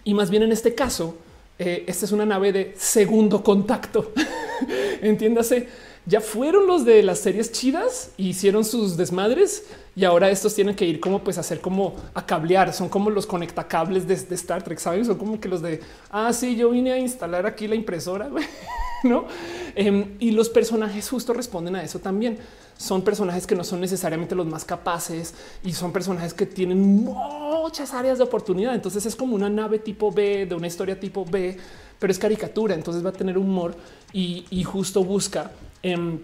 y 0.04 0.14
más 0.14 0.30
bien 0.30 0.42
en 0.42 0.52
este 0.52 0.74
caso, 0.74 1.16
eh, 1.58 1.84
esta 1.86 2.06
es 2.06 2.12
una 2.12 2.24
nave 2.24 2.52
de 2.52 2.74
segundo 2.76 3.42
contacto. 3.42 4.12
Entiéndase, 5.02 5.68
ya 6.06 6.20
fueron 6.20 6.66
los 6.66 6.84
de 6.84 7.02
las 7.02 7.20
series 7.20 7.52
chidas, 7.52 8.10
hicieron 8.16 8.64
sus 8.64 8.96
desmadres 8.96 9.64
y 9.94 10.04
ahora 10.04 10.30
estos 10.30 10.54
tienen 10.54 10.74
que 10.74 10.84
ir 10.84 10.98
como 10.98 11.22
pues 11.22 11.38
a 11.38 11.42
hacer 11.42 11.60
como 11.60 11.94
a 12.14 12.26
cablear. 12.26 12.72
Son 12.72 12.88
como 12.88 13.10
los 13.10 13.26
conectacables 13.26 14.06
de, 14.08 14.14
Star 14.34 14.62
Trek, 14.62 14.78
saben? 14.78 15.04
Son 15.04 15.16
como 15.16 15.40
que 15.40 15.48
los 15.48 15.62
de 15.62 15.80
ah, 16.10 16.32
sí, 16.32 16.56
yo 16.56 16.70
vine 16.70 16.92
a 16.92 16.98
instalar 16.98 17.46
aquí 17.46 17.68
la 17.68 17.74
impresora. 17.74 18.28
no? 19.04 19.26
Em, 19.74 20.16
y 20.18 20.32
los 20.32 20.48
personajes 20.48 21.08
justo 21.08 21.32
responden 21.32 21.76
a 21.76 21.82
eso 21.82 21.98
también. 21.98 22.38
Son 22.76 23.02
personajes 23.02 23.46
que 23.46 23.54
no 23.54 23.64
son 23.64 23.80
necesariamente 23.80 24.34
los 24.34 24.46
más 24.46 24.64
capaces 24.64 25.34
y 25.62 25.72
son 25.72 25.92
personajes 25.92 26.34
que 26.34 26.46
tienen 26.46 26.80
muchas 26.80 27.92
áreas 27.94 28.18
de 28.18 28.24
oportunidad. 28.24 28.74
Entonces 28.74 29.06
es 29.06 29.14
como 29.14 29.36
una 29.36 29.48
nave 29.48 29.78
tipo 29.78 30.10
B 30.10 30.46
de 30.46 30.54
una 30.54 30.66
historia 30.66 30.98
tipo 30.98 31.24
B, 31.24 31.56
pero 31.98 32.10
es 32.10 32.18
caricatura. 32.18 32.74
Entonces 32.74 33.04
va 33.04 33.10
a 33.10 33.12
tener 33.12 33.38
humor 33.38 33.76
y, 34.12 34.64
justo 34.64 35.04
busca 35.04 35.50
em, 35.82 36.20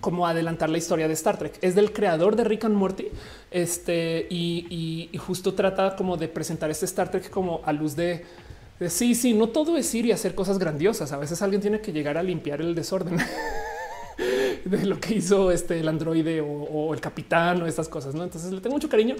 como 0.00 0.26
adelantar 0.26 0.70
la 0.70 0.78
historia 0.78 1.08
de 1.08 1.14
Star 1.14 1.38
Trek. 1.38 1.58
Es 1.62 1.74
del 1.74 1.92
creador 1.92 2.36
de 2.36 2.44
Rick 2.44 2.64
and 2.64 2.74
Morty. 2.74 3.08
Este 3.50 4.26
y, 4.30 5.08
y 5.10 5.18
justo 5.18 5.54
trata 5.54 5.96
como 5.96 6.16
de 6.16 6.28
presentar 6.28 6.70
este 6.70 6.84
Star 6.84 7.10
Trek 7.10 7.30
como 7.30 7.60
a 7.64 7.72
luz 7.72 7.96
de 7.96 8.24
sí, 8.88 9.14
sí, 9.14 9.34
no 9.34 9.48
todo 9.48 9.76
es 9.76 9.92
ir 9.94 10.06
y 10.06 10.12
hacer 10.12 10.34
cosas 10.34 10.58
grandiosas. 10.58 11.10
A 11.12 11.16
veces 11.16 11.42
alguien 11.42 11.60
tiene 11.60 11.80
que 11.80 11.92
llegar 11.92 12.16
a 12.16 12.22
limpiar 12.22 12.60
el 12.60 12.74
desorden 12.74 13.18
de 14.64 14.86
lo 14.86 15.00
que 15.00 15.14
hizo 15.14 15.50
este 15.50 15.80
el 15.80 15.88
androide 15.88 16.40
o, 16.40 16.94
el 16.94 17.00
capitán 17.00 17.60
o 17.62 17.66
estas 17.66 17.88
cosas. 17.88 18.14
¿no? 18.14 18.22
Entonces 18.22 18.52
le 18.52 18.60
tengo 18.60 18.76
mucho 18.76 18.88
cariño. 18.88 19.16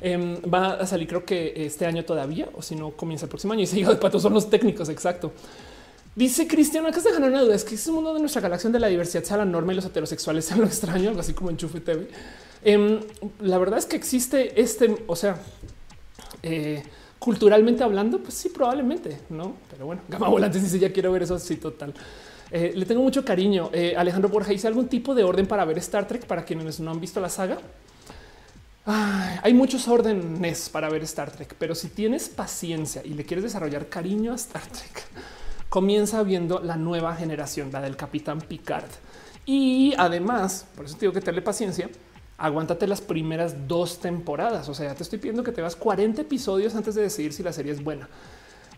Em, 0.00 0.36
va 0.42 0.74
a 0.74 0.86
salir, 0.86 1.08
creo 1.08 1.24
que 1.24 1.52
este 1.56 1.86
año 1.86 2.04
todavía, 2.04 2.48
o 2.54 2.62
si 2.62 2.76
no, 2.76 2.92
comienza 2.92 3.26
el 3.26 3.30
próximo 3.30 3.52
año. 3.52 3.62
Y 3.62 3.66
se 3.66 3.84
de 3.84 3.96
pato 3.96 4.20
son 4.20 4.34
los 4.34 4.48
técnicos. 4.48 4.88
Exacto. 4.88 5.32
Dice 6.14 6.48
Cristiano, 6.48 6.88
acá 6.88 7.00
se 7.00 7.16
una 7.16 7.40
duda. 7.40 7.54
Es 7.54 7.64
que 7.64 7.76
es 7.76 7.86
un 7.86 7.96
mundo 7.96 8.12
de 8.14 8.20
nuestra 8.20 8.42
galaxia 8.42 8.68
de 8.70 8.80
la 8.80 8.88
diversidad 8.88 9.22
sea 9.22 9.36
la 9.36 9.44
norma 9.44 9.72
y 9.72 9.76
los 9.76 9.84
heterosexuales 9.84 10.44
sean 10.46 10.60
lo 10.60 10.66
extraño, 10.66 11.10
algo 11.10 11.20
así 11.20 11.34
como 11.34 11.50
Enchufe 11.50 11.80
TV. 11.80 12.08
Em, 12.62 13.00
la 13.40 13.58
verdad 13.58 13.78
es 13.78 13.86
que 13.86 13.96
existe 13.96 14.60
este, 14.60 15.04
o 15.06 15.16
sea, 15.16 15.38
eh, 16.42 16.82
culturalmente 17.18 17.84
hablando, 17.84 18.18
pues 18.18 18.34
sí, 18.34 18.48
probablemente, 18.48 19.18
no? 19.28 19.54
Pero 19.70 19.86
bueno, 19.86 20.02
Gama 20.08 20.28
Volantes 20.28 20.62
dice 20.62 20.78
ya 20.78 20.92
quiero 20.92 21.12
ver 21.12 21.22
eso. 21.22 21.38
Sí, 21.38 21.56
total. 21.56 21.94
Eh, 22.50 22.72
le 22.74 22.84
tengo 22.84 23.02
mucho 23.02 23.24
cariño. 23.24 23.70
Eh, 23.72 23.94
Alejandro 23.96 24.28
Borja 24.28 24.50
dice 24.50 24.66
algún 24.66 24.88
tipo 24.88 25.14
de 25.14 25.22
orden 25.22 25.46
para 25.46 25.64
ver 25.64 25.78
Star 25.78 26.08
Trek 26.08 26.26
para 26.26 26.44
quienes 26.44 26.80
no 26.80 26.90
han 26.90 27.00
visto 27.00 27.20
la 27.20 27.28
saga. 27.28 27.58
hay 28.86 29.54
muchos 29.54 29.86
órdenes 29.86 30.68
para 30.68 30.88
ver 30.88 31.02
Star 31.04 31.30
Trek, 31.30 31.54
pero 31.58 31.76
si 31.76 31.88
tienes 31.88 32.28
paciencia 32.28 33.02
y 33.04 33.10
le 33.10 33.24
quieres 33.24 33.44
desarrollar 33.44 33.88
cariño 33.88 34.32
a 34.32 34.34
Star 34.34 34.66
Trek, 34.66 35.04
comienza 35.70 36.22
viendo 36.22 36.60
la 36.60 36.76
nueva 36.76 37.14
generación, 37.16 37.70
la 37.72 37.80
del 37.80 37.96
Capitán 37.96 38.40
Picard. 38.40 38.90
Y 39.46 39.94
además, 39.96 40.66
por 40.76 40.84
eso 40.84 40.94
te 40.94 41.00
digo 41.02 41.12
que 41.12 41.20
tenerle 41.20 41.42
paciencia, 41.42 41.88
aguántate 42.36 42.86
las 42.86 43.00
primeras 43.00 43.68
dos 43.68 44.00
temporadas. 44.00 44.68
O 44.68 44.74
sea, 44.74 44.94
te 44.94 45.02
estoy 45.02 45.18
pidiendo 45.18 45.42
que 45.42 45.52
te 45.52 45.62
vas 45.62 45.76
40 45.76 46.22
episodios 46.22 46.74
antes 46.74 46.94
de 46.94 47.02
decidir 47.02 47.32
si 47.32 47.42
la 47.42 47.52
serie 47.52 47.72
es 47.72 47.82
buena. 47.82 48.08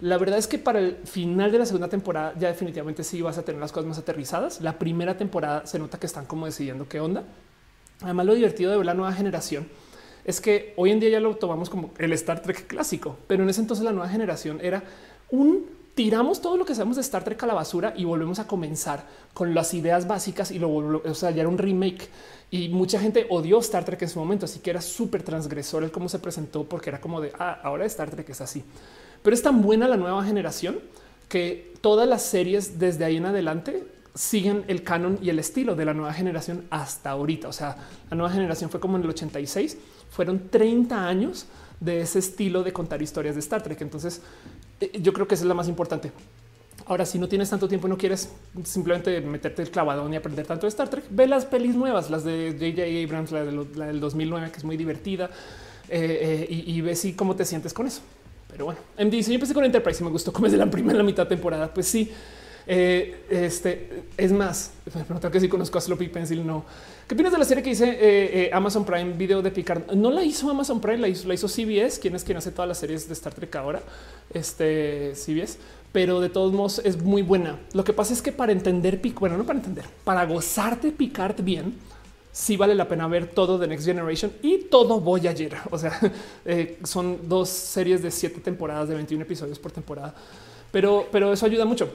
La 0.00 0.18
verdad 0.18 0.38
es 0.38 0.46
que 0.46 0.58
para 0.58 0.80
el 0.80 0.96
final 1.04 1.50
de 1.50 1.58
la 1.58 1.66
segunda 1.66 1.88
temporada 1.88 2.34
ya 2.38 2.48
definitivamente 2.48 3.04
sí 3.04 3.22
vas 3.22 3.38
a 3.38 3.42
tener 3.42 3.60
las 3.60 3.72
cosas 3.72 3.88
más 3.88 3.98
aterrizadas. 3.98 4.60
La 4.60 4.78
primera 4.78 5.16
temporada 5.16 5.64
se 5.64 5.78
nota 5.78 5.98
que 5.98 6.06
están 6.06 6.26
como 6.26 6.44
decidiendo 6.46 6.88
qué 6.88 7.00
onda. 7.00 7.24
Además, 8.02 8.26
lo 8.26 8.34
divertido 8.34 8.70
de 8.70 8.76
ver 8.76 8.86
la 8.86 8.94
nueva 8.94 9.12
generación 9.12 9.68
es 10.24 10.40
que 10.40 10.74
hoy 10.76 10.90
en 10.90 11.00
día 11.00 11.08
ya 11.08 11.20
lo 11.20 11.36
tomamos 11.36 11.70
como 11.70 11.92
el 11.98 12.12
Star 12.12 12.42
Trek 12.42 12.66
clásico, 12.66 13.16
pero 13.26 13.44
en 13.44 13.50
ese 13.50 13.60
entonces 13.60 13.84
la 13.84 13.92
nueva 13.92 14.08
generación 14.08 14.58
era 14.60 14.82
un 15.30 15.81
tiramos 15.94 16.40
todo 16.40 16.56
lo 16.56 16.64
que 16.64 16.74
sabemos 16.74 16.96
de 16.96 17.02
Star 17.02 17.24
Trek 17.24 17.42
a 17.42 17.46
la 17.46 17.54
basura 17.54 17.92
y 17.96 18.04
volvemos 18.04 18.38
a 18.38 18.46
comenzar 18.46 19.04
con 19.34 19.54
las 19.54 19.74
ideas 19.74 20.06
básicas 20.06 20.50
y 20.50 20.58
lo 20.58 20.70
o 20.70 21.14
sea, 21.14 21.30
ya 21.30 21.42
era 21.42 21.48
un 21.48 21.58
remake 21.58 22.08
y 22.50 22.68
mucha 22.68 22.98
gente 23.00 23.26
odió 23.30 23.58
Star 23.60 23.84
Trek 23.84 24.02
en 24.02 24.08
su 24.08 24.18
momento, 24.18 24.44
así 24.44 24.60
que 24.60 24.70
era 24.70 24.80
súper 24.80 25.22
transgresor 25.22 25.84
el 25.84 25.90
cómo 25.90 26.08
se 26.08 26.18
presentó 26.18 26.64
porque 26.64 26.90
era 26.90 27.00
como 27.00 27.20
de 27.20 27.32
ah, 27.38 27.60
ahora 27.62 27.84
Star 27.86 28.10
Trek 28.10 28.28
es 28.28 28.40
así. 28.40 28.62
Pero 29.22 29.34
es 29.34 29.42
tan 29.42 29.62
buena 29.62 29.88
la 29.88 29.96
nueva 29.96 30.24
generación 30.24 30.80
que 31.28 31.72
todas 31.80 32.08
las 32.08 32.22
series 32.22 32.78
desde 32.78 33.04
ahí 33.04 33.16
en 33.16 33.26
adelante 33.26 33.86
siguen 34.14 34.64
el 34.68 34.82
canon 34.82 35.18
y 35.22 35.30
el 35.30 35.38
estilo 35.38 35.74
de 35.74 35.84
la 35.84 35.94
nueva 35.94 36.12
generación 36.12 36.66
hasta 36.70 37.10
ahorita. 37.10 37.48
O 37.48 37.52
sea, 37.52 37.76
la 38.10 38.16
nueva 38.16 38.32
generación 38.32 38.68
fue 38.68 38.80
como 38.80 38.96
en 38.96 39.04
el 39.04 39.10
86, 39.10 39.78
fueron 40.10 40.50
30 40.50 41.06
años 41.06 41.46
de 41.80 42.02
ese 42.02 42.18
estilo 42.18 42.62
de 42.62 42.72
contar 42.72 43.00
historias 43.00 43.34
de 43.34 43.40
Star 43.40 43.62
Trek. 43.62 43.80
Entonces, 43.80 44.20
yo 45.00 45.12
creo 45.12 45.28
que 45.28 45.34
esa 45.34 45.44
es 45.44 45.48
la 45.48 45.54
más 45.54 45.68
importante. 45.68 46.12
Ahora, 46.86 47.06
si 47.06 47.18
no 47.18 47.28
tienes 47.28 47.48
tanto 47.48 47.68
tiempo 47.68 47.86
y 47.86 47.90
no 47.90 47.96
quieres 47.96 48.30
simplemente 48.64 49.20
meterte 49.20 49.62
el 49.62 49.70
clavadón 49.70 50.12
y 50.12 50.16
aprender 50.16 50.46
tanto 50.46 50.66
de 50.66 50.68
Star 50.68 50.88
Trek, 50.88 51.04
ve 51.10 51.26
las 51.26 51.44
pelis 51.44 51.76
nuevas, 51.76 52.10
las 52.10 52.24
de 52.24 52.52
J.J. 52.58 53.04
Abrams, 53.04 53.30
la, 53.76 53.86
del 53.86 54.00
2009, 54.00 54.50
que 54.50 54.58
es 54.58 54.64
muy 54.64 54.76
divertida, 54.76 55.30
eh, 55.88 56.46
eh, 56.48 56.52
y, 56.52 56.72
y 56.72 56.80
ve 56.80 56.96
si 56.96 57.12
cómo 57.12 57.36
te 57.36 57.44
sientes 57.44 57.72
con 57.72 57.86
eso. 57.86 58.00
Pero 58.52 58.66
bueno, 58.66 58.80
MD 58.98 59.10
dice 59.10 59.30
yo 59.30 59.36
empecé 59.36 59.54
con 59.54 59.64
Enterprise 59.64 60.02
y 60.02 60.04
me 60.04 60.10
gustó 60.10 60.32
como 60.32 60.46
es 60.46 60.52
de 60.52 60.58
la 60.58 60.70
primera 60.70 60.98
la 60.98 61.04
mitad 61.04 61.26
temporada. 61.26 61.72
Pues 61.72 61.86
sí, 61.86 62.10
eh, 62.66 63.24
este 63.30 64.04
es 64.16 64.30
más, 64.30 64.72
me 64.94 65.04
preguntan 65.04 65.32
que 65.32 65.40
si 65.40 65.48
conozco 65.48 65.78
a 65.78 65.80
Sloppy 65.80 66.08
Pencil. 66.08 66.46
No. 66.46 66.64
¿Qué 67.06 67.14
opinas 67.14 67.32
de 67.32 67.38
la 67.38 67.44
serie 67.44 67.62
que 67.62 67.70
dice 67.70 67.88
eh, 67.90 68.44
eh, 68.44 68.50
Amazon 68.52 68.84
Prime 68.84 69.12
Video 69.14 69.42
de 69.42 69.50
Picard? 69.50 69.92
No 69.92 70.10
la 70.10 70.22
hizo 70.22 70.48
Amazon 70.48 70.80
Prime, 70.80 70.98
la 70.98 71.08
hizo, 71.08 71.48
CBS, 71.48 72.00
quien 72.00 72.14
es 72.14 72.22
quien 72.22 72.38
hace 72.38 72.52
todas 72.52 72.68
las 72.68 72.78
series 72.78 73.08
de 73.08 73.14
Star 73.14 73.34
Trek 73.34 73.54
ahora. 73.56 73.82
Este 74.32 75.12
CBS, 75.14 75.58
pero 75.90 76.20
de 76.20 76.28
todos 76.28 76.52
modos 76.52 76.80
es 76.84 77.02
muy 77.02 77.22
buena. 77.22 77.58
Lo 77.72 77.82
que 77.82 77.92
pasa 77.92 78.12
es 78.12 78.22
que 78.22 78.30
para 78.30 78.52
entender 78.52 79.00
Picard, 79.00 79.20
bueno, 79.20 79.36
no 79.36 79.44
para 79.44 79.58
entender, 79.58 79.84
para 80.04 80.24
gozarte 80.26 80.92
Picard 80.92 81.42
bien, 81.42 81.74
sí 82.30 82.56
vale 82.56 82.74
la 82.74 82.86
pena 82.86 83.08
ver 83.08 83.26
todo 83.26 83.58
de 83.58 83.66
Next 83.66 83.84
Generation 83.84 84.32
y 84.40 84.58
todo 84.58 85.00
Voyager. 85.00 85.56
O 85.70 85.78
sea, 85.78 85.98
eh, 86.44 86.78
son 86.84 87.28
dos 87.28 87.48
series 87.48 88.00
de 88.02 88.12
siete 88.12 88.40
temporadas 88.40 88.88
de 88.88 88.94
21 88.94 89.24
episodios 89.24 89.58
por 89.58 89.72
temporada, 89.72 90.14
pero, 90.70 91.08
pero 91.10 91.32
eso 91.32 91.46
ayuda 91.46 91.64
mucho. 91.64 91.90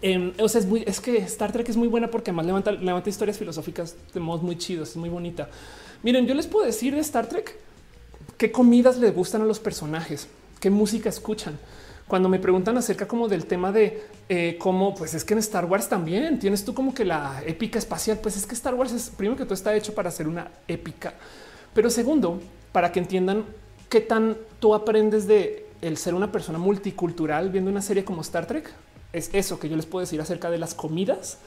Em, 0.00 0.32
o 0.38 0.48
sea, 0.48 0.60
es, 0.60 0.66
muy, 0.66 0.84
es 0.86 1.00
que 1.00 1.18
Star 1.18 1.50
Trek 1.52 1.68
es 1.68 1.76
muy 1.76 1.88
buena 1.88 2.08
porque 2.10 2.30
además 2.30 2.46
levanta, 2.46 2.72
levanta 2.72 3.10
historias 3.10 3.38
filosóficas 3.38 3.96
de 4.14 4.20
modos 4.20 4.42
muy 4.42 4.56
chidos, 4.56 4.90
es 4.90 4.96
muy 4.96 5.08
bonita. 5.08 5.48
Miren, 6.02 6.26
yo 6.26 6.34
les 6.34 6.46
puedo 6.46 6.64
decir 6.64 6.94
de 6.94 7.00
Star 7.00 7.26
Trek 7.26 7.56
qué 8.36 8.52
comidas 8.52 8.98
les 8.98 9.14
gustan 9.14 9.42
a 9.42 9.44
los 9.44 9.58
personajes, 9.58 10.28
qué 10.60 10.70
música 10.70 11.08
escuchan 11.08 11.58
cuando 12.08 12.28
me 12.28 12.38
preguntan 12.38 12.76
acerca 12.78 13.06
como 13.06 13.28
del 13.28 13.44
tema 13.44 13.70
de 13.70 14.02
eh, 14.28 14.56
cómo, 14.58 14.94
pues 14.94 15.14
es 15.14 15.24
que 15.24 15.34
en 15.34 15.40
Star 15.40 15.66
Wars 15.66 15.88
también 15.88 16.38
tienes 16.38 16.64
tú 16.64 16.72
como 16.74 16.94
que 16.94 17.04
la 17.04 17.42
épica 17.46 17.78
espacial, 17.78 18.18
pues 18.22 18.36
es 18.36 18.46
que 18.46 18.54
Star 18.54 18.74
Wars 18.74 18.92
es 18.92 19.10
primero 19.10 19.36
que 19.36 19.44
todo 19.44 19.54
está 19.54 19.76
hecho 19.76 19.94
para 19.94 20.10
ser 20.10 20.26
una 20.26 20.50
épica, 20.66 21.14
pero 21.74 21.90
segundo, 21.90 22.40
para 22.72 22.90
que 22.90 22.98
entiendan 22.98 23.44
qué 23.90 24.00
tan 24.00 24.36
tú 24.58 24.74
aprendes 24.74 25.26
de 25.26 25.66
el 25.82 25.96
ser 25.96 26.14
una 26.14 26.32
persona 26.32 26.58
multicultural 26.58 27.50
viendo 27.50 27.70
una 27.70 27.82
serie 27.82 28.04
como 28.04 28.22
Star 28.22 28.46
Trek. 28.46 28.72
Es 29.12 29.30
eso 29.32 29.58
que 29.58 29.68
yo 29.68 29.76
les 29.76 29.86
puedo 29.86 30.00
decir 30.00 30.20
acerca 30.20 30.50
de 30.50 30.58
las 30.58 30.74
comidas 30.74 31.38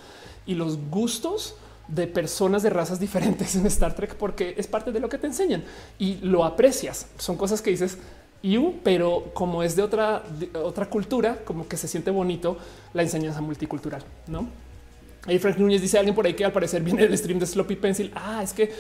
y 0.46 0.56
los 0.56 0.78
gustos 0.90 1.56
de 1.88 2.08
personas 2.08 2.64
de 2.64 2.70
razas 2.70 3.00
diferentes 3.00 3.56
en 3.56 3.66
Star 3.68 3.96
Trek, 3.96 4.16
porque 4.16 4.56
es 4.58 4.68
parte 4.68 4.92
de 4.92 5.00
lo 5.00 5.10
que 5.10 5.18
te 5.18 5.28
enseñan 5.28 5.64
y 6.00 6.16
lo 6.18 6.46
aprecias. 6.46 7.08
Son 7.18 7.38
cosas 7.38 7.62
que 7.62 7.70
dices, 7.70 7.98
pero 8.84 9.32
como 9.34 9.62
es 9.62 9.76
de 9.76 9.84
otra, 9.84 10.24
otra 10.56 10.90
cultura, 10.90 11.40
como 11.46 11.68
que 11.68 11.78
se 11.78 11.88
siente 11.88 12.10
bonito 12.10 12.58
la 12.94 13.04
enseñanza 13.04 13.42
multicultural, 13.42 14.04
¿no? 14.28 14.48
Ahí 15.28 15.38
Frank 15.38 15.58
Núñez 15.58 15.82
dice 15.82 16.00
alguien 16.00 16.16
por 16.16 16.26
ahí 16.26 16.34
que 16.34 16.44
al 16.44 16.52
parecer 16.52 16.82
viene 16.82 17.04
del 17.04 17.16
stream 17.16 17.38
de 17.38 17.46
Sloppy 17.46 17.76
Pencil. 17.76 18.12
Ah, 18.16 18.42
es 18.44 18.54
que 18.54 18.72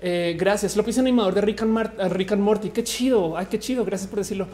eh, 0.00 0.34
gracias. 0.38 0.72
Sloppy 0.72 0.90
es 0.90 0.98
animador 0.98 1.34
de 1.34 1.42
Rick 1.42 1.60
and, 1.60 2.12
Rick 2.12 2.32
and, 2.32 2.42
Morty. 2.42 2.70
Qué 2.70 2.82
chido. 2.82 3.36
Ay, 3.36 3.46
qué 3.50 3.58
chido. 3.58 3.84
Gracias 3.84 4.08
por 4.08 4.18
decirlo. 4.18 4.46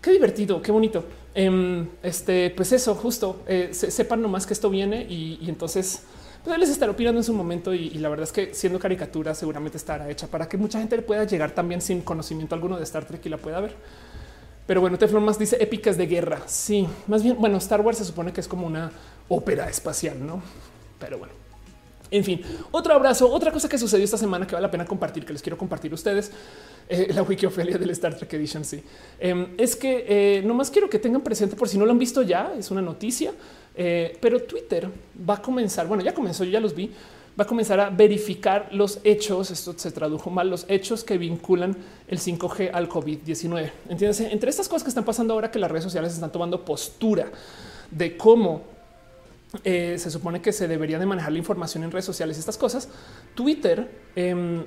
Qué 0.00 0.12
divertido, 0.12 0.62
qué 0.62 0.72
bonito. 0.72 1.04
Em, 1.34 1.86
este, 2.02 2.50
pues 2.50 2.72
eso, 2.72 2.94
justo 2.94 3.42
eh, 3.46 3.70
sepan 3.72 4.22
nomás 4.22 4.46
que 4.46 4.54
esto 4.54 4.70
viene 4.70 5.02
y, 5.02 5.38
entonces 5.48 6.02
pues 6.42 6.58
les 6.58 6.70
estará 6.70 6.92
opinando 6.92 7.20
en 7.20 7.24
su 7.24 7.34
momento 7.34 7.74
y, 7.74 7.90
la 7.90 8.08
verdad 8.08 8.24
es 8.24 8.32
que 8.32 8.54
siendo 8.54 8.78
caricatura 8.78 9.34
seguramente 9.34 9.76
estará 9.76 10.08
hecha 10.08 10.28
para 10.28 10.48
que 10.48 10.56
mucha 10.56 10.78
gente 10.78 11.00
pueda 11.02 11.24
llegar 11.24 11.50
también 11.50 11.82
sin 11.82 12.00
conocimiento 12.00 12.54
alguno 12.54 12.76
de 12.78 12.84
Star 12.84 13.04
Trek 13.04 13.26
y 13.26 13.28
la 13.28 13.36
pueda 13.36 13.60
ver. 13.60 13.74
Pero 14.66 14.80
bueno, 14.80 14.98
Teflon 14.98 15.24
más 15.24 15.38
dice 15.38 15.56
épicas 15.60 15.96
de 15.96 16.06
guerra. 16.06 16.40
Sí, 16.46 16.86
más 17.06 17.22
bien, 17.22 17.36
bueno, 17.38 17.58
Star 17.58 17.80
Wars 17.80 17.98
se 17.98 18.04
supone 18.04 18.32
que 18.32 18.40
es 18.40 18.48
como 18.48 18.66
una 18.66 18.90
ópera 19.28 19.68
espacial, 19.68 20.24
¿no? 20.24 20.42
Pero 20.98 21.18
bueno. 21.18 21.45
En 22.10 22.24
fin, 22.24 22.40
otro 22.70 22.94
abrazo. 22.94 23.30
Otra 23.30 23.50
cosa 23.50 23.68
que 23.68 23.78
sucedió 23.78 24.04
esta 24.04 24.18
semana 24.18 24.46
que 24.46 24.54
vale 24.54 24.66
la 24.66 24.70
pena 24.70 24.84
compartir, 24.84 25.24
que 25.24 25.32
les 25.32 25.42
quiero 25.42 25.58
compartir 25.58 25.90
a 25.92 25.94
ustedes, 25.94 26.30
eh, 26.88 27.12
la 27.12 27.22
Wikiophilia 27.22 27.78
del 27.78 27.90
Star 27.90 28.14
Trek 28.14 28.32
Edition. 28.34 28.64
Sí, 28.64 28.82
em, 29.18 29.48
es 29.58 29.74
que 29.74 30.04
eh, 30.08 30.42
nomás 30.44 30.70
quiero 30.70 30.88
que 30.88 30.98
tengan 30.98 31.22
presente 31.22 31.56
por 31.56 31.68
si 31.68 31.78
no 31.78 31.84
lo 31.84 31.92
han 31.92 31.98
visto 31.98 32.22
ya. 32.22 32.52
Es 32.56 32.70
una 32.70 32.82
noticia, 32.82 33.32
eh, 33.74 34.16
pero 34.20 34.40
Twitter 34.42 34.88
va 35.28 35.34
a 35.34 35.42
comenzar. 35.42 35.86
Bueno, 35.88 36.02
ya 36.02 36.14
comenzó, 36.14 36.44
yo 36.44 36.50
ya 36.50 36.60
los 36.60 36.74
vi. 36.74 36.90
Va 37.38 37.44
a 37.44 37.46
comenzar 37.46 37.78
a 37.80 37.90
verificar 37.90 38.68
los 38.72 39.00
hechos. 39.04 39.50
Esto 39.50 39.74
se 39.76 39.90
tradujo 39.90 40.30
mal, 40.30 40.48
los 40.48 40.64
hechos 40.68 41.04
que 41.04 41.18
vinculan 41.18 41.76
el 42.08 42.18
5G 42.18 42.70
al 42.72 42.88
COVID-19. 42.88 43.72
Entiendes? 43.88 44.20
Entre 44.20 44.48
estas 44.48 44.68
cosas 44.68 44.84
que 44.84 44.88
están 44.88 45.04
pasando 45.04 45.34
ahora 45.34 45.50
que 45.50 45.58
las 45.58 45.70
redes 45.70 45.84
sociales 45.84 46.14
están 46.14 46.32
tomando 46.32 46.64
postura 46.64 47.30
de 47.90 48.16
cómo 48.16 48.75
eh, 49.64 49.96
se 49.98 50.10
supone 50.10 50.42
que 50.42 50.52
se 50.52 50.68
debería 50.68 50.98
de 50.98 51.06
manejar 51.06 51.32
la 51.32 51.38
información 51.38 51.84
en 51.84 51.90
redes 51.90 52.04
sociales, 52.04 52.38
estas 52.38 52.58
cosas. 52.58 52.88
Twitter 53.34 53.90
em, 54.16 54.64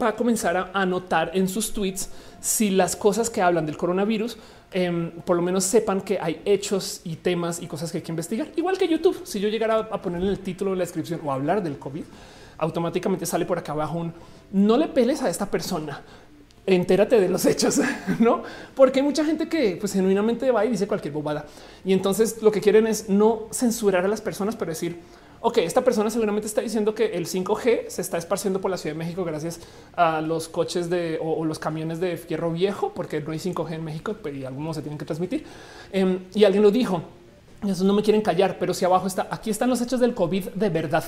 va 0.00 0.08
a 0.08 0.16
comenzar 0.16 0.56
a 0.56 0.70
anotar 0.72 1.32
en 1.34 1.48
sus 1.48 1.72
tweets 1.72 2.10
si 2.40 2.70
las 2.70 2.96
cosas 2.96 3.28
que 3.28 3.42
hablan 3.42 3.66
del 3.66 3.76
coronavirus, 3.76 4.38
em, 4.70 5.10
por 5.22 5.36
lo 5.36 5.42
menos 5.42 5.64
sepan 5.64 6.00
que 6.00 6.18
hay 6.20 6.40
hechos 6.44 7.00
y 7.04 7.16
temas 7.16 7.60
y 7.60 7.66
cosas 7.66 7.90
que 7.90 7.98
hay 7.98 8.02
que 8.02 8.12
investigar. 8.12 8.48
Igual 8.56 8.78
que 8.78 8.88
YouTube, 8.88 9.20
si 9.24 9.40
yo 9.40 9.48
llegara 9.48 9.88
a 9.90 10.00
poner 10.00 10.22
en 10.22 10.28
el 10.28 10.38
título 10.38 10.70
de 10.70 10.78
la 10.78 10.84
descripción 10.84 11.20
o 11.24 11.32
hablar 11.32 11.62
del 11.62 11.78
COVID, 11.78 12.04
automáticamente 12.58 13.26
sale 13.26 13.46
por 13.46 13.58
acá 13.58 13.72
abajo 13.72 13.98
un 13.98 14.12
no 14.52 14.76
le 14.76 14.88
peles 14.88 15.22
a 15.22 15.30
esta 15.30 15.50
persona 15.50 16.02
entérate 16.66 17.20
de 17.20 17.28
los 17.28 17.44
hechos, 17.46 17.80
no? 18.18 18.42
Porque 18.74 19.00
hay 19.00 19.04
mucha 19.04 19.24
gente 19.24 19.48
que 19.48 19.76
pues 19.78 19.92
genuinamente 19.92 20.50
va 20.50 20.64
y 20.64 20.70
dice 20.70 20.86
cualquier 20.86 21.14
bobada. 21.14 21.46
Y 21.84 21.92
entonces 21.92 22.42
lo 22.42 22.50
que 22.50 22.60
quieren 22.60 22.86
es 22.86 23.08
no 23.08 23.48
censurar 23.50 24.04
a 24.04 24.08
las 24.08 24.20
personas, 24.20 24.56
pero 24.56 24.70
decir, 24.70 24.98
ok, 25.40 25.58
esta 25.58 25.82
persona 25.82 26.10
seguramente 26.10 26.46
está 26.46 26.60
diciendo 26.60 26.94
que 26.94 27.06
el 27.06 27.26
5G 27.26 27.88
se 27.88 28.02
está 28.02 28.18
esparciendo 28.18 28.60
por 28.60 28.70
la 28.70 28.76
Ciudad 28.76 28.94
de 28.94 28.98
México 28.98 29.24
gracias 29.24 29.60
a 29.94 30.20
los 30.20 30.48
coches 30.48 30.90
de 30.90 31.18
o, 31.20 31.44
los 31.44 31.58
camiones 31.58 32.00
de 32.00 32.16
fierro 32.16 32.52
viejo, 32.52 32.92
porque 32.94 33.20
no 33.20 33.32
hay 33.32 33.38
5G 33.38 33.72
en 33.72 33.84
México 33.84 34.16
y 34.32 34.44
algunos 34.44 34.76
se 34.76 34.82
tienen 34.82 34.98
que 34.98 35.04
transmitir. 35.04 35.44
Em, 35.92 36.20
y 36.34 36.44
alguien 36.44 36.62
lo 36.62 36.70
dijo. 36.70 37.02
Eso 37.66 37.84
no 37.84 37.92
me 37.92 38.02
quieren 38.02 38.22
callar, 38.22 38.56
pero 38.58 38.72
si 38.72 38.86
abajo 38.86 39.06
está, 39.06 39.28
aquí 39.30 39.50
están 39.50 39.68
los 39.68 39.82
hechos 39.82 40.00
del 40.00 40.14
COVID 40.14 40.48
de 40.54 40.68
verdad. 40.70 41.04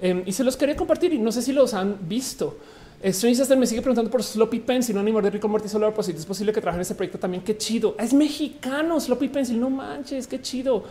Em, 0.00 0.22
y 0.24 0.32
se 0.32 0.44
los 0.44 0.56
quería 0.56 0.76
compartir 0.76 1.12
y 1.12 1.18
no 1.18 1.32
sé 1.32 1.42
si 1.42 1.52
los 1.52 1.74
han 1.74 1.98
visto. 2.08 2.56
Strange 3.02 3.56
me 3.56 3.66
sigue 3.66 3.80
preguntando 3.80 4.10
por 4.10 4.22
Sloppy 4.22 4.60
Pencil, 4.60 4.94
un 4.96 5.00
animador 5.00 5.24
de 5.24 5.30
Rico 5.30 5.48
Morty 5.48 5.68
Solar 5.68 5.94
pues, 5.94 6.08
Es 6.08 6.26
posible 6.26 6.52
que 6.52 6.60
trabaje 6.60 6.76
en 6.76 6.82
ese 6.82 6.94
proyecto 6.94 7.18
también. 7.18 7.42
Qué 7.42 7.56
chido. 7.56 7.94
Es 7.98 8.12
mexicano, 8.12 9.00
Sloppy 9.00 9.28
Pencil. 9.28 9.58
No 9.58 9.70
manches, 9.70 10.26
qué 10.26 10.40
chido. 10.42 10.84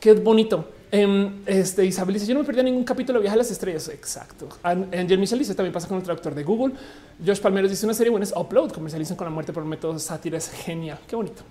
Qué 0.00 0.14
bonito. 0.14 0.64
Em, 0.90 1.42
este 1.46 1.86
Isabel 1.86 2.14
dice: 2.14 2.26
Yo 2.26 2.34
no 2.34 2.40
me 2.40 2.46
perdí 2.46 2.64
ningún 2.64 2.82
capítulo 2.82 3.20
de 3.20 3.22
Viaje 3.22 3.34
a 3.34 3.38
las 3.38 3.50
Estrellas. 3.50 3.88
Exacto. 3.88 4.48
Angel 4.64 5.18
Michel 5.18 5.38
dice: 5.38 5.54
También 5.54 5.72
pasa 5.72 5.86
con 5.86 5.98
el 5.98 6.02
traductor 6.02 6.34
de 6.34 6.42
Google. 6.42 6.74
Josh 7.24 7.38
Palmero 7.38 7.68
dice: 7.68 7.86
Una 7.86 7.94
serie 7.94 8.10
buena 8.10 8.24
es 8.24 8.32
Upload, 8.34 8.72
comercializan 8.72 9.16
con 9.16 9.26
la 9.26 9.30
muerte 9.30 9.52
por 9.52 9.64
método 9.64 9.98
sátira. 10.00 10.36
Es 10.36 10.50
genial. 10.50 10.98
Qué 11.06 11.14
bonito. 11.14 11.42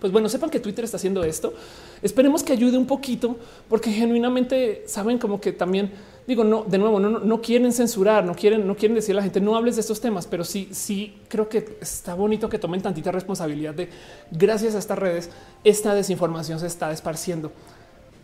Pues 0.00 0.12
bueno, 0.12 0.28
sepan 0.28 0.50
que 0.50 0.60
Twitter 0.60 0.84
está 0.84 0.98
haciendo 0.98 1.24
esto. 1.24 1.54
Esperemos 2.02 2.42
que 2.42 2.52
ayude 2.52 2.76
un 2.76 2.86
poquito, 2.86 3.36
porque 3.68 3.90
genuinamente 3.90 4.84
saben 4.86 5.18
como 5.18 5.40
que 5.40 5.52
también 5.52 5.90
digo, 6.28 6.44
no, 6.44 6.62
de 6.64 6.76
nuevo, 6.76 7.00
no, 7.00 7.08
no, 7.08 7.40
quieren 7.40 7.72
censurar, 7.72 8.22
no 8.22 8.34
quieren, 8.34 8.66
no 8.66 8.76
quieren 8.76 8.94
decir 8.94 9.14
a 9.14 9.16
la 9.16 9.22
gente 9.22 9.40
no 9.40 9.56
hables 9.56 9.76
de 9.76 9.80
estos 9.80 9.98
temas, 9.98 10.26
pero 10.26 10.44
sí, 10.44 10.68
sí 10.72 11.16
creo 11.26 11.48
que 11.48 11.78
está 11.80 12.12
bonito 12.12 12.50
que 12.50 12.58
tomen 12.58 12.82
tantita 12.82 13.10
responsabilidad 13.10 13.72
de 13.72 13.88
gracias 14.30 14.74
a 14.74 14.78
estas 14.78 14.98
redes, 14.98 15.30
esta 15.64 15.94
desinformación 15.94 16.60
se 16.60 16.66
está 16.66 16.92
esparciendo. 16.92 17.50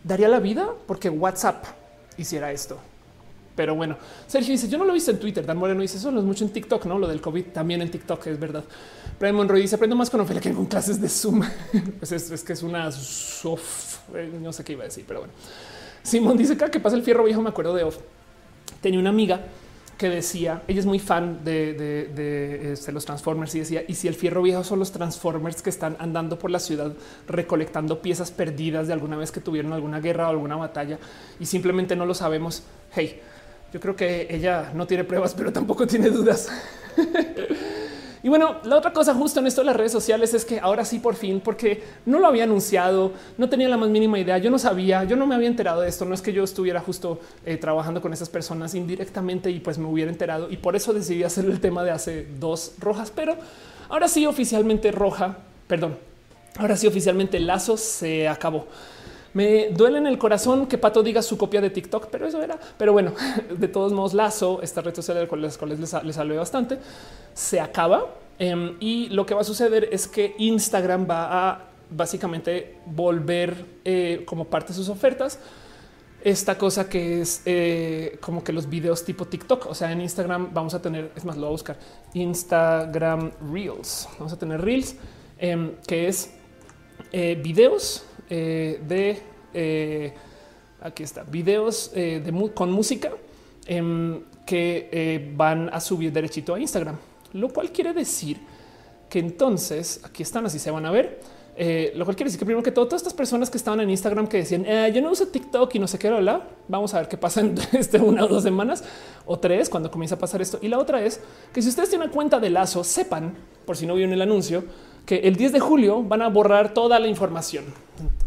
Daría 0.03 0.29
la 0.29 0.39
vida 0.39 0.69
porque 0.85 1.09
WhatsApp 1.09 1.65
hiciera 2.15 2.51
esto. 2.51 2.77
Pero 3.55 3.73
bueno, 3.73 3.97
Sergio 4.27 4.51
dice: 4.51 4.67
Yo 4.67 4.77
no 4.77 4.83
lo 4.83 4.91
he 4.91 4.95
visto 4.95 5.11
en 5.11 5.17
Twitter. 5.17 5.43
Dan 5.43 5.57
Moreno 5.57 5.81
dice: 5.81 5.97
Eso 5.97 6.11
no 6.11 6.19
es 6.19 6.25
mucho 6.25 6.43
en 6.43 6.51
TikTok, 6.51 6.85
no? 6.85 6.99
Lo 6.99 7.07
del 7.07 7.21
COVID 7.21 7.45
también 7.45 7.81
en 7.81 7.89
TikTok 7.89 8.27
es 8.27 8.39
verdad. 8.39 8.65
Brian 9.17 9.33
Monroy 9.33 9.61
dice: 9.61 9.75
Aprendo 9.75 9.95
más 9.95 10.09
con 10.09 10.19
Ophelia 10.19 10.41
que 10.41 10.53
con 10.53 10.65
clases 10.65 11.01
de 11.01 11.07
Zoom. 11.07 11.41
pues 11.99 12.11
es, 12.11 12.43
que 12.43 12.53
es 12.53 12.61
una 12.61 12.91
soft, 12.91 13.99
eh, 14.13 14.29
no 14.41 14.51
sé 14.51 14.63
qué 14.65 14.73
iba 14.73 14.83
a 14.83 14.87
decir, 14.87 15.05
pero 15.07 15.21
bueno. 15.21 15.33
Simón 16.05 16.37
dice 16.37 16.55
que 16.55 16.79
pasa 16.79 16.95
el 16.95 17.03
fierro 17.03 17.23
viejo. 17.23 17.41
Me 17.41 17.49
acuerdo 17.49 17.73
de 17.73 17.83
Off. 17.83 17.97
Tenía 18.79 18.99
una 18.99 19.09
amiga 19.09 19.41
que 19.97 20.09
decía, 20.09 20.61
ella 20.67 20.79
es 20.79 20.85
muy 20.85 20.99
fan 20.99 21.43
de, 21.43 22.73
este, 22.73 22.91
los 22.91 23.05
Transformers 23.05 23.55
y 23.55 23.59
decía, 23.59 23.83
y 23.87 23.95
si 23.95 24.07
el 24.07 24.13
fierro 24.13 24.41
viejo 24.41 24.63
son 24.63 24.77
los 24.77 24.91
Transformers 24.91 25.61
que 25.61 25.69
están 25.69 25.95
andando 25.99 26.37
por 26.37 26.51
la 26.51 26.59
ciudad 26.59 26.93
recolectando 27.27 28.01
piezas 28.01 28.29
perdidas 28.29 28.87
de 28.87 28.93
alguna 28.93 29.15
vez 29.15 29.31
que 29.31 29.39
tuvieron 29.39 29.71
alguna 29.71 30.01
guerra 30.01 30.27
o 30.27 30.31
alguna 30.31 30.57
batalla 30.57 30.99
y 31.39 31.45
simplemente 31.45 31.95
no 31.95 32.05
lo 32.05 32.13
sabemos. 32.13 32.63
Hey, 32.93 33.21
yo 33.73 33.79
creo 33.79 33.95
que 33.95 34.27
ella 34.29 34.71
no 34.75 34.85
tiene 34.85 35.05
pruebas, 35.05 35.33
pero 35.33 35.51
tampoco 35.51 35.87
tiene 35.87 36.09
dudas. 36.09 36.49
Y 38.25 38.27
bueno, 38.27 38.55
la 38.63 38.77
otra 38.77 38.91
cosa 38.91 39.13
justo 39.13 39.39
en 39.39 39.45
esto 39.45 39.61
de 39.61 39.65
las 39.65 39.75
redes 39.75 39.91
sociales 39.91 40.33
es 40.33 40.45
que 40.45 40.59
ahora 40.59 40.83
sí 40.83 40.97
por 40.97 41.13
fin, 41.13 41.39
porque 41.39 41.83
no 42.07 42.17
lo 42.17 42.25
había 42.25 42.45
anunciado, 42.45 43.11
no 43.37 43.49
tenía 43.49 43.69
la 43.69 43.77
más 43.77 43.89
mínima 43.89 44.17
idea, 44.17 44.39
yo 44.39 44.49
no 44.49 44.57
sabía, 44.57 45.03
yo 45.03 45.15
no 45.15 45.27
me 45.27 45.35
había 45.35 45.47
enterado 45.47 45.81
de 45.81 45.89
esto, 45.89 46.05
no 46.05 46.15
es 46.15 46.23
que 46.23 46.33
yo 46.33 46.43
estuviera 46.43 46.81
justo 46.81 47.19
eh, 47.45 47.57
trabajando 47.57 48.01
con 48.01 48.13
esas 48.13 48.27
personas 48.29 48.73
indirectamente 48.73 49.51
y 49.51 49.59
pues 49.59 49.77
me 49.77 49.85
hubiera 49.85 50.09
enterado 50.09 50.49
y 50.49 50.57
por 50.57 50.75
eso 50.75 50.91
decidí 50.91 51.21
hacer 51.21 51.45
el 51.45 51.59
tema 51.59 51.83
de 51.83 51.91
hace 51.91 52.25
dos 52.39 52.71
rojas, 52.79 53.11
pero 53.15 53.35
ahora 53.89 54.07
sí 54.07 54.25
oficialmente 54.25 54.91
roja, 54.91 55.37
perdón, 55.67 55.95
ahora 56.57 56.77
sí 56.77 56.87
oficialmente 56.87 57.39
lazo 57.39 57.77
se 57.77 58.27
acabó. 58.27 58.65
Me 59.35 59.67
duele 59.69 59.97
en 59.97 60.07
el 60.07 60.17
corazón 60.17 60.65
que 60.65 60.77
Pato 60.77 61.03
diga 61.03 61.21
su 61.21 61.37
copia 61.37 61.59
de 61.59 61.69
TikTok, 61.69 62.07
pero 62.09 62.25
eso 62.25 62.41
era. 62.41 62.57
Pero 62.77 62.93
bueno, 62.93 63.13
de 63.57 63.67
todos 63.67 63.91
modos, 63.91 64.13
Lazo, 64.13 64.61
esta 64.61 64.81
red 64.81 64.95
social 64.95 65.27
con 65.27 65.41
las 65.41 65.57
cuales 65.57 65.77
les, 65.77 65.93
les 66.03 66.37
bastante, 66.37 66.79
se 67.33 67.59
acaba. 67.59 68.05
Em, 68.39 68.77
y 68.79 69.09
lo 69.09 69.25
que 69.25 69.33
va 69.33 69.41
a 69.41 69.43
suceder 69.43 69.89
es 69.91 70.07
que 70.07 70.35
Instagram 70.37 71.05
va 71.09 71.49
a 71.49 71.65
básicamente 71.89 72.77
volver 72.85 73.65
eh, 73.83 74.23
como 74.25 74.45
parte 74.45 74.69
de 74.69 74.75
sus 74.75 74.89
ofertas 74.89 75.37
esta 76.23 76.57
cosa 76.57 76.89
que 76.89 77.21
es 77.21 77.43
eh, 77.45 78.17
como 78.19 78.43
que 78.43 78.51
los 78.51 78.67
videos 78.67 79.03
tipo 79.03 79.25
TikTok. 79.25 79.67
O 79.67 79.75
sea, 79.75 79.91
en 79.91 79.99
Instagram 79.99 80.53
vamos 80.53 80.73
a 80.73 80.81
tener, 80.81 81.11
es 81.13 81.25
más, 81.25 81.35
lo 81.35 81.41
voy 81.41 81.49
a 81.49 81.51
buscar 81.51 81.77
Instagram 82.13 83.31
Reels. 83.51 84.07
Vamos 84.17 84.31
a 84.31 84.39
tener 84.39 84.61
Reels, 84.61 84.95
em, 85.37 85.73
que 85.85 86.07
es 86.07 86.31
eh, 87.11 87.39
videos 87.43 88.05
eh, 88.29 88.81
de 88.87 89.21
eh, 89.53 90.13
aquí 90.81 91.03
está 91.03 91.23
videos 91.23 91.91
eh, 91.93 92.23
con 92.53 92.71
música 92.71 93.11
em, 93.67 94.21
que 94.45 95.33
van 95.35 95.69
a 95.71 95.79
subir 95.79 96.11
derechito 96.11 96.53
a 96.53 96.59
Instagram, 96.59 96.97
lo 97.33 97.49
cual 97.49 97.71
quiere 97.71 97.93
decir 97.93 98.39
que 99.09 99.19
entonces 99.19 100.01
aquí 100.03 100.23
están, 100.23 100.45
así 100.45 100.59
se 100.59 100.69
van 100.71 100.85
a 100.85 100.91
ver. 100.91 101.19
lo 101.95 102.03
cual 102.03 102.15
quiere 102.15 102.27
decir 102.27 102.39
que 102.39 102.45
primero 102.45 102.61
que 102.61 102.71
todas 102.71 102.93
estas 102.95 103.13
personas 103.13 103.49
que 103.49 103.57
estaban 103.57 103.79
en 103.79 103.89
Instagram 103.89 104.27
que 104.27 104.37
decían 104.37 104.65
yo 104.93 105.01
no 105.01 105.11
uso 105.11 105.27
TikTok 105.27 105.73
y 105.75 105.79
no 105.79 105.87
sé 105.87 105.97
qué, 105.97 106.09
hablar, 106.09 106.49
vamos 106.67 106.93
a 106.93 106.99
ver 106.99 107.07
qué 107.07 107.17
pasa 107.17 107.41
en 107.41 107.55
este 107.71 107.97
una 107.97 108.25
o 108.25 108.27
dos 108.27 108.43
semanas 108.43 108.83
o 109.25 109.39
tres 109.39 109.69
cuando 109.69 109.89
comienza 109.89 110.15
a 110.15 110.19
pasar 110.19 110.41
esto. 110.41 110.59
Y 110.61 110.67
la 110.67 110.77
otra 110.77 111.03
es 111.03 111.21
que 111.53 111.61
si 111.61 111.69
ustedes 111.69 111.89
tienen 111.89 112.09
cuenta 112.09 112.39
de 112.39 112.49
Lazo, 112.49 112.83
sepan, 112.83 113.35
por 113.65 113.77
si 113.77 113.87
no 113.87 113.95
vieron 113.95 114.13
el 114.13 114.21
anuncio, 114.21 114.65
que 115.05 115.17
el 115.19 115.35
10 115.35 115.53
de 115.53 115.59
julio 115.59 116.03
van 116.03 116.21
a 116.21 116.29
borrar 116.29 116.73
toda 116.73 116.99
la 116.99 117.07
información 117.07 117.65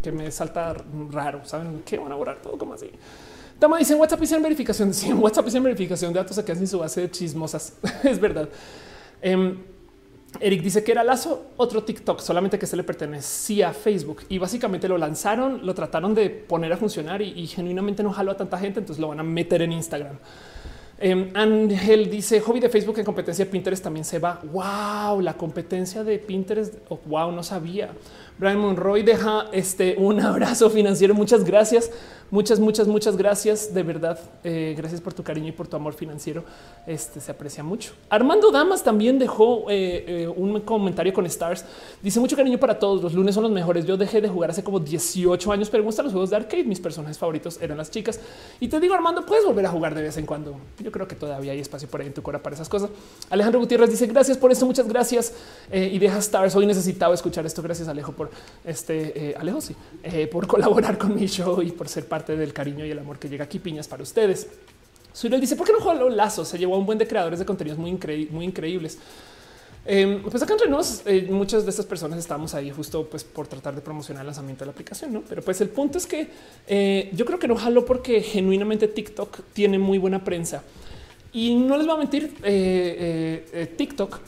que 0.01 0.11
me 0.11 0.31
salta 0.31 0.75
raro. 1.11 1.41
Saben 1.45 1.83
que 1.85 1.97
van 1.97 2.11
a 2.11 2.15
borrar 2.15 2.41
todo 2.41 2.57
como 2.57 2.73
así. 2.73 2.89
Tama 3.59 3.77
dice 3.77 3.95
WhatsApp 3.95 4.23
hicieron 4.23 4.43
verificación. 4.43 4.93
Sí, 4.93 5.11
WhatsApp 5.13 5.47
hicieron 5.47 5.65
verificación 5.65 6.13
de 6.13 6.19
datos 6.19 6.37
aquí 6.37 6.51
en 6.51 6.67
su 6.67 6.79
base 6.79 7.01
de 7.01 7.11
chismosas. 7.11 7.73
es 8.03 8.19
verdad. 8.19 8.47
Em, 9.21 9.57
Eric 10.39 10.61
dice 10.61 10.83
que 10.83 10.91
era 10.91 11.03
Lazo 11.03 11.47
otro 11.57 11.83
TikTok, 11.83 12.19
solamente 12.19 12.59
que 12.59 12.67
se 12.67 12.77
le 12.77 12.83
pertenecía 12.83 13.69
a 13.69 13.73
Facebook 13.73 14.21
y 14.29 14.37
básicamente 14.37 14.87
lo 14.87 14.97
lanzaron, 14.97 15.65
lo 15.65 15.73
trataron 15.73 16.13
de 16.13 16.29
poner 16.29 16.71
a 16.71 16.77
funcionar 16.77 17.21
y 17.21 17.47
genuinamente 17.47 18.03
no 18.03 18.13
jaló 18.13 18.31
a 18.31 18.37
tanta 18.37 18.57
gente, 18.59 18.79
entonces 18.79 19.01
lo 19.01 19.07
van 19.07 19.19
a 19.19 19.23
meter 19.23 19.63
en 19.63 19.71
Instagram. 19.73 20.19
Eh, 21.01 21.31
Ángel 21.33 22.09
dice 22.09 22.41
hobby 22.41 22.59
de 22.59 22.67
Facebook 22.67 22.99
en 22.99 23.05
competencia 23.05 23.45
de 23.45 23.51
Pinterest 23.51 23.81
también 23.81 24.03
se 24.03 24.19
va. 24.19 24.41
Wow, 24.51 25.21
la 25.21 25.33
competencia 25.33 26.03
de 26.03 26.19
Pinterest. 26.19 26.75
Oh, 26.89 26.99
wow, 27.05 27.31
no 27.31 27.41
sabía. 27.41 27.91
Brian 28.37 28.59
Monroy 28.59 29.03
deja 29.03 29.45
este 29.53 29.95
un 29.97 30.19
abrazo 30.25 30.69
financiero. 30.69 31.13
Muchas 31.13 31.45
gracias. 31.45 31.89
Muchas, 32.31 32.59
muchas, 32.59 32.87
muchas 32.87 33.17
gracias. 33.17 33.73
De 33.73 33.81
verdad, 33.81 34.19
eh, 34.43 34.75
gracias 34.77 35.01
por 35.01 35.13
tu 35.15 35.23
cariño 35.23 35.47
y 35.47 35.51
por 35.51 35.67
tu 35.67 35.75
amor 35.75 35.93
financiero. 35.93 36.43
Este 36.85 37.19
se 37.19 37.31
aprecia 37.31 37.63
mucho. 37.63 37.93
Armando 38.07 38.51
Damas 38.51 38.83
también 38.83 39.17
dejó 39.17 39.65
eh, 39.67 40.05
eh, 40.07 40.27
un 40.27 40.61
comentario 40.61 41.11
con 41.11 41.25
Stars. 41.25 41.65
Dice 42.03 42.19
mucho 42.19 42.35
cariño 42.35 42.59
para 42.59 42.77
todos. 42.77 43.01
Los 43.01 43.15
lunes 43.15 43.33
son 43.33 43.43
los 43.43 43.51
mejores. 43.51 43.83
Yo 43.85 43.97
dejé 43.97 44.21
de 44.21 44.29
jugar 44.29 44.51
hace 44.51 44.63
como 44.63 44.79
18 44.79 45.51
años, 45.51 45.71
pero 45.71 45.81
me 45.81 45.87
gustan 45.87 46.05
los 46.05 46.13
juegos 46.13 46.29
de 46.29 46.35
arcade. 46.35 46.65
Mis 46.65 46.79
personajes 46.79 47.17
favoritos 47.17 47.59
eran 47.61 47.79
las 47.79 47.89
chicas. 47.89 48.19
Y 48.59 48.67
te 48.67 48.79
digo, 48.79 48.93
Armando, 48.93 49.25
puedes 49.25 49.43
volver 49.43 49.65
a 49.65 49.69
jugar 49.69 49.95
de 49.95 50.03
vez 50.03 50.17
en 50.17 50.27
cuando. 50.27 50.55
Yo 50.83 50.91
creo 50.91 51.07
que 51.07 51.15
todavía 51.15 51.53
hay 51.53 51.59
espacio 51.59 51.87
por 51.87 52.01
ahí 52.01 52.07
en 52.07 52.13
tu 52.13 52.21
cora 52.21 52.43
para 52.43 52.53
esas 52.53 52.69
cosas. 52.69 52.91
Alejandro 53.31 53.59
Gutiérrez 53.59 53.89
dice 53.89 54.05
gracias 54.05 54.37
por 54.37 54.51
esto. 54.51 54.67
Muchas 54.67 54.87
gracias. 54.87 55.33
y 55.71 55.97
deja 55.97 56.19
Stars. 56.19 56.55
Hoy 56.55 56.67
necesitaba 56.67 57.15
escuchar 57.15 57.43
esto. 57.47 57.63
Gracias, 57.63 57.87
Alejo, 57.87 58.11
por 58.11 58.29
este 58.63 59.35
Alejo, 59.39 59.61
sí, 59.61 59.75
por 60.31 60.45
colaborar 60.45 60.99
con 60.99 61.15
mi 61.15 61.25
show 61.25 61.59
y 61.63 61.71
por 61.71 61.87
ser 61.87 62.07
parte 62.07 62.18
del 62.25 62.53
cariño 62.53 62.85
y 62.85 62.91
el 62.91 62.99
amor 62.99 63.19
que 63.19 63.29
llega 63.29 63.45
aquí 63.45 63.59
piñas 63.59 63.87
para 63.87 64.03
ustedes. 64.03 64.47
Suriel 65.13 65.41
dice 65.41 65.55
por 65.55 65.65
qué 65.65 65.73
no 65.73 65.93
los 65.93 66.13
lazos? 66.13 66.47
Se 66.47 66.57
llevó 66.57 66.75
a 66.75 66.77
un 66.77 66.85
buen 66.85 66.97
de 66.97 67.07
creadores 67.07 67.39
de 67.39 67.45
contenidos 67.45 67.79
muy, 67.79 67.91
muy 68.31 68.45
increíbles. 68.45 68.97
Eh, 69.85 70.21
pues 70.29 70.43
acá 70.43 70.53
entre 70.53 70.69
nos, 70.69 71.01
eh, 71.05 71.27
muchas 71.31 71.63
de 71.63 71.71
estas 71.71 71.85
personas 71.85 72.19
estamos 72.19 72.53
ahí 72.53 72.69
justo 72.69 73.07
pues 73.09 73.23
por 73.23 73.47
tratar 73.47 73.73
de 73.73 73.81
promocionar 73.81 74.21
el 74.21 74.27
lanzamiento 74.27 74.63
de 74.63 74.67
la 74.67 74.71
aplicación, 74.73 75.13
¿no? 75.13 75.23
Pero 75.27 75.41
pues 75.41 75.61
el 75.61 75.69
punto 75.69 75.97
es 75.97 76.05
que 76.05 76.27
eh, 76.67 77.09
yo 77.13 77.25
creo 77.25 77.39
que 77.39 77.47
no 77.47 77.55
jalo 77.55 77.85
porque 77.85 78.21
genuinamente 78.21 78.87
TikTok 78.87 79.39
tiene 79.53 79.79
muy 79.79 79.97
buena 79.97 80.23
prensa 80.23 80.63
y 81.31 81.55
no 81.55 81.77
les 81.77 81.87
voy 81.87 81.95
a 81.95 81.99
mentir, 81.99 82.35
TikTok 83.77 84.19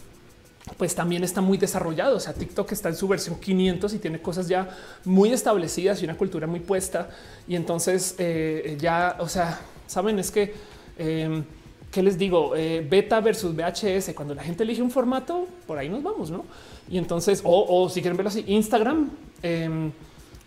pues 0.78 0.96
también 0.96 1.24
está 1.24 1.42
muy 1.42 1.58
desarrollado. 1.58 2.18
O 2.18 2.20
sea, 2.20 2.34
TikTok 2.34 2.72
está 2.72 2.90
en 2.90 2.96
su 2.96 3.08
versión 3.08 3.40
500 3.40 3.94
y 3.94 4.00
tiene 4.00 4.22
cosas 4.22 4.48
ya 4.48 4.70
muy 5.06 5.32
establecidas 5.32 6.02
y 6.02 6.06
una 6.06 6.18
cultura 6.18 6.48
muy 6.48 6.60
puesta. 6.60 7.10
Y 7.48 7.56
entonces 7.56 8.16
eh, 8.18 8.78
ya, 8.80 9.18
o 9.20 9.28
sea, 9.28 9.60
saben, 9.88 10.20
es 10.20 10.32
que, 10.32 10.54
eh, 10.98 11.44
¿qué 11.92 12.02
les 12.02 12.18
digo? 12.18 12.56
Eh, 12.56 12.86
beta 12.90 13.20
versus 13.20 13.56
VHS. 13.56 14.14
Cuando 14.16 14.34
la 14.34 14.44
gente 14.44 14.64
elige 14.64 14.82
un 14.82 14.92
formato, 14.92 15.48
por 15.68 15.78
ahí 15.78 15.90
nos 15.90 16.02
vamos, 16.02 16.32
¿no? 16.32 16.46
Y 16.90 16.98
entonces, 16.98 17.42
o, 17.44 17.90
si 17.90 18.02
quieren 18.02 18.18
verlo 18.18 18.30
así, 18.30 18.44
Instagram 18.48 19.12
em, 19.44 19.92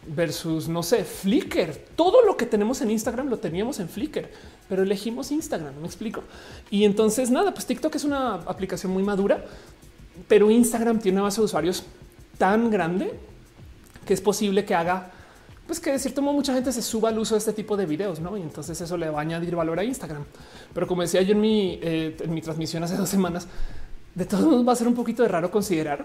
versus, 0.06 0.68
no 0.68 0.82
sé, 0.82 1.04
Flickr. 1.04 1.74
Todo 1.96 2.22
lo 2.22 2.36
que 2.36 2.44
tenemos 2.44 2.82
en 2.82 2.90
Instagram 2.90 3.28
lo 3.28 3.38
teníamos 3.38 3.80
en 3.80 3.88
Flickr, 3.88 4.28
pero 4.68 4.82
elegimos 4.82 5.30
Instagram, 5.30 5.74
¿me 5.80 5.86
explico? 5.86 6.22
Y 6.70 6.84
entonces, 6.84 7.30
nada, 7.30 7.54
pues 7.54 7.64
TikTok 7.66 7.94
es 7.94 8.04
una 8.04 8.34
aplicación 8.34 8.92
muy 8.92 9.02
madura 9.02 9.44
pero 10.28 10.50
Instagram 10.50 10.98
tiene 10.98 11.18
una 11.18 11.24
base 11.24 11.40
de 11.40 11.44
usuarios 11.44 11.84
tan 12.38 12.70
grande 12.70 13.12
que 14.06 14.14
es 14.14 14.20
posible 14.20 14.64
que 14.64 14.74
haga 14.74 15.10
pues 15.66 15.80
que 15.80 15.92
de 15.92 15.98
cierto 15.98 16.20
modo 16.20 16.34
mucha 16.34 16.52
gente 16.52 16.72
se 16.72 16.82
suba 16.82 17.08
al 17.08 17.18
uso 17.18 17.34
de 17.34 17.38
este 17.38 17.52
tipo 17.52 17.76
de 17.76 17.86
videos, 17.86 18.20
¿no? 18.20 18.36
Y 18.36 18.42
entonces 18.42 18.78
eso 18.80 18.96
le 18.96 19.08
va 19.08 19.18
a 19.18 19.22
añadir 19.22 19.56
valor 19.56 19.78
a 19.78 19.84
Instagram. 19.84 20.24
Pero 20.74 20.86
como 20.86 21.02
decía 21.02 21.22
yo 21.22 21.32
en 21.32 21.40
mi, 21.40 21.78
eh, 21.82 22.16
transmisión 22.42 22.82
hace 22.82 22.96
dos 22.96 23.08
semanas, 23.08 23.48
de 24.14 24.26
todos 24.26 24.44
modos 24.44 24.68
va 24.68 24.72
a 24.72 24.76
ser 24.76 24.88
un 24.88 24.94
poquito 24.94 25.22
de 25.22 25.28
raro 25.28 25.50
considerar 25.50 26.04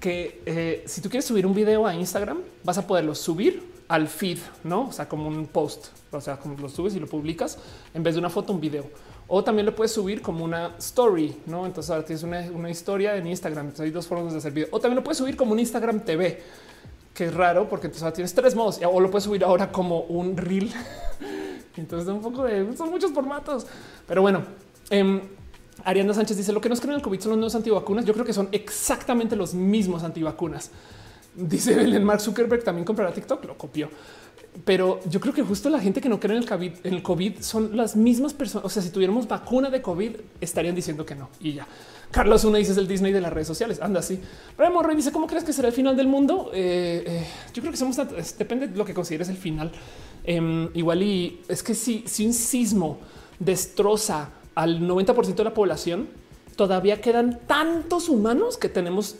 que 0.00 0.42
eh, 0.46 0.84
si 0.86 1.00
tú 1.00 1.10
quieres 1.10 1.26
subir 1.26 1.46
un 1.46 1.54
video 1.54 1.86
a 1.86 1.94
Instagram, 1.94 2.38
vas 2.64 2.78
a 2.78 2.86
poderlo 2.86 3.14
subir 3.14 3.62
al 3.88 4.08
feed, 4.08 4.38
¿no? 4.64 4.88
O 4.88 4.92
sea, 4.92 5.06
como 5.06 5.28
un 5.28 5.46
post, 5.46 5.88
o 6.10 6.20
sea, 6.20 6.38
como 6.38 6.56
lo 6.58 6.68
subes 6.70 6.94
y 6.94 7.00
lo 7.00 7.06
publicas 7.06 7.58
en 7.92 8.02
vez 8.02 8.14
de 8.14 8.20
una 8.20 8.30
foto, 8.30 8.54
un 8.54 8.60
video 8.60 8.84
o 9.26 9.42
también 9.42 9.66
lo 9.66 9.74
puedes 9.74 9.92
subir 9.92 10.20
como 10.20 10.44
una 10.44 10.74
story, 10.78 11.36
no? 11.46 11.66
Entonces 11.66 11.90
ahora 11.90 12.04
tienes 12.04 12.22
una, 12.22 12.70
historia 12.70 13.16
en 13.16 13.26
Instagram. 13.26 13.72
hay 13.78 13.90
dos 13.90 14.06
formas 14.06 14.32
de 14.32 14.38
hacer 14.38 14.52
video 14.52 14.68
o 14.70 14.80
también 14.80 14.96
lo 14.96 15.04
puedes 15.04 15.18
subir 15.18 15.36
como 15.36 15.52
un 15.52 15.60
Instagram 15.60 16.00
TV. 16.00 16.42
que 17.14 17.26
es 17.26 17.34
raro 17.34 17.68
porque 17.68 17.86
entonces 17.86 18.02
ahora 18.02 18.14
tienes 18.14 18.34
tres 18.34 18.54
modos 18.54 18.80
o 18.84 19.00
lo 19.00 19.10
puedes 19.10 19.24
subir 19.24 19.44
ahora 19.44 19.70
como 19.70 20.00
un 20.00 20.36
reel. 20.36 20.70
entonces 21.76 22.08
un 22.08 22.20
poco 22.20 22.44
de 22.44 22.76
son 22.76 22.90
muchos 22.90 23.12
formatos, 23.12 23.66
pero 24.06 24.22
bueno. 24.22 24.42
Eh, 24.90 25.22
Ariana 25.82 26.14
Sánchez 26.14 26.36
dice 26.36 26.52
lo 26.52 26.60
que 26.60 26.68
nos 26.68 26.80
creen 26.80 26.96
el 26.96 27.02
COVID 27.02 27.20
son 27.20 27.30
los 27.30 27.38
nuevos 27.38 27.54
antivacunas. 27.54 28.04
Yo 28.04 28.12
creo 28.12 28.24
que 28.24 28.32
son 28.32 28.48
exactamente 28.52 29.36
los 29.36 29.54
mismos 29.54 30.02
antivacunas. 30.04 30.70
Dice 31.34 31.74
Belén 31.74 32.04
Mark 32.04 32.20
Zuckerberg 32.20 32.62
también 32.62 32.84
comprará 32.84 33.12
TikTok, 33.12 33.44
lo 33.44 33.58
copió. 33.58 33.88
Pero 34.64 35.00
yo 35.10 35.18
creo 35.20 35.34
que 35.34 35.42
justo 35.42 35.68
la 35.68 35.80
gente 35.80 36.00
que 36.00 36.08
no 36.08 36.20
cree 36.20 36.36
en 36.36 36.42
el 36.42 36.48
COVID, 36.48 36.72
en 36.84 36.94
el 36.94 37.02
COVID 37.02 37.40
son 37.40 37.76
las 37.76 37.96
mismas 37.96 38.32
personas. 38.32 38.64
O 38.64 38.68
sea, 38.68 38.82
si 38.82 38.90
tuviéramos 38.90 39.26
vacuna 39.26 39.68
de 39.68 39.82
COVID, 39.82 40.12
estarían 40.40 40.74
diciendo 40.74 41.04
que 41.04 41.16
no 41.16 41.28
y 41.40 41.54
ya. 41.54 41.66
Carlos 42.12 42.44
Una 42.44 42.58
dice 42.58 42.70
es 42.70 42.78
el 42.78 42.86
Disney 42.86 43.12
de 43.12 43.20
las 43.20 43.32
redes 43.32 43.48
sociales. 43.48 43.80
Anda 43.82 43.98
así. 43.98 44.20
Pero 44.56 44.82
Rey 44.82 44.94
dice 44.94 45.10
cómo 45.10 45.26
crees 45.26 45.42
que 45.42 45.52
será 45.52 45.66
el 45.68 45.74
final 45.74 45.96
del 45.96 46.06
mundo? 46.06 46.52
Eh, 46.54 47.02
eh, 47.04 47.26
yo 47.52 47.60
creo 47.60 47.72
que 47.72 47.76
somos 47.76 47.96
depende 48.38 48.68
de 48.68 48.76
lo 48.76 48.84
que 48.84 48.94
consideres 48.94 49.28
el 49.28 49.36
final. 49.36 49.72
Em, 50.22 50.70
igual 50.74 51.02
y 51.02 51.40
es 51.48 51.64
que 51.64 51.74
si, 51.74 52.04
si 52.06 52.24
un 52.24 52.32
sismo 52.32 52.98
destroza 53.40 54.30
al 54.54 54.80
90% 54.80 55.34
de 55.34 55.44
la 55.44 55.52
población, 55.52 56.08
todavía 56.54 57.00
quedan 57.00 57.40
tantos 57.48 58.08
humanos 58.08 58.56
que 58.56 58.68
tenemos 58.68 59.16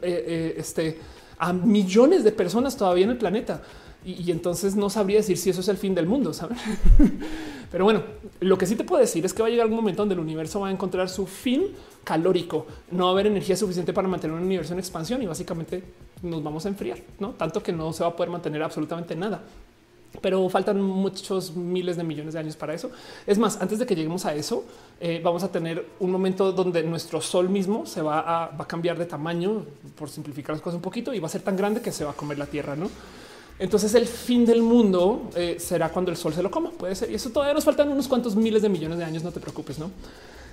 eh, 0.00 0.54
este 0.56 0.98
a 1.38 1.52
millones 1.52 2.24
de 2.24 2.32
personas 2.32 2.76
todavía 2.76 3.04
en 3.04 3.10
el 3.10 3.18
planeta. 3.18 3.62
Y, 4.04 4.30
entonces 4.30 4.76
no 4.76 4.88
sabría 4.88 5.18
decir 5.18 5.36
si 5.36 5.50
eso 5.50 5.60
es 5.60 5.68
el 5.68 5.76
fin 5.76 5.94
del 5.94 6.06
mundo, 6.06 6.32
¿sabes? 6.32 6.58
Pero 7.70 7.84
bueno, 7.84 8.02
lo 8.40 8.56
que 8.56 8.66
sí 8.66 8.74
te 8.74 8.84
puedo 8.84 9.00
decir 9.00 9.24
es 9.24 9.34
que 9.34 9.42
va 9.42 9.48
a 9.48 9.50
llegar 9.50 9.66
un 9.66 9.74
momento 9.74 10.02
donde 10.02 10.14
el 10.14 10.20
universo 10.20 10.60
va 10.60 10.68
a 10.68 10.70
encontrar 10.70 11.08
su 11.08 11.26
fin 11.26 11.66
calórico. 12.02 12.66
No 12.90 13.04
va 13.04 13.10
a 13.10 13.12
haber 13.12 13.26
energía 13.26 13.56
suficiente 13.56 13.92
para 13.92 14.08
mantener 14.08 14.36
un 14.36 14.42
universo 14.42 14.72
en 14.72 14.78
expansión 14.78 15.22
y 15.22 15.26
básicamente 15.26 15.84
nos 16.22 16.42
vamos 16.42 16.64
a 16.66 16.68
enfriar, 16.68 16.98
no 17.18 17.30
tanto 17.30 17.62
que 17.62 17.72
no 17.72 17.92
se 17.92 18.02
va 18.02 18.10
a 18.10 18.16
poder 18.16 18.30
mantener 18.30 18.62
absolutamente 18.62 19.14
nada 19.14 19.42
pero 20.20 20.48
faltan 20.48 20.80
muchos 20.80 21.54
miles 21.54 21.96
de 21.96 22.04
millones 22.04 22.34
de 22.34 22.40
años 22.40 22.56
para 22.56 22.74
eso. 22.74 22.90
Es 23.26 23.38
más, 23.38 23.60
antes 23.60 23.78
de 23.78 23.86
que 23.86 23.94
lleguemos 23.94 24.26
a 24.26 24.34
eso, 24.34 24.64
eh, 25.00 25.20
vamos 25.22 25.42
a 25.44 25.52
tener 25.52 25.86
un 26.00 26.10
momento 26.10 26.52
donde 26.52 26.82
nuestro 26.82 27.20
sol 27.20 27.48
mismo 27.48 27.86
se 27.86 28.02
va 28.02 28.20
a, 28.20 28.48
va 28.48 28.64
a, 28.64 28.68
cambiar 28.68 28.98
de 28.98 29.06
tamaño, 29.06 29.64
por 29.96 30.10
simplificar 30.10 30.54
las 30.54 30.62
cosas 30.62 30.76
un 30.76 30.82
poquito, 30.82 31.14
y 31.14 31.20
va 31.20 31.26
a 31.26 31.30
ser 31.30 31.42
tan 31.42 31.56
grande 31.56 31.80
que 31.80 31.92
se 31.92 32.04
va 32.04 32.10
a 32.10 32.14
comer 32.14 32.38
la 32.38 32.46
Tierra, 32.46 32.76
¿no? 32.76 32.90
Entonces 33.60 33.94
el 33.94 34.06
fin 34.06 34.46
del 34.46 34.62
mundo 34.62 35.30
eh, 35.36 35.56
será 35.60 35.90
cuando 35.90 36.10
el 36.10 36.16
sol 36.16 36.32
se 36.32 36.42
lo 36.42 36.50
coma. 36.50 36.70
Puede 36.70 36.94
ser. 36.94 37.10
Y 37.10 37.14
eso 37.14 37.28
todavía 37.28 37.52
nos 37.52 37.64
faltan 37.64 37.90
unos 37.90 38.08
cuantos 38.08 38.34
miles 38.34 38.62
de 38.62 38.70
millones 38.70 38.98
de 38.98 39.04
años. 39.04 39.22
No 39.22 39.30
te 39.32 39.38
preocupes, 39.38 39.78
no? 39.78 39.90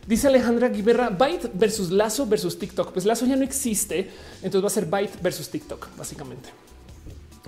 Dice 0.05 0.27
Alejandra 0.27 0.67
Guiberra, 0.67 1.09
Byte 1.09 1.49
versus 1.53 1.89
Lazo 1.89 2.27
versus 2.27 2.59
TikTok. 2.59 2.91
Pues 2.91 3.05
Lazo 3.05 3.25
ya 3.25 3.37
no 3.37 3.45
existe. 3.45 4.11
Entonces 4.41 4.61
va 4.61 4.67
a 4.67 4.71
ser 4.71 4.85
Byte 4.87 5.21
versus 5.21 5.47
TikTok, 5.47 5.87
básicamente. 5.97 6.49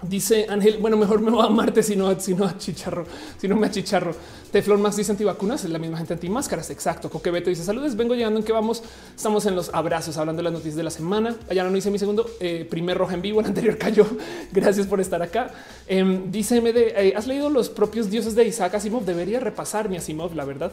Dice 0.01 0.45
Ángel, 0.49 0.77
bueno, 0.79 0.95
mejor 0.95 1.19
me 1.21 1.29
voy 1.29 1.45
a 1.45 1.49
Marte 1.49 1.83
si 1.83 1.95
no, 1.95 2.17
si 2.19 2.33
no 2.33 2.45
a 2.45 2.57
chicharro, 2.57 3.05
si 3.37 3.47
no 3.47 3.55
me 3.55 3.67
achicharro. 3.67 4.13
Teflon 4.51 4.81
Max 4.81 4.95
dice 4.95 5.11
antivacunas, 5.11 5.63
es 5.63 5.69
la 5.69 5.77
misma 5.77 5.97
gente 5.97 6.13
antimáscaras. 6.13 6.69
Exacto. 6.71 7.09
Coquebeto 7.09 7.49
dice 7.49 7.63
saludes, 7.63 7.95
vengo 7.95 8.15
llegando 8.15 8.39
en 8.39 8.45
que 8.45 8.51
vamos. 8.51 8.81
Estamos 9.15 9.45
en 9.45 9.55
los 9.55 9.69
abrazos 9.73 10.17
hablando 10.17 10.39
de 10.39 10.43
las 10.45 10.53
noticias 10.53 10.75
de 10.75 10.83
la 10.83 10.89
semana. 10.89 11.35
Allá 11.49 11.63
no 11.65 11.77
hice 11.77 11.91
mi 11.91 11.99
segundo 11.99 12.29
eh, 12.39 12.65
primer 12.69 12.97
roja 12.97 13.13
en 13.13 13.21
vivo. 13.21 13.41
El 13.41 13.47
anterior 13.47 13.77
cayó. 13.77 14.07
Gracias 14.51 14.87
por 14.87 14.99
estar 15.01 15.21
acá. 15.21 15.51
Em, 15.87 16.31
dice 16.31 16.59
MD, 16.61 16.77
eh, 16.95 17.13
has 17.15 17.27
leído 17.27 17.49
los 17.49 17.69
propios 17.69 18.09
dioses 18.09 18.33
de 18.33 18.47
Isaac 18.47 18.73
Asimov. 18.75 19.05
Debería 19.05 19.39
repasar 19.39 19.87
mi 19.87 19.97
Asimov, 19.97 20.33
la 20.33 20.45
verdad. 20.45 20.71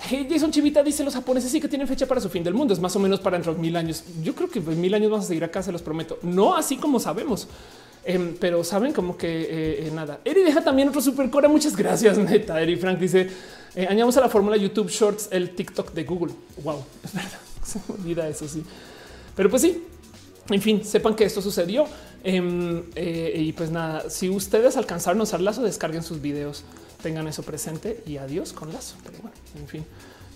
Hey, 0.00 0.26
Jason 0.28 0.50
Chivita 0.50 0.82
dice 0.82 1.04
los 1.04 1.14
japoneses 1.14 1.52
sí 1.52 1.60
que 1.60 1.68
tienen 1.68 1.86
fecha 1.86 2.06
para 2.06 2.20
su 2.20 2.28
fin 2.28 2.42
del 2.42 2.54
mundo. 2.54 2.74
Es 2.74 2.80
más 2.80 2.96
o 2.96 2.98
menos 2.98 3.20
para 3.20 3.36
dentro 3.36 3.54
de 3.54 3.60
mil 3.60 3.76
años. 3.76 4.02
Yo 4.20 4.34
creo 4.34 4.50
que 4.50 4.60
mil 4.60 4.92
años 4.94 5.10
vamos 5.12 5.26
a 5.26 5.28
seguir 5.28 5.44
acá, 5.44 5.62
se 5.62 5.70
los 5.70 5.82
prometo. 5.82 6.18
No 6.22 6.56
así 6.56 6.76
como 6.76 6.98
sabemos. 6.98 7.46
Em, 8.04 8.34
pero 8.38 8.64
saben 8.64 8.92
como 8.92 9.16
que 9.16 9.42
eh, 9.42 9.86
eh, 9.86 9.90
nada. 9.94 10.20
Eri 10.24 10.42
deja 10.42 10.62
también 10.62 10.88
otro 10.88 11.00
super 11.00 11.30
core. 11.30 11.48
Muchas 11.48 11.76
gracias, 11.76 12.18
neta. 12.30 12.60
Eri 12.60 12.76
Frank 12.76 12.98
dice 12.98 13.30
eh, 13.74 13.86
añadamos 13.88 14.16
a 14.16 14.20
la 14.20 14.28
fórmula 14.28 14.56
YouTube 14.56 14.90
Shorts 14.90 15.28
el 15.30 15.54
TikTok 15.54 15.92
de 15.92 16.04
Google. 16.04 16.34
Wow, 16.62 16.84
es 17.04 17.12
verdad. 17.12 17.38
Se 17.64 17.78
me 17.88 17.94
olvida 17.94 18.28
eso. 18.28 18.48
Sí, 18.48 18.64
pero 19.36 19.48
pues 19.48 19.62
sí. 19.62 19.84
En 20.50 20.60
fin, 20.60 20.84
sepan 20.84 21.14
que 21.14 21.24
esto 21.24 21.40
sucedió. 21.40 21.86
Em, 22.24 22.82
y 22.96 23.52
pues 23.52 23.70
nada, 23.70 24.10
si 24.10 24.28
ustedes 24.28 24.76
alcanzaron 24.76 25.20
a 25.20 25.22
usar 25.22 25.40
lazo, 25.40 25.62
descarguen 25.62 26.02
sus 26.02 26.20
videos, 26.20 26.64
tengan 27.00 27.28
eso 27.28 27.42
presente 27.44 28.02
y 28.06 28.16
adiós 28.16 28.52
con 28.52 28.72
lazo. 28.72 28.96
Pero 29.04 29.18
bueno, 29.22 29.36
en 29.56 29.68
fin. 29.68 29.84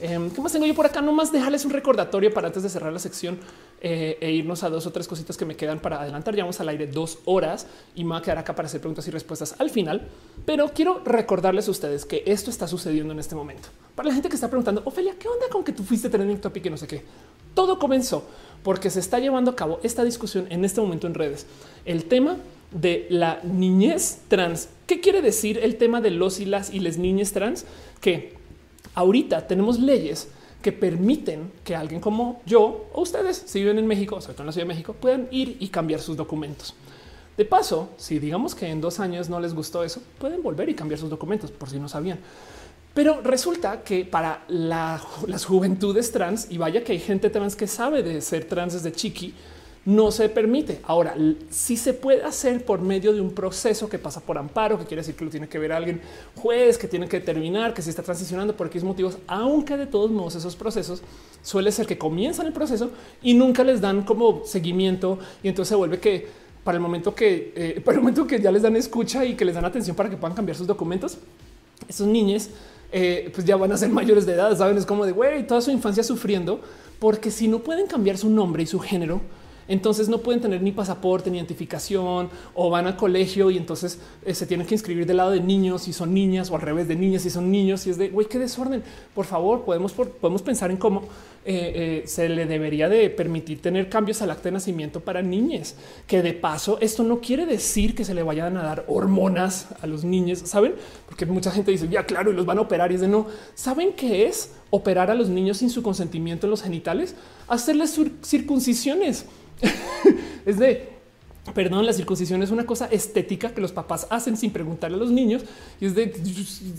Em, 0.01 0.31
¿Qué 0.31 0.41
más 0.41 0.53
tengo 0.53 0.67
yo 0.67 0.75
por 0.75 0.87
acá? 0.87 1.01
No 1.01 1.13
más 1.13 1.33
dejarles 1.33 1.65
un 1.65 1.73
recordatorio 1.73 2.33
para 2.33 2.49
antes 2.49 2.63
de 2.63 2.69
cerrar 2.69 2.93
la 2.93 2.99
sección 2.99 3.39
eh, 3.81 4.19
e 4.21 4.31
irnos 4.33 4.63
a 4.65 4.71
dos 4.71 4.87
o 4.87 4.93
tres 4.93 5.07
cositas 5.07 5.37
que 5.37 5.45
me 5.45 5.57
quedan 5.57 5.81
para 5.81 6.01
adelantar. 6.01 6.35
Llevamos 6.35 6.61
al 6.61 6.69
aire 6.69 6.87
dos 6.87 7.19
horas 7.25 7.67
y 7.95 8.05
me 8.05 8.11
voy 8.11 8.19
a 8.19 8.23
quedar 8.23 8.39
acá 8.39 8.55
para 8.55 8.67
hacer 8.67 8.81
preguntas 8.81 9.07
y 9.09 9.11
respuestas 9.11 9.55
al 9.59 9.71
final. 9.71 10.09
Pero 10.45 10.71
quiero 10.75 11.03
recordarles 11.05 11.69
a 11.69 11.71
ustedes 11.71 12.05
que 12.05 12.23
esto 12.27 12.51
está 12.51 12.67
sucediendo 12.69 13.13
en 13.13 13.19
este 13.19 13.35
momento. 13.35 13.69
Para 13.95 14.09
la 14.09 14.15
gente 14.15 14.29
que 14.29 14.35
está 14.35 14.49
preguntando, 14.49 14.83
Ofelia, 14.85 15.15
¿qué 15.19 15.29
onda 15.29 15.47
con 15.51 15.65
que 15.65 15.73
tú 15.73 15.83
fuiste 15.83 16.09
trending 16.09 16.41
topic 16.41 16.67
y 16.67 16.71
no 16.71 16.77
sé 16.77 16.87
qué? 16.87 17.03
Todo 17.55 17.79
comenzó 17.79 18.25
porque 18.63 18.91
se 18.91 19.01
está 19.01 19.19
llevando 19.19 19.51
a 19.51 19.57
cabo 19.57 19.81
esta 19.83 20.05
discusión 20.05 20.47
en 20.51 20.65
este 20.65 20.81
momento 20.81 21.07
en 21.07 21.15
redes. 21.15 21.47
El 21.85 22.05
tema 22.05 22.37
de 22.71 23.07
la 23.11 23.41
niñez 23.45 24.21
trans. 24.29 24.69
¿Qué 24.87 25.01
quiere 25.01 25.23
decir 25.23 25.59
el 25.63 25.77
tema 25.77 26.01
de 26.01 26.11
los 26.11 26.41
y 26.41 26.45
las 26.45 26.73
y 26.73 26.81
les 26.81 26.99
niñas 26.99 27.33
trans? 27.33 27.65
Que 28.01 28.37
Ahorita 28.97 29.47
tenemos 29.47 29.79
leyes 29.79 30.29
que 30.67 30.73
permiten 30.73 31.53
que 31.63 31.77
alguien 31.77 32.01
como 32.01 32.43
yo 32.45 32.87
o 32.93 33.03
ustedes, 33.03 33.41
si 33.47 33.61
viven 33.61 33.79
en 33.79 33.87
México, 33.87 34.21
sobre 34.21 34.35
todo 34.35 34.43
en 34.43 34.47
la 34.47 34.53
Ciudad 34.53 34.67
de 34.67 34.75
México, 34.75 34.97
puedan 35.01 35.29
ir 35.31 35.59
y 35.61 35.69
cambiar 35.69 36.01
sus 36.01 36.17
documentos. 36.17 36.75
De 37.37 37.45
paso, 37.45 37.91
si 37.97 38.19
digamos 38.19 38.53
que 38.57 38.67
en 38.67 38.81
dos 38.81 38.99
años 38.99 39.29
no 39.29 39.39
les 39.39 39.55
gustó 39.55 39.85
eso, 39.85 40.03
pueden 40.19 40.43
volver 40.43 40.69
y 40.69 40.75
cambiar 40.75 40.99
sus 40.99 41.09
documentos 41.09 41.53
por 41.53 41.71
si 41.71 41.79
no 41.79 41.89
sabían. 41.89 42.19
Pero 42.95 43.21
resulta 43.23 43.85
que 43.85 44.05
para 44.05 44.43
las 44.49 45.45
juventudes 45.45 46.11
trans, 46.11 46.49
y 46.51 46.59
vaya 46.59 46.83
que 46.83 46.91
hay 46.91 46.99
gente 46.99 47.31
trans 47.31 47.55
que 47.55 47.69
sabe 47.69 48.03
de 48.03 48.21
ser 48.21 48.47
trans 48.47 48.73
desde 48.73 48.91
chiqui, 48.91 49.35
no 49.87 50.11
se 50.11 50.29
permite. 50.29 50.81
Ahora, 50.83 51.15
si 51.49 51.77
se 51.77 51.95
puede 51.95 52.25
hacer 52.25 52.65
por 52.65 52.81
medio 52.81 53.13
de 53.13 53.21
un 53.21 53.31
proceso 53.31 53.89
que 53.89 54.01
pasa 54.01 54.21
por 54.21 54.37
amparo, 54.37 54.79
que 54.79 54.85
quiere 54.85 55.01
decir 55.01 55.15
que 55.15 55.25
lo 55.25 55.31
tiene 55.31 55.49
que 55.49 55.61
ver 55.61 55.73
alguien 55.73 56.01
juez, 56.35 56.77
que 56.77 56.89
tiene 56.89 57.09
que 57.09 57.21
determinar 57.21 57.73
que 57.73 57.83
se 57.83 57.91
está 57.91 58.03
transicionando 58.03 58.57
por 58.57 58.67
X 58.67 58.83
motivos, 58.83 59.17
aunque 59.29 59.77
de 59.77 59.87
todos 59.87 60.11
modos 60.11 60.35
esos 60.35 60.57
procesos 60.57 61.03
suele 61.41 61.71
ser 61.71 61.87
que 61.87 61.97
comienzan 61.97 62.49
el 62.49 62.53
proceso 62.53 62.91
y 63.23 63.35
nunca 63.35 63.63
les 63.63 63.81
dan 63.81 64.03
como 64.03 64.45
seguimiento 64.45 65.21
y 65.45 65.49
entonces 65.49 65.69
se 65.69 65.77
vuelve 65.77 66.01
que 66.01 66.27
para 66.65 66.77
el 66.77 66.83
momento 66.83 67.15
que 67.15 67.53
eh, 67.55 67.81
para 67.85 67.97
el 67.97 68.03
momento 68.03 68.27
que 68.27 68.41
ya 68.41 68.51
les 68.51 68.63
dan 68.63 68.75
escucha 68.75 69.25
y 69.25 69.37
que 69.37 69.45
les 69.45 69.55
dan 69.55 69.65
atención 69.65 69.95
para 69.95 70.11
que 70.11 70.17
puedan 70.17 70.35
cambiar 70.35 70.57
sus 70.57 70.67
documentos, 70.67 71.19
esos 71.89 72.09
niños 72.09 72.51
eh, 72.91 73.31
pues 73.33 73.47
ya 73.47 73.55
van 73.55 73.71
a 73.71 73.77
ser 73.77 73.89
mayores 73.91 74.27
de 74.27 74.33
edad, 74.33 74.57
saben, 74.57 74.77
es 74.77 74.85
como 74.85 75.07
de 75.07 75.13
güey, 75.13 75.47
toda 75.47 75.61
su 75.61 75.71
infancia 75.71 76.03
sufriendo, 76.03 76.61
porque 76.99 77.31
si 77.31 77.47
no 77.47 77.61
pueden 77.61 77.87
cambiar 77.87 78.19
su 78.19 78.29
nombre 78.29 78.65
y 78.65 78.67
su 78.67 78.81
género, 78.81 79.21
entonces 79.69 80.09
no 80.09 80.19
pueden 80.19 80.41
tener 80.41 80.63
ni 80.63 80.73
pasaporte 80.73 81.31
ni 81.31 81.39
identificación 81.39 82.29
o 82.55 82.71
van 82.71 82.87
al 82.87 82.97
colegio 82.97 83.51
y 83.51 83.57
entonces 83.57 83.99
eh, 84.25 84.35
se 84.35 84.47
tienen 84.47 84.67
que 84.67 84.75
inscribir 84.75 85.07
del 85.07 85.17
lado 85.19 85.33
de 85.33 85.41
niños 85.41 85.89
y 85.89 85.93
son 85.93 86.15
niñas 86.15 86.51
o 86.51 86.55
al 86.55 86.63
revés 86.63 86.89
de 86.89 86.97
niñas 86.97 87.27
y 87.27 87.31
son 87.31 87.51
niños 87.51 87.87
y 87.87 87.91
es 87.91 87.99
de 87.99 88.09
güey, 88.09 88.29
qué 88.29 88.39
desorden. 88.39 88.83
Por 89.15 89.27
favor, 89.27 89.65
podemos, 89.65 89.93
podemos 89.93 90.43
pensar 90.43 90.71
en 90.71 90.77
cómo 90.77 91.03
eh, 91.49 92.03
eh, 92.05 92.09
se 92.09 92.29
le 92.29 92.47
debería 92.47 92.89
de 92.89 93.09
permitir 93.11 93.63
tener 93.63 93.89
cambios 93.89 94.21
al 94.23 94.31
acta 94.31 94.45
de 94.45 94.53
nacimiento 94.53 95.01
para 95.01 95.23
niñas, 95.23 95.77
que 96.07 96.23
de 96.23 96.33
paso 96.33 96.79
esto 96.81 97.05
no 97.05 97.21
quiere 97.21 97.47
decir 97.47 97.95
que 97.95 98.05
se 98.05 98.15
le 98.15 98.23
vayan 98.23 98.57
a 98.57 98.63
dar 98.63 98.85
hormonas 98.89 99.69
a 99.81 99.87
los 99.87 100.05
niños, 100.05 100.41
saben? 100.45 100.75
Porque 101.09 101.25
mucha 101.25 101.51
gente 101.51 101.71
dice 101.71 101.89
ya 101.89 102.05
claro 102.05 102.33
y 102.33 102.35
los 102.35 102.47
van 102.47 102.59
a 102.59 102.63
operar 102.63 102.91
y 102.91 102.97
es 102.97 103.01
de 103.01 103.09
no 103.09 103.27
saben 103.55 103.93
qué 103.93 104.27
es 104.27 104.55
operar 104.71 105.11
a 105.11 105.15
los 105.15 105.29
niños 105.29 105.59
sin 105.59 105.71
su 105.71 105.83
consentimiento 105.83 106.47
en 106.47 106.51
los 106.51 106.63
genitales, 106.63 107.15
hacerles 107.47 107.99
circuncisiones 108.25 109.27
es 110.47 110.59
de 110.59 110.97
perdón, 111.55 111.87
la 111.87 111.93
circuncisión 111.93 112.43
es 112.43 112.51
una 112.51 112.67
cosa 112.67 112.87
estética 112.87 113.51
que 113.55 113.61
los 113.61 113.73
papás 113.73 114.07
hacen 114.11 114.37
sin 114.37 114.51
preguntarle 114.51 114.97
a 114.97 115.01
los 115.01 115.11
niños 115.11 115.45
y 115.81 115.87
es 115.87 115.95
de 115.95 116.13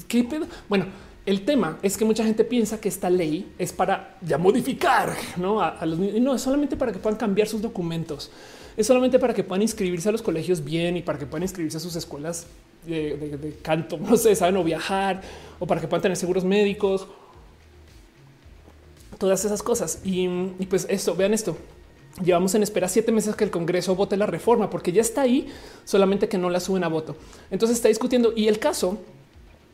qué 0.08 0.24
pedo. 0.24 0.46
Bueno, 0.68 0.88
el 1.26 1.44
tema 1.44 1.78
es 1.82 1.98
que 1.98 2.06
mucha 2.06 2.24
gente 2.24 2.44
piensa 2.44 2.80
que 2.80 2.90
esta 2.90 3.10
ley 3.10 3.54
es 3.58 3.74
para 3.74 4.18
ya 4.22 4.38
modificar 4.38 5.14
¿no? 5.38 5.62
a, 5.62 5.86
los 5.86 6.00
niños. 6.00 6.22
No 6.22 6.36
es 6.36 6.42
solamente 6.42 6.78
para 6.78 6.92
que 6.92 7.00
puedan 7.00 7.18
cambiar 7.18 7.48
sus 7.48 7.62
documentos, 7.62 8.32
es 8.76 8.88
solamente 8.88 9.20
para 9.20 9.34
que 9.34 9.44
puedan 9.44 9.62
inscribirse 9.62 10.10
a 10.10 10.12
los 10.12 10.22
colegios 10.22 10.64
bien 10.64 10.98
y 10.98 11.02
para 11.02 11.18
que 11.18 11.26
puedan 11.26 11.44
inscribirse 11.44 11.78
a 11.78 11.82
sus 11.82 11.96
escuelas 11.96 12.48
de, 12.86 13.58
canto, 13.62 13.98
no 14.02 14.16
sé, 14.18 14.36
saben 14.36 14.58
o 14.58 14.64
viajar 14.64 15.22
o 15.60 15.68
para 15.68 15.82
que 15.82 15.88
puedan 15.88 16.02
tener 16.02 16.18
seguros 16.18 16.46
médicos, 16.46 17.08
todas 19.18 19.44
esas 19.44 19.64
cosas. 19.64 20.00
Y, 20.06 20.28
y 20.60 20.66
pues 20.70 20.86
esto, 20.90 21.16
vean 21.16 21.34
esto. 21.34 21.58
Llevamos 22.24 22.56
en 22.56 22.64
espera 22.64 22.88
siete 22.88 23.12
meses 23.12 23.36
que 23.36 23.44
el 23.44 23.52
Congreso 23.52 23.96
vote 23.96 24.18
la 24.18 24.26
reforma 24.26 24.70
porque 24.70 24.92
ya 24.92 25.02
está 25.02 25.22
ahí, 25.22 25.48
solamente 25.86 26.28
que 26.28 26.38
no 26.38 26.50
la 26.50 26.60
suben 26.60 26.84
a 26.84 26.88
voto. 26.88 27.16
Entonces 27.52 27.78
está 27.78 27.90
discutiendo 27.90 28.34
y 28.36 28.48
el 28.48 28.58
caso 28.58 28.98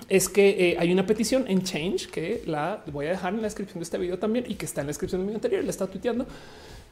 es 0.09 0.27
que 0.27 0.71
eh, 0.71 0.75
hay 0.77 0.91
una 0.91 1.05
petición 1.05 1.45
en 1.47 1.63
Change 1.63 2.07
que 2.09 2.43
la 2.45 2.83
voy 2.91 3.05
a 3.05 3.11
dejar 3.11 3.33
en 3.33 3.37
la 3.37 3.47
descripción 3.47 3.79
de 3.79 3.83
este 3.83 3.97
video 3.97 4.19
también 4.19 4.45
y 4.47 4.55
que 4.55 4.65
está 4.65 4.81
en 4.81 4.87
la 4.87 4.89
descripción 4.89 5.21
del 5.21 5.27
video 5.27 5.37
anterior. 5.37 5.63
Le 5.63 5.69
está 5.69 5.87
tuiteando 5.87 6.25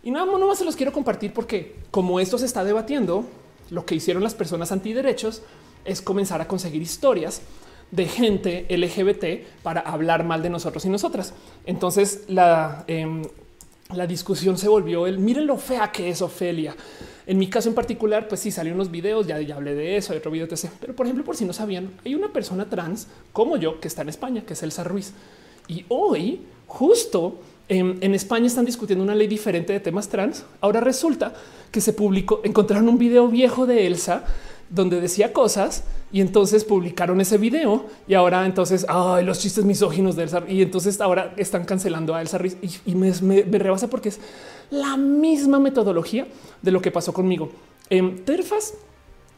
y 0.04 0.12
nada, 0.12 0.26
más 0.26 0.58
se 0.58 0.66
los 0.66 0.76
quiero 0.76 0.92
compartir 0.92 1.34
porque 1.34 1.76
como 1.92 2.20
esto 2.20 2.38
se 2.38 2.46
está 2.46 2.64
debatiendo 2.64 3.26
lo 3.70 3.86
que 3.86 3.96
hicieron 3.96 4.24
las 4.24 4.34
personas 4.34 4.72
antiderechos 4.72 5.42
es 5.86 6.02
comenzar 6.02 6.42
a 6.42 6.48
conseguir 6.48 6.82
historias 6.82 7.42
de 7.92 8.08
gente 8.08 8.66
LGBT 8.70 9.62
para 9.64 9.82
hablar 9.82 10.24
mal 10.24 10.42
de 10.42 10.50
nosotros 10.50 10.86
y 10.86 10.90
nosotras. 10.90 11.34
Entonces 11.66 12.24
la, 12.28 12.86
em, 12.88 13.24
la 13.94 14.08
discusión 14.08 14.58
se 14.58 14.68
volvió 14.68 15.08
el 15.08 15.20
miren 15.20 15.48
lo 15.48 15.58
fea 15.58 15.92
que 15.92 16.10
es 16.10 16.22
Ofelia. 16.22 16.76
En 17.26 17.38
mi 17.38 17.48
caso 17.48 17.70
en 17.70 17.76
particular, 17.76 18.28
pues 18.28 18.42
sí 18.42 18.52
salió 18.52 18.74
unos 18.74 18.90
videos, 18.90 19.28
ya, 19.28 19.40
ya 19.40 19.56
hablé 19.56 19.76
de 19.76 19.96
eso, 19.96 20.12
hay 20.12 20.20
otro 20.20 20.32
video, 20.32 20.48
etc. 20.48 20.70
Pero 20.80 20.96
por 20.96 21.06
ejemplo, 21.06 21.24
por 21.24 21.36
si 21.36 21.46
no 21.46 21.54
sabían, 21.54 21.92
hay 22.04 22.16
una 22.16 22.34
persona 22.34 22.70
trans 22.70 23.08
como 23.32 23.58
yo 23.58 23.80
que 23.80 23.88
está 23.88 24.02
en 24.02 24.10
España, 24.10 24.42
que 24.42 24.54
es 24.54 24.64
Elsa 24.64 24.84
Ruiz. 24.84 25.14
Y 25.68 25.86
hoy, 25.88 26.42
justo 26.68 27.40
en, 27.70 28.00
en, 28.02 28.16
España 28.16 28.48
están 28.48 28.66
discutiendo 28.66 29.04
una 29.04 29.16
ley 29.16 29.28
diferente 29.28 29.72
de 29.72 29.80
temas 29.80 30.10
trans. 30.10 30.46
Ahora 30.60 30.82
resulta 30.82 31.34
que 31.72 31.80
se 31.80 31.94
publicó, 31.94 32.42
encontraron 32.44 32.90
un 32.90 32.98
video 32.98 33.28
viejo 33.28 33.66
de 33.66 33.88
Elsa 33.88 34.26
donde 34.72 35.02
decía 35.02 35.34
cosas 35.34 35.84
y 36.14 36.22
entonces 36.22 36.64
publicaron 36.64 37.22
ese 37.22 37.38
video 37.38 37.86
y 38.08 38.14
ahora 38.16 38.46
entonces 38.46 38.86
ay, 38.90 39.24
los 39.24 39.40
chistes 39.40 39.66
misóginos 39.66 40.16
de 40.16 40.24
Elsa 40.24 40.44
y 40.48 40.62
entonces 40.62 41.00
ahora 41.02 41.34
están 41.38 41.66
cancelando 41.66 42.16
a 42.16 42.22
Elsa 42.22 42.38
Ruiz 42.38 42.58
y, 42.86 42.96
me, 42.96 43.12
rebasa 43.12 43.90
porque 43.90 44.10
es 44.10 44.20
la 44.70 44.98
misma 44.98 45.60
metodología 45.60 46.26
de 46.62 46.72
lo 46.72 46.82
que 46.82 46.90
pasó 46.90 47.14
conmigo 47.14 47.52
en 47.90 48.24
Terfas. 48.26 48.74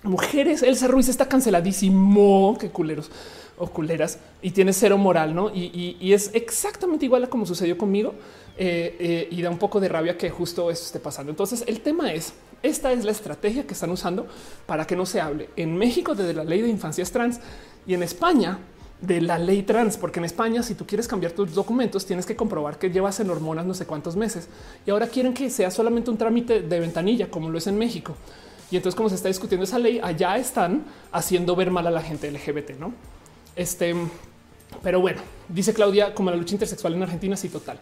Mujeres, 0.03 0.64
Elsa 0.64 0.88
Ruiz 0.88 1.07
está 1.07 1.27
canceladísimo. 1.30 2.57
Qué 2.60 2.69
culeros 2.69 3.10
o 3.57 3.68
culeras 3.68 4.19
y 4.41 4.51
tiene 4.51 4.73
cero 4.73 4.97
moral, 4.97 5.34
no? 5.34 5.49
Y, 5.49 5.95
y 5.99 6.14
es 6.14 6.30
exactamente 6.34 7.05
igual 7.05 7.23
a 7.23 7.27
como 7.27 7.45
sucedió 7.45 7.77
conmigo 7.77 8.14
eh, 8.57 8.95
eh, 8.99 9.27
y 9.31 9.41
da 9.41 9.49
un 9.49 9.57
poco 9.57 9.80
de 9.80 9.89
rabia 9.89 10.17
que 10.17 10.30
justo 10.30 10.69
eso 10.69 10.84
esté 10.84 10.99
pasando. 10.99 11.31
Entonces, 11.31 11.63
el 11.67 11.81
tema 11.81 12.13
es 12.13 12.34
esta 12.61 12.91
es 12.91 13.03
la 13.03 13.11
estrategia 13.11 13.67
que 13.67 13.73
están 13.73 13.89
usando 13.89 14.27
para 14.65 14.85
que 14.85 14.95
no 14.95 15.05
se 15.05 15.19
hable 15.19 15.49
en 15.55 15.75
México 15.75 16.15
desde 16.15 16.34
la 16.34 16.43
ley 16.43 16.61
de 16.61 16.69
infancias 16.69 17.11
trans 17.11 17.39
y 17.85 17.93
en 17.93 18.03
España 18.03 18.59
de 19.01 19.19
la 19.19 19.38
ley 19.38 19.63
trans, 19.63 19.97
porque 19.97 20.19
en 20.19 20.25
España, 20.25 20.63
si 20.63 20.75
tú 20.75 20.85
quieres 20.88 21.09
cambiar 21.09 21.34
tus 21.34 21.53
documentos, 21.53 22.05
tienes 22.05 22.25
que 22.25 22.38
comprobar 22.38 22.80
que 22.80 22.89
llevas 22.89 23.19
en 23.19 23.30
hormonas 23.30 23.65
no 23.65 23.73
sé 23.73 23.85
cuántos 23.85 24.15
meses 24.15 24.47
y 24.85 24.91
ahora 24.91 25.07
quieren 25.07 25.34
que 25.34 25.49
sea 25.49 25.69
solamente 25.71 26.09
un 26.09 26.17
trámite 26.17 26.61
de 26.61 26.80
ventanilla, 26.80 27.30
como 27.30 27.49
lo 27.49 27.57
es 27.57 27.67
en 27.67 27.77
México. 27.77 28.15
Y 28.71 28.77
entonces, 28.77 28.95
como 28.95 29.09
se 29.09 29.15
está 29.15 29.27
discutiendo 29.27 29.65
esa 29.65 29.77
ley, 29.77 29.99
allá 30.01 30.38
están 30.38 30.85
haciendo 31.11 31.55
ver 31.55 31.69
mal 31.69 31.85
a 31.85 31.91
la 31.91 32.01
gente 32.01 32.31
LGBT, 32.31 32.80
no? 32.80 32.93
Este, 33.57 33.93
pero 34.81 35.01
bueno, 35.01 35.21
dice 35.49 35.73
Claudia, 35.73 36.15
como 36.15 36.31
la 36.31 36.38
lucha 36.38 36.55
intersexual 36.55 36.93
en 36.93 37.03
Argentina, 37.03 37.35
sí, 37.35 37.49
total. 37.49 37.77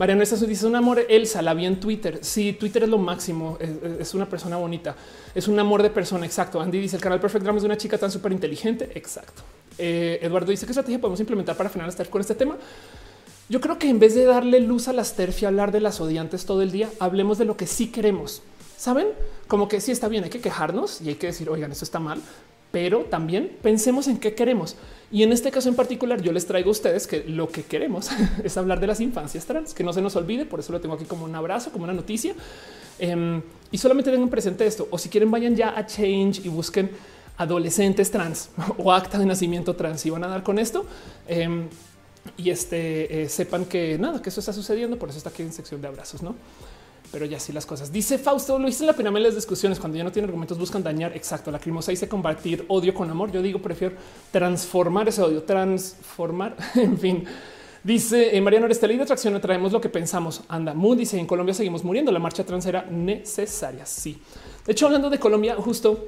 Mariano 0.00 0.22
Estazo 0.22 0.46
dice 0.46 0.66
un 0.66 0.74
amor. 0.74 1.04
Elsa 1.10 1.42
la 1.42 1.52
vi 1.52 1.66
en 1.66 1.78
Twitter. 1.78 2.20
Sí, 2.22 2.54
Twitter 2.54 2.84
es 2.84 2.88
lo 2.88 2.96
máximo. 2.96 3.58
Es, 4.00 4.14
una 4.14 4.26
persona 4.26 4.56
bonita. 4.56 4.96
Es 5.34 5.46
un 5.46 5.58
amor 5.58 5.82
de 5.82 5.90
persona. 5.90 6.24
Exacto. 6.24 6.58
Andy 6.58 6.80
dice 6.80 6.96
el 6.96 7.02
canal 7.02 7.20
Perfect 7.20 7.44
Drama 7.44 7.58
es 7.58 7.64
de 7.64 7.66
una 7.66 7.76
chica 7.76 7.98
tan 7.98 8.10
súper 8.10 8.32
inteligente. 8.32 8.92
Exacto. 8.94 9.42
Eh, 9.76 10.18
Eduardo 10.22 10.52
dice 10.52 10.64
qué 10.64 10.72
estrategia 10.72 10.98
podemos 10.98 11.20
implementar 11.20 11.54
para 11.54 11.68
frenar 11.68 11.90
a 11.90 12.04
con 12.06 12.22
este 12.22 12.34
tema. 12.34 12.56
Yo 13.50 13.60
creo 13.60 13.78
que 13.78 13.90
en 13.90 13.98
vez 13.98 14.14
de 14.14 14.24
darle 14.24 14.60
luz 14.60 14.88
a 14.88 14.94
las 14.94 15.16
TERF 15.16 15.42
y 15.42 15.44
hablar 15.44 15.70
de 15.70 15.80
las 15.80 16.00
odiantes 16.00 16.46
todo 16.46 16.62
el 16.62 16.72
día, 16.72 16.88
hablemos 16.98 17.36
de 17.36 17.44
lo 17.44 17.58
que 17.58 17.66
sí 17.66 17.88
queremos. 17.88 18.40
Saben 18.78 19.08
como 19.48 19.68
que 19.68 19.82
sí 19.82 19.92
está 19.92 20.08
bien, 20.08 20.24
hay 20.24 20.30
que 20.30 20.40
quejarnos 20.40 21.02
y 21.02 21.10
hay 21.10 21.16
que 21.16 21.26
decir, 21.26 21.50
oigan, 21.50 21.72
esto 21.72 21.84
está 21.84 22.00
mal, 22.00 22.22
pero 22.72 23.00
también 23.00 23.54
pensemos 23.60 24.08
en 24.08 24.18
qué 24.18 24.34
queremos. 24.34 24.76
Y 25.12 25.24
en 25.24 25.32
este 25.32 25.50
caso 25.50 25.68
en 25.68 25.74
particular, 25.74 26.22
yo 26.22 26.30
les 26.32 26.46
traigo 26.46 26.68
a 26.68 26.72
ustedes 26.72 27.06
que 27.06 27.24
lo 27.24 27.48
que 27.48 27.64
queremos 27.64 28.10
es 28.44 28.56
hablar 28.56 28.78
de 28.78 28.86
las 28.86 29.00
infancias 29.00 29.44
trans, 29.44 29.74
que 29.74 29.82
no 29.82 29.92
se 29.92 30.00
nos 30.02 30.14
olvide. 30.16 30.46
Por 30.46 30.60
eso 30.60 30.72
lo 30.72 30.80
tengo 30.80 30.94
aquí 30.94 31.04
como 31.04 31.24
un 31.24 31.34
abrazo, 31.34 31.72
como 31.72 31.84
una 31.84 31.92
noticia. 31.92 32.34
Em, 32.98 33.42
y 33.72 33.78
solamente 33.78 34.10
tengan 34.10 34.28
presente 34.28 34.66
esto. 34.66 34.86
O 34.90 34.98
si 34.98 35.08
quieren, 35.08 35.30
vayan 35.30 35.56
ya 35.56 35.76
a 35.76 35.84
Change 35.84 36.42
y 36.44 36.48
busquen 36.48 36.90
adolescentes 37.38 38.10
trans 38.10 38.50
o 38.78 38.92
acta 38.92 39.18
de 39.18 39.26
nacimiento 39.26 39.74
trans 39.74 40.04
y 40.06 40.10
van 40.10 40.22
a 40.22 40.28
dar 40.28 40.42
con 40.44 40.58
esto. 40.58 40.86
Em, 41.26 41.68
y 42.36 42.50
este 42.50 43.22
eh, 43.22 43.28
sepan 43.28 43.64
que 43.64 43.98
nada, 43.98 44.22
que 44.22 44.28
eso 44.28 44.38
está 44.38 44.52
sucediendo. 44.52 44.96
Por 44.96 45.08
eso 45.08 45.18
está 45.18 45.30
aquí 45.30 45.42
en 45.42 45.52
sección 45.52 45.80
de 45.80 45.88
abrazos, 45.88 46.22
no? 46.22 46.36
Pero 47.12 47.26
ya 47.26 47.40
sí 47.40 47.52
las 47.52 47.66
cosas. 47.66 47.92
Dice 47.92 48.18
Fausto, 48.18 48.58
lo 48.58 48.68
hice 48.68 48.84
en 48.84 48.88
la 48.88 48.92
pena 48.92 49.10
de 49.10 49.20
las 49.20 49.34
discusiones. 49.34 49.80
Cuando 49.80 49.98
ya 49.98 50.04
no 50.04 50.12
tiene 50.12 50.26
argumentos, 50.26 50.58
buscan 50.58 50.82
dañar. 50.82 51.16
Exacto. 51.16 51.50
La 51.50 51.58
crimosa 51.58 51.90
dice 51.90 52.08
combatir 52.08 52.64
odio 52.68 52.94
con 52.94 53.10
amor. 53.10 53.32
Yo 53.32 53.42
digo, 53.42 53.60
prefiero 53.60 53.96
transformar 54.30 55.08
ese 55.08 55.22
odio, 55.22 55.42
transformar. 55.42 56.56
en 56.76 56.98
fin, 56.98 57.24
dice 57.82 58.36
eh, 58.36 58.40
Mariano 58.40 58.66
Oreste, 58.66 58.86
ley 58.86 58.96
de 58.96 59.02
atracción 59.02 59.38
traemos 59.40 59.72
lo 59.72 59.80
que 59.80 59.88
pensamos. 59.88 60.42
Anda, 60.48 60.72
Moon 60.72 60.96
dice 60.96 61.18
en 61.18 61.26
Colombia 61.26 61.52
seguimos 61.52 61.82
muriendo. 61.82 62.12
La 62.12 62.20
marcha 62.20 62.44
trans 62.44 62.66
era 62.66 62.84
necesaria. 62.84 63.84
Sí. 63.86 64.20
De 64.64 64.72
hecho, 64.72 64.86
hablando 64.86 65.10
de 65.10 65.18
Colombia, 65.18 65.56
justo 65.56 66.06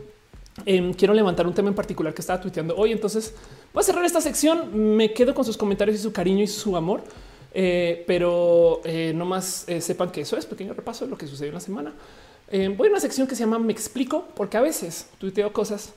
em, 0.65 0.93
quiero 0.95 1.15
levantar 1.15 1.47
un 1.47 1.55
tema 1.55 1.69
en 1.69 1.75
particular 1.75 2.15
que 2.15 2.21
estaba 2.21 2.41
tuiteando 2.41 2.77
hoy. 2.77 2.93
Entonces 2.93 3.35
voy 3.75 3.81
a 3.81 3.85
cerrar 3.85 4.05
esta 4.05 4.21
sección. 4.21 4.97
Me 4.97 5.13
quedo 5.13 5.35
con 5.35 5.45
sus 5.45 5.57
comentarios 5.57 5.99
y 5.99 6.03
su 6.03 6.13
cariño 6.13 6.45
y 6.45 6.49
su 6.49 6.77
amor. 6.77 7.03
Eh, 7.55 8.05
pero 8.07 8.81
eh, 8.85 9.13
no 9.15 9.27
más 9.27 9.69
eh, 9.69 9.81
sepan 9.81 10.11
que 10.11 10.23
eso 10.23 10.39
es 10.39 10.47
pequeño 10.47 10.73
repaso 10.73 11.05
de 11.05 11.11
lo 11.11 11.19
que 11.19 11.27
sucedió 11.27 11.49
en 11.51 11.55
la 11.55 11.61
semana. 11.61 11.93
voy 12.51 12.89
a 12.89 12.91
una 12.91 13.01
sección 13.01 13.27
que 13.27 13.35
se 13.35 13.41
llama 13.41 13.59
Me 13.59 13.73
explico, 13.73 14.27
porque 14.35 14.57
a 14.57 14.61
veces 14.61 15.09
tuiteo 15.19 15.53
cosas 15.53 15.93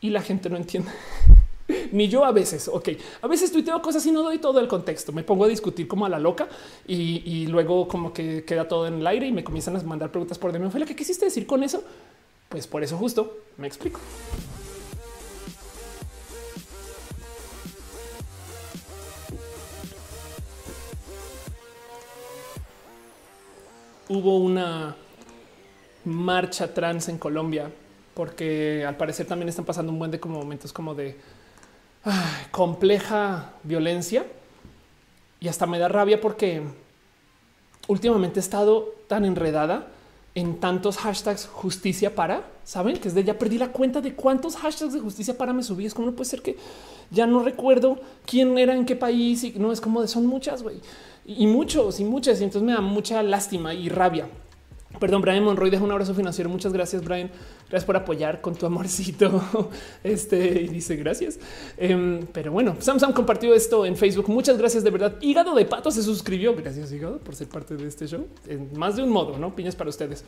y 0.00 0.10
la 0.10 0.22
gente 0.22 0.50
no 0.50 0.56
entiende. 0.56 0.90
Ni 1.92 2.08
yo 2.08 2.24
a 2.24 2.32
veces, 2.32 2.68
ok. 2.68 2.90
A 3.22 3.26
veces 3.26 3.52
tuiteo 3.52 3.80
cosas 3.82 4.04
y 4.06 4.12
no 4.12 4.22
doy 4.22 4.38
todo 4.38 4.60
el 4.60 4.68
contexto. 4.68 5.12
Me 5.12 5.22
pongo 5.22 5.44
a 5.44 5.48
discutir 5.48 5.86
como 5.86 6.06
a 6.06 6.08
la 6.08 6.18
loca 6.18 6.48
y, 6.86 7.46
luego 7.46 7.88
como 7.88 8.12
que 8.12 8.44
queda 8.44 8.66
todo 8.68 8.86
en 8.86 8.94
el 8.94 9.06
aire 9.06 9.26
y 9.26 9.32
me 9.32 9.44
comienzan 9.44 9.76
a 9.76 9.82
mandar 9.82 10.10
preguntas 10.10 10.38
por 10.38 10.52
DM. 10.52 10.70
¿Qué 10.86 10.96
quisiste 10.96 11.26
decir 11.26 11.46
con 11.46 11.62
eso? 11.62 11.82
Pues 12.48 12.66
por 12.66 12.82
eso 12.82 12.96
justo 12.96 13.38
me 13.58 13.66
explico. 13.66 14.00
Hubo 24.08 24.38
una 24.38 24.96
marcha 26.04 26.72
trans 26.72 27.08
en 27.08 27.18
Colombia, 27.18 27.70
porque 28.14 28.84
al 28.86 28.96
parecer 28.96 29.26
también 29.26 29.48
están 29.48 29.64
pasando 29.64 29.92
un 29.92 29.98
buen 29.98 30.10
de 30.10 30.18
como 30.18 30.38
momentos 30.38 30.72
como 30.72 30.94
de 30.94 31.16
compleja 32.50 33.52
violencia. 33.62 34.26
Y 35.40 35.48
hasta 35.48 35.66
me 35.66 35.78
da 35.78 35.88
rabia 35.88 36.20
porque 36.20 36.62
últimamente 37.86 38.40
he 38.40 38.42
estado 38.42 38.94
tan 39.06 39.24
enredada 39.24 39.88
en 40.34 40.60
tantos 40.60 40.98
hashtags 40.98 41.46
justicia 41.46 42.14
para, 42.14 42.44
saben 42.64 42.96
que 42.96 43.04
desde 43.04 43.24
ya 43.24 43.38
perdí 43.38 43.58
la 43.58 43.68
cuenta 43.68 44.00
de 44.00 44.14
cuántos 44.14 44.56
hashtags 44.56 44.92
de 44.92 45.00
justicia 45.00 45.36
para 45.36 45.52
me 45.52 45.62
subí. 45.62 45.86
Es 45.86 45.94
como 45.94 46.08
no 46.08 46.16
puede 46.16 46.30
ser 46.30 46.42
que 46.42 46.56
ya 47.10 47.26
no 47.26 47.42
recuerdo 47.42 48.00
quién 48.26 48.58
era 48.58 48.74
en 48.74 48.84
qué 48.84 48.96
país 48.96 49.44
y 49.44 49.52
no 49.52 49.72
es 49.72 49.80
como 49.80 50.02
de 50.02 50.08
son 50.08 50.26
muchas 50.26 50.62
güey 50.62 50.80
y 51.28 51.46
muchos 51.46 52.00
y 52.00 52.04
muchas. 52.04 52.40
Y 52.40 52.44
entonces 52.44 52.66
me 52.66 52.72
da 52.72 52.80
mucha 52.80 53.22
lástima 53.22 53.74
y 53.74 53.88
rabia. 53.88 54.28
Perdón, 54.98 55.20
Brian 55.20 55.44
Monroy 55.44 55.68
deja 55.68 55.84
un 55.84 55.92
abrazo 55.92 56.14
financiero. 56.14 56.48
Muchas 56.48 56.72
gracias, 56.72 57.04
Brian. 57.04 57.30
Gracias 57.68 57.84
por 57.84 57.96
apoyar 57.96 58.40
con 58.40 58.54
tu 58.56 58.64
amorcito. 58.64 59.44
Este 60.02 60.62
y 60.62 60.68
dice 60.68 60.96
gracias. 60.96 61.38
Em, 61.76 62.26
pero 62.32 62.50
bueno, 62.50 62.74
Samsung 62.78 63.12
compartió 63.12 63.54
esto 63.54 63.84
en 63.84 63.96
Facebook. 63.96 64.28
Muchas 64.28 64.56
gracias 64.56 64.82
de 64.82 64.90
verdad. 64.90 65.16
Hígado 65.20 65.54
de 65.54 65.66
pato 65.66 65.90
se 65.90 66.02
suscribió. 66.02 66.56
Gracias, 66.56 66.90
Hígado, 66.90 67.18
por 67.18 67.34
ser 67.34 67.48
parte 67.48 67.76
de 67.76 67.86
este 67.86 68.06
show 68.06 68.26
en 68.48 68.70
más 68.76 68.96
de 68.96 69.02
un 69.02 69.10
modo. 69.10 69.38
No 69.38 69.54
piñas 69.54 69.76
para 69.76 69.90
ustedes. 69.90 70.24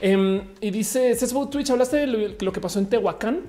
Em, 0.00 0.42
y 0.60 0.70
dice 0.70 1.14
Twitch. 1.50 1.70
Hablaste 1.70 1.98
de 1.98 2.36
lo, 2.40 2.52
que 2.52 2.60
pasó 2.60 2.78
en 2.78 2.86
Tehuacán. 2.86 3.42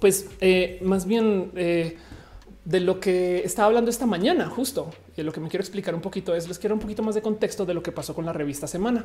Pues 0.00 0.26
eh, 0.40 0.80
más 0.82 1.06
bien, 1.06 1.52
eh, 1.54 1.96
de 2.70 2.78
lo 2.78 3.00
que 3.00 3.42
estaba 3.44 3.66
hablando 3.66 3.90
esta 3.90 4.06
mañana, 4.06 4.48
justo. 4.48 4.90
Y 5.16 5.22
lo 5.22 5.32
que 5.32 5.40
me 5.40 5.48
quiero 5.48 5.62
explicar 5.62 5.92
un 5.92 6.00
poquito 6.00 6.36
es, 6.36 6.46
les 6.46 6.58
quiero 6.60 6.76
un 6.76 6.80
poquito 6.80 7.02
más 7.02 7.16
de 7.16 7.20
contexto 7.20 7.66
de 7.66 7.74
lo 7.74 7.82
que 7.82 7.90
pasó 7.90 8.14
con 8.14 8.24
la 8.24 8.32
revista 8.32 8.68
Semana, 8.68 9.04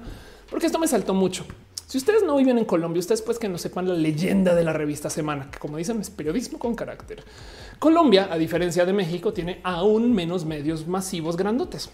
porque 0.51 0.67
esto 0.67 0.77
me 0.77 0.87
saltó 0.87 1.15
mucho. 1.15 1.45
Si 1.87 1.97
ustedes 1.97 2.21
no 2.23 2.37
viven 2.37 2.59
en 2.59 2.65
Colombia, 2.65 2.99
ustedes 2.99 3.23
pues 3.23 3.39
que 3.39 3.49
no 3.49 3.57
sepan 3.57 3.87
la 3.87 3.95
leyenda 3.95 4.53
de 4.53 4.63
la 4.63 4.71
revista 4.71 5.09
Semana, 5.09 5.49
que 5.49 5.57
como 5.57 5.77
dicen 5.77 5.99
es 5.99 6.11
periodismo 6.11 6.59
con 6.59 6.75
carácter. 6.75 7.23
Colombia, 7.79 8.27
a 8.31 8.37
diferencia 8.37 8.85
de 8.85 8.93
México, 8.93 9.33
tiene 9.33 9.61
aún 9.63 10.13
menos 10.13 10.45
medios 10.45 10.87
masivos 10.87 11.35
grandotes. 11.35 11.89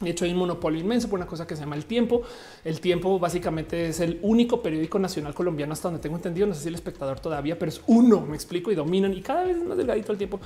De 0.00 0.10
hecho, 0.10 0.24
hay 0.24 0.30
un 0.30 0.38
monopolio 0.38 0.78
inmenso 0.78 1.08
por 1.08 1.18
una 1.18 1.26
cosa 1.26 1.46
que 1.46 1.56
se 1.56 1.62
llama 1.62 1.74
el 1.74 1.84
tiempo. 1.84 2.22
El 2.64 2.80
tiempo 2.80 3.18
básicamente 3.18 3.88
es 3.88 3.98
el 3.98 4.20
único 4.22 4.62
periódico 4.62 4.98
nacional 4.98 5.34
colombiano 5.34 5.72
hasta 5.72 5.88
donde 5.88 6.00
tengo 6.00 6.16
entendido. 6.16 6.46
No 6.46 6.54
sé 6.54 6.62
si 6.62 6.68
el 6.68 6.76
espectador 6.76 7.18
todavía, 7.18 7.58
pero 7.58 7.70
es 7.70 7.80
uno, 7.88 8.20
me 8.20 8.36
explico, 8.36 8.70
y 8.70 8.76
dominan 8.76 9.12
y 9.12 9.22
cada 9.22 9.42
vez 9.44 9.56
más 9.64 9.76
delgadito 9.76 10.12
el 10.12 10.18
tiempo 10.18 10.38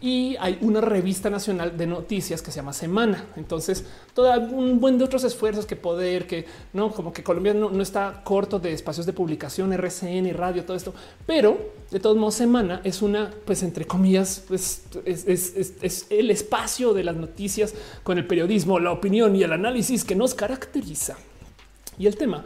y 0.00 0.36
hay 0.38 0.58
una 0.60 0.80
revista 0.80 1.30
nacional 1.30 1.76
de 1.76 1.86
noticias 1.86 2.42
que 2.42 2.50
se 2.50 2.56
llama 2.56 2.72
Semana. 2.72 3.24
Entonces, 3.36 3.84
todo 4.12 4.32
un 4.38 4.80
buen 4.80 4.98
de 4.98 5.04
otros 5.04 5.24
esfuerzos 5.24 5.66
que 5.66 5.76
poder, 5.76 6.26
que 6.26 6.46
no 6.72 6.90
como 6.90 7.12
que 7.12 7.22
Colombia 7.22 7.54
no, 7.54 7.80
está 7.80 8.22
corto 8.24 8.58
de 8.58 8.72
espacios 8.72 9.06
de 9.06 9.12
publicación, 9.12 9.72
RCN 9.72 10.32
radio, 10.34 10.64
todo 10.64 10.76
esto, 10.76 10.94
pero 11.26 11.72
de 11.90 12.00
todos 12.00 12.16
modos, 12.16 12.34
Semana 12.34 12.80
es 12.84 13.02
una, 13.02 13.30
pues 13.44 13.62
entre 13.62 13.86
comillas, 13.86 14.44
pues, 14.48 14.82
es, 15.04 15.26
es 15.26 16.06
el 16.10 16.30
espacio 16.30 16.92
de 16.92 17.04
las 17.04 17.16
noticias 17.16 17.74
con 18.02 18.18
el 18.18 18.26
periodismo, 18.26 18.78
la 18.78 18.92
opinión 18.92 19.36
y 19.36 19.42
el 19.42 19.52
análisis 19.52 20.04
que 20.04 20.14
nos 20.14 20.34
caracteriza. 20.34 21.16
Y 21.98 22.06
el 22.06 22.16
tema 22.16 22.44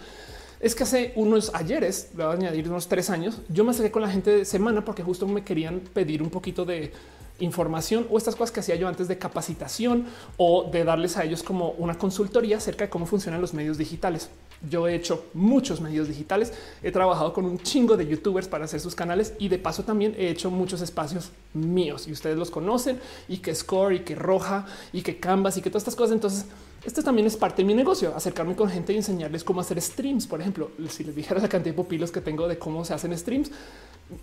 es 0.60 0.74
que 0.74 0.82
hace 0.82 1.12
unos 1.14 1.54
ayeres, 1.54 2.10
voy 2.14 2.24
a 2.24 2.30
añadir 2.30 2.68
unos 2.68 2.88
tres 2.88 3.10
años, 3.10 3.40
yo 3.48 3.64
me 3.64 3.70
acerqué 3.70 3.90
con 3.90 4.02
la 4.02 4.10
gente 4.10 4.30
de 4.30 4.44
semana 4.44 4.84
porque 4.84 5.02
justo 5.02 5.26
me 5.26 5.44
querían 5.44 5.80
pedir 5.80 6.22
un 6.22 6.30
poquito 6.30 6.64
de 6.64 6.92
información 7.40 8.06
o 8.10 8.18
estas 8.18 8.34
cosas 8.34 8.52
que 8.52 8.60
hacía 8.60 8.76
yo 8.76 8.88
antes 8.88 9.08
de 9.08 9.18
capacitación 9.18 10.06
o 10.36 10.68
de 10.70 10.84
darles 10.84 11.16
a 11.16 11.24
ellos 11.24 11.42
como 11.42 11.70
una 11.72 11.96
consultoría 11.96 12.56
acerca 12.56 12.84
de 12.84 12.90
cómo 12.90 13.06
funcionan 13.06 13.40
los 13.40 13.54
medios 13.54 13.78
digitales. 13.78 14.28
Yo 14.68 14.88
he 14.88 14.94
hecho 14.94 15.26
muchos 15.34 15.80
medios 15.80 16.08
digitales, 16.08 16.52
he 16.82 16.90
trabajado 16.90 17.32
con 17.32 17.44
un 17.44 17.58
chingo 17.58 17.96
de 17.96 18.08
youtubers 18.08 18.48
para 18.48 18.64
hacer 18.64 18.80
sus 18.80 18.96
canales 18.96 19.34
y 19.38 19.48
de 19.48 19.58
paso 19.58 19.84
también 19.84 20.16
he 20.18 20.28
hecho 20.28 20.50
muchos 20.50 20.80
espacios 20.80 21.30
míos 21.54 22.08
y 22.08 22.12
ustedes 22.12 22.36
los 22.36 22.50
conocen 22.50 22.98
y 23.28 23.38
que 23.38 23.54
Score 23.54 23.94
y 23.94 24.00
que 24.00 24.16
Roja 24.16 24.66
y 24.92 25.02
que 25.02 25.20
Canvas 25.20 25.56
y 25.56 25.62
que 25.62 25.70
todas 25.70 25.82
estas 25.82 25.94
cosas. 25.94 26.14
Entonces, 26.14 26.46
esto 26.88 27.02
también 27.02 27.26
es 27.26 27.36
parte 27.36 27.60
de 27.60 27.66
mi 27.66 27.74
negocio, 27.74 28.14
acercarme 28.16 28.56
con 28.56 28.70
gente 28.70 28.94
y 28.94 28.96
enseñarles 28.96 29.44
cómo 29.44 29.60
hacer 29.60 29.78
streams. 29.78 30.26
Por 30.26 30.40
ejemplo, 30.40 30.70
si 30.88 31.04
les 31.04 31.14
dijera 31.14 31.38
la 31.38 31.46
cantidad 31.46 31.74
de 31.74 31.76
pupilos 31.76 32.10
que 32.10 32.22
tengo 32.22 32.48
de 32.48 32.58
cómo 32.58 32.82
se 32.82 32.94
hacen 32.94 33.16
streams, 33.16 33.50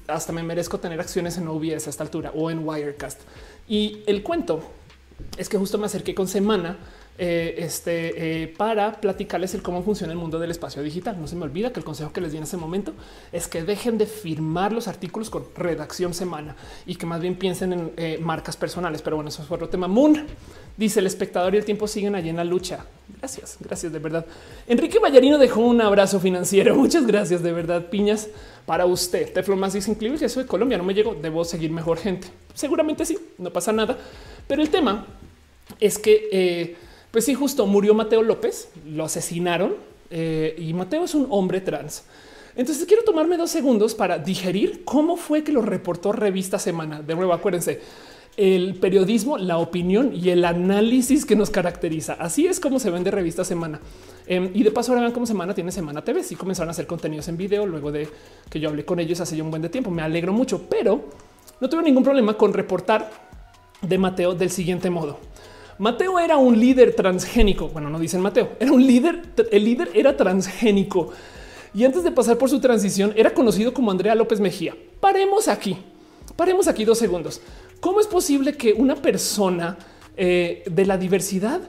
hasta 0.07 0.33
me 0.33 0.41
merezco 0.41 0.79
tener 0.79 0.99
acciones 0.99 1.37
en 1.37 1.47
OBS 1.47 1.85
a 1.85 1.89
esta 1.91 2.03
altura 2.03 2.31
o 2.33 2.49
en 2.49 2.67
Wirecast. 2.67 3.21
Y 3.67 3.99
el 4.07 4.23
cuento 4.23 4.63
es 5.37 5.47
que 5.47 5.59
justo 5.59 5.77
me 5.77 5.85
acerqué 5.85 6.15
con 6.15 6.27
Semana 6.27 6.79
eh, 7.17 7.55
este, 7.59 8.43
eh, 8.43 8.47
para 8.49 8.99
platicarles 8.99 9.53
el 9.53 9.61
cómo 9.61 9.83
funciona 9.83 10.11
el 10.11 10.19
mundo 10.19 10.37
del 10.37 10.51
espacio 10.51 10.83
digital. 10.83 11.15
No 11.17 11.27
se 11.27 11.37
me 11.37 11.43
olvida 11.43 11.71
que 11.71 11.79
el 11.79 11.85
consejo 11.85 12.11
que 12.11 12.19
les 12.19 12.33
di 12.33 12.39
en 12.39 12.43
ese 12.43 12.57
momento 12.57 12.91
es 13.31 13.47
que 13.47 13.63
dejen 13.63 13.97
de 13.97 14.05
firmar 14.05 14.73
los 14.73 14.89
artículos 14.89 15.29
con 15.29 15.45
redacción 15.55 16.13
semana 16.13 16.57
y 16.85 16.95
que 16.95 17.05
más 17.05 17.21
bien 17.21 17.35
piensen 17.37 17.71
en 17.71 17.91
eh, 17.95 18.19
marcas 18.21 18.57
personales. 18.57 19.01
Pero 19.01 19.15
bueno, 19.15 19.29
eso 19.29 19.43
es 19.43 19.49
otro 19.49 19.69
tema. 19.69 19.87
Moon 19.87 20.25
dice 20.75 20.99
el 20.99 21.07
espectador 21.07 21.55
y 21.55 21.57
el 21.57 21.63
tiempo 21.63 21.87
siguen 21.87 22.15
allí 22.15 22.27
en 22.27 22.35
la 22.35 22.43
lucha. 22.43 22.85
Gracias, 23.17 23.59
gracias 23.61 23.93
de 23.93 23.99
verdad. 23.99 24.25
Enrique 24.67 24.99
Vallarino 24.99 25.37
dejó 25.37 25.61
un 25.61 25.79
abrazo 25.79 26.19
financiero. 26.19 26.75
Muchas 26.75 27.07
gracias 27.07 27.41
de 27.41 27.53
verdad. 27.53 27.85
Piñas 27.89 28.27
para 28.65 28.85
usted. 28.85 29.31
Teflon 29.31 29.57
más 29.57 29.71
dice 29.71 29.89
incluso 29.89 30.19
que 30.19 30.27
soy 30.27 30.43
de 30.43 30.49
Colombia, 30.49 30.77
no 30.77 30.83
me 30.83 30.93
llego, 30.93 31.15
debo 31.15 31.45
seguir 31.45 31.71
mejor 31.71 31.97
gente. 31.97 32.27
Seguramente 32.53 33.05
sí, 33.05 33.17
no 33.37 33.51
pasa 33.51 33.71
nada. 33.71 33.97
Pero 34.49 34.61
el 34.61 34.69
tema 34.69 35.05
es 35.79 35.97
que 35.97 36.75
pues 37.15 37.23
sí, 37.23 37.33
justo 37.33 37.65
murió 37.65 37.93
Mateo 37.93 38.21
López, 38.23 38.67
lo 38.85 39.05
asesinaron 39.05 39.75
eh, 40.11 40.53
y 40.57 40.73
Mateo 40.73 41.05
es 41.05 41.15
un 41.15 41.27
hombre 41.29 41.61
trans. 41.61 42.03
Entonces 42.57 42.85
quiero 42.85 43.05
tomarme 43.05 43.37
dos 43.37 43.51
segundos 43.51 43.95
para 43.95 44.17
digerir 44.17 44.83
cómo 44.83 45.15
fue 45.15 45.41
que 45.41 45.53
lo 45.53 45.61
reportó 45.61 46.11
Revista 46.11 46.59
Semana. 46.59 47.01
De 47.01 47.15
nuevo, 47.15 47.31
acuérdense, 47.31 47.79
el 48.35 48.75
periodismo, 48.75 49.37
la 49.37 49.59
opinión 49.59 50.11
y 50.13 50.27
el 50.29 50.43
análisis 50.43 51.25
que 51.25 51.37
nos 51.37 51.49
caracteriza. 51.51 52.17
Así 52.19 52.47
es 52.47 52.59
como 52.59 52.79
se 52.79 52.89
vende 52.89 53.11
Revista 53.11 53.45
Semana. 53.45 53.79
Em, 54.27 54.51
y 54.53 54.63
de 54.63 54.71
paso, 54.71 54.91
ahora 54.91 55.03
vean 55.03 55.13
cómo 55.13 55.25
Semana 55.25 55.53
tiene 55.53 55.71
Semana 55.71 56.03
TV. 56.03 56.21
Sí 56.21 56.35
comenzaron 56.35 56.67
a 56.67 56.71
hacer 56.71 56.85
contenidos 56.85 57.29
en 57.29 57.37
video 57.37 57.65
luego 57.65 57.93
de 57.93 58.09
que 58.49 58.59
yo 58.59 58.67
hablé 58.67 58.83
con 58.83 58.99
ellos 58.99 59.21
hace 59.21 59.37
ya 59.37 59.43
un 59.43 59.51
buen 59.51 59.61
de 59.61 59.69
tiempo. 59.69 59.89
Me 59.89 60.01
alegro 60.01 60.33
mucho, 60.33 60.63
pero 60.69 61.05
no 61.61 61.69
tuve 61.69 61.81
ningún 61.81 62.03
problema 62.03 62.33
con 62.33 62.51
reportar 62.51 63.09
de 63.81 63.97
Mateo 63.97 64.35
del 64.35 64.49
siguiente 64.49 64.89
modo. 64.89 65.17
Mateo 65.77 66.19
era 66.19 66.37
un 66.37 66.59
líder 66.59 66.95
transgénico. 66.95 67.69
Bueno, 67.69 67.89
no 67.89 67.99
dicen 67.99 68.21
Mateo, 68.21 68.51
era 68.59 68.71
un 68.71 68.85
líder. 68.85 69.21
El 69.51 69.65
líder 69.65 69.91
era 69.93 70.15
transgénico 70.15 71.11
y 71.75 71.83
antes 71.83 72.03
de 72.03 72.11
pasar 72.11 72.37
por 72.37 72.49
su 72.49 72.61
transición 72.61 73.13
era 73.17 73.33
conocido 73.33 73.73
como 73.73 73.91
Andrea 73.91 74.15
López 74.15 74.39
Mejía. 74.39 74.75
Paremos 75.01 75.49
aquí, 75.49 75.77
paremos 76.37 76.69
aquí 76.69 76.85
dos 76.85 76.97
segundos. 76.97 77.41
¿Cómo 77.81 77.99
es 77.99 78.07
posible 78.07 78.53
que 78.53 78.73
una 78.73 78.95
persona 78.95 79.77
eh, 80.15 80.63
de 80.71 80.85
la 80.85 80.97
diversidad 80.97 81.59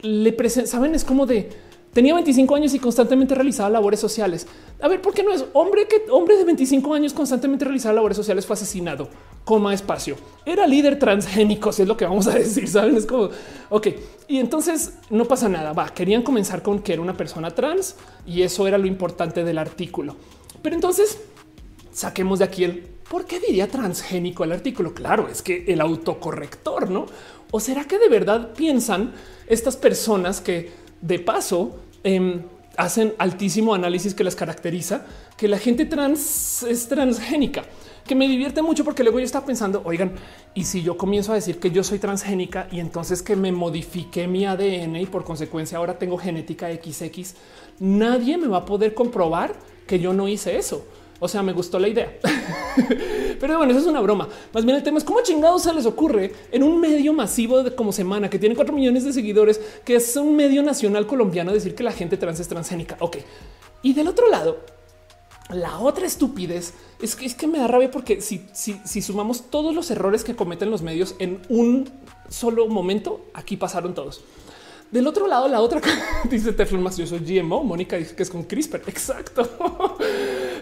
le 0.00 0.32
presente? 0.32 0.70
Saben, 0.70 0.94
es 0.94 1.04
como 1.04 1.26
de 1.26 1.50
tenía 1.94 2.12
25 2.12 2.54
años 2.54 2.74
y 2.74 2.78
constantemente 2.78 3.34
realizaba 3.34 3.70
labores 3.70 4.00
sociales. 4.00 4.46
A 4.82 4.88
ver, 4.88 5.00
¿por 5.00 5.14
qué 5.14 5.22
no 5.22 5.32
es 5.32 5.46
hombre 5.54 5.88
que 5.88 6.02
hombre 6.10 6.36
de 6.36 6.44
25 6.44 6.92
años 6.92 7.14
constantemente 7.14 7.64
realizaba 7.64 7.94
labores 7.94 8.18
sociales 8.18 8.44
fue 8.44 8.54
asesinado? 8.54 9.08
coma 9.44 9.74
espacio. 9.74 10.16
Era 10.44 10.66
líder 10.66 10.98
transgénico, 10.98 11.70
si 11.70 11.82
es 11.82 11.88
lo 11.88 11.96
que 11.96 12.06
vamos 12.06 12.26
a 12.26 12.34
decir, 12.34 12.66
saben? 12.68 12.96
Es 12.96 13.06
como, 13.06 13.28
ok. 13.68 13.88
Y 14.26 14.38
entonces 14.38 14.94
no 15.10 15.26
pasa 15.26 15.48
nada. 15.48 15.72
Va, 15.72 15.88
querían 15.90 16.22
comenzar 16.22 16.62
con 16.62 16.80
que 16.80 16.94
era 16.94 17.02
una 17.02 17.16
persona 17.16 17.50
trans 17.50 17.96
y 18.26 18.42
eso 18.42 18.66
era 18.66 18.78
lo 18.78 18.86
importante 18.86 19.44
del 19.44 19.58
artículo. 19.58 20.16
Pero 20.62 20.74
entonces 20.74 21.20
saquemos 21.92 22.38
de 22.38 22.46
aquí 22.46 22.64
el 22.64 22.94
por 23.08 23.26
qué 23.26 23.38
diría 23.38 23.68
transgénico 23.68 24.44
el 24.44 24.52
artículo. 24.52 24.94
Claro, 24.94 25.28
es 25.28 25.42
que 25.42 25.64
el 25.68 25.80
autocorrector, 25.80 26.90
no? 26.90 27.06
O 27.50 27.60
será 27.60 27.84
que 27.84 27.98
de 27.98 28.08
verdad 28.08 28.52
piensan 28.54 29.12
estas 29.46 29.76
personas 29.76 30.40
que 30.40 30.72
de 31.04 31.18
paso 31.18 31.76
em, 32.02 32.42
hacen 32.76 33.14
altísimo 33.18 33.74
análisis 33.74 34.14
que 34.14 34.24
les 34.24 34.34
caracteriza 34.34 35.06
que 35.36 35.48
la 35.48 35.58
gente 35.58 35.84
trans 35.84 36.62
es 36.62 36.88
transgénica? 36.88 37.62
que 38.06 38.14
me 38.14 38.28
divierte 38.28 38.62
mucho 38.62 38.84
porque 38.84 39.02
luego 39.02 39.18
yo 39.18 39.24
estaba 39.24 39.46
pensando, 39.46 39.82
oigan, 39.84 40.12
y 40.52 40.64
si 40.64 40.82
yo 40.82 40.96
comienzo 40.96 41.32
a 41.32 41.36
decir 41.36 41.58
que 41.58 41.70
yo 41.70 41.82
soy 41.82 41.98
transgénica 41.98 42.68
y 42.70 42.80
entonces 42.80 43.22
que 43.22 43.34
me 43.34 43.50
modifique 43.50 44.28
mi 44.28 44.44
ADN 44.44 44.96
y 44.96 45.06
por 45.06 45.24
consecuencia 45.24 45.78
ahora 45.78 45.98
tengo 45.98 46.18
genética 46.18 46.68
XX, 46.70 47.34
nadie 47.80 48.36
me 48.36 48.46
va 48.46 48.58
a 48.58 48.64
poder 48.66 48.92
comprobar 48.92 49.54
que 49.86 49.98
yo 49.98 50.12
no 50.12 50.28
hice 50.28 50.58
eso. 50.58 50.86
O 51.24 51.28
sea, 51.28 51.42
me 51.42 51.54
gustó 51.54 51.78
la 51.78 51.88
idea. 51.88 52.18
Pero 53.40 53.56
bueno, 53.56 53.72
eso 53.72 53.80
es 53.80 53.86
una 53.86 54.02
broma. 54.02 54.28
Más 54.52 54.62
bien 54.62 54.76
el 54.76 54.82
tema 54.82 54.98
es 54.98 55.04
cómo 55.04 55.22
chingados 55.22 55.62
se 55.62 55.72
les 55.72 55.86
ocurre 55.86 56.34
en 56.52 56.62
un 56.62 56.78
medio 56.78 57.14
masivo 57.14 57.62
de 57.62 57.74
como 57.74 57.92
semana 57.92 58.28
que 58.28 58.38
tiene 58.38 58.54
cuatro 58.54 58.74
millones 58.74 59.04
de 59.04 59.12
seguidores, 59.14 59.58
que 59.86 59.96
es 59.96 60.14
un 60.16 60.36
medio 60.36 60.62
nacional 60.62 61.06
colombiano, 61.06 61.50
decir 61.50 61.74
que 61.74 61.82
la 61.82 61.92
gente 61.92 62.18
trans 62.18 62.40
es 62.40 62.48
transgénica. 62.48 62.98
Ok. 63.00 63.16
Y 63.80 63.94
del 63.94 64.08
otro 64.08 64.28
lado, 64.28 64.58
la 65.48 65.78
otra 65.78 66.04
estupidez 66.04 66.74
es 67.00 67.16
que, 67.16 67.24
es 67.24 67.34
que 67.34 67.46
me 67.46 67.58
da 67.58 67.68
rabia 67.68 67.90
porque 67.90 68.20
si, 68.20 68.44
si, 68.52 68.78
si 68.84 69.00
sumamos 69.00 69.48
todos 69.48 69.74
los 69.74 69.90
errores 69.90 70.24
que 70.24 70.36
cometen 70.36 70.70
los 70.70 70.82
medios 70.82 71.14
en 71.20 71.40
un 71.48 71.88
solo 72.28 72.68
momento, 72.68 73.24
aquí 73.32 73.56
pasaron 73.56 73.94
todos. 73.94 74.22
Del 74.94 75.06
otro 75.08 75.26
lado, 75.26 75.48
la 75.48 75.60
otra 75.60 75.80
dice 76.30 76.52
Teflon 76.52 76.82
más 76.82 76.94
soy 76.94 77.18
GMO. 77.18 77.64
Mónica 77.64 77.96
dice 77.96 78.14
que 78.14 78.22
es 78.22 78.30
con 78.30 78.44
CRISPR. 78.44 78.82
Exacto. 78.86 79.96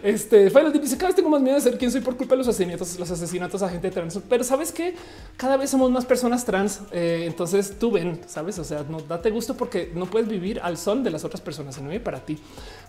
Este 0.02 0.50
Final 0.50 0.72
dice 0.72 0.96
cada 0.96 1.08
vez 1.08 1.16
tengo 1.16 1.28
más 1.28 1.40
miedo 1.40 1.54
de 1.54 1.60
ser 1.60 1.78
quien 1.78 1.90
soy 1.90 2.00
por 2.00 2.16
culpa 2.16 2.34
de 2.34 2.38
los 2.38 2.48
asesinatos, 2.48 2.98
los 2.98 3.10
asesinatos 3.10 3.62
a 3.62 3.68
gente 3.68 3.88
trans. 3.90 4.18
Pero 4.28 4.42
sabes 4.42 4.72
que 4.72 4.96
cada 5.36 5.56
vez 5.56 5.70
somos 5.70 5.90
más 5.92 6.04
personas 6.04 6.44
trans. 6.44 6.80
Eh, 6.90 7.22
entonces 7.26 7.78
tú 7.78 7.92
ven, 7.92 8.20
sabes? 8.26 8.58
O 8.58 8.64
sea, 8.64 8.84
no 8.88 9.00
date 9.00 9.30
gusto 9.30 9.56
porque 9.56 9.92
no 9.94 10.06
puedes 10.06 10.28
vivir 10.28 10.58
al 10.60 10.76
son 10.76 11.04
de 11.04 11.10
las 11.10 11.24
otras 11.24 11.40
personas. 11.40 11.80
No 11.80 11.92
para 12.02 12.18
ti. 12.18 12.36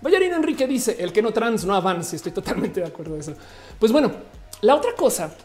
Vallarino 0.02 0.36
Enrique 0.36 0.66
dice 0.66 0.96
el 1.00 1.14
que 1.14 1.22
no 1.22 1.32
trans 1.32 1.66
no 1.66 1.76
avance. 1.76 2.16
Estoy 2.16 2.32
totalmente 2.32 2.80
de 2.80 2.88
acuerdo 2.88 3.16
eso. 3.16 3.34
Pues 3.78 3.92
bueno, 3.92 4.12
la 4.62 4.76
otra 4.76 4.96
cosa 4.96 5.36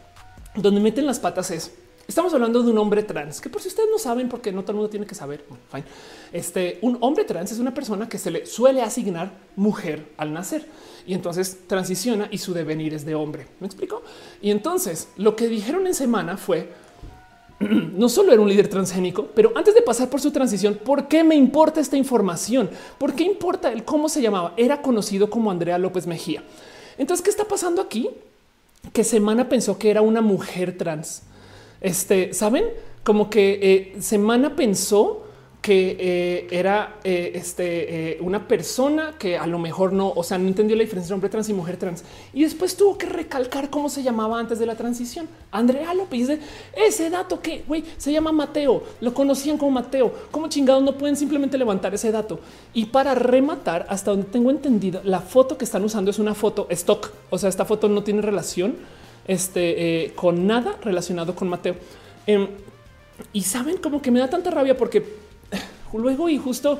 donde 0.55 0.81
meten 0.81 1.05
las 1.05 1.19
patas 1.19 1.51
es 1.51 1.71
Estamos 2.09 2.33
hablando 2.33 2.63
de 2.63 2.71
un 2.71 2.77
hombre 2.79 3.03
trans, 3.03 3.39
que 3.39 3.49
por 3.49 3.61
si 3.61 3.67
ustedes 3.67 3.87
no 3.91 3.99
saben, 3.99 4.29
porque 4.29 4.51
no 4.51 4.63
todo 4.63 4.71
el 4.71 4.77
mundo 4.77 4.89
tiene 4.89 5.05
que 5.05 5.13
saber, 5.13 5.45
fine. 5.71 5.83
Este, 6.33 6.79
un 6.81 6.97
hombre 7.01 7.23
trans 7.23 7.51
es 7.51 7.59
una 7.59 7.71
persona 7.71 8.09
que 8.09 8.17
se 8.17 8.31
le 8.31 8.47
suele 8.47 8.81
asignar 8.81 9.31
mujer 9.55 10.07
al 10.17 10.33
nacer 10.33 10.65
y 11.09 11.15
entonces 11.15 11.61
transiciona 11.65 12.27
y 12.29 12.37
su 12.37 12.53
devenir 12.53 12.93
es 12.93 13.03
de 13.03 13.15
hombre. 13.15 13.47
¿Me 13.59 13.65
explico? 13.65 14.03
Y 14.43 14.51
entonces 14.51 15.07
lo 15.17 15.35
que 15.35 15.47
dijeron 15.47 15.87
en 15.87 15.95
semana 15.95 16.37
fue 16.37 16.69
no 17.59 18.07
solo 18.09 18.31
era 18.31 18.39
un 18.39 18.47
líder 18.47 18.67
transgénico, 18.67 19.25
pero 19.33 19.51
antes 19.55 19.73
de 19.73 19.81
pasar 19.81 20.11
por 20.11 20.21
su 20.21 20.29
transición, 20.29 20.75
¿por 20.75 21.07
qué 21.07 21.23
me 21.23 21.33
importa 21.33 21.81
esta 21.81 21.97
información? 21.97 22.69
¿Por 22.99 23.15
qué 23.15 23.23
importa 23.23 23.71
el 23.71 23.83
cómo 23.85 24.07
se 24.07 24.21
llamaba? 24.21 24.53
Era 24.55 24.83
conocido 24.83 25.31
como 25.31 25.49
Andrea 25.49 25.79
López 25.79 26.05
Mejía. 26.05 26.43
Entonces, 26.99 27.23
¿qué 27.23 27.31
está 27.31 27.45
pasando 27.45 27.81
aquí? 27.81 28.11
Que 28.93 29.03
Semana 29.03 29.49
pensó 29.49 29.79
que 29.79 29.89
era 29.89 30.03
una 30.03 30.21
mujer 30.21 30.77
trans 30.77 31.23
este, 31.81 32.35
¿saben? 32.35 32.65
Como 33.03 33.31
que 33.31 33.59
eh, 33.63 33.99
Semana 33.99 34.55
pensó 34.55 35.23
que 35.61 35.97
eh, 35.99 36.47
era 36.51 36.99
eh, 37.03 37.33
este, 37.35 38.17
una 38.21 38.47
persona 38.47 39.15
que 39.19 39.37
a 39.37 39.45
lo 39.45 39.59
mejor 39.59 39.91
no, 39.91 40.09
o 40.09 40.23
sea, 40.23 40.37
no 40.37 40.47
entendió 40.47 40.75
la 40.77 40.83
diferencia 40.83 41.07
entre 41.07 41.15
hombre 41.15 41.29
trans 41.29 41.49
y 41.49 41.53
mujer 41.53 41.75
trans. 41.75 42.03
Y 42.33 42.43
después 42.43 42.77
tuvo 42.77 42.97
que 42.97 43.07
recalcar 43.07 43.69
cómo 43.69 43.89
se 43.89 44.01
llamaba 44.01 44.39
antes 44.39 44.57
de 44.57 44.65
la 44.65 44.75
transición. 44.75 45.27
Andrea 45.51 45.93
López 45.93 46.19
dice 46.27 46.39
ese 46.73 47.09
dato 47.09 47.41
que 47.41 47.63
se 47.97 48.11
llama 48.11 48.31
Mateo, 48.31 48.83
lo 49.01 49.13
conocían 49.13 49.57
como 49.57 49.71
Mateo. 49.71 50.13
¿Cómo 50.31 50.47
chingados 50.47 50.81
no 50.81 50.97
pueden 50.97 51.17
simplemente 51.17 51.57
levantar 51.57 51.93
ese 51.93 52.11
dato? 52.11 52.39
Y 52.73 52.85
para 52.85 53.13
rematar, 53.13 53.85
hasta 53.89 54.11
donde 54.11 54.27
tengo 54.27 54.51
entendido, 54.51 55.01
la 55.03 55.19
foto 55.19 55.57
que 55.57 55.65
están 55.65 55.83
usando 55.83 56.09
es 56.09 56.19
una 56.19 56.35
foto 56.35 56.67
stock. 56.69 57.11
O 57.29 57.37
sea, 57.37 57.49
esta 57.49 57.65
foto 57.65 57.89
no 57.89 58.03
tiene 58.03 58.21
relación 58.21 58.77
este, 59.27 60.05
eh, 60.05 60.13
con 60.15 60.47
nada 60.47 60.77
relacionado 60.81 61.35
con 61.35 61.49
Mateo. 61.49 61.75
Em, 62.25 62.47
y 63.33 63.41
saben 63.41 63.77
como 63.77 64.01
que 64.01 64.11
me 64.11 64.19
da 64.19 64.29
tanta 64.29 64.49
rabia 64.49 64.77
porque 64.77 65.28
luego 65.97 66.29
y 66.29 66.37
justo, 66.37 66.79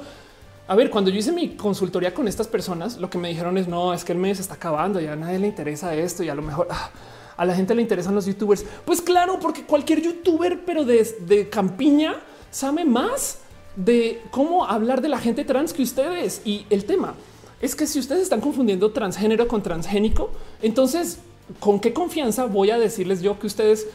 a 0.67 0.75
ver, 0.75 0.89
cuando 0.89 1.09
yo 1.09 1.17
hice 1.17 1.31
mi 1.31 1.55
consultoría 1.55 2.13
con 2.13 2.27
estas 2.27 2.47
personas, 2.47 2.97
lo 2.97 3.09
que 3.09 3.17
me 3.17 3.29
dijeron 3.29 3.57
es 3.57 3.67
no, 3.67 3.93
es 3.93 4.03
que 4.03 4.11
el 4.11 4.19
mes 4.19 4.39
está 4.39 4.55
acabando, 4.55 4.99
ya 4.99 5.13
a 5.13 5.15
nadie 5.15 5.39
le 5.39 5.47
interesa 5.47 5.95
esto 5.95 6.23
y 6.23 6.29
a 6.29 6.35
lo 6.35 6.41
mejor 6.41 6.67
ah, 6.69 6.91
a 7.37 7.45
la 7.45 7.55
gente 7.55 7.73
le 7.73 7.81
interesan 7.81 8.13
los 8.13 8.25
youtubers. 8.25 8.65
Pues 8.85 9.01
claro, 9.01 9.39
porque 9.39 9.63
cualquier 9.63 10.01
youtuber, 10.01 10.59
pero 10.65 10.83
de, 10.85 11.07
de 11.21 11.49
campiña, 11.49 12.17
sabe 12.51 12.85
más 12.85 13.39
de 13.75 14.21
cómo 14.31 14.65
hablar 14.65 15.01
de 15.01 15.09
la 15.09 15.19
gente 15.19 15.45
trans 15.45 15.73
que 15.73 15.81
ustedes. 15.81 16.41
Y 16.43 16.65
el 16.69 16.85
tema 16.85 17.15
es 17.61 17.75
que 17.75 17.87
si 17.87 17.99
ustedes 17.99 18.23
están 18.23 18.41
confundiendo 18.41 18.91
transgénero 18.91 19.47
con 19.47 19.63
transgénico, 19.63 20.31
entonces 20.61 21.19
con 21.59 21.79
qué 21.79 21.93
confianza 21.93 22.45
voy 22.45 22.71
a 22.71 22.77
decirles 22.77 23.21
yo 23.21 23.39
que 23.39 23.47
ustedes 23.47 23.87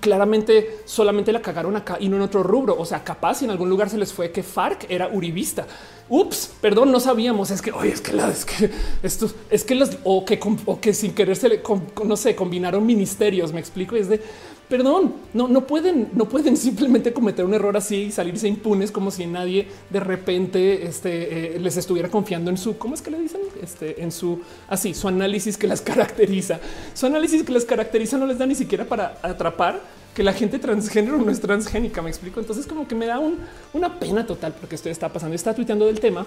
claramente 0.00 0.80
solamente 0.84 1.32
la 1.32 1.42
cagaron 1.42 1.76
acá 1.76 1.96
y 2.00 2.08
no 2.08 2.16
en 2.16 2.22
otro 2.22 2.42
rubro. 2.42 2.76
O 2.78 2.84
sea, 2.84 3.04
capaz 3.04 3.42
en 3.42 3.50
algún 3.50 3.68
lugar 3.68 3.90
se 3.90 3.98
les 3.98 4.12
fue 4.12 4.30
que 4.30 4.42
FARC 4.42 4.86
era 4.88 5.08
uribista. 5.08 5.66
Ups, 6.08 6.52
perdón, 6.60 6.92
no 6.92 7.00
sabíamos. 7.00 7.50
Es 7.50 7.62
que 7.62 7.72
hoy 7.72 7.88
es 7.88 8.00
que 8.00 8.12
la 8.12 8.28
es 8.28 8.44
que 8.44 8.70
esto 9.02 9.30
es 9.50 9.64
que 9.64 9.74
las 9.74 9.98
o 10.04 10.24
que, 10.24 10.38
o 10.66 10.80
que 10.80 10.92
sin 10.92 11.14
querer 11.14 11.36
se 11.36 11.48
le 11.48 11.62
no 12.04 12.16
sé, 12.16 12.34
combinaron 12.34 12.84
ministerios. 12.84 13.52
Me 13.52 13.60
explico. 13.60 13.96
Es 13.96 14.08
de 14.08 14.20
perdón, 14.68 15.14
no, 15.32 15.48
no 15.48 15.66
pueden, 15.66 16.10
no 16.14 16.28
pueden 16.28 16.56
simplemente 16.56 17.12
cometer 17.12 17.44
un 17.44 17.54
error 17.54 17.76
así 17.76 18.04
y 18.04 18.12
salirse 18.12 18.48
impunes 18.48 18.90
como 18.90 19.10
si 19.10 19.26
nadie 19.26 19.68
de 19.90 20.00
repente 20.00 20.86
este, 20.86 21.56
eh, 21.56 21.58
les 21.58 21.76
estuviera 21.76 22.08
confiando 22.08 22.50
en 22.50 22.56
su, 22.56 22.78
¿cómo 22.78 22.94
es 22.94 23.02
que 23.02 23.10
le 23.10 23.18
dicen? 23.18 23.40
Este, 23.62 24.02
en 24.02 24.10
su, 24.10 24.40
así, 24.68 24.94
su 24.94 25.08
análisis 25.08 25.56
que 25.56 25.66
las 25.66 25.80
caracteriza. 25.82 26.60
Su 26.94 27.06
análisis 27.06 27.42
que 27.42 27.52
las 27.52 27.64
caracteriza 27.64 28.16
no 28.18 28.26
les 28.26 28.38
da 28.38 28.46
ni 28.46 28.54
siquiera 28.54 28.84
para 28.84 29.18
atrapar 29.22 29.80
que 30.14 30.22
la 30.22 30.32
gente 30.32 30.58
transgénero 30.58 31.18
no 31.18 31.30
es 31.30 31.40
transgénica, 31.40 32.00
me 32.00 32.08
explico. 32.08 32.40
Entonces 32.40 32.66
como 32.66 32.86
que 32.86 32.94
me 32.94 33.06
da 33.06 33.18
un, 33.18 33.38
una 33.72 33.98
pena 33.98 34.26
total 34.26 34.54
porque 34.58 34.76
esto 34.76 34.88
está 34.88 35.12
pasando. 35.12 35.34
Está 35.34 35.54
tuiteando 35.54 35.86
del 35.86 36.00
tema 36.00 36.24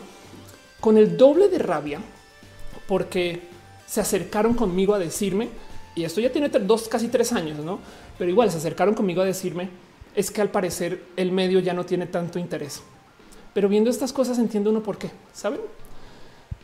con 0.79 0.97
el 0.97 1.17
doble 1.17 1.47
de 1.47 1.59
rabia 1.59 1.99
porque 2.87 3.41
se 3.85 4.01
acercaron 4.01 4.53
conmigo 4.53 4.93
a 4.93 4.99
decirme, 4.99 5.49
y 5.95 6.03
esto 6.03 6.21
ya 6.21 6.31
tiene 6.31 6.49
dos, 6.49 6.87
casi 6.87 7.07
tres 7.07 7.31
años, 7.33 7.57
¿no? 7.59 7.79
Pero 8.17 8.29
igual 8.29 8.51
se 8.51 8.57
acercaron 8.57 8.93
conmigo 8.93 9.21
a 9.21 9.25
decirme 9.25 9.69
es 10.15 10.31
que 10.31 10.41
al 10.41 10.49
parecer 10.49 11.03
el 11.15 11.31
medio 11.31 11.59
ya 11.59 11.73
no 11.73 11.85
tiene 11.85 12.07
tanto 12.07 12.39
interés. 12.39 12.81
Pero 13.53 13.69
viendo 13.69 13.89
estas 13.89 14.11
cosas 14.11 14.39
entiendo 14.39 14.71
uno 14.71 14.81
por 14.81 14.97
qué, 14.97 15.11
¿saben? 15.33 15.59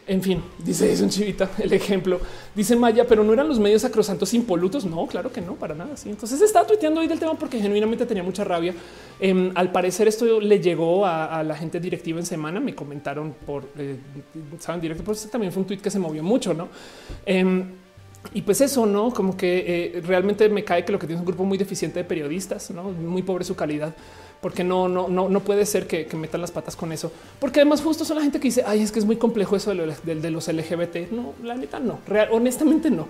En 0.05 0.21
fin, 0.21 0.43
dice 0.59 0.91
es 0.91 0.99
un 0.99 1.09
chivita 1.09 1.49
el 1.59 1.71
ejemplo. 1.71 2.19
Dice 2.53 2.75
Maya, 2.75 3.05
pero 3.07 3.23
no 3.23 3.31
eran 3.31 3.47
los 3.47 3.59
medios 3.59 3.83
sacrosantos 3.83 4.33
impolutos. 4.33 4.85
No, 4.85 5.07
claro 5.07 5.31
que 5.31 5.39
no, 5.39 5.53
para 5.53 5.75
nada. 5.75 5.95
Sí. 5.95 6.09
Entonces 6.09 6.41
estaba 6.41 6.67
tuiteando 6.67 6.99
hoy 6.99 7.07
del 7.07 7.19
tema 7.19 7.35
porque 7.35 7.59
genuinamente 7.59 8.05
tenía 8.05 8.23
mucha 8.23 8.43
rabia. 8.43 8.73
Em, 9.19 9.51
al 9.55 9.71
parecer, 9.71 10.07
esto 10.07 10.41
le 10.41 10.59
llegó 10.59 11.05
a, 11.05 11.41
la 11.43 11.55
gente 11.55 11.79
directiva 11.79 12.19
en 12.19 12.25
semana. 12.25 12.59
Me 12.59 12.75
comentaron 12.75 13.33
por 13.45 13.69
eh, 13.77 13.97
saben 14.59 14.81
directo, 14.81 15.03
pues 15.03 15.29
también 15.29 15.53
fue 15.53 15.61
un 15.61 15.67
tweet 15.67 15.79
que 15.79 15.89
se 15.89 15.99
movió 15.99 16.21
mucho, 16.21 16.53
no? 16.53 16.67
Em, 17.25 17.82
y 18.33 18.41
pues 18.41 18.61
eso, 18.61 18.85
no 18.85 19.11
como 19.11 19.35
que 19.35 19.95
eh, 19.97 20.01
realmente 20.01 20.47
me 20.49 20.63
cae 20.63 20.85
que 20.85 20.91
lo 20.91 20.99
que 20.99 21.07
tiene 21.07 21.17
es 21.17 21.21
un 21.21 21.27
grupo 21.27 21.43
muy 21.43 21.57
deficiente 21.57 21.99
de 21.99 22.05
periodistas, 22.05 22.71
no 22.71 22.83
muy 22.83 23.21
pobre 23.21 23.43
su 23.43 23.55
calidad, 23.55 23.93
porque 24.41 24.63
no, 24.63 24.87
no, 24.87 25.07
no, 25.07 25.29
no 25.29 25.39
puede 25.41 25.65
ser 25.65 25.87
que, 25.87 26.07
metan 26.15 26.41
las 26.41 26.51
patas 26.51 26.75
con 26.75 26.91
eso, 26.91 27.11
porque 27.39 27.59
además 27.59 27.81
justo 27.81 28.05
son 28.05 28.17
la 28.17 28.23
gente 28.23 28.39
que 28.39 28.47
dice 28.47 28.63
ay, 28.65 28.81
es 28.81 28.91
que 28.91 28.99
es 28.99 29.05
muy 29.05 29.17
complejo 29.17 29.55
eso 29.55 29.73
de, 29.73 30.31
los 30.31 30.47
LGBT. 30.47 31.11
No, 31.11 31.33
la 31.43 31.55
neta, 31.55 31.79
no, 31.79 31.99
real, 32.07 32.29
honestamente, 32.31 32.89
no. 32.89 33.07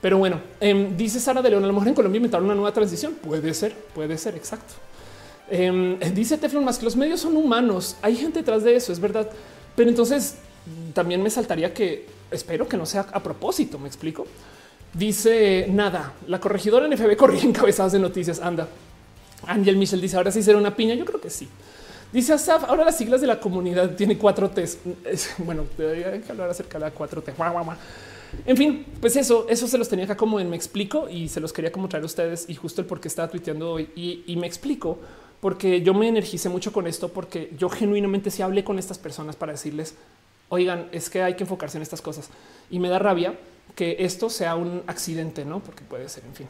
Pero 0.00 0.18
bueno, 0.18 0.40
em, 0.60 0.96
dice 0.96 1.20
Sara 1.20 1.42
de 1.42 1.50
León, 1.50 1.64
a 1.64 1.66
lo 1.68 1.72
mejor 1.72 1.88
en 1.88 1.94
Colombia 1.94 2.16
inventaron 2.16 2.46
una 2.46 2.56
nueva 2.56 2.72
transición. 2.72 3.14
Puede 3.14 3.54
ser, 3.54 3.72
puede 3.94 4.18
ser, 4.18 4.34
exacto. 4.34 4.74
Em, 5.48 5.98
dice 6.14 6.38
Teflon 6.38 6.64
más 6.64 6.78
que 6.78 6.84
los 6.84 6.96
medios 6.96 7.20
son 7.20 7.36
humanos. 7.36 7.96
Hay 8.02 8.16
gente 8.16 8.40
detrás 8.40 8.64
de 8.64 8.74
eso, 8.74 8.92
es 8.92 8.98
verdad. 8.98 9.30
Pero 9.76 9.90
entonces 9.90 10.36
también 10.92 11.22
me 11.22 11.30
saltaría 11.30 11.72
que 11.72 12.06
espero 12.32 12.68
que 12.68 12.76
no 12.76 12.86
sea 12.86 13.06
a 13.12 13.22
propósito. 13.22 13.78
Me 13.78 13.88
explico. 13.88 14.26
Dice 14.92 15.66
nada. 15.70 16.12
La 16.26 16.40
corregidora 16.40 16.88
NFB 16.88 17.16
corría 17.16 17.42
encabezadas 17.42 17.92
de 17.92 17.98
noticias. 17.98 18.40
Anda. 18.40 18.68
Ángel 19.46 19.76
Michel 19.76 20.00
dice 20.00 20.16
ahora 20.16 20.30
sí 20.30 20.42
será 20.42 20.58
una 20.58 20.74
piña. 20.74 20.94
Yo 20.94 21.04
creo 21.04 21.20
que 21.20 21.30
sí. 21.30 21.48
Dice 22.12 22.34
Asaf, 22.34 22.64
ahora 22.64 22.84
las 22.84 22.98
siglas 22.98 23.22
de 23.22 23.26
la 23.26 23.40
comunidad 23.40 23.94
tiene 23.96 24.18
cuatro 24.18 24.50
T. 24.50 24.64
Bueno, 25.38 25.64
hay 25.78 26.20
que 26.20 26.30
hablar 26.30 26.50
acerca 26.50 26.78
de 26.78 26.84
la 26.84 26.90
cuatro 26.90 27.22
T. 27.22 27.32
En 28.46 28.56
fin, 28.56 28.84
pues 29.00 29.16
eso, 29.16 29.46
eso 29.48 29.66
se 29.66 29.78
los 29.78 29.88
tenía 29.88 30.04
acá 30.04 30.16
como 30.16 30.40
en 30.40 30.48
me 30.48 30.56
explico 30.56 31.08
y 31.08 31.28
se 31.28 31.40
los 31.40 31.52
quería 31.52 31.72
como 31.72 31.88
traer 31.88 32.02
a 32.02 32.06
ustedes 32.06 32.48
y 32.48 32.54
justo 32.54 32.80
el 32.80 32.86
por 32.86 33.00
qué 33.00 33.08
estaba 33.08 33.28
tuiteando 33.28 33.72
hoy 33.72 33.90
y, 33.94 34.24
y 34.26 34.36
me 34.36 34.46
explico 34.46 34.98
porque 35.40 35.82
yo 35.82 35.92
me 35.92 36.08
energicé 36.08 36.48
mucho 36.48 36.72
con 36.72 36.86
esto 36.86 37.08
porque 37.08 37.50
yo 37.58 37.68
genuinamente 37.68 38.30
sí 38.30 38.42
hablé 38.42 38.64
con 38.64 38.78
estas 38.78 38.98
personas 38.98 39.36
para 39.36 39.52
decirles 39.52 39.94
oigan, 40.52 40.88
es 40.92 41.08
que 41.08 41.22
hay 41.22 41.34
que 41.34 41.44
enfocarse 41.44 41.78
en 41.78 41.82
estas 41.82 42.02
cosas. 42.02 42.28
Y 42.70 42.78
me 42.78 42.90
da 42.90 42.98
rabia 42.98 43.38
que 43.74 43.96
esto 44.00 44.28
sea 44.28 44.54
un 44.54 44.82
accidente, 44.86 45.46
no? 45.46 45.60
Porque 45.60 45.82
puede 45.82 46.10
ser, 46.10 46.24
en 46.26 46.34
fin. 46.34 46.46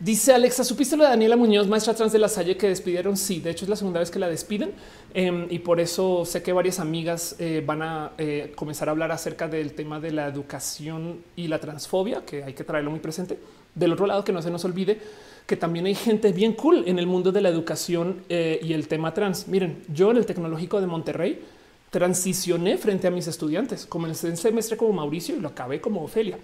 Dice 0.00 0.32
Alexa, 0.32 0.64
¿supiste 0.64 0.96
lo 0.96 1.04
de 1.04 1.10
Daniela 1.10 1.36
Muñoz, 1.36 1.68
maestra 1.68 1.92
trans 1.92 2.12
de 2.12 2.18
la 2.18 2.30
Salle 2.30 2.56
que 2.56 2.68
despidieron? 2.68 3.18
Sí, 3.18 3.40
de 3.40 3.50
hecho 3.50 3.66
es 3.66 3.68
la 3.68 3.76
segunda 3.76 4.00
vez 4.00 4.10
que 4.10 4.18
la 4.18 4.26
despiden 4.26 4.72
em, 5.12 5.46
y 5.50 5.58
por 5.58 5.80
eso 5.80 6.24
sé 6.24 6.42
que 6.42 6.52
varias 6.52 6.80
amigas 6.80 7.36
eh, 7.38 7.62
van 7.64 7.82
a 7.82 8.12
eh, 8.16 8.52
comenzar 8.56 8.88
a 8.88 8.92
hablar 8.92 9.12
acerca 9.12 9.48
del 9.48 9.74
tema 9.74 10.00
de 10.00 10.10
la 10.10 10.26
educación 10.26 11.22
y 11.36 11.48
la 11.48 11.60
transfobia, 11.60 12.24
que 12.24 12.42
hay 12.42 12.54
que 12.54 12.64
traerlo 12.64 12.90
muy 12.90 13.00
presente. 13.00 13.38
Del 13.74 13.92
otro 13.92 14.06
lado, 14.06 14.24
que 14.24 14.32
no 14.32 14.40
se 14.40 14.50
nos 14.50 14.64
olvide 14.64 14.98
que 15.46 15.56
también 15.56 15.86
hay 15.86 15.94
gente 15.94 16.32
bien 16.32 16.54
cool 16.54 16.84
en 16.86 16.98
el 16.98 17.06
mundo 17.06 17.32
de 17.32 17.40
la 17.40 17.48
educación 17.48 18.22
eh, 18.28 18.60
y 18.62 18.72
el 18.72 18.88
tema 18.88 19.12
trans. 19.12 19.48
Miren, 19.48 19.82
yo 19.92 20.10
en 20.10 20.16
el 20.16 20.26
tecnológico 20.26 20.80
de 20.80 20.86
Monterrey 20.86 21.42
transicioné 21.92 22.78
frente 22.78 23.06
a 23.06 23.10
mis 23.10 23.26
estudiantes. 23.26 23.84
Comencé 23.84 24.28
en 24.28 24.38
semestre 24.38 24.78
como 24.78 24.94
Mauricio 24.94 25.36
y 25.36 25.40
lo 25.40 25.48
acabé 25.48 25.78
como 25.78 26.02
Ofelia. 26.02 26.38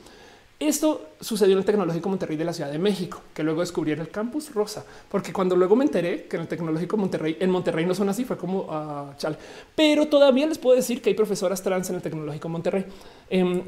Esto 0.60 1.12
sucedió 1.20 1.54
en 1.54 1.60
el 1.60 1.64
Tecnológico 1.64 2.10
Monterrey 2.10 2.36
de 2.36 2.44
la 2.44 2.52
Ciudad 2.52 2.70
de 2.70 2.78
México, 2.78 3.22
que 3.32 3.42
luego 3.42 3.60
descubrí 3.60 3.92
el 3.92 4.10
campus 4.10 4.52
Rosa, 4.52 4.84
porque 5.08 5.32
cuando 5.32 5.56
luego 5.56 5.74
me 5.74 5.84
enteré 5.84 6.24
que 6.24 6.36
en 6.36 6.42
el 6.42 6.48
Tecnológico 6.48 6.98
Monterrey, 6.98 7.38
en 7.40 7.48
Monterrey 7.48 7.86
no 7.86 7.94
son 7.94 8.10
así, 8.10 8.24
fue 8.24 8.36
como 8.36 8.64
uh, 8.64 9.16
chale. 9.16 9.36
Pero 9.74 10.06
todavía 10.08 10.46
les 10.46 10.58
puedo 10.58 10.76
decir 10.76 11.00
que 11.00 11.08
hay 11.08 11.14
profesoras 11.14 11.62
trans 11.62 11.88
en 11.88 11.96
el 11.96 12.02
Tecnológico 12.02 12.50
Monterrey. 12.50 12.84
En, 13.30 13.62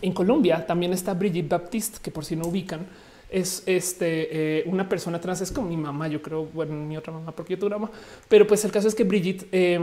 en 0.00 0.12
Colombia 0.12 0.66
también 0.66 0.92
está 0.92 1.14
Brigitte 1.14 1.50
Baptiste, 1.50 1.98
que 2.02 2.10
por 2.10 2.24
si 2.24 2.34
no 2.34 2.48
ubican, 2.48 2.84
es 3.30 3.62
este 3.66 4.58
eh, 4.58 4.64
una 4.66 4.88
persona 4.88 5.20
trans, 5.20 5.42
es 5.42 5.52
como 5.52 5.68
mi 5.68 5.76
mamá, 5.76 6.08
yo 6.08 6.20
creo, 6.20 6.46
bueno, 6.46 6.74
mi 6.74 6.96
otra 6.96 7.12
mamá, 7.12 7.30
porque 7.30 7.54
yo 7.54 7.60
tu 7.60 7.68
mamá, 7.68 7.90
pero 8.28 8.44
pues 8.44 8.64
el 8.64 8.72
caso 8.72 8.88
es 8.88 8.94
que 8.94 9.04
Brigitte 9.04 9.46
eh, 9.52 9.78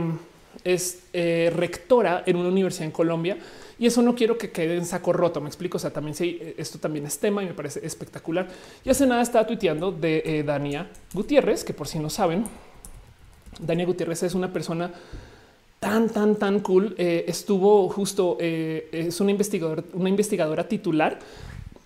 es 0.64 1.04
eh, 1.12 1.52
rectora 1.54 2.22
en 2.26 2.36
una 2.36 2.48
universidad 2.48 2.86
en 2.86 2.92
Colombia 2.92 3.38
y 3.78 3.86
eso 3.86 4.02
no 4.02 4.14
quiero 4.14 4.36
que 4.36 4.50
quede 4.50 4.76
en 4.76 4.84
saco 4.84 5.12
roto. 5.12 5.40
Me 5.40 5.48
explico. 5.48 5.78
O 5.78 5.80
sea, 5.80 5.90
también 5.90 6.14
sí, 6.14 6.38
esto 6.56 6.78
también 6.78 7.06
es 7.06 7.18
tema 7.18 7.42
y 7.42 7.46
me 7.46 7.54
parece 7.54 7.84
espectacular. 7.84 8.48
Y 8.84 8.90
hace 8.90 9.06
nada 9.06 9.22
estaba 9.22 9.46
tuiteando 9.46 9.90
de 9.90 10.22
eh, 10.24 10.42
Dania 10.42 10.90
Gutiérrez, 11.14 11.64
que 11.64 11.72
por 11.72 11.88
si 11.88 11.98
no 11.98 12.10
saben, 12.10 12.44
Dania 13.58 13.86
Gutiérrez 13.86 14.22
es 14.22 14.34
una 14.34 14.52
persona 14.52 14.92
tan, 15.78 16.10
tan, 16.10 16.36
tan 16.36 16.60
cool. 16.60 16.94
Eh, 16.98 17.24
estuvo 17.26 17.88
justo, 17.88 18.36
es 18.38 19.18
una 19.20 19.30
investigadora, 19.30 19.82
una 19.94 20.10
investigadora 20.10 20.68
titular 20.68 21.18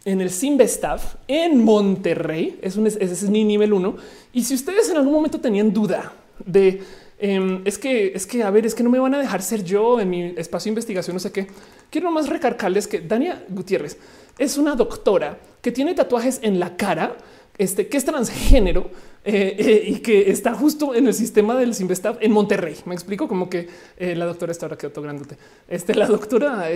en 0.04 0.20
el 0.20 0.30
Simvestav 0.30 1.00
en 1.28 1.62
Monterrey. 1.64 2.58
Es 2.60 2.76
un, 2.76 2.86
es 2.86 3.22
mi 3.30 3.44
nivel 3.44 3.72
uno. 3.72 3.96
Y 4.32 4.44
si 4.44 4.54
ustedes 4.54 4.90
en 4.90 4.96
algún 4.96 5.12
momento 5.12 5.40
tenían 5.40 5.72
duda 5.72 6.12
de 6.44 6.82
Em, 7.18 7.62
es 7.64 7.78
que 7.78 8.12
es 8.14 8.26
que 8.26 8.42
a 8.42 8.50
ver, 8.50 8.66
es 8.66 8.74
que 8.74 8.82
no 8.82 8.90
me 8.90 8.98
van 8.98 9.14
a 9.14 9.18
dejar 9.18 9.40
ser 9.42 9.62
yo 9.62 10.00
en 10.00 10.10
mi 10.10 10.34
espacio 10.36 10.70
de 10.70 10.70
investigación. 10.70 11.14
No 11.14 11.20
sé 11.20 11.32
qué. 11.32 11.46
Quiero 11.90 12.10
más 12.10 12.28
recargarles 12.28 12.88
que 12.88 13.00
Dania 13.00 13.44
Gutiérrez 13.48 13.98
es 14.38 14.58
una 14.58 14.74
doctora 14.74 15.38
que 15.60 15.72
tiene 15.72 15.94
tatuajes 15.94 16.40
en 16.42 16.58
la 16.58 16.76
cara, 16.76 17.16
este 17.56 17.86
que 17.86 17.96
es 17.96 18.04
transgénero 18.04 18.90
eh, 19.24 19.56
eh, 19.58 19.84
y 19.86 19.98
que 20.00 20.30
está 20.30 20.54
justo 20.54 20.94
en 20.94 21.06
el 21.06 21.14
sistema 21.14 21.54
del 21.54 21.74
Simvestav 21.74 22.18
en 22.20 22.32
Monterrey. 22.32 22.76
Me 22.84 22.94
explico 22.94 23.28
como 23.28 23.48
que 23.48 23.68
eh, 23.96 24.16
la 24.16 24.26
doctora 24.26 24.52
está 24.52 24.66
ahora 24.66 24.76
quedó 24.76 25.00
grandote. 25.00 25.38
Este, 25.68 25.94
la 25.94 26.06
doctora, 26.06 26.66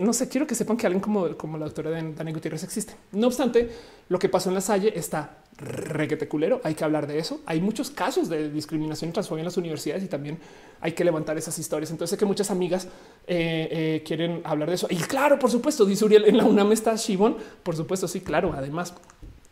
no 0.00 0.12
sé, 0.12 0.28
quiero 0.28 0.46
que 0.46 0.54
sepan 0.54 0.76
que 0.76 0.86
alguien 0.86 1.00
como, 1.00 1.36
como 1.36 1.58
la 1.58 1.66
doctora 1.66 1.90
de 1.90 2.12
Dani 2.12 2.32
Gutiérrez 2.32 2.64
existe. 2.64 2.94
No 3.12 3.26
obstante, 3.26 3.68
lo 4.08 4.18
que 4.18 4.28
pasó 4.28 4.48
en 4.48 4.54
la 4.54 4.60
Salle 4.60 4.92
está 4.96 5.38
requete 5.58 6.28
culero. 6.28 6.60
Hay 6.64 6.74
que 6.74 6.84
hablar 6.84 7.06
de 7.06 7.18
eso. 7.18 7.40
Hay 7.46 7.60
muchos 7.60 7.90
casos 7.90 8.28
de 8.28 8.50
discriminación 8.50 9.10
y 9.10 9.12
transfobia 9.12 9.40
en 9.40 9.46
las 9.46 9.56
universidades 9.56 10.04
y 10.04 10.08
también 10.08 10.38
hay 10.80 10.92
que 10.92 11.04
levantar 11.04 11.38
esas 11.38 11.58
historias. 11.58 11.90
Entonces 11.90 12.10
sé 12.10 12.18
que 12.18 12.26
muchas 12.26 12.50
amigas 12.50 12.88
quieren 13.26 14.42
hablar 14.44 14.68
de 14.68 14.74
eso. 14.74 14.86
Y 14.90 14.96
claro, 14.96 15.38
por 15.38 15.50
supuesto, 15.50 15.84
dice 15.84 16.04
Uriel, 16.04 16.24
en 16.26 16.36
la 16.36 16.44
UNAM 16.44 16.72
está 16.72 16.94
Shibon. 16.96 17.36
Por 17.62 17.76
supuesto, 17.76 18.06
sí, 18.06 18.20
claro. 18.20 18.52
Además, 18.56 18.94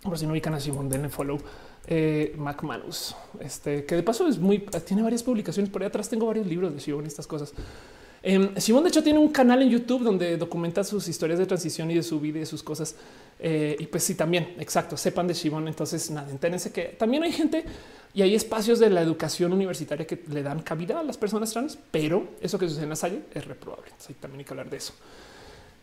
por 0.03 0.19
si 0.19 0.27
no 0.27 0.33
ubican 0.33 0.55
a 0.55 0.59
Shibon, 0.59 0.89
denle 0.89 1.09
follow 1.09 1.39
eh, 1.87 2.35
MacManus, 2.39 3.15
este 3.41 3.85
que 3.85 3.95
de 3.97 4.03
paso 4.03 4.27
es 4.27 4.39
muy, 4.39 4.61
tiene 4.87 5.03
varias 5.03 5.23
publicaciones 5.23 5.71
por 5.71 5.83
ahí 5.83 5.89
atrás. 5.89 6.09
Tengo 6.09 6.27
varios 6.27 6.47
libros 6.47 6.73
de 6.75 6.81
Simón 6.81 7.05
y 7.05 7.09
estas 7.09 7.27
cosas. 7.27 7.53
Eh, 8.27 8.55
Simón, 8.57 8.83
de 8.85 8.89
hecho, 8.89 9.03
tiene 9.03 9.19
un 9.19 9.29
canal 9.29 9.61
en 9.61 9.69
YouTube 9.69 10.03
donde 10.03 10.39
documenta 10.39 10.83
sus 10.83 11.07
historias 11.09 11.39
de 11.39 11.45
transición 11.45 11.91
y 11.91 11.95
de 11.95 12.03
su 12.03 12.19
vida 12.19 12.41
y 12.41 12.47
sus 12.47 12.63
cosas. 12.63 12.97
Eh, 13.39 13.77
y 13.79 13.87
pues 13.87 14.03
sí, 14.03 14.15
también 14.15 14.55
exacto. 14.59 14.97
Sepan 14.97 15.27
de 15.27 15.35
Simón. 15.35 15.69
Entonces, 15.69 16.11
nada, 16.11 16.31
entérense 16.31 16.73
que 16.73 16.85
también 16.99 17.23
hay 17.23 17.33
gente 17.33 17.67
y 18.15 18.23
hay 18.23 18.35
espacios 18.35 18.79
de 18.79 18.89
la 18.89 19.03
educación 19.03 19.53
universitaria 19.53 20.07
que 20.07 20.25
le 20.29 20.43
dan 20.43 20.63
cabida 20.63 21.01
a 21.01 21.03
las 21.03 21.19
personas 21.19 21.53
trans, 21.53 21.79
pero 21.91 22.29
eso 22.41 22.59
que 22.59 22.67
sucede 22.67 22.85
en 22.85 22.91
la 22.91 22.97
Salle 22.97 23.21
es 23.35 23.45
reprobable. 23.45 23.93
También 24.19 24.39
hay 24.39 24.45
que 24.47 24.53
hablar 24.53 24.71
de 24.71 24.79
eso. 24.79 24.95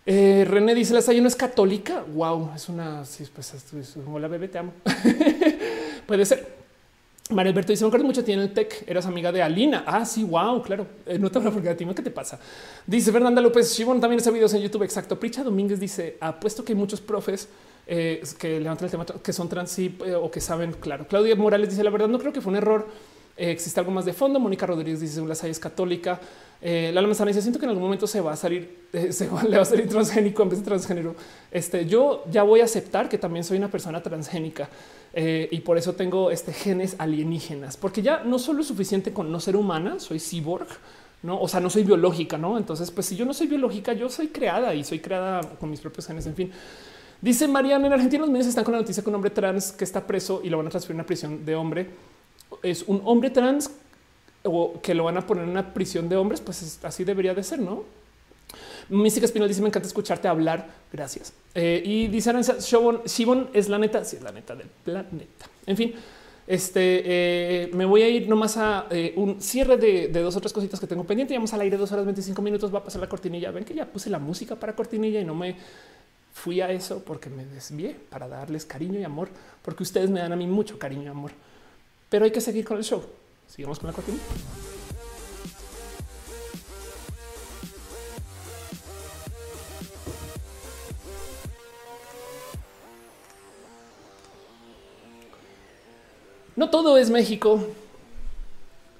Eh, 0.07 0.43
René 0.49 0.73
dice 0.73 0.95
la 0.95 1.01
Salle 1.01 1.21
no 1.21 1.27
es 1.27 1.35
católica. 1.35 2.03
Wow, 2.11 2.53
es 2.55 2.69
una. 2.69 3.05
Sí, 3.05 3.23
pues 3.31 3.53
es, 3.53 3.95
hola 4.07 4.27
bebé, 4.27 4.47
te 4.47 4.57
amo. 4.57 4.73
Puede 6.07 6.25
ser. 6.25 6.60
María 7.31 7.51
Alberto 7.51 7.71
dice: 7.71 7.83
Me 7.83 7.87
acuerdo 7.87 8.05
mucho 8.05 8.23
tiene 8.23 8.43
el 8.43 8.53
tech. 8.53 8.83
Eras 8.87 9.05
amiga 9.05 9.31
de 9.31 9.41
Alina. 9.41 9.83
Ah, 9.85 10.05
sí, 10.05 10.23
wow, 10.23 10.61
claro. 10.61 10.85
Eh, 11.05 11.17
no 11.17 11.31
te 11.31 11.37
hablo 11.37 11.51
porque 11.51 11.69
a 11.69 11.77
ti 11.77 11.85
¿qué 11.85 12.01
te 12.01 12.11
pasa? 12.11 12.39
Dice 12.85 13.11
Fernanda 13.11 13.41
López 13.41 13.73
Shimon 13.73 13.99
también 13.99 14.19
hace 14.19 14.31
videos 14.31 14.53
en 14.53 14.61
YouTube. 14.61 14.83
Exacto. 14.83 15.19
Pricha 15.19 15.43
Domínguez 15.43 15.79
dice: 15.79 16.17
Apuesto 16.19 16.63
que 16.63 16.73
hay 16.73 16.77
muchos 16.77 17.01
profes 17.01 17.49
eh, 17.87 18.21
que 18.37 18.59
levantan 18.59 18.85
el 18.85 18.91
tema 18.91 19.05
que 19.05 19.33
son 19.33 19.49
trans 19.49 19.77
eh, 19.79 19.91
o 20.21 20.29
que 20.29 20.41
saben. 20.41 20.73
Claro. 20.73 21.07
Claudia 21.07 21.35
Morales 21.35 21.69
dice: 21.69 21.83
La 21.83 21.89
verdad, 21.89 22.07
no 22.07 22.19
creo 22.19 22.33
que 22.33 22.41
fue 22.41 22.51
un 22.51 22.57
error. 22.57 22.87
existe 23.37 23.79
algo 23.79 23.91
más 23.91 24.05
de 24.05 24.13
fondo. 24.13 24.39
Mónica 24.39 24.65
Rodríguez 24.65 24.99
dice: 24.99 25.21
La 25.25 25.33
es 25.33 25.59
católica. 25.59 26.19
Eh, 26.61 26.91
la 26.93 27.01
Manzana 27.01 27.29
dice: 27.29 27.41
Siento 27.41 27.59
que 27.59 27.65
en 27.65 27.69
algún 27.69 27.83
momento 27.83 28.07
se 28.07 28.21
va 28.21 28.33
a 28.33 28.35
salir, 28.35 28.87
se 29.11 29.27
va, 29.27 29.43
le 29.43 29.57
va 29.57 29.63
a 29.63 29.65
salir 29.65 29.89
transgénico 29.89 30.43
en 30.43 30.49
vez 30.49 30.59
de 30.59 30.65
transgénero. 30.65 31.15
Este 31.51 31.85
yo 31.85 32.23
ya 32.29 32.43
voy 32.43 32.61
a 32.61 32.65
aceptar 32.65 33.09
que 33.09 33.17
también 33.17 33.43
soy 33.43 33.57
una 33.57 33.69
persona 33.69 34.01
transgénica. 34.01 34.69
Eh, 35.13 35.49
y 35.51 35.59
por 35.59 35.77
eso 35.77 35.93
tengo 35.93 36.31
este 36.31 36.53
genes 36.53 36.95
alienígenas, 36.97 37.75
porque 37.75 38.01
ya 38.01 38.23
no 38.23 38.39
solo 38.39 38.61
es 38.61 38.67
suficiente 38.67 39.11
con 39.11 39.29
no 39.29 39.41
ser 39.41 39.57
humana, 39.57 39.99
soy 39.99 40.19
cyborg, 40.19 40.67
no, 41.23 41.37
o 41.37 41.49
sea, 41.49 41.59
no 41.59 41.69
soy 41.69 41.83
biológica, 41.83 42.37
no? 42.37 42.57
Entonces, 42.57 42.89
pues 42.91 43.07
si 43.07 43.17
yo 43.17 43.25
no 43.25 43.33
soy 43.33 43.47
biológica, 43.47 43.91
yo 43.91 44.09
soy 44.09 44.29
creada 44.29 44.73
y 44.73 44.85
soy 44.85 44.99
creada 44.99 45.41
con 45.59 45.69
mis 45.69 45.81
propios 45.81 46.07
genes. 46.07 46.25
En 46.27 46.35
fin, 46.35 46.49
dice 47.19 47.45
Mariana 47.45 47.87
en 47.87 47.93
Argentina, 47.93 48.21
los 48.21 48.29
medios 48.29 48.47
están 48.47 48.63
con 48.63 48.73
la 48.73 48.79
noticia 48.79 49.03
que 49.03 49.09
un 49.09 49.15
hombre 49.15 49.31
trans 49.31 49.73
que 49.73 49.83
está 49.83 50.07
preso 50.07 50.39
y 50.43 50.49
lo 50.49 50.57
van 50.57 50.67
a 50.67 50.69
transferir 50.69 50.95
a 50.95 50.99
una 51.01 51.05
prisión 51.05 51.43
de 51.43 51.55
hombre 51.55 51.89
es 52.63 52.83
un 52.83 53.01
hombre 53.05 53.29
trans 53.29 53.71
o 54.43 54.81
que 54.81 54.93
lo 54.93 55.03
van 55.03 55.17
a 55.17 55.25
poner 55.25 55.43
en 55.43 55.49
una 55.49 55.73
prisión 55.73 56.09
de 56.09 56.15
hombres. 56.15 56.41
Pues 56.41 56.79
así 56.83 57.03
debería 57.03 57.33
de 57.33 57.43
ser, 57.43 57.59
no? 57.59 57.83
Mística 58.89 59.25
Espinal 59.25 59.47
dice: 59.47 59.61
Me 59.61 59.67
encanta 59.67 59.87
escucharte 59.87 60.27
hablar. 60.27 60.67
Gracias. 60.91 61.33
Eh, 61.55 61.81
y 61.85 62.07
dice 62.07 62.29
Aranza 62.29 62.57
Shibon 62.59 63.49
es 63.53 63.69
la 63.69 63.77
neta. 63.77 64.03
Sí, 64.03 64.17
es 64.17 64.21
la 64.21 64.31
neta 64.31 64.55
del 64.55 64.67
planeta. 64.67 65.45
En 65.65 65.77
fin, 65.77 65.93
este 66.47 67.01
eh, 67.05 67.71
me 67.73 67.85
voy 67.85 68.01
a 68.01 68.09
ir 68.09 68.27
nomás 68.27 68.57
a 68.57 68.87
eh, 68.89 69.13
un 69.15 69.41
cierre 69.41 69.77
de, 69.77 70.07
dos 70.09 70.35
otras 70.35 70.51
cositas 70.51 70.79
que 70.79 70.87
tengo 70.87 71.03
pendiente. 71.03 71.33
Vamos 71.33 71.53
al 71.53 71.61
aire 71.61 71.77
dos 71.77 71.91
horas 71.91 72.05
25 72.05 72.41
minutos. 72.41 72.73
Va 72.73 72.79
a 72.79 72.83
pasar 72.83 73.01
la 73.01 73.09
cortinilla. 73.09 73.51
Ven 73.51 73.63
que 73.63 73.73
ya 73.73 73.85
puse 73.85 74.09
la 74.09 74.19
música 74.19 74.55
para 74.55 74.75
cortinilla 74.75 75.21
y 75.21 75.25
no 75.25 75.35
me 75.35 75.55
fui 76.33 76.61
a 76.61 76.71
eso 76.71 77.03
porque 77.03 77.29
me 77.29 77.45
desvié 77.45 77.95
para 78.09 78.27
darles 78.27 78.65
cariño 78.65 78.99
y 78.99 79.03
amor, 79.03 79.29
porque 79.61 79.83
ustedes 79.83 80.09
me 80.09 80.19
dan 80.19 80.31
a 80.31 80.35
mí 80.35 80.47
mucho 80.47 80.79
cariño 80.79 81.03
y 81.03 81.07
amor. 81.07 81.31
Pero 82.09 82.25
hay 82.25 82.31
que 82.31 82.41
seguir 82.41 82.65
con 82.65 82.77
el 82.77 82.83
show. 82.83 83.03
Sigamos 83.51 83.79
con 83.79 83.87
la 83.87 83.93
cortinilla. 83.93 84.23
No 96.55 96.69
todo 96.69 96.97
es 96.97 97.09
México. 97.09 97.61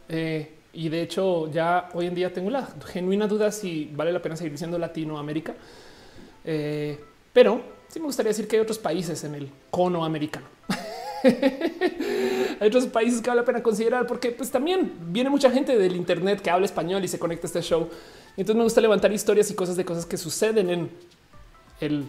Eh, 0.09 0.57
y 0.73 0.89
de 0.89 1.01
hecho, 1.01 1.49
ya 1.49 1.87
hoy 1.93 2.07
en 2.07 2.15
día 2.15 2.33
tengo 2.33 2.49
la 2.49 2.67
genuina 2.87 3.27
duda 3.27 3.53
si 3.53 3.89
vale 3.93 4.11
la 4.11 4.21
pena 4.21 4.35
seguir 4.35 4.51
diciendo 4.51 4.77
Latinoamérica. 4.77 5.53
Eh, 6.43 6.99
pero 7.31 7.61
sí 7.87 8.01
me 8.01 8.07
gustaría 8.07 8.31
decir 8.31 8.49
que 8.49 8.57
hay 8.57 8.61
otros 8.63 8.79
países 8.79 9.23
en 9.23 9.35
el 9.35 9.49
cono 9.69 10.03
americano. 10.03 10.47
hay 12.59 12.67
otros 12.67 12.87
países 12.87 13.21
que 13.21 13.29
vale 13.29 13.41
la 13.41 13.45
pena 13.45 13.63
considerar 13.63 14.07
porque 14.07 14.31
pues 14.31 14.49
también 14.51 14.91
viene 15.07 15.29
mucha 15.29 15.51
gente 15.51 15.77
del 15.77 15.95
Internet 15.95 16.41
que 16.41 16.49
habla 16.49 16.65
español 16.65 17.03
y 17.03 17.07
se 17.07 17.19
conecta 17.19 17.47
a 17.47 17.49
este 17.49 17.61
show. 17.61 17.89
Entonces 18.37 18.55
me 18.55 18.63
gusta 18.63 18.81
levantar 18.81 19.11
historias 19.11 19.49
y 19.51 19.55
cosas 19.55 19.75
de 19.75 19.85
cosas 19.85 20.05
que 20.05 20.17
suceden 20.17 20.69
en 20.69 20.89
el 21.79 22.05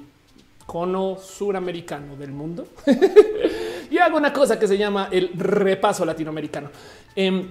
cono 0.67 1.19
suramericano 1.19 2.17
del 2.17 2.33
mundo. 2.33 2.67
y 3.91 3.99
hago 3.99 4.17
una 4.17 4.33
cosa 4.33 4.59
que 4.59 4.69
se 4.69 4.79
llama 4.79 5.09
el 5.11 5.31
repaso 5.35 6.05
latinoamericano. 6.05 6.71
Eh, 7.17 7.47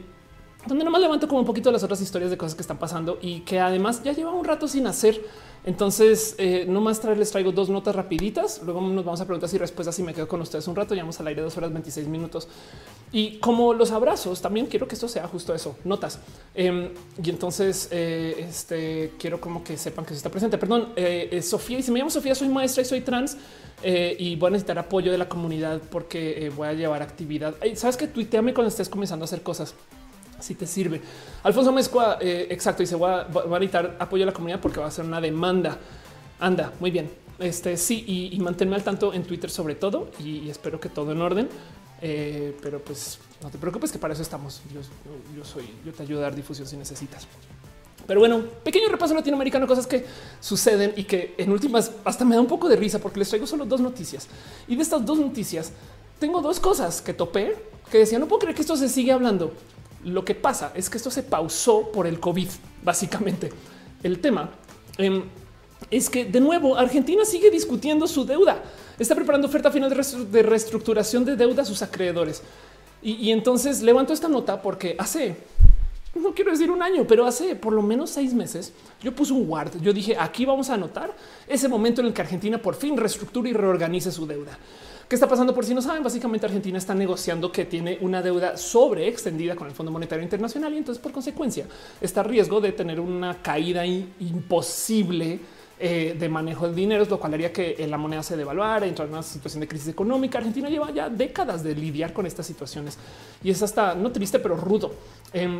donde 0.67 0.85
nomás 0.85 1.01
levanto 1.01 1.27
como 1.27 1.39
un 1.39 1.45
poquito 1.45 1.71
las 1.71 1.83
otras 1.83 2.01
historias 2.01 2.29
de 2.29 2.37
cosas 2.37 2.55
que 2.55 2.61
están 2.61 2.77
pasando 2.77 3.17
y 3.21 3.41
que 3.41 3.59
además 3.59 4.03
ya 4.03 4.13
lleva 4.13 4.31
un 4.31 4.45
rato 4.45 4.67
sin 4.67 4.85
hacer. 4.87 5.21
Entonces, 5.63 6.35
eh, 6.39 6.65
no 6.67 6.81
más 6.81 7.03
les 7.03 7.31
traigo 7.31 7.51
dos 7.51 7.69
notas 7.69 7.95
rapiditas. 7.95 8.61
Luego 8.63 8.81
nos 8.81 9.05
vamos 9.05 9.21
a 9.21 9.25
preguntas 9.25 9.53
y 9.53 9.57
respuestas 9.57 9.97
y 9.99 10.03
me 10.03 10.13
quedo 10.13 10.27
con 10.27 10.41
ustedes 10.41 10.67
un 10.67 10.75
rato. 10.75 10.93
Llevamos 10.95 11.19
al 11.19 11.27
aire 11.27 11.41
dos 11.41 11.55
horas 11.57 11.71
26 11.71 12.07
minutos. 12.07 12.47
Y 13.11 13.37
como 13.37 13.73
los 13.73 13.91
abrazos, 13.91 14.41
también 14.41 14.65
quiero 14.67 14.87
que 14.87 14.95
esto 14.95 15.07
sea 15.07 15.27
justo 15.27 15.53
eso, 15.53 15.75
notas. 15.83 16.19
Em, 16.55 16.89
y 17.23 17.29
entonces, 17.29 17.89
eh, 17.91 18.45
este, 18.49 19.13
quiero 19.19 19.39
como 19.39 19.63
que 19.63 19.77
sepan 19.77 20.05
que 20.05 20.11
se 20.11 20.17
está 20.17 20.31
presente. 20.31 20.57
Perdón, 20.57 20.93
eh, 20.95 21.41
Sofía, 21.43 21.79
y 21.79 21.83
si 21.83 21.91
me 21.91 21.99
llamo 21.99 22.09
Sofía, 22.09 22.33
soy 22.33 22.49
maestra 22.49 22.81
y 22.81 22.85
soy 22.85 23.01
trans. 23.01 23.37
y 23.83 24.35
voy 24.35 24.49
a 24.49 24.51
necesitar 24.51 24.77
apoyo 24.77 25.11
de 25.11 25.17
la 25.17 25.27
comunidad 25.27 25.81
porque 25.89 26.51
voy 26.55 26.67
a 26.67 26.73
llevar 26.73 27.01
actividad. 27.01 27.55
Sabes 27.73 27.97
que 27.97 28.05
tuiteame 28.05 28.53
cuando 28.53 28.69
estés 28.69 28.87
comenzando 28.87 29.23
a 29.23 29.25
hacer 29.25 29.41
cosas 29.41 29.73
si 30.41 30.55
te 30.55 30.65
sirve. 30.65 31.01
Alfonso 31.43 31.71
Mezcua, 31.71 32.17
eh, 32.19 32.47
exacto, 32.49 32.83
dice 32.83 32.95
va, 32.95 33.23
va, 33.23 33.43
a 33.43 33.59
necesitar 33.59 33.95
apoyo 33.99 34.23
a 34.23 34.27
la 34.27 34.33
comunidad 34.33 34.59
porque 34.59 34.79
va 34.79 34.87
a 34.87 34.91
ser 34.91 35.05
una 35.05 35.21
demanda. 35.21 35.77
Anda, 36.39 36.73
muy 36.79 36.91
bien. 36.91 37.09
Este 37.39 37.75
sí, 37.75 38.29
y, 38.31 38.39
manténme 38.39 38.75
al 38.75 38.83
tanto 38.83 39.13
en 39.13 39.23
Twitter 39.23 39.49
sobre 39.49 39.75
todo 39.75 40.11
y, 40.19 40.49
espero 40.49 40.79
que 40.79 40.89
todo 40.89 41.11
en 41.11 41.21
orden. 41.21 41.49
Eh, 42.03 42.57
pero 42.61 42.79
pues 42.79 43.19
no 43.43 43.49
te 43.49 43.57
preocupes 43.57 43.91
que 43.91 43.99
para 43.99 44.13
eso 44.13 44.21
estamos. 44.21 44.61
Yo, 44.73 45.43
soy, 45.43 45.69
yo 45.85 45.91
te 45.91 46.03
ayudo 46.03 46.19
a 46.19 46.23
dar 46.23 46.35
difusión 46.35 46.67
si 46.67 46.77
necesitas. 46.77 47.27
Pero 48.07 48.19
bueno, 48.19 48.43
pequeño 48.63 48.89
repaso 48.89 49.13
latinoamericano, 49.13 49.67
cosas 49.67 49.87
que 49.87 50.05
suceden 50.39 50.93
y 50.95 51.03
que 51.03 51.35
en 51.37 51.51
últimas 51.51 51.91
hasta 52.03 52.25
me 52.25 52.35
da 52.35 52.41
un 52.41 52.47
poco 52.47 52.67
de 52.67 52.75
risa 52.75 52.99
porque 52.99 53.19
les 53.19 53.29
traigo 53.29 53.47
solo 53.47 53.65
dos 53.65 53.81
noticias. 53.81 54.27
Y 54.67 54.75
de 54.75 54.81
estas 54.81 55.05
dos 55.05 55.19
noticias 55.19 55.71
tengo 56.19 56.41
dos 56.41 56.59
cosas 56.59 57.01
que 57.01 57.13
topé 57.13 57.55
que 57.89 57.99
decía 57.99 58.19
no 58.19 58.27
puedo 58.27 58.39
creer 58.39 58.55
que 58.55 58.61
esto 58.61 58.75
se 58.75 58.89
sigue 58.89 59.11
hablando. 59.11 59.53
Lo 60.03 60.25
que 60.25 60.35
pasa 60.35 60.71
es 60.75 60.89
que 60.89 60.97
esto 60.97 61.11
se 61.11 61.23
pausó 61.23 61.91
por 61.91 62.07
el 62.07 62.19
COVID, 62.19 62.47
básicamente. 62.83 63.51
El 64.01 64.19
tema 64.19 64.49
em, 64.97 65.23
es 65.89 66.09
que 66.09 66.25
de 66.25 66.39
nuevo 66.39 66.75
Argentina 66.75 67.25
sigue 67.25 67.51
discutiendo 67.51 68.07
su 68.07 68.25
deuda. 68.25 68.63
Está 68.97 69.15
preparando 69.15 69.47
oferta 69.47 69.71
final 69.71 69.89
de 69.89 70.43
reestructuración 70.43 71.25
de 71.25 71.35
deuda 71.35 71.63
a 71.63 71.65
sus 71.65 71.81
acreedores. 71.81 72.41
Y, 73.03 73.31
entonces 73.31 73.81
levanto 73.81 74.13
esta 74.13 74.27
nota 74.27 74.61
porque 74.61 74.95
hace, 74.99 75.35
no 76.13 76.35
quiero 76.35 76.51
decir 76.51 76.69
un 76.69 76.83
año, 76.83 77.07
pero 77.07 77.25
hace 77.25 77.55
por 77.55 77.73
lo 77.73 77.81
menos 77.81 78.11
seis 78.11 78.31
meses 78.31 78.73
yo 79.01 79.15
puse 79.15 79.33
un 79.33 79.47
guard. 79.47 79.81
Yo 79.81 79.91
dije 79.91 80.15
aquí 80.19 80.45
vamos 80.45 80.69
a 80.69 80.75
anotar 80.75 81.15
ese 81.47 81.67
momento 81.67 82.01
en 82.01 82.07
el 82.07 82.13
que 82.13 82.21
Argentina 82.21 82.59
por 82.59 82.75
fin 82.75 82.95
reestructura 82.95 83.49
y 83.49 83.53
reorganice 83.53 84.11
su 84.11 84.27
deuda. 84.27 84.57
¿Qué 85.11 85.15
está 85.15 85.27
pasando? 85.27 85.53
Por 85.53 85.65
si 85.65 85.73
no 85.73 85.81
saben, 85.81 86.01
básicamente 86.01 86.45
Argentina 86.45 86.77
está 86.77 86.95
negociando 86.95 87.51
que 87.51 87.65
tiene 87.65 87.97
una 87.99 88.21
deuda 88.21 88.55
sobre 88.55 89.09
extendida 89.09 89.57
con 89.57 89.67
el 89.67 89.73
Fondo 89.73 89.91
Monetario 89.91 90.23
Internacional 90.23 90.73
y 90.73 90.77
entonces 90.77 91.03
por 91.03 91.11
consecuencia 91.11 91.65
está 91.99 92.21
a 92.21 92.23
riesgo 92.23 92.61
de 92.61 92.71
tener 92.71 92.97
una 92.97 93.41
caída 93.41 93.85
imposible 93.85 95.37
eh, 95.77 96.15
de 96.17 96.29
manejo 96.29 96.69
de 96.69 96.75
dinero, 96.75 97.05
lo 97.09 97.19
cual 97.19 97.33
haría 97.33 97.51
que 97.51 97.85
la 97.89 97.97
moneda 97.97 98.23
se 98.23 98.37
devaluara, 98.37 98.85
entrar 98.85 99.09
en 99.09 99.15
una 99.15 99.21
situación 99.21 99.59
de 99.59 99.67
crisis 99.67 99.89
económica. 99.89 100.37
Argentina 100.37 100.69
lleva 100.69 100.89
ya 100.91 101.09
décadas 101.09 101.61
de 101.61 101.75
lidiar 101.75 102.13
con 102.13 102.25
estas 102.25 102.45
situaciones 102.45 102.97
y 103.43 103.51
es 103.51 103.61
hasta 103.61 103.93
no 103.93 104.13
triste, 104.13 104.39
pero 104.39 104.55
rudo. 104.55 104.93
Em, 105.33 105.59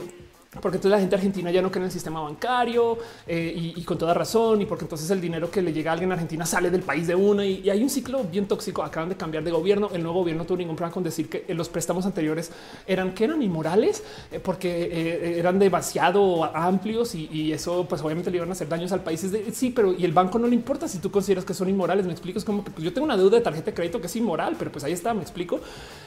porque 0.59 0.75
entonces 0.75 0.91
la 0.91 0.99
gente 0.99 1.15
argentina 1.15 1.49
ya 1.49 1.61
no 1.61 1.71
cree 1.71 1.79
en 1.79 1.85
el 1.85 1.91
sistema 1.93 2.19
bancario 2.19 2.97
eh, 3.25 3.73
y, 3.73 3.81
con 3.85 3.97
toda 3.97 4.13
razón, 4.13 4.61
y 4.61 4.65
porque 4.65 4.83
entonces 4.83 5.09
el 5.09 5.21
dinero 5.21 5.49
que 5.49 5.61
le 5.61 5.71
llega 5.71 5.91
a 5.91 5.93
alguien 5.93 6.11
a 6.11 6.15
Argentina 6.15 6.45
sale 6.45 6.69
del 6.69 6.81
país 6.81 7.07
de 7.07 7.15
uno 7.15 7.41
y, 7.41 7.69
hay 7.69 7.81
un 7.81 7.89
ciclo 7.89 8.25
bien 8.25 8.47
tóxico. 8.47 8.83
Acaban 8.83 9.07
de 9.07 9.15
cambiar 9.15 9.45
de 9.45 9.51
gobierno. 9.51 9.89
El 9.93 10.03
nuevo 10.03 10.19
gobierno 10.19 10.43
no 10.43 10.47
tuvo 10.47 10.57
ningún 10.57 10.75
problema 10.75 10.93
con 10.93 11.03
decir 11.03 11.29
que 11.29 11.45
los 11.53 11.69
préstamos 11.69 12.05
anteriores 12.05 12.51
eran 12.85 13.13
que 13.13 13.23
eran 13.23 13.41
inmorales 13.41 14.03
eh, 14.29 14.41
porque 14.43 14.89
eh, 14.91 15.39
eran 15.39 15.57
demasiado 15.57 16.43
amplios 16.43 17.15
y, 17.15 17.53
eso, 17.53 17.85
pues 17.87 18.01
obviamente 18.01 18.29
le 18.29 18.37
iban 18.37 18.49
a 18.49 18.51
hacer 18.51 18.67
daños 18.67 18.91
al 18.91 19.03
país. 19.03 19.25
sí, 19.53 19.69
pero 19.69 19.93
y 19.93 20.03
el 20.03 20.11
banco 20.11 20.37
no 20.37 20.47
le 20.47 20.55
importa 20.55 20.87
si 20.89 20.97
tú 20.97 21.11
consideras 21.11 21.45
que 21.45 21.53
son 21.53 21.69
inmorales. 21.69 22.05
Me 22.05 22.11
explico. 22.11 22.39
Es 22.39 22.45
como 22.45 22.65
que 22.65 22.71
pues, 22.71 22.83
yo 22.83 22.91
tengo 22.91 23.05
una 23.05 23.15
deuda 23.15 23.37
de 23.37 23.41
tarjeta 23.41 23.67
de 23.67 23.73
crédito 23.73 24.01
que 24.01 24.07
es 24.07 24.15
inmoral, 24.17 24.57
pero 24.59 24.69
pues 24.69 24.83
ahí 24.83 24.91
está. 24.91 25.13
Me 25.13 25.21
explico. 25.21 25.61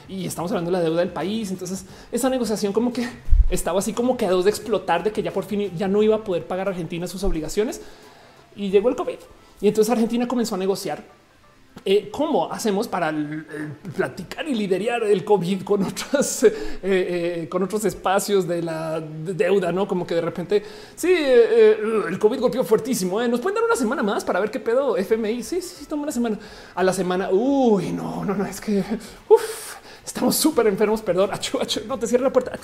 Y 0.07 0.27
estamos 0.27 0.51
hablando 0.51 0.69
de 0.69 0.77
la 0.77 0.83
deuda 0.83 0.99
del 0.99 1.09
país. 1.09 1.49
Entonces, 1.49 1.83
esa 2.11 2.29
negociación 2.29 2.73
como 2.73 2.93
que 2.93 3.09
estaba 3.49 3.79
así 3.79 3.93
como 3.93 4.17
que 4.17 4.34
de 4.43 4.49
explotar 4.49 5.03
de 5.03 5.11
que 5.11 5.23
ya 5.23 5.31
por 5.31 5.45
fin 5.45 5.71
ya 5.77 5.87
no 5.87 6.03
iba 6.03 6.17
a 6.17 6.23
poder 6.23 6.45
pagar 6.45 6.67
Argentina 6.67 7.07
sus 7.07 7.23
obligaciones 7.23 7.81
y 8.55 8.69
llegó 8.69 8.89
el 8.89 8.95
COVID. 8.95 9.19
Y 9.61 9.67
entonces 9.67 9.91
Argentina 9.91 10.27
comenzó 10.27 10.55
a 10.55 10.57
negociar 10.57 11.03
eh, 11.83 12.09
cómo 12.09 12.51
hacemos 12.51 12.87
para 12.87 13.13
platicar 13.95 14.47
y 14.47 14.55
liderar 14.55 15.03
el 15.03 15.25
COVID 15.25 15.63
con 15.63 15.83
otros, 15.83 16.43
eh, 16.45 16.53
eh, 16.81 17.47
con 17.49 17.61
otros 17.63 17.83
espacios 17.85 18.47
de 18.47 18.61
la 18.61 18.99
deuda, 19.01 19.71
no 19.71 19.87
como 19.87 20.07
que 20.07 20.15
de 20.15 20.21
repente 20.21 20.63
sí, 20.95 21.13
el 21.13 22.17
COVID 22.17 22.39
golpeó 22.39 22.63
fuertísimo. 22.63 23.21
Nos 23.27 23.41
pueden 23.41 23.55
dar 23.55 23.65
una 23.65 23.75
semana 23.75 24.01
más 24.01 24.23
para 24.23 24.39
ver 24.39 24.49
qué 24.51 24.59
pedo 24.59 24.97
FMI. 24.97 25.43
Sí, 25.43 25.61
sí, 25.61 25.85
sí, 25.85 25.93
una 25.93 26.11
semana 26.11 26.39
a 26.73 26.83
la 26.83 26.93
semana. 26.93 27.29
Uy, 27.31 27.91
no, 27.91 28.23
no, 28.23 28.33
no, 28.33 28.45
es 28.45 28.61
que 28.61 28.83
uf, 29.27 29.74
estamos 30.15 30.37
súper 30.37 30.65
enfermos, 30.67 31.01
perdón, 31.01 31.29
no 31.87 31.99
te 31.99 32.07
cierre 32.07 32.23
la 32.23 32.31
puerta. 32.31 32.57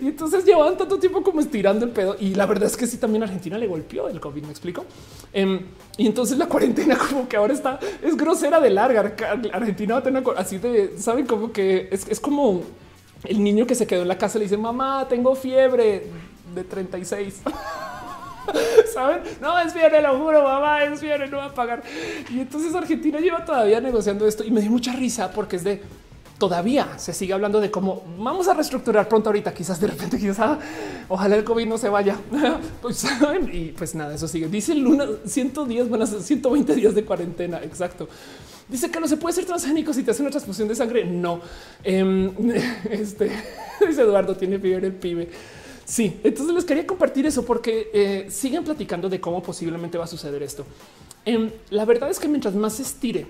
Y 0.00 0.06
entonces 0.06 0.42
llevaban 0.42 0.78
tanto 0.78 0.98
tiempo 0.98 1.22
como 1.22 1.40
estirando 1.40 1.84
el 1.84 1.90
pedo. 1.90 2.16
Y 2.18 2.34
la 2.34 2.46
verdad 2.46 2.64
es 2.64 2.78
que 2.78 2.86
sí, 2.86 2.96
también 2.96 3.22
Argentina 3.22 3.58
le 3.58 3.66
golpeó 3.66 4.08
el 4.08 4.18
COVID, 4.18 4.42
me 4.42 4.52
explico. 4.52 4.86
Em, 5.34 5.60
y 5.98 6.06
entonces 6.06 6.38
la 6.38 6.46
cuarentena 6.46 6.96
como 7.10 7.28
que 7.28 7.36
ahora 7.36 7.52
está, 7.52 7.78
es 8.02 8.16
grosera 8.16 8.58
de 8.58 8.70
larga. 8.70 9.14
Argentina 9.52 9.94
va 9.94 10.00
a 10.00 10.02
tener 10.02 10.24
así 10.38 10.56
de, 10.56 10.96
saben 10.96 11.26
como 11.26 11.52
que 11.52 11.90
es, 11.92 12.08
es 12.08 12.18
como 12.18 12.62
el 13.24 13.44
niño 13.44 13.66
que 13.66 13.74
se 13.74 13.86
quedó 13.86 14.00
en 14.00 14.08
la 14.08 14.16
casa 14.16 14.38
le 14.38 14.44
dice, 14.46 14.56
mamá, 14.56 15.06
tengo 15.10 15.34
fiebre 15.34 16.06
de 16.54 16.64
36. 16.64 17.42
¿Saben? 18.94 19.20
No, 19.42 19.58
es 19.58 19.74
fiebre, 19.74 20.00
lo 20.00 20.18
juro, 20.18 20.42
mamá, 20.42 20.82
es 20.84 21.00
fiebre, 21.00 21.28
no 21.28 21.36
va 21.36 21.46
a 21.46 21.54
pagar. 21.54 21.82
Y 22.30 22.40
entonces 22.40 22.74
Argentina 22.74 23.20
lleva 23.20 23.44
todavía 23.44 23.78
negociando 23.78 24.26
esto 24.26 24.42
y 24.42 24.50
me 24.50 24.62
dio 24.62 24.70
mucha 24.70 24.92
risa 24.92 25.30
porque 25.32 25.56
es 25.56 25.64
de 25.64 25.82
todavía 26.38 26.98
se 26.98 27.12
sigue 27.12 27.32
hablando 27.32 27.60
de 27.60 27.70
cómo 27.70 28.02
vamos 28.18 28.48
a 28.48 28.54
reestructurar 28.54 29.08
pronto 29.08 29.28
ahorita, 29.30 29.54
quizás 29.54 29.80
de 29.80 29.86
repente, 29.86 30.18
quizás 30.18 30.38
ah, 30.40 30.58
ojalá 31.08 31.36
el 31.36 31.44
COVID 31.44 31.66
no 31.66 31.78
se 31.78 31.88
vaya. 31.88 32.16
pues 32.82 33.06
y 33.52 33.72
pues 33.72 33.94
nada, 33.94 34.14
eso 34.14 34.28
sigue. 34.28 34.48
Dice 34.48 34.74
Luna 34.74 35.06
110, 35.24 35.88
buenas 35.88 36.10
120 36.10 36.74
días 36.74 36.94
de 36.94 37.04
cuarentena. 37.04 37.62
Exacto. 37.62 38.08
Dice 38.68 38.90
que 38.90 38.98
no 38.98 39.06
se 39.06 39.16
puede 39.16 39.34
ser 39.34 39.44
transgénico 39.44 39.92
si 39.92 40.02
te 40.02 40.10
hacen 40.10 40.24
una 40.24 40.30
transfusión 40.30 40.68
de 40.68 40.74
sangre. 40.74 41.04
No, 41.04 41.40
eh, 41.84 42.32
este 42.90 43.30
dice 43.86 44.02
Eduardo 44.02 44.36
tiene 44.36 44.58
fiebre 44.58 44.88
el 44.88 44.94
pibe. 44.94 45.28
Sí, 45.84 46.20
entonces 46.24 46.52
les 46.52 46.64
quería 46.64 46.84
compartir 46.84 47.26
eso 47.26 47.44
porque 47.44 47.90
eh, 47.94 48.26
siguen 48.28 48.64
platicando 48.64 49.08
de 49.08 49.20
cómo 49.20 49.40
posiblemente 49.40 49.96
va 49.96 50.04
a 50.04 50.08
suceder 50.08 50.42
esto. 50.42 50.66
Eh, 51.24 51.60
la 51.70 51.84
verdad 51.84 52.10
es 52.10 52.18
que 52.18 52.28
mientras 52.28 52.54
más 52.54 52.74
se 52.74 52.82
estire 52.82 53.26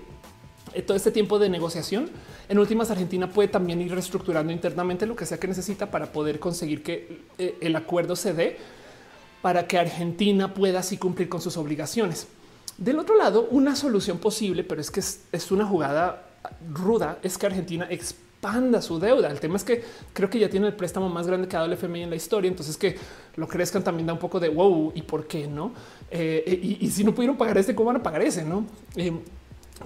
todo 0.81 0.97
este 0.97 1.11
tiempo 1.11 1.39
de 1.39 1.49
negociación, 1.49 2.09
en 2.49 2.59
últimas 2.59 2.91
Argentina 2.91 3.29
puede 3.29 3.47
también 3.47 3.81
ir 3.81 3.91
reestructurando 3.91 4.51
internamente 4.51 5.05
lo 5.05 5.15
que 5.15 5.25
sea 5.25 5.39
que 5.39 5.47
necesita 5.47 5.89
para 5.89 6.11
poder 6.11 6.39
conseguir 6.39 6.83
que 6.83 7.21
eh, 7.37 7.57
el 7.61 7.75
acuerdo 7.75 8.15
se 8.15 8.33
dé 8.33 8.57
para 9.41 9.67
que 9.67 9.77
Argentina 9.77 10.53
pueda 10.53 10.79
así 10.79 10.97
cumplir 10.97 11.29
con 11.29 11.41
sus 11.41 11.57
obligaciones. 11.57 12.27
Del 12.77 12.99
otro 12.99 13.15
lado, 13.17 13.47
una 13.49 13.75
solución 13.75 14.19
posible, 14.19 14.63
pero 14.63 14.81
es 14.81 14.91
que 14.91 14.99
es, 14.99 15.51
una 15.51 15.65
jugada 15.65 16.27
ruda, 16.71 17.17
es 17.23 17.37
que 17.37 17.47
Argentina 17.47 17.87
expanda 17.89 18.81
su 18.81 18.99
deuda. 18.99 19.31
El 19.31 19.39
tema 19.39 19.55
es 19.55 19.63
que 19.63 19.83
creo 20.13 20.29
que 20.29 20.37
ya 20.37 20.49
tiene 20.49 20.67
el 20.67 20.73
préstamo 20.73 21.09
más 21.09 21.25
grande 21.25 21.47
que 21.47 21.55
ha 21.55 21.59
dado 21.59 21.71
el 21.71 21.77
FMI 21.77 22.03
en 22.03 22.09
la 22.11 22.15
historia. 22.15 22.49
Entonces 22.49 22.77
que 22.77 22.97
lo 23.35 23.47
crezcan 23.47 23.83
también 23.83 24.05
da 24.05 24.13
un 24.13 24.19
poco 24.19 24.39
de 24.39 24.49
wow 24.49 24.91
y 24.93 25.01
por 25.01 25.27
qué 25.27 25.47
no. 25.47 25.71
Eh, 26.11 26.77
y, 26.79 26.87
si 26.91 27.03
no 27.03 27.15
pudieron 27.15 27.35
pagar 27.35 27.57
este, 27.57 27.73
¿cómo 27.73 27.87
van 27.87 27.97
a 27.97 28.03
pagar 28.03 28.21
ese? 28.21 28.45
No? 28.45 28.65
Eh, 28.95 29.11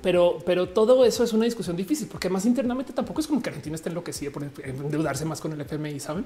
pero, 0.01 0.39
pero 0.45 0.69
todo 0.69 1.03
eso 1.05 1.23
es 1.23 1.33
una 1.33 1.45
discusión 1.45 1.75
difícil 1.75 2.07
porque 2.07 2.29
más 2.29 2.45
internamente 2.45 2.93
tampoco 2.93 3.21
es 3.21 3.27
como 3.27 3.41
que 3.41 3.49
Argentina 3.49 3.75
esté 3.75 3.89
enloquecida 3.89 4.31
por 4.31 4.43
endeudarse 4.43 5.25
más 5.25 5.41
con 5.41 5.51
el 5.53 5.61
FMI, 5.61 5.99
saben? 5.99 6.25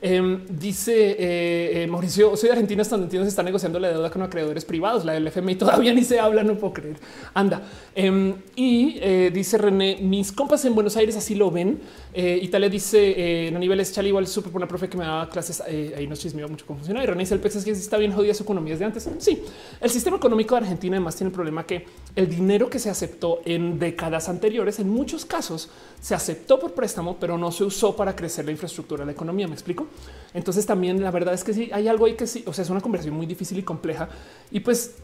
Eh, 0.00 0.44
dice 0.48 1.10
eh, 1.18 1.82
eh, 1.82 1.86
Mauricio, 1.88 2.36
soy 2.36 2.50
donde 2.50 2.62
entiendo 2.62 3.24
se 3.24 3.28
está 3.28 3.42
negociando 3.42 3.80
la 3.80 3.88
deuda 3.88 4.10
con 4.10 4.22
acreedores 4.22 4.64
privados. 4.64 5.04
La 5.04 5.14
del 5.14 5.26
FMI 5.26 5.56
todavía 5.56 5.92
ni 5.94 6.04
se 6.04 6.20
habla, 6.20 6.42
no 6.42 6.54
puedo 6.56 6.74
creer. 6.74 6.96
Anda. 7.34 7.62
Eh, 7.94 8.34
y 8.54 9.00
dice 9.30 9.58
René, 9.58 9.98
mis 10.00 10.32
compas 10.32 10.64
en 10.64 10.74
Buenos 10.74 10.96
Aires 10.96 11.16
así 11.16 11.34
lo 11.34 11.50
ven. 11.50 11.80
Italia 12.14 12.68
dice 12.68 13.52
a 13.54 13.58
niveles 13.58 13.92
chal 13.92 14.06
igual 14.06 14.26
supe 14.26 14.50
por 14.50 14.58
una 14.58 14.68
profe 14.68 14.88
que 14.88 14.96
me 14.96 15.04
daba 15.04 15.28
clases 15.28 15.60
ahí 15.60 16.06
nos 16.06 16.18
chismeaba 16.18 16.50
mucho 16.50 16.66
cómo 16.66 16.78
funciona. 16.78 17.02
Y 17.02 17.06
René 17.06 17.20
dice 17.20 17.34
el 17.34 17.40
pex 17.40 17.56
es 17.56 17.64
que 17.64 17.70
está 17.70 17.96
bien 17.96 18.12
jodida 18.12 18.34
su 18.34 18.42
economía 18.42 18.76
de 18.76 18.84
antes. 18.84 19.08
Sí, 19.18 19.42
el 19.80 19.90
sistema 19.90 20.16
económico 20.16 20.54
de 20.54 20.62
Argentina 20.62 20.96
además 20.96 21.16
tiene 21.16 21.28
el 21.28 21.34
problema 21.34 21.64
que 21.64 21.86
el 22.16 22.28
dinero 22.28 22.70
que 22.70 22.78
se 22.78 22.90
aceptó 22.90 23.40
en 23.44 23.78
décadas 23.78 24.28
anteriores, 24.28 24.78
en 24.78 24.88
muchos 24.88 25.24
casos 25.24 25.70
se 26.00 26.14
aceptó 26.14 26.58
por 26.58 26.72
préstamo, 26.72 27.16
pero 27.18 27.38
no 27.38 27.50
se 27.52 27.64
usó 27.64 27.94
para 27.94 28.14
crecer 28.14 28.44
la 28.44 28.52
infraestructura 28.52 29.02
de 29.02 29.06
la 29.06 29.12
economía. 29.12 29.46
Me 29.46 29.54
explico. 29.54 29.87
Entonces 30.34 30.66
también 30.66 31.02
la 31.02 31.10
verdad 31.10 31.34
es 31.34 31.42
que 31.42 31.54
sí 31.54 31.70
hay 31.72 31.88
algo 31.88 32.06
ahí 32.06 32.14
que 32.14 32.26
sí, 32.26 32.44
o 32.46 32.52
sea, 32.52 32.62
es 32.62 32.70
una 32.70 32.80
conversación 32.80 33.16
muy 33.16 33.26
difícil 33.26 33.58
y 33.58 33.62
compleja. 33.62 34.08
Y 34.50 34.60
pues 34.60 34.96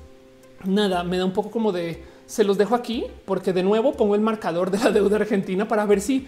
nada, 0.65 1.05
me 1.05 1.19
da 1.19 1.25
un 1.25 1.33
poco 1.33 1.51
como 1.51 1.73
de 1.73 2.03
se 2.27 2.45
los 2.45 2.57
dejo 2.57 2.75
aquí 2.75 3.07
porque 3.25 3.53
de 3.53 3.63
nuevo 3.63 3.93
pongo 3.93 4.15
el 4.15 4.21
marcador 4.21 4.71
de 4.71 4.79
la 4.79 4.91
deuda 4.91 5.17
argentina 5.17 5.69
para 5.69 5.85
ver 5.87 6.01
si 6.01 6.27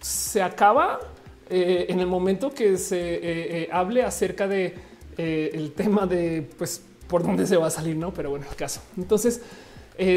se 0.00 0.42
acaba 0.42 1.00
eh, 1.48 1.86
en 1.88 2.00
el 2.00 2.06
momento 2.06 2.50
que 2.50 2.76
se 2.76 2.98
eh, 2.98 3.20
eh, 3.22 3.68
hable 3.72 4.02
acerca 4.02 4.48
de 4.48 4.74
el 5.16 5.72
tema 5.72 6.06
de 6.06 6.48
pues 6.56 6.82
por 7.06 7.22
dónde 7.22 7.46
se 7.46 7.56
va 7.56 7.66
a 7.66 7.70
salir, 7.70 7.94
no? 7.94 8.12
Pero 8.14 8.30
bueno, 8.30 8.46
el 8.48 8.56
caso. 8.56 8.80
Entonces 8.96 9.42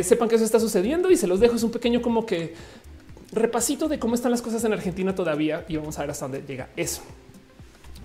sepan 0.04 0.30
que 0.30 0.36
eso 0.36 0.46
está 0.46 0.60
sucediendo 0.60 1.12
y 1.12 1.18
se 1.18 1.28
los 1.28 1.42
dejo. 1.42 1.56
Es 1.56 1.64
un 1.64 1.72
pequeño 1.72 2.02
como 2.02 2.26
que 2.26 2.56
repasito 3.34 3.90
de 3.90 4.00
cómo 4.00 4.16
están 4.16 4.32
las 4.32 4.42
cosas 4.42 4.64
en 4.64 4.72
Argentina 4.72 5.14
todavía 5.14 5.66
y 5.68 5.76
vamos 5.76 5.98
a 6.00 6.02
ver 6.02 6.12
hasta 6.12 6.26
dónde 6.26 6.44
llega 6.48 6.70
eso. 6.78 7.02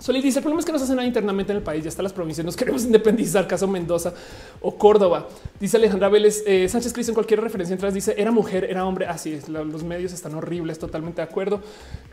Soli 0.01 0.19
dice 0.19 0.39
el 0.39 0.43
problema 0.43 0.61
es 0.61 0.65
que 0.65 0.71
no 0.71 0.79
se 0.79 0.85
hace 0.85 0.95
nada 0.95 1.07
internamente 1.07 1.51
en 1.51 1.57
el 1.57 1.63
país. 1.63 1.83
Ya 1.83 1.89
están 1.89 2.01
las 2.01 2.11
provincias. 2.11 2.43
Nos 2.43 2.55
queremos 2.55 2.83
independizar. 2.85 3.47
Caso 3.47 3.67
Mendoza 3.67 4.13
o 4.59 4.75
Córdoba. 4.75 5.27
Dice 5.59 5.77
Alejandra 5.77 6.09
Vélez 6.09 6.43
eh, 6.47 6.67
Sánchez 6.67 6.91
Cristo 6.91 7.11
en 7.11 7.13
cualquier 7.13 7.39
referencia 7.39 7.75
atrás 7.75 7.93
dice 7.93 8.15
era 8.17 8.31
mujer, 8.31 8.63
era 8.63 8.83
hombre. 8.83 9.05
Así 9.05 9.33
es. 9.33 9.47
Los 9.47 9.83
medios 9.83 10.11
están 10.11 10.33
horribles. 10.33 10.79
Totalmente 10.79 11.21
de 11.21 11.27
acuerdo. 11.27 11.61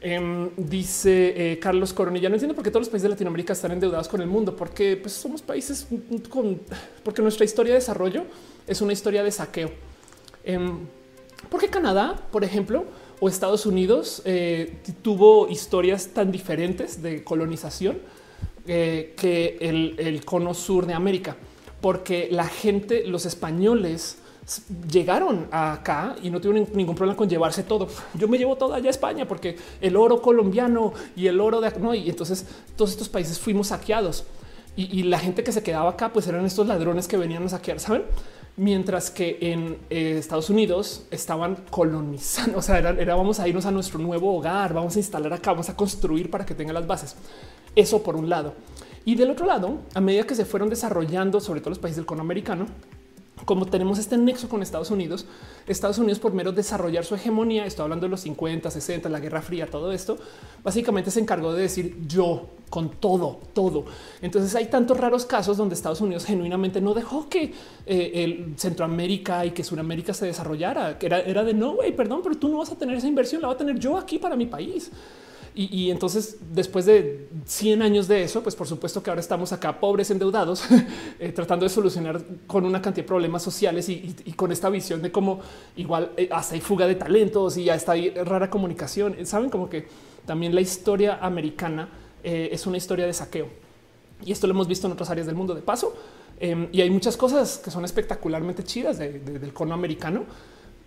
Em, 0.03 0.51
dice 0.59 1.53
eh, 1.53 1.59
Carlos 1.59 1.95
Coronilla. 1.95 2.29
No 2.29 2.35
entiendo 2.35 2.55
por 2.55 2.63
qué 2.63 2.71
todos 2.71 2.83
los 2.83 2.91
países 2.91 3.05
de 3.05 3.09
Latinoamérica 3.09 3.55
están 3.55 3.73
endeudados 3.73 4.09
con 4.09 4.21
el 4.21 4.27
mundo, 4.27 4.55
porque 4.55 4.99
pues, 4.99 5.15
somos 5.15 5.41
países 5.41 5.87
con, 6.29 6.61
porque 7.03 7.23
nuestra 7.23 7.47
historia 7.47 7.73
de 7.73 7.79
desarrollo 7.79 8.25
es 8.67 8.83
una 8.83 8.93
historia 8.93 9.23
de 9.23 9.33
saqueo. 9.33 9.71
Em, 10.45 10.81
porque 11.49 11.69
Canadá, 11.69 12.21
por 12.31 12.45
ejemplo, 12.45 12.85
o 13.21 13.29
Estados 13.29 13.67
Unidos 13.67 14.23
eh, 14.25 14.77
tuvo 15.03 15.49
historias 15.49 16.09
tan 16.09 16.31
diferentes 16.31 17.03
de 17.03 17.25
colonización 17.25 17.99
eh, 18.67 19.15
que 19.17 19.57
el, 19.61 20.25
cono 20.25 20.55
sur 20.55 20.87
de 20.87 20.95
América, 20.95 21.37
porque 21.81 22.29
la 22.31 22.47
gente, 22.47 23.07
los 23.07 23.25
españoles, 23.27 24.19
llegaron 24.91 25.47
acá 25.51 26.17
y 26.23 26.31
no 26.31 26.41
tuvieron 26.41 26.69
ningún 26.75 26.95
problema 26.95 27.17
con 27.17 27.29
llevarse 27.29 27.63
todo. 27.63 27.89
Yo 28.15 28.29
me 28.29 28.39
llevo 28.39 28.57
todo 28.57 28.75
allá 28.75 28.89
a 28.89 28.91
España 28.91 29.27
porque 29.27 29.57
el 29.81 29.97
oro 29.97 30.23
colombiano 30.23 30.93
y 31.17 31.27
el 31.27 31.41
oro 31.41 31.61
de 31.61 31.71
no, 31.79 31.95
y 31.95 32.09
entonces 32.09 32.47
todos 32.77 32.91
estos 32.91 33.09
países 33.09 33.39
fuimos 33.39 33.69
saqueados 33.69 34.25
y, 34.77 35.01
y, 35.01 35.03
la 35.03 35.19
gente 35.19 35.43
que 35.43 35.51
se 35.51 35.63
quedaba 35.63 35.91
acá, 35.91 36.13
pues 36.13 36.29
eran 36.29 36.47
estos 36.47 36.67
ladrones 36.67 37.09
que 37.09 37.17
venían 37.17 37.43
a 37.43 37.49
saquear, 37.49 37.81
saben? 37.81 38.05
Mientras 38.59 39.11
que 39.11 39.39
en 39.41 39.79
eh, 39.89 40.17
Estados 40.19 40.51
Unidos 40.51 41.07
estaban 41.11 41.57
colonizando, 41.71 42.59
o 42.59 42.63
sea, 42.63 42.79
era, 42.79 43.15
vamos 43.15 43.41
a 43.41 43.49
irnos 43.49 43.65
a 43.65 43.71
nuestro 43.71 43.99
nuevo 43.99 44.37
hogar, 44.37 44.75
vamos 44.75 44.97
a 44.97 44.99
instalar 44.99 45.33
acá, 45.33 45.53
vamos 45.53 45.71
a 45.71 45.77
construir 45.77 46.31
para 46.31 46.45
que 46.45 46.55
tenga 46.55 46.73
las 46.73 46.87
bases. 46.87 47.17
Eso 47.75 48.03
por 48.03 48.17
un 48.17 48.29
lado. 48.29 48.55
Y 49.05 49.15
del 49.15 49.31
otro 49.31 49.47
lado, 49.47 49.79
a 49.95 50.01
medida 50.01 50.25
que 50.25 50.35
se 50.35 50.45
fueron 50.45 50.69
desarrollando, 50.69 51.41
sobre 51.41 51.61
todo 51.61 51.71
los 51.71 51.79
países 51.79 51.97
del 51.97 52.07
cono 52.07 52.21
americano, 52.21 52.67
como 53.45 53.67
tenemos 53.67 53.99
este 53.99 54.17
nexo 54.17 54.49
con 54.49 54.63
Estados 54.63 54.91
Unidos, 54.91 55.27
Estados 55.67 55.99
Unidos 55.99 56.19
por 56.19 56.33
mero 56.33 56.53
desarrollar 56.53 57.05
su 57.05 57.15
hegemonía, 57.15 57.67
estoy 57.67 57.85
hablando 57.85 58.07
de 58.07 58.11
los 58.11 58.21
50, 58.21 58.71
60, 58.71 59.09
la 59.09 59.21
Guerra 59.21 59.43
Fría, 59.43 59.67
todo 59.67 59.93
esto, 59.93 60.19
básicamente 60.63 61.11
se 61.11 61.21
encargó 61.21 61.53
de 61.53 61.63
decir 61.63 61.97
yo 62.07 62.47
con 62.71 62.91
todo, 62.91 63.41
todo. 63.53 63.85
Entonces 64.21 64.55
hay 64.55 64.67
tantos 64.67 64.99
raros 64.99 65.25
casos 65.25 65.57
donde 65.57 65.75
Estados 65.75 66.01
Unidos 66.01 66.25
genuinamente 66.25 66.81
no 66.81 66.95
dejó 66.95 67.29
que 67.29 67.53
eh, 67.87 68.13
el 68.15 68.55
Centroamérica 68.57 69.45
y 69.47 69.53
que 69.53 69.65
Sudamérica 69.65 70.13
se 70.15 70.27
desarrollara, 70.27 70.99
que 70.99 71.07
era, 71.07 71.45
de 71.45 71.55
no, 71.55 71.75
güey, 71.75 71.95
perdón, 71.95 72.21
pero 72.23 72.37
tú 72.37 72.49
no 72.49 72.59
vas 72.59 72.71
a 72.71 72.77
tener 72.77 72.97
esa 72.97 73.09
inversión, 73.09 73.43
la 73.43 73.49
va 73.49 73.55
a 73.55 73.59
tener 73.59 73.79
yo 73.79 73.97
aquí 73.97 74.19
para 74.19 74.37
mi 74.37 74.47
país. 74.47 74.91
Y, 75.61 75.91
entonces, 75.91 76.37
después 76.53 76.87
de 76.87 77.27
100 77.45 77.83
años 77.83 78.07
de 78.07 78.23
eso, 78.23 78.45
pues 78.45 78.55
por 78.55 78.69
supuesto 78.69 79.03
que 79.03 79.11
ahora 79.11 79.19
estamos 79.19 79.53
acá 79.53 79.81
pobres, 79.81 80.09
endeudados, 80.13 80.63
eh, 81.19 81.33
tratando 81.33 81.65
de 81.65 81.69
solucionar 81.69 82.23
con 82.47 82.65
una 82.65 82.81
cantidad 82.81 83.03
de 83.03 83.09
problemas 83.09 83.43
sociales 83.43 83.89
y, 83.89 84.15
con 84.37 84.53
esta 84.53 84.71
visión 84.71 85.03
de 85.03 85.11
cómo 85.11 85.41
igual 85.77 86.13
eh, 86.17 86.29
hasta 86.31 86.55
hay 86.55 86.61
fuga 86.61 86.87
de 86.87 86.95
talentos 86.95 87.57
y 87.57 87.65
ya 87.65 87.75
está 87.75 87.95
rara 88.25 88.49
comunicación. 88.49 89.17
Saben 89.27 89.51
como 89.51 89.69
que 89.69 89.89
también 90.27 90.55
la 90.55 90.61
historia 90.61 91.19
americana 91.21 91.89
eh, 92.23 92.51
es 92.53 92.65
una 92.69 92.77
historia 92.77 93.05
de 93.07 93.13
saqueo. 93.13 93.49
Y 94.25 94.31
esto 94.31 94.47
lo 94.47 94.53
hemos 94.53 94.69
visto 94.69 94.87
en 94.87 94.93
otras 94.93 95.11
áreas 95.11 95.27
del 95.27 95.35
mundo 95.35 95.57
de 95.57 95.63
paso. 95.63 95.93
Em, 96.39 96.69
y 96.71 96.83
hay 96.83 96.91
muchas 96.91 97.17
cosas 97.17 97.59
que 97.59 97.73
son 97.73 97.85
espectacularmente 97.85 98.63
chidas 98.63 98.99
del 98.99 99.53
cono 99.53 99.75
americano, 99.75 100.23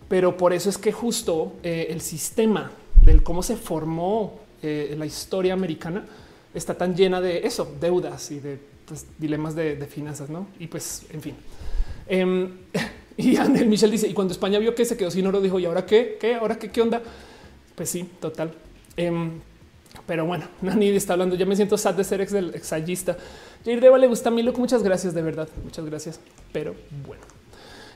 pero 0.07 0.37
por 0.37 0.53
eso 0.53 0.69
es 0.69 0.77
que 0.77 0.93
justo 0.93 1.55
el 1.61 1.99
sistema 1.99 2.71
del 3.01 3.21
cómo 3.21 3.43
se 3.43 3.57
formó 3.57 4.39
eh, 4.61 4.95
la 4.97 5.05
historia 5.05 5.53
americana 5.53 6.05
está 6.53 6.75
tan 6.75 6.95
llena 6.95 7.21
de 7.21 7.39
eso, 7.45 7.75
deudas 7.79 8.31
y 8.31 8.39
de 8.39 8.59
pues, 8.85 9.05
dilemas 9.17 9.55
de, 9.55 9.85
finanzas, 9.85 10.29
¿no? 10.29 10.47
Y 10.59 10.67
pues, 10.67 11.03
en 11.11 11.21
fin. 11.21 11.35
Em, 12.07 12.57
y 13.17 13.37
Anel 13.37 13.67
Michel 13.67 13.91
dice, 13.91 14.07
y 14.07 14.13
cuando 14.13 14.33
España 14.33 14.59
vio 14.59 14.75
que 14.75 14.85
se 14.85 14.97
quedó 14.97 15.11
sin 15.11 15.25
oro, 15.27 15.41
dijo, 15.41 15.59
¿y 15.59 15.65
ahora 15.65 15.85
qué? 15.85 16.17
¿Qué? 16.19 16.35
¿Ahora 16.35 16.57
qué? 16.57 16.69
¿Qué 16.69 16.81
onda? 16.81 17.01
Pues 17.75 17.89
sí, 17.89 18.09
total. 18.19 18.53
Em, 18.97 19.39
pero 20.05 20.25
bueno, 20.25 20.45
Nani 20.61 20.89
está 20.89 21.13
hablando. 21.13 21.35
Ya 21.35 21.45
me 21.45 21.55
siento 21.55 21.77
sad 21.77 21.95
de 21.95 22.03
ser 22.03 22.21
ex 22.21 22.31
del 22.31 22.53
exallista. 22.55 23.17
Jair 23.63 23.79
Deva 23.79 23.97
le 23.97 24.07
gusta 24.07 24.29
a 24.29 24.31
mí, 24.31 24.43
loco. 24.43 24.59
Muchas 24.59 24.83
gracias, 24.83 25.13
de 25.13 25.21
verdad. 25.21 25.47
Muchas 25.63 25.85
gracias. 25.85 26.19
Pero 26.51 26.75
bueno. 27.05 27.40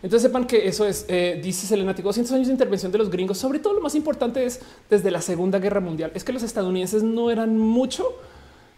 Entonces 0.06 0.22
sepan 0.22 0.46
que 0.46 0.68
eso 0.68 0.86
es, 0.86 1.04
eh, 1.08 1.42
dice 1.44 1.66
Selena, 1.66 1.92
200 1.92 2.32
años 2.32 2.46
de 2.46 2.54
intervención 2.54 2.92
de 2.92 3.00
los 3.00 3.10
gringos. 3.10 3.40
Sobre 3.40 3.58
todo 3.58 3.74
lo 3.74 3.82
más 3.82 3.96
importante 3.96 4.46
es 4.46 4.60
desde 4.88 5.10
la 5.10 5.20
Segunda 5.20 5.58
Guerra 5.58 5.80
Mundial. 5.80 6.12
Es 6.14 6.24
que 6.24 6.32
los 6.32 6.44
estadounidenses 6.44 7.02
no 7.02 7.32
eran 7.32 7.58
mucho 7.58 8.16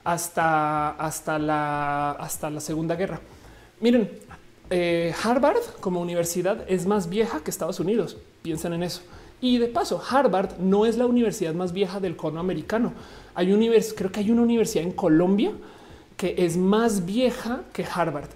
hasta, 0.06 0.92
hasta, 0.92 1.38
la, 1.38 2.12
hasta 2.12 2.50
la 2.50 2.62
Segunda 2.62 2.96
Guerra. 2.96 3.20
Miren, 3.82 4.10
eh, 4.70 5.14
Harvard 5.22 5.60
como 5.82 6.00
universidad 6.00 6.64
es 6.70 6.86
más 6.86 7.10
vieja 7.10 7.42
que 7.44 7.52
Estados 7.52 7.82
Unidos. 7.82 8.16
Piensen 8.42 8.72
en 8.72 8.84
eso. 8.84 9.02
Y 9.42 9.58
de 9.58 9.68
paso, 9.68 10.02
Harvard 10.10 10.58
no 10.60 10.86
es 10.86 10.96
la 10.96 11.08
universidad 11.08 11.54
más 11.54 11.74
vieja 11.74 12.00
del 12.00 12.16
cono 12.16 12.40
americano. 12.40 12.94
Hay 13.36 13.52
un 13.52 13.70
creo 13.98 14.14
que 14.14 14.22
hay 14.22 14.32
una 14.32 14.44
universidad 14.44 14.86
en 14.86 14.94
Colombia 14.94 15.52
que 16.16 16.36
es 16.38 16.56
más 16.56 17.06
vieja 17.06 17.64
que 17.74 17.84
Harvard. 17.84 18.30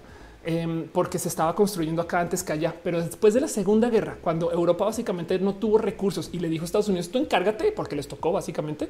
Em, 0.44 0.88
porque 0.88 1.20
se 1.20 1.28
estaba 1.28 1.54
construyendo 1.54 2.02
acá 2.02 2.20
antes 2.20 2.42
que 2.42 2.52
allá. 2.52 2.74
Pero 2.82 3.00
después 3.00 3.32
de 3.32 3.40
la 3.40 3.48
Segunda 3.48 3.88
Guerra, 3.90 4.18
cuando 4.20 4.50
Europa 4.50 4.84
básicamente 4.84 5.38
no 5.38 5.54
tuvo 5.54 5.78
recursos 5.78 6.30
y 6.32 6.40
le 6.40 6.48
dijo 6.48 6.64
a 6.64 6.66
Estados 6.66 6.88
Unidos, 6.88 7.10
tú 7.10 7.18
encárgate, 7.18 7.70
porque 7.70 7.94
les 7.94 8.08
tocó 8.08 8.32
básicamente. 8.32 8.88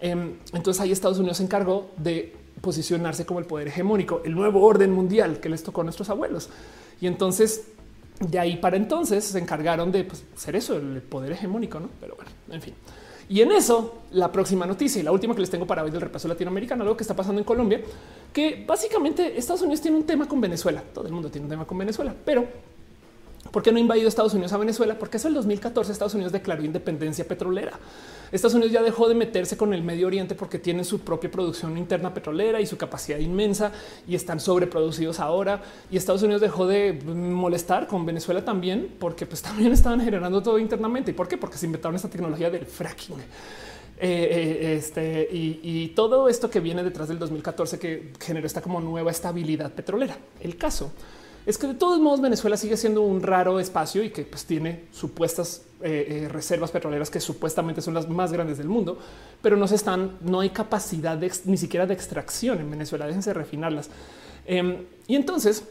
Em, 0.00 0.34
entonces 0.52 0.80
ahí 0.80 0.92
Estados 0.92 1.18
Unidos 1.18 1.38
se 1.38 1.44
encargó 1.44 1.90
de 1.96 2.32
posicionarse 2.60 3.26
como 3.26 3.40
el 3.40 3.46
poder 3.46 3.68
hegemónico, 3.68 4.22
el 4.24 4.34
nuevo 4.34 4.62
orden 4.62 4.92
mundial 4.92 5.40
que 5.40 5.48
les 5.48 5.64
tocó 5.64 5.80
a 5.80 5.84
nuestros 5.84 6.08
abuelos. 6.10 6.48
Y 7.00 7.08
entonces 7.08 7.64
de 8.20 8.38
ahí 8.38 8.56
para 8.56 8.76
entonces 8.76 9.24
se 9.24 9.38
encargaron 9.38 9.90
de 9.90 10.04
pues, 10.04 10.24
ser 10.36 10.54
eso, 10.54 10.76
el 10.76 11.02
poder 11.02 11.32
hegemónico, 11.32 11.80
¿no? 11.80 11.88
Pero 12.00 12.14
bueno, 12.14 12.30
en 12.50 12.62
fin. 12.62 12.74
Y 13.28 13.40
en 13.40 13.52
eso, 13.52 14.02
la 14.12 14.30
próxima 14.30 14.66
noticia 14.66 15.00
y 15.00 15.02
la 15.02 15.12
última 15.12 15.34
que 15.34 15.40
les 15.40 15.50
tengo 15.50 15.66
para 15.66 15.82
hoy 15.82 15.90
del 15.90 16.00
repaso 16.00 16.28
latinoamericano, 16.28 16.82
algo 16.82 16.96
que 16.96 17.04
está 17.04 17.14
pasando 17.14 17.40
en 17.40 17.44
Colombia, 17.44 17.80
que 18.32 18.64
básicamente 18.66 19.38
Estados 19.38 19.62
Unidos 19.62 19.80
tiene 19.80 19.96
un 19.96 20.04
tema 20.04 20.28
con 20.28 20.40
Venezuela. 20.40 20.82
Todo 20.92 21.06
el 21.06 21.12
mundo 21.12 21.30
tiene 21.30 21.46
un 21.46 21.50
tema 21.50 21.64
con 21.64 21.78
Venezuela, 21.78 22.14
pero 22.24 22.46
¿por 23.50 23.62
qué 23.62 23.72
no 23.72 23.78
ha 23.78 23.80
invadido 23.80 24.08
Estados 24.08 24.34
Unidos 24.34 24.52
a 24.52 24.58
Venezuela? 24.58 24.98
Porque 24.98 25.16
eso 25.16 25.28
el 25.28 25.34
2014 25.34 25.92
Estados 25.92 26.14
Unidos 26.14 26.32
declaró 26.32 26.62
independencia 26.64 27.26
petrolera. 27.26 27.78
Estados 28.34 28.54
Unidos 28.54 28.72
ya 28.72 28.82
dejó 28.82 29.08
de 29.08 29.14
meterse 29.14 29.56
con 29.56 29.72
el 29.72 29.82
Medio 29.82 30.08
Oriente 30.08 30.34
porque 30.34 30.58
tienen 30.58 30.84
su 30.84 31.00
propia 31.00 31.30
producción 31.30 31.78
interna 31.78 32.12
petrolera 32.12 32.60
y 32.60 32.66
su 32.66 32.76
capacidad 32.76 33.18
inmensa 33.18 33.70
y 34.08 34.14
están 34.16 34.40
sobreproducidos 34.40 35.20
ahora. 35.20 35.62
Y 35.90 35.96
Estados 35.96 36.22
Unidos 36.22 36.40
dejó 36.40 36.66
de 36.66 36.92
molestar 37.04 37.86
con 37.86 38.04
Venezuela 38.04 38.44
también 38.44 38.96
porque 38.98 39.24
pues 39.24 39.40
también 39.42 39.72
estaban 39.72 40.00
generando 40.00 40.42
todo 40.42 40.58
internamente. 40.58 41.12
¿Y 41.12 41.14
por 41.14 41.28
qué? 41.28 41.36
Porque 41.36 41.58
se 41.58 41.66
inventaron 41.66 41.94
esta 41.94 42.10
tecnología 42.10 42.50
del 42.50 42.66
fracking. 42.66 43.20
Eh, 43.20 43.26
eh, 44.00 44.74
este 44.76 45.28
y, 45.30 45.92
todo 45.94 46.28
esto 46.28 46.50
que 46.50 46.58
viene 46.58 46.82
detrás 46.82 47.06
del 47.06 47.20
2014 47.20 47.78
que 47.78 48.12
generó 48.18 48.44
esta 48.48 48.60
como 48.60 48.80
nueva 48.80 49.12
estabilidad 49.12 49.70
petrolera. 49.72 50.18
El 50.40 50.56
caso 50.56 50.90
es 51.46 51.58
que 51.58 51.66
de 51.66 51.74
todos 51.74 52.00
modos 52.00 52.20
Venezuela 52.20 52.56
sigue 52.56 52.76
siendo 52.76 53.02
un 53.02 53.22
raro 53.22 53.60
espacio 53.60 54.02
y 54.02 54.10
que 54.10 54.22
pues, 54.24 54.46
tiene 54.46 54.84
supuestas 54.92 55.62
eh, 55.82 56.22
eh, 56.24 56.28
reservas 56.28 56.70
petroleras 56.70 57.10
que 57.10 57.20
supuestamente 57.20 57.82
son 57.82 57.92
las 57.92 58.08
más 58.08 58.32
grandes 58.32 58.56
del 58.56 58.68
mundo, 58.68 58.98
pero 59.42 59.56
no 59.56 59.68
se 59.68 59.74
están, 59.74 60.16
no 60.22 60.40
hay 60.40 60.50
capacidad 60.50 61.20
ni 61.44 61.56
siquiera 61.58 61.86
de 61.86 61.92
extracción 61.92 62.60
en 62.60 62.70
Venezuela. 62.70 63.06
Déjense 63.06 63.34
refinarlas. 63.34 63.90
Em, 64.46 64.84
y 65.06 65.16
entonces, 65.16 65.64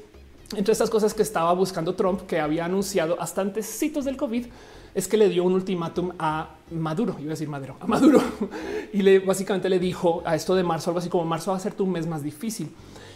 entre 0.55 0.73
estas 0.73 0.91
cosas 0.91 1.15
que 1.15 1.23
estaba 1.23 1.51
buscando 1.53 1.95
Trump, 1.95 2.21
que 2.27 2.39
había 2.39 2.65
anunciado 2.65 3.19
hasta 3.19 3.41
antes 3.41 3.79
del 3.79 4.15
COVID, 4.15 4.45
es 4.93 5.07
que 5.07 5.17
le 5.17 5.27
dio 5.27 5.43
un 5.43 5.53
ultimátum 5.53 6.11
a 6.19 6.57
Maduro, 6.69 7.15
iba 7.19 7.29
a 7.29 7.33
decir 7.33 7.49
Maduro, 7.49 7.77
a 7.79 7.87
Maduro, 7.87 8.21
y 8.93 9.01
le 9.01 9.17
básicamente 9.17 9.67
le 9.69 9.79
dijo 9.79 10.21
a 10.23 10.35
esto 10.35 10.53
de 10.53 10.61
marzo, 10.61 10.91
algo 10.91 10.99
así 10.99 11.09
como 11.09 11.25
marzo 11.25 11.49
va 11.49 11.57
a 11.57 11.59
ser 11.59 11.73
tu 11.73 11.87
mes 11.87 12.05
más 12.05 12.21
difícil 12.21 12.69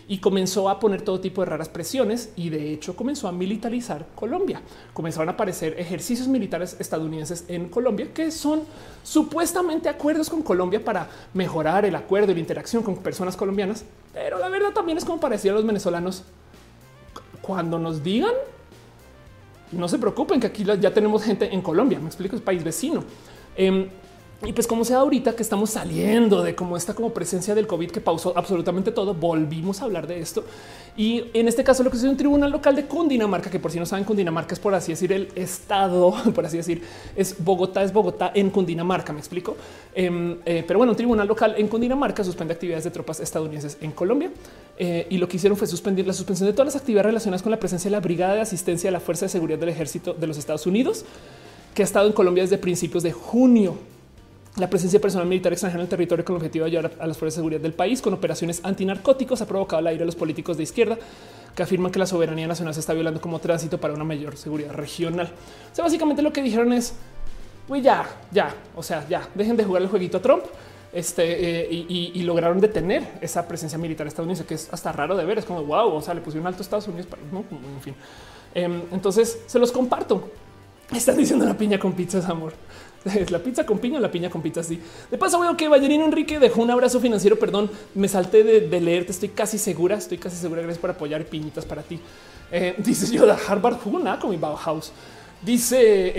y 0.08 0.19
comenzó 0.19 0.69
a 0.69 0.80
poner 0.80 1.02
todo 1.02 1.19
tipo 1.19 1.42
de 1.42 1.50
raras 1.50 1.68
presiones 1.68 2.32
y 2.36 2.50
de 2.50 2.72
hecho 2.72 2.95
comenzó 2.95 3.27
a 3.27 3.32
militarizar 3.32 4.06
Colombia. 4.16 4.61
Comenzaron 4.94 5.30
a 5.30 5.34
aparecer 5.34 5.76
ejercicios 5.80 6.27
militares 6.27 6.77
estadounidenses 6.80 7.45
en 7.48 7.68
Colombia 7.68 8.08
que 8.14 8.32
son 8.32 8.61
supuestamente 9.03 9.90
acuerdos 9.90 10.30
con 10.30 10.44
Colombia 10.44 10.84
para 10.84 11.10
mejorar 11.34 11.86
el 11.86 11.95
acuerdo 11.95 12.32
y 12.32 12.36
la 12.36 12.40
interacción 12.40 12.84
con 12.84 12.98
personas 12.98 13.36
colombianas. 13.36 13.84
Pero 14.14 14.40
la 14.40 14.50
verdad 14.50 14.72
también 14.72 14.98
es 14.98 15.03
como 15.03 15.19
parecía 15.19 15.52
a 15.52 15.56
los 15.56 15.66
venezolanos 15.66 16.24
cuando 17.42 17.77
nos 17.77 18.03
digan 18.03 18.34
no 19.72 19.88
se 19.88 20.00
preocupen 20.00 20.40
que 20.40 20.48
aquí 20.48 20.64
ya 20.64 20.94
tenemos 20.94 21.24
gente 21.24 21.53
en 21.53 21.61
Colombia. 21.61 22.00
Me 22.00 22.08
explico, 22.08 22.36
es 22.36 22.42
país 22.42 22.64
vecino. 22.64 23.03
Em, 23.56 23.90
y 24.46 24.54
pues 24.54 24.68
como 24.68 24.86
sea 24.86 24.98
ahorita 24.98 25.36
que 25.36 25.42
estamos 25.42 25.72
saliendo 25.72 26.44
de 26.44 26.54
como 26.54 26.78
esta 26.78 26.94
como 26.94 27.12
presencia 27.12 27.56
del 27.56 27.66
COVID 27.66 27.90
que 27.90 28.02
pausó 28.02 28.38
absolutamente 28.38 28.92
todo, 28.92 29.16
volvimos 29.16 29.82
a 29.82 29.86
hablar 29.86 30.06
de 30.06 30.20
esto. 30.20 30.44
Y 30.96 31.26
en 31.34 31.48
este 31.48 31.64
caso 31.64 31.84
lo 31.84 31.90
que 31.90 31.98
es 31.98 32.04
un 32.04 32.16
tribunal 32.16 32.52
local 32.52 32.76
de 32.76 32.86
Cundinamarca, 32.86 33.50
que 33.50 33.60
por 33.60 33.72
si 33.72 33.80
no 33.80 33.88
saben, 33.88 34.06
Cundinamarca 34.06 34.54
es 34.54 34.60
por 34.60 34.76
así 34.76 34.92
decir 34.92 35.12
el 35.12 35.30
estado, 35.34 36.14
por 36.36 36.46
así 36.46 36.58
decir, 36.58 36.84
es 37.16 37.36
Bogotá, 37.44 37.82
es 37.82 37.92
Bogotá 37.92 38.32
en 38.36 38.52
Cundinamarca, 38.52 39.12
me 39.12 39.20
explico. 39.20 39.58
Em, 39.96 40.38
eh, 40.46 40.64
pero 40.68 40.78
bueno, 40.78 40.92
un 40.92 40.98
tribunal 40.98 41.28
local 41.28 41.56
en 41.58 41.68
Cundinamarca 41.68 42.24
suspende 42.24 42.54
actividades 42.54 42.84
de 42.84 42.92
tropas 42.92 43.20
estadounidenses 43.20 43.80
en 43.82 43.92
Colombia. 43.92 44.30
Eh, 44.78 45.08
y 45.10 45.18
lo 45.18 45.28
que 45.28 45.38
hicieron 45.38 45.58
fue 45.58 45.66
suspender 45.66 46.06
la 46.06 46.14
suspensión 46.14 46.46
de 46.46 46.54
todas 46.54 46.74
las 46.74 46.76
actividades 46.76 47.08
relacionadas 47.08 47.42
con 47.42 47.50
la 47.50 47.60
presencia 47.60 47.90
de 47.90 47.94
la 47.94 48.02
Brigada 48.02 48.36
de 48.36 48.42
Asistencia 48.42 48.90
a 48.90 48.94
la 48.94 49.00
Fuerza 49.00 49.26
de 49.26 49.30
Seguridad 49.30 49.58
del 49.58 49.70
Ejército 49.70 50.14
de 50.14 50.28
los 50.28 50.38
Estados 50.38 50.68
Unidos, 50.68 51.06
que 51.74 51.82
ha 51.82 51.86
estado 51.86 52.06
en 52.06 52.14
Colombia 52.14 52.44
desde 52.44 52.60
principios 52.60 53.02
de 53.02 53.12
junio 53.12 53.78
la 54.58 54.69
presencia 54.69 54.98
de 54.98 55.02
personal 55.02 55.27
militar 55.27 55.53
extranjero 55.53 55.82
en 55.82 55.86
el 55.86 55.90
territorio 55.90 56.26
con 56.26 56.36
el 56.36 56.38
objetivo 56.38 56.66
de 56.66 56.72
ayudar 56.72 56.92
a 57.00 57.08
las 57.08 57.18
fuerzas 57.18 57.36
de 57.36 57.40
seguridad 57.40 57.61
del 57.61 57.74
país 57.74 58.02
con 58.02 58.14
operaciones 58.14 58.61
antinarcóticos 58.64 59.42
ha 59.42 59.48
provocado 59.48 59.80
el 59.82 59.88
aire 59.88 60.00
de 60.00 60.06
los 60.06 60.16
políticos 60.16 60.58
de 60.58 60.64
izquierda 60.64 60.98
que 61.56 61.64
afirman 61.64 61.92
que 61.92 62.00
la 62.00 62.06
soberanía 62.06 62.48
nacional 62.48 62.74
se 62.74 62.80
está 62.80 62.94
violando 62.94 63.19
como 63.22 63.40
tránsito 63.40 63.80
para 63.80 63.94
una 63.94 64.03
mayor 64.03 64.38
seguridad 64.38 64.72
regional. 64.74 65.32
O 65.72 65.76
sea, 65.76 65.84
básicamente 65.84 66.22
lo 66.22 66.32
que 66.32 66.44
dijeron 66.44 66.72
es, 66.72 66.94
pues 67.68 67.84
ya, 67.84 68.08
ya, 68.32 68.56
o 68.76 68.84
sea, 68.84 69.08
ya, 69.08 69.27
dejen 69.34 69.58
de 69.58 69.64
jugar 69.64 69.82
el 69.82 69.88
jueguito 69.88 70.18
a 70.18 70.22
Trump 70.22 70.44
este, 70.94 71.64
eh, 71.64 71.86
y, 71.90 72.22
lograron 72.24 72.60
detener 72.60 73.03
esa 73.22 73.48
presencia 73.48 73.77
militar 73.77 74.08
estadounidense, 74.08 74.45
que 74.45 74.53
es 74.53 74.69
hasta 74.72 74.92
raro 74.92 75.18
de 75.18 75.26
ver. 75.26 75.40
Es 75.40 75.45
como 75.45 75.64
wow, 75.64 75.94
o 75.94 76.02
sea, 76.02 76.14
le 76.14 76.22
pusieron 76.22 76.48
alto 76.48 76.60
a 76.60 76.64
Estados 76.64 76.88
Unidos, 76.88 77.08
para, 77.08 77.22
no, 77.32 77.40
en 77.40 77.82
fin. 77.82 77.95
Em, 78.53 78.82
entonces 78.92 79.40
se 79.45 79.60
los 79.60 79.72
comparto. 79.72 80.30
Están 80.92 81.18
diciendo 81.18 81.45
la 81.45 81.58
piña 81.58 81.77
con 81.77 81.94
pizzas, 81.94 82.30
amor. 82.30 82.53
Es 83.16 83.32
la 83.32 83.40
pizza 83.40 83.66
con 83.66 83.80
piña, 83.80 84.00
la 84.00 84.11
piña 84.11 84.30
con 84.30 84.42
pizza. 84.42 84.64
Sí, 84.64 84.80
de 85.10 85.18
paso, 85.18 85.40
veo 85.40 85.56
que 85.56 85.68
Ballerino 85.68 86.06
Enrique 86.06 86.40
dejó 86.40 86.61
un 86.61 86.72
abrazo 86.72 87.00
financiero. 87.00 87.38
Perdón, 87.38 87.69
me 87.95 88.08
salté 88.08 88.44
de, 88.44 88.82
leerte. 88.82 89.11
Estoy 89.11 89.30
casi 89.30 89.58
segura, 89.58 89.98
estoy 89.98 90.18
casi 90.18 90.38
segura. 90.38 90.61
Gracias 90.61 90.80
por 90.80 90.90
apoyar 90.90 91.26
piñitas 91.26 91.66
para 91.66 91.84
ti. 91.84 92.00
Eh, 92.52 92.76
dice 92.80 93.14
yo 93.14 93.26
de 93.26 93.34
Harvard 93.34 93.77
jugó 93.77 94.00
nada 94.00 94.19
con 94.19 94.30
mi 94.30 94.38
Bauhaus. 94.38 94.92
Dice 95.42 95.77
eh, 95.80 96.14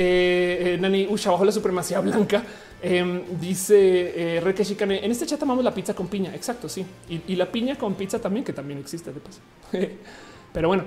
eh, 0.74 0.78
Nani 0.80 1.06
Usha 1.10 1.30
bajo 1.30 1.44
la 1.44 1.52
supremacía 1.52 2.00
blanca. 2.00 2.44
Em, 2.80 3.22
dice 3.40 4.40
Reque 4.42 4.64
Chicane. 4.64 5.04
En 5.04 5.10
este 5.10 5.26
chat 5.26 5.42
amamos 5.42 5.64
la 5.64 5.74
pizza 5.74 5.94
con 5.94 6.06
piña. 6.06 6.34
Exacto. 6.34 6.68
Sí, 6.68 6.84
y, 7.08 7.22
y 7.32 7.36
la 7.36 7.46
piña 7.46 7.76
con 7.76 7.94
pizza 7.94 8.20
también, 8.20 8.44
que 8.44 8.52
también 8.52 8.78
existe 8.78 9.12
de 9.12 9.20
paso. 9.20 9.40
Pero 10.52 10.68
bueno, 10.68 10.84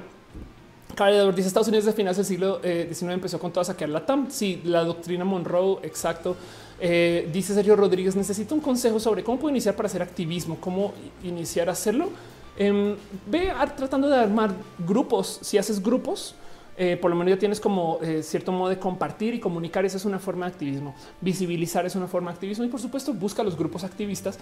Carlos 0.96 1.36
dice 1.36 1.48
Estados 1.48 1.68
Unidos 1.68 1.86
de 1.86 1.94
finales 1.94 2.18
del 2.18 2.26
siglo 2.26 2.60
XIX 2.62 3.04
eh, 3.04 3.14
empezó 3.14 3.40
con 3.40 3.52
toda 3.52 3.62
a 3.62 3.66
saquear 3.66 3.90
la 3.90 4.06
TAM. 4.06 4.30
Sí, 4.30 4.62
la 4.64 4.84
doctrina 4.84 5.26
Monroe, 5.26 5.80
exacto. 5.84 6.36
Eh, 6.84 7.30
dice 7.32 7.54
Sergio 7.54 7.76
Rodríguez, 7.76 8.16
necesito 8.16 8.56
un 8.56 8.62
consejo 8.62 9.00
sobre 9.00 9.24
cómo 9.24 9.38
puedo 9.38 9.52
iniciar 9.52 9.76
para 9.76 9.86
hacer 9.86 10.02
activismo, 10.02 10.58
cómo 10.60 10.94
iniciar 11.24 11.70
a 11.70 11.74
hacerlo. 11.74 12.10
Eh, 12.58 12.96
ve 13.28 13.54
tratando 13.78 14.10
de 14.10 14.16
armar 14.18 14.52
grupos. 14.80 15.40
Si 15.44 15.60
haces 15.60 15.82
grupos, 15.82 16.34
eh, 16.76 16.98
por 16.98 17.12
lo 17.12 17.16
menos 17.16 17.36
ya 17.36 17.40
tienes 17.40 17.60
como 17.60 18.00
cierto 18.24 18.52
modo 18.52 18.70
de 18.70 18.80
compartir 18.80 19.36
y 19.36 19.40
comunicar. 19.40 19.86
Esa 19.86 19.98
es 19.98 20.06
una 20.06 20.18
forma 20.18 20.48
de 20.48 20.54
activismo. 20.54 20.96
Visibilizar 21.22 21.86
es 21.86 21.96
una 21.96 22.08
forma 22.08 22.32
de 22.32 22.36
activismo 22.36 22.66
y 22.66 22.68
por 22.68 22.82
supuesto 22.82 23.14
busca 23.14 23.44
los 23.44 23.56
grupos 23.56 23.84
activistas 23.84 24.40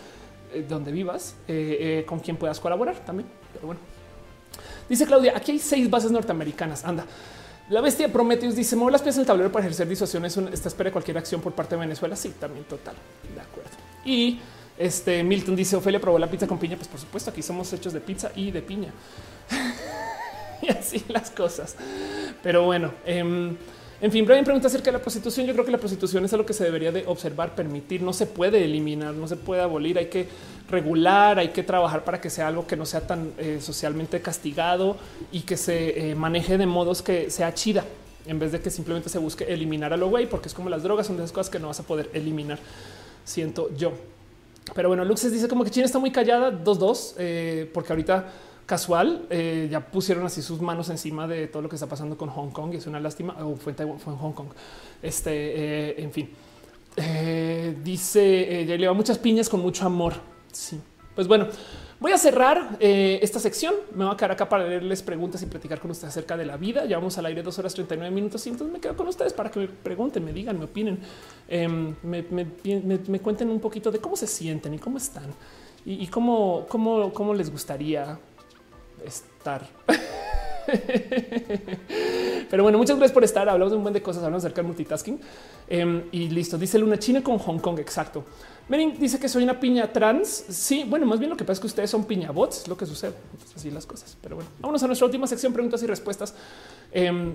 donde 0.70 0.94
vivas 0.94 1.36
con 2.08 2.20
quien 2.20 2.38
puedas 2.38 2.60
colaborar 2.62 3.04
también. 3.06 3.28
Pero 3.54 3.68
bueno. 3.68 3.99
Dice 4.90 5.06
Claudia, 5.06 5.34
aquí 5.36 5.52
hay 5.52 5.60
seis 5.60 5.90
bases 5.90 6.12
norteamericanas. 6.12 6.84
Anda. 6.84 7.06
La 7.70 7.82
bestia 7.82 8.12
Prometheus 8.12 8.56
dice, 8.56 8.76
mueve 8.76 8.94
las 8.94 9.02
piezas 9.02 9.18
en 9.18 9.22
el 9.22 9.28
tablero 9.28 9.52
para 9.52 9.64
ejercer 9.64 9.88
disuasión. 9.88 10.26
esta 10.26 10.68
espera 10.68 10.92
cualquier 10.92 11.20
acción 11.20 11.40
por 11.40 11.54
parte 11.54 11.76
de 11.76 11.82
Venezuela. 11.82 12.16
Sí, 12.16 12.34
también 12.40 12.66
total. 12.66 12.96
De 13.36 13.40
acuerdo. 13.40 13.70
Y 14.04 14.40
este 14.78 15.24
Milton 15.24 15.56
dice, 15.56 15.76
Ofelia 15.76 16.00
probó 16.00 16.18
la 16.18 16.30
pizza 16.30 16.48
con 16.48 16.58
piña. 16.58 16.76
Pues 16.76 16.88
por 16.88 17.00
supuesto, 17.00 17.30
aquí 17.30 17.44
somos 17.44 17.72
hechos 17.72 17.94
de 17.94 18.02
pizza 18.02 18.32
y 18.36 18.50
de 18.50 18.64
piña. 18.64 18.92
y 20.64 20.70
así 20.70 21.06
las 21.10 21.30
cosas. 21.30 21.76
Pero 22.42 22.66
bueno, 22.66 22.92
eh, 23.06 23.56
en 24.02 24.12
fin, 24.12 24.26
Brian 24.26 24.46
pregunta 24.46 24.68
acerca 24.68 24.86
de 24.86 24.94
la 24.94 25.02
prostitución. 25.02 25.46
Yo 25.46 25.54
creo 25.54 25.66
que 25.66 25.72
la 25.72 25.78
prostitución 25.78 26.24
es 26.24 26.32
algo 26.32 26.46
que 26.46 26.54
se 26.54 26.64
debería 26.64 26.92
de 26.92 27.04
observar, 27.06 27.54
permitir. 27.54 28.02
No 28.02 28.14
se 28.14 28.26
puede 28.26 28.64
eliminar, 28.64 29.14
no 29.14 29.28
se 29.28 29.36
puede 29.36 29.62
abolir. 29.62 29.98
Hay 29.98 30.06
que 30.06 30.28
regular, 30.70 31.38
hay 31.38 31.50
que 31.50 31.64
trabajar 31.64 32.06
para 32.06 32.22
que 32.22 32.30
sea 32.30 32.48
algo 32.48 32.66
que 32.66 32.78
no 32.78 32.86
sea 32.86 33.06
tan 33.06 33.34
eh, 33.38 33.60
socialmente 33.62 34.22
castigado 34.22 34.96
y 35.32 35.42
que 35.42 35.58
se 35.58 36.12
eh, 36.12 36.16
maneje 36.16 36.58
de 36.58 36.66
modos 36.66 37.02
que 37.02 37.30
sea 37.30 37.54
chida 37.54 37.84
en 38.26 38.40
vez 38.40 38.52
de 38.52 38.62
que 38.62 38.70
simplemente 38.70 39.10
se 39.10 39.18
busque 39.18 39.46
eliminar 39.46 39.92
a 39.92 39.98
lo 39.98 40.10
güey, 40.10 40.30
porque 40.30 40.50
es 40.50 40.54
como 40.54 40.70
las 40.70 40.84
drogas 40.84 41.08
son 41.08 41.18
de 41.18 41.24
esas 41.24 41.34
cosas 41.34 41.50
que 41.50 41.60
no 41.60 41.68
vas 41.68 41.80
a 41.80 41.84
poder 41.84 42.10
eliminar. 42.14 42.60
Siento 43.26 43.70
yo. 43.76 43.94
Pero 44.76 44.88
bueno, 44.88 45.04
Luxes 45.04 45.32
dice 45.32 45.48
como 45.48 45.64
que 45.64 45.72
China 45.72 45.86
está 45.86 46.00
muy 46.00 46.12
callada, 46.12 46.52
dos, 46.52 46.78
dos, 46.78 47.16
eh, 47.18 47.70
porque 47.74 47.92
ahorita 47.92 48.28
casual, 48.70 49.26
eh, 49.32 49.68
ya 49.72 49.80
pusieron 49.80 50.24
así 50.28 50.44
sus 50.44 50.62
manos 50.62 50.90
encima 50.90 51.28
de 51.28 51.48
todo 51.48 51.64
lo 51.64 51.70
que 51.70 51.76
está 51.76 51.88
pasando 51.88 52.16
con 52.16 52.30
Hong 52.30 52.52
Kong 52.52 52.72
y 52.74 52.78
es 52.78 52.86
una 52.86 53.00
lástima. 53.00 53.36
o 53.44 53.56
fue, 53.56 53.74
en 53.74 53.98
Hong 53.98 54.34
Kong. 54.34 54.50
Este, 55.02 55.32
eh, 55.34 55.96
en 55.98 56.12
fin, 56.12 56.30
eh, 56.96 57.76
dice 57.84 58.66
ya 58.68 58.76
lleva 58.76 58.94
muchas 58.94 59.18
piñas 59.18 59.50
con 59.50 59.60
mucho 59.60 59.88
amor. 59.88 60.14
Sí, 60.52 60.80
pues 61.16 61.28
bueno, 61.28 61.48
Voy 62.00 62.14
a 62.14 62.18
cerrar 62.18 62.78
eh, 62.80 63.20
esta 63.22 63.40
sección. 63.40 63.74
Me 63.94 64.06
voy 64.06 64.14
a 64.14 64.18
quedar 64.18 64.32
acá 64.32 64.48
para 64.48 64.66
leerles 64.66 65.04
preguntas 65.04 65.42
y 65.42 65.48
platicar 65.48 65.82
con 65.82 65.92
ustedes 65.92 66.14
acerca 66.14 66.38
de 66.38 66.46
la 66.46 66.56
vida. 66.56 66.86
Ya 66.86 66.98
vamos 66.98 67.18
al 67.18 67.26
aire 67.26 67.44
dos 67.44 67.60
horas 67.60 67.74
39 67.74 68.16
minutos. 68.16 68.46
Y 68.48 68.52
entonces 68.52 68.72
me 68.72 68.80
quedo 68.80 68.96
con 68.96 69.06
ustedes 69.10 69.34
para 69.34 69.52
que 69.52 69.60
me 69.60 69.68
pregunten, 69.68 70.24
me 70.24 70.32
digan, 70.32 70.58
me 70.58 70.64
opinen, 70.64 70.98
em, 71.50 71.94
me, 72.02 73.20
cuenten 73.20 73.50
un 73.50 73.60
poquito 73.60 73.92
de 73.92 74.00
cómo 74.00 74.16
se 74.16 74.28
sienten 74.28 74.74
y 74.76 74.80
cómo 74.80 74.98
están 74.98 75.34
y, 75.86 76.08
cómo, 76.08 76.66
cómo, 76.70 77.12
cómo 77.14 77.34
les 77.34 77.52
gustaría 77.52 78.20
estar. 79.06 79.68
Pero 82.50 82.64
bueno, 82.64 82.78
muchas 82.78 82.98
gracias 82.98 83.14
por 83.14 83.24
estar. 83.24 83.48
Hablamos 83.50 83.72
de 83.72 83.78
un 83.78 83.84
buen 83.84 83.94
de 83.94 84.02
cosas, 84.02 84.24
hablamos 84.24 84.44
acerca 84.44 84.62
del 84.62 84.68
multitasking 84.68 85.20
em, 85.68 86.04
y 86.12 86.30
listo. 86.30 86.58
Dice 86.58 86.78
Luna 86.78 86.98
China 86.98 87.24
con 87.24 87.38
Hong 87.38 87.60
Kong. 87.60 87.80
Exacto. 87.80 88.24
Merin 88.68 89.00
dice 89.00 89.20
que 89.20 89.28
soy 89.28 89.44
una 89.44 89.60
piña 89.60 89.92
trans. 89.92 90.46
Sí, 90.50 90.86
bueno, 90.88 91.06
más 91.06 91.20
bien 91.20 91.30
lo 91.30 91.38
que 91.38 91.44
pasa 91.44 91.54
es 91.54 91.60
que 91.60 91.68
ustedes 91.68 91.90
son 91.90 92.06
piña 92.06 92.32
bots, 92.32 92.68
lo 92.68 92.78
que 92.78 92.86
sucede. 92.86 93.14
así 93.56 93.72
las 93.72 93.86
cosas. 93.86 94.18
Pero 94.22 94.36
bueno, 94.36 94.50
vámonos 94.60 94.84
a 94.84 94.88
nuestra 94.88 95.06
última 95.06 95.28
sección, 95.28 95.54
preguntas 95.54 95.82
y 95.84 95.88
respuestas. 95.88 96.36
Em, 96.92 97.34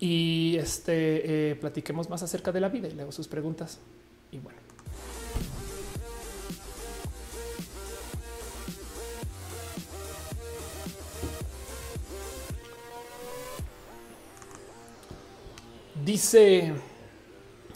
y 0.00 0.56
este 0.58 1.50
eh, 1.50 1.54
platiquemos 1.56 2.10
más 2.10 2.22
acerca 2.22 2.52
de 2.52 2.60
la 2.60 2.68
vida 2.68 2.88
y 2.88 2.92
leo 2.92 3.12
sus 3.12 3.28
preguntas. 3.28 3.78
Dice 16.08 16.72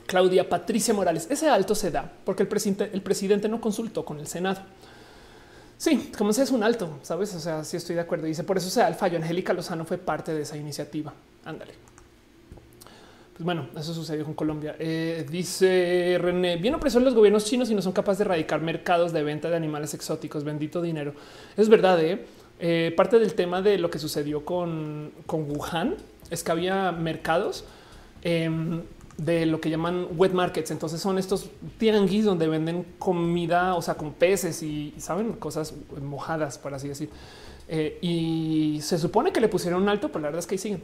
Claudia 0.07 0.49
Patricia 0.49 0.95
Morales, 0.95 1.27
ese 1.29 1.51
alto 1.51 1.75
se 1.75 1.91
da 1.91 2.11
porque 2.25 2.45
el 2.45 2.49
presidente, 2.49 2.89
el 2.91 3.03
presidente 3.03 3.47
no 3.47 3.61
consultó 3.61 4.07
con 4.07 4.19
el 4.21 4.27
Senado. 4.27 4.63
Sí, 5.77 6.11
como 6.17 6.33
se 6.33 6.43
es 6.45 6.51
un 6.51 6.63
alto, 6.63 6.99
sabes? 7.03 7.35
O 7.35 7.41
sea, 7.41 7.63
sí 7.63 7.77
estoy 7.77 7.95
de 7.95 8.01
acuerdo. 8.01 8.25
Dice 8.25 8.43
por 8.43 8.57
eso 8.57 8.71
se 8.71 8.81
da 8.81 8.89
el 8.89 8.95
fallo. 8.95 9.19
Angélica 9.19 9.53
Lozano 9.53 9.85
fue 9.85 9.99
parte 9.99 10.33
de 10.33 10.41
esa 10.41 10.57
iniciativa. 10.57 11.13
Ándale. 11.45 11.75
Pues 13.35 13.45
bueno, 13.45 13.69
eso 13.77 13.93
sucedió 13.93 14.25
con 14.25 14.33
Colombia. 14.33 14.77
Eh, 14.79 15.27
dice 15.31 16.17
René, 16.19 16.57
bien 16.57 16.75
opresores 16.75 17.05
los 17.05 17.15
gobiernos 17.15 17.45
chinos 17.45 17.71
y 17.71 17.75
no 17.75 17.83
son 17.83 17.93
capaces 17.93 18.21
de 18.21 18.25
erradicar 18.25 18.63
mercados 18.63 19.13
de 19.13 19.23
venta 19.23 19.51
de 19.51 19.57
animales 19.57 19.93
exóticos. 19.93 20.43
Bendito 20.43 20.81
dinero. 20.81 21.13
Es 21.55 21.69
verdad. 21.69 22.03
¿eh? 22.03 22.25
eh 22.61 22.95
parte 22.97 23.19
del 23.19 23.35
tema 23.35 23.61
de 23.61 23.77
lo 23.77 23.91
que 23.91 23.99
sucedió 23.99 24.43
con, 24.43 25.13
con 25.27 25.51
Wuhan 25.51 25.97
es 26.31 26.43
que 26.43 26.51
había 26.51 26.93
mercados 26.93 27.67
Em, 28.23 28.83
de 29.17 29.47
lo 29.47 29.61
que 29.61 29.71
llaman 29.71 30.09
wet 30.17 30.33
markets. 30.33 30.71
Entonces 30.71 31.01
son 31.01 31.19
estos 31.19 31.51
tianguis 31.79 32.25
donde 32.25 32.49
venden 32.49 32.85
comida, 32.99 33.75
o 33.75 33.83
sea, 33.83 33.95
con 33.95 34.13
peces 34.13 34.63
y 34.63 34.95
saben 34.99 35.35
cosas 35.35 35.75
mojadas, 36.01 36.59
por 36.59 36.75
así 36.75 36.89
decir. 36.89 37.11
Eh, 37.69 37.99
y 38.01 38.81
se 38.83 38.99
supone 38.99 39.33
que 39.33 39.41
le 39.41 39.49
pusieron 39.49 39.83
un 39.83 39.89
alto, 39.89 40.09
pero 40.09 40.21
la 40.21 40.29
verdad 40.29 40.41
es 40.41 40.47
que 40.47 40.55
ahí 40.55 40.59
siguen. 40.59 40.83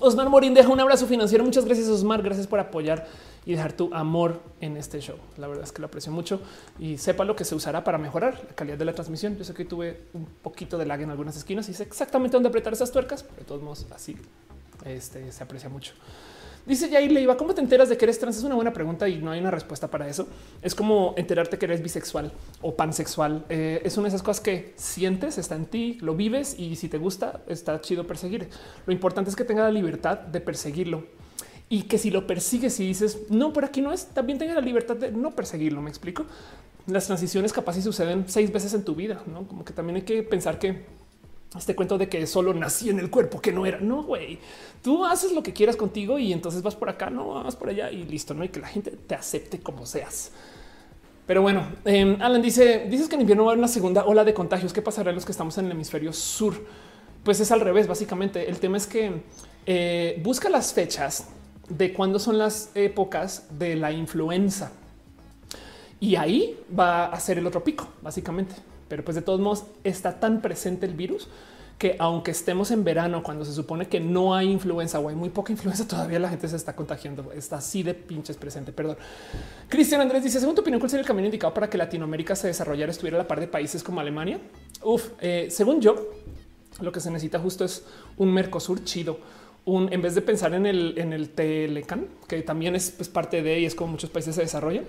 Osmar 0.00 0.28
Morín 0.28 0.54
deja 0.54 0.68
un 0.68 0.80
abrazo 0.80 1.06
financiero. 1.06 1.44
Muchas 1.44 1.64
gracias, 1.64 1.88
Osmar. 1.88 2.22
Gracias 2.22 2.46
por 2.46 2.58
apoyar 2.58 3.06
y 3.46 3.52
dejar 3.52 3.72
tu 3.72 3.92
amor 3.94 4.40
en 4.60 4.76
este 4.76 5.00
show. 5.00 5.16
La 5.36 5.46
verdad 5.46 5.64
es 5.64 5.72
que 5.72 5.80
lo 5.80 5.86
aprecio 5.86 6.10
mucho 6.10 6.40
y 6.78 6.98
sepa 6.98 7.24
lo 7.24 7.36
que 7.36 7.44
se 7.44 7.54
usará 7.54 7.84
para 7.84 7.98
mejorar 7.98 8.42
la 8.48 8.54
calidad 8.54 8.78
de 8.78 8.84
la 8.84 8.92
transmisión. 8.92 9.36
Yo 9.36 9.44
sé 9.44 9.54
que 9.54 9.64
tuve 9.64 10.00
un 10.12 10.24
poquito 10.24 10.78
de 10.78 10.86
lag 10.86 11.00
en 11.00 11.10
algunas 11.10 11.36
esquinas 11.36 11.68
y 11.68 11.74
sé 11.74 11.84
exactamente 11.84 12.34
dónde 12.34 12.48
apretar 12.48 12.72
esas 12.72 12.90
tuercas, 12.90 13.22
pero 13.22 13.36
de 13.36 13.44
todos 13.44 13.62
modos 13.62 13.86
así 13.94 14.16
este, 14.84 15.30
se 15.30 15.42
aprecia 15.44 15.68
mucho. 15.68 15.92
Dice 16.66 16.88
Jair 16.88 17.12
Leiva, 17.12 17.36
¿cómo 17.36 17.54
te 17.54 17.60
enteras 17.60 17.90
de 17.90 17.98
que 17.98 18.06
eres 18.06 18.18
trans? 18.18 18.38
Es 18.38 18.42
una 18.42 18.54
buena 18.54 18.72
pregunta 18.72 19.06
y 19.06 19.18
no 19.18 19.30
hay 19.30 19.40
una 19.40 19.50
respuesta 19.50 19.90
para 19.90 20.08
eso. 20.08 20.26
Es 20.62 20.74
como 20.74 21.12
enterarte 21.18 21.58
que 21.58 21.66
eres 21.66 21.82
bisexual 21.82 22.32
o 22.62 22.74
pansexual. 22.74 23.44
Eh, 23.50 23.82
es 23.84 23.98
una 23.98 24.04
de 24.04 24.08
esas 24.08 24.22
cosas 24.22 24.42
que 24.42 24.72
sientes, 24.76 25.36
está 25.36 25.56
en 25.56 25.66
ti, 25.66 25.98
lo 26.00 26.14
vives 26.14 26.58
y 26.58 26.76
si 26.76 26.88
te 26.88 26.96
gusta, 26.96 27.42
está 27.48 27.78
chido 27.82 28.06
perseguir. 28.06 28.48
Lo 28.86 28.94
importante 28.94 29.28
es 29.28 29.36
que 29.36 29.44
tenga 29.44 29.62
la 29.62 29.70
libertad 29.70 30.18
de 30.18 30.40
perseguirlo 30.40 31.04
y 31.68 31.82
que 31.82 31.98
si 31.98 32.10
lo 32.10 32.26
persigues 32.26 32.80
y 32.80 32.86
dices, 32.86 33.18
no, 33.28 33.52
por 33.52 33.66
aquí 33.66 33.82
no 33.82 33.92
es, 33.92 34.06
también 34.06 34.38
tenga 34.38 34.54
la 34.54 34.62
libertad 34.62 34.96
de 34.96 35.12
no 35.12 35.36
perseguirlo. 35.36 35.82
Me 35.82 35.90
explico. 35.90 36.24
Las 36.86 37.06
transiciones 37.06 37.52
capaz 37.52 37.76
y 37.76 37.82
suceden 37.82 38.24
seis 38.26 38.50
veces 38.50 38.72
en 38.72 38.84
tu 38.84 38.94
vida, 38.94 39.22
¿no? 39.26 39.46
Como 39.46 39.66
que 39.66 39.74
también 39.74 39.96
hay 39.96 40.02
que 40.02 40.22
pensar 40.22 40.58
que 40.58 40.84
este 41.58 41.74
cuento 41.76 41.98
de 41.98 42.08
que 42.08 42.26
solo 42.26 42.52
nací 42.52 42.90
en 42.90 42.98
el 42.98 43.10
cuerpo 43.10 43.40
que 43.40 43.52
no 43.52 43.66
era. 43.66 43.78
No, 43.78 44.02
güey, 44.02 44.38
tú 44.82 45.04
haces 45.04 45.32
lo 45.32 45.42
que 45.42 45.52
quieras 45.52 45.76
contigo 45.76 46.18
y 46.18 46.32
entonces 46.32 46.62
vas 46.62 46.74
por 46.74 46.88
acá, 46.88 47.10
no 47.10 47.44
vas 47.44 47.56
por 47.56 47.68
allá 47.68 47.90
y 47.90 48.04
listo. 48.04 48.34
No 48.34 48.42
hay 48.42 48.48
que 48.48 48.60
la 48.60 48.68
gente 48.68 48.90
te 48.90 49.14
acepte 49.14 49.60
como 49.60 49.86
seas. 49.86 50.32
Pero 51.26 51.42
bueno, 51.42 51.66
em, 51.84 52.20
Alan 52.20 52.42
dice: 52.42 52.86
Dices 52.90 53.08
que 53.08 53.14
en 53.14 53.22
invierno 53.22 53.44
va 53.44 53.50
a 53.50 53.52
haber 53.52 53.58
una 53.58 53.68
segunda 53.68 54.04
ola 54.04 54.24
de 54.24 54.34
contagios. 54.34 54.72
¿Qué 54.72 54.82
pasará 54.82 55.10
en 55.10 55.16
los 55.16 55.24
que 55.24 55.32
estamos 55.32 55.56
en 55.58 55.66
el 55.66 55.72
hemisferio 55.72 56.12
sur? 56.12 56.54
Pues 57.22 57.40
es 57.40 57.50
al 57.50 57.60
revés. 57.60 57.86
Básicamente, 57.86 58.48
el 58.48 58.58
tema 58.58 58.76
es 58.76 58.86
que 58.86 59.22
eh, 59.64 60.20
busca 60.22 60.50
las 60.50 60.72
fechas 60.72 61.28
de 61.68 61.92
cuándo 61.92 62.18
son 62.18 62.36
las 62.36 62.70
épocas 62.74 63.46
de 63.58 63.76
la 63.76 63.90
influenza 63.90 64.72
y 65.98 66.16
ahí 66.16 66.58
va 66.78 67.06
a 67.06 67.18
ser 67.18 67.38
el 67.38 67.46
otro 67.46 67.64
pico, 67.64 67.88
básicamente 68.02 68.54
pero 68.94 69.06
pues 69.06 69.16
de 69.16 69.22
todos 69.22 69.40
modos 69.40 69.64
está 69.82 70.20
tan 70.20 70.40
presente 70.40 70.86
el 70.86 70.94
virus 70.94 71.26
que 71.78 71.96
aunque 71.98 72.30
estemos 72.30 72.70
en 72.70 72.84
verano, 72.84 73.24
cuando 73.24 73.44
se 73.44 73.52
supone 73.52 73.88
que 73.88 73.98
no 73.98 74.36
hay 74.36 74.52
influenza 74.52 75.00
o 75.00 75.08
hay 75.08 75.16
muy 75.16 75.30
poca 75.30 75.50
influenza, 75.50 75.84
todavía 75.88 76.20
la 76.20 76.28
gente 76.28 76.46
se 76.46 76.54
está 76.54 76.76
contagiando. 76.76 77.32
Está 77.32 77.56
así 77.56 77.82
de 77.82 77.92
pinches 77.92 78.36
presente. 78.36 78.70
Perdón. 78.70 78.96
Cristian 79.68 80.00
Andrés 80.00 80.22
dice: 80.22 80.38
Según 80.38 80.54
tu 80.54 80.60
opinión, 80.60 80.78
¿cuál 80.78 80.90
sería 80.90 81.00
el 81.00 81.06
camino 81.08 81.26
indicado 81.26 81.52
para 81.52 81.68
que 81.68 81.76
Latinoamérica 81.76 82.36
se 82.36 82.46
desarrollara, 82.46 82.92
estuviera 82.92 83.16
a 83.16 83.22
la 83.22 83.26
par 83.26 83.40
de 83.40 83.48
países 83.48 83.82
como 83.82 83.98
Alemania? 83.98 84.38
Uf, 84.84 85.08
eh, 85.20 85.48
según 85.50 85.80
yo, 85.80 85.96
lo 86.80 86.92
que 86.92 87.00
se 87.00 87.10
necesita 87.10 87.40
justo 87.40 87.64
es 87.64 87.84
un 88.16 88.32
Mercosur 88.32 88.84
chido. 88.84 89.18
Un, 89.64 89.92
en 89.92 90.02
vez 90.02 90.14
de 90.14 90.22
pensar 90.22 90.54
en 90.54 90.66
el, 90.66 90.94
en 90.98 91.12
el 91.12 91.30
Telecan, 91.30 92.06
que 92.28 92.42
también 92.42 92.76
es 92.76 92.92
pues, 92.92 93.08
parte 93.08 93.42
de 93.42 93.58
y 93.58 93.64
es 93.64 93.74
como 93.74 93.92
muchos 93.92 94.10
países 94.10 94.36
se 94.36 94.42
desarrollan, 94.42 94.84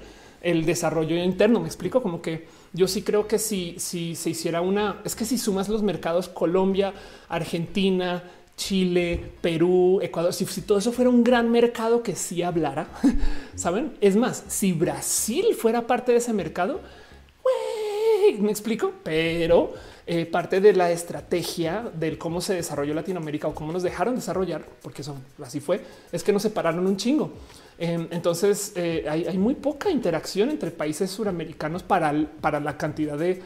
el 0.45 0.63
desarrollo 0.63 1.17
interno. 1.17 1.59
Me 1.59 1.67
explico 1.67 2.01
como 2.01 2.21
que 2.21 2.47
yo 2.71 2.87
sí 2.87 3.01
creo 3.01 3.27
que 3.27 3.39
si, 3.39 3.75
si 3.79 4.15
se 4.15 4.29
hiciera 4.29 4.61
una, 4.61 5.01
es 5.03 5.15
que 5.15 5.25
si 5.25 5.39
sumas 5.39 5.67
los 5.67 5.81
mercados 5.81 6.29
Colombia, 6.29 6.93
Argentina, 7.27 8.23
Chile, 8.55 9.31
Perú, 9.41 9.99
Ecuador, 10.01 10.33
si, 10.33 10.45
todo 10.61 10.77
eso 10.77 10.91
fuera 10.91 11.09
un 11.09 11.23
gran 11.23 11.51
mercado 11.51 12.03
que 12.03 12.15
sí 12.15 12.43
hablara, 12.43 12.87
saben? 13.55 13.97
Es 14.01 14.15
más, 14.15 14.43
si 14.47 14.71
Brasil 14.71 15.55
fuera 15.57 15.87
parte 15.87 16.11
de 16.11 16.19
ese 16.19 16.31
mercado, 16.31 16.79
me 18.39 18.51
explico, 18.51 18.93
pero 19.03 19.73
eh, 20.05 20.27
parte 20.27 20.61
de 20.61 20.73
la 20.73 20.91
estrategia 20.91 21.91
del 21.93 22.19
cómo 22.19 22.39
se 22.39 22.53
desarrolló 22.53 22.93
Latinoamérica 22.93 23.47
o 23.47 23.55
cómo 23.55 23.73
nos 23.73 23.81
dejaron 23.81 24.15
desarrollar, 24.15 24.63
porque 24.83 25.01
eso 25.01 25.15
así 25.43 25.59
fue, 25.59 25.81
es 26.11 26.23
que 26.23 26.31
nos 26.31 26.43
separaron 26.43 26.85
un 26.85 26.97
chingo. 26.97 27.33
Em, 27.77 28.07
entonces 28.11 28.71
eh, 28.75 29.05
hay, 29.09 29.37
muy 29.37 29.53
poca 29.55 29.89
interacción 29.89 30.49
entre 30.49 30.71
países 30.71 31.11
suramericanos 31.11 31.83
para, 31.83 32.13
para 32.39 32.59
la 32.59 32.77
cantidad 32.77 33.17
de 33.17 33.41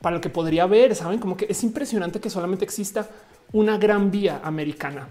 para 0.00 0.16
lo 0.16 0.20
que 0.20 0.30
podría 0.30 0.64
haber. 0.64 0.94
Saben 0.94 1.18
como 1.18 1.36
que 1.36 1.46
es 1.48 1.62
impresionante 1.62 2.20
que 2.20 2.30
solamente 2.30 2.64
exista 2.64 3.08
una 3.52 3.78
gran 3.78 4.10
vía 4.10 4.40
americana, 4.42 5.08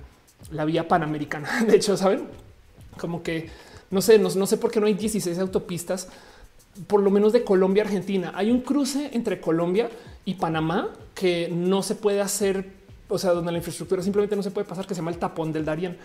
la 0.52 0.66
vía 0.66 0.88
panamericana. 0.88 1.64
De 1.68 1.76
hecho, 1.76 1.98
saben 1.98 2.24
como 2.98 3.24
que 3.24 3.50
no 3.92 4.02
sé, 4.02 4.20
no, 4.20 4.30
sé 4.30 4.58
por 4.58 4.72
qué 4.72 4.80
no 4.80 4.86
hay 4.86 4.94
16 4.94 5.40
autopistas, 5.40 6.10
por 6.86 7.02
lo 7.02 7.10
menos 7.10 7.34
de 7.34 7.44
Colombia 7.44 7.84
Argentina. 7.84 8.32
Hay 8.36 8.52
un 8.52 8.62
cruce 8.62 9.10
entre 9.14 9.42
Colombia 9.42 9.90
y 10.26 10.36
Panamá 10.36 10.90
que 11.16 11.50
no 11.52 11.82
se 11.82 11.96
puede 11.96 12.22
hacer, 12.22 12.70
o 13.08 13.18
sea, 13.18 13.32
donde 13.32 13.52
la 13.52 13.58
infraestructura 13.58 14.04
simplemente 14.04 14.36
no 14.36 14.44
se 14.44 14.52
puede 14.52 14.68
pasar, 14.68 14.86
que 14.86 14.94
se 14.94 15.00
llama 15.00 15.12
el 15.12 15.18
tapón 15.18 15.52
del 15.52 15.66
Darién 15.66 15.98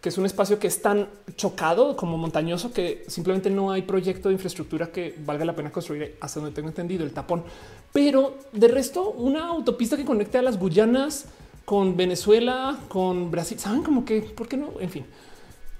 que 0.00 0.08
es 0.10 0.18
un 0.18 0.26
espacio 0.26 0.58
que 0.58 0.68
es 0.68 0.80
tan 0.80 1.08
chocado 1.36 1.96
como 1.96 2.16
montañoso 2.16 2.72
que 2.72 3.04
simplemente 3.08 3.50
no 3.50 3.72
hay 3.72 3.82
proyecto 3.82 4.28
de 4.28 4.34
infraestructura 4.34 4.92
que 4.92 5.14
valga 5.24 5.44
la 5.44 5.56
pena 5.56 5.72
construir 5.72 6.16
hasta 6.20 6.40
donde 6.40 6.54
tengo 6.54 6.68
entendido 6.68 7.04
el 7.04 7.12
tapón. 7.12 7.44
Pero 7.92 8.38
de 8.52 8.68
resto, 8.68 9.10
una 9.10 9.48
autopista 9.48 9.96
que 9.96 10.04
conecte 10.04 10.38
a 10.38 10.42
las 10.42 10.58
Guyanas 10.58 11.26
con 11.64 11.96
Venezuela, 11.96 12.78
con 12.88 13.30
Brasil, 13.30 13.58
saben 13.58 13.82
como 13.82 14.04
que, 14.04 14.22
¿por 14.22 14.46
qué 14.48 14.56
no? 14.56 14.72
En 14.80 14.90
fin. 14.90 15.04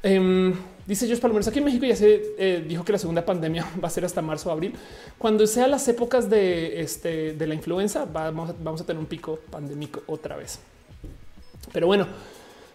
Em, 0.03 0.55
dice 0.87 1.09
Josh 1.09 1.19
Palomeros, 1.21 1.49
aquí 1.49 1.59
en 1.59 1.65
México 1.65 1.85
ya 1.87 1.97
se 1.97 2.35
eh, 2.39 2.65
dijo 2.67 2.85
que 2.85 2.93
la 2.93 2.99
segunda 2.99 3.25
pandemia 3.25 3.67
va 3.83 3.89
a 3.89 3.91
ser 3.91 4.05
hasta 4.05 4.21
marzo 4.21 4.49
o 4.49 4.53
abril. 4.53 4.75
Cuando 5.17 5.47
sea 5.47 5.69
las 5.69 5.87
épocas 5.87 6.29
de, 6.29 6.81
este, 6.81 7.35
de 7.35 7.47
la 7.47 7.55
influenza, 7.55 8.05
vamos, 8.05 8.53
vamos 8.63 8.81
a 8.81 8.85
tener 8.85 8.99
un 8.99 9.07
pico 9.07 9.39
pandémico 9.51 10.03
otra 10.07 10.37
vez. 10.37 10.59
Pero 11.73 11.87
bueno, 11.87 12.07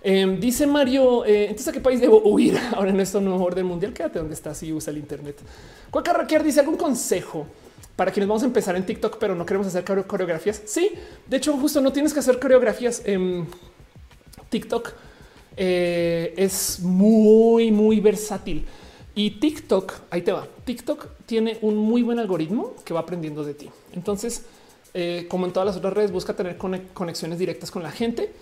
Em, 0.05 0.37
dice 0.37 0.67
Mario, 0.67 1.23
eh, 1.23 1.43
entonces 1.43 1.69
a 1.69 1.71
qué 1.71 1.79
país 1.79 2.01
debo 2.01 2.21
huir 2.23 2.59
ahora 2.75 2.89
en 2.89 2.99
este 2.99 3.21
nuevo 3.21 3.43
orden 3.43 3.65
mundial? 3.65 3.93
Quédate 3.93 4.19
donde 4.19 4.33
estás 4.33 4.61
y 4.61 4.73
usa 4.73 4.91
el 4.91 4.97
Internet. 4.97 5.37
Cuacarraquear 5.89 6.43
dice 6.43 6.59
algún 6.59 6.75
consejo 6.75 7.47
para 7.95 8.11
quienes 8.11 8.27
vamos 8.27 8.43
a 8.43 8.47
empezar 8.47 8.75
en 8.75 8.85
TikTok, 8.85 9.17
pero 9.17 9.33
no 9.33 9.45
queremos 9.45 9.67
hacer 9.67 9.85
coreografías. 10.05 10.61
Sí, 10.65 10.91
de 11.27 11.37
hecho, 11.37 11.53
justo 11.53 11.79
no 11.79 11.93
tienes 11.93 12.13
que 12.13 12.19
hacer 12.19 12.37
coreografías 12.37 13.01
en 13.05 13.47
TikTok. 14.49 14.91
Eh, 15.55 16.33
es 16.35 16.79
muy, 16.79 17.71
muy 17.71 17.99
versátil 17.99 18.65
y 19.15 19.31
TikTok 19.31 19.93
ahí 20.09 20.21
te 20.21 20.31
va. 20.31 20.47
TikTok 20.65 21.07
tiene 21.25 21.59
un 21.61 21.77
muy 21.77 22.01
buen 22.01 22.19
algoritmo 22.19 22.73
que 22.83 22.93
va 22.93 23.01
aprendiendo 23.01 23.43
de 23.43 23.53
ti. 23.53 23.69
Entonces, 23.93 24.43
eh, 24.93 25.27
como 25.29 25.45
en 25.45 25.53
todas 25.53 25.67
las 25.67 25.77
otras 25.77 25.93
redes, 25.93 26.11
busca 26.11 26.35
tener 26.35 26.57
conexiones 26.57 27.39
directas 27.39 27.71
con 27.71 27.83
la 27.83 27.91
gente. 27.91 28.33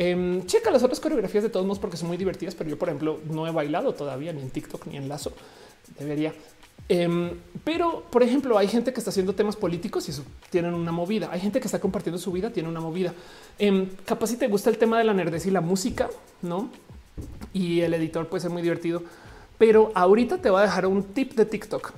Em, 0.00 0.46
checa 0.46 0.70
las 0.70 0.84
otras 0.84 1.00
coreografías 1.00 1.42
de 1.42 1.50
todos 1.50 1.66
modos 1.66 1.80
porque 1.80 1.96
son 1.96 2.06
muy 2.06 2.16
divertidas, 2.16 2.54
pero 2.54 2.70
yo, 2.70 2.78
por 2.78 2.88
ejemplo, 2.88 3.18
no 3.28 3.48
he 3.48 3.50
bailado 3.50 3.94
todavía 3.94 4.32
ni 4.32 4.40
en 4.40 4.50
TikTok 4.50 4.86
ni 4.86 4.96
en 4.96 5.08
Lazo. 5.08 5.32
Debería. 5.98 6.32
Em, 6.88 7.32
pero, 7.64 8.04
por 8.08 8.22
ejemplo, 8.22 8.56
hay 8.56 8.68
gente 8.68 8.92
que 8.92 9.00
está 9.00 9.10
haciendo 9.10 9.34
temas 9.34 9.56
políticos 9.56 10.06
y 10.06 10.12
eso 10.12 10.22
tienen 10.50 10.74
una 10.74 10.92
movida. 10.92 11.30
Hay 11.32 11.40
gente 11.40 11.58
que 11.58 11.66
está 11.66 11.80
compartiendo 11.80 12.16
su 12.16 12.30
vida, 12.30 12.50
tiene 12.50 12.68
una 12.68 12.78
movida. 12.78 13.12
Eh, 13.58 13.88
capaz 14.04 14.28
si 14.28 14.36
te 14.36 14.46
gusta 14.46 14.70
el 14.70 14.78
tema 14.78 14.98
de 14.98 15.04
la 15.04 15.14
nerdez 15.14 15.46
y 15.46 15.50
la 15.50 15.60
música, 15.60 16.08
no? 16.42 16.70
Y 17.52 17.80
el 17.80 17.92
editor 17.92 18.28
puede 18.28 18.42
ser 18.42 18.52
muy 18.52 18.62
divertido. 18.62 19.02
Pero 19.58 19.90
ahorita 19.96 20.38
te 20.38 20.48
voy 20.48 20.60
a 20.60 20.62
dejar 20.62 20.86
un 20.86 21.02
tip 21.02 21.32
de 21.34 21.44
TikTok. 21.44 21.92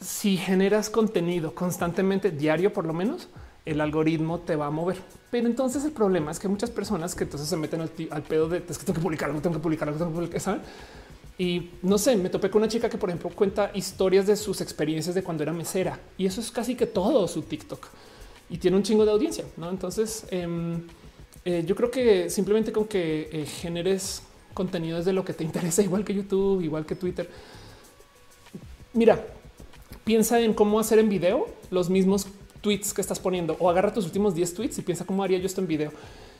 Si 0.00 0.36
generas 0.36 0.90
contenido 0.90 1.54
constantemente, 1.54 2.32
diario 2.32 2.72
por 2.72 2.86
lo 2.86 2.92
menos, 2.92 3.28
el 3.64 3.80
algoritmo 3.80 4.40
te 4.40 4.56
va 4.56 4.66
a 4.66 4.70
mover. 4.70 4.98
Pero 5.30 5.46
entonces 5.46 5.84
el 5.84 5.92
problema 5.92 6.30
es 6.30 6.38
que 6.38 6.48
muchas 6.48 6.70
personas 6.70 7.14
que 7.14 7.24
entonces 7.24 7.48
se 7.48 7.56
meten 7.56 7.80
al, 7.80 8.22
pedo 8.22 8.48
de 8.48 8.62
que 8.62 8.74
tengo 8.74 8.94
que 8.94 9.00
publicar 9.00 9.28
algo, 9.28 9.40
tengo 9.40 9.56
que 9.56 9.62
publicar 9.62 9.88
algo, 9.88 9.98
tengo 9.98 10.10
que 10.12 10.16
publicar, 10.16 10.40
¿saben? 10.40 10.62
Y 11.36 11.70
no 11.82 11.98
sé, 11.98 12.16
me 12.16 12.28
topé 12.28 12.48
con 12.48 12.62
una 12.62 12.68
chica 12.68 12.88
que, 12.88 12.96
por 12.96 13.08
ejemplo, 13.08 13.30
cuenta 13.30 13.72
historias 13.74 14.26
de 14.26 14.36
sus 14.36 14.60
experiencias 14.60 15.14
de 15.14 15.22
cuando 15.24 15.42
era 15.42 15.52
mesera 15.52 15.98
y 16.16 16.26
eso 16.26 16.40
es 16.40 16.50
casi 16.50 16.76
que 16.76 16.86
todo 16.86 17.26
su 17.26 17.42
TikTok 17.42 17.88
y 18.48 18.58
tiene 18.58 18.76
un 18.76 18.84
chingo 18.84 19.04
de 19.04 19.10
audiencia. 19.10 19.44
No, 19.56 19.68
entonces 19.70 20.26
em, 20.30 20.82
eh, 21.44 21.64
yo 21.66 21.74
creo 21.74 21.90
que 21.90 22.30
simplemente 22.30 22.70
con 22.70 22.86
que 22.86 23.28
eh, 23.32 23.46
generes 23.46 24.22
contenido 24.52 24.98
desde 24.98 25.12
lo 25.12 25.24
que 25.24 25.32
te 25.32 25.42
interesa, 25.42 25.82
igual 25.82 26.04
que 26.04 26.14
YouTube, 26.14 26.62
igual 26.62 26.86
que 26.86 26.94
Twitter. 26.94 27.28
Mira, 28.92 29.26
piensa 30.04 30.38
en 30.40 30.54
cómo 30.54 30.78
hacer 30.78 31.00
en 31.00 31.08
video 31.08 31.48
los 31.70 31.90
mismos 31.90 32.28
tweets 32.64 32.94
que 32.94 33.02
estás 33.02 33.20
poniendo 33.20 33.56
o 33.60 33.68
agarra 33.68 33.92
tus 33.92 34.06
últimos 34.06 34.34
10 34.34 34.54
tweets 34.54 34.78
y 34.78 34.82
piensa 34.82 35.04
cómo 35.04 35.22
haría 35.22 35.36
yo 35.36 35.44
esto 35.44 35.60
en 35.60 35.66
video 35.66 35.92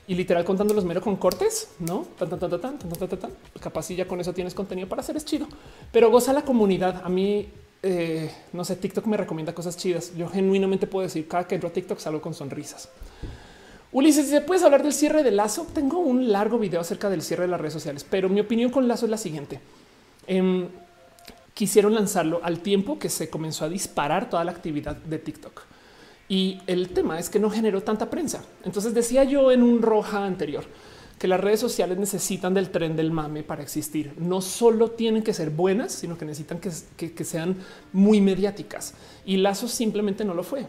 y 0.07 0.15
literal 0.15 0.43
contándolos 0.43 0.83
mero 0.83 1.01
con 1.01 1.15
cortes, 1.15 1.69
no 1.79 2.07
tan, 2.17 2.29
tan, 2.29 2.39
tan, 2.39 2.49
tan, 2.49 2.59
tan, 2.79 2.79
tan, 2.79 3.19
tan, 3.19 3.31
Capaz 3.59 3.83
si 3.83 3.95
ya 3.95 4.07
con 4.07 4.19
eso 4.19 4.33
tienes 4.33 4.55
contenido 4.55 4.87
para 4.87 5.01
hacer 5.01 5.15
es 5.15 5.25
chido, 5.25 5.47
pero 5.91 6.09
goza 6.09 6.33
la 6.33 6.41
comunidad. 6.43 7.01
A 7.03 7.09
mí, 7.09 7.47
eh, 7.83 8.31
no 8.53 8.65
sé, 8.65 8.75
TikTok 8.75 9.05
me 9.05 9.17
recomienda 9.17 9.53
cosas 9.53 9.77
chidas. 9.77 10.15
Yo 10.15 10.27
genuinamente 10.27 10.87
puedo 10.87 11.03
decir 11.03 11.27
cada 11.27 11.47
que 11.47 11.55
entro 11.55 11.69
a 11.69 11.73
TikTok 11.73 11.99
salgo 11.99 12.21
con 12.21 12.33
sonrisas. 12.33 12.89
Ulises, 13.91 14.27
si 14.27 14.39
puedes 14.41 14.63
hablar 14.63 14.83
del 14.83 14.93
cierre 14.93 15.23
de 15.23 15.31
Lazo, 15.31 15.67
tengo 15.73 15.99
un 15.99 16.31
largo 16.31 16.59
video 16.59 16.81
acerca 16.81 17.09
del 17.09 17.21
cierre 17.21 17.43
de 17.43 17.49
las 17.49 17.61
redes 17.61 17.73
sociales, 17.73 18.05
pero 18.07 18.29
mi 18.29 18.41
opinión 18.41 18.71
con 18.71 18.87
Lazo 18.87 19.05
es 19.05 19.11
la 19.11 19.17
siguiente. 19.17 19.59
Eh, 20.27 20.67
quisieron 21.55 21.95
lanzarlo 21.95 22.41
al 22.43 22.59
tiempo 22.59 22.99
que 22.99 23.09
se 23.09 23.29
comenzó 23.29 23.65
a 23.65 23.69
disparar 23.69 24.29
toda 24.29 24.43
la 24.43 24.51
actividad 24.51 24.95
de 24.95 25.17
TikTok. 25.17 25.63
Y 26.27 26.59
el 26.65 26.89
tema 26.89 27.19
es 27.19 27.29
que 27.29 27.39
no 27.39 27.49
generó 27.49 27.81
tanta 27.83 28.09
prensa. 28.09 28.43
Entonces 28.63 28.93
decía 28.93 29.23
yo 29.23 29.51
en 29.51 29.61
un 29.61 29.81
roja 29.81 30.25
anterior 30.25 30.65
que 31.19 31.27
las 31.27 31.39
redes 31.39 31.59
sociales 31.59 31.97
necesitan 31.97 32.53
del 32.53 32.69
tren 32.69 32.95
del 32.95 33.11
mame 33.11 33.43
para 33.43 33.61
existir. 33.61 34.13
No 34.17 34.41
solo 34.41 34.91
tienen 34.91 35.23
que 35.23 35.33
ser 35.33 35.49
buenas, 35.49 35.93
sino 35.93 36.17
que 36.17 36.25
necesitan 36.25 36.59
que, 36.59 37.23
sean 37.23 37.55
muy 37.93 38.19
mediáticas. 38.19 38.93
Y 39.25 39.37
Lazo 39.37 39.67
simplemente 39.67 40.25
no 40.25 40.33
lo 40.33 40.43
fue. 40.43 40.67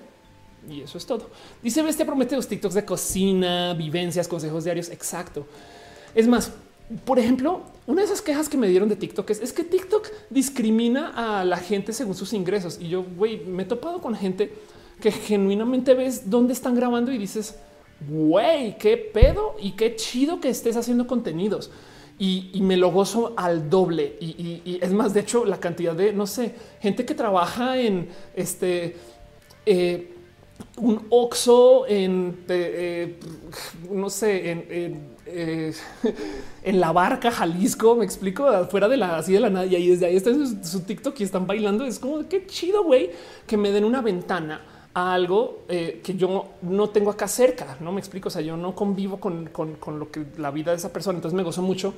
Y 0.68 0.82
eso 0.82 0.98
es 0.98 1.06
todo. 1.06 1.30
Dice 1.62 1.82
Bestia 1.82 2.06
promete 2.06 2.36
los 2.36 2.46
TikToks 2.46 2.74
de 2.74 2.84
cocina, 2.84 3.74
vivencias, 3.74 4.28
consejos 4.28 4.64
diarios. 4.64 4.88
Exacto. 4.90 5.46
Es 6.14 6.28
más, 6.28 6.52
por 7.04 7.18
ejemplo, 7.18 7.62
una 7.86 8.02
de 8.02 8.06
esas 8.06 8.22
quejas 8.22 8.48
que 8.48 8.56
me 8.56 8.68
dieron 8.68 8.88
de 8.88 8.96
TikTok 8.96 9.28
es, 9.30 9.40
es 9.40 9.52
que 9.52 9.64
TikTok 9.64 10.08
discrimina 10.30 11.40
a 11.40 11.44
la 11.44 11.56
gente 11.56 11.92
según 11.92 12.14
sus 12.14 12.32
ingresos. 12.32 12.78
Y 12.80 12.88
yo, 12.88 13.04
güey, 13.16 13.44
me 13.44 13.64
he 13.64 13.66
topado 13.66 14.00
con 14.00 14.14
gente 14.14 14.52
que 15.00 15.12
genuinamente 15.12 15.94
ves 15.94 16.30
dónde 16.30 16.52
están 16.52 16.74
grabando 16.74 17.12
y 17.12 17.18
dices, 17.18 17.56
güey, 18.08 18.76
qué 18.78 18.96
pedo 18.96 19.56
y 19.60 19.72
qué 19.72 19.96
chido 19.96 20.40
que 20.40 20.48
estés 20.48 20.76
haciendo 20.76 21.06
contenidos. 21.06 21.70
Y, 22.18 22.62
me 22.62 22.78
lo 22.78 22.90
gozo 22.90 23.34
al 23.36 23.68
doble. 23.68 24.16
Y, 24.20 24.78
es 24.80 24.90
más, 24.92 25.12
de 25.12 25.20
hecho, 25.20 25.44
la 25.44 25.60
cantidad 25.60 25.94
de, 25.94 26.14
no 26.14 26.26
sé, 26.26 26.54
gente 26.80 27.04
que 27.04 27.14
trabaja 27.14 27.78
en 27.78 28.08
este... 28.34 28.96
Eh, 29.66 30.12
un 30.78 31.06
Oxo 31.10 31.86
en, 31.86 32.44
eh, 32.48 33.18
no 33.90 34.08
sé, 34.08 34.50
en, 34.50 34.64
eh, 35.26 35.74
en, 36.62 36.80
la 36.80 36.92
barca 36.92 37.30
Jalisco, 37.30 37.94
me 37.94 38.06
explico, 38.06 38.46
afuera 38.46 38.88
de 38.88 38.96
la 38.96 39.18
así 39.18 39.34
de 39.34 39.40
la 39.40 39.50
nada. 39.50 39.66
Y 39.66 39.74
ahí 39.74 39.88
desde 39.88 40.06
ahí 40.06 40.16
está 40.16 40.32
su, 40.32 40.64
su 40.64 40.80
TikTok 40.80 41.20
y 41.20 41.24
están 41.24 41.46
bailando. 41.46 41.84
Es 41.84 41.98
como 41.98 42.26
qué 42.26 42.46
chido, 42.46 42.84
güey, 42.84 43.10
que 43.46 43.58
me 43.58 43.70
den 43.70 43.84
una 43.84 44.00
ventana 44.00 44.62
algo 44.96 45.64
eh, 45.68 46.00
que 46.02 46.14
yo 46.14 46.46
no 46.62 46.88
tengo 46.88 47.10
acá 47.10 47.28
cerca. 47.28 47.76
No 47.80 47.92
me 47.92 48.00
explico. 48.00 48.28
O 48.28 48.30
sea, 48.30 48.40
yo 48.40 48.56
no 48.56 48.74
convivo 48.74 49.20
con, 49.20 49.50
lo 49.98 50.10
que 50.10 50.24
la 50.38 50.50
vida 50.50 50.70
de 50.70 50.78
esa 50.78 50.90
persona. 50.90 51.18
Entonces 51.18 51.36
me 51.36 51.42
gozo 51.42 51.60
mucho 51.60 51.92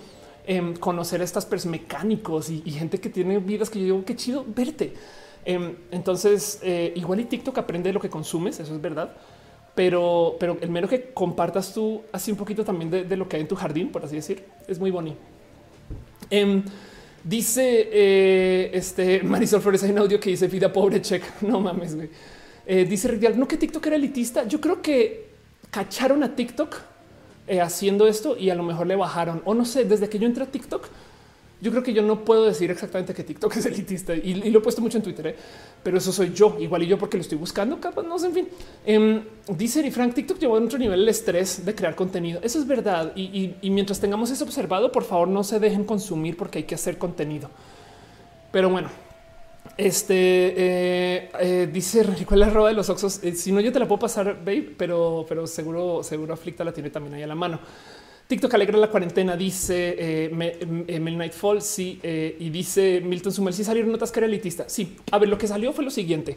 en 0.44 0.74
conocer 0.76 1.20
a 1.20 1.24
estas 1.24 1.46
personas 1.46 1.80
mecánicos 1.80 2.50
y, 2.50 2.60
gente 2.72 2.98
que 2.98 3.08
tiene 3.08 3.38
vidas 3.38 3.70
que 3.70 3.78
yo 3.78 3.84
digo 3.84 4.04
qué 4.04 4.16
chido 4.16 4.44
verte. 4.48 4.94
Em, 5.44 5.76
entonces, 5.92 6.58
eh, 6.62 6.92
igual 6.96 7.20
y 7.20 7.26
TikTok 7.26 7.58
aprende 7.58 7.90
de 7.90 7.92
lo 7.92 8.00
que 8.00 8.10
consumes. 8.10 8.58
Eso 8.58 8.74
es 8.74 8.80
verdad. 8.80 9.14
Pero, 9.76 10.36
pero 10.40 10.58
el 10.60 10.70
mero 10.70 10.88
que 10.88 11.12
compartas 11.12 11.72
tú 11.72 12.02
así 12.10 12.32
un 12.32 12.36
poquito 12.36 12.64
también 12.64 12.90
de, 12.90 13.16
lo 13.16 13.28
que 13.28 13.36
hay 13.36 13.42
en 13.42 13.48
tu 13.48 13.54
jardín, 13.54 13.92
por 13.92 14.04
así 14.04 14.16
decir, 14.16 14.44
es 14.66 14.80
muy 14.80 14.90
bonito. 14.90 15.18
Em, 16.30 16.64
dice 17.22 17.88
eh, 17.92 18.70
este 18.74 19.22
Marisol 19.22 19.60
Flores, 19.60 19.84
hay 19.84 19.92
un 19.92 19.98
audio 19.98 20.18
que 20.18 20.30
dice 20.30 20.48
vida 20.48 20.72
pobre 20.72 21.00
check. 21.00 21.22
No 21.42 21.60
mames, 21.60 21.94
güey. 21.94 22.10
Eh, 22.70 22.84
dice 22.84 23.08
Rick 23.08 23.34
no 23.34 23.48
que 23.48 23.56
TikTok 23.56 23.86
era 23.86 23.96
elitista. 23.96 24.46
Yo 24.46 24.60
creo 24.60 24.82
que 24.82 25.30
cacharon 25.70 26.22
a 26.22 26.36
TikTok 26.36 26.76
eh, 27.46 27.62
haciendo 27.62 28.06
esto 28.06 28.36
y 28.36 28.50
a 28.50 28.54
lo 28.54 28.62
mejor 28.62 28.86
le 28.86 28.94
bajaron 28.94 29.40
o 29.46 29.54
no 29.54 29.64
sé. 29.64 29.86
Desde 29.86 30.10
que 30.10 30.18
yo 30.18 30.26
entré 30.26 30.44
a 30.44 30.46
TikTok, 30.46 30.86
yo 31.62 31.70
creo 31.70 31.82
que 31.82 31.94
yo 31.94 32.02
no 32.02 32.26
puedo 32.26 32.44
decir 32.44 32.70
exactamente 32.70 33.14
que 33.14 33.24
TikTok 33.24 33.56
es 33.56 33.64
elitista 33.64 34.14
y, 34.14 34.34
lo 34.50 34.58
he 34.58 34.62
puesto 34.62 34.82
mucho 34.82 34.98
en 34.98 35.02
Twitter, 35.02 35.28
¿eh? 35.28 35.36
pero 35.82 35.96
eso 35.96 36.12
soy 36.12 36.34
yo, 36.34 36.58
igual 36.60 36.82
y 36.82 36.86
yo 36.86 36.98
porque 36.98 37.16
lo 37.16 37.22
estoy 37.22 37.38
buscando. 37.38 37.80
Capaz 37.80 38.02
no 38.02 38.18
sé. 38.18 38.26
En 38.26 38.34
fin, 38.34 38.48
eh, 38.84 39.22
dice 39.56 39.86
y 39.86 39.90
Frank, 39.90 40.12
TikTok 40.12 40.38
llevó 40.38 40.58
a 40.58 40.60
otro 40.60 40.78
nivel 40.78 41.00
el 41.00 41.08
estrés 41.08 41.64
de 41.64 41.74
crear 41.74 41.94
contenido. 41.94 42.38
Eso 42.42 42.58
es 42.58 42.66
verdad. 42.66 43.12
Y, 43.16 43.54
y 43.62 43.70
mientras 43.70 43.98
tengamos 43.98 44.30
eso 44.30 44.44
observado, 44.44 44.92
por 44.92 45.04
favor, 45.04 45.26
no 45.26 45.42
se 45.42 45.58
dejen 45.58 45.84
consumir 45.84 46.36
porque 46.36 46.58
hay 46.58 46.64
que 46.64 46.74
hacer 46.74 46.98
contenido. 46.98 47.48
Pero 48.52 48.68
bueno, 48.68 48.90
este 49.78 50.14
eh, 50.14 51.30
eh, 51.40 51.68
dice 51.72 52.04
¿cuál 52.26 52.40
la 52.40 52.50
roba 52.50 52.68
de 52.68 52.74
los 52.74 52.90
Oxos? 52.90 53.20
Eh, 53.22 53.34
si 53.34 53.52
no, 53.52 53.60
yo 53.60 53.72
te 53.72 53.78
la 53.78 53.86
puedo 53.86 54.00
pasar, 54.00 54.36
babe, 54.44 54.74
pero, 54.76 55.24
pero 55.28 55.46
seguro, 55.46 56.02
seguro 56.02 56.34
aflicta 56.34 56.64
la 56.64 56.72
tiene 56.72 56.90
también 56.90 57.14
ahí 57.14 57.22
a 57.22 57.26
la 57.28 57.36
mano. 57.36 57.60
TikTok 58.26 58.52
alegra 58.52 58.76
la 58.76 58.90
cuarentena, 58.90 59.36
dice 59.36 60.28
Mel 60.34 61.16
Nightfall. 61.16 61.62
Sí, 61.62 61.98
y 62.02 62.50
dice 62.50 63.00
Milton 63.02 63.32
Sumel. 63.32 63.54
Si 63.54 63.64
salieron 63.64 63.90
notas 63.90 64.12
que 64.12 64.20
era 64.20 64.26
elitista. 64.26 64.68
Sí, 64.68 64.98
a 65.10 65.18
ver, 65.18 65.30
lo 65.30 65.38
que 65.38 65.46
salió 65.46 65.72
fue 65.72 65.82
lo 65.82 65.90
siguiente 65.90 66.36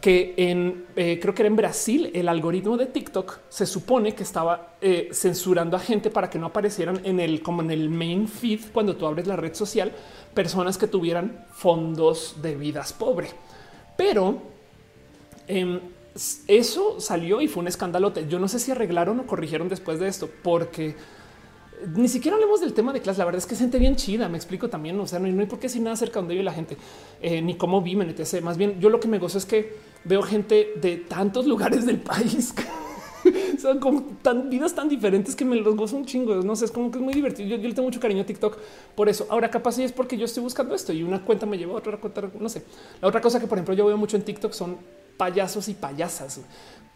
que 0.00 0.34
en 0.36 0.86
creo 0.94 1.34
que 1.34 1.42
era 1.42 1.48
en 1.48 1.56
Brasil 1.56 2.10
el 2.14 2.28
algoritmo 2.28 2.76
de 2.78 2.86
TikTok 2.86 3.38
se 3.50 3.66
supone 3.66 4.14
que 4.14 4.22
estaba 4.22 4.76
censurando 5.12 5.76
a 5.76 5.80
gente 5.80 6.10
para 6.10 6.30
que 6.30 6.38
no 6.38 6.46
aparecieran 6.46 7.00
en 7.04 7.20
el 7.20 7.42
como 7.42 7.60
en 7.60 7.70
el 7.70 7.90
main 7.90 8.26
feed 8.26 8.60
cuando 8.72 8.96
tú 8.96 9.06
abres 9.06 9.26
la 9.26 9.36
red 9.36 9.54
social 9.54 9.92
personas 10.34 10.78
que 10.78 10.86
tuvieran 10.86 11.44
fondos 11.52 12.36
de 12.40 12.56
vidas 12.56 12.92
pobre. 12.92 13.28
Pero 13.96 14.40
em, 15.46 15.80
eso 16.46 17.00
salió 17.00 17.40
y 17.40 17.48
fue 17.48 17.62
un 17.62 17.68
escandalote. 17.68 18.26
Yo 18.28 18.38
no 18.38 18.48
sé 18.48 18.58
si 18.58 18.70
arreglaron 18.70 19.20
o 19.20 19.26
corrigieron 19.26 19.68
después 19.68 19.98
de 19.98 20.08
esto, 20.08 20.28
porque 20.42 20.96
ni 21.94 22.08
siquiera 22.08 22.36
hablemos 22.36 22.60
del 22.60 22.72
tema 22.72 22.92
de 22.92 23.00
clase. 23.00 23.18
La 23.18 23.24
verdad 23.24 23.38
es 23.38 23.46
que 23.46 23.56
gente 23.56 23.78
bien 23.78 23.96
chida. 23.96 24.28
Me 24.28 24.36
explico 24.36 24.68
también. 24.68 24.98
O 25.00 25.06
sea, 25.06 25.18
no, 25.18 25.26
hay 25.26 25.46
por 25.46 25.58
qué 25.58 25.68
sin 25.68 25.84
nada 25.84 25.96
cerca 25.96 26.20
donde 26.20 26.34
vive 26.34 26.44
la 26.44 26.52
gente, 26.52 26.76
eh, 27.20 27.42
ni 27.42 27.56
cómo 27.56 27.82
viven, 27.82 28.08
etc. 28.10 28.42
Más 28.42 28.56
bien, 28.56 28.80
yo 28.80 28.90
lo 28.90 29.00
que 29.00 29.08
me 29.08 29.18
gozo 29.18 29.38
es 29.38 29.46
que 29.46 29.76
veo 30.04 30.22
gente 30.22 30.72
de 30.80 30.96
tantos 30.96 31.46
lugares 31.52 31.86
del 31.86 31.98
país 31.98 32.54
son 33.60 33.78
como 33.78 34.02
tan 34.22 34.48
vidas 34.48 34.74
tan 34.74 34.88
diferentes 34.88 35.36
que 35.36 35.44
me 35.44 35.56
los 35.56 35.76
gozo 35.76 35.96
un 35.96 36.06
chingo. 36.06 36.36
No 36.36 36.56
sé, 36.56 36.66
es 36.66 36.70
como 36.70 36.90
que 36.90 36.98
es 36.98 37.04
muy 37.04 37.14
divertido. 37.14 37.48
Yo, 37.48 37.56
le 37.56 37.74
tengo 37.74 37.88
mucho 37.88 38.00
cariño 38.00 38.22
a 38.22 38.26
TikTok 38.26 38.58
por 38.94 39.08
eso. 39.08 39.26
Ahora, 39.30 39.50
capaz 39.50 39.78
es 39.78 39.92
porque 39.92 40.16
yo 40.16 40.24
estoy 40.24 40.42
buscando 40.42 40.74
esto 40.74 40.92
y 40.92 41.02
una 41.02 41.24
cuenta 41.24 41.46
me 41.46 41.58
lleva 41.58 41.74
a 41.74 41.76
otra 41.76 41.96
cuenta. 41.98 42.30
No 42.38 42.48
sé. 42.48 42.64
La 43.00 43.08
otra 43.08 43.20
cosa 43.20 43.40
que, 43.40 43.46
por 43.46 43.58
ejemplo, 43.58 43.74
yo 43.74 43.86
veo 43.86 43.96
mucho 43.96 44.16
en 44.16 44.22
TikTok 44.22 44.52
son 44.52 44.78
payasos 45.16 45.68
y 45.68 45.74
payasas, 45.74 46.40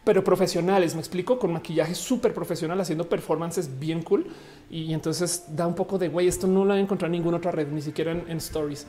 pero 0.05 0.23
profesionales. 0.23 0.95
Me 0.95 1.01
explico 1.01 1.39
con 1.39 1.53
maquillaje 1.53 1.95
súper 1.95 2.35
profesional, 2.35 2.81
haciendo 2.81 3.09
performances 3.09 3.79
bien 3.79 4.03
cool. 4.03 4.27
Y 4.71 4.93
entonces 4.93 5.45
da 5.49 5.67
un 5.67 5.75
poco 5.75 5.99
de 5.99 6.09
güey. 6.09 6.29
Esto 6.29 6.47
no 6.47 6.65
lo 6.65 6.71
voy 6.71 6.79
a 6.79 6.81
encontrar 6.81 7.09
en 7.09 7.13
ninguna 7.13 7.39
otra 7.39 7.51
red, 7.51 7.69
ni 7.69 7.83
siquiera 7.83 8.13
en, 8.13 8.25
en 8.29 8.37
stories. 8.39 8.87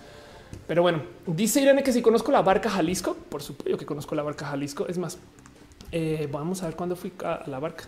Pero 0.68 0.82
bueno, 0.82 1.04
dice 1.28 1.62
Irene 1.62 1.84
que 1.84 1.92
si 1.92 2.02
conozco 2.02 2.32
la 2.32 2.42
barca 2.42 2.70
Jalisco, 2.70 3.16
por 3.30 3.42
supuesto 3.42 3.78
que 3.78 3.86
conozco 3.86 4.16
la 4.16 4.24
barca 4.24 4.46
Jalisco. 4.46 4.88
Es 4.88 4.98
más, 4.98 5.18
eh, 5.92 6.28
vamos 6.32 6.62
a 6.64 6.68
ver 6.68 6.76
cuándo 6.76 6.96
fui 6.96 7.14
a 7.24 7.44
la 7.48 7.60
barca. 7.60 7.86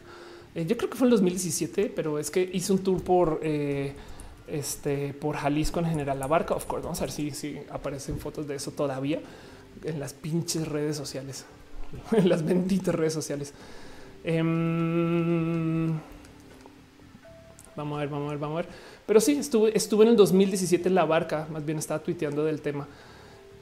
Eh, 0.56 0.66
yo 0.66 0.78
creo 0.78 0.90
que 0.90 0.98
fue 0.98 1.08
en 1.08 1.12
2017, 1.12 1.92
pero 1.96 2.20
es 2.20 2.32
que 2.32 2.50
hice 2.54 2.72
un 2.74 2.80
tour 2.80 3.02
por 3.02 3.40
eh, 3.44 3.94
este 4.48 5.14
por 5.14 5.36
Jalisco 5.36 5.80
en 5.80 5.88
general. 5.88 6.20
La 6.20 6.28
barca, 6.28 6.54
of 6.54 6.66
course. 6.66 6.84
Vamos 6.84 7.00
a 7.00 7.06
ver 7.06 7.12
si, 7.12 7.32
si 7.32 7.60
aparecen 7.70 8.20
fotos 8.20 8.48
de 8.48 8.56
eso 8.56 8.72
todavía 8.72 9.22
en 9.84 10.00
las 10.00 10.14
pinches 10.14 10.68
redes 10.68 10.98
sociales. 10.98 11.46
En 12.12 12.30
las 12.30 12.46
benditas 12.46 12.94
redes 12.94 13.14
sociales. 13.14 13.54
Em, 14.24 15.88
vamos 17.76 17.98
a 17.98 18.00
ver, 18.02 18.10
vamos 18.10 18.28
a 18.28 18.32
ver, 18.32 18.40
vamos 18.40 18.60
a 18.60 18.62
ver. 18.64 18.72
Pero 19.06 19.22
sí, 19.22 19.38
estuve, 19.38 19.76
estuve 19.76 20.06
en 20.06 20.12
el 20.12 20.18
2017 20.18 20.90
en 20.90 20.96
la 20.96 21.06
barca, 21.06 21.48
más 21.52 21.66
bien 21.66 21.78
estaba 21.78 22.04
tuiteando 22.04 22.44
del 22.44 22.62
tema 22.62 22.88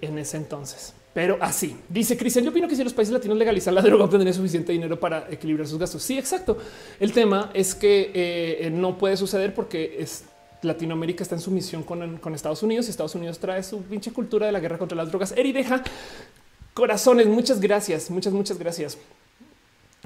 en 0.01 0.17
ese 0.17 0.37
entonces. 0.37 0.93
Pero 1.13 1.37
así 1.39 1.77
dice 1.87 2.17
Cristian. 2.17 2.43
Yo 2.43 2.51
opino 2.51 2.67
que 2.67 2.75
si 2.75 2.83
los 2.83 2.93
países 2.93 3.13
latinos 3.13 3.37
legalizan 3.37 3.73
la 3.73 3.81
droga, 3.81 4.03
obtendrían 4.03 4.33
suficiente 4.33 4.73
dinero 4.73 4.99
para 4.99 5.27
equilibrar 5.31 5.65
sus 5.65 5.79
gastos. 5.79 6.03
Sí, 6.03 6.17
exacto. 6.17 6.57
El 6.99 7.13
tema 7.13 7.51
es 7.53 7.73
que 7.73 8.11
eh, 8.13 8.69
no 8.69 8.97
puede 8.97 9.15
suceder 9.15 9.53
porque 9.53 9.95
es 9.99 10.25
Latinoamérica 10.61 11.23
está 11.23 11.35
en 11.35 11.41
sumisión 11.41 11.83
con, 11.83 12.17
con 12.17 12.33
Estados 12.35 12.63
Unidos 12.63 12.87
y 12.87 12.89
Estados 12.89 13.15
Unidos 13.15 13.39
trae 13.39 13.63
su 13.63 13.81
pinche 13.83 14.11
cultura 14.11 14.47
de 14.47 14.51
la 14.51 14.59
guerra 14.59 14.77
contra 14.77 14.97
las 14.97 15.09
drogas. 15.09 15.33
Eri 15.37 15.53
deja 15.53 15.83
corazones. 16.75 17.25
Muchas 17.25 17.59
gracias. 17.59 18.11
Muchas, 18.11 18.33
muchas 18.33 18.59
gracias. 18.59 18.99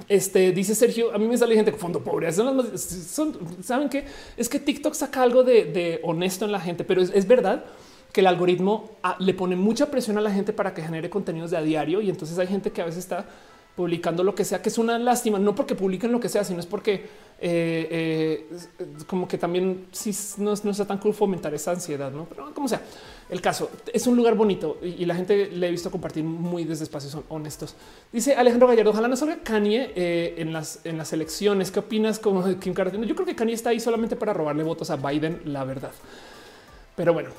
Este 0.08 0.52
dice 0.52 0.74
Sergio, 0.74 1.12
a 1.12 1.18
mí 1.18 1.26
me 1.26 1.36
sale 1.36 1.54
gente 1.54 1.72
con 1.72 1.80
fondo 1.80 2.02
pobre. 2.02 2.32
Son, 2.32 3.58
saben 3.62 3.90
que 3.90 4.06
es 4.38 4.48
que 4.48 4.58
TikTok 4.58 4.94
saca 4.94 5.22
algo 5.22 5.44
de, 5.44 6.00
honesto 6.02 6.46
en 6.46 6.52
la 6.52 6.60
gente, 6.60 6.84
pero 6.84 7.02
es 7.02 7.28
verdad 7.28 7.66
que 8.12 8.20
el 8.20 8.26
algoritmo 8.26 8.90
ah, 9.02 9.16
le 9.18 9.34
pone 9.34 9.56
mucha 9.56 9.90
presión 9.90 10.18
a 10.18 10.20
la 10.20 10.30
gente 10.30 10.52
para 10.52 10.74
que 10.74 10.82
genere 10.82 11.10
contenidos 11.10 11.50
de 11.50 11.58
a 11.58 11.62
diario 11.62 12.00
y 12.00 12.10
entonces 12.10 12.38
hay 12.38 12.46
gente 12.46 12.72
que 12.72 12.82
a 12.82 12.86
veces 12.86 13.00
está 13.00 13.26
publicando 13.80 14.22
lo 14.22 14.34
que 14.34 14.44
sea, 14.44 14.60
que 14.60 14.68
es 14.68 14.76
una 14.76 14.98
lástima, 14.98 15.38
no 15.38 15.54
porque 15.54 15.74
publiquen 15.74 16.12
lo 16.12 16.20
que 16.20 16.28
sea, 16.28 16.44
sino 16.44 16.60
es 16.60 16.66
porque 16.66 16.96
eh, 17.40 18.46
eh, 18.50 18.58
como 19.06 19.26
que 19.26 19.38
también 19.38 19.86
si 19.90 20.14
no, 20.36 20.52
no, 20.62 20.70
está 20.70 20.84
tan 20.84 20.98
cool 20.98 21.14
fomentar 21.14 21.54
esa 21.54 21.70
ansiedad, 21.70 22.12
no? 22.12 22.26
Pero 22.26 22.52
como 22.52 22.68
sea, 22.68 22.82
el 23.30 23.40
caso 23.40 23.70
es 23.90 24.06
un 24.06 24.18
lugar 24.18 24.34
bonito 24.34 24.76
y, 24.82 25.06
la 25.06 25.14
gente 25.14 25.46
le 25.46 25.68
he 25.68 25.70
visto 25.70 25.90
compartir 25.90 26.24
muy 26.24 26.64
desde 26.64 26.84
espacios 26.84 27.16
honestos. 27.30 27.74
Dice 28.12 28.34
Alejandro 28.34 28.68
Gallardo, 28.68 28.90
ojalá 28.90 29.08
no 29.08 29.16
salga 29.16 29.38
Kanye 29.38 29.92
eh, 29.96 30.34
en 30.36 30.52
las 30.52 30.84
en 30.84 30.98
las 30.98 31.14
elecciones. 31.14 31.70
¿Qué 31.70 31.78
opinas 31.78 32.18
como 32.18 32.44
Kim 32.60 32.74
Kardashian? 32.74 33.04
Yo 33.04 33.14
creo 33.14 33.26
que 33.26 33.34
Kanye 33.34 33.54
está 33.54 33.70
ahí 33.70 33.80
solamente 33.80 34.14
para 34.14 34.34
robarle 34.34 34.62
votos 34.62 34.90
a 34.90 34.96
Biden, 34.96 35.40
la 35.46 35.64
verdad. 35.64 35.92
Pero 36.96 37.14
bueno, 37.14 37.30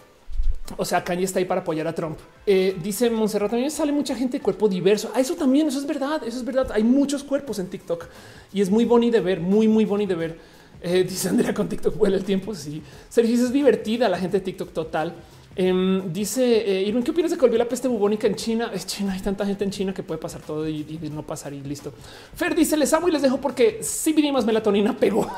o 0.77 0.85
sea, 0.85 1.03
Kanye 1.03 1.25
está 1.25 1.39
ahí 1.39 1.45
para 1.45 1.61
apoyar 1.61 1.87
a 1.87 1.93
Trump. 1.93 2.17
Eh, 2.45 2.77
dice 2.81 3.09
Monserrat, 3.09 3.51
también 3.51 3.71
sale 3.71 3.91
mucha 3.91 4.15
gente 4.15 4.37
de 4.37 4.43
cuerpo 4.43 4.67
diverso. 4.67 5.11
Ah, 5.13 5.19
eso 5.19 5.35
también, 5.35 5.67
eso 5.67 5.79
es 5.79 5.85
verdad, 5.85 6.21
eso 6.25 6.37
es 6.37 6.45
verdad. 6.45 6.71
Hay 6.73 6.83
muchos 6.83 7.23
cuerpos 7.23 7.59
en 7.59 7.67
TikTok 7.67 8.07
y 8.53 8.61
es 8.61 8.69
muy 8.69 8.85
bonito 8.85 9.17
de 9.17 9.21
ver, 9.21 9.39
muy, 9.39 9.67
muy 9.67 9.85
bonito 9.85 10.13
de 10.13 10.19
ver. 10.19 10.39
Eh, 10.81 11.03
dice 11.09 11.29
Andrea 11.29 11.53
con 11.53 11.69
TikTok 11.69 11.97
vuela 11.97 12.17
el 12.17 12.23
tiempo. 12.23 12.53
Sí, 12.55 12.81
Sergio 13.09 13.35
es 13.35 13.51
divertida 13.51 14.09
la 14.09 14.17
gente 14.17 14.39
de 14.39 14.43
TikTok 14.43 14.71
total. 14.71 15.15
Em, 15.53 16.13
dice 16.13 16.43
eh, 16.43 16.83
Irwin, 16.83 17.03
¿qué 17.03 17.11
opinas 17.11 17.31
de 17.31 17.37
que 17.37 17.41
volvió 17.41 17.57
la 17.57 17.67
peste 17.67 17.87
bubónica 17.87 18.25
en 18.25 18.35
China? 18.35 18.71
Es 18.73 18.85
China, 18.85 19.11
hay 19.13 19.19
tanta 19.19 19.45
gente 19.45 19.65
en 19.65 19.71
China 19.71 19.93
que 19.93 20.01
puede 20.01 20.19
pasar 20.19 20.41
todo 20.41 20.67
y, 20.67 20.99
no 21.11 21.23
pasar 21.23 21.53
y 21.53 21.61
listo. 21.61 21.93
Fer 22.35 22.55
dice, 22.55 22.77
les 22.77 22.93
amo 22.93 23.09
y 23.09 23.11
les 23.11 23.21
dejo 23.21 23.37
porque 23.37 23.79
si 23.81 24.13
más 24.31 24.45
melatonina 24.45 24.95
pegó. 24.97 25.29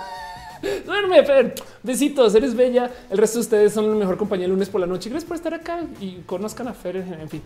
Duerme, 0.85 1.23
Fer. 1.23 1.55
Besitos, 1.81 2.33
eres 2.35 2.55
bella. 2.55 2.89
El 3.09 3.17
resto 3.17 3.39
de 3.39 3.41
ustedes 3.41 3.73
son 3.73 3.89
la 3.89 3.95
mejor 3.95 4.17
compañía 4.17 4.45
el 4.45 4.51
lunes 4.51 4.69
por 4.69 4.81
la 4.81 4.87
noche. 4.87 5.09
Gracias 5.09 5.27
por 5.27 5.35
estar 5.35 5.53
acá 5.53 5.83
y 5.99 6.21
conozcan 6.25 6.67
a 6.67 6.73
Fer. 6.73 6.97
En 6.97 7.29
fin, 7.29 7.41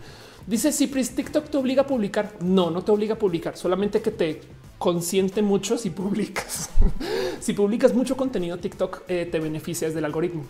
dice 0.46 0.72
Cipris, 0.72 1.14
TikTok 1.14 1.48
te 1.48 1.56
obliga 1.56 1.82
a 1.82 1.86
publicar. 1.86 2.32
No, 2.40 2.70
no 2.70 2.82
te 2.82 2.92
obliga 2.92 3.14
a 3.14 3.18
publicar, 3.18 3.56
solamente 3.56 4.00
que 4.00 4.10
te 4.10 4.40
consiente 4.78 5.42
mucho 5.42 5.76
si 5.76 5.90
publicas. 5.90 6.70
si 7.40 7.52
publicas 7.52 7.92
mucho 7.94 8.16
contenido, 8.16 8.58
TikTok 8.58 9.02
eh, 9.08 9.28
te 9.30 9.40
beneficias 9.40 9.94
del 9.94 10.04
algoritmo. 10.04 10.44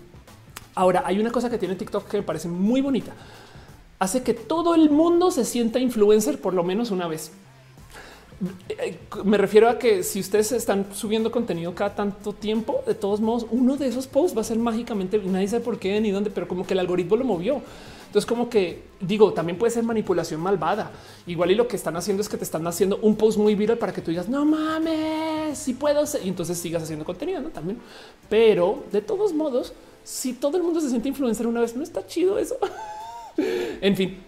Ahora, 0.74 1.02
hay 1.06 1.18
una 1.18 1.30
cosa 1.30 1.50
que 1.50 1.58
tiene 1.58 1.74
TikTok 1.74 2.06
que 2.08 2.18
me 2.18 2.22
parece 2.22 2.48
muy 2.48 2.80
bonita. 2.80 3.12
Hace 3.98 4.22
que 4.22 4.34
todo 4.34 4.74
el 4.74 4.90
mundo 4.90 5.30
se 5.30 5.44
sienta 5.44 5.80
influencer 5.80 6.40
por 6.40 6.54
lo 6.54 6.62
menos 6.62 6.90
una 6.90 7.08
vez. 7.08 7.32
Me 9.24 9.36
refiero 9.36 9.68
a 9.68 9.78
que 9.78 10.02
si 10.04 10.20
ustedes 10.20 10.52
están 10.52 10.86
subiendo 10.94 11.30
contenido 11.30 11.74
cada 11.74 11.94
tanto 11.94 12.32
tiempo, 12.32 12.82
de 12.86 12.94
todos 12.94 13.20
modos, 13.20 13.46
uno 13.50 13.76
de 13.76 13.88
esos 13.88 14.06
posts 14.06 14.36
va 14.36 14.42
a 14.42 14.44
ser 14.44 14.58
mágicamente, 14.58 15.18
nadie 15.18 15.48
sabe 15.48 15.64
por 15.64 15.78
qué 15.78 16.00
ni 16.00 16.12
dónde, 16.12 16.30
pero 16.30 16.46
como 16.46 16.66
que 16.66 16.74
el 16.74 16.78
algoritmo 16.78 17.16
lo 17.16 17.24
movió. 17.24 17.62
Entonces, 18.08 18.26
como 18.26 18.48
que 18.48 18.84
digo, 19.00 19.34
también 19.34 19.58
puede 19.58 19.70
ser 19.70 19.82
manipulación 19.82 20.40
malvada. 20.40 20.90
Igual 21.26 21.50
y 21.50 21.54
lo 21.54 21.68
que 21.68 21.76
están 21.76 21.94
haciendo 21.94 22.22
es 22.22 22.28
que 22.28 22.38
te 22.38 22.44
están 22.44 22.66
haciendo 22.66 22.98
un 23.02 23.16
post 23.16 23.36
muy 23.36 23.54
viral 23.54 23.76
para 23.76 23.92
que 23.92 24.00
tú 24.00 24.10
digas, 24.10 24.30
no 24.30 24.46
mames, 24.46 25.58
si 25.58 25.74
puedo. 25.74 26.04
Y 26.24 26.28
entonces 26.28 26.56
sigas 26.56 26.82
haciendo 26.84 27.04
contenido 27.04 27.42
¿no? 27.42 27.50
también. 27.50 27.78
Pero 28.30 28.84
de 28.92 29.02
todos 29.02 29.34
modos, 29.34 29.74
si 30.04 30.32
todo 30.32 30.56
el 30.56 30.62
mundo 30.62 30.80
se 30.80 30.88
siente 30.88 31.08
influencer 31.08 31.46
una 31.46 31.60
vez, 31.60 31.76
no 31.76 31.82
está 31.82 32.06
chido 32.06 32.38
eso. 32.38 32.56
en 33.36 33.94
fin, 33.94 34.18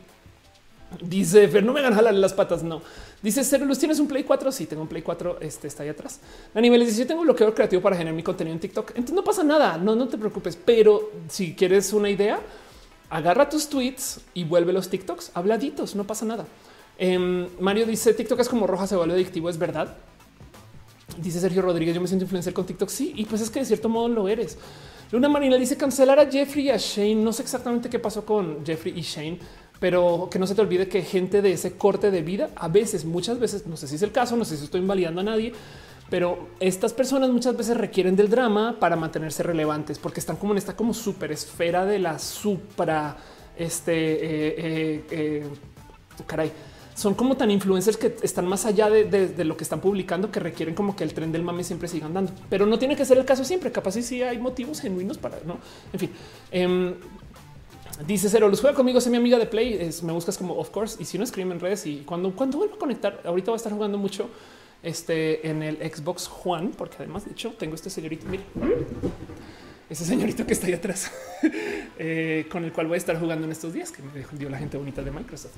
dice 1.01 1.49
Fer, 1.49 1.65
no 1.65 1.73
me 1.73 1.81
hagan 1.81 1.95
jalar 1.95 2.13
las 2.13 2.35
patas. 2.35 2.63
No. 2.63 2.83
Dice 3.23 3.45
Cero 3.45 3.67
Luz, 3.67 3.79
¿tienes 3.79 3.99
un 4.01 4.09
Play 4.09 4.25
4? 4.25 4.51
Sí, 4.51 4.67
tengo 4.67 4.83
un 4.83 4.89
Play 4.89 5.03
4. 5.03 5.39
Este 5.41 5.69
está 5.69 5.83
ahí 5.83 5.91
atrás. 5.91 6.21
A 6.55 6.61
niveles 6.61 6.89
dice: 6.89 7.01
Yo 7.01 7.07
tengo 7.07 7.23
bloqueo 7.23 7.55
creativo 7.55 7.83
para 7.83 7.97
generar 7.97 8.15
mi 8.15 8.23
contenido 8.23 8.55
en 8.55 8.61
TikTok. 8.61 8.91
Entonces 8.91 9.15
no 9.15 9.23
pasa 9.23 9.43
nada. 9.45 9.77
No, 9.77 9.95
no 9.95 10.09
te 10.09 10.17
preocupes. 10.17 10.57
Pero 10.57 11.11
si 11.29 11.55
quieres 11.55 11.93
una 11.93 12.09
idea, 12.09 12.41
agarra 13.11 13.49
tus 13.49 13.69
tweets 13.69 14.21
y 14.33 14.45
vuelve 14.45 14.73
los 14.73 14.89
TikToks 14.89 15.33
habladitos. 15.35 15.95
No 15.95 16.07
pasa 16.07 16.25
nada. 16.25 16.47
Em, 16.97 17.47
Mario 17.61 17.85
dice: 17.85 18.15
TikTok 18.15 18.41
es 18.41 18.49
como 18.49 18.67
roja, 18.67 18.87
se 18.87 18.97
vuelve 18.97 19.15
adictivo. 19.15 19.51
Es 19.51 19.59
verdad. 19.59 19.97
Dice 21.19 21.41
Sergio 21.41 21.61
Rodríguez: 21.61 21.95
Yo 21.95 22.01
me 22.01 22.07
siento 22.07 22.25
influencer 22.25 22.55
con 22.55 22.65
TikTok. 22.65 22.89
Sí, 22.89 23.13
y 23.17 23.27
pues 23.27 23.43
es 23.43 23.51
que 23.51 23.59
de 23.59 23.67
cierto 23.67 23.91
modo 23.91 24.09
lo 24.09 24.29
eres. 24.29 24.57
Luna 25.13 25.29
Marina 25.29 25.57
dice 25.57 25.77
cancelar 25.77 26.21
a 26.21 26.31
Jeffrey 26.31 26.67
y 26.67 26.71
a 26.71 26.77
Shane. 26.77 27.17
No 27.17 27.33
sé 27.33 27.43
exactamente 27.43 27.91
qué 27.91 27.99
pasó 27.99 28.25
con 28.25 28.65
Jeffrey 28.65 28.97
y 28.97 29.03
Shane, 29.03 29.41
pero 29.81 30.29
que 30.31 30.39
no 30.39 30.47
se 30.47 30.55
te 30.55 30.61
olvide 30.61 30.89
que 30.89 31.03
gente 31.03 31.43
de 31.43 31.53
ese 31.53 31.73
corte 31.73 32.11
de 32.11 32.23
vida, 32.23 32.51
a 32.55 32.69
veces, 32.69 33.05
muchas 33.05 33.39
veces, 33.39 33.67
no 33.67 33.77
sé 33.77 33.89
si 33.89 33.97
es 33.97 34.03
el 34.03 34.13
caso, 34.13 34.37
no 34.37 34.45
sé 34.45 34.57
si 34.57 34.65
estoy 34.65 34.83
invalidando 34.83 35.23
a 35.23 35.25
nadie, 35.25 35.53
pero 36.11 36.49
estas 36.61 36.93
personas 36.93 37.31
muchas 37.31 37.57
veces 37.57 37.77
requieren 37.77 38.15
del 38.15 38.29
drama 38.29 38.77
para 38.79 38.95
mantenerse 38.97 39.43
relevantes, 39.43 39.99
porque 39.99 40.21
están 40.21 40.37
como 40.37 40.53
en 40.53 40.59
esta 40.59 40.77
como 40.77 40.93
super 40.93 41.33
esfera 41.33 41.87
de 41.87 41.99
la 41.99 42.19
supra, 42.19 43.17
este, 43.57 43.93
eh, 43.93 44.55
eh, 44.59 45.05
eh, 45.11 45.47
caray, 46.27 46.53
son 46.95 47.15
como 47.15 47.37
tan 47.37 47.51
influencers 47.51 47.97
que 47.97 48.17
están 48.23 48.47
más 48.47 48.67
allá 48.67 48.91
de, 48.91 49.45
lo 49.45 49.57
que 49.57 49.65
están 49.65 49.81
publicando 49.81 50.31
que 50.31 50.39
requieren 50.39 50.75
como 50.75 50.95
que 50.95 51.03
el 51.03 51.15
tren 51.15 51.33
del 51.33 51.43
mame 51.43 51.65
siempre 51.65 51.89
siga 51.89 52.05
andando. 52.05 52.33
Pero 52.51 52.67
no 52.67 52.79
tiene 52.79 52.95
que 52.95 53.07
ser 53.07 53.17
el 53.17 53.25
caso 53.25 53.43
siempre. 53.43 53.73
Capaz 53.73 53.93
si 53.93 54.03
sí 54.03 54.23
hay 54.23 54.39
motivos 54.39 54.81
genuinos 54.81 55.17
para 55.17 55.39
no. 55.47 55.57
En 55.95 55.99
fin, 55.99 56.11
em, 56.51 56.95
Dice 58.07 58.29
Cero, 58.31 58.49
los 58.49 58.61
juega 58.61 58.75
conmigo, 58.75 59.01
soy 59.01 59.13
mi 59.13 59.19
amiga 59.19 59.39
de 59.39 59.47
Play. 59.47 59.91
Me 60.03 60.13
buscas 60.13 60.39
como 60.39 60.55
of 60.55 60.71
course. 60.71 60.97
Y 61.01 61.05
si 61.05 61.19
no 61.19 61.25
escribe 61.25 61.53
en 61.53 61.61
redes 61.61 61.87
y 61.87 61.99
cuando, 62.07 62.35
cuando 62.35 62.59
vuelva 62.59 62.77
a 62.77 62.79
conectar, 62.79 63.21
ahorita 63.25 63.51
va 63.51 63.57
a 63.57 63.59
estar 63.59 63.73
jugando 63.73 63.99
mucho 63.99 64.31
este 64.83 65.47
en 65.49 65.63
el 65.63 65.77
Xbox 65.77 66.27
Juan, 66.27 66.73
porque 66.77 66.97
además, 66.99 67.27
de 67.27 67.33
hecho, 67.33 67.51
tengo 67.59 67.75
este 67.75 67.91
señorito. 67.91 68.27
Mire, 68.27 68.45
ese 69.91 70.05
señorito 70.05 70.47
que 70.47 70.53
está 70.53 70.67
ahí 70.69 70.73
atrás, 70.73 71.11
eh, 71.99 72.47
con 72.51 72.65
el 72.65 72.73
cual 72.73 72.87
voy 72.87 72.95
a 72.95 72.99
estar 72.99 73.19
jugando 73.19 73.45
en 73.45 73.53
estos 73.53 73.73
días 73.73 73.91
que 73.91 74.03
me 74.03 74.25
dio 74.39 74.49
la 74.49 74.59
gente 74.59 74.77
bonita 74.79 75.03
de 75.03 75.11
Microsoft. 75.11 75.57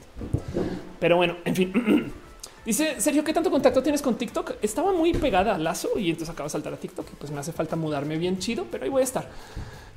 Pero 0.99 1.17
bueno, 1.17 1.37
en 1.45 1.55
fin. 1.55 2.13
Dice 2.65 3.01
Sergio, 3.01 3.25
¿qué 3.25 3.33
tanto 3.33 3.51
contacto 3.51 3.83
tienes 3.83 4.01
con 4.03 4.17
TikTok? 4.17 4.53
Estaba 4.63 4.93
muy 4.93 5.13
pegada 5.13 5.57
al 5.57 5.65
lazo 5.65 5.99
y 5.99 6.11
entonces 6.11 6.33
acaba 6.33 6.47
de 6.47 6.53
saltar 6.53 6.73
a 6.73 6.77
TikTok. 6.77 7.07
Y 7.13 7.17
pues 7.17 7.33
me 7.33 7.41
hace 7.41 7.53
falta 7.53 7.75
mudarme 7.75 8.17
bien 8.19 8.39
chido, 8.39 8.67
pero 8.71 8.85
ahí 8.85 8.91
voy 8.91 9.01
a 9.01 9.05
estar. 9.05 9.29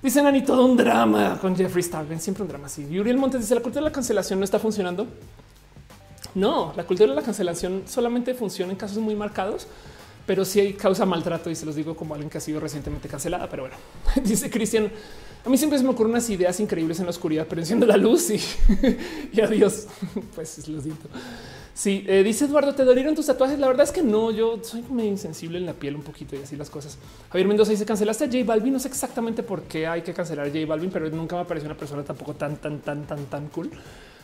Dice 0.05 0.21
Nani, 0.21 0.43
todo 0.43 0.63
un 0.63 0.77
drama 0.77 1.39
con 1.41 1.55
Jeffrey 1.55 1.81
Stalben, 1.81 2.21
siempre 2.21 2.43
un 2.43 2.47
drama 2.47 2.67
así. 2.67 2.83
Uriel 2.99 3.17
Montes 3.17 3.41
dice, 3.41 3.55
la 3.55 3.61
cultura 3.61 3.81
de 3.81 3.89
la 3.89 3.91
cancelación 3.91 4.37
no 4.37 4.45
está 4.45 4.59
funcionando. 4.59 5.07
No, 6.35 6.73
la 6.77 6.83
cultura 6.83 7.09
de 7.09 7.15
la 7.15 7.23
cancelación 7.23 7.81
solamente 7.87 8.35
funciona 8.35 8.71
en 8.71 8.77
casos 8.77 8.99
muy 8.99 9.15
marcados, 9.15 9.65
pero 10.27 10.45
sí 10.45 10.59
hay 10.59 10.73
causa 10.73 11.07
maltrato 11.07 11.49
y 11.49 11.55
se 11.55 11.65
los 11.65 11.75
digo 11.75 11.95
como 11.95 12.13
alguien 12.13 12.29
que 12.29 12.37
ha 12.37 12.41
sido 12.41 12.59
recientemente 12.59 13.09
cancelada. 13.09 13.49
Pero 13.49 13.63
bueno, 13.63 13.77
dice 14.23 14.47
Cristian, 14.51 14.91
a 15.43 15.49
mí 15.49 15.57
siempre 15.57 15.79
se 15.79 15.83
me 15.83 15.89
ocurren 15.89 16.11
unas 16.11 16.29
ideas 16.29 16.59
increíbles 16.59 16.99
en 16.99 17.05
la 17.05 17.09
oscuridad, 17.09 17.47
pero 17.49 17.61
enciendo 17.61 17.87
la 17.87 17.97
luz 17.97 18.29
y, 18.29 18.39
y 19.33 19.41
adiós. 19.41 19.87
Pues 20.35 20.67
lo 20.67 20.81
siento. 20.81 21.09
Sí, 21.75 22.05
eh, 22.07 22.23
dice 22.23 22.45
Eduardo, 22.45 22.73
¿te 22.73 22.85
dolieron 22.85 23.15
tus 23.15 23.25
tatuajes? 23.25 23.59
La 23.59 23.67
verdad 23.67 23.83
es 23.83 23.91
que 23.91 24.01
no, 24.01 24.31
yo 24.31 24.63
soy 24.63 24.81
muy 24.83 25.03
insensible 25.03 25.57
en 25.57 25.65
la 25.65 25.73
piel 25.73 25.97
un 25.97 26.03
poquito 26.03 26.37
y 26.37 26.39
así 26.39 26.55
las 26.55 26.69
cosas. 26.69 26.97
Javier 27.29 27.49
Mendoza 27.49 27.71
dice, 27.71 27.85
cancelaste 27.85 28.23
a 28.23 28.27
J 28.27 28.45
Balvin, 28.45 28.71
no 28.71 28.79
sé 28.79 28.87
exactamente 28.87 29.43
por 29.43 29.63
qué 29.63 29.85
hay 29.85 30.01
que 30.01 30.13
cancelar 30.13 30.45
a 30.47 30.49
J 30.49 30.65
Balvin, 30.65 30.89
pero 30.89 31.09
nunca 31.09 31.35
me 31.35 31.43
parecido 31.43 31.69
una 31.69 31.77
persona 31.77 32.01
tampoco 32.03 32.33
tan, 32.33 32.55
tan, 32.55 32.79
tan, 32.79 33.05
tan, 33.05 33.25
tan 33.25 33.49
cool. 33.49 33.69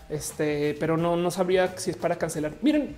Este, 0.08 0.78
pero 0.80 0.96
no, 0.96 1.18
no 1.18 1.30
sabría 1.30 1.78
si 1.78 1.92
es 1.92 1.98
para 1.98 2.16
cancelar. 2.16 2.54
Miren, 2.62 2.96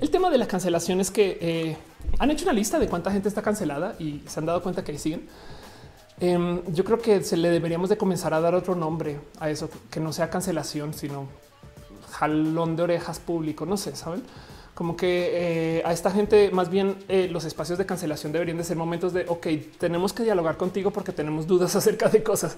el 0.00 0.10
tema 0.10 0.28
de 0.28 0.36
la 0.36 0.48
cancelación 0.48 0.98
es 0.98 1.12
que 1.12 1.38
eh, 1.40 1.76
han 2.18 2.32
hecho 2.32 2.42
una 2.46 2.52
lista 2.52 2.80
de 2.80 2.88
cuánta 2.88 3.12
gente 3.12 3.28
está 3.28 3.42
cancelada 3.42 3.94
y 4.00 4.22
se 4.26 4.40
han 4.40 4.46
dado 4.46 4.60
cuenta 4.60 4.82
que 4.82 4.90
ahí 4.90 4.98
siguen. 4.98 5.28
Em, 6.18 6.62
yo 6.72 6.84
creo 6.84 6.98
que 6.98 7.22
se 7.22 7.36
le 7.36 7.50
deberíamos 7.50 7.90
de 7.90 7.96
comenzar 7.96 8.34
a 8.34 8.40
dar 8.40 8.56
otro 8.56 8.74
nombre 8.74 9.20
a 9.38 9.50
eso, 9.50 9.70
que 9.88 10.00
no 10.00 10.12
sea 10.12 10.30
cancelación, 10.30 10.94
sino 10.94 11.28
jalón 12.10 12.76
de 12.76 12.82
orejas 12.82 13.18
público, 13.18 13.66
no 13.66 13.76
sé, 13.76 13.96
saben? 13.96 14.22
Como 14.74 14.96
que 14.96 15.78
eh, 15.78 15.82
a 15.84 15.92
esta 15.92 16.10
gente 16.10 16.50
más 16.50 16.70
bien 16.70 16.96
eh, 17.08 17.28
los 17.30 17.44
espacios 17.44 17.76
de 17.76 17.84
cancelación 17.84 18.32
deberían 18.32 18.56
de 18.56 18.64
ser 18.64 18.76
momentos 18.76 19.12
de, 19.12 19.26
ok, 19.28 19.46
tenemos 19.78 20.12
que 20.12 20.22
dialogar 20.22 20.56
contigo 20.56 20.90
porque 20.90 21.12
tenemos 21.12 21.46
dudas 21.46 21.76
acerca 21.76 22.08
de 22.08 22.22
cosas, 22.22 22.56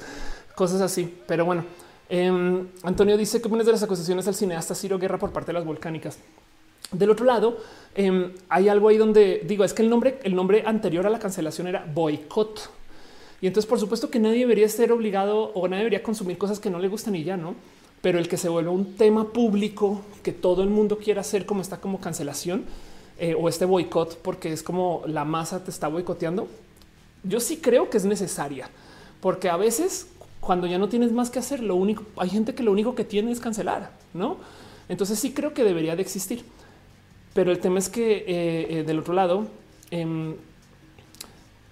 cosas 0.55 0.81
así. 0.81 1.18
Pero 1.26 1.44
bueno, 1.44 1.64
em, 2.08 2.68
Antonio 2.84 3.16
dice 3.16 3.40
que 3.40 3.48
una 3.48 3.64
de 3.64 3.72
las 3.72 3.82
acusaciones 3.82 4.28
al 4.28 4.34
cineasta 4.34 4.74
Ciro 4.74 4.98
Guerra 4.98 5.18
por 5.18 5.32
parte 5.32 5.48
de 5.48 5.55
las 5.55 5.64
volcánicas. 5.64 6.18
Del 6.92 7.10
otro 7.10 7.24
lado, 7.24 7.56
em, 7.94 8.32
hay 8.48 8.68
algo 8.68 8.89
ahí 8.89 8.98
donde 8.98 9.42
digo, 9.44 9.64
es 9.64 9.72
que 9.72 9.82
el 9.82 9.89
nombre, 9.89 10.20
el 10.22 10.34
nombre 10.34 10.62
anterior 10.66 11.06
a 11.06 11.10
la 11.10 11.18
cancelación 11.18 11.66
era 11.66 11.84
boicot. 11.92 12.70
Y 13.40 13.48
entonces, 13.48 13.68
por 13.68 13.81
supuesto 13.81 14.10
que 14.10 14.20
nadie 14.20 14.40
debería 14.40 14.68
ser 14.68 14.92
obligado 14.92 15.50
o 15.55 15.66
nadie 15.66 15.81
debería 15.81 16.02
consumir 16.02 16.39
cosas 16.39 16.60
que 16.60 16.70
no 16.70 16.78
le 16.78 16.86
gustan 16.86 17.16
y 17.16 17.24
ya 17.24 17.36
no. 17.36 17.56
Pero 18.02 18.18
el 18.18 18.28
que 18.28 18.36
se 18.36 18.50
vuelva 18.50 18.70
un 18.72 18.97
tema 18.97 19.32
público 19.32 20.02
que 20.22 20.32
todo 20.32 20.62
el 20.62 20.68
mundo 20.68 20.98
quiera 20.98 21.22
hacer 21.22 21.47
como 21.47 21.62
está 21.62 21.81
como 21.81 22.00
cancelación 22.00 22.64
eh, 23.18 23.34
o 23.39 23.48
este 23.48 23.64
boicot, 23.64 24.18
porque 24.18 24.52
es 24.52 24.62
como 24.62 25.02
la 25.06 25.24
masa 25.24 25.64
te 25.64 25.70
está 25.70 25.89
boicoteando. 25.89 26.48
Yo 27.24 27.40
sí 27.40 27.58
creo 27.58 27.89
que 27.89 27.97
es 27.97 28.05
necesaria, 28.05 28.68
porque 29.20 29.48
a 29.48 29.56
veces 29.56 30.08
cuando 30.40 30.66
ya 30.66 30.76
no 30.76 30.89
tienes 30.89 31.12
más 31.12 31.31
que 31.31 31.39
hacer, 31.39 31.62
lo 31.62 31.76
único 31.76 32.05
hay 32.16 32.28
gente 32.28 32.55
que 32.55 32.64
lo 32.64 32.72
único 32.72 32.97
que 32.97 33.05
tiene 33.05 33.31
es 33.31 33.39
cancelar, 33.39 33.92
no? 34.12 34.39
Entonces 34.89 35.18
sí 35.18 35.32
creo 35.32 35.55
que 35.55 35.62
debería 35.62 35.94
de 35.94 36.02
existir. 36.02 36.44
Pero 37.34 37.50
el 37.50 37.60
tema 37.60 37.78
es 37.78 37.89
que 37.89 38.24
eh, 38.26 38.66
eh, 38.78 38.82
del 38.84 38.98
otro 38.98 39.14
lado, 39.14 39.47
em, 39.90 40.34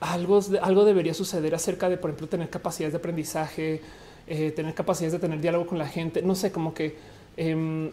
algo, 0.00 0.40
algo 0.62 0.84
debería 0.84 1.12
suceder 1.12 1.54
acerca 1.54 1.88
de, 1.88 1.98
por 1.98 2.10
ejemplo, 2.10 2.28
tener 2.28 2.48
capacidades 2.48 2.92
de 2.92 2.98
aprendizaje, 2.98 3.82
eh, 4.32 4.52
tener 4.52 4.74
capacidades 4.74 5.14
de 5.14 5.18
tener 5.18 5.40
diálogo 5.40 5.66
con 5.66 5.76
la 5.76 5.88
gente. 5.88 6.22
No 6.22 6.36
sé, 6.36 6.52
como 6.52 6.72
que 6.72 6.94
em, 7.36 7.90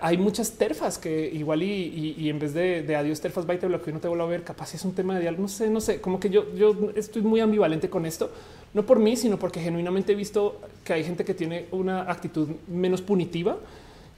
hay 0.00 0.18
muchas 0.18 0.50
terfas 0.52 0.98
que 0.98 1.30
igual 1.32 1.62
y, 1.62 2.28
en 2.28 2.40
vez 2.40 2.54
de, 2.54 2.96
adiós 2.96 3.20
terfas, 3.20 3.46
bye, 3.46 3.56
te 3.56 3.68
bloqueo 3.68 3.90
y 3.90 3.94
no 3.94 4.00
te 4.00 4.08
vuelvo 4.08 4.24
a 4.24 4.26
ver. 4.26 4.42
Capaz 4.42 4.74
es 4.74 4.84
un 4.84 4.94
tema 4.94 5.14
de 5.14 5.20
diálogo. 5.20 5.42
No 5.42 5.48
sé, 5.48 5.70
no 5.70 5.80
sé, 5.80 6.00
como 6.00 6.18
que 6.18 6.28
yo, 6.28 6.52
yo 6.56 6.90
estoy 6.96 7.22
muy 7.22 7.38
ambivalente 7.38 7.88
con 7.88 8.04
esto, 8.04 8.32
no 8.72 8.84
por 8.84 8.98
mí, 8.98 9.16
sino 9.16 9.38
porque 9.38 9.60
genuinamente 9.60 10.10
he 10.10 10.16
visto 10.16 10.60
que 10.82 10.92
hay 10.92 11.04
gente 11.04 11.24
que 11.24 11.34
tiene 11.34 11.66
una 11.70 12.10
actitud 12.10 12.48
menos 12.66 13.00
punitiva 13.00 13.56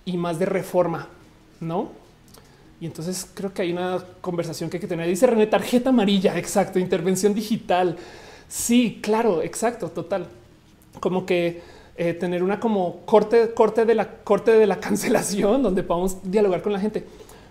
y 0.07 0.17
más 0.17 0.39
de 0.39 0.47
reforma, 0.47 1.11
no? 1.61 1.91
Y 2.81 2.87
entonces 2.87 3.29
creo 3.35 3.53
que 3.53 3.61
hay 3.61 3.73
una 3.73 4.03
conversación 4.23 4.71
que 4.71 4.79
hay 4.79 4.81
que 4.81 4.87
tener. 4.87 5.07
Dice 5.07 5.27
René, 5.27 5.49
tarjeta 5.49 5.91
amarilla, 5.91 6.39
exacto, 6.39 6.79
intervención 6.79 7.35
digital. 7.35 7.99
Sí, 8.49 9.01
claro, 9.03 9.43
exacto, 9.43 9.91
total. 9.91 10.29
Como 11.01 11.27
que 11.27 11.63
eh, 11.97 12.15
tener 12.15 12.43
una 12.43 12.61
como 12.61 13.01
corte, 13.07 13.53
corte 13.55 13.85
de 13.85 13.95
la 13.95 14.19
corte 14.19 14.53
de 14.53 14.67
la 14.67 14.81
cancelación 14.81 15.63
donde 15.63 15.83
podamos 15.83 16.19
dialogar 16.31 16.63
con 16.63 16.73
la 16.73 16.81
gente. 16.81 17.05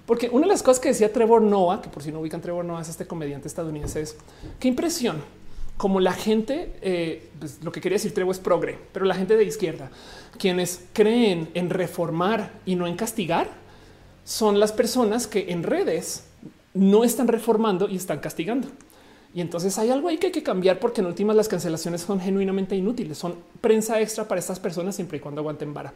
Porque 0.05 0.29
una 0.29 0.41
de 0.41 0.53
las 0.53 0.61
cosas 0.61 0.79
que 0.79 0.89
decía 0.89 1.11
Trevor 1.11 1.41
Noah, 1.41 1.81
que 1.81 1.89
por 1.89 2.03
si 2.03 2.11
no 2.11 2.19
ubican 2.19 2.41
Trevor 2.41 2.63
Noah 2.63 2.81
es 2.81 2.89
este 2.89 3.07
comediante 3.07 3.47
estadounidense, 3.47 4.01
es 4.01 4.15
qué 4.59 4.67
impresión 4.67 5.21
como 5.77 5.99
la 5.99 6.13
gente, 6.13 6.73
eh, 6.81 7.29
pues, 7.39 7.63
lo 7.63 7.71
que 7.71 7.81
quería 7.81 7.95
decir 7.95 8.13
Trevor 8.13 8.33
es 8.33 8.39
progre, 8.39 8.77
pero 8.93 9.05
la 9.05 9.15
gente 9.15 9.35
de 9.35 9.43
izquierda, 9.43 9.89
quienes 10.37 10.85
creen 10.93 11.49
en 11.53 11.69
reformar 11.69 12.51
y 12.65 12.75
no 12.75 12.87
en 12.87 12.95
castigar, 12.95 13.49
son 14.23 14.59
las 14.59 14.71
personas 14.71 15.27
que 15.27 15.51
en 15.51 15.63
redes 15.63 16.25
no 16.73 17.03
están 17.03 17.27
reformando 17.27 17.89
y 17.89 17.95
están 17.95 18.19
castigando. 18.19 18.69
Y 19.35 19.41
entonces 19.41 19.77
hay 19.77 19.89
algo 19.91 20.07
ahí 20.07 20.17
que 20.17 20.27
hay 20.27 20.31
que 20.31 20.41
cambiar 20.41 20.79
porque 20.79 21.01
en 21.01 21.07
últimas 21.07 21.35
las 21.35 21.49
cancelaciones 21.49 21.99
son 21.99 22.21
genuinamente 22.21 22.73
inútiles, 22.73 23.17
son 23.17 23.35
prensa 23.59 23.99
extra 23.99 24.25
para 24.25 24.39
estas 24.39 24.61
personas 24.61 24.95
siempre 24.95 25.17
y 25.17 25.19
cuando 25.19 25.41
aguanten 25.41 25.73
vara. 25.73 25.93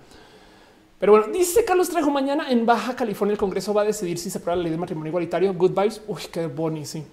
Pero 1.00 1.14
bueno, 1.14 1.28
dice 1.32 1.64
Carlos 1.64 1.90
Trejo, 1.90 2.12
mañana 2.12 2.52
en 2.52 2.66
Baja 2.66 2.98
California 2.98 3.32
el 3.32 3.38
Congreso 3.38 3.74
va 3.74 3.84
a 3.84 3.86
decidir 3.86 4.18
si 4.18 4.30
se 4.30 4.40
aprueba 4.40 4.58
la 4.58 4.64
ley 4.64 4.74
de 4.74 4.78
matrimonio 4.78 5.08
igualitario. 5.12 5.54
Good 5.54 5.72
vibes. 5.72 6.02
Uy, 6.06 6.22
qué 6.30 6.48
bonito. 6.48 6.88
Sí, 6.88 7.04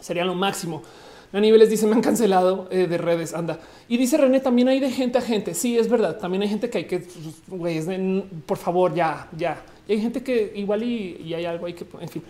sería 0.00 0.24
lo 0.24 0.34
máximo. 0.34 0.82
A 1.32 1.38
niveles 1.38 1.70
dice 1.70 1.86
me 1.86 1.94
han 1.94 2.02
cancelado 2.02 2.66
eh, 2.72 2.88
de 2.88 2.98
redes. 2.98 3.32
Anda 3.32 3.60
y 3.88 3.96
dice 3.98 4.16
René 4.16 4.40
también 4.40 4.66
hay 4.66 4.80
de 4.80 4.90
gente 4.90 5.18
a 5.18 5.20
gente. 5.20 5.54
Sí, 5.54 5.78
es 5.78 5.88
verdad. 5.88 6.18
También 6.18 6.42
hay 6.42 6.48
gente 6.48 6.70
que 6.70 6.78
hay 6.78 6.84
que, 6.86 7.06
güey, 7.46 7.80
por 8.46 8.58
favor, 8.58 8.92
ya, 8.94 9.28
ya. 9.38 9.62
Y 9.86 9.92
hay 9.92 10.00
gente 10.00 10.24
que 10.24 10.54
igual 10.56 10.82
y, 10.82 11.32
hay 11.32 11.44
algo 11.44 11.66
ahí 11.66 11.74
que, 11.74 11.86
en 12.00 12.08
fin. 12.08 12.22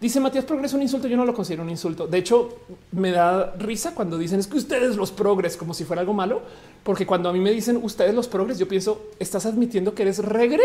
Dice 0.00 0.20
Matías 0.20 0.44
Progres 0.44 0.72
un 0.72 0.82
insulto. 0.82 1.08
Yo 1.08 1.16
no 1.16 1.24
lo 1.24 1.34
considero 1.34 1.62
un 1.62 1.70
insulto. 1.70 2.06
De 2.06 2.18
hecho, 2.18 2.60
me 2.92 3.10
da 3.10 3.54
risa 3.58 3.94
cuando 3.94 4.16
dicen 4.16 4.38
es 4.38 4.46
que 4.46 4.56
ustedes 4.56 4.96
los 4.96 5.10
progres 5.10 5.56
como 5.56 5.74
si 5.74 5.84
fuera 5.84 6.00
algo 6.00 6.14
malo, 6.14 6.42
porque 6.84 7.04
cuando 7.04 7.28
a 7.28 7.32
mí 7.32 7.40
me 7.40 7.50
dicen 7.50 7.78
ustedes 7.82 8.14
los 8.14 8.28
progres, 8.28 8.58
yo 8.58 8.68
pienso 8.68 9.10
estás 9.18 9.46
admitiendo 9.46 9.94
que 9.94 10.02
eres 10.02 10.18
regre. 10.18 10.62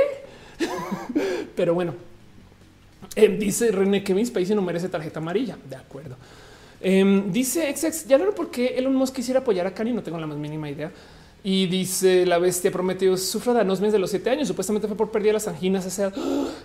Pero 1.56 1.74
bueno, 1.74 1.96
eh, 3.16 3.28
dice 3.28 3.72
René 3.72 4.04
que 4.04 4.14
mi 4.14 4.24
países 4.26 4.56
no 4.56 4.62
merece 4.62 4.88
tarjeta 4.88 5.20
amarilla. 5.20 5.58
De 5.68 5.76
acuerdo. 5.76 6.16
Em, 6.80 7.32
dice 7.32 7.74
XX, 7.76 8.08
ya 8.08 8.18
no 8.18 8.36
por 8.36 8.52
qué 8.52 8.76
Elon 8.78 8.94
Musk 8.94 9.16
quisiera 9.16 9.40
apoyar 9.40 9.66
a 9.66 9.74
Kanye, 9.74 9.94
no 9.94 10.04
tengo 10.04 10.20
la 10.20 10.28
más 10.28 10.38
mínima 10.38 10.70
idea. 10.70 10.92
Y 11.44 11.68
dice 11.68 12.26
la 12.26 12.38
bestia 12.38 12.72
prometió 12.72 13.18
sufra 13.18 13.54
de 13.54 13.62
anosmias 13.62 13.92
de 13.92 14.00
los 14.00 14.10
siete 14.10 14.30
años. 14.30 14.48
Supuestamente 14.48 14.88
fue 14.88 14.96
por 14.96 15.12
pérdida 15.12 15.30
de 15.30 15.34
las 15.34 15.48
anginas, 15.48 15.86
ese 15.86 16.10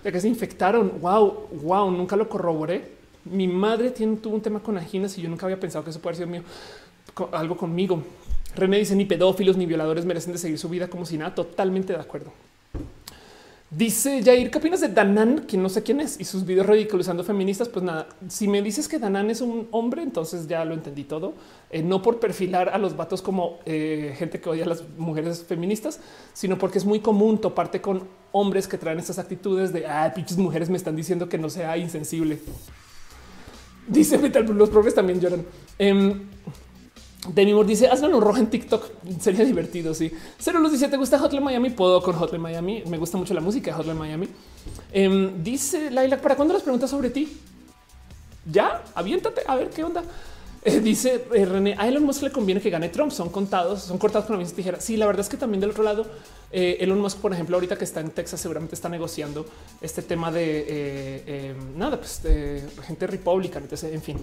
de 0.04 0.12
que 0.12 0.20
se 0.20 0.28
infectaron. 0.28 1.00
Wow, 1.00 1.48
wow, 1.62 1.90
nunca 1.90 2.14
lo 2.14 2.28
corroboré. 2.28 2.96
Mi 3.24 3.48
madre 3.48 3.90
tuvo 3.90 4.34
un 4.34 4.40
tema 4.40 4.60
con 4.60 4.78
anginas 4.78 5.18
y 5.18 5.22
yo 5.22 5.28
nunca 5.28 5.46
había 5.46 5.58
pensado 5.58 5.84
que 5.84 5.90
eso 5.90 6.00
puede 6.00 6.16
ser 6.16 6.28
mío, 6.28 6.42
algo 7.32 7.56
conmigo. 7.56 8.02
René 8.54 8.78
dice 8.78 8.94
ni 8.94 9.04
pedófilos 9.04 9.56
ni 9.56 9.66
violadores 9.66 10.04
merecen 10.04 10.32
de 10.32 10.38
seguir 10.38 10.58
su 10.58 10.68
vida 10.68 10.88
como 10.88 11.04
si 11.04 11.18
nada. 11.18 11.34
Totalmente 11.34 11.92
de 11.92 11.98
acuerdo. 11.98 12.32
Dice 13.70 14.22
Jair, 14.22 14.50
¿qué 14.50 14.56
opinas 14.56 14.80
de 14.80 14.88
Danan? 14.88 15.40
Que 15.40 15.58
no 15.58 15.68
sé 15.68 15.82
quién 15.82 16.00
es 16.00 16.18
y 16.18 16.24
sus 16.24 16.46
videos 16.46 16.66
ridiculizando 16.66 17.22
feministas. 17.22 17.68
Pues 17.68 17.84
nada, 17.84 18.08
si 18.26 18.48
me 18.48 18.62
dices 18.62 18.88
que 18.88 18.98
Danan 18.98 19.28
es 19.28 19.42
un 19.42 19.68
hombre, 19.72 20.02
entonces 20.02 20.48
ya 20.48 20.64
lo 20.64 20.72
entendí 20.72 21.04
todo. 21.04 21.34
Eh, 21.68 21.82
no 21.82 22.00
por 22.00 22.18
perfilar 22.18 22.70
a 22.70 22.78
los 22.78 22.96
vatos 22.96 23.20
como 23.20 23.58
eh, 23.66 24.14
gente 24.16 24.40
que 24.40 24.48
odia 24.48 24.64
a 24.64 24.68
las 24.68 24.88
mujeres 24.96 25.44
feministas, 25.44 26.00
sino 26.32 26.56
porque 26.56 26.78
es 26.78 26.86
muy 26.86 27.00
común 27.00 27.42
toparte 27.42 27.82
con 27.82 28.08
hombres 28.32 28.66
que 28.66 28.78
traen 28.78 28.98
estas 29.00 29.18
actitudes 29.18 29.70
de 29.70 29.86
ah, 29.86 30.10
pinches 30.14 30.38
mujeres 30.38 30.70
me 30.70 30.78
están 30.78 30.96
diciendo 30.96 31.28
que 31.28 31.36
no 31.36 31.50
sea 31.50 31.76
insensible. 31.76 32.38
Dice 33.86 34.16
Metal, 34.16 34.46
los 34.46 34.70
progres 34.70 34.94
también 34.94 35.20
lloran. 35.20 35.44
Em, 35.78 36.26
Demi 37.26 37.52
Moore 37.52 37.68
dice 37.68 37.88
hazlo 37.88 38.16
un 38.16 38.22
rojo 38.22 38.38
en 38.38 38.48
TikTok. 38.48 38.84
Sería 39.20 39.44
divertido. 39.44 39.92
Sí, 39.94 40.12
Cero 40.38 40.60
Luz 40.60 40.72
dice 40.72 40.88
te 40.88 40.96
gusta 40.96 41.18
Hotline 41.18 41.42
Miami. 41.42 41.70
Puedo 41.70 42.02
con 42.02 42.14
Hotline 42.14 42.42
Miami. 42.42 42.84
Me 42.86 42.98
gusta 42.98 43.18
mucho 43.18 43.34
la 43.34 43.40
música 43.40 43.70
de 43.70 43.76
Hotline 43.76 43.98
Miami. 43.98 44.28
Em, 44.92 45.42
dice 45.42 45.90
Laila, 45.90 46.20
¿para 46.20 46.36
cuándo 46.36 46.54
las 46.54 46.62
preguntas 46.62 46.90
sobre 46.90 47.10
ti? 47.10 47.36
Ya 48.50 48.82
aviéntate 48.94 49.42
a 49.46 49.56
ver 49.56 49.70
qué 49.70 49.84
onda. 49.84 50.02
Eh, 50.62 50.80
dice 50.80 51.24
eh, 51.34 51.44
René, 51.44 51.76
a 51.78 51.86
Elon 51.86 52.04
Musk 52.04 52.22
le 52.22 52.32
conviene 52.32 52.60
que 52.60 52.70
gane 52.70 52.88
Trump. 52.88 53.12
Son 53.12 53.28
contados, 53.28 53.82
son 53.82 53.98
cortados 53.98 54.26
con 54.26 54.36
la 54.36 54.40
misma 54.40 54.56
tijera. 54.56 54.80
Sí, 54.80 54.96
la 54.96 55.06
verdad 55.06 55.20
es 55.20 55.28
que 55.28 55.36
también 55.36 55.60
del 55.60 55.70
otro 55.70 55.82
lado, 55.82 56.06
eh, 56.50 56.78
Elon 56.80 57.00
Musk, 57.00 57.18
por 57.18 57.32
ejemplo, 57.32 57.56
ahorita 57.56 57.76
que 57.76 57.84
está 57.84 58.00
en 58.00 58.10
Texas, 58.10 58.40
seguramente 58.40 58.74
está 58.74 58.88
negociando 58.88 59.46
este 59.80 60.02
tema 60.02 60.32
de 60.32 61.22
em, 61.26 61.78
nada, 61.78 61.98
pues 61.98 62.22
de 62.22 62.62
gente 62.86 63.06
republicana. 63.06 63.66
En 63.82 64.02
fin, 64.02 64.18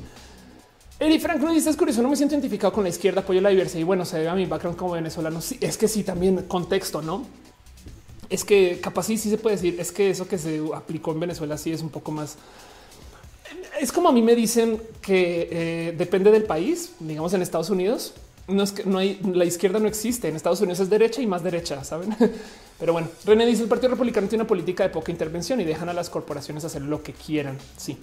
Eri 0.97 1.19
Frank 1.19 1.41
no 1.41 1.51
dice 1.51 1.69
es 1.69 1.75
curioso, 1.75 2.01
no 2.01 2.09
me 2.09 2.15
siento 2.15 2.35
identificado 2.35 2.71
con 2.71 2.83
la 2.83 2.89
izquierda, 2.89 3.21
apoyo 3.21 3.41
la 3.41 3.49
diversidad 3.49 3.81
y 3.81 3.83
bueno, 3.83 4.05
se 4.05 4.17
debe 4.17 4.29
a 4.29 4.35
mi 4.35 4.45
background 4.45 4.77
como 4.77 4.93
venezolano. 4.93 5.41
Sí, 5.41 5.57
es 5.59 5.77
que 5.77 5.89
sí, 5.89 6.03
también 6.03 6.43
contexto, 6.43 7.01
no? 7.01 7.25
Es 8.29 8.45
que 8.45 8.79
capaz 8.81 9.03
sí, 9.03 9.17
se 9.17 9.37
puede 9.37 9.57
decir, 9.57 9.77
es 9.79 9.91
que 9.91 10.09
eso 10.09 10.27
que 10.27 10.37
se 10.37 10.61
aplicó 10.73 11.11
en 11.11 11.19
Venezuela 11.19 11.57
sí 11.57 11.73
es 11.73 11.81
un 11.81 11.89
poco 11.89 12.11
más. 12.11 12.37
Es 13.79 13.91
como 13.91 14.07
a 14.07 14.13
mí 14.13 14.21
me 14.21 14.35
dicen 14.35 14.81
que 15.01 15.49
eh, 15.51 15.95
depende 15.97 16.31
del 16.31 16.43
país, 16.43 16.93
digamos 16.99 17.33
en 17.33 17.41
Estados 17.41 17.69
Unidos, 17.69 18.13
no 18.47 18.63
es 18.63 18.71
que 18.71 18.85
no 18.85 18.99
hay 18.99 19.19
la 19.33 19.43
izquierda 19.43 19.79
no 19.79 19.87
existe 19.87 20.27
en 20.29 20.35
Estados 20.35 20.61
Unidos 20.61 20.79
es 20.79 20.89
derecha 20.89 21.21
y 21.21 21.27
más 21.27 21.43
derecha, 21.43 21.83
saben? 21.83 22.15
Pero 22.79 22.93
bueno, 22.93 23.09
René 23.25 23.45
dice 23.45 23.63
el 23.63 23.69
Partido 23.69 23.89
Republicano 23.89 24.27
tiene 24.29 24.43
una 24.43 24.47
política 24.47 24.83
de 24.83 24.89
poca 24.89 25.11
intervención 25.11 25.59
y 25.59 25.65
dejan 25.65 25.89
a 25.89 25.93
las 25.93 26.09
corporaciones 26.09 26.63
hacer 26.63 26.83
lo 26.83 27.03
que 27.03 27.11
quieran. 27.11 27.57
Sí 27.75 27.97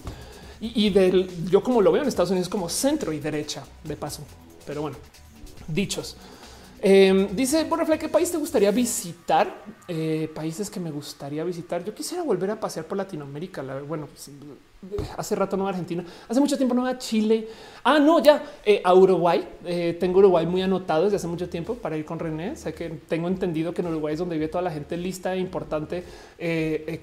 y, 0.63 0.89
del 0.91 1.29
yo 1.49 1.61
como 1.61 1.81
lo 1.81 1.91
veo 1.91 2.01
en 2.01 2.07
Estados 2.07 2.31
Unidos 2.31 2.47
como 2.47 2.69
centro 2.69 3.11
y 3.11 3.19
derecha 3.19 3.63
de 3.83 3.97
paso. 3.97 4.23
Pero 4.65 4.81
bueno, 4.81 4.95
dichos. 5.67 6.15
Em, 6.81 7.27
dice 7.35 7.65
por 7.65 7.97
¿qué 7.97 8.07
país 8.07 8.31
te 8.31 8.37
gustaría 8.37 8.71
visitar? 8.71 9.63
Eh, 9.87 10.29
países 10.33 10.69
que 10.69 10.79
me 10.79 10.89
gustaría 10.89 11.43
visitar. 11.43 11.83
Yo 11.83 11.93
quisiera 11.93 12.23
volver 12.23 12.51
a 12.51 12.59
pasear 12.59 12.85
por 12.85 12.97
Latinoamérica. 12.97 13.61
bueno, 13.87 14.07
pues, 14.07 14.29
hace 15.17 15.35
rato 15.35 15.57
no 15.57 15.67
a 15.67 15.69
Argentina, 15.69 16.03
hace 16.27 16.39
mucho 16.39 16.57
tiempo 16.57 16.75
no 16.75 16.85
a 16.85 16.97
Chile. 16.97 17.47
Ah, 17.83 17.99
no, 17.99 18.23
ya 18.23 18.41
eh, 18.65 18.81
a 18.83 18.93
Uruguay. 18.93 19.45
Eh, 19.65 19.97
tengo 19.99 20.19
Uruguay 20.19 20.45
muy 20.45 20.61
anotado 20.61 21.03
desde 21.03 21.17
hace 21.17 21.27
mucho 21.27 21.49
tiempo 21.49 21.75
para 21.75 21.97
ir 21.97 22.05
con 22.05 22.19
René. 22.19 22.55
Sé 22.55 22.73
que 22.73 22.89
tengo 22.89 23.27
entendido 23.27 23.73
que 23.73 23.81
en 23.81 23.87
Uruguay 23.87 24.13
es 24.13 24.19
donde 24.19 24.35
vive 24.35 24.47
toda 24.47 24.61
la 24.61 24.71
gente 24.71 24.95
lista, 24.95 25.35
importante, 25.35 26.03
eh, 26.37 27.01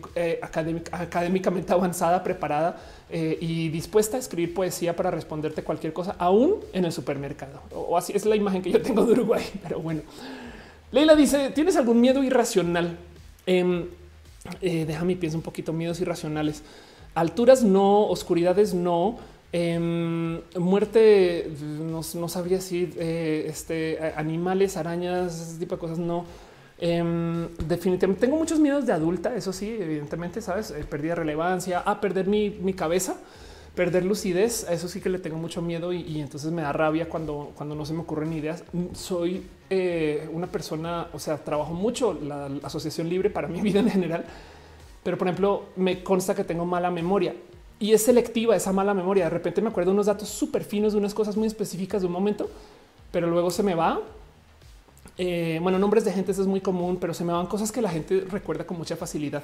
académicamente 0.92 1.72
avanzada, 1.72 2.22
preparada 2.22 2.80
y 3.12 3.68
dispuesta 3.70 4.16
a 4.16 4.20
escribir 4.20 4.54
poesía 4.54 4.94
para 4.94 5.10
responderte 5.10 5.64
cualquier 5.64 5.92
cosa, 5.92 6.14
aún 6.18 6.56
en 6.72 6.84
el 6.84 6.92
supermercado. 6.92 7.60
O, 7.72 7.98
así 7.98 8.12
es 8.14 8.24
la 8.24 8.36
imagen 8.36 8.62
que 8.62 8.70
yo 8.70 8.80
tengo 8.80 9.04
de 9.04 9.12
Uruguay. 9.12 9.44
Pero 9.62 9.80
bueno, 9.80 10.02
Leila 10.92 11.14
dice: 11.16 11.50
¿Tienes 11.50 11.76
algún 11.76 12.00
miedo 12.00 12.22
irracional? 12.22 12.96
Em, 13.46 13.86
déjame 14.60 15.16
pienso 15.16 15.36
un 15.36 15.42
poquito 15.42 15.72
miedos 15.72 16.00
irracionales. 16.00 16.62
Alturas 17.14 17.62
no, 17.62 18.06
oscuridades 18.06 18.74
no. 18.74 19.18
Em, 19.52 20.40
muerte, 20.56 21.50
no, 21.80 22.02
sabría 22.28 22.58
decir, 22.58 22.94
eh, 22.98 23.46
este, 23.48 23.98
animales, 24.16 24.76
arañas, 24.76 25.40
ese 25.40 25.58
tipo 25.58 25.74
de 25.74 25.80
cosas 25.80 25.98
no. 25.98 26.24
Em, 26.78 27.48
definitivamente 27.66 28.26
tengo 28.26 28.36
muchos 28.36 28.58
miedos 28.58 28.86
de 28.86 28.92
adulta. 28.92 29.34
Eso 29.34 29.52
sí, 29.52 29.76
evidentemente, 29.80 30.40
sabes, 30.40 30.70
eh, 30.70 30.84
perdí 30.88 31.12
relevancia 31.12 31.80
a 31.80 32.00
perder 32.00 32.26
mi, 32.26 32.50
mi 32.50 32.74
cabeza 32.74 33.16
perder 33.74 34.04
lucidez, 34.04 34.68
a 34.68 34.72
eso 34.72 34.88
sí 34.88 35.00
que 35.00 35.08
le 35.08 35.18
tengo 35.18 35.38
mucho 35.38 35.62
miedo 35.62 35.92
y, 35.92 36.20
entonces 36.20 36.50
me 36.50 36.62
da 36.62 36.72
rabia 36.72 37.08
cuando, 37.08 37.52
cuando 37.54 37.74
no 37.74 37.86
se 37.86 37.92
me 37.92 38.00
ocurren 38.00 38.32
ideas. 38.32 38.64
Soy 38.94 39.46
eh, 39.68 40.28
una 40.32 40.46
persona, 40.48 41.08
o 41.12 41.18
sea, 41.18 41.38
trabajo 41.38 41.72
mucho 41.72 42.12
la, 42.12 42.50
asociación 42.62 43.08
libre 43.08 43.30
para 43.30 43.48
mi 43.48 43.60
vida 43.62 43.80
en 43.80 43.90
general, 43.90 44.24
pero 45.02 45.16
por 45.16 45.28
ejemplo, 45.28 45.64
me 45.76 46.02
consta 46.02 46.34
que 46.34 46.44
tengo 46.44 46.64
mala 46.64 46.90
memoria 46.90 47.34
y 47.78 47.92
es 47.92 48.04
selectiva 48.04 48.54
esa 48.54 48.72
mala 48.72 48.92
memoria. 48.92 49.24
De 49.24 49.30
repente 49.30 49.62
me 49.62 49.70
acuerdo 49.70 49.92
unos 49.92 50.06
datos 50.06 50.28
súper 50.28 50.64
finos 50.64 50.92
de 50.92 50.98
unas 50.98 51.14
cosas 51.14 51.36
muy 51.36 51.46
específicas 51.46 52.02
de 52.02 52.06
un 52.06 52.12
momento, 52.12 52.48
pero 53.10 53.28
luego 53.28 53.50
se 53.50 53.62
me 53.62 53.74
va. 53.74 54.00
Eh, 55.16 55.58
bueno, 55.62 55.78
nombres 55.78 56.04
de 56.04 56.12
gente 56.12 56.32
eso 56.32 56.42
es 56.42 56.48
muy 56.48 56.60
común, 56.60 56.98
pero 57.00 57.14
se 57.14 57.24
me 57.24 57.32
van 57.32 57.46
cosas 57.46 57.72
que 57.72 57.80
la 57.80 57.90
gente 57.90 58.26
recuerda 58.28 58.66
con 58.66 58.76
mucha 58.76 58.96
facilidad. 58.96 59.42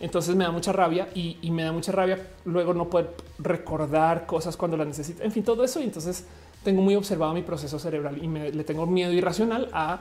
Entonces 0.00 0.34
me 0.34 0.44
da 0.44 0.50
mucha 0.50 0.72
rabia 0.72 1.08
y, 1.14 1.38
me 1.50 1.62
da 1.62 1.72
mucha 1.72 1.92
rabia 1.92 2.18
luego 2.44 2.74
no 2.74 2.90
poder 2.90 3.14
recordar 3.38 4.26
cosas 4.26 4.56
cuando 4.56 4.76
las 4.76 4.86
necesito. 4.86 5.22
En 5.22 5.32
fin, 5.32 5.42
todo 5.42 5.64
eso. 5.64 5.80
Y 5.80 5.84
entonces 5.84 6.26
tengo 6.64 6.82
muy 6.82 6.96
observado 6.96 7.32
mi 7.32 7.42
proceso 7.42 7.78
cerebral 7.78 8.22
y 8.22 8.28
me, 8.28 8.50
le 8.50 8.64
tengo 8.64 8.86
miedo 8.86 9.12
irracional 9.12 9.68
a 9.72 10.00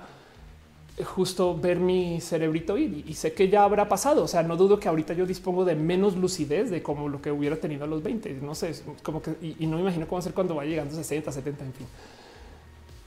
justo 1.03 1.57
ver 1.57 1.79
mi 1.79 2.21
cerebrito 2.21 2.77
y 2.77 3.13
sé 3.13 3.33
que 3.33 3.49
ya 3.49 3.63
habrá 3.63 3.89
pasado. 3.89 4.23
O 4.23 4.27
sea, 4.27 4.43
no 4.43 4.55
dudo 4.55 4.79
que 4.79 4.87
ahorita 4.87 5.13
yo 5.13 5.25
dispongo 5.25 5.65
de 5.65 5.75
menos 5.75 6.15
lucidez 6.15 6.69
de 6.69 6.81
como 6.81 7.09
lo 7.09 7.21
que 7.21 7.31
hubiera 7.31 7.55
tenido 7.55 7.83
a 7.83 7.87
los 7.87 8.03
20. 8.03 8.39
No 8.41 8.55
sé, 8.55 8.73
como 9.03 9.21
que 9.21 9.35
y, 9.59 9.67
no 9.67 9.77
me 9.77 9.83
imagino 9.83 10.07
cómo 10.07 10.21
ser 10.21 10.33
cuando 10.33 10.55
va 10.55 10.65
llegando 10.65 10.93
a 10.93 10.97
60, 10.97 11.31
70, 11.31 11.65
en 11.65 11.73
fin. 11.73 11.87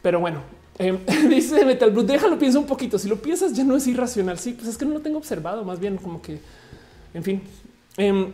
Pero 0.02 0.20
bueno, 0.20 0.40
eh, 0.78 0.98
dice 1.28 1.64
Metal 1.64 1.90
Blue, 1.90 2.02
déjalo, 2.02 2.39
piensa 2.39 2.58
un 2.58 2.66
poquito. 2.66 2.98
Si 2.98 3.08
lo 3.08 3.16
piensas, 3.16 3.52
ya 3.52 3.64
no 3.64 3.76
es 3.76 3.86
irracional. 3.86 4.39
Sí, 4.39 4.52
pues 4.52 4.68
es 4.68 4.76
que 4.76 4.84
no 4.84 4.92
lo 4.92 5.00
tengo 5.00 5.18
observado, 5.18 5.64
más 5.64 5.81
bien 5.81 5.97
como 5.97 6.20
que 6.20 6.39
en 7.14 7.23
fin, 7.23 7.42
em, 7.97 8.32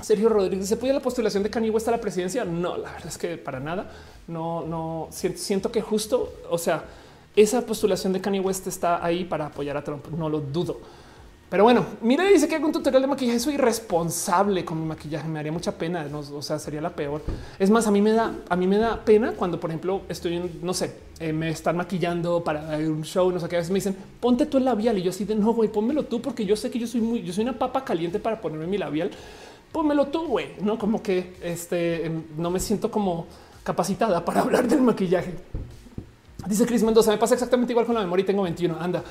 Sergio 0.00 0.28
Rodríguez, 0.28 0.68
¿se 0.68 0.76
puede 0.76 0.94
la 0.94 1.00
postulación 1.00 1.42
de 1.42 1.50
Kanye 1.50 1.70
West 1.70 1.88
a 1.88 1.90
la 1.90 2.00
presidencia? 2.00 2.44
No, 2.44 2.78
la 2.78 2.92
verdad 2.92 3.08
es 3.08 3.18
que 3.18 3.36
para 3.36 3.58
nada. 3.58 3.90
No, 4.28 4.64
no 4.64 5.08
siento 5.10 5.72
que 5.72 5.82
justo, 5.82 6.32
o 6.48 6.56
sea, 6.56 6.84
esa 7.36 7.64
postulación 7.64 8.12
de 8.12 8.20
Kanye 8.20 8.40
West 8.40 8.66
está 8.66 9.04
ahí 9.04 9.24
para 9.24 9.46
apoyar 9.46 9.76
a 9.76 9.84
Trump. 9.84 10.06
No 10.08 10.28
lo 10.28 10.40
dudo. 10.40 10.80
Pero 11.50 11.64
bueno, 11.64 11.84
mira, 12.00 12.24
dice 12.24 12.46
que 12.46 12.54
hago 12.54 12.66
un 12.66 12.72
tutorial 12.72 13.02
de 13.02 13.08
maquillaje. 13.08 13.40
Soy 13.40 13.54
irresponsable 13.54 14.64
con 14.64 14.80
mi 14.80 14.86
maquillaje. 14.86 15.28
Me 15.28 15.40
haría 15.40 15.50
mucha 15.50 15.72
pena. 15.72 16.06
o 16.12 16.42
sea, 16.42 16.60
sería 16.60 16.80
la 16.80 16.90
peor. 16.90 17.22
Es 17.58 17.70
más, 17.70 17.88
a 17.88 17.90
mí 17.90 18.00
me 18.00 18.12
da, 18.12 18.32
a 18.48 18.54
mí 18.54 18.68
me 18.68 18.78
da 18.78 19.04
pena 19.04 19.32
cuando, 19.32 19.58
por 19.58 19.70
ejemplo, 19.70 20.02
estoy 20.08 20.36
en, 20.36 20.60
no 20.62 20.72
sé, 20.72 20.92
eh, 21.18 21.32
me 21.32 21.50
están 21.50 21.76
maquillando 21.76 22.44
para 22.44 22.78
un 22.78 23.02
show. 23.02 23.32
No 23.32 23.40
sé 23.40 23.48
qué. 23.48 23.56
A 23.56 23.58
veces 23.58 23.72
me 23.72 23.78
dicen, 23.78 23.96
ponte 24.20 24.46
tú 24.46 24.58
el 24.58 24.64
labial 24.64 24.98
y 24.98 25.02
yo 25.02 25.10
así 25.10 25.24
de 25.24 25.34
no, 25.34 25.52
güey, 25.52 25.68
pónmelo 25.68 26.04
tú, 26.04 26.22
porque 26.22 26.46
yo 26.46 26.54
sé 26.54 26.70
que 26.70 26.78
yo 26.78 26.86
soy 26.86 27.00
muy, 27.00 27.22
yo 27.22 27.32
soy 27.32 27.42
una 27.42 27.58
papa 27.58 27.84
caliente 27.84 28.20
para 28.20 28.40
ponerme 28.40 28.68
mi 28.68 28.78
labial. 28.78 29.10
Pónmelo 29.72 30.06
tú, 30.06 30.28
güey. 30.28 30.52
No 30.60 30.78
como 30.78 31.02
que 31.02 31.34
este 31.42 32.06
em, 32.06 32.22
no 32.36 32.50
me 32.50 32.60
siento 32.60 32.92
como 32.92 33.26
capacitada 33.64 34.24
para 34.24 34.40
hablar 34.42 34.68
del 34.68 34.82
maquillaje. 34.82 35.34
Dice 36.46 36.66
Chris 36.66 36.82
Mendoza, 36.82 37.10
me 37.10 37.18
pasa 37.18 37.34
exactamente 37.34 37.72
igual 37.72 37.86
con 37.86 37.94
la 37.94 38.00
memoria 38.02 38.22
y 38.22 38.26
tengo 38.26 38.42
21. 38.42 38.76
Anda. 38.80 39.02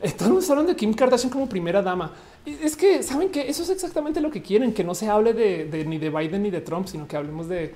Estamos 0.00 0.48
hablando 0.50 0.72
de 0.72 0.76
Kim 0.76 0.92
Kardashian 0.94 1.30
como 1.30 1.48
primera 1.48 1.80
dama. 1.80 2.12
Es 2.44 2.76
que 2.76 3.02
saben 3.02 3.30
que 3.30 3.48
eso 3.48 3.62
es 3.62 3.70
exactamente 3.70 4.20
lo 4.20 4.30
que 4.30 4.42
quieren, 4.42 4.72
que 4.74 4.82
no 4.82 4.94
se 4.94 5.08
hable 5.08 5.32
de, 5.32 5.84
ni 5.86 5.98
de 5.98 6.10
Biden 6.10 6.42
ni 6.42 6.50
de 6.50 6.60
Trump, 6.60 6.88
sino 6.88 7.06
que 7.06 7.16
hablemos 7.16 7.48
de 7.48 7.72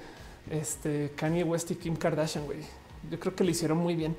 este 0.51 1.13
Kanye 1.15 1.45
West 1.45 1.71
y 1.71 1.77
Kim 1.77 1.95
Kardashian. 1.95 2.45
Güey. 2.45 2.59
Yo 3.11 3.21
creo 3.21 3.35
que 3.35 3.45
lo 3.45 3.51
hicieron 3.51 3.79
muy 3.79 3.95
bien. 3.95 4.17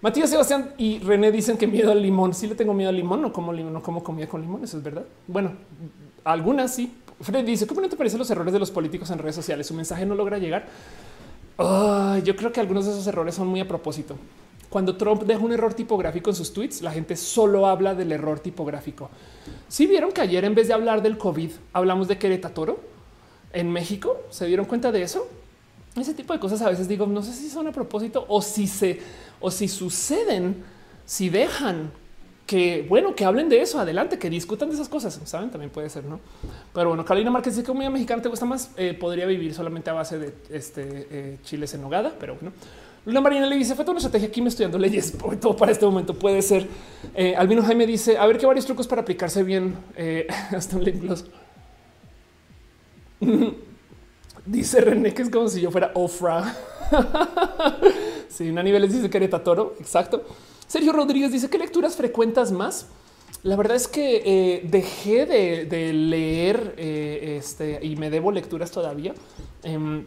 Matías 0.00 0.30
Sebastián 0.30 0.74
y 0.76 0.98
René 1.00 1.32
dicen 1.32 1.56
que 1.56 1.66
miedo 1.66 1.90
al 1.90 2.02
limón. 2.02 2.34
Sí 2.34 2.46
le 2.46 2.54
tengo 2.54 2.74
miedo 2.74 2.90
al 2.90 2.96
limón, 2.96 3.22
no 3.22 3.32
como 3.32 3.52
limón, 3.52 3.72
no 3.72 3.82
como 3.82 4.04
comida 4.04 4.26
con 4.28 4.40
limón. 4.40 4.62
Eso 4.62 4.76
es 4.76 4.82
verdad. 4.82 5.04
Bueno, 5.26 5.52
algunas 6.24 6.74
sí. 6.74 6.92
Fred 7.20 7.44
dice 7.44 7.66
cómo 7.66 7.80
no 7.80 7.88
te 7.88 7.96
parecen 7.96 8.18
los 8.18 8.30
errores 8.30 8.52
de 8.52 8.60
los 8.60 8.70
políticos 8.70 9.10
en 9.10 9.18
redes 9.18 9.34
sociales. 9.34 9.66
Su 9.66 9.74
mensaje 9.74 10.06
no 10.06 10.14
logra 10.14 10.38
llegar. 10.38 10.66
Yo 11.58 12.36
creo 12.36 12.52
que 12.52 12.60
algunos 12.60 12.86
de 12.86 12.92
esos 12.92 13.06
errores 13.06 13.34
son 13.34 13.48
muy 13.48 13.60
a 13.60 13.68
propósito. 13.68 14.16
Cuando 14.68 14.96
Trump 14.96 15.22
deja 15.22 15.40
un 15.40 15.52
error 15.52 15.74
tipográfico 15.74 16.30
en 16.30 16.36
sus 16.36 16.52
tweets, 16.52 16.82
la 16.82 16.92
gente 16.92 17.16
solo 17.16 17.66
habla 17.66 17.94
del 17.94 18.12
error 18.12 18.38
tipográfico. 18.38 19.10
Si 19.66 19.86
vieron 19.86 20.12
que 20.12 20.20
ayer 20.20 20.44
en 20.44 20.54
vez 20.54 20.68
de 20.68 20.74
hablar 20.74 21.02
del 21.02 21.16
COVID, 21.16 21.50
hablamos 21.72 22.06
de 22.06 22.18
Querétaro 22.18 22.78
en 23.52 23.72
México, 23.72 24.20
¿se 24.30 24.46
dieron 24.46 24.66
cuenta 24.66 24.92
de 24.92 25.02
eso? 25.02 25.26
Ese 25.96 26.14
tipo 26.14 26.32
de 26.32 26.38
cosas 26.38 26.60
a 26.62 26.68
veces 26.68 26.86
digo, 26.86 27.06
no 27.06 27.22
sé 27.22 27.32
si 27.32 27.48
son 27.48 27.66
a 27.66 27.72
propósito 27.72 28.24
o 28.28 28.42
si 28.42 28.66
se 28.66 29.00
o 29.40 29.50
si 29.50 29.68
suceden, 29.68 30.62
si 31.06 31.30
dejan 31.30 31.90
que 32.48 32.86
bueno, 32.88 33.14
que 33.14 33.26
hablen 33.26 33.50
de 33.50 33.60
eso, 33.60 33.78
adelante, 33.78 34.18
que 34.18 34.30
discutan 34.30 34.70
de 34.70 34.74
esas 34.74 34.88
cosas, 34.88 35.20
saben, 35.26 35.50
también 35.50 35.70
puede 35.70 35.90
ser, 35.90 36.04
no? 36.04 36.18
Pero 36.72 36.88
bueno, 36.88 37.04
Carolina 37.04 37.30
Márquez 37.30 37.54
dice 37.54 37.66
comida 37.66 37.90
mexicana 37.90 38.22
te 38.22 38.30
gusta 38.30 38.46
más, 38.46 38.70
eh, 38.78 38.96
podría 38.98 39.26
vivir 39.26 39.52
solamente 39.52 39.90
a 39.90 39.92
base 39.92 40.18
de 40.18 40.32
este 40.48 41.06
eh, 41.10 41.38
chiles 41.44 41.74
en 41.74 41.82
nogada, 41.82 42.10
pero 42.18 42.36
bueno. 42.36 42.54
Luna 43.04 43.20
Marina 43.20 43.44
le 43.44 43.54
dice 43.54 43.74
fue 43.74 43.84
toda 43.84 43.92
una 43.92 43.98
estrategia 43.98 44.28
aquí 44.28 44.40
me 44.40 44.48
estudiando 44.48 44.78
leyes 44.78 45.14
todo 45.40 45.54
para 45.54 45.72
este 45.72 45.84
momento 45.84 46.14
puede 46.14 46.40
ser. 46.40 46.66
Eh, 47.14 47.36
Albino 47.36 47.62
Jaime 47.62 47.86
dice 47.86 48.16
a 48.16 48.26
ver 48.26 48.38
qué 48.38 48.46
varios 48.46 48.64
trucos 48.64 48.88
para 48.88 49.02
aplicarse 49.02 49.42
bien 49.42 49.76
eh, 49.94 50.26
hasta 50.50 50.74
un 50.78 50.84
link 50.84 51.04
dice 54.46 54.80
René 54.80 55.12
que 55.12 55.20
es 55.20 55.28
como 55.28 55.48
si 55.48 55.60
yo 55.60 55.70
fuera 55.70 55.90
Ofra. 55.92 56.56
sí, 58.30 58.48
una 58.48 58.62
niveles 58.62 58.90
dice 58.90 59.10
que 59.10 59.28
Toro. 59.28 59.74
Exacto. 59.80 60.24
Sergio 60.68 60.92
Rodríguez 60.92 61.32
dice 61.32 61.50
qué 61.50 61.58
lecturas 61.58 61.96
frecuentas 61.96 62.52
más. 62.52 62.86
La 63.42 63.56
verdad 63.56 63.76
es 63.76 63.88
que 63.88 64.22
eh, 64.24 64.60
dejé 64.64 65.26
de, 65.26 65.92
leer 65.92 66.74
este 66.76 67.84
y 67.84 67.96
me 67.96 68.10
debo 68.10 68.30
lecturas 68.30 68.70
todavía. 68.70 69.14
Em, 69.62 70.04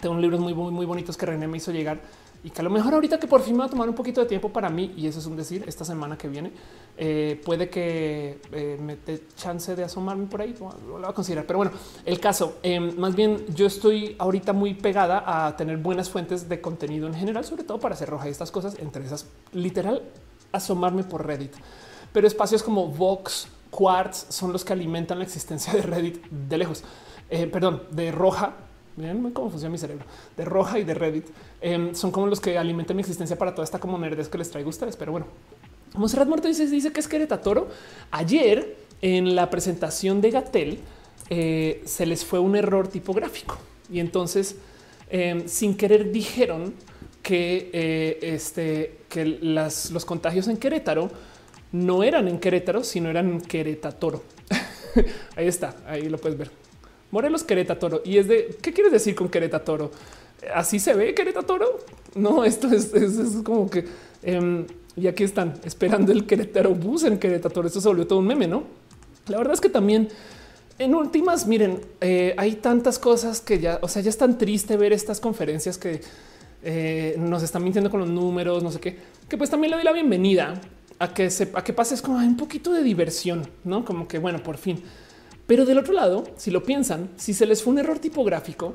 tengo 0.00 0.16
libros 0.18 0.40
muy, 0.40 0.54
muy, 0.54 0.72
muy 0.72 0.86
bonitos 0.86 1.16
que 1.16 1.26
René 1.26 1.48
me 1.48 1.58
hizo 1.58 1.72
llegar 1.72 2.00
y 2.42 2.50
que 2.50 2.60
a 2.60 2.64
lo 2.64 2.70
mejor 2.70 2.94
ahorita 2.94 3.18
que 3.18 3.26
por 3.26 3.42
fin 3.42 3.54
me 3.54 3.60
va 3.60 3.66
a 3.66 3.68
tomar 3.68 3.88
un 3.88 3.94
poquito 3.94 4.20
de 4.20 4.26
tiempo 4.26 4.50
para 4.50 4.70
mí, 4.70 4.94
y 4.96 5.06
eso 5.06 5.18
es 5.18 5.26
un 5.26 5.36
decir, 5.36 5.64
esta 5.66 5.84
semana 5.84 6.16
que 6.16 6.28
viene, 6.28 6.52
eh, 6.96 7.40
puede 7.44 7.68
que 7.68 8.40
eh, 8.52 8.78
me 8.80 8.96
dé 8.96 9.24
chance 9.36 9.76
de 9.76 9.84
asomarme 9.84 10.26
por 10.26 10.40
ahí, 10.40 10.54
lo, 10.58 10.98
voy 10.98 11.04
a 11.04 11.12
considerar. 11.12 11.46
Pero 11.46 11.58
bueno, 11.58 11.72
el 12.04 12.18
caso, 12.18 12.58
em, 12.62 12.96
más 12.98 13.14
bien 13.14 13.44
yo 13.54 13.66
estoy 13.66 14.16
ahorita 14.18 14.52
muy 14.52 14.74
pegada 14.74 15.46
a 15.46 15.54
tener 15.56 15.76
buenas 15.76 16.08
fuentes 16.08 16.48
de 16.48 16.60
contenido 16.60 17.06
en 17.06 17.14
general, 17.14 17.44
sobre 17.44 17.64
todo 17.64 17.78
para 17.78 17.94
hacer 17.94 18.08
roja 18.08 18.28
y 18.28 18.30
estas 18.30 18.50
cosas, 18.50 18.76
entre 18.78 19.04
esas, 19.04 19.26
literal, 19.52 20.02
asomarme 20.52 21.04
por 21.04 21.26
Reddit. 21.26 21.52
Pero 22.12 22.26
espacios 22.26 22.62
como 22.62 22.88
Vox, 22.88 23.48
Quartz 23.70 24.26
son 24.30 24.52
los 24.52 24.64
que 24.64 24.72
alimentan 24.72 25.18
la 25.18 25.24
existencia 25.24 25.72
de 25.74 25.82
Reddit 25.82 26.24
de 26.26 26.58
lejos. 26.58 26.82
Eh, 27.28 27.46
perdón, 27.46 27.82
de 27.90 28.10
roja 28.10 28.56
Miren 28.96 29.30
cómo 29.30 29.50
funciona 29.50 29.72
mi 29.72 29.78
cerebro 29.78 30.04
de 30.36 30.44
roja 30.44 30.78
y 30.78 30.84
de 30.84 30.94
Reddit. 30.94 31.26
Em, 31.62 31.94
son 31.94 32.10
como 32.10 32.26
los 32.26 32.40
que 32.40 32.56
alimentan 32.56 32.96
mi 32.96 33.00
existencia 33.00 33.36
para 33.36 33.54
toda 33.54 33.64
esta 33.64 33.78
como 33.78 33.98
nerdez 33.98 34.28
que 34.28 34.38
les 34.38 34.50
traigo 34.50 34.68
a 34.68 34.70
ustedes. 34.70 34.96
Pero 34.96 35.12
bueno, 35.12 35.26
Monserrat 35.94 36.28
Muerto 36.28 36.48
dice, 36.48 36.66
dice 36.66 36.92
que 36.92 37.00
es 37.00 37.08
Querétaro. 37.08 37.68
Ayer 38.10 38.76
en 39.02 39.34
la 39.34 39.50
presentación 39.50 40.20
de 40.20 40.30
Gatel 40.30 40.78
eh, 41.28 41.82
se 41.84 42.06
les 42.06 42.24
fue 42.24 42.38
un 42.38 42.56
error 42.56 42.88
tipográfico 42.88 43.58
y 43.90 44.00
entonces 44.00 44.56
em, 45.08 45.46
sin 45.48 45.76
querer 45.76 46.12
dijeron 46.12 46.74
que 47.22 47.70
eh, 47.72 48.18
este 48.22 48.98
que 49.08 49.24
las, 49.24 49.90
los 49.90 50.04
contagios 50.04 50.48
en 50.48 50.56
Querétaro 50.56 51.10
no 51.72 52.02
eran 52.02 52.26
en 52.26 52.38
Querétaro, 52.38 52.82
sino 52.82 53.10
eran 53.10 53.30
en 53.30 53.40
Querétaro. 53.40 54.22
ahí 55.36 55.46
está, 55.46 55.76
ahí 55.86 56.08
lo 56.08 56.18
puedes 56.18 56.38
ver. 56.38 56.50
Morelos 57.10 57.44
Querétaro. 57.44 58.02
Y 58.04 58.18
es 58.18 58.28
de 58.28 58.56
qué 58.62 58.72
quieres 58.72 58.92
decir 58.92 59.14
con 59.14 59.28
Querétaro? 59.28 59.90
Así 60.54 60.78
se 60.78 60.94
ve 60.94 61.14
Querétaro. 61.14 61.80
No, 62.14 62.44
esto 62.44 62.68
es, 62.68 62.92
como 63.44 63.70
que 63.70 63.84
em, 64.22 64.66
y 64.96 65.06
aquí 65.06 65.24
están 65.24 65.54
esperando 65.64 66.12
el 66.12 66.26
Querétaro 66.26 66.74
bus 66.74 67.04
en 67.04 67.18
Querétaro. 67.18 67.66
Esto 67.66 67.80
se 67.80 67.88
volvió 67.88 68.06
todo 68.06 68.18
un 68.18 68.26
meme, 68.26 68.46
no? 68.46 68.64
La 69.28 69.38
verdad 69.38 69.54
es 69.54 69.60
que 69.60 69.68
también 69.68 70.08
en 70.78 70.94
últimas, 70.94 71.46
miren, 71.46 71.80
eh, 72.00 72.34
hay 72.36 72.56
tantas 72.56 72.98
cosas 72.98 73.40
que 73.40 73.58
ya, 73.58 73.78
o 73.82 73.88
sea, 73.88 74.02
ya 74.02 74.10
es 74.10 74.16
tan 74.16 74.38
triste 74.38 74.76
ver 74.76 74.92
estas 74.92 75.20
conferencias 75.20 75.76
que 75.76 76.00
eh, 76.62 77.16
nos 77.18 77.42
están 77.42 77.62
mintiendo 77.62 77.90
con 77.90 78.00
los 78.00 78.08
números, 78.08 78.62
no 78.62 78.72
sé 78.72 78.80
qué, 78.80 78.98
que 79.28 79.36
pues 79.36 79.50
también 79.50 79.70
le 79.70 79.76
doy 79.76 79.84
la 79.84 79.92
bienvenida 79.92 80.60
a 80.98 81.12
que 81.12 81.30
se, 81.30 81.50
a 81.54 81.62
que 81.62 81.72
pases 81.72 82.02
como 82.02 82.18
un 82.18 82.36
poquito 82.36 82.72
de 82.72 82.82
diversión, 82.82 83.46
no 83.64 83.84
como 83.84 84.08
que 84.08 84.18
bueno, 84.18 84.42
por 84.42 84.56
fin 84.56 84.82
pero 85.50 85.64
del 85.64 85.78
otro 85.78 85.92
lado, 85.92 86.22
si 86.36 86.52
lo 86.52 86.62
piensan, 86.62 87.10
si 87.16 87.34
se 87.34 87.44
les 87.44 87.64
fue 87.64 87.72
un 87.72 87.80
error 87.80 87.98
tipográfico 87.98 88.74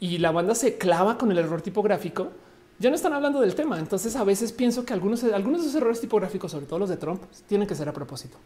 y 0.00 0.18
la 0.18 0.32
banda 0.32 0.54
se 0.54 0.78
clava 0.78 1.16
con 1.16 1.30
el 1.30 1.38
error 1.38 1.62
tipográfico, 1.62 2.28
ya 2.78 2.88
no 2.88 2.96
están 2.96 3.12
hablando 3.12 3.40
del 3.40 3.54
tema. 3.54 3.78
Entonces 3.78 4.16
a 4.16 4.24
veces 4.24 4.52
pienso 4.52 4.84
que 4.84 4.92
algunos, 4.92 5.22
algunos 5.24 5.60
de 5.60 5.68
esos 5.68 5.80
errores 5.80 6.00
tipográficos, 6.00 6.50
sobre 6.50 6.66
todo 6.66 6.78
los 6.78 6.88
de 6.88 6.96
Trump, 6.96 7.22
tienen 7.46 7.68
que 7.68 7.74
ser 7.74 7.88
a 7.88 7.92
propósito. 7.92 8.38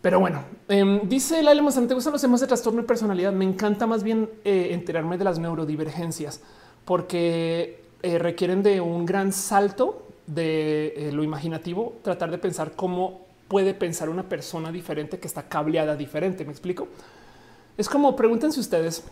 Pero 0.00 0.18
bueno, 0.18 0.42
eh, 0.68 1.00
dice 1.04 1.42
Laila 1.42 1.60
Mazán, 1.60 1.86
¿te 1.86 1.92
gustan 1.92 2.14
los 2.14 2.22
temas 2.22 2.40
de 2.40 2.46
trastorno 2.46 2.80
de 2.80 2.88
personalidad? 2.88 3.32
Me 3.32 3.44
encanta 3.44 3.86
más 3.86 4.02
bien 4.02 4.30
eh, 4.44 4.68
enterarme 4.72 5.18
de 5.18 5.24
las 5.24 5.38
neurodivergencias 5.38 6.40
porque 6.86 7.84
eh, 8.02 8.18
requieren 8.18 8.62
de 8.62 8.80
un 8.80 9.04
gran 9.04 9.30
salto 9.32 10.06
de 10.26 10.94
eh, 10.96 11.12
lo 11.12 11.22
imaginativo, 11.22 11.94
tratar 12.02 12.30
de 12.30 12.38
pensar 12.38 12.72
cómo 12.74 13.26
puede 13.46 13.74
pensar 13.74 14.08
una 14.08 14.28
persona 14.28 14.72
diferente 14.72 15.18
que 15.18 15.26
está 15.26 15.42
cableada 15.42 15.96
diferente. 15.96 16.44
Me 16.44 16.52
explico. 16.52 16.88
Es 17.76 17.88
como 17.88 18.16
pregúntense 18.16 18.58
ustedes 18.58 19.04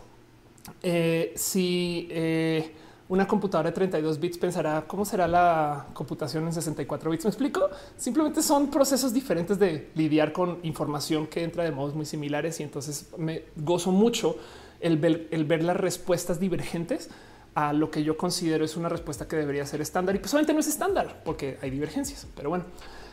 eh, 0.82 1.32
si 1.36 2.08
eh, 2.10 2.72
una 3.08 3.26
computadora 3.26 3.70
de 3.70 3.74
32 3.74 4.20
bits 4.20 4.38
pensará 4.38 4.84
cómo 4.86 5.04
será 5.04 5.26
la 5.26 5.86
computación 5.94 6.46
en 6.46 6.52
64 6.52 7.10
bits. 7.10 7.24
Me 7.24 7.30
explico. 7.30 7.68
Simplemente 7.96 8.42
son 8.42 8.70
procesos 8.70 9.12
diferentes 9.12 9.58
de 9.58 9.90
lidiar 9.94 10.32
con 10.32 10.58
información 10.62 11.26
que 11.26 11.42
entra 11.42 11.64
de 11.64 11.70
modos 11.70 11.94
muy 11.94 12.04
similares 12.04 12.60
y 12.60 12.64
entonces 12.64 13.08
me 13.16 13.44
gozo 13.56 13.90
mucho 13.90 14.36
el 14.80 14.98
ver, 14.98 15.62
las 15.62 15.76
respuestas 15.76 16.38
divergentes 16.38 17.08
a 17.54 17.72
lo 17.72 17.90
que 17.90 18.04
yo 18.04 18.16
considero 18.16 18.64
es 18.64 18.76
una 18.76 18.88
respuesta 18.88 19.26
que 19.26 19.36
debería 19.36 19.66
ser 19.66 19.80
estándar 19.80 20.14
y 20.14 20.18
pues 20.18 20.32
no 20.32 20.60
es 20.60 20.68
estándar 20.68 21.22
porque 21.24 21.58
hay 21.62 21.70
divergencias. 21.70 22.26
Pero 22.36 22.50
bueno, 22.50 22.64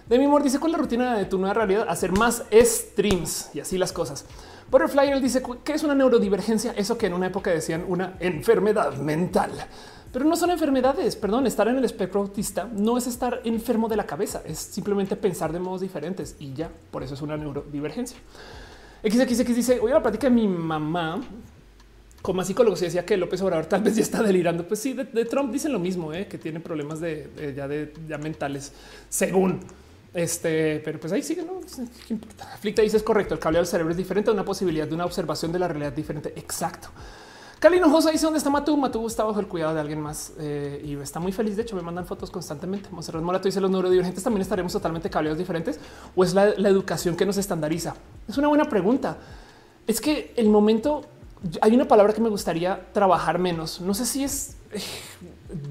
de 0.07 0.19
mi 0.19 0.25
amor 0.25 0.43
dice 0.43 0.59
con 0.59 0.71
la 0.71 0.77
rutina 0.77 1.17
de 1.17 1.25
tu 1.25 1.37
nueva 1.37 1.53
realidad 1.53 1.85
hacer 1.89 2.11
más 2.11 2.43
streams 2.51 3.49
y 3.53 3.61
así 3.61 3.77
las 3.77 3.91
cosas. 3.91 4.25
Butterfly 4.69 5.09
él 5.09 5.21
dice 5.21 5.43
que 5.63 5.73
es 5.73 5.83
una 5.83 5.95
neurodivergencia, 5.95 6.73
eso 6.75 6.97
que 6.97 7.05
en 7.05 7.13
una 7.13 7.27
época 7.27 7.51
decían 7.51 7.85
una 7.87 8.15
enfermedad 8.19 8.97
mental. 8.97 9.51
Pero 10.11 10.25
no 10.25 10.35
son 10.35 10.49
enfermedades, 10.51 11.15
perdón, 11.15 11.45
estar 11.45 11.67
en 11.67 11.77
el 11.77 11.83
espectro 11.83 12.21
autista 12.21 12.69
no 12.73 12.97
es 12.97 13.05
estar 13.05 13.41
enfermo 13.43 13.89
de 13.89 13.97
la 13.97 14.05
cabeza, 14.05 14.41
es 14.45 14.57
simplemente 14.57 15.15
pensar 15.17 15.51
de 15.51 15.59
modos 15.59 15.81
diferentes 15.81 16.35
y 16.39 16.53
ya, 16.53 16.69
por 16.89 17.03
eso 17.03 17.15
es 17.15 17.21
una 17.21 17.35
neurodivergencia. 17.35 18.17
XXX 19.03 19.55
dice, 19.55 19.79
oye, 19.79 19.93
la 19.93 20.01
práctica 20.01 20.27
de 20.29 20.35
mi 20.35 20.47
mamá 20.47 21.21
como 22.25 22.43
psicólogo 22.43 22.75
se 22.75 22.85
decía 22.85 23.05
que 23.05 23.17
López 23.17 23.39
Obrador 23.41 23.67
tal 23.67 23.83
vez 23.83 23.95
ya 23.95 24.01
está 24.01 24.23
delirando. 24.23 24.67
Pues 24.67 24.79
sí, 24.79 24.93
de, 24.93 25.25
Trump 25.25 25.51
dicen 25.51 25.71
lo 25.71 25.79
mismo, 25.79 26.11
¿eh? 26.11 26.27
que 26.27 26.39
tiene 26.39 26.59
problemas 26.59 26.99
de, 26.99 27.53
ya 27.55 27.67
de 27.67 27.93
ya 28.09 28.17
mentales, 28.17 28.71
según 29.09 29.59
este, 30.15 30.81
pero 30.85 30.97
pues 30.97 31.11
ahí 31.11 31.21
sigue, 31.21 31.43
no 31.43 31.59
Flicta 32.61 32.81
dice 32.81 32.95
es 32.95 33.03
correcto. 33.03 33.33
El 33.33 33.39
cableado 33.41 33.63
del 33.63 33.69
cerebro 33.69 33.91
es 33.91 33.97
diferente 33.97 34.29
a 34.29 34.33
una 34.33 34.45
posibilidad 34.45 34.87
de 34.87 34.95
una 34.95 35.03
observación 35.03 35.51
de 35.51 35.59
la 35.59 35.67
realidad 35.67 35.91
diferente. 35.91 36.31
Exacto. 36.37 36.87
Calino 37.59 37.89
Josa 37.89 38.11
dice 38.11 38.23
dónde 38.25 38.37
está 38.37 38.49
Matú. 38.49 38.77
Matú 38.77 39.05
está 39.07 39.25
bajo 39.25 39.41
el 39.41 39.47
cuidado 39.47 39.73
de 39.73 39.81
alguien 39.81 39.99
más 39.99 40.31
eh, 40.39 40.81
y 40.85 40.95
está 40.95 41.19
muy 41.19 41.33
feliz. 41.33 41.57
De 41.57 41.63
hecho, 41.63 41.75
me 41.75 41.81
mandan 41.81 42.05
fotos 42.05 42.31
constantemente. 42.31 42.87
Monserrat 42.91 43.23
Morato 43.23 43.49
dice 43.49 43.59
los 43.59 43.69
neurodivergentes 43.69 44.23
también 44.23 44.41
estaremos 44.41 44.71
totalmente 44.71 45.09
cableados 45.09 45.37
diferentes 45.37 45.81
o 46.15 46.23
es 46.23 46.33
la, 46.33 46.45
educación 46.45 47.17
que 47.17 47.25
nos 47.25 47.35
estandariza. 47.35 47.95
Es 48.25 48.37
una 48.37 48.47
buena 48.47 48.69
pregunta. 48.69 49.17
Es 49.85 49.99
que 49.99 50.33
el 50.37 50.47
momento 50.47 51.01
hay 51.59 51.75
una 51.75 51.89
palabra 51.89 52.13
que 52.13 52.21
me 52.21 52.29
gustaría 52.29 52.87
trabajar 52.93 53.37
menos. 53.37 53.81
No 53.81 53.93
sé 53.93 54.05
si 54.05 54.23
es 54.23 54.55
eh, 54.71 54.79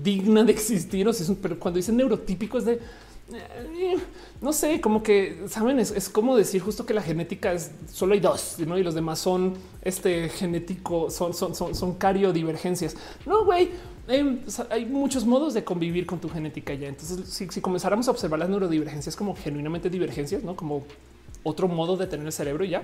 digna 0.02 0.44
de 0.44 0.52
existir 0.52 1.08
o 1.08 1.14
si 1.14 1.23
es, 1.23 1.32
pero 1.40 1.58
cuando 1.58 1.78
dicen 1.78 1.97
neurotípico 1.97 2.58
es 2.58 2.66
de 2.66 2.81
eh, 3.32 3.97
no 4.44 4.52
sé, 4.52 4.78
como 4.82 5.02
que 5.02 5.44
saben, 5.48 5.78
es, 5.81 6.08
como 6.10 6.36
decir 6.36 6.60
justo 6.60 6.84
que 6.84 6.92
la 6.92 7.00
genética 7.00 7.55
es 7.55 7.70
solo 7.90 8.12
hay 8.12 8.20
dos 8.20 8.56
y 8.58 8.64
los 8.66 8.94
demás 8.94 9.18
son 9.18 9.55
este 9.81 10.28
genético, 10.28 11.10
son, 11.10 11.32
son, 11.32 11.55
son, 11.55 11.74
son 11.74 11.94
cariodivergencias. 11.94 12.94
No, 13.24 13.47
güey, 13.47 13.70
em, 14.06 14.40
hay 14.68 14.84
muchos 14.84 15.24
modos 15.24 15.55
de 15.55 15.64
convivir 15.64 16.05
con 16.05 16.20
tu 16.20 16.28
genética 16.28 16.74
ya. 16.74 16.89
Entonces, 16.89 17.26
si, 17.26 17.48
si, 17.48 17.62
comenzáramos 17.62 18.06
a 18.06 18.10
observar 18.10 18.39
las 18.39 18.50
neurodivergencias 18.50 19.16
como 19.16 19.34
genuinamente 19.34 19.89
divergencias, 19.89 20.44
no 20.44 20.55
como 20.55 20.84
otro 21.42 21.66
modo 21.66 21.97
de 21.97 22.06
tener 22.06 22.26
el 22.26 22.32
cerebro 22.32 22.66
ya, 22.66 22.82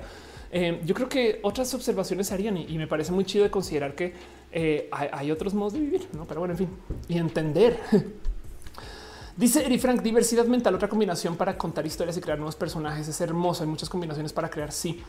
em, 0.50 0.80
yo 0.86 0.94
creo 0.94 1.10
que 1.10 1.40
otras 1.42 1.74
observaciones 1.74 2.28
se 2.28 2.34
harían 2.34 2.56
y, 2.56 2.78
me 2.78 2.86
parece 2.86 3.12
muy 3.12 3.26
chido 3.26 3.44
de 3.44 3.50
considerar 3.50 3.94
que 3.94 4.14
eh, 4.50 4.89
hay, 4.92 5.08
hay, 5.12 5.30
otros 5.30 5.52
modos 5.52 5.74
de 5.74 5.80
vivir, 5.80 6.08
no? 6.14 6.24
Pero 6.26 6.40
bueno, 6.40 6.55
en 6.55 6.58
fin, 6.58 6.68
y 7.06 7.18
entender 7.18 7.78
Dice 9.36 9.65
Eri 9.65 9.78
Frank, 9.78 10.02
diversidad 10.02 10.44
mental, 10.47 10.75
otra 10.75 10.89
combinación 10.89 11.36
para 11.36 11.57
contar 11.57 11.86
historias 11.86 12.17
y 12.17 12.20
crear 12.20 12.39
nuevos 12.39 12.57
personajes. 12.57 13.09
Es 13.09 13.20
hermoso. 13.20 13.62
Hay 13.62 13.68
muchas 13.68 13.89
combinaciones 13.89 14.33
para 14.33 14.50
crear. 14.50 14.73
Sí. 14.73 15.00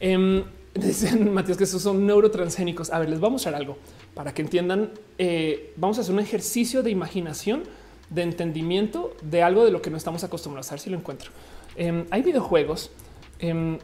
Eh, 0.00 0.44
dicen 0.74 1.32
Matías 1.32 1.56
que 1.56 1.64
esos 1.64 1.82
son 1.82 2.06
neurotransgénicos. 2.06 2.90
A 2.90 2.98
ver, 2.98 3.08
les 3.08 3.20
voy 3.20 3.28
a 3.28 3.30
mostrar 3.30 3.54
algo 3.54 3.76
para 4.14 4.34
que 4.34 4.42
entiendan. 4.42 4.90
Eh, 5.18 5.72
vamos 5.76 5.98
a 5.98 6.02
hacer 6.02 6.12
un 6.12 6.20
ejercicio 6.20 6.82
de 6.82 6.90
imaginación, 6.90 7.62
de 8.10 8.22
entendimiento 8.22 9.14
de 9.22 9.42
algo 9.42 9.64
de 9.64 9.70
lo 9.70 9.80
que 9.80 9.90
no 9.90 9.96
estamos 9.96 10.24
acostumbrados 10.24 10.70
a 10.70 10.74
ver 10.74 10.80
si 10.80 10.90
lo 10.90 10.96
encuentro. 10.96 11.30
Em, 11.76 12.06
hay 12.10 12.22
videojuegos 12.22 12.90
em, 13.38 13.78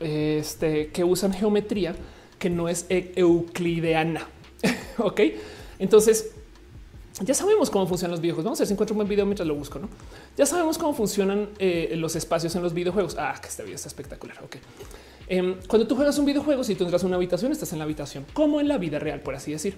este, 0.00 0.88
que 0.88 1.02
usan 1.02 1.32
geometría 1.32 1.96
que 2.38 2.50
no 2.50 2.68
es 2.68 2.86
euclideana. 2.88 4.28
ok, 4.98 5.20
entonces 5.78 6.32
ya 7.20 7.34
sabemos 7.34 7.70
cómo 7.70 7.86
funcionan 7.86 8.12
los 8.12 8.20
videojuegos. 8.20 8.44
Vamos 8.44 8.60
a 8.60 8.62
ver 8.62 8.66
si 8.68 8.74
encuentro 8.74 8.94
un 8.94 8.98
buen 8.98 9.08
video 9.08 9.24
mientras 9.24 9.48
lo 9.48 9.54
busco. 9.54 9.78
¿no? 9.78 9.88
Ya 10.36 10.44
sabemos 10.44 10.76
cómo 10.76 10.92
funcionan 10.92 11.48
eh, 11.58 11.94
los 11.96 12.14
espacios 12.14 12.54
en 12.56 12.62
los 12.62 12.74
videojuegos. 12.74 13.16
Ah, 13.18 13.34
que 13.40 13.48
este 13.48 13.62
video 13.62 13.76
está 13.76 13.88
espectacular. 13.88 14.36
Ok. 14.44 14.56
Em, 15.28 15.56
cuando 15.66 15.86
tú 15.88 15.96
juegas 15.96 16.18
un 16.18 16.26
videojuego, 16.26 16.62
si 16.62 16.74
tú 16.74 16.84
entras 16.84 17.02
a 17.02 17.06
una 17.06 17.16
habitación, 17.16 17.52
estás 17.52 17.72
en 17.72 17.78
la 17.78 17.84
habitación, 17.84 18.26
como 18.32 18.60
en 18.60 18.68
la 18.68 18.76
vida 18.76 18.98
real, 18.98 19.20
por 19.20 19.34
así 19.34 19.52
decir. 19.52 19.76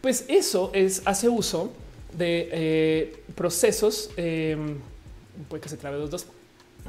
Pues 0.00 0.24
eso 0.28 0.70
es 0.74 1.02
hace 1.04 1.28
uso 1.28 1.70
de 2.18 2.48
eh, 2.52 3.22
procesos. 3.36 4.10
Em, 4.16 4.78
puede 5.48 5.62
que 5.62 5.68
se 5.68 5.76
trabe 5.76 5.98
los 5.98 6.10
dos. 6.10 6.26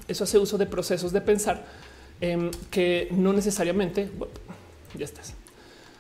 Eso 0.07 0.23
hace 0.23 0.39
uso 0.39 0.57
de 0.57 0.65
procesos 0.65 1.13
de 1.13 1.22
pensar 1.22 1.65
em, 2.19 2.49
que 2.72 3.09
no 3.11 3.31
necesariamente 3.31 4.09
ya 4.97 5.05
estás. 5.05 5.35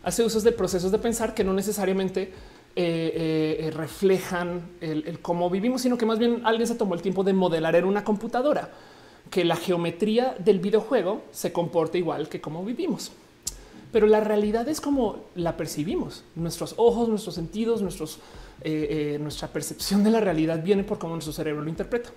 Hace 0.01 0.23
usos 0.23 0.43
de 0.43 0.51
procesos 0.51 0.91
de 0.91 0.97
pensar 0.97 1.35
que 1.35 1.43
no 1.43 1.53
necesariamente 1.53 2.33
eh, 2.75 3.59
eh, 3.59 3.71
reflejan 3.71 4.71
el, 4.81 5.19
cómo 5.21 5.49
vivimos, 5.49 5.81
sino 5.81 5.97
que 5.97 6.05
más 6.05 6.17
bien 6.17 6.41
alguien 6.43 6.67
se 6.67 6.75
tomó 6.75 6.95
el 6.95 7.01
tiempo 7.01 7.23
de 7.23 7.33
modelar 7.33 7.75
en 7.75 7.85
una 7.85 8.03
computadora 8.03 8.71
que 9.29 9.45
la 9.45 9.55
geometría 9.55 10.35
del 10.39 10.59
videojuego 10.59 11.21
se 11.31 11.53
comporta 11.53 11.97
igual 11.97 12.29
que 12.29 12.41
cómo 12.41 12.65
vivimos. 12.65 13.11
Pero 13.91 14.07
la 14.07 14.21
realidad 14.21 14.67
es 14.67 14.81
como 14.81 15.17
la 15.35 15.55
percibimos. 15.55 16.23
Nuestros 16.35 16.73
ojos, 16.77 17.09
nuestros 17.09 17.35
sentidos, 17.35 17.83
eh, 18.63 19.17
nuestra 19.21 19.47
percepción 19.49 20.03
de 20.03 20.09
la 20.09 20.19
realidad 20.19 20.63
viene 20.63 20.83
por 20.83 20.97
cómo 20.97 21.13
nuestro 21.13 21.33
cerebro 21.33 21.61
lo 21.61 21.69
interpreta. 21.69 22.09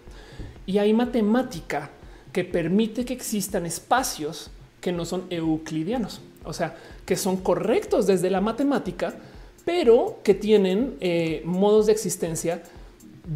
Y 0.65 0.79
hay 0.79 0.95
matemática 0.95 1.91
que 2.33 2.45
permite 2.45 3.05
que 3.05 3.13
existan 3.13 3.67
espacios 3.67 4.51
que 4.81 4.93
no 4.93 5.05
son 5.05 5.25
euclidianos, 5.31 6.21
o 6.45 6.53
sea, 6.53 6.77
que 7.05 7.17
son 7.17 7.39
correctos 7.39 8.07
desde 8.07 8.31
la 8.31 8.41
matemática, 8.41 9.17
pero 9.67 10.21
que 10.23 10.33
tienen 10.33 10.97
eh, 11.01 11.43
modos 11.45 11.87
de 11.87 11.93
existencia 11.93 12.63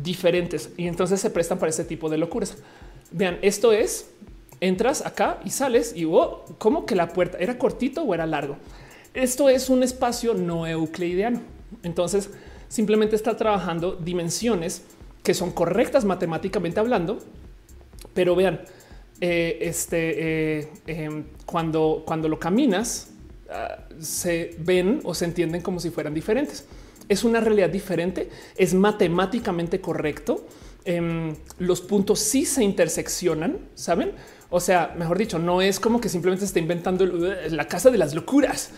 diferentes 0.03 0.71
y 0.77 0.87
entonces 0.87 1.21
se 1.21 1.29
prestan 1.29 1.59
para 1.59 1.71
ese 1.71 1.85
tipo 1.85 2.09
de 2.09 2.19
locuras. 2.19 2.57
Vean, 3.11 3.39
esto 3.43 3.73
es 3.73 4.09
entras 4.61 5.05
acá 5.05 5.41
y 5.45 5.51
sales 5.51 5.93
y 5.97 6.05
oh, 6.05 6.45
como 6.59 6.87
que 6.87 6.95
la 6.95 7.09
puerta 7.09 7.37
era 7.39 7.59
cortito 7.59 8.03
o 8.03 8.15
era 8.15 8.27
largo. 8.27 8.57
Esto 9.13 9.49
es 9.49 9.69
un 9.69 9.83
espacio 9.83 10.33
no 10.35 10.69
euclidiano. 10.69 11.41
Entonces 11.83 12.31
simplemente 12.69 13.17
está 13.17 13.37
trabajando 13.37 13.97
dimensiones 13.97 14.85
que 15.25 15.35
son 15.35 15.51
correctas 15.51 16.05
matemáticamente 16.05 16.79
hablando, 16.79 17.19
pero 18.15 18.37
vean, 18.37 18.61
eh, 19.21 19.59
este 19.63 20.61
eh, 20.61 20.69
em, 20.87 21.25
cuando, 21.45 22.05
cuando 22.07 22.29
lo 22.29 22.39
caminas, 22.39 23.11
se 23.99 24.57
ven 24.59 25.01
o 25.05 25.15
se 25.15 25.25
entienden 25.25 25.63
como 25.63 25.81
si 25.81 25.91
fueran 25.91 26.15
diferentes. 26.15 26.65
Es 27.09 27.25
una 27.25 27.41
realidad 27.41 27.71
diferente, 27.71 28.31
es 28.57 28.75
matemáticamente 28.75 29.81
correcto. 29.81 30.47
Em, 30.85 31.35
los 31.59 31.81
puntos 31.81 32.21
sí 32.21 32.47
se 32.47 32.63
interseccionan, 32.65 33.59
saben? 33.75 34.13
O 34.51 34.61
sea, 34.61 34.95
mejor 34.97 35.19
dicho, 35.19 35.39
no 35.39 35.63
es 35.63 35.79
como 35.79 36.01
que 36.01 36.09
simplemente 36.09 36.41
se 36.41 36.47
está 36.47 36.59
inventando 36.59 37.07
la 37.07 37.69
casa 37.69 37.91
de 37.91 37.99
las 37.99 38.15
locuras, 38.15 38.71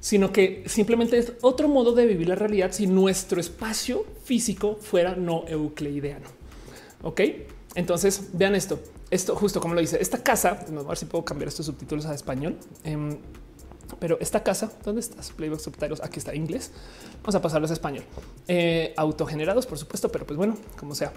sino 0.00 0.32
que 0.32 0.64
simplemente 0.66 1.18
es 1.18 1.32
otro 1.42 1.68
modo 1.68 1.92
de 1.92 2.06
vivir 2.06 2.28
la 2.28 2.34
realidad 2.34 2.72
si 2.72 2.86
nuestro 2.86 3.40
espacio 3.40 4.06
físico 4.24 4.78
fuera 4.80 5.16
no 5.16 5.44
euclideano. 5.48 6.26
Ok, 7.02 7.20
entonces 7.74 8.30
vean 8.32 8.54
esto. 8.54 8.80
Esto 9.10 9.34
justo 9.34 9.60
como 9.60 9.74
lo 9.74 9.80
dice 9.80 9.98
esta 10.00 10.22
casa. 10.22 10.60
a 10.68 10.82
ver 10.82 10.96
si 10.96 11.06
puedo 11.06 11.24
cambiar 11.24 11.48
estos 11.48 11.66
subtítulos 11.66 12.06
a 12.06 12.14
español. 12.14 12.56
Em, 12.84 13.16
pero 13.96 14.18
esta 14.20 14.42
casa, 14.42 14.70
¿dónde 14.84 15.00
estás? 15.00 15.30
Playbook 15.30 15.60
subtitles, 15.60 16.00
aquí 16.02 16.18
está 16.18 16.34
inglés. 16.34 16.70
Vamos 17.22 17.34
a 17.34 17.42
pasarlos 17.42 17.70
a 17.70 17.74
español. 17.74 18.04
Eh, 18.46 18.92
autogenerados, 18.96 19.66
por 19.66 19.78
supuesto, 19.78 20.10
pero 20.10 20.26
pues 20.26 20.36
bueno, 20.36 20.56
como 20.78 20.94
sea. 20.94 21.12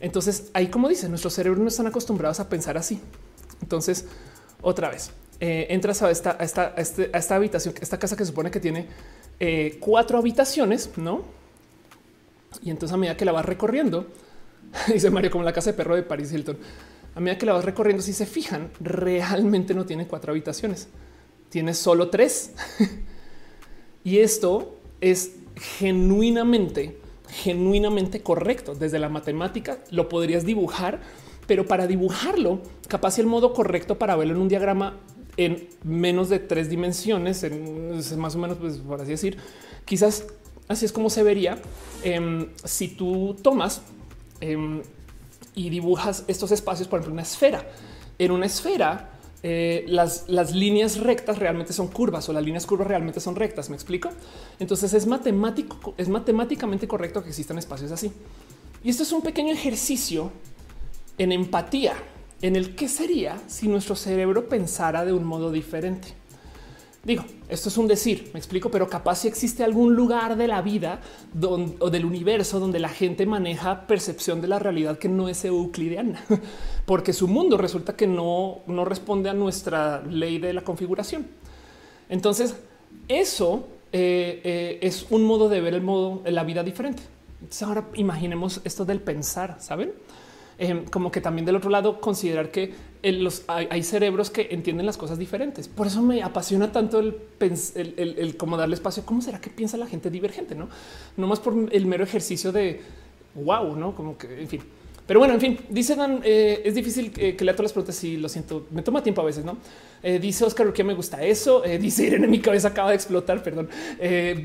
Entonces, 0.00 0.50
ahí 0.52 0.68
como 0.68 0.88
dice, 0.88 1.08
nuestros 1.08 1.34
cerebros 1.34 1.60
no 1.60 1.68
están 1.68 1.86
acostumbrados 1.86 2.40
a 2.40 2.48
pensar 2.48 2.76
así. 2.76 3.00
Entonces, 3.62 4.06
otra 4.60 4.90
vez, 4.90 5.10
eh, 5.40 5.66
entras 5.70 6.02
a 6.02 6.10
esta, 6.10 6.36
a 6.38 6.44
esta, 6.44 6.74
este, 6.76 7.10
a 7.12 7.18
esta, 7.18 7.34
habitación, 7.34 7.74
esta 7.80 7.98
casa 7.98 8.16
que 8.16 8.24
supone 8.24 8.50
que 8.50 8.60
tiene 8.60 8.86
eh, 9.40 9.78
cuatro 9.80 10.18
habitaciones, 10.18 10.90
¿no? 10.96 11.24
Y 12.62 12.70
entonces 12.70 12.94
a 12.94 12.96
medida 12.96 13.16
que 13.16 13.24
la 13.24 13.32
vas 13.32 13.44
recorriendo, 13.44 14.06
dice 14.92 15.10
Mario, 15.10 15.30
como 15.30 15.44
la 15.44 15.52
casa 15.52 15.70
de 15.70 15.76
perro 15.76 15.96
de 15.96 16.02
Paris 16.02 16.32
Hilton, 16.32 16.58
a 17.14 17.20
medida 17.20 17.38
que 17.38 17.46
la 17.46 17.54
vas 17.54 17.64
recorriendo, 17.64 18.02
si 18.02 18.12
se 18.12 18.26
fijan, 18.26 18.70
realmente 18.80 19.72
no 19.72 19.86
tiene 19.86 20.06
cuatro 20.06 20.32
habitaciones 20.32 20.88
tienes 21.48 21.78
solo 21.78 22.10
tres. 22.10 22.52
y 24.04 24.18
esto 24.18 24.76
es 25.00 25.32
genuinamente 25.56 26.98
genuinamente 27.28 28.22
correcto. 28.22 28.74
Desde 28.74 28.98
la 28.98 29.08
matemática 29.08 29.78
lo 29.90 30.08
podrías 30.08 30.44
dibujar, 30.44 31.00
pero 31.46 31.66
para 31.66 31.86
dibujarlo, 31.86 32.60
capaz 32.88 33.18
el 33.18 33.26
modo 33.26 33.52
correcto 33.52 33.98
para 33.98 34.16
verlo 34.16 34.34
en 34.34 34.40
un 34.40 34.48
diagrama 34.48 34.98
en 35.36 35.68
menos 35.84 36.28
de 36.28 36.38
tres 36.38 36.70
dimensiones, 36.70 37.42
en 37.44 37.98
más 38.16 38.34
o 38.34 38.38
menos, 38.38 38.56
pues 38.58 38.78
por 38.78 39.00
así 39.00 39.10
decir, 39.10 39.36
quizás 39.84 40.26
así 40.66 40.86
es 40.86 40.92
como 40.92 41.10
se 41.10 41.22
vería 41.22 41.60
em, 42.02 42.48
si 42.64 42.88
tú 42.88 43.36
tomas 43.42 43.82
em, 44.40 44.82
y 45.54 45.68
dibujas 45.68 46.24
estos 46.26 46.52
espacios, 46.52 46.88
por 46.88 46.98
ejemplo, 46.98 47.12
una 47.12 47.22
esfera. 47.22 47.70
En 48.18 48.30
una 48.30 48.46
esfera, 48.46 49.15
eh, 49.48 49.84
las, 49.86 50.24
las, 50.26 50.52
líneas 50.52 50.98
rectas 50.98 51.38
realmente 51.38 51.72
son 51.72 51.86
curvas 51.86 52.28
o 52.28 52.32
las 52.32 52.42
líneas 52.42 52.66
curvas 52.66 52.88
realmente 52.88 53.20
son 53.20 53.36
rectas. 53.36 53.70
Me 53.70 53.76
explico. 53.76 54.10
Entonces 54.58 54.92
es 54.92 55.06
matemático, 55.06 55.94
es 55.96 56.08
matemáticamente 56.08 56.88
correcto 56.88 57.22
que 57.22 57.28
existan 57.28 57.56
espacios 57.56 57.92
así. 57.92 58.10
Y 58.82 58.90
esto 58.90 59.04
es 59.04 59.12
un 59.12 59.22
pequeño 59.22 59.52
ejercicio 59.52 60.32
en 61.16 61.30
empatía 61.30 61.92
en 62.42 62.56
el 62.56 62.74
que 62.74 62.88
sería 62.88 63.40
si 63.46 63.68
nuestro 63.68 63.94
cerebro 63.94 64.48
pensara 64.48 65.04
de 65.04 65.12
un 65.12 65.22
modo 65.22 65.52
diferente. 65.52 66.08
Digo, 67.06 67.24
esto 67.48 67.68
es 67.68 67.78
un 67.78 67.86
decir, 67.86 68.30
me 68.32 68.40
explico, 68.40 68.68
pero 68.68 68.88
capaz 68.88 69.20
si 69.20 69.28
existe 69.28 69.62
algún 69.62 69.94
lugar 69.94 70.36
de 70.36 70.48
la 70.48 70.60
vida 70.60 71.00
o 71.78 71.88
del 71.88 72.04
universo 72.04 72.58
donde 72.58 72.80
la 72.80 72.88
gente 72.88 73.26
maneja 73.26 73.86
percepción 73.86 74.40
de 74.40 74.48
la 74.48 74.58
realidad 74.58 74.98
que 74.98 75.08
no 75.08 75.28
es 75.28 75.44
euclidiana, 75.44 76.24
porque 76.84 77.12
su 77.12 77.28
mundo 77.28 77.58
resulta 77.58 77.94
que 77.94 78.08
no, 78.08 78.62
no 78.66 78.84
responde 78.84 79.30
a 79.30 79.34
nuestra 79.34 80.02
ley 80.02 80.38
de 80.38 80.52
la 80.52 80.62
configuración. 80.62 81.28
Entonces, 82.08 82.56
eso 83.06 83.68
eh, 83.92 84.40
eh, 84.42 84.78
es 84.82 85.06
un 85.10 85.22
modo 85.22 85.48
de 85.48 85.60
ver 85.60 85.74
el 85.74 85.82
modo, 85.82 86.22
la 86.26 86.42
vida 86.42 86.64
diferente. 86.64 87.04
Ahora 87.62 87.86
imaginemos 87.94 88.60
esto 88.64 88.84
del 88.84 89.00
pensar, 89.00 89.58
¿saben? 89.60 89.92
Em, 90.58 90.86
como 90.86 91.10
que 91.10 91.20
también 91.20 91.44
del 91.44 91.56
otro 91.56 91.68
lado 91.68 92.00
considerar 92.00 92.50
que 92.50 92.72
hay, 93.46 93.82
cerebros 93.82 94.30
que 94.30 94.48
entienden 94.50 94.86
las 94.86 94.96
cosas 94.96 95.18
diferentes. 95.18 95.68
Por 95.68 95.86
eso 95.86 96.00
me 96.00 96.22
apasiona 96.22 96.72
tanto 96.72 96.98
el, 96.98 97.18
el, 97.40 98.14
el, 98.18 98.36
cómo 98.38 98.56
darle 98.56 98.74
espacio. 98.74 99.04
¿Cómo 99.04 99.20
será 99.20 99.38
que 99.38 99.50
piensa 99.50 99.76
la 99.76 99.86
gente 99.86 100.10
divergente? 100.10 100.54
No, 100.54 100.68
no 101.16 101.26
más 101.26 101.40
por 101.40 101.54
el 101.70 101.86
mero 101.86 102.04
ejercicio 102.04 102.52
de 102.52 102.80
wow, 103.34 103.76
no 103.76 103.94
como 103.94 104.16
que 104.16 104.40
en 104.40 104.48
fin. 104.48 104.62
Pero 105.06 105.20
bueno, 105.20 105.34
en 105.34 105.40
fin, 105.40 105.58
dice 105.68 105.94
Dan, 105.94 106.20
eh, 106.24 106.62
es 106.64 106.74
difícil 106.74 107.12
que, 107.12 107.36
lea 107.44 107.54
todas 107.54 107.66
las 107.66 107.72
preguntas 107.72 108.02
y 108.02 108.16
lo 108.16 108.28
siento, 108.28 108.66
me 108.72 108.82
toma 108.82 109.04
tiempo 109.04 109.20
a 109.20 109.24
veces, 109.24 109.44
¿no? 109.44 109.56
Eh, 110.02 110.18
dice 110.18 110.44
Oscar, 110.44 110.72
¿qué 110.72 110.82
me 110.82 110.94
gusta 110.94 111.22
eso? 111.22 111.64
Eh, 111.64 111.78
dice 111.78 112.06
Irene, 112.06 112.26
mi 112.26 112.40
cabeza 112.40 112.68
acaba 112.68 112.90
de 112.90 112.96
explotar, 112.96 113.40
perdón. 113.42 113.68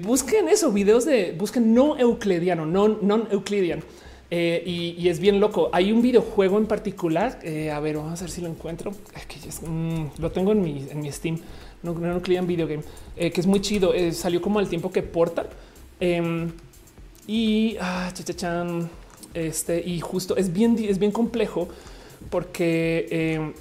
busquen 0.04 0.50
eso, 0.50 0.72
videos 0.72 1.06
de, 1.06 1.34
busquen 1.38 1.74
no 1.74 1.98
euclidiano, 1.98 2.66
no 2.66 2.88
non 2.88 3.28
euclidian. 3.32 3.82
Eh, 4.34 4.64
y, 4.66 5.10
es 5.10 5.20
bien 5.20 5.42
loco. 5.42 5.70
Hay 5.74 5.92
un 5.92 6.02
videojuego 6.02 6.58
en 6.58 6.66
particular. 6.66 7.40
Eh, 7.44 7.70
a 7.70 7.82
ver, 7.82 7.98
vamos 7.98 8.18
a 8.22 8.24
ver 8.24 8.32
si 8.32 8.40
lo 8.40 8.48
encuentro. 8.48 8.92
Mm, 9.68 10.06
lo 10.20 10.32
tengo 10.32 10.54
en 10.54 10.62
mi, 10.62 10.88
en 10.90 11.02
mi 11.02 11.12
Steam. 11.12 11.38
No, 11.84 11.94
no, 11.94 12.22
en 12.26 12.48
video 12.48 12.68
game, 12.68 12.84
eh, 13.18 13.32
que 13.32 13.42
es 13.42 13.48
muy 13.48 13.60
chido. 13.60 13.92
salió 14.14 14.42
como 14.42 14.60
al 14.60 14.70
tiempo 14.70 14.90
que 14.92 15.02
Portal. 15.04 15.50
Em, 16.00 16.50
y 17.28 17.76
ah, 17.82 18.12
este, 19.34 19.82
y 19.86 20.00
justo 20.00 20.38
es 20.38 20.52
bien, 20.54 20.78
es 20.80 20.98
bien 20.98 21.12
complejo 21.12 21.68
porque, 22.30 23.08
em, 23.10 23.54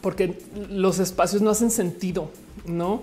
porque 0.00 0.38
los 0.70 0.98
espacios 0.98 1.42
no 1.42 1.50
hacen 1.50 1.70
sentido, 1.70 2.30
no? 2.66 3.02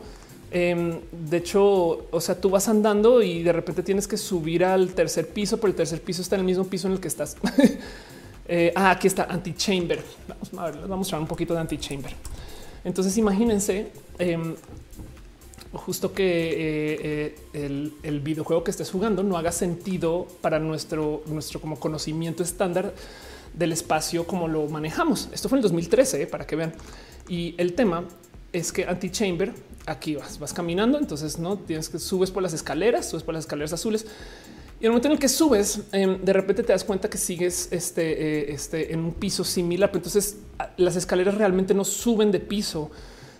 Em, 0.51 0.99
de 1.11 1.37
hecho, 1.37 2.07
o 2.11 2.21
sea, 2.21 2.39
tú 2.39 2.49
vas 2.49 2.67
andando 2.67 3.21
y 3.21 3.43
de 3.43 3.51
repente 3.51 3.83
tienes 3.83 4.07
que 4.07 4.17
subir 4.17 4.63
al 4.63 4.93
tercer 4.93 5.27
piso, 5.27 5.57
pero 5.57 5.69
el 5.69 5.75
tercer 5.75 6.01
piso 6.01 6.21
está 6.21 6.35
en 6.35 6.41
el 6.41 6.45
mismo 6.45 6.63
piso 6.65 6.87
en 6.87 6.93
el 6.93 6.99
que 6.99 7.07
estás. 7.07 7.37
Eh, 8.47 8.71
ah, 8.75 8.91
aquí 8.91 9.07
está 9.07 9.23
anti-chamber. 9.23 10.03
Vamos 10.27 10.53
a 10.55 10.65
ver, 10.65 10.73
vamos 10.75 10.91
a 10.91 10.95
mostrar 10.97 11.21
un 11.21 11.25
poquito 11.25 11.55
de 11.55 11.61
anti-chamber. 11.61 12.13
Entonces, 12.83 13.17
imagínense 13.17 13.87
em, 14.19 14.55
justo 15.73 16.13
que 16.13 16.23
eh, 16.23 17.35
eh, 17.53 17.91
el, 18.03 18.19
videojuego 18.19 18.63
que 18.63 18.71
estés 18.71 18.91
jugando 18.91 19.23
no 19.23 19.37
haga 19.37 19.51
sentido 19.51 20.27
para 20.41 20.59
nuestro, 20.59 21.23
nuestro 21.25 21.59
como 21.59 21.79
conocimiento 21.79 22.43
estándar 22.43 22.93
del 23.53 23.71
espacio 23.71 24.25
como 24.27 24.47
lo 24.47 24.67
manejamos. 24.67 25.29
Esto 25.33 25.49
fue 25.49 25.57
en 25.57 25.59
el 25.59 25.63
2013 25.63 26.27
para 26.27 26.45
que 26.45 26.55
vean. 26.55 26.73
Y 27.27 27.55
el 27.57 27.73
tema 27.73 28.05
es 28.53 28.71
que 28.71 28.85
anti-chamber 28.85 29.53
aquí 29.85 30.15
vas, 30.15 30.39
vas 30.39 30.53
caminando. 30.53 30.97
Entonces 30.97 31.39
no 31.39 31.57
tienes 31.57 31.89
que 31.89 31.99
subes 31.99 32.31
por 32.31 32.43
las 32.43 32.53
escaleras, 32.53 33.09
subes 33.09 33.23
por 33.23 33.33
las 33.33 33.45
escaleras 33.45 33.73
azules. 33.73 34.05
Y 34.79 34.85
el 34.85 34.91
momento 34.91 35.07
en 35.07 35.13
el 35.13 35.19
que 35.19 35.29
subes, 35.29 35.81
em, 35.93 36.21
de 36.21 36.33
repente 36.33 36.61
te 36.63 36.73
das 36.73 36.83
cuenta 36.83 37.09
que 37.09 37.17
sigues 37.17 37.69
este, 37.71 38.11
eh, 38.11 38.53
este, 38.53 38.93
en 38.93 38.99
un 38.99 39.13
piso 39.13 39.43
similar. 39.43 39.89
Pero 39.89 39.99
entonces 39.99 40.37
las 40.77 40.95
escaleras 40.95 41.35
realmente 41.35 41.73
no 41.73 41.85
suben 41.85 42.31
de 42.31 42.39
piso, 42.39 42.91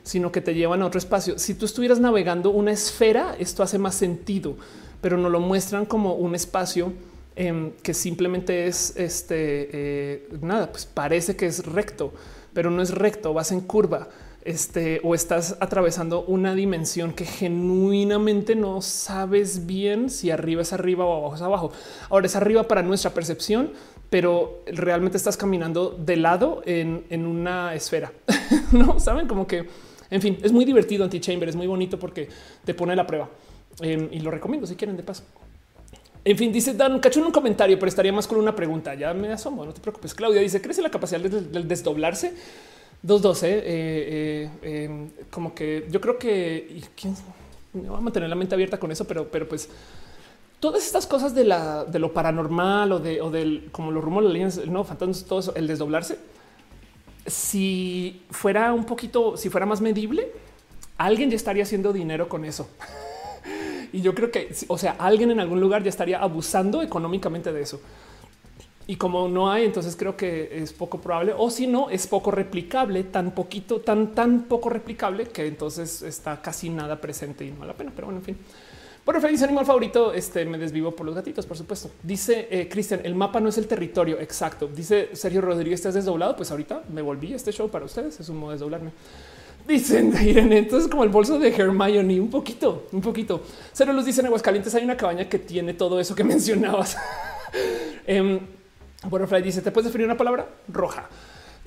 sino 0.04 0.32
que 0.32 0.42
te 0.42 0.54
llevan 0.54 0.82
a 0.82 0.86
otro 0.86 1.00
espacio. 1.00 1.38
Si 1.38 1.56
tú 1.56 1.66
estuvieras 1.66 2.00
navegando 2.00 2.52
una 2.52 2.72
esfera, 2.72 3.36
esto 3.38 3.64
hace 3.64 3.78
más 3.80 3.96
sentido, 3.96 4.56
pero 5.02 5.18
no 5.18 5.30
lo 5.30 5.40
muestran 5.40 5.86
como 5.86 6.14
un 6.14 6.36
espacio 6.36 6.94
em, 7.36 7.72
que 7.84 7.94
simplemente 7.94 8.68
es 8.68 8.96
este 8.96 9.70
eh, 9.74 10.30
nada, 10.42 10.72
pues 10.72 10.86
parece 10.86 11.36
que 11.36 11.48
es 11.48 11.66
recto, 11.66 12.14
pero 12.54 12.72
no 12.72 12.82
es 12.82 12.92
recto, 12.92 13.34
vas 13.34 13.52
en 13.52 13.60
curva 13.60 14.08
este, 14.46 15.02
o 15.04 15.16
estás 15.16 15.58
atravesando 15.60 16.24
una 16.24 16.54
dimensión 16.54 17.14
que 17.14 17.26
genuinamente 17.26 18.56
no 18.56 18.80
sabes 18.84 19.66
bien 19.66 20.12
si 20.12 20.30
arriba 20.30 20.62
es 20.62 20.72
arriba 20.72 21.04
o 21.04 21.18
abajo 21.18 21.36
es 21.36 21.42
abajo. 21.42 21.72
Ahora 22.10 22.28
es 22.28 22.36
arriba 22.36 22.68
para 22.68 22.84
nuestra 22.84 23.12
percepción, 23.12 23.72
pero 24.12 24.62
realmente 24.68 25.18
estás 25.18 25.36
caminando 25.36 25.90
de 25.90 26.18
lado 26.18 26.62
en, 26.66 27.26
una 27.26 27.74
esfera. 27.74 28.14
no 28.72 29.00
saben 29.00 29.28
como 29.28 29.48
que, 29.48 29.68
en 30.12 30.22
fin, 30.22 30.38
es 30.44 30.52
muy 30.52 30.64
divertido. 30.64 31.04
Antichamber 31.04 31.50
es 31.50 31.56
muy 31.56 31.66
bonito 31.66 31.98
porque 31.98 32.30
te 32.64 32.76
pone 32.76 32.96
la 32.96 33.08
prueba 33.08 33.28
em, 33.82 34.10
y 34.12 34.20
lo 34.20 34.30
recomiendo 34.30 34.68
si 34.68 34.76
quieren 34.76 34.96
de 34.96 35.02
paso. 35.02 35.24
En 36.24 36.38
fin, 36.38 36.54
dice 36.54 36.76
Dan, 36.76 37.00
cacho 37.00 37.20
en 37.20 37.26
un 37.26 37.32
comentario, 37.32 37.80
pero 37.80 37.90
estaría 37.90 38.14
más 38.14 38.28
con 38.28 38.38
una 38.38 38.56
pregunta. 38.56 38.94
Ya 38.94 39.12
me 39.16 39.32
asomo, 39.32 39.66
no 39.66 39.74
te 39.74 39.82
preocupes. 39.82 40.14
Claudia 40.14 40.42
dice: 40.42 40.62
¿Crece 40.62 40.84
la 40.84 40.92
capacidad 40.92 41.20
del 41.20 41.68
desdoblarse? 41.68 42.34
2-12, 43.06 43.44
eh, 43.44 43.62
eh, 43.66 44.50
eh, 44.64 45.10
como 45.30 45.54
que 45.54 45.88
yo 45.92 46.02
creo 46.02 46.18
que 46.18 46.82
¿quién? 47.00 47.16
me 47.74 47.90
voy 47.90 47.98
a 47.98 48.02
mantener 48.02 48.30
la 48.30 48.36
mente 48.36 48.56
abierta 48.56 48.80
con 48.80 48.92
eso, 48.92 49.06
pero, 49.06 49.28
pero 49.30 49.48
pues 49.48 49.70
todas 50.60 50.86
estas 50.86 51.06
cosas 51.06 51.36
de, 51.36 51.44
la, 51.44 51.86
de 51.86 52.00
lo 52.00 52.14
paranormal 52.14 52.92
o, 52.94 53.00
de, 53.00 53.22
o 53.22 53.30
del 53.30 53.70
como 53.72 53.92
los 53.92 54.04
rumores, 54.04 54.66
no 54.68 54.84
fantasmas, 54.84 55.26
todo 55.26 55.40
eso, 55.40 55.56
el 55.56 55.68
desdoblarse. 55.68 56.18
Si 57.28 58.24
fuera 58.32 58.74
un 58.74 58.86
poquito, 58.86 59.38
si 59.38 59.50
fuera 59.50 59.66
más 59.66 59.82
medible, 59.82 60.32
alguien 60.98 61.30
ya 61.30 61.36
estaría 61.36 61.64
haciendo 61.64 61.94
dinero 61.94 62.28
con 62.28 62.46
eso. 62.46 62.68
y 63.94 64.02
yo 64.02 64.16
creo 64.16 64.32
que, 64.32 64.56
o 64.68 64.78
sea, 64.78 64.96
alguien 64.98 65.30
en 65.32 65.40
algún 65.40 65.60
lugar 65.60 65.84
ya 65.84 65.90
estaría 65.90 66.20
abusando 66.20 66.82
económicamente 66.82 67.52
de 67.52 67.62
eso. 67.62 67.82
Y 68.88 68.98
como 68.98 69.28
no 69.28 69.52
hay, 69.52 69.66
entonces 69.66 69.96
creo 69.96 70.16
que 70.16 70.62
es 70.62 70.72
poco 70.72 71.02
probable 71.02 71.34
o 71.36 71.50
si 71.50 71.66
no 71.66 71.90
es 71.90 72.06
poco 72.06 72.30
replicable, 72.30 73.04
tan 73.04 73.32
poquito, 73.32 73.82
tan, 73.82 74.14
tan 74.14 74.44
poco 74.44 74.70
replicable 74.70 75.26
que 75.26 75.48
entonces 75.48 76.04
está 76.04 76.40
casi 76.42 76.70
nada 76.70 77.02
presente 77.02 77.46
y 77.46 77.52
no 77.52 77.60
vale 77.60 77.72
la 77.72 77.78
pena. 77.78 77.92
Pero 77.96 78.08
bueno, 78.08 78.20
en 78.20 78.26
fin. 78.26 78.38
Por 79.04 79.22
feliz 79.22 79.42
animal 79.44 79.68
favorito, 79.68 80.14
este 80.14 80.46
me 80.46 80.58
desvivo 80.58 80.92
por 80.92 81.06
los 81.06 81.14
gatitos, 81.14 81.46
por 81.46 81.56
supuesto. 81.56 81.92
Dice 82.02 82.48
eh, 82.50 82.68
Cristian, 82.68 83.02
el 83.04 83.14
mapa 83.14 83.40
no 83.40 83.50
es 83.50 83.58
el 83.60 83.68
territorio. 83.68 84.20
Exacto. 84.20 84.68
Dice 84.68 85.10
Sergio 85.14 85.42
Rodríguez, 85.42 85.80
estás 85.80 85.94
desdoblado. 85.94 86.36
Pues 86.36 86.50
ahorita 86.50 86.84
me 86.92 87.04
volví 87.04 87.34
este 87.34 87.52
show 87.52 87.70
para 87.70 87.86
ustedes. 87.86 88.20
Es 88.20 88.30
un 88.30 88.38
modo 88.38 88.50
de 88.50 88.56
desdoblarme. 88.56 88.92
Dicen 89.68 90.14
Irene, 90.24 90.60
entonces 90.60 90.90
como 90.90 91.04
el 91.04 91.10
bolso 91.10 91.40
de 91.40 91.50
Hermione, 91.50 92.20
un 92.20 92.30
poquito, 92.30 92.88
un 92.92 93.02
poquito. 93.02 93.42
Cero 93.74 93.94
Luz 93.94 94.06
dice 94.06 94.22
en 94.22 94.28
Aguascalientes 94.28 94.74
hay 94.76 94.84
una 94.84 94.98
cabaña 94.98 95.28
que 95.28 95.40
tiene 95.40 95.74
todo 95.74 96.00
eso 96.00 96.14
que 96.14 96.24
mencionabas. 96.36 96.98
Em, 98.08 98.40
bueno, 99.10 99.28
Fly 99.28 99.42
dice: 99.42 99.62
¿Te 99.62 99.72
puedes 99.72 99.88
definir 99.92 100.06
una 100.08 100.18
palabra 100.18 100.48
roja? 100.68 101.10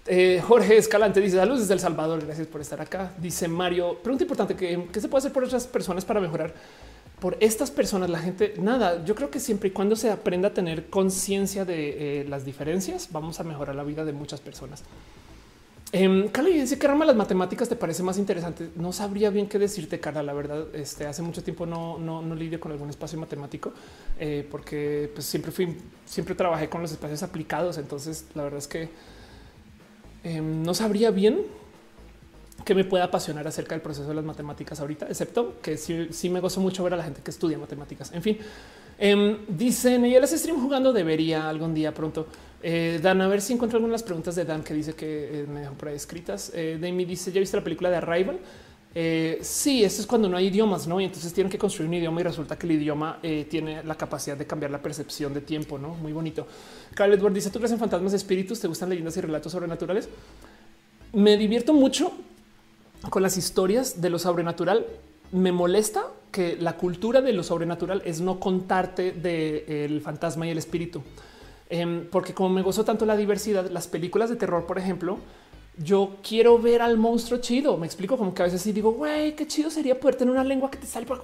Eh, 0.07 0.42
Jorge 0.47 0.78
Escalante 0.78 1.20
dice 1.20 1.36
saludos 1.36 1.60
desde 1.60 1.75
El 1.75 1.81
Salvador. 1.81 2.25
Gracias 2.25 2.47
por 2.47 2.60
estar 2.60 2.81
acá. 2.81 3.12
Dice 3.18 3.49
Mario. 3.49 3.99
Pregunta 4.02 4.25
importante: 4.25 4.57
¿qué, 4.57 5.00
se 5.00 5.08
puede 5.08 5.18
hacer 5.18 5.33
por 5.33 5.44
otras 5.44 5.67
personas 5.67 6.05
para 6.05 6.20
mejorar? 6.20 6.55
Por 7.20 7.36
estas 7.41 7.70
personas, 7.70 8.08
la 8.08 8.18
gente, 8.18 8.55
nada. 8.58 9.05
Yo 9.05 9.15
creo 9.15 9.31
que 9.31 9.41
siempre 9.41 9.70
y 9.70 9.73
cuando 9.73 9.97
se 9.97 10.10
aprenda 10.10 10.49
a 10.49 10.55
tener 10.55 10.89
conciencia 10.89 11.65
de 11.65 12.20
eh, 12.20 12.25
las 12.28 12.44
diferencias, 12.44 13.08
vamos 13.10 13.41
a 13.41 13.44
mejorar 13.44 13.75
la 13.75 13.83
vida 13.83 14.05
de 14.05 14.12
muchas 14.12 14.41
personas. 14.41 14.84
Eh, 15.91 16.28
Carla 16.33 16.50
dice 16.50 16.78
que 16.78 16.86
rama 16.86 17.07
las 17.07 17.17
matemáticas 17.17 17.68
te 17.68 17.76
parece 17.76 18.02
más 18.02 18.18
interesante. 18.18 18.70
No 18.76 18.92
sabría 18.92 19.31
bien 19.31 19.49
qué 19.49 19.58
decirte, 19.58 20.00
Carla. 20.00 20.23
La 20.23 20.34
verdad, 20.34 20.67
este 20.75 21.07
hace 21.07 21.23
mucho 21.23 21.42
tiempo 21.42 21.65
no, 21.65 21.99
no, 21.99 22.20
no 22.20 22.34
lidio 22.34 22.60
con 22.60 22.73
algún 22.73 22.91
espacio 22.91 23.18
matemático 23.18 23.73
eh, 24.18 24.47
porque 24.50 25.10
pues, 25.15 25.26
siempre 25.26 25.50
fui, 25.50 25.76
siempre 26.05 26.34
trabajé 26.34 26.68
con 26.68 26.83
los 26.83 26.92
espacios 26.92 27.23
aplicados. 27.23 27.78
Entonces, 27.78 28.26
la 28.34 28.42
verdad 28.42 28.58
es 28.58 28.68
que 28.68 28.91
em, 30.25 30.62
no 30.62 30.75
sabría 30.75 31.10
bien. 31.10 31.42
Que 32.64 32.74
me 32.74 32.84
pueda 32.84 33.04
apasionar 33.04 33.46
acerca 33.46 33.74
del 33.74 33.82
proceso 33.82 34.08
de 34.08 34.14
las 34.14 34.24
matemáticas 34.24 34.80
ahorita, 34.80 35.06
excepto 35.06 35.56
que 35.62 35.76
sí, 35.76 36.28
me 36.28 36.40
gozo 36.40 36.60
mucho 36.60 36.84
ver 36.84 36.94
a 36.94 36.96
la 36.96 37.04
gente 37.04 37.22
que 37.22 37.30
estudia 37.30 37.56
matemáticas. 37.56 38.12
En 38.12 38.22
fin, 38.22 38.38
eh, 38.98 39.38
dicen 39.48 40.04
y 40.04 40.14
el 40.14 40.26
stream 40.26 40.60
jugando 40.60 40.92
debería 40.92 41.48
algún 41.48 41.72
día 41.72 41.94
pronto. 41.94 42.26
Eh, 42.60 42.98
Dan, 43.00 43.20
a 43.20 43.28
ver 43.28 43.40
si 43.40 43.52
encuentro 43.52 43.76
algunas 43.76 44.02
preguntas 44.02 44.34
de 44.34 44.44
Dan 44.44 44.64
que 44.64 44.74
dice 44.74 44.94
que 44.94 45.42
eh, 45.42 45.46
me 45.46 45.60
dejó 45.60 45.74
por 45.74 45.88
ahí 45.88 45.94
escritas. 45.94 46.50
Eh, 46.52 46.78
Demi 46.80 47.04
dice: 47.04 47.30
¿Ya 47.30 47.38
viste 47.38 47.56
la 47.56 47.62
película 47.62 47.90
de 47.90 47.96
Arrival? 47.96 48.38
Sí, 49.40 49.84
esto 49.84 50.00
es 50.00 50.06
cuando 50.08 50.28
no 50.28 50.36
hay 50.36 50.48
idiomas, 50.48 50.88
no? 50.88 51.00
Y 51.00 51.04
entonces 51.04 51.32
tienen 51.32 51.52
que 51.52 51.58
construir 51.58 51.88
un 51.88 51.94
idioma 51.94 52.20
y 52.20 52.24
resulta 52.24 52.58
que 52.58 52.66
el 52.66 52.72
idioma 52.72 53.20
tiene 53.48 53.84
la 53.84 53.94
capacidad 53.94 54.36
de 54.36 54.44
cambiar 54.44 54.72
la 54.72 54.82
percepción 54.82 55.32
de 55.32 55.40
tiempo, 55.40 55.78
no? 55.78 55.94
Muy 55.94 56.12
bonito. 56.12 56.48
Carl 56.94 57.12
Edward 57.12 57.32
dice: 57.32 57.50
¿Tú 57.50 57.60
crees 57.60 57.70
en 57.70 57.78
fantasmas, 57.78 58.12
espíritus? 58.12 58.58
¿Te 58.58 58.66
gustan 58.66 58.88
leyendas 58.88 59.16
y 59.16 59.20
relatos 59.20 59.52
sobrenaturales? 59.52 60.08
Me 61.12 61.36
divierto 61.36 61.72
mucho 61.72 62.12
con 63.10 63.22
las 63.22 63.36
historias 63.36 64.00
de 64.00 64.10
lo 64.10 64.18
sobrenatural. 64.18 64.86
Me 65.32 65.52
molesta 65.52 66.06
que 66.32 66.56
la 66.56 66.76
cultura 66.76 67.20
de 67.20 67.32
lo 67.32 67.42
sobrenatural 67.42 68.02
es 68.04 68.20
no 68.20 68.40
contarte 68.40 69.12
del 69.12 70.00
fantasma 70.00 70.46
y 70.46 70.50
el 70.50 70.58
espíritu. 70.58 71.02
Em, 71.70 72.06
porque 72.10 72.32
como 72.34 72.48
me 72.48 72.62
gozo 72.62 72.84
tanto 72.84 73.04
la 73.04 73.16
diversidad, 73.16 73.70
las 73.70 73.88
películas 73.88 74.30
de 74.30 74.36
terror, 74.36 74.66
por 74.66 74.78
ejemplo, 74.78 75.18
yo 75.82 76.16
quiero 76.26 76.58
ver 76.58 76.82
al 76.82 76.98
monstruo 76.98 77.40
chido. 77.40 77.76
Me 77.76 77.86
explico 77.86 78.16
como 78.16 78.34
que 78.34 78.42
a 78.42 78.47
veces 78.47 78.62
sí 78.62 78.73
digo, 78.73 78.92
güey, 78.92 79.34
qué 79.36 79.47
chido 79.47 79.70
sería 79.70 79.98
poder 79.98 80.16
tener 80.16 80.32
una 80.32 80.44
lengua 80.44 80.70
que 80.70 80.78
te 80.78 80.86
sale 80.86 81.07
por 81.07 81.23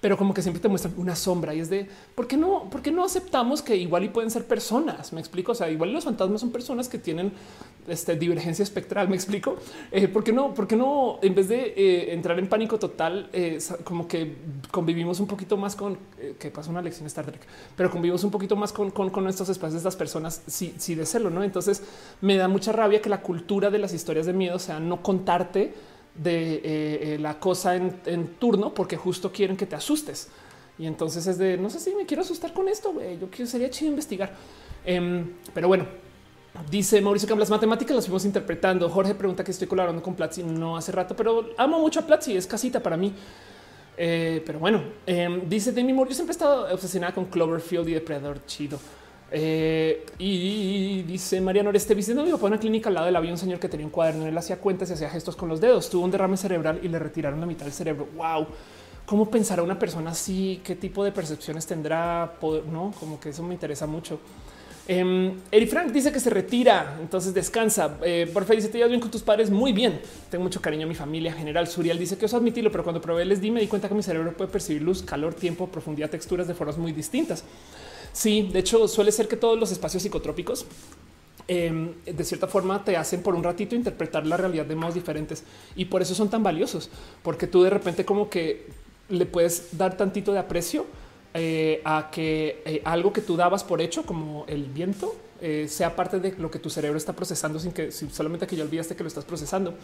pero 0.00 0.16
como 0.16 0.32
que 0.34 0.42
siempre 0.42 0.60
te 0.60 0.68
muestran 0.68 0.94
una 0.96 1.16
sombra 1.16 1.54
y 1.54 1.60
es 1.60 1.70
de 1.70 1.88
por 2.14 2.26
qué 2.26 2.36
no, 2.36 2.68
por 2.70 2.82
qué 2.82 2.90
no 2.90 3.04
aceptamos 3.04 3.62
que 3.62 3.76
igual 3.76 4.04
y 4.04 4.08
pueden 4.08 4.30
ser 4.30 4.46
personas. 4.46 5.12
Me 5.12 5.20
explico. 5.20 5.52
O 5.52 5.54
sea, 5.54 5.70
igual 5.70 5.92
los 5.92 6.04
fantasmas 6.04 6.40
son 6.40 6.50
personas 6.50 6.88
que 6.88 6.98
tienen 6.98 7.32
este, 7.88 8.16
divergencia 8.16 8.62
espectral. 8.62 9.08
Me 9.08 9.16
explico 9.16 9.56
eh, 9.90 10.08
por 10.08 10.24
qué 10.24 10.32
no, 10.32 10.54
porque 10.54 10.76
no, 10.76 11.18
en 11.22 11.34
vez 11.34 11.48
de 11.48 11.74
eh, 11.76 12.14
entrar 12.14 12.38
en 12.38 12.48
pánico 12.48 12.78
total, 12.78 13.28
eh, 13.32 13.58
como 13.84 14.08
que 14.08 14.36
convivimos 14.70 15.20
un 15.20 15.26
poquito 15.26 15.56
más 15.56 15.76
con 15.76 15.98
que 16.38 16.50
pasa 16.50 16.70
una 16.70 16.80
lección 16.80 17.06
Star 17.06 17.26
Trek, 17.26 17.40
pero 17.76 17.90
convivimos 17.90 18.22
un 18.22 18.30
poquito 18.30 18.54
más 18.54 18.72
con, 18.72 18.90
con, 18.90 19.10
con 19.10 19.26
estos 19.26 19.48
espacios 19.48 19.78
estas 19.78 19.96
personas. 19.96 20.42
Si, 20.46 20.74
si 20.78 20.94
de 20.94 21.04
serlo, 21.04 21.30
no? 21.30 21.42
Entonces 21.42 21.82
me 22.20 22.36
da 22.36 22.48
mucha 22.48 22.72
rabia 22.72 23.02
que 23.02 23.08
la 23.08 23.20
cultura 23.20 23.70
de 23.70 23.78
las 23.82 23.92
historias 23.92 24.26
de 24.26 24.32
miedo 24.32 24.58
sea 24.58 24.80
no 24.80 25.02
contarte 25.02 25.74
de 26.14 27.16
la 27.20 27.38
cosa 27.38 27.76
en, 27.76 28.34
turno, 28.38 28.72
porque 28.74 28.96
justo 28.96 29.32
quieren 29.32 29.56
que 29.56 29.66
te 29.66 29.76
asustes. 29.76 30.28
Y 30.78 30.86
entonces 30.86 31.26
es 31.26 31.38
de 31.38 31.58
no 31.58 31.68
sé 31.68 31.80
si 31.80 31.94
me 31.94 32.06
quiero 32.06 32.22
asustar 32.22 32.52
con 32.52 32.68
esto. 32.68 32.94
Yo 33.20 33.28
quiero 33.30 33.50
sería 33.50 33.70
chido 33.70 33.90
investigar, 33.90 34.32
em, 34.84 35.32
pero 35.54 35.68
bueno, 35.68 35.86
Dice 36.70 37.00
Mauricio 37.00 37.26
que 37.26 37.34
las 37.34 37.48
matemáticas 37.48 37.96
las 37.96 38.04
fuimos 38.04 38.26
interpretando. 38.26 38.88
Jorge 38.90 39.14
pregunta 39.14 39.42
que 39.42 39.50
estoy 39.50 39.66
colaborando 39.66 40.02
con 40.02 40.14
Platzi 40.14 40.42
no 40.42 40.76
hace 40.76 40.92
rato, 40.92 41.16
pero 41.16 41.50
amo 41.56 41.78
mucho 41.78 42.00
a 42.00 42.02
Platzi, 42.02 42.36
es 42.36 42.46
casita 42.46 42.82
para 42.82 42.96
mí. 42.96 43.12
Eh, 43.96 44.42
pero 44.44 44.58
bueno, 44.58 44.82
eh, 45.06 45.42
dice 45.46 45.72
Demi 45.72 45.92
Moore, 45.92 46.10
yo 46.10 46.14
siempre 46.14 46.32
he 46.32 46.36
estado 46.36 46.72
obsesionada 46.72 47.14
con 47.14 47.26
Cloverfield 47.26 47.88
y 47.88 47.94
Depredador, 47.94 48.44
chido. 48.46 48.78
Eh, 49.34 50.04
y 50.18 51.02
dice 51.04 51.40
Mariano 51.40 51.70
Oreste, 51.70 51.94
visitando 51.94 52.24
mi 52.24 52.30
papá 52.32 52.48
en 52.48 52.52
una 52.52 52.60
clínica 52.60 52.90
al 52.90 52.94
lado 52.94 53.06
del 53.06 53.16
había 53.16 53.30
un 53.30 53.38
señor 53.38 53.58
que 53.58 53.68
tenía 53.68 53.86
un 53.86 53.92
cuaderno, 53.92 54.26
él 54.26 54.36
hacía 54.36 54.58
cuentas 54.58 54.90
y 54.90 54.92
hacía 54.92 55.08
gestos 55.08 55.36
con 55.36 55.48
los 55.48 55.58
dedos, 55.58 55.88
tuvo 55.88 56.04
un 56.04 56.10
derrame 56.10 56.36
cerebral 56.36 56.80
y 56.82 56.88
le 56.88 56.98
retiraron 56.98 57.40
la 57.40 57.46
mitad 57.46 57.64
del 57.64 57.72
cerebro. 57.72 58.08
Wow. 58.14 58.46
¿Cómo 59.06 59.30
pensará 59.30 59.62
una 59.62 59.78
persona 59.78 60.10
así? 60.10 60.60
¿Qué 60.62 60.76
tipo 60.76 61.02
de 61.02 61.12
percepciones 61.12 61.66
tendrá? 61.66 62.34
no, 62.70 62.92
como 63.00 63.18
que 63.18 63.30
eso 63.30 63.42
me 63.42 63.54
interesa 63.54 63.86
mucho. 63.86 64.20
Eh, 64.86 65.32
Eri 65.50 65.66
Frank 65.66 65.92
dice 65.92 66.12
que 66.12 66.20
se 66.20 66.30
retira, 66.30 66.98
entonces 67.00 67.32
descansa. 67.32 67.98
Eh, 68.02 68.28
por 68.32 68.42
favor, 68.44 68.56
dice 68.56 68.68
te 68.68 68.78
llevas 68.78 68.90
bien 68.90 69.00
con 69.00 69.10
tus 69.10 69.22
padres. 69.22 69.50
Muy 69.50 69.72
bien. 69.72 70.00
Tengo 70.30 70.44
mucho 70.44 70.60
cariño 70.60 70.86
a 70.86 70.88
mi 70.88 70.94
familia. 70.94 71.32
General 71.32 71.66
Suriel 71.66 71.98
dice 71.98 72.16
que 72.16 72.26
os 72.26 72.34
admitirlo, 72.34 72.70
pero 72.70 72.84
cuando 72.84 73.00
probé 73.00 73.24
les 73.24 73.40
di, 73.40 73.50
me 73.50 73.60
di 73.60 73.66
cuenta 73.66 73.88
que 73.88 73.94
mi 73.94 74.02
cerebro 74.02 74.32
puede 74.36 74.50
percibir 74.50 74.82
luz, 74.82 75.02
calor, 75.02 75.34
tiempo, 75.34 75.68
profundidad, 75.68 76.10
texturas 76.10 76.46
de 76.48 76.54
formas 76.54 76.78
muy 76.78 76.92
distintas. 76.92 77.44
Sí, 78.12 78.48
de 78.52 78.58
hecho, 78.58 78.86
suele 78.88 79.12
ser 79.12 79.28
que 79.28 79.36
todos 79.36 79.58
los 79.58 79.72
espacios 79.72 80.02
psicotrópicos 80.02 80.66
em, 81.48 81.92
de 82.04 82.24
cierta 82.24 82.46
forma 82.46 82.84
te 82.84 82.96
hacen 82.96 83.22
por 83.22 83.34
un 83.34 83.42
ratito 83.42 83.74
interpretar 83.74 84.26
la 84.26 84.36
realidad 84.36 84.66
de 84.66 84.76
modos 84.76 84.94
diferentes. 84.94 85.44
Y 85.76 85.86
por 85.86 86.02
eso 86.02 86.14
son 86.14 86.28
tan 86.28 86.42
valiosos, 86.42 86.90
porque 87.22 87.46
tú 87.46 87.62
de 87.62 87.70
repente 87.70 88.04
como 88.04 88.28
que 88.28 88.66
le 89.08 89.26
puedes 89.26 89.76
dar 89.76 89.96
tantito 89.96 90.32
de 90.32 90.38
aprecio 90.38 90.86
eh, 91.34 91.80
a 91.84 92.10
que 92.10 92.62
eh, 92.66 92.82
algo 92.84 93.12
que 93.12 93.22
tú 93.22 93.36
dabas 93.36 93.64
por 93.64 93.80
hecho, 93.80 94.04
como 94.04 94.44
el 94.48 94.64
viento, 94.64 95.14
eh, 95.42 95.66
sea 95.68 95.94
parte 95.94 96.20
de 96.20 96.32
lo 96.38 96.50
que 96.50 96.58
tu 96.58 96.70
cerebro 96.70 96.96
está 96.96 97.12
procesando 97.12 97.58
sin 97.58 97.72
que 97.72 97.90
solamente 97.90 98.46
que 98.46 98.56
ya 98.56 98.64
olvidaste 98.64 98.96
que 98.96 99.02
lo 99.02 99.08
estás 99.08 99.24
procesando. 99.24 99.74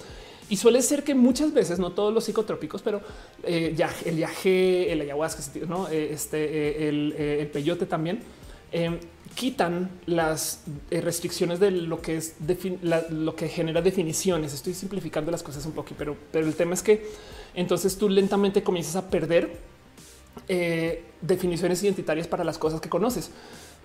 Y 0.48 0.56
suele 0.56 0.80
ser 0.82 1.04
que 1.04 1.14
muchas 1.14 1.52
veces, 1.52 1.78
no 1.78 1.92
todos 1.92 2.14
los 2.14 2.24
psicotrópicos, 2.24 2.80
pero 2.80 3.02
ya 3.46 3.90
el 4.04 4.16
viaje, 4.16 4.92
el 4.92 5.02
ayahuasca, 5.02 5.42
¿no? 5.66 5.88
este, 5.88 6.88
el, 6.88 7.50
peyote 7.52 7.86
también 7.86 8.22
quitan 9.34 9.90
las 10.06 10.62
restricciones 10.90 11.60
de 11.60 11.70
lo 11.70 12.02
que 12.02 12.16
es 12.16 12.34
lo 13.10 13.36
que 13.36 13.48
genera 13.48 13.80
definiciones. 13.82 14.52
Estoy 14.52 14.74
simplificando 14.74 15.30
las 15.30 15.42
cosas 15.42 15.64
un 15.66 15.72
poco, 15.72 15.94
pero, 15.96 16.16
el 16.32 16.54
tema 16.54 16.74
es 16.74 16.82
que 16.82 17.06
entonces 17.54 17.96
tú 17.96 18.08
lentamente 18.08 18.62
comienzas 18.62 18.96
a 18.96 19.08
perder 19.08 19.56
eh, 20.48 21.04
definiciones 21.20 21.82
identitarias 21.82 22.26
para 22.26 22.44
las 22.44 22.58
cosas 22.58 22.80
que 22.80 22.88
conoces. 22.88 23.30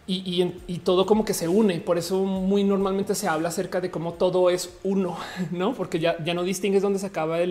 Y, 0.06 0.80
todo 0.84 1.06
como 1.06 1.24
que 1.24 1.34
se 1.34 1.48
une. 1.48 1.80
Por 1.80 1.98
eso 1.98 2.24
muy 2.26 2.66
normalmente 2.66 3.16
se 3.16 3.28
habla 3.30 3.50
acerca 3.50 3.80
de 3.80 3.90
cómo 3.90 4.14
todo 4.14 4.50
es 4.50 4.70
uno, 4.84 5.18
no? 5.52 5.74
Porque 5.74 6.00
ya, 6.00 6.22
ya 6.26 6.34
no 6.34 6.44
distingues 6.44 6.82
dónde 6.82 7.00
se 7.00 7.06
acaba 7.06 7.40
eh, 7.40 7.46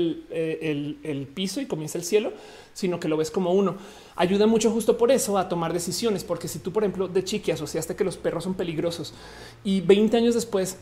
el, 0.60 0.98
el, 1.02 1.26
piso 1.26 1.62
y 1.62 1.66
comienza 1.66 1.97
el 1.97 2.05
cielo, 2.05 2.32
sino 2.74 3.00
que 3.00 3.08
lo 3.08 3.16
ves 3.16 3.31
como 3.31 3.52
uno. 3.52 3.76
Ayuda 4.16 4.47
mucho 4.47 4.70
justo 4.70 4.98
por 4.98 5.10
eso 5.10 5.39
a 5.39 5.48
tomar 5.48 5.72
decisiones, 5.72 6.24
porque 6.24 6.47
si 6.47 6.58
tú, 6.58 6.72
por 6.72 6.82
ejemplo, 6.82 7.08
de 7.08 7.24
chiqui 7.24 7.52
asociaste 7.52 7.97
que 7.97 8.05
los 8.05 8.18
perros 8.18 8.44
son 8.44 8.52
peligrosos 8.52 9.14
y 9.64 9.81
20 9.81 10.18
años 10.18 10.34
después, 10.34 10.76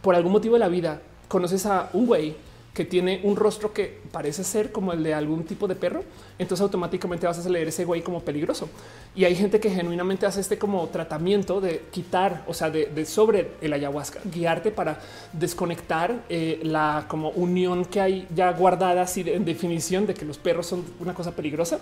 por 0.00 0.14
algún 0.14 0.32
motivo 0.32 0.54
de 0.54 0.60
la 0.60 0.68
vida, 0.68 1.02
conoces 1.28 1.66
a 1.66 1.90
un 1.92 2.06
güey 2.06 2.34
que 2.80 2.86
tiene 2.86 3.20
un 3.24 3.36
rostro 3.36 3.74
que 3.74 3.98
parece 4.10 4.42
ser 4.42 4.72
como 4.72 4.94
el 4.94 5.02
de 5.02 5.12
algún 5.12 5.44
tipo 5.44 5.68
de 5.68 5.74
perro, 5.74 6.02
entonces 6.38 6.62
automáticamente 6.62 7.26
vas 7.26 7.44
a 7.44 7.50
leer 7.50 7.68
ese 7.68 7.84
güey 7.84 8.00
como 8.00 8.22
peligroso. 8.22 8.70
Y 9.14 9.26
hay 9.26 9.36
gente 9.36 9.60
que 9.60 9.68
genuinamente 9.68 10.24
hace 10.24 10.40
este 10.40 10.56
como 10.56 10.88
tratamiento 10.88 11.60
de 11.60 11.82
quitar, 11.90 12.42
o 12.46 12.54
sea, 12.54 12.70
de, 12.70 13.04
sobre 13.04 13.50
el 13.60 13.74
ayahuasca, 13.74 14.20
guiarte 14.24 14.70
para 14.70 14.98
desconectar 15.34 16.24
eh, 16.30 16.60
la 16.62 17.04
como 17.06 17.28
unión 17.32 17.84
que 17.84 18.00
hay 18.00 18.26
ya 18.34 18.50
guardada 18.52 19.02
así 19.02 19.24
en 19.26 19.44
definición 19.44 20.06
de 20.06 20.14
que 20.14 20.24
los 20.24 20.38
perros 20.38 20.64
son 20.64 20.82
una 21.00 21.12
cosa 21.12 21.32
peligrosa 21.32 21.80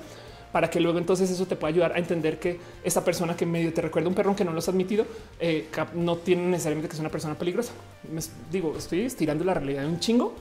para 0.51 0.69
que 0.69 0.81
luego 0.81 0.99
entonces 0.99 1.31
eso 1.31 1.47
te 1.47 1.55
pueda 1.55 1.73
ayudar 1.73 1.93
a 1.93 1.99
entender 1.99 2.41
que 2.41 2.59
esa 2.83 3.05
persona 3.05 3.37
que 3.37 3.47
medio 3.47 3.73
te 3.73 3.83
recuerda 3.83 4.09
un 4.09 4.15
perro 4.17 4.35
que 4.35 4.45
no 4.45 4.53
lo 4.53 4.59
has 4.59 4.69
admitido 4.69 5.07
eh, 5.39 5.69
no 5.95 6.17
tiene 6.17 6.43
necesariamente 6.47 6.89
que 6.89 6.97
ser 6.97 7.03
una 7.03 7.11
persona 7.11 7.37
peligrosa. 7.37 7.73
Me, 8.11 8.21
digo, 8.51 8.75
estoy 8.77 9.03
estirando 9.03 9.45
la 9.45 9.55
realidad 9.55 9.83
de 9.83 9.89
un 9.89 10.01
chingo, 10.01 10.35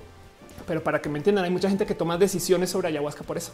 pero 0.66 0.84
para 0.84 1.02
que 1.02 1.10
me 1.10 1.18
entiendan, 1.18 1.45
hay 1.45 1.52
mucha 1.52 1.69
gente 1.69 1.86
que 1.86 1.94
toma 1.94 2.18
decisiones 2.18 2.69
sobre 2.69 2.88
ayahuasca 2.88 3.24
por 3.24 3.38
eso. 3.38 3.53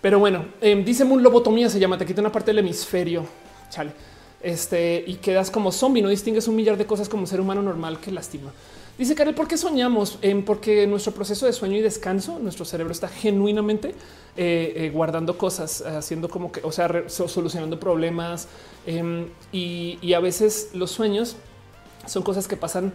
Pero 0.00 0.18
bueno, 0.18 0.46
eh, 0.60 0.80
dice 0.84 1.04
un 1.04 1.22
lobotomía 1.22 1.68
se 1.68 1.80
llama, 1.80 1.98
te 1.98 2.06
quita 2.06 2.20
una 2.20 2.32
parte 2.32 2.50
del 2.50 2.60
hemisferio, 2.60 3.26
chale, 3.70 3.92
este, 4.40 5.02
y 5.06 5.14
quedas 5.14 5.50
como 5.50 5.72
zombie, 5.72 6.02
no 6.02 6.08
distingues 6.08 6.46
un 6.46 6.56
millar 6.56 6.76
de 6.76 6.86
cosas 6.86 7.08
como 7.08 7.26
ser 7.26 7.40
humano 7.40 7.62
normal 7.62 7.98
que 7.98 8.12
lastima. 8.12 8.52
Dice 8.98 9.14
Karel, 9.14 9.36
¿por 9.36 9.46
qué 9.46 9.56
soñamos? 9.56 10.18
Eh, 10.22 10.42
porque 10.44 10.84
nuestro 10.88 11.12
proceso 11.12 11.46
de 11.46 11.52
sueño 11.52 11.76
y 11.76 11.80
descanso, 11.80 12.40
nuestro 12.40 12.64
cerebro 12.64 12.92
está 12.92 13.06
genuinamente 13.06 13.90
eh, 14.36 14.72
eh, 14.74 14.90
guardando 14.92 15.38
cosas, 15.38 15.82
haciendo 15.82 16.28
como 16.28 16.50
que, 16.50 16.60
o 16.64 16.72
sea, 16.72 17.04
solucionando 17.08 17.78
problemas. 17.78 18.48
Em, 18.86 19.28
y, 19.52 20.00
y 20.02 20.14
a 20.14 20.20
veces 20.20 20.70
los 20.74 20.90
sueños 20.90 21.36
son 22.06 22.24
cosas 22.24 22.48
que 22.48 22.56
pasan 22.56 22.92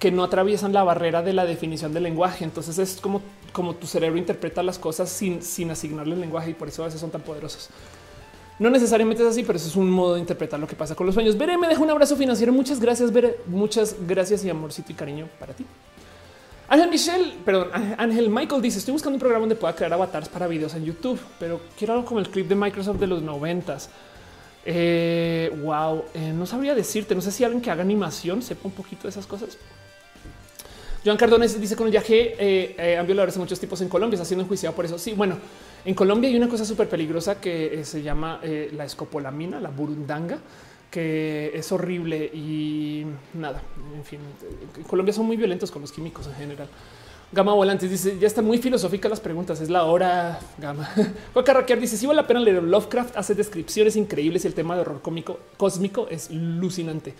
que 0.00 0.10
no 0.10 0.24
atraviesan 0.24 0.72
la 0.72 0.82
barrera 0.82 1.22
de 1.22 1.34
la 1.34 1.44
definición 1.44 1.92
del 1.92 2.04
lenguaje. 2.04 2.42
Entonces 2.42 2.78
es 2.78 3.00
como, 3.00 3.20
como 3.52 3.74
tu 3.74 3.86
cerebro 3.86 4.18
interpreta 4.18 4.62
las 4.62 4.78
cosas 4.78 5.10
sin, 5.10 5.42
sin 5.42 5.70
asignarle 5.70 6.14
el 6.14 6.20
lenguaje 6.20 6.50
y 6.50 6.54
por 6.54 6.68
eso 6.68 6.82
a 6.82 6.86
veces 6.86 7.00
son 7.00 7.10
tan 7.10 7.20
poderosos. 7.20 7.68
No 8.58 8.70
necesariamente 8.70 9.22
es 9.22 9.28
así, 9.28 9.42
pero 9.42 9.58
eso 9.58 9.68
es 9.68 9.76
un 9.76 9.90
modo 9.90 10.14
de 10.14 10.20
interpretar 10.20 10.58
lo 10.58 10.66
que 10.66 10.74
pasa 10.74 10.94
con 10.94 11.06
los 11.06 11.14
sueños. 11.14 11.36
Veré, 11.36 11.56
me 11.58 11.68
dejo 11.68 11.82
un 11.82 11.90
abrazo 11.90 12.16
financiero. 12.16 12.52
Muchas 12.52 12.80
gracias, 12.80 13.12
Veré. 13.12 13.36
Muchas 13.46 13.94
gracias 14.06 14.44
y 14.44 14.50
amorcito 14.50 14.90
y 14.90 14.94
cariño 14.94 15.28
para 15.38 15.52
ti. 15.52 15.66
Ángel 16.68 16.88
Michelle, 16.88 17.34
perdón, 17.44 17.68
Ángel 17.98 18.30
Michael 18.30 18.62
dice: 18.62 18.78
Estoy 18.78 18.92
buscando 18.92 19.16
un 19.16 19.20
programa 19.20 19.40
donde 19.40 19.56
pueda 19.56 19.74
crear 19.74 19.92
avatars 19.92 20.28
para 20.28 20.46
videos 20.46 20.74
en 20.74 20.84
YouTube, 20.84 21.18
pero 21.38 21.60
quiero 21.76 21.94
algo 21.94 22.04
como 22.06 22.20
el 22.20 22.28
clip 22.28 22.48
de 22.48 22.54
Microsoft 22.54 22.98
de 22.98 23.06
los 23.06 23.22
noventas. 23.22 23.90
Eh, 24.64 25.50
wow, 25.62 26.04
eh, 26.14 26.32
no 26.34 26.46
sabría 26.46 26.74
decirte. 26.74 27.14
No 27.14 27.20
sé 27.22 27.32
si 27.32 27.44
alguien 27.44 27.62
que 27.62 27.70
haga 27.70 27.82
animación 27.82 28.42
sepa 28.42 28.68
un 28.68 28.72
poquito 28.72 29.04
de 29.04 29.08
esas 29.08 29.26
cosas. 29.26 29.58
Joan 31.04 31.16
Cardones 31.16 31.58
dice 31.58 31.76
con 31.76 31.86
el 31.86 31.92
viaje 31.92 32.34
eh, 32.38 32.74
eh, 32.78 32.96
han 32.98 33.06
violadores 33.06 33.34
de 33.34 33.40
muchos 33.40 33.58
tipos 33.58 33.80
en 33.80 33.88
Colombia, 33.88 34.16
está 34.16 34.26
siendo 34.26 34.42
enjuiciado 34.44 34.76
por 34.76 34.84
eso. 34.84 34.98
Sí, 34.98 35.12
bueno, 35.12 35.36
en 35.84 35.94
Colombia 35.94 36.28
hay 36.28 36.36
una 36.36 36.48
cosa 36.48 36.64
súper 36.64 36.88
peligrosa 36.88 37.40
que 37.40 37.80
eh, 37.80 37.84
se 37.84 38.02
llama 38.02 38.40
la 38.72 38.84
escopolamina, 38.84 39.60
la 39.60 39.70
burundanga, 39.70 40.38
que 40.90 41.52
es 41.54 41.72
horrible 41.72 42.30
y 42.34 43.06
nada. 43.34 43.62
En 43.96 44.04
fin, 44.04 44.20
en 44.76 44.82
Colombia 44.82 45.14
son 45.14 45.26
muy 45.26 45.36
violentos 45.36 45.70
con 45.70 45.80
los 45.80 45.90
químicos 45.90 46.26
en 46.26 46.34
general. 46.34 46.68
Gama 47.32 47.54
Volantes 47.54 47.88
dice 47.88 48.18
ya 48.18 48.26
está 48.26 48.42
muy 48.42 48.58
filosófica 48.58 49.08
las 49.08 49.20
preguntas. 49.20 49.60
Es 49.60 49.70
la 49.70 49.84
hora 49.84 50.38
Gama. 50.58 50.90
Juan 51.32 51.44
Carraquear 51.44 51.80
dice 51.80 51.96
si 51.96 52.04
vale 52.06 52.20
la 52.20 52.26
pena 52.26 52.40
leer 52.40 52.62
Lovecraft, 52.62 53.16
hace 53.16 53.34
descripciones 53.34 53.96
increíbles 53.96 54.44
y 54.44 54.48
el 54.48 54.54
tema 54.54 54.74
de 54.74 54.82
horror 54.82 55.00
cómico 55.00 55.38
cósmico 55.56 56.08
es 56.10 56.28
alucinante. 56.28 57.14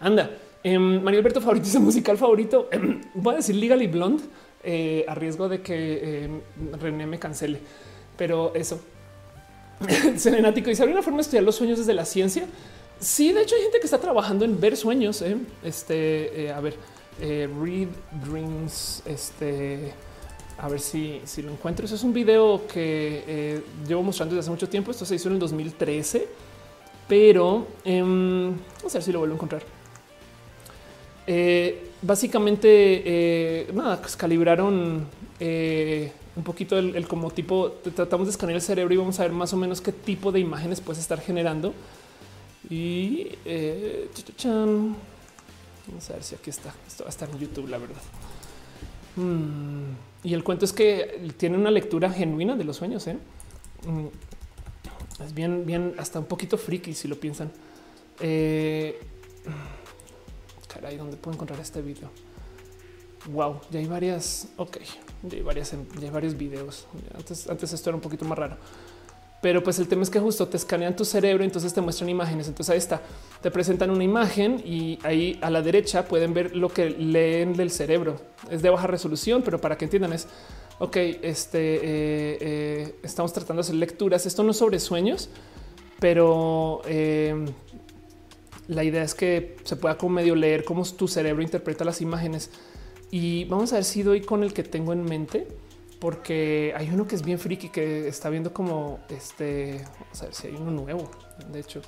Anda, 0.00 0.28
eh, 0.64 0.76
Alberto 1.06 1.42
favorito 1.42 1.66
dice 1.66 1.78
musical 1.78 2.16
favorito. 2.16 2.68
Em, 2.72 3.02
voy 3.14 3.34
a 3.34 3.36
decir 3.36 3.54
Legally 3.54 3.86
Blonde 3.86 4.22
eh, 4.62 5.04
a 5.06 5.14
riesgo 5.14 5.48
de 5.48 5.60
que 5.60 6.24
em, 6.24 6.40
René 6.80 7.06
me 7.06 7.18
cancele, 7.18 7.60
pero 8.16 8.54
eso. 8.54 8.80
Serenático 10.16 10.70
dice 10.70 10.82
habría 10.82 10.96
una 10.96 11.02
forma 11.02 11.18
de 11.18 11.22
estudiar 11.22 11.44
los 11.44 11.54
sueños 11.54 11.78
desde 11.78 11.92
la 11.92 12.06
ciencia. 12.06 12.46
Sí, 12.98 13.32
de 13.32 13.42
hecho 13.42 13.56
hay 13.56 13.62
gente 13.62 13.78
que 13.78 13.84
está 13.84 13.98
trabajando 13.98 14.46
en 14.46 14.58
ver 14.58 14.76
sueños. 14.76 15.20
¿eh? 15.20 15.36
Este, 15.62 16.44
eh, 16.46 16.52
a 16.52 16.60
ver, 16.60 16.76
Read 17.20 17.88
Dreams, 18.24 19.02
este, 19.04 19.92
a 20.56 20.68
ver 20.68 20.80
si, 20.80 21.20
si 21.24 21.42
lo 21.42 21.52
encuentro. 21.52 21.84
Eso 21.84 21.96
es 21.96 22.04
un 22.04 22.14
video 22.14 22.66
que 22.66 23.62
llevo 23.86 24.02
mostrando 24.02 24.34
desde 24.34 24.46
hace 24.46 24.50
mucho 24.50 24.68
tiempo. 24.70 24.90
Esto 24.90 25.04
se 25.04 25.16
hizo 25.16 25.28
en 25.28 25.34
el 25.34 25.40
2013, 25.40 26.26
pero 27.06 27.66
vamos 27.84 28.60
a 28.84 28.92
ver 28.94 29.02
si 29.02 29.12
lo 29.12 29.18
vuelvo 29.18 29.34
a 29.34 29.36
encontrar. 29.36 29.83
Eh, 31.26 31.90
básicamente, 32.02 32.68
eh, 32.68 33.70
nada, 33.72 34.00
pues 34.00 34.16
calibraron 34.16 35.06
eh, 35.40 36.12
un 36.36 36.42
poquito 36.42 36.78
el, 36.78 37.06
como 37.08 37.30
tipo, 37.30 37.70
tratamos 37.94 38.26
de 38.26 38.32
escanear 38.32 38.56
el 38.56 38.62
cerebro 38.62 38.92
y 38.94 38.96
vamos 38.96 39.18
a 39.20 39.22
ver 39.22 39.32
más 39.32 39.52
o 39.52 39.56
menos 39.56 39.80
qué 39.80 39.92
tipo 39.92 40.32
de 40.32 40.40
imágenes 40.40 40.80
puedes 40.80 41.00
estar 41.00 41.20
generando. 41.20 41.72
Y 42.68 43.28
vamos 45.86 46.10
a 46.10 46.14
ver 46.14 46.22
si 46.22 46.34
aquí 46.34 46.50
está. 46.50 46.74
Esto 46.86 47.04
va 47.04 47.08
a 47.08 47.10
estar 47.10 47.28
en 47.30 47.38
YouTube, 47.38 47.68
la 47.68 47.78
verdad. 47.78 48.02
Mm, 49.16 49.92
y 50.24 50.34
el 50.34 50.42
cuento 50.42 50.64
es 50.64 50.72
que 50.72 51.30
tiene 51.36 51.56
una 51.56 51.70
lectura 51.70 52.10
genuina 52.10 52.56
de 52.56 52.64
los 52.64 52.76
sueños. 52.76 53.06
Mm, 53.06 54.06
es 55.24 55.34
bien, 55.34 55.64
bien, 55.66 55.94
hasta 55.98 56.18
un 56.18 56.26
poquito 56.26 56.58
friki 56.58 56.94
si 56.94 57.08
lo 57.08 57.16
piensan. 57.16 57.50
Eh, 58.20 58.98
caray, 60.74 60.96
¿dónde 60.96 61.16
puedo 61.16 61.34
encontrar 61.34 61.60
este 61.60 61.80
video? 61.80 62.10
Wow, 63.32 63.60
ya 63.70 63.78
hay 63.78 63.86
varias. 63.86 64.48
Ok, 64.56 64.78
ya 65.22 65.36
hay 65.36 65.42
varias, 65.42 65.72
ya 65.72 66.06
hay 66.06 66.10
varios 66.10 66.36
videos. 66.36 66.86
Antes, 67.16 67.48
antes 67.48 67.72
esto 67.72 67.90
era 67.90 67.96
un 67.96 68.02
poquito 68.02 68.24
más 68.24 68.36
raro. 68.36 68.56
Pero 69.40 69.62
pues 69.62 69.78
el 69.78 69.88
tema 69.88 70.02
es 70.02 70.10
que 70.10 70.18
justo 70.18 70.48
te 70.48 70.56
escanean 70.56 70.96
tu 70.96 71.04
cerebro, 71.04 71.44
entonces 71.44 71.72
te 71.72 71.80
muestran 71.80 72.08
imágenes. 72.08 72.48
Entonces 72.48 72.70
ahí 72.72 72.78
está, 72.78 73.02
te 73.42 73.50
presentan 73.50 73.90
una 73.90 74.02
imagen 74.02 74.60
y 74.64 74.98
ahí 75.02 75.38
a 75.42 75.50
la 75.50 75.62
derecha 75.62 76.06
pueden 76.06 76.32
ver 76.32 76.56
lo 76.56 76.70
que 76.70 76.90
leen 76.90 77.52
del 77.52 77.70
cerebro. 77.70 78.16
Es 78.50 78.62
de 78.62 78.70
baja 78.70 78.86
resolución, 78.86 79.42
pero 79.42 79.60
para 79.60 79.76
que 79.76 79.84
entiendan 79.84 80.14
es, 80.14 80.26
ok, 80.78 80.96
este, 80.96 81.76
eh, 81.76 82.38
eh, 82.40 82.94
estamos 83.02 83.32
tratando 83.32 83.62
de 83.62 83.66
hacer 83.66 83.76
lecturas. 83.76 84.24
Esto 84.26 84.42
no 84.42 84.52
es 84.52 84.56
sobre 84.56 84.80
sueños, 84.80 85.28
pero 86.00 86.80
eh, 86.86 87.46
la 88.68 88.84
idea 88.84 89.02
es 89.02 89.14
que 89.14 89.56
se 89.64 89.76
pueda 89.76 89.98
como 89.98 90.14
medio 90.16 90.34
leer 90.34 90.64
cómo 90.64 90.84
tu 90.84 91.08
cerebro 91.08 91.42
interpreta 91.42 91.84
las 91.84 92.00
imágenes. 92.00 92.50
Y 93.10 93.44
vamos 93.44 93.72
a 93.72 93.76
ver 93.76 93.84
si 93.84 94.02
doy 94.02 94.20
con 94.22 94.42
el 94.42 94.52
que 94.52 94.62
tengo 94.62 94.92
en 94.92 95.04
mente 95.04 95.46
porque 96.04 96.74
hay 96.76 96.90
uno 96.90 97.06
que 97.06 97.14
es 97.14 97.24
bien 97.24 97.38
friki 97.38 97.70
que 97.70 98.08
está 98.08 98.28
viendo 98.28 98.52
como 98.52 99.00
este. 99.08 99.82
Vamos 100.00 100.20
a 100.20 100.24
ver 100.26 100.34
si 100.34 100.46
hay 100.48 100.54
uno 100.54 100.70
nuevo. 100.70 101.10
De 101.50 101.60
hecho, 101.60 101.80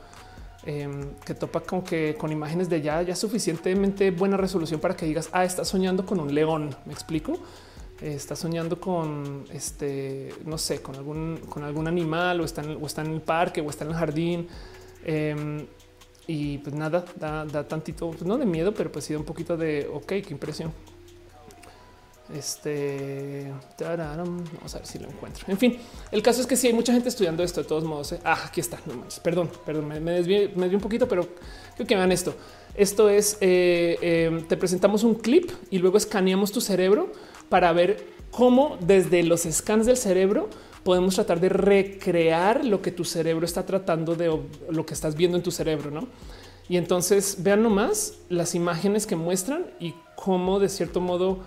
eh, 0.65 0.89
que 1.23 1.35
topa 1.35 1.61
con 1.61 1.83
que 1.83 2.15
con 2.15 2.33
imágenes 2.33 2.71
de 2.71 2.81
ya, 2.81 3.03
ya 3.03 3.15
suficientemente 3.15 4.11
buena 4.11 4.39
resolución 4.39 4.81
para 4.81 4.97
que 4.97 5.05
digas, 5.05 5.29
ah, 5.33 5.45
está 5.45 5.67
soñando 5.67 6.07
con 6.07 6.19
un 6.19 6.35
león. 6.35 6.75
Me 6.87 6.95
explico. 6.95 7.35
Eh, 8.01 8.15
está 8.15 8.37
soñando 8.37 8.81
con 8.81 9.45
este, 9.53 10.33
no 10.47 10.57
sé, 10.57 10.81
con 10.81 10.97
algún, 10.97 11.41
con 11.51 11.65
algún 11.65 11.87
animal 11.87 12.41
o 12.41 12.45
está, 12.45 12.63
en, 12.63 12.79
o 12.81 12.87
está 12.87 13.03
en 13.03 13.13
el 13.13 13.21
parque 13.21 13.61
o 13.61 13.69
está 13.69 13.85
en 13.85 13.91
el 13.91 13.97
jardín. 13.97 14.49
Eh, 15.05 15.67
y 16.27 16.59
pues 16.59 16.75
nada, 16.75 17.05
da, 17.17 17.45
da 17.45 17.67
tantito, 17.67 18.11
pues 18.11 18.25
no 18.25 18.37
de 18.37 18.47
miedo, 18.47 18.75
pero 18.75 18.91
pues 18.91 19.05
sí 19.05 19.13
da 19.13 19.19
un 19.19 19.25
poquito 19.25 19.57
de 19.57 19.89
ok, 19.93 20.07
qué 20.07 20.29
impresión. 20.31 20.73
Este 22.35 23.53
vamos 23.79 24.75
a 24.75 24.79
ver 24.79 24.87
si 24.87 24.99
lo 24.99 25.09
encuentro. 25.09 25.45
En 25.47 25.57
fin, 25.57 25.79
el 26.11 26.23
caso 26.23 26.41
es 26.41 26.47
que 26.49 26.57
sí 26.57 26.67
hay 26.67 26.73
mucha 26.73 26.93
gente 26.93 27.09
estudiando 27.09 27.45
esto 27.45 27.63
de 27.63 27.69
todos 27.69 27.85
modos. 27.85 28.13
¿eh? 28.13 28.21
Ah, 28.25 28.47
aquí 28.47 28.61
está. 28.61 28.81
No 28.85 28.95
manches, 28.95 29.21
perdón, 29.21 29.49
perdón, 29.65 29.87
me, 29.87 30.01
me 30.01 30.11
desvié, 30.13 30.51
me 30.57 30.67
un 30.67 30.81
poquito, 30.81 31.07
pero 31.07 31.29
creo 31.77 31.87
que 31.87 31.95
vean 31.95 32.11
esto. 32.11 32.35
Esto 32.75 33.09
es 33.09 33.39
eh, 33.41 33.97
eh, 34.03 34.45
te 34.49 34.57
presentamos 34.57 35.05
un 35.05 35.15
clip 35.15 35.51
y 35.71 35.79
luego 35.79 35.99
escaneamos 35.99 36.51
tu 36.51 36.61
cerebro 36.61 37.13
para 37.49 37.73
ver 37.73 38.05
cómo 38.33 38.77
desde 38.81 39.23
los 39.23 39.43
scans 39.43 39.87
del 39.87 39.97
cerebro 39.97 40.51
podemos 40.87 41.17
tratar 41.17 41.41
de 41.41 41.49
recrear 41.49 42.65
lo 42.65 42.81
que 42.81 42.93
tu 42.93 43.05
cerebro 43.05 43.45
está 43.45 43.67
tratando 43.67 44.15
de 44.15 44.31
lo 44.71 44.87
que 44.87 44.95
estás 44.95 45.17
viendo 45.17 45.37
en 45.37 45.43
tu 45.43 45.51
cerebro, 45.51 45.91
no? 45.91 46.07
Y 46.69 46.77
entonces 46.77 47.39
vean 47.41 47.65
nomás 47.65 48.21
las 48.29 48.55
imágenes 48.55 49.05
que 49.05 49.17
muestran 49.17 49.67
y 49.81 49.97
cómo 50.15 50.61
de 50.61 50.69
cierto 50.69 51.01
modo 51.01 51.41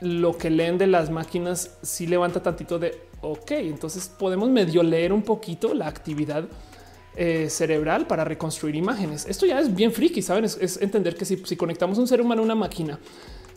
lo 0.00 0.36
que 0.36 0.50
leen 0.50 0.76
de 0.76 0.88
las 0.88 1.08
máquinas 1.08 1.78
sí 1.82 2.08
levanta 2.08 2.42
tantito 2.42 2.80
de 2.80 3.00
ok, 3.20 3.52
entonces 3.52 4.08
podemos 4.08 4.48
medio 4.48 4.82
leer 4.82 5.12
un 5.12 5.22
poquito 5.22 5.72
la 5.72 5.86
actividad 5.86 6.48
eh, 7.14 7.46
cerebral 7.48 8.08
para 8.08 8.24
reconstruir 8.24 8.74
imágenes. 8.74 9.24
Esto 9.28 9.46
ya 9.46 9.60
es 9.60 9.72
bien 9.72 9.92
friki, 9.92 10.20
saben? 10.20 10.46
Es, 10.46 10.82
entender 10.82 11.14
que 11.14 11.24
si, 11.24 11.36
si, 11.36 11.54
conectamos 11.54 11.96
un 11.96 12.08
ser 12.08 12.20
humano 12.20 12.42
a 12.42 12.44
una 12.44 12.56
máquina, 12.56 12.98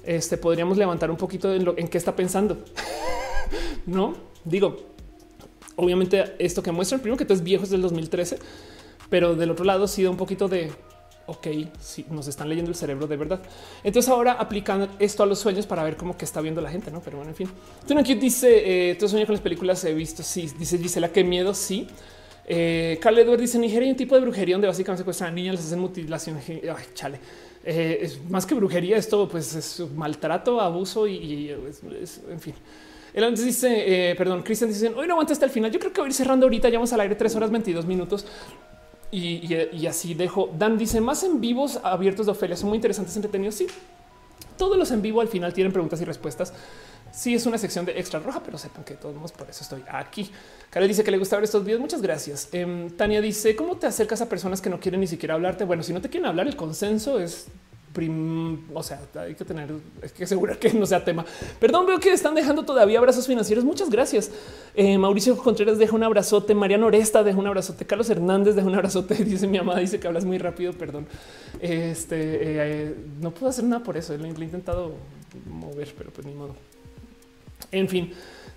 este 0.06 0.38
podríamos 0.38 0.78
levantar 0.78 1.10
un 1.10 1.18
poquito 1.18 1.52
en, 1.52 1.66
lo, 1.66 1.76
en 1.76 1.88
qué 1.88 1.98
está 1.98 2.16
pensando. 2.16 2.60
no 3.88 4.32
digo, 4.46 4.93
obviamente 5.76 6.36
esto 6.40 6.64
que 6.64 6.72
muestran, 6.72 7.02
primero 7.02 7.18
que 7.18 7.26
todo 7.26 7.36
es 7.36 7.44
viejo, 7.44 7.64
es 7.64 7.70
del 7.70 7.82
2013, 7.82 8.38
pero 9.10 9.36
del 9.36 9.52
otro 9.52 9.66
lado 9.66 9.88
sí 9.88 10.04
da 10.04 10.10
un 10.10 10.18
poquito 10.18 10.48
de 10.48 10.72
ok, 11.26 11.48
si 11.80 12.06
nos 12.10 12.28
están 12.28 12.50
leyendo 12.50 12.70
el 12.70 12.76
cerebro 12.76 13.08
de 13.08 13.18
verdad. 13.18 13.42
Entonces 13.84 14.10
ahora 14.12 14.34
aplican 14.34 14.90
esto 15.00 15.24
a 15.24 15.26
los 15.26 15.40
sueños 15.40 15.66
para 15.66 15.84
ver 15.84 15.96
cómo 15.96 16.18
que 16.18 16.26
está 16.26 16.42
viendo 16.42 16.62
la 16.62 16.70
gente, 16.70 16.92
no? 16.92 17.02
Pero 17.02 17.18
bueno, 17.18 17.32
en 17.32 17.36
fin. 17.36 17.50
Aquí 17.98 18.16
dice, 18.16 18.92
eh, 18.92 18.96
tú 18.96 19.08
sueños 19.08 19.28
con 19.28 19.34
las 19.34 19.42
películas 19.42 19.84
he 19.86 19.94
visto, 19.94 20.24
sí, 20.24 20.50
dice 20.58 20.78
Gisela, 20.78 21.10
qué 21.10 21.24
miedo, 21.24 21.54
sí. 21.54 21.88
Eh, 22.46 23.00
Carl 23.02 23.18
Edward 23.18 23.40
dice, 23.40 23.58
Nigeria 23.58 23.86
hay 23.86 23.92
un 23.92 23.98
tipo 23.98 24.16
de 24.16 24.22
brujería 24.22 24.56
donde 24.56 24.68
básicamente 24.68 25.02
secuestran 25.02 25.32
a 25.32 25.34
niñas, 25.34 25.56
les 25.56 25.66
hacen 25.66 25.80
mutilación. 25.80 26.40
Ay, 26.48 26.86
chale. 26.94 27.20
Eh, 27.66 28.00
es 28.02 28.30
más 28.30 28.46
que 28.46 28.56
brujería, 28.56 28.98
esto 28.98 29.30
pues 29.30 29.56
es 29.56 29.82
maltrato, 29.96 30.60
abuso 30.60 31.08
y, 31.08 31.16
y 31.16 31.50
es, 32.02 32.22
en 32.30 32.40
fin. 32.42 32.54
Él 33.14 33.24
antes 33.24 33.46
dice, 33.46 34.12
eh, 34.12 34.16
perdón, 34.16 34.42
Cristian 34.42 34.70
dice, 34.70 34.88
hoy 34.88 35.08
no 35.08 35.14
aguanta 35.14 35.34
hasta 35.34 35.46
el 35.46 35.52
final. 35.52 35.72
Yo 35.72 35.80
creo 35.80 35.94
que 35.94 36.02
voy 36.02 36.08
a 36.08 36.10
ir 36.10 36.16
cerrando 36.16 36.48
ahorita, 36.48 36.70
ya 36.70 36.78
vamos 36.78 36.94
al 36.94 37.02
aire 37.02 37.16
3 37.16 37.36
horas 37.36 37.52
22 37.52 37.86
minutos. 37.86 38.26
Y, 39.12 39.86
así 39.86 40.16
dejo. 40.16 40.50
Dan 40.58 40.76
dice 40.76 41.00
más 41.00 41.24
en 41.24 41.40
vivos 41.40 41.80
abiertos 41.84 42.26
de 42.26 42.32
Ofelia 42.32 42.58
son 42.58 42.70
muy 42.70 42.78
interesantes, 42.78 43.16
entretenidos. 43.16 43.54
Sí, 43.54 43.68
todos 44.58 44.76
los 44.76 44.90
en 44.90 45.04
vivo 45.04 45.22
al 45.22 45.28
final 45.28 45.54
tienen 45.54 45.72
preguntas 45.72 46.02
y 46.02 46.06
respuestas. 46.06 46.52
Sí, 47.12 47.36
es 47.36 47.46
una 47.46 47.60
sección 47.60 47.86
de 47.86 47.92
extra 48.00 48.20
roja, 48.20 48.42
pero 48.44 48.58
sepan 48.58 48.84
que 48.84 48.96
todos 48.96 49.32
por 49.32 49.48
eso 49.48 49.64
estoy 49.64 49.84
aquí. 49.88 50.32
Karen 50.72 50.88
dice 50.88 51.04
que 51.04 51.12
le 51.12 51.20
gusta 51.20 51.36
ver 51.36 51.44
estos 51.44 51.64
videos. 51.64 51.80
Muchas 51.80 52.02
gracias. 52.02 52.50
Eh, 52.54 52.88
Tania 52.98 53.22
dice 53.22 53.56
cómo 53.56 53.78
te 53.78 53.86
acercas 53.86 54.20
a 54.22 54.28
personas 54.28 54.62
que 54.62 54.72
no 54.72 54.80
quieren 54.80 55.00
ni 55.00 55.06
siquiera 55.06 55.36
hablarte. 55.36 55.64
Bueno, 55.64 55.84
si 55.84 55.94
no 55.94 56.02
te 56.02 56.10
quieren 56.10 56.28
hablar, 56.28 56.48
el 56.48 56.56
consenso 56.56 57.20
es 57.20 57.50
O 58.74 58.82
sea, 58.82 59.00
hay 59.16 59.36
que 59.36 59.46
tener 59.46 59.72
hay 60.02 60.10
que 60.10 60.24
asegurar 60.24 60.58
que 60.58 60.74
no 60.74 60.86
sea 60.86 61.04
tema. 61.06 61.24
Perdón, 61.60 61.86
veo 61.86 62.00
que 62.00 62.12
están 62.12 62.34
dejando 62.34 62.64
todavía 62.64 62.98
abrazos 62.98 63.28
financieros. 63.28 63.64
Muchas 63.64 63.90
gracias. 63.90 64.32
Eh, 64.74 64.98
Mauricio 64.98 65.38
Contreras 65.38 65.78
deja 65.78 65.96
un 65.96 66.04
abrazote. 66.04 66.56
Mariano 66.56 66.88
Oresta 66.88 67.24
deja 67.24 67.38
un 67.38 67.46
abrazote. 67.46 67.86
Carlos 67.86 68.10
Hernández 68.10 68.56
deja 68.56 68.68
un 68.68 68.74
abrazote. 68.74 69.14
Dice 69.24 69.46
mi 69.46 69.60
mamá, 69.60 69.78
dice 69.78 70.00
que 70.00 70.08
hablas 70.08 70.26
muy 70.26 70.40
rápido. 70.40 70.74
Perdón. 70.74 71.06
Este 71.60 72.16
eh, 72.16 72.96
no 73.22 73.32
puedo 73.32 73.50
hacer 73.50 73.66
nada 73.66 73.84
por 73.84 73.96
eso. 73.96 74.18
Lo 74.18 74.26
he 74.26 74.28
intentado 74.28 74.94
mover, 75.50 75.94
pero 75.96 76.10
pues 76.10 76.26
ni 76.26 76.34
modo. 76.34 76.56
En 77.72 77.88
fin, 77.88 78.12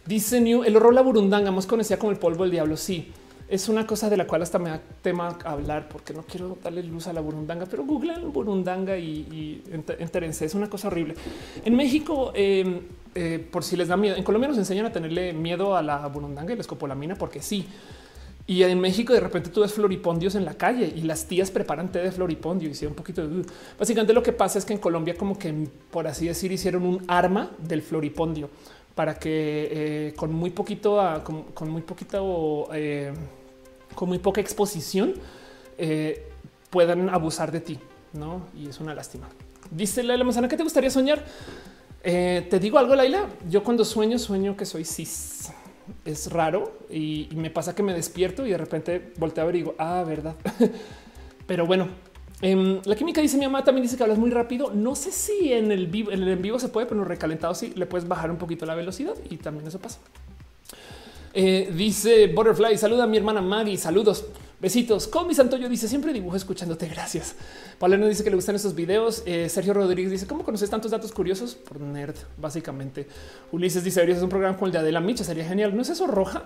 dice 0.07 0.41
New 0.41 0.65
el 0.65 0.77
horror 0.77 0.95
la 0.95 1.03
burundanga 1.03 1.51
más 1.51 1.67
conocida 1.67 1.99
como 1.99 2.11
el 2.11 2.19
polvo 2.19 2.45
del 2.45 2.53
diablo. 2.53 2.77
Sí 2.77 3.13
es 3.49 3.69
una 3.69 3.87
cosa 3.87 4.11
de 4.11 4.17
la 4.17 4.27
cual 4.27 4.43
hasta 4.43 4.59
me 4.59 4.71
da 4.71 4.81
tema 5.03 5.39
hablar 5.45 5.89
porque 5.89 6.13
no 6.13 6.23
quiero 6.23 6.59
darle 6.63 6.83
luz 6.83 7.07
a 7.07 7.13
la 7.13 7.21
burundanga, 7.21 7.67
pero 7.67 7.85
google 7.85 8.19
burundanga 8.19 8.99
y, 8.99 9.05
y. 9.31 9.63
Es 10.41 10.55
una 10.55 10.69
cosa 10.69 10.89
horrible. 10.89 11.15
En 11.65 11.77
México, 11.77 12.33
eh, 12.35 12.83
eh, 13.15 13.47
por 13.51 13.63
si 13.63 13.77
les 13.77 13.89
da 13.89 13.97
miedo, 13.97 14.17
en 14.17 14.25
Colombia 14.25 14.49
nos 14.49 14.59
enseñan 14.59 14.87
a 14.87 14.93
tenerle 14.93 15.33
miedo 15.33 15.77
a 15.77 15.83
la 15.83 16.07
burundanga 16.09 16.53
y 16.53 16.57
la 16.57 16.63
escopolamina 16.63 17.15
porque 17.15 17.41
sí. 17.41 17.67
Y 18.49 18.63
en 18.63 18.81
México 18.81 19.13
de 19.13 19.21
repente 19.21 19.51
tú 19.51 19.63
ves 19.63 19.73
floripondios 19.73 20.37
en 20.37 20.45
la 20.45 20.55
calle 20.55 20.93
y 20.95 21.03
las 21.03 21.27
tías 21.27 21.51
preparan 21.51 21.91
té 21.91 21.99
de 21.99 22.13
floripondio 22.13 22.69
y 22.69 22.75
si 22.75 22.87
un 22.87 22.95
poquito 22.95 23.27
de... 23.27 23.45
Básicamente 23.77 24.13
lo 24.13 24.23
que 24.23 24.33
pasa 24.33 24.59
es 24.59 24.65
que 24.65 24.73
en 24.73 24.79
Colombia 24.79 25.17
como 25.17 25.37
que, 25.37 25.69
por 25.91 26.07
así 26.07 26.29
decir, 26.29 26.53
hicieron 26.53 26.85
un 26.85 27.03
arma 27.09 27.51
del 27.59 27.83
floripondio 27.83 28.49
para 28.97 29.15
que 29.15 29.69
eh, 30.09 30.15
con 30.17 30.33
muy 30.33 30.51
poquito, 30.51 30.99
con, 31.23 31.45
con 31.53 31.71
muy 31.71 31.83
poquito, 31.83 32.69
eh, 32.73 33.13
con 33.95 34.09
muy 34.09 34.19
poca 34.19 34.41
exposición 34.41 35.15
eh, 35.79 36.29
puedan 36.71 37.09
abusar 37.11 37.53
de 37.53 37.61
ti, 37.61 37.79
¿no? 38.15 38.47
Y 38.57 38.69
es 38.69 38.81
una 38.81 38.95
lástima. 38.95 39.29
Dice 39.71 40.03
la 40.03 40.23
manzana 40.25 40.49
que 40.49 40.57
te 40.57 40.63
gustaría 40.63 40.91
soñar. 40.91 41.25
Eh, 42.03 42.47
te 42.49 42.59
digo 42.59 42.79
algo, 42.79 42.95
Laila. 42.95 43.27
Yo 43.49 43.63
cuando 43.63 43.85
sueño, 43.85 44.19
sueño 44.19 44.57
que 44.57 44.65
soy 44.65 44.85
cis. 44.85 45.51
Es 46.05 46.33
raro 46.33 46.79
y, 46.91 47.29
me 47.35 47.51
pasa 47.51 47.75
que 47.75 47.83
me 47.83 47.93
despierto 47.93 48.47
y 48.47 48.51
de 48.51 48.59
repente 48.59 49.13
volteo 49.19 49.45
a 49.45 49.47
ver 49.47 49.57
y 49.57 49.59
digo, 49.59 49.75
ah, 49.79 50.05
verdad. 50.07 50.35
Pero 51.47 51.67
bueno, 51.67 51.89
em, 52.43 52.81
la 52.85 52.95
química 52.97 53.21
dice 53.21 53.39
mi 53.39 53.45
mamá 53.45 53.65
también 53.65 53.83
dice 53.83 53.97
que 53.97 54.03
hablas 54.03 54.19
muy 54.19 54.31
rápido. 54.31 54.71
No 54.75 54.95
sé 54.95 55.13
si 55.13 55.53
en 55.53 55.73
el 55.73 55.87
vivo, 55.87 56.11
en 56.13 56.23
el 56.23 56.29
en 56.29 56.43
vivo 56.43 56.59
se 56.59 56.69
puede, 56.69 56.87
pero 56.87 57.03
en 57.03 57.09
recalentado 57.09 57.55
sí 57.55 57.73
le 57.77 57.87
puedes 57.87 58.07
bajar 58.09 58.31
un 58.31 58.37
poquito 58.37 58.67
la 58.67 58.75
velocidad 58.75 59.15
y 59.31 59.37
también 59.37 59.67
eso 59.67 59.79
pasa. 59.79 59.99
Eh, 61.35 61.71
dice 61.75 62.29
Butterfly, 62.29 62.79
saluda 62.79 63.05
a 63.05 63.07
mi 63.07 63.19
hermana 63.19 63.43
Maggie, 63.43 63.77
saludos. 63.77 64.25
Besitos. 64.59 65.07
Con 65.07 65.27
mi 65.27 65.35
Santoyo 65.35 65.69
dice 65.69 65.87
siempre 65.87 66.15
dibujo 66.15 66.35
escuchándote. 66.35 66.89
Gracias. 66.89 67.37
Paulino 67.79 68.09
dice 68.09 68.25
que 68.25 68.31
le 68.31 68.37
gustan 68.37 68.57
estos 68.57 68.75
videos. 68.75 69.23
Eh, 69.27 69.51
Sergio 69.51 69.75
Rodríguez 69.75 70.11
dice 70.11 70.27
cómo 70.27 70.45
conoces 70.45 70.71
tantos 70.71 70.91
datos 70.91 71.13
curiosos 71.13 71.55
por 71.55 71.79
nerd, 71.79 72.17
básicamente. 72.39 73.07
Ulises 73.53 73.85
dice 73.85 74.01
deberías 74.01 74.23
un 74.23 74.31
programa 74.31 74.57
con 74.57 74.69
el 74.69 74.73
de 74.73 74.79
Adela 74.79 75.01
Micha. 75.01 75.25
Sería 75.25 75.45
genial. 75.47 75.77
No 75.77 75.83
es 75.83 75.91
eso 75.91 76.07
roja. 76.07 76.45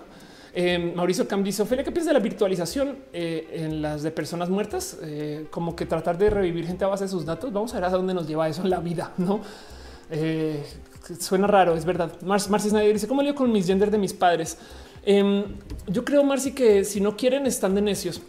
Eh, 0.53 0.93
Mauricio 0.95 1.27
Cam 1.27 1.43
dice 1.43 1.61
Ophelia, 1.61 1.83
¿qué 1.83 1.91
piensas 1.91 2.07
de 2.07 2.13
la 2.13 2.19
virtualización 2.19 2.97
eh, 3.13 3.47
en 3.53 3.81
las 3.81 4.03
de 4.03 4.11
personas 4.11 4.49
muertas? 4.49 4.97
como 5.49 5.75
que 5.75 5.85
tratar 5.85 6.17
de 6.17 6.29
revivir 6.29 6.67
gente 6.67 6.83
a 6.83 6.87
base 6.87 7.05
de 7.05 7.09
sus 7.09 7.25
datos. 7.25 7.51
Vamos 7.51 7.73
a 7.73 7.75
ver 7.75 7.85
a 7.85 7.89
dónde 7.89 8.13
nos 8.13 8.27
lleva 8.27 8.47
eso 8.49 8.63
en 8.63 8.69
la 8.69 8.79
vida, 8.79 9.13
no? 9.17 9.41
suena 11.19 11.47
raro, 11.47 11.75
es 11.75 11.85
verdad. 11.85 12.11
Marcis 12.21 12.73
Nadie 12.73 12.93
dice 12.93 13.07
cómo 13.07 13.21
lío 13.21 13.33
con 13.33 13.51
mis 13.51 13.65
gender 13.65 13.91
de 13.91 13.97
mis 13.97 14.13
padres. 14.13 14.57
Em, 15.03 15.43
yo 15.87 16.05
creo, 16.05 16.23
Marci, 16.23 16.53
que 16.53 16.83
si 16.83 17.01
no 17.01 17.17
quieren, 17.17 17.47
están 17.47 17.75
de 17.75 17.81
necios. 17.81 18.21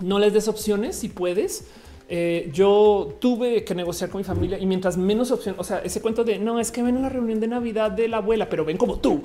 No 0.00 0.18
les 0.18 0.32
des 0.32 0.48
opciones 0.48 0.96
si 0.96 1.08
puedes. 1.08 1.66
Eh, 2.08 2.50
yo 2.52 3.16
tuve 3.20 3.64
que 3.64 3.74
negociar 3.74 4.10
con 4.10 4.20
mi 4.20 4.24
familia 4.24 4.58
y 4.58 4.66
mientras 4.66 4.96
menos 4.96 5.32
opciones, 5.32 5.60
o 5.60 5.64
sea, 5.64 5.78
ese 5.78 6.00
cuento 6.00 6.22
de 6.22 6.38
no 6.38 6.60
es 6.60 6.70
que 6.70 6.82
ven 6.82 6.98
a 6.98 7.00
la 7.00 7.08
reunión 7.08 7.40
de 7.40 7.48
Navidad 7.48 7.90
de 7.90 8.06
la 8.06 8.18
abuela, 8.18 8.48
pero 8.48 8.64
ven 8.64 8.76
como 8.76 9.00
tú, 9.00 9.24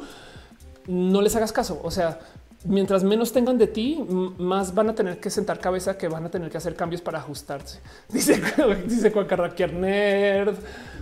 no 0.87 1.21
les 1.21 1.35
hagas 1.35 1.51
caso. 1.51 1.79
O 1.83 1.91
sea, 1.91 2.19
mientras 2.63 3.03
menos 3.03 3.31
tengan 3.31 3.57
de 3.57 3.67
ti, 3.67 4.03
más 4.37 4.73
van 4.73 4.89
a 4.89 4.95
tener 4.95 5.19
que 5.19 5.29
sentar 5.29 5.59
cabeza, 5.59 5.97
que 5.97 6.07
van 6.07 6.25
a 6.25 6.29
tener 6.29 6.49
que 6.49 6.57
hacer 6.57 6.75
cambios 6.75 7.01
para 7.01 7.19
ajustarse. 7.19 7.79
Dice, 8.09 8.41
dice 8.87 9.11
Juan 9.11 9.25
Carraquier 9.25 9.73
Nerd 9.73 10.55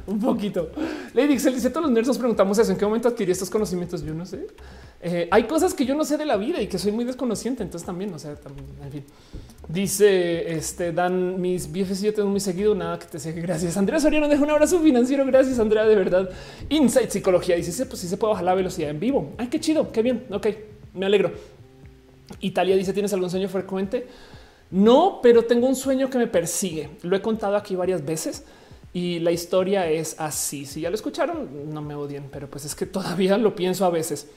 un 0.09 0.19
poquito. 0.19 0.71
Lady 1.13 1.27
Dixel 1.27 1.53
dice 1.53 1.69
todos 1.69 1.83
los 1.83 1.91
nerds 1.91 2.07
nos 2.07 2.17
preguntamos 2.17 2.57
eso. 2.57 2.71
¿En 2.71 2.77
qué 2.77 2.85
momento 2.85 3.07
adquirí 3.07 3.31
estos 3.31 3.49
conocimientos? 3.49 4.03
Yo 4.03 4.13
no 4.13 4.25
sé. 4.25 4.47
Eh, 5.01 5.27
hay 5.31 5.43
cosas 5.43 5.73
que 5.73 5.85
yo 5.85 5.95
no 5.95 6.03
sé 6.03 6.17
de 6.17 6.25
la 6.25 6.35
vida 6.35 6.61
y 6.61 6.67
que 6.67 6.77
soy 6.77 6.91
muy 6.91 7.05
desconociente. 7.05 7.63
Entonces 7.63 7.85
también, 7.85 8.13
o 8.13 8.19
sea, 8.19 8.35
también, 8.35 8.65
en 8.83 8.91
fin. 8.91 9.03
Dice 9.67 10.51
este 10.51 10.91
Dan, 10.91 11.39
mis 11.39 11.71
BFs 11.71 12.01
yo 12.01 12.13
tengo 12.13 12.29
muy 12.29 12.39
seguido. 12.39 12.73
Nada 12.73 12.97
que 12.97 13.05
te 13.05 13.19
sé. 13.19 13.33
Gracias. 13.33 13.77
Andrea 13.77 13.99
Soriano 13.99 14.27
deja 14.27 14.43
un 14.43 14.49
abrazo 14.49 14.79
financiero. 14.79 15.25
Gracias, 15.25 15.59
Andrea. 15.59 15.85
De 15.85 15.95
verdad. 15.95 16.29
Insight 16.69 17.11
Psicología 17.11 17.55
dice: 17.55 17.85
Pues 17.85 18.01
sí 18.01 18.07
se 18.07 18.17
puede 18.17 18.31
bajar 18.31 18.45
la 18.45 18.55
velocidad 18.55 18.89
en 18.89 18.99
vivo. 18.99 19.33
Ay, 19.37 19.47
qué 19.47 19.59
chido. 19.59 19.91
Qué 19.91 20.01
bien. 20.01 20.25
Ok, 20.31 20.47
me 20.93 21.05
alegro. 21.05 21.31
Italia 22.39 22.75
dice: 22.75 22.93
¿Tienes 22.93 23.13
algún 23.13 23.29
sueño 23.29 23.49
frecuente? 23.49 24.07
No, 24.71 25.19
pero 25.23 25.45
tengo 25.45 25.67
un 25.67 25.75
sueño 25.75 26.09
que 26.09 26.17
me 26.17 26.27
persigue. 26.27 26.89
Lo 27.01 27.15
he 27.15 27.21
contado 27.21 27.55
aquí 27.55 27.75
varias 27.75 28.05
veces. 28.05 28.45
Y 28.91 29.19
la 29.19 29.31
historia 29.31 29.89
es 29.89 30.15
así. 30.19 30.65
Si 30.65 30.81
ya 30.81 30.89
lo 30.89 30.95
escucharon, 30.95 31.71
no 31.71 31.81
me 31.81 31.93
odien, 31.95 32.27
pero 32.31 32.49
pues 32.49 32.65
es 32.65 32.73
que 32.73 32.85
todavía 32.85 33.37
lo 33.37 33.55
pienso 33.55 33.85
a 33.85 33.89
veces. 33.89 34.27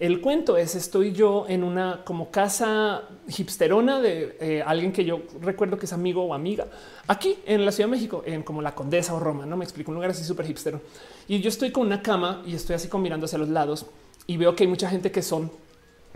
El 0.00 0.22
cuento 0.22 0.56
es 0.56 0.74
estoy 0.74 1.12
yo 1.12 1.44
en 1.46 1.62
una 1.62 2.02
como 2.06 2.30
casa 2.30 3.02
hipsterona 3.28 4.00
de 4.00 4.34
eh, 4.40 4.62
alguien 4.64 4.92
que 4.92 5.04
yo 5.04 5.20
recuerdo 5.42 5.76
que 5.76 5.84
es 5.84 5.92
amigo 5.92 6.24
o 6.24 6.32
amiga 6.32 6.66
aquí 7.06 7.36
en 7.44 7.66
la 7.66 7.70
Ciudad 7.70 7.90
de 7.90 7.96
México, 7.96 8.22
en 8.24 8.42
como 8.42 8.62
la 8.62 8.74
Condesa 8.74 9.14
o 9.14 9.20
Roma. 9.20 9.44
No 9.44 9.58
me 9.58 9.64
explico 9.64 9.90
un 9.90 9.96
lugar 9.96 10.10
así 10.10 10.24
súper 10.24 10.48
hipstero. 10.48 10.80
Y 11.28 11.40
yo 11.40 11.50
estoy 11.50 11.70
con 11.70 11.86
una 11.86 12.00
cama 12.00 12.42
y 12.46 12.54
estoy 12.54 12.76
así 12.76 12.88
como 12.88 13.02
mirando 13.02 13.26
hacia 13.26 13.38
los 13.38 13.50
lados 13.50 13.84
y 14.26 14.38
veo 14.38 14.56
que 14.56 14.64
hay 14.64 14.68
mucha 14.68 14.88
gente 14.88 15.12
que 15.12 15.20
son 15.20 15.50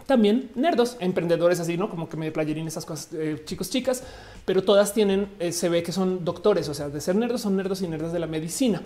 también 0.06 0.50
nerdos, 0.54 0.96
emprendedores 1.00 1.60
así, 1.60 1.76
no 1.76 1.88
como 1.88 2.08
que 2.08 2.16
me 2.16 2.30
playerín 2.30 2.66
esas 2.68 2.84
cosas, 2.84 3.08
eh, 3.14 3.42
chicos, 3.44 3.70
chicas, 3.70 4.02
pero 4.44 4.62
todas 4.62 4.92
tienen, 4.92 5.28
eh, 5.38 5.52
se 5.52 5.68
ve 5.68 5.82
que 5.82 5.92
son 5.92 6.24
doctores, 6.24 6.68
o 6.68 6.74
sea, 6.74 6.88
de 6.88 7.00
ser 7.00 7.16
nerdos 7.16 7.40
son 7.40 7.56
nerdos 7.56 7.80
y 7.82 7.88
nerdas 7.88 8.12
de 8.12 8.18
la 8.18 8.26
medicina. 8.26 8.82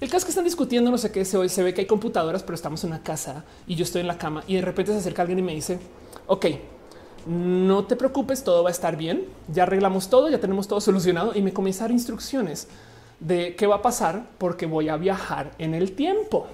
El 0.00 0.08
caso 0.08 0.18
es 0.18 0.24
que 0.24 0.30
están 0.30 0.44
discutiendo, 0.44 0.90
no 0.90 0.98
sé 0.98 1.10
qué, 1.10 1.24
se, 1.24 1.48
se 1.48 1.62
ve 1.62 1.74
que 1.74 1.80
hay 1.80 1.86
computadoras, 1.86 2.42
pero 2.42 2.54
estamos 2.54 2.84
en 2.84 2.90
una 2.90 3.02
casa 3.02 3.44
y 3.66 3.74
yo 3.74 3.82
estoy 3.82 4.02
en 4.02 4.06
la 4.06 4.18
cama 4.18 4.44
y 4.46 4.56
de 4.56 4.62
repente 4.62 4.92
se 4.92 4.98
acerca 4.98 5.22
alguien 5.22 5.38
y 5.38 5.42
me 5.42 5.54
dice, 5.54 5.78
ok, 6.26 6.46
no 7.26 7.84
te 7.86 7.96
preocupes, 7.96 8.44
todo 8.44 8.62
va 8.62 8.68
a 8.68 8.72
estar 8.72 8.96
bien, 8.96 9.24
ya 9.48 9.64
arreglamos 9.64 10.08
todo, 10.08 10.28
ya 10.28 10.38
tenemos 10.38 10.68
todo 10.68 10.80
solucionado 10.80 11.32
y 11.34 11.42
me 11.42 11.52
comienza 11.52 11.84
a 11.84 11.88
dar 11.88 11.92
instrucciones 11.92 12.68
de 13.20 13.56
qué 13.56 13.66
va 13.66 13.76
a 13.76 13.82
pasar 13.82 14.26
porque 14.38 14.66
voy 14.66 14.88
a 14.88 14.96
viajar 14.96 15.52
en 15.58 15.74
el 15.74 15.92
tiempo. 15.92 16.46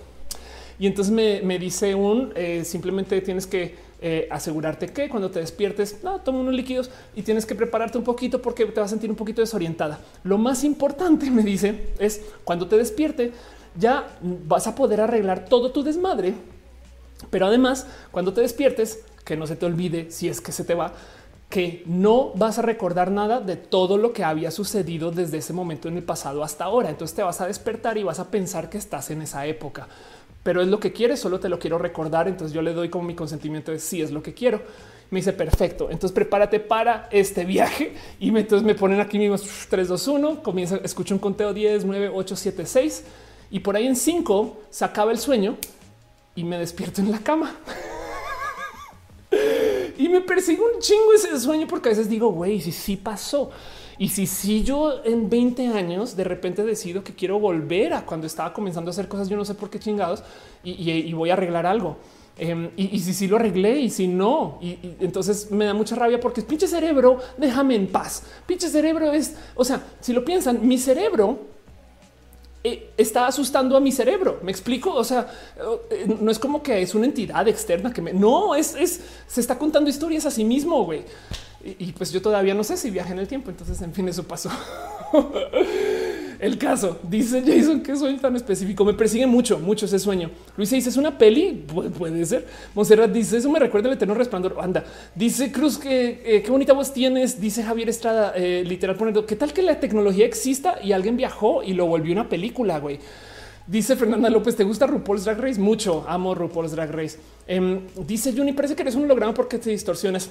Y 0.82 0.88
entonces 0.88 1.14
me, 1.14 1.58
dice 1.60 1.94
un 1.94 2.32
eh, 2.34 2.64
simplemente 2.64 3.20
tienes 3.20 3.46
que 3.46 3.76
eh, 4.00 4.26
asegurarte 4.32 4.88
que 4.88 5.08
cuando 5.08 5.30
te 5.30 5.38
despiertes, 5.38 6.02
no, 6.02 6.18
toma 6.18 6.40
unos 6.40 6.54
líquidos 6.54 6.90
y 7.14 7.22
tienes 7.22 7.46
que 7.46 7.54
prepararte 7.54 7.98
un 7.98 8.02
poquito 8.02 8.42
porque 8.42 8.66
te 8.66 8.80
vas 8.80 8.88
a 8.88 8.90
sentir 8.90 9.08
un 9.08 9.14
poquito 9.14 9.40
desorientada. 9.40 10.00
Lo 10.24 10.38
más 10.38 10.64
importante, 10.64 11.30
me 11.30 11.44
dice, 11.44 11.92
es 12.00 12.22
cuando 12.42 12.66
te 12.66 12.76
despierte, 12.76 13.30
ya 13.78 14.08
vas 14.20 14.66
a 14.66 14.74
poder 14.74 15.00
arreglar 15.00 15.44
todo 15.44 15.70
tu 15.70 15.84
desmadre. 15.84 16.34
Pero 17.30 17.46
además, 17.46 17.86
cuando 18.10 18.32
te 18.32 18.40
despiertes, 18.40 19.04
que 19.24 19.36
no 19.36 19.46
se 19.46 19.54
te 19.54 19.66
olvide 19.66 20.10
si 20.10 20.28
es 20.28 20.40
que 20.40 20.50
se 20.50 20.64
te 20.64 20.74
va, 20.74 20.94
que 21.48 21.84
no 21.86 22.32
vas 22.34 22.58
a 22.58 22.62
recordar 22.62 23.12
nada 23.12 23.38
de 23.38 23.54
todo 23.54 23.98
lo 23.98 24.12
que 24.12 24.24
había 24.24 24.50
sucedido 24.50 25.12
desde 25.12 25.38
ese 25.38 25.52
momento 25.52 25.86
en 25.86 25.98
el 25.98 26.02
pasado 26.02 26.42
hasta 26.42 26.64
ahora. 26.64 26.90
Entonces 26.90 27.14
te 27.14 27.22
vas 27.22 27.40
a 27.40 27.46
despertar 27.46 27.98
y 27.98 28.02
vas 28.02 28.18
a 28.18 28.32
pensar 28.32 28.68
que 28.68 28.78
estás 28.78 29.10
en 29.10 29.22
esa 29.22 29.46
época 29.46 29.86
pero 30.42 30.60
es 30.60 30.68
lo 30.68 30.80
que 30.80 30.92
quieres, 30.92 31.20
solo 31.20 31.38
te 31.38 31.48
lo 31.48 31.58
quiero 31.58 31.78
recordar. 31.78 32.28
Entonces 32.28 32.54
yo 32.54 32.62
le 32.62 32.72
doy 32.72 32.88
como 32.88 33.04
mi 33.04 33.14
consentimiento 33.14 33.70
de 33.70 33.78
si 33.78 34.02
es 34.02 34.10
lo 34.10 34.22
que 34.22 34.34
quiero. 34.34 34.62
Me 35.10 35.20
dice 35.20 35.32
perfecto. 35.32 35.90
Entonces 35.90 36.12
prepárate 36.12 36.58
para 36.58 37.08
este 37.10 37.44
viaje 37.46 37.94
y 38.18 38.30
me, 38.30 38.40
entonces 38.40 38.66
me 38.66 38.74
ponen 38.74 39.00
aquí 39.00 39.18
mismo 39.18 39.36
3, 39.68 39.88
2, 39.88 40.08
1. 40.08 40.42
Comienza, 40.42 40.76
escucho 40.82 41.14
un 41.14 41.20
conteo 41.20 41.54
10, 41.54 41.84
9, 41.84 42.10
8, 42.12 42.36
7, 42.36 42.66
6 42.66 43.04
y 43.50 43.60
por 43.60 43.76
ahí 43.76 43.86
en 43.86 43.96
5 43.96 44.62
se 44.70 44.84
acaba 44.84 45.12
el 45.12 45.18
sueño 45.18 45.56
y 46.34 46.44
me 46.44 46.58
despierto 46.58 47.00
en 47.00 47.12
la 47.12 47.18
cama. 47.18 47.54
y 49.98 50.08
me 50.08 50.22
persigo 50.22 50.64
un 50.74 50.80
chingo 50.80 51.12
ese 51.14 51.38
sueño 51.38 51.66
porque 51.68 51.90
a 51.90 51.92
veces 51.92 52.08
digo, 52.08 52.30
güey, 52.32 52.60
si 52.60 52.72
sí 52.72 52.96
pasó. 52.96 53.50
Y 54.02 54.08
si, 54.08 54.26
si 54.26 54.64
yo 54.64 55.04
en 55.04 55.30
20 55.30 55.68
años 55.68 56.16
de 56.16 56.24
repente 56.24 56.64
decido 56.64 57.04
que 57.04 57.14
quiero 57.14 57.38
volver 57.38 57.94
a 57.94 58.04
cuando 58.04 58.26
estaba 58.26 58.52
comenzando 58.52 58.90
a 58.90 58.90
hacer 58.90 59.06
cosas, 59.06 59.28
yo 59.28 59.36
no 59.36 59.44
sé 59.44 59.54
por 59.54 59.70
qué 59.70 59.78
chingados 59.78 60.24
y, 60.64 61.12
voy 61.12 61.30
a 61.30 61.34
arreglar 61.34 61.66
algo. 61.66 61.98
Em, 62.36 62.70
y, 62.76 62.98
si 62.98 63.14
sí 63.14 63.28
lo 63.28 63.36
arreglé 63.36 63.78
y 63.78 63.90
si 63.90 64.08
no, 64.08 64.58
y, 64.60 64.76
entonces 64.98 65.52
me 65.52 65.66
da 65.66 65.72
mucha 65.72 65.94
rabia 65.94 66.18
porque 66.18 66.42
pinche 66.42 66.66
cerebro, 66.66 67.20
déjame 67.38 67.76
en 67.76 67.86
paz. 67.86 68.24
Pinche 68.44 68.68
cerebro 68.68 69.12
es, 69.12 69.36
o 69.54 69.64
sea, 69.64 69.80
si 70.00 70.12
lo 70.12 70.24
piensan, 70.24 70.66
mi 70.66 70.78
cerebro 70.78 71.38
eh, 72.64 72.90
está 72.96 73.28
asustando 73.28 73.76
a 73.76 73.80
mi 73.80 73.92
cerebro. 73.92 74.40
Me 74.42 74.50
explico. 74.50 74.92
O 74.92 75.04
sea, 75.04 75.28
eh, 75.90 76.16
no 76.20 76.32
es 76.32 76.40
como 76.40 76.60
que 76.60 76.82
es 76.82 76.96
una 76.96 77.06
entidad 77.06 77.46
externa 77.46 77.92
que 77.92 78.02
me 78.02 78.12
no 78.12 78.56
es, 78.56 78.74
es 78.74 79.00
se 79.28 79.40
está 79.40 79.56
contando 79.56 79.88
historias 79.88 80.26
a 80.26 80.30
sí 80.32 80.44
mismo. 80.44 80.84
Güey. 80.84 81.04
Y, 81.64 81.92
pues 81.92 82.12
yo 82.12 82.20
todavía 82.20 82.54
no 82.54 82.64
sé 82.64 82.76
si 82.76 82.90
viaje 82.90 83.12
en 83.12 83.20
el 83.20 83.28
tiempo. 83.28 83.50
Entonces, 83.50 83.80
en 83.82 83.92
fin, 83.92 84.08
eso 84.08 84.24
pasó. 84.24 84.50
el 86.40 86.58
caso 86.58 86.98
dice 87.04 87.40
Jason 87.46 87.82
que 87.82 87.94
sueño 87.94 88.18
tan 88.20 88.34
específico. 88.34 88.84
Me 88.84 88.94
persigue 88.94 89.26
mucho, 89.26 89.60
mucho 89.60 89.86
ese 89.86 90.00
sueño. 90.00 90.30
Luis 90.56 90.70
dice 90.70 90.88
es 90.88 90.96
una 90.96 91.16
peli. 91.16 91.64
puede 91.96 92.26
ser. 92.26 92.46
Monserrat 92.74 93.12
dice 93.12 93.36
eso 93.36 93.48
me 93.48 93.60
recuerda 93.60 93.88
el 93.88 93.94
eterno 93.94 94.14
resplandor. 94.14 94.56
Anda, 94.60 94.84
dice 95.14 95.52
Cruz 95.52 95.78
que 95.78 96.22
eh, 96.24 96.42
qué 96.42 96.50
bonita 96.50 96.72
voz 96.72 96.92
tienes. 96.92 97.40
Dice 97.40 97.62
Javier 97.62 97.88
Estrada, 97.88 98.32
eh, 98.34 98.64
literal 98.66 98.96
poniendo 98.96 99.24
qué 99.24 99.36
tal 99.36 99.52
que 99.52 99.62
la 99.62 99.78
tecnología 99.78 100.26
exista 100.26 100.78
y 100.82 100.90
alguien 100.90 101.16
viajó 101.16 101.62
y 101.62 101.74
lo 101.74 101.86
volvió 101.86 102.12
una 102.12 102.28
película. 102.28 102.80
Güey. 102.80 102.98
Dice 103.68 103.94
Fernanda 103.94 104.28
López, 104.28 104.56
¿te 104.56 104.64
gusta 104.64 104.88
RuPaul's 104.88 105.24
Drag 105.24 105.38
Race? 105.38 105.60
Mucho, 105.60 106.04
amo 106.08 106.34
RuPaul's 106.34 106.72
Drag 106.72 106.90
Race. 106.90 107.18
Em, 107.46 107.82
dice 108.04 108.32
Juni, 108.36 108.52
parece 108.52 108.74
que 108.74 108.82
eres 108.82 108.96
un 108.96 109.04
holograma 109.04 109.32
porque 109.32 109.58
te 109.58 109.70
distorsionas. 109.70 110.28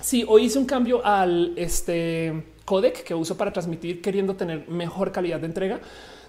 Sí, 0.00 0.24
hoy 0.26 0.44
hice 0.44 0.58
un 0.58 0.66
cambio 0.66 1.04
al 1.04 1.52
este 1.56 2.44
codec 2.64 3.04
que 3.04 3.14
uso 3.14 3.36
para 3.36 3.52
transmitir 3.52 4.00
queriendo 4.00 4.34
tener 4.34 4.68
mejor 4.68 5.12
calidad 5.12 5.40
de 5.40 5.46
entrega. 5.46 5.80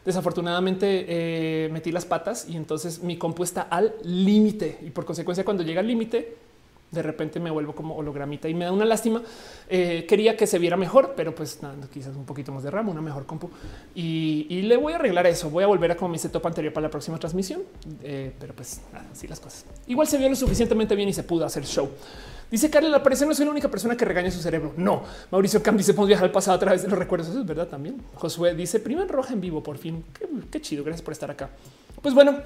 Desafortunadamente 0.05 1.05
eh, 1.07 1.69
metí 1.71 1.91
las 1.91 2.05
patas 2.05 2.47
y 2.47 2.55
entonces 2.55 3.01
mi 3.01 3.17
compu 3.17 3.43
está 3.43 3.63
al 3.63 3.95
límite 4.03 4.79
y 4.85 4.91
por 4.91 5.03
consecuencia 5.03 5.43
cuando 5.43 5.63
llega 5.63 5.81
al 5.81 5.87
límite 5.87 6.37
de 6.91 7.01
repente 7.01 7.39
me 7.39 7.51
vuelvo 7.51 7.75
como 7.75 7.95
hologramita 7.95 8.47
y 8.47 8.53
me 8.53 8.65
da 8.65 8.71
una 8.71 8.85
lástima. 8.85 9.21
Eh, 9.69 10.05
quería 10.07 10.35
que 10.35 10.47
se 10.47 10.57
viera 10.59 10.77
mejor, 10.77 11.13
pero 11.15 11.35
pues 11.35 11.59
quizás 11.93 12.15
un 12.15 12.25
poquito 12.25 12.51
más 12.51 12.63
de 12.63 12.71
RAM, 12.71 12.89
una 12.89 13.01
mejor 13.01 13.25
compu 13.25 13.49
y, 13.93 14.61
le 14.61 14.77
voy 14.77 14.93
a 14.93 14.95
arreglar 14.95 15.27
eso. 15.27 15.49
Voy 15.49 15.63
a 15.63 15.67
volver 15.67 15.91
a 15.91 15.97
como 15.97 16.09
mi 16.09 16.17
setup 16.17 16.45
anterior 16.47 16.73
para 16.73 16.87
la 16.87 16.91
próxima 16.91 17.19
transmisión, 17.19 17.61
eh, 18.01 18.33
pero 18.39 18.55
pues 18.55 18.81
nada, 18.91 19.05
así 19.11 19.27
las 19.27 19.39
cosas. 19.39 19.65
Igual 19.87 20.07
se 20.07 20.17
vio 20.17 20.29
lo 20.29 20.35
suficientemente 20.35 20.95
bien 20.95 21.09
y 21.09 21.13
se 21.13 21.23
pudo 21.23 21.45
hacer 21.45 21.65
show. 21.65 21.89
Dice 22.51 22.69
Carla, 22.69 22.89
la 22.89 23.03
parecer 23.03 23.27
no 23.27 23.33
soy 23.33 23.45
la 23.45 23.51
única 23.51 23.69
persona 23.69 23.97
que 23.97 24.05
regaña 24.05 24.29
su 24.31 24.39
cerebro. 24.39 24.73
No, 24.77 25.03
Mauricio 25.31 25.61
Cam 25.63 25.77
dice 25.77 25.93
podemos 25.93 26.09
viajar 26.09 26.25
al 26.25 26.31
pasado 26.31 26.57
a 26.57 26.59
través 26.59 26.83
de 26.83 26.87
los 26.87 26.97
recuerdos. 26.97 27.29
Eso 27.29 27.39
es 27.39 27.45
verdad 27.45 27.67
también. 27.67 28.01
Josué 28.15 28.53
dice 28.53 28.79
prima 28.79 29.05
roja 29.05 29.33
en 29.33 29.41
vivo 29.41 29.63
por 29.63 29.77
fin. 29.77 30.03
Qué, 30.51 30.61
chido. 30.61 30.83
Gracias 30.83 31.01
por 31.01 31.11
estar 31.11 31.31
acá. 31.31 31.49
Pues 32.01 32.13
bueno, 32.13 32.37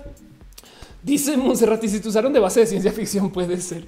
dice 1.04 1.38
Monserrat 1.38 1.86
si 1.86 2.00
te 2.00 2.08
usaron 2.08 2.34
de 2.34 2.40
base 2.40 2.62
de 2.62 2.66
ciencia 2.66 2.92
ficción 2.92 3.32
puede 3.32 3.60
ser. 3.62 3.86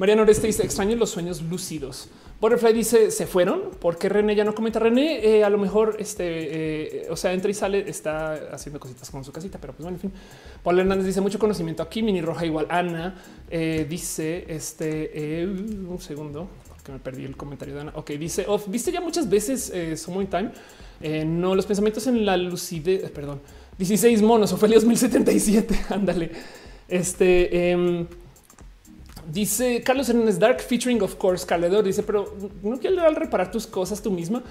Mariano 0.00 0.22
Oreste 0.22 0.46
dice 0.46 0.64
extraño 0.64 0.96
los 0.96 1.10
sueños 1.10 1.42
lúcidos. 1.42 2.08
Butterfly 2.40 2.72
dice 2.72 3.10
se 3.10 3.26
fueron 3.26 3.64
porque 3.78 4.08
René 4.08 4.34
ya 4.34 4.44
no 4.44 4.54
comenta. 4.54 4.78
René 4.78 5.22
eh, 5.22 5.44
a 5.44 5.50
lo 5.50 5.58
mejor 5.58 5.96
este, 5.98 7.02
eh, 7.02 7.06
o 7.10 7.16
sea, 7.16 7.34
entra 7.34 7.50
y 7.50 7.54
sale, 7.54 7.84
está 7.86 8.48
haciendo 8.50 8.80
cositas 8.80 9.10
con 9.10 9.22
su 9.24 9.30
casita, 9.30 9.58
pero 9.60 9.74
pues 9.74 9.84
bueno, 9.84 9.96
en 9.96 10.00
fin. 10.00 10.12
Paul 10.62 10.78
Hernández 10.78 11.04
dice 11.04 11.20
mucho 11.20 11.38
conocimiento 11.38 11.82
aquí. 11.82 12.02
Mini 12.02 12.22
Roja 12.22 12.46
igual. 12.46 12.66
Ana 12.70 13.14
eh, 13.50 13.86
dice 13.86 14.46
este 14.48 15.46
un 15.46 16.00
segundo 16.00 16.48
que 16.82 16.92
me 16.92 16.98
perdí 16.98 17.26
el 17.26 17.36
comentario 17.36 17.74
de 17.74 17.80
Ana. 17.82 17.92
Ok, 17.94 18.12
dice 18.12 18.46
oh, 18.48 18.58
viste 18.68 18.90
ya 18.90 19.02
muchas 19.02 19.28
veces 19.28 19.70
Summon 20.00 20.28
Time. 20.28 20.50
no, 21.26 21.54
los 21.54 21.66
pensamientos 21.66 22.06
en 22.06 22.24
la 22.24 22.38
lucidez, 22.38 23.10
perdón, 23.10 23.42
16 23.80 24.20
monos, 24.20 24.52
Ofelia 24.52 24.76
2077. 24.76 25.86
Ándale. 25.94 26.30
Este 26.86 27.70
em, 27.70 28.06
Dice 29.32 29.82
Carlos 29.82 30.08
Hernández 30.08 30.38
Dark 30.38 30.60
featuring 30.60 31.00
of 31.02 31.14
course 31.14 31.46
Caledor 31.46 31.84
dice, 31.84 32.02
pero 32.02 32.34
no 32.62 32.78
quiero 32.78 33.08
reparar 33.10 33.50
tus 33.50 33.66
cosas 33.66 34.02
tú 34.02 34.10
misma. 34.10 34.42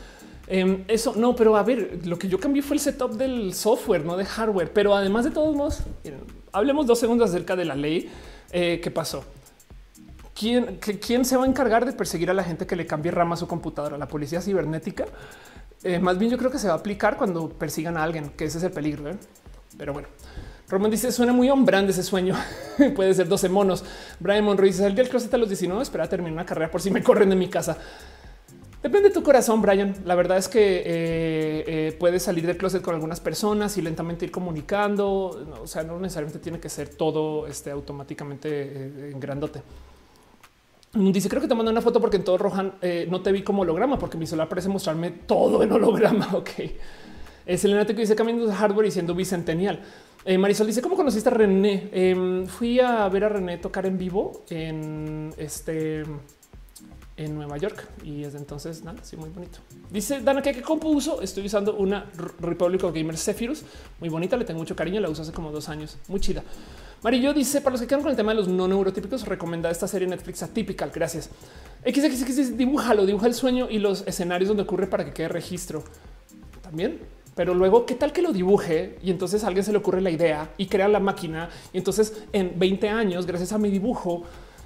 Em, 0.48 0.84
eso 0.88 1.14
no, 1.16 1.36
pero 1.36 1.56
a 1.58 1.64
ver, 1.64 2.00
lo 2.06 2.18
que 2.18 2.28
yo 2.28 2.40
cambié 2.40 2.64
fue 2.64 2.78
el 2.78 2.80
setup 2.80 3.12
del 3.18 3.54
software, 3.54 4.04
no 4.04 4.18
de 4.18 4.26
hardware. 4.26 4.72
Pero 4.74 4.96
además 4.96 5.26
de 5.26 5.32
todos 5.32 5.56
modos, 5.56 5.84
hablemos 6.52 6.88
dos 6.88 6.98
segundos 6.98 7.30
acerca 7.30 7.56
de 7.56 7.66
la 7.66 7.76
ley 7.76 8.10
eh, 8.52 8.80
que 8.82 8.90
pasó. 8.90 9.24
¿Quién, 10.34 10.80
¿Quién 10.80 11.24
se 11.24 11.38
va 11.38 11.44
a 11.44 11.48
encargar 11.48 11.86
de 11.86 11.94
perseguir 11.94 12.32
a 12.32 12.34
la 12.34 12.44
gente 12.44 12.66
que 12.66 12.76
le 12.76 12.88
cambie 12.88 13.12
rama 13.12 13.36
a 13.36 13.38
su 13.38 13.48
computadora? 13.48 13.98
¿La 13.98 14.08
policía 14.08 14.42
cibernética? 14.42 15.06
Eh, 15.84 16.00
más 16.00 16.18
bien 16.18 16.32
yo 16.32 16.38
creo 16.38 16.52
que 16.52 16.60
se 16.60 16.68
va 16.68 16.74
a 16.74 16.78
aplicar 16.78 17.18
cuando 17.18 17.50
persigan 17.50 17.98
a 17.98 18.04
alguien, 18.04 18.30
que 18.32 18.46
ese 18.46 18.58
es 18.58 18.64
el 18.64 18.72
peligro. 18.72 19.10
¿eh? 19.10 19.18
Pero 19.78 19.94
bueno. 19.94 20.08
Roman 20.68 20.92
dice 20.92 21.12
suena 21.12 21.34
muy 21.34 21.50
hombrando 21.50 21.92
ese 21.92 22.04
sueño. 22.04 22.36
Puede 22.96 23.14
ser 23.14 23.28
12 23.28 23.50
monos. 23.50 23.84
Brian 24.20 24.44
Monroe 24.44 24.68
dice 24.68 24.84
salí 24.84 24.96
del 24.96 25.10
closet 25.10 25.34
a 25.34 25.38
los 25.38 25.50
19. 25.50 25.82
Espera 25.82 26.08
terminar 26.08 26.34
una 26.34 26.46
carrera 26.46 26.70
por 26.70 26.82
si 26.82 26.92
me 26.92 27.02
corren 27.02 27.30
de 27.30 27.36
mi 27.36 27.48
casa. 27.48 27.78
Depende 28.82 29.10
de 29.10 29.14
tu 29.14 29.24
corazón, 29.24 29.62
Brian. 29.62 29.94
La 30.06 30.16
verdad 30.16 30.38
es 30.38 30.48
que 30.48 30.84
eh, 30.86 31.96
puedes 32.00 32.24
salir 32.24 32.46
del 32.48 32.56
closet 32.56 32.82
con 32.82 32.94
algunas 32.94 33.20
personas 33.20 33.78
y 33.78 33.82
lentamente 33.82 34.26
ir 34.26 34.32
comunicando. 34.32 35.60
o 35.62 35.68
sea, 35.68 35.84
no 35.84 36.00
necesariamente 36.00 36.40
tiene 36.40 36.60
que 36.60 36.70
ser 36.70 36.90
todo 36.90 37.48
este, 37.48 37.72
automáticamente 37.72 38.50
eh, 38.50 39.12
en 39.12 39.20
grandote. 39.20 39.62
Dice, 40.94 41.30
creo 41.30 41.42
que 41.42 41.48
te 41.48 41.56
mandó 41.56 41.72
una 41.72 41.82
foto 41.82 42.02
porque 42.02 42.18
en 42.18 42.24
todo 42.24 42.38
Rohan 42.38 42.74
no 43.10 43.22
te 43.22 43.32
vi 43.32 43.44
como 43.44 43.62
holograma, 43.62 44.00
porque 44.00 44.18
mi 44.18 44.26
celular 44.26 44.50
parece 44.50 44.70
mostrarme 44.70 45.12
todo 45.12 45.62
en 45.64 45.72
holograma. 45.72 46.30
Ok. 46.34 46.50
Selena 47.58 47.84
te 47.84 47.94
dice 47.94 48.16
cambiando 48.16 48.46
de 48.46 48.54
hardware 48.54 48.88
y 48.88 48.92
siendo 48.92 49.16
bicentennial. 49.16 49.82
Eh, 50.26 50.38
Marisol 50.38 50.68
dice 50.68 50.82
cómo 50.82 50.96
conociste 50.96 51.30
a 51.30 51.34
René. 51.34 51.90
Em, 51.92 52.46
fui 52.46 52.80
a 52.80 53.08
ver 53.10 53.24
a 53.24 53.30
René 53.30 53.58
tocar 53.58 53.86
en 53.86 53.98
vivo 53.98 54.44
en 54.50 55.34
este 55.38 56.04
en 57.16 57.36
Nueva 57.36 57.58
York 57.58 57.86
y 58.04 58.22
desde 58.22 58.38
entonces 58.38 58.84
nada, 58.84 59.04
sí, 59.04 59.18
muy 59.18 59.30
bonito. 59.30 59.60
Dice 59.92 60.22
Dana 60.22 60.42
que 60.42 60.62
compuso. 60.62 61.22
Estoy 61.22 61.46
usando 61.46 61.76
una 61.76 62.10
Republic 62.40 62.84
of 62.84 62.94
Gamer 62.94 63.18
Zephyrus 63.18 63.64
muy 64.00 64.10
bonita. 64.10 64.38
Le 64.38 64.46
tengo 64.46 64.60
mucho 64.60 64.76
cariño. 64.76 65.02
La 65.02 65.10
uso 65.10 65.22
hace 65.22 65.32
como 65.32 65.52
dos 65.52 65.68
años. 65.70 65.98
Muy 66.08 66.20
chida. 66.20 66.44
Marillo 67.02 67.34
dice 67.34 67.62
para 67.62 67.72
los 67.72 67.82
que 67.82 67.88
quedan 67.88 68.02
con 68.02 68.12
el 68.12 68.18
tema 68.18 68.32
de 68.32 68.38
los 68.38 68.48
no 68.48 68.68
neurotípicos, 68.68 69.26
recomienda 69.26 69.70
esta 69.70 69.88
serie 69.88 70.08
Netflix 70.08 70.44
atípica. 70.44 70.88
Gracias. 70.88 71.30
XXX 71.86 72.58
dibújalo, 72.58 73.06
dibuja 73.06 73.28
el 73.28 73.34
sueño 73.34 73.68
y 73.70 73.80
los 73.80 74.06
escenarios 74.06 74.50
donde 74.50 74.64
ocurre 74.64 74.88
para 74.88 75.06
que 75.06 75.14
quede 75.14 75.30
registro. 75.30 75.84
También 76.62 77.00
pero 77.40 77.54
luego, 77.54 77.86
¿qué 77.86 77.96
tal 77.96 78.12
que 78.12 78.22
lo 78.22 78.34
dibuje? 78.34 78.98
Y 79.02 79.12
entonces 79.12 79.46
a 79.46 79.48
alguien 79.48 79.64
se 79.64 79.72
le 79.72 79.78
ocurre 79.78 80.02
la 80.02 80.10
idea 80.10 80.50
y 80.58 80.66
crea 80.66 80.90
la 80.90 81.00
máquina. 81.00 81.50
Y 81.72 81.78
entonces 81.78 82.26
en 82.34 82.60
20 82.60 82.90
años, 82.90 83.26
gracias 83.26 83.54
a 83.54 83.58
mi 83.58 83.70
dibujo, 83.70 84.24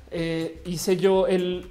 eh, 0.10 0.60
hice 0.66 0.98
yo 0.98 1.28
el 1.28 1.70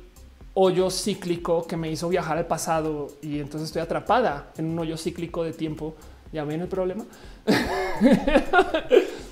hoyo 0.55 0.91
cíclico 0.91 1.67
que 1.67 1.77
me 1.77 1.91
hizo 1.91 2.09
viajar 2.09 2.39
al 2.39 2.47
pasado 2.47 3.09
y 3.21 3.41
entonces 3.41 3.71
estoy 3.71 3.83
atrapada 3.83 4.53
en 4.57 4.67
un 4.67 4.79
hoyo 4.79 4.97
cíclico 4.97 5.43
de 5.43 5.53
tiempo. 5.53 5.97
¿Ya 6.33 6.45
ven 6.45 6.61
el 6.61 6.69
problema? 6.69 7.05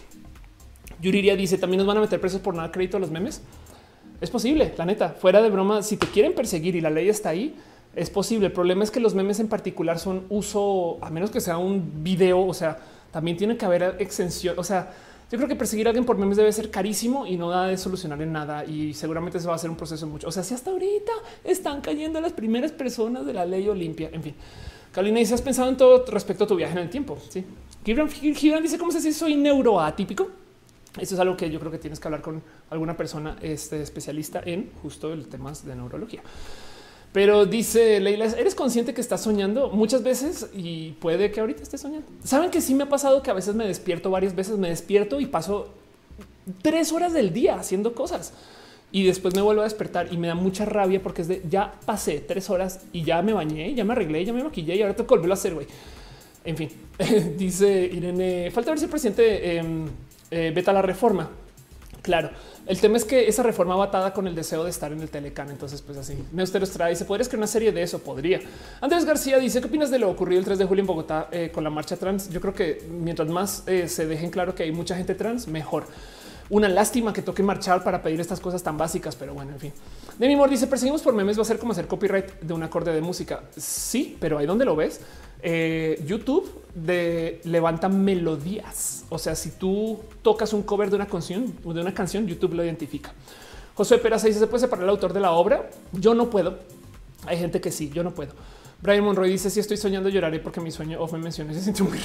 Yuriria 1.01 1.37
dice, 1.37 1.59
también 1.59 1.79
nos 1.79 1.87
van 1.87 1.97
a 1.97 2.01
meter 2.01 2.21
presos 2.21 2.41
por 2.41 2.55
nada 2.55 2.71
crédito 2.71 2.97
a 2.97 3.01
los 3.01 3.11
memes. 3.11 3.43
Es 4.21 4.31
posible, 4.31 4.75
la 4.77 4.85
neta, 4.85 5.11
fuera 5.11 5.41
de 5.41 5.49
broma, 5.49 5.83
si 5.83 5.97
te 5.97 6.07
quieren 6.07 6.35
perseguir 6.35 6.77
y 6.77 6.81
la 6.81 6.91
ley 6.91 7.09
está 7.09 7.31
ahí, 7.31 7.55
es 7.97 8.11
posible. 8.11 8.47
El 8.47 8.53
problema 8.53 8.85
es 8.85 8.91
que 8.91 9.01
los 9.01 9.15
memes 9.15 9.41
en 9.41 9.49
particular 9.49 9.99
son 9.99 10.25
uso, 10.29 10.99
a 11.01 11.11
menos 11.11 11.31
que 11.31 11.41
sea 11.41 11.57
un 11.57 12.05
video, 12.05 12.47
o 12.47 12.55
sea, 12.55 12.79
también 13.11 13.37
tiene 13.37 13.57
que 13.57 13.65
haber 13.65 13.97
extensión. 13.99 14.59
O 14.59 14.63
sea, 14.63 14.93
yo 15.33 15.39
creo 15.39 15.49
que 15.49 15.57
perseguir 15.57 15.87
a 15.87 15.91
alguien 15.91 16.05
por 16.05 16.19
memes 16.19 16.37
debe 16.37 16.53
ser 16.53 16.71
carísimo 16.71 17.27
y 17.27 17.37
no 17.37 17.51
da 17.51 17.67
de 17.67 17.79
solucionar 17.79 18.21
en 18.21 18.33
nada. 18.33 18.65
Y 18.65 18.95
seguramente 18.95 19.41
se 19.41 19.47
va 19.47 19.55
a 19.55 19.57
hacer 19.57 19.71
un 19.71 19.77
proceso 19.77 20.07
mucho. 20.07 20.29
O 20.29 20.33
sea, 20.33 20.43
si 20.43 20.55
hasta 20.55 20.71
ahorita 20.71 21.13
están 21.45 21.81
cayendo 21.81 22.21
las 22.21 22.33
primeras 22.33 22.73
personas 22.73 23.25
de 23.25 23.33
la 23.33 23.47
ley 23.47 23.69
Olimpia. 23.69 24.11
En 24.13 24.23
fin, 24.23 24.35
Carolina 24.93 25.19
dice: 25.19 25.35
Has 25.35 25.43
pensado 25.43 25.69
en 25.69 25.77
todo 25.77 26.05
respecto 26.07 26.45
a 26.45 26.47
tu 26.47 26.57
viaje 26.57 26.73
en 26.73 26.81
el 26.81 26.91
tiempo. 26.91 27.17
Sí, 27.29 27.45
Gibran, 27.85 28.63
dice: 28.63 28.77
¿Cómo 28.77 28.93
se 28.93 28.99
dice? 28.99 29.13
Soy 29.13 29.35
neuroatípico. 29.35 30.29
Eso 30.99 31.15
es 31.15 31.21
algo 31.21 31.37
que 31.37 31.51
yo 31.51 31.61
creo 31.61 31.71
que 31.71 31.79
tienes 31.79 32.01
que 32.01 32.09
hablar 32.09 32.23
con 32.23 32.43
alguna 32.71 32.97
persona 32.97 33.37
este, 33.43 33.81
especialista 33.83 34.43
en 34.45 34.71
justo 34.83 35.13
el 35.13 35.29
temas 35.29 35.65
de 35.65 35.77
neurología. 35.77 36.23
Pero 37.13 37.45
dice 37.45 37.99
Leila, 38.01 38.27
¿eres 38.27 38.55
consciente 38.55 38.95
que 38.95 39.01
estás 39.01 39.23
soñando 39.23 39.71
muchas 39.71 40.03
veces 40.03 40.49
y 40.55 40.93
puede 40.93 41.31
que 41.33 41.41
ahorita 41.41 41.63
estés 41.63 41.81
soñando? 41.81 42.07
Saben 42.25 42.51
que 42.51 42.61
sí 42.61 42.75
me 42.75 42.85
ha 42.85 42.89
pasado 42.89 43.23
que 43.23 43.31
a 43.31 43.35
veces 43.35 43.55
me 43.55 43.67
despierto 43.67 44.11
varias 44.11 44.35
veces, 44.35 44.59
me 44.59 44.69
despierto 44.69 45.21
y 45.21 45.27
paso 45.27 45.69
tres 46.63 46.93
horas 46.93 47.13
del 47.13 47.33
día 47.33 47.57
haciendo 47.57 47.95
cosas 47.95 48.33
y 48.93 49.05
después 49.05 49.35
me 49.35 49.41
vuelvo 49.41 49.63
a 49.63 49.65
despertar 49.65 50.13
y 50.13 50.19
me 50.19 50.29
da 50.29 50.35
mucha 50.35 50.65
rabia 50.65 51.03
porque 51.03 51.23
es 51.23 51.29
de 51.29 51.43
ya 51.49 51.73
pasé 51.85 52.21
tres 52.21 52.51
horas 52.51 52.81
y 52.93 53.03
ya 53.03 53.23
me 53.23 53.33
bañé, 53.33 53.75
ya 53.75 53.85
me 53.85 53.93
arreglé, 53.93 54.25
ya 54.25 54.33
me 54.33 54.43
maquillé 54.43 54.77
y 54.77 54.83
ahora 54.83 54.95
tengo 54.95 55.09
que 55.09 55.15
volverlo 55.15 55.35
a 55.35 55.39
hacer. 55.39 55.55
güey. 55.55 55.67
En 56.45 56.57
fin, 56.57 56.71
dice 57.37 57.91
Irene, 57.93 58.51
falta 58.51 58.71
ver 58.71 58.79
si 58.79 58.85
el 58.87 58.91
presidente 58.91 59.57
em, 59.57 59.87
eh, 60.31 60.53
veta 60.55 60.73
la 60.73 60.83
reforma. 60.83 61.31
Claro, 62.03 62.31
el 62.67 62.81
tema 62.81 62.97
es 62.97 63.05
que 63.05 63.29
esa 63.29 63.43
reforma 63.43 63.77
va 63.77 63.87
atada 63.87 64.15
con 64.15 64.27
el 64.27 64.35
deseo 64.35 64.65
de 64.65 64.71
estar 64.71 64.91
en 64.93 65.01
el 65.01 65.11
Telecan. 65.11 65.51
Entonces, 65.51 65.83
pues 65.83 65.99
así. 65.99 66.17
Neusteros 66.33 66.71
trae 66.71 66.91
dice: 66.91 67.05
¿Podrías 67.05 67.29
crear 67.29 67.41
una 67.41 67.47
serie 67.47 67.73
de 67.73 67.83
eso? 67.83 67.99
Podría. 67.99 68.41
Andrés 68.81 69.05
García 69.05 69.39
dice: 69.39 69.61
¿Qué 69.61 69.67
opinas 69.67 69.91
de 69.91 69.99
lo 69.99 70.09
ocurrido 70.09 70.39
el 70.39 70.45
3 70.45 70.59
de 70.59 70.65
julio 70.65 70.83
en 70.83 70.87
Bogotá 70.87 71.29
eh, 71.31 71.51
con 71.53 71.63
la 71.63 71.71
marcha 71.71 71.97
trans? 71.97 72.31
Yo 72.31 72.41
creo 72.41 72.55
que 72.55 72.83
mientras 72.91 73.29
más 73.29 73.65
eh, 73.67 73.89
se 73.89 74.07
dejen 74.07 74.31
claro 74.31 74.55
que 74.55 74.63
hay 74.63 74.73
mucha 74.73 74.97
gente 74.97 75.15
trans, 75.15 75.47
mejor. 75.47 75.87
Una 76.51 76.69
lástima 76.69 77.13
que 77.13 77.23
toque 77.23 77.45
marchar 77.45 77.85
para 77.85 78.03
pedir 78.03 78.21
estas 78.21 78.41
cosas 78.41 78.61
tan 78.61 78.77
básicas, 78.77 79.15
pero 79.15 79.35
bueno, 79.35 79.53
en 79.53 79.61
fin. 79.61 79.73
Demi 80.19 80.35
Moore 80.35 80.51
dice: 80.51 80.67
Perseguimos 80.67 81.01
por 81.01 81.15
memes, 81.15 81.39
va 81.39 81.43
a 81.43 81.45
ser 81.45 81.59
como 81.61 81.71
hacer 81.71 81.87
copyright 81.87 82.41
de 82.41 82.53
un 82.53 82.63
acorde 82.65 82.93
de 82.93 83.01
música. 83.01 83.45
Sí, 83.57 84.17
pero 84.19 84.37
ahí 84.37 84.47
donde 84.47 84.65
lo 84.65 84.75
ves. 84.75 85.01
Eh, 85.43 86.03
YouTube 86.05 86.51
levanta 87.45 87.89
melodías. 87.89 89.05
O 89.11 89.19
sea, 89.19 89.37
si 89.37 89.53
tú 89.53 90.01
tocas 90.23 90.53
un 90.53 90.65
cover 90.65 90.91
de 90.91 90.97
una 90.97 91.07
canción, 91.07 91.55
de 91.63 91.81
una 91.81 91.95
canción, 91.95 92.27
YouTube 92.27 92.55
lo 92.55 92.65
identifica. 92.65 93.13
José 93.77 93.99
Peraza 93.99 94.27
dice: 94.27 94.41
¿Se 94.41 94.49
puede 94.49 94.63
separar 94.63 94.83
el 94.83 94.91
autor 94.91 95.13
de 95.13 95.21
la 95.21 95.31
obra? 95.31 95.71
Yo 95.93 96.15
no 96.15 96.31
puedo. 96.31 96.59
Hay 97.27 97.39
gente 97.39 97.61
que 97.61 97.71
sí, 97.71 97.91
yo 97.95 98.03
no 98.03 98.13
puedo. 98.13 98.33
Brian 98.83 99.05
Monroy 99.05 99.31
dice: 99.31 99.51
Si 99.51 99.61
estoy 99.61 99.77
soñando, 99.77 100.09
lloraré 100.09 100.41
porque 100.41 100.61
mi 100.61 100.73
sueño 100.73 101.01
of 101.01 101.13
me 101.13 101.21
menciona. 101.21 101.55
Se 101.55 101.61
siente 101.63 101.85
muy 101.85 101.99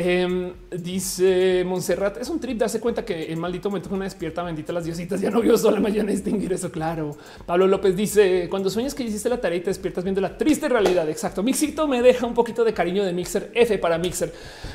Em, 0.00 0.52
dice 0.70 1.64
Montserrat, 1.66 2.18
es 2.18 2.28
un 2.28 2.38
trip 2.38 2.56
darse 2.56 2.78
cuenta 2.78 3.04
que 3.04 3.32
el 3.32 3.36
maldito 3.36 3.68
momento 3.68 3.92
una 3.92 4.04
despierta, 4.04 4.44
bendita 4.44 4.72
las 4.72 4.84
diositas, 4.84 5.20
ya 5.20 5.28
no 5.28 5.40
vio 5.40 5.58
sola 5.58 5.80
mañana 5.80 6.12
distinguir 6.12 6.52
eso, 6.52 6.70
claro. 6.70 7.16
Pablo 7.44 7.66
López 7.66 7.96
dice, 7.96 8.46
cuando 8.48 8.70
sueñas 8.70 8.94
que 8.94 9.02
hiciste 9.02 9.28
la 9.28 9.40
tarea 9.40 9.58
y 9.58 9.60
te 9.60 9.70
despiertas 9.70 10.04
viendo 10.04 10.20
la 10.20 10.38
triste 10.38 10.68
realidad, 10.68 11.08
exacto. 11.08 11.42
Mixito 11.42 11.88
me 11.88 12.00
deja 12.00 12.26
un 12.26 12.34
poquito 12.34 12.62
de 12.62 12.72
cariño 12.72 13.02
de 13.02 13.12
Mixer, 13.12 13.50
F 13.52 13.76
para 13.78 13.98
Mixer. 13.98 14.32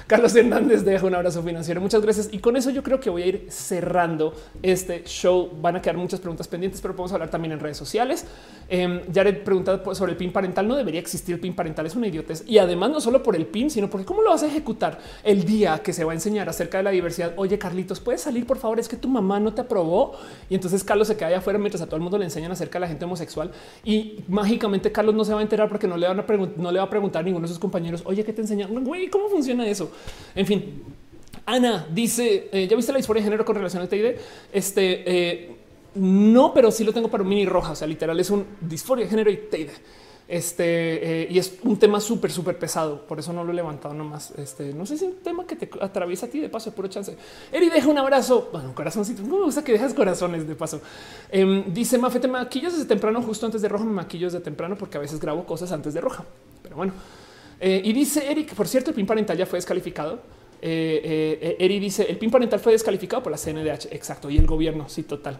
Carlos 0.07 0.35
Hernández 0.35 0.83
deja 0.83 1.05
un 1.05 1.15
abrazo 1.15 1.41
financiero, 1.41 1.79
muchas 1.79 2.01
gracias. 2.01 2.27
Y 2.33 2.39
con 2.39 2.57
eso 2.57 2.69
yo 2.71 2.83
creo 2.83 2.99
que 2.99 3.09
voy 3.09 3.21
a 3.21 3.27
ir 3.27 3.45
cerrando 3.47 4.33
este 4.61 5.05
show. 5.05 5.49
Van 5.61 5.77
a 5.77 5.81
quedar 5.81 5.95
muchas 5.95 6.19
preguntas 6.19 6.49
pendientes, 6.49 6.81
pero 6.81 6.97
podemos 6.97 7.13
hablar 7.13 7.29
también 7.29 7.53
en 7.53 7.61
redes 7.61 7.77
sociales. 7.77 8.25
Eh, 8.67 9.05
Jared 9.13 9.37
preguntado 9.43 9.95
sobre 9.95 10.11
el 10.11 10.17
pin 10.17 10.33
parental, 10.33 10.67
no 10.67 10.75
debería 10.75 10.99
existir 10.99 11.39
pin 11.39 11.55
parental, 11.55 11.85
es 11.85 11.95
una 11.95 12.07
idiotez. 12.07 12.43
Y 12.45 12.57
además 12.57 12.91
no 12.91 12.99
solo 12.99 13.23
por 13.23 13.37
el 13.37 13.45
pin, 13.45 13.69
sino 13.69 13.89
porque 13.89 14.05
cómo 14.05 14.21
lo 14.21 14.31
vas 14.31 14.43
a 14.43 14.47
ejecutar 14.47 14.99
el 15.23 15.45
día 15.45 15.81
que 15.83 15.93
se 15.93 16.03
va 16.03 16.11
a 16.11 16.15
enseñar 16.15 16.49
acerca 16.49 16.77
de 16.77 16.83
la 16.83 16.91
diversidad. 16.91 17.33
Oye, 17.37 17.57
Carlitos, 17.57 17.99
puedes 17.99 18.21
salir, 18.21 18.45
por 18.45 18.57
favor. 18.57 18.79
Es 18.79 18.87
que 18.87 18.97
tu 18.97 19.07
mamá 19.07 19.39
no 19.39 19.53
te 19.53 19.61
aprobó. 19.61 20.13
Y 20.49 20.55
entonces 20.55 20.83
Carlos 20.83 21.07
se 21.07 21.15
queda 21.15 21.27
allá 21.27 21.37
afuera 21.39 21.59
mientras 21.59 21.81
a 21.81 21.85
todo 21.85 21.95
el 21.97 22.01
mundo 22.01 22.17
le 22.17 22.25
enseñan 22.25 22.51
acerca 22.51 22.79
de 22.79 22.81
la 22.81 22.87
gente 22.87 23.05
homosexual. 23.05 23.51
Y 23.83 24.23
mágicamente 24.27 24.91
Carlos 24.91 25.15
no 25.15 25.25
se 25.25 25.33
va 25.33 25.39
a 25.39 25.43
enterar 25.43 25.69
porque 25.69 25.87
no 25.87 25.97
le 25.97 26.07
van 26.07 26.19
a 26.19 26.25
no 26.57 26.71
le 26.71 26.79
va 26.79 26.85
a 26.85 26.89
preguntar 26.89 27.21
a 27.21 27.23
ninguno 27.23 27.43
de 27.43 27.49
sus 27.49 27.59
compañeros. 27.59 28.01
Oye, 28.05 28.23
¿qué 28.23 28.33
te 28.33 28.41
enseñan? 28.41 28.83
Güey, 28.83 29.09
¿cómo 29.09 29.29
funciona 29.29 29.67
eso? 29.67 29.91
En 30.35 30.45
fin, 30.45 30.83
Ana 31.45 31.87
dice: 31.91 32.49
eh, 32.51 32.67
Ya 32.67 32.75
viste 32.75 32.91
la 32.91 32.99
historia 32.99 33.21
de 33.21 33.25
género 33.25 33.45
con 33.45 33.55
relación 33.55 33.81
al 33.81 33.89
TID. 33.89 34.15
Este, 34.51 35.03
eh, 35.05 35.55
no, 35.95 36.53
pero 36.53 36.71
sí 36.71 36.83
lo 36.83 36.93
tengo 36.93 37.09
para 37.09 37.23
un 37.23 37.29
mini 37.29 37.45
roja. 37.45 37.71
O 37.71 37.75
sea, 37.75 37.87
literal 37.87 38.19
es 38.19 38.29
un 38.29 38.45
disforia 38.61 39.05
de 39.05 39.09
género 39.09 39.31
y 39.31 39.37
teide. 39.37 39.71
Este 40.27 41.23
eh, 41.23 41.27
y 41.29 41.37
es 41.37 41.59
un 41.63 41.77
tema 41.77 41.99
súper, 41.99 42.31
súper 42.31 42.57
pesado. 42.57 43.05
Por 43.05 43.19
eso 43.19 43.33
no 43.33 43.43
lo 43.43 43.51
he 43.51 43.55
levantado 43.55 43.93
nomás. 43.93 44.31
Este 44.37 44.73
no 44.73 44.85
sé 44.85 44.97
si 44.97 45.05
es 45.05 45.11
un 45.11 45.17
tema 45.17 45.45
que 45.45 45.55
te 45.55 45.69
atraviesa 45.81 46.27
a 46.27 46.29
ti 46.29 46.39
de 46.39 46.49
paso, 46.49 46.69
de 46.69 46.75
puro 46.75 46.87
chance. 46.87 47.15
Eri, 47.51 47.69
deja 47.69 47.89
un 47.89 47.97
abrazo. 47.97 48.49
Bueno, 48.51 48.73
corazoncito. 48.73 49.21
No 49.23 49.39
me 49.39 49.45
gusta 49.45 49.63
que 49.63 49.73
dejas 49.73 49.93
corazones 49.93 50.47
de 50.47 50.55
paso. 50.55 50.81
Em, 51.29 51.73
dice 51.73 51.97
Mafe, 51.97 52.19
te 52.19 52.27
maquillas 52.27 52.73
desde 52.73 52.85
temprano, 52.85 53.21
justo 53.21 53.45
antes 53.45 53.61
de 53.61 53.67
roja. 53.67 53.83
Me 53.83 53.91
maquillo 53.91 54.27
desde 54.27 54.39
temprano 54.39 54.77
porque 54.77 54.97
a 54.97 55.01
veces 55.01 55.19
grabo 55.19 55.45
cosas 55.45 55.71
antes 55.73 55.93
de 55.93 55.99
roja. 55.99 56.23
Pero 56.61 56.77
bueno, 56.77 56.93
eh, 57.59 57.81
y 57.83 57.91
dice 57.91 58.31
Eric, 58.31 58.55
por 58.55 58.67
cierto, 58.67 58.91
el 58.91 58.95
pin 58.95 59.05
parental 59.05 59.37
ya 59.37 59.45
fue 59.45 59.57
descalificado. 59.57 60.21
Eh, 60.61 61.57
Eri 61.59 61.79
dice 61.79 62.09
el 62.09 62.17
pin 62.17 62.31
parental 62.31 62.61
fue 62.61 62.71
descalificado 62.71 63.21
por 63.21 63.31
la 63.31 63.37
CNDH. 63.37 63.87
Exacto. 63.91 64.29
Y 64.29 64.37
el 64.37 64.47
gobierno. 64.47 64.87
Sí, 64.87 65.03
total. 65.03 65.37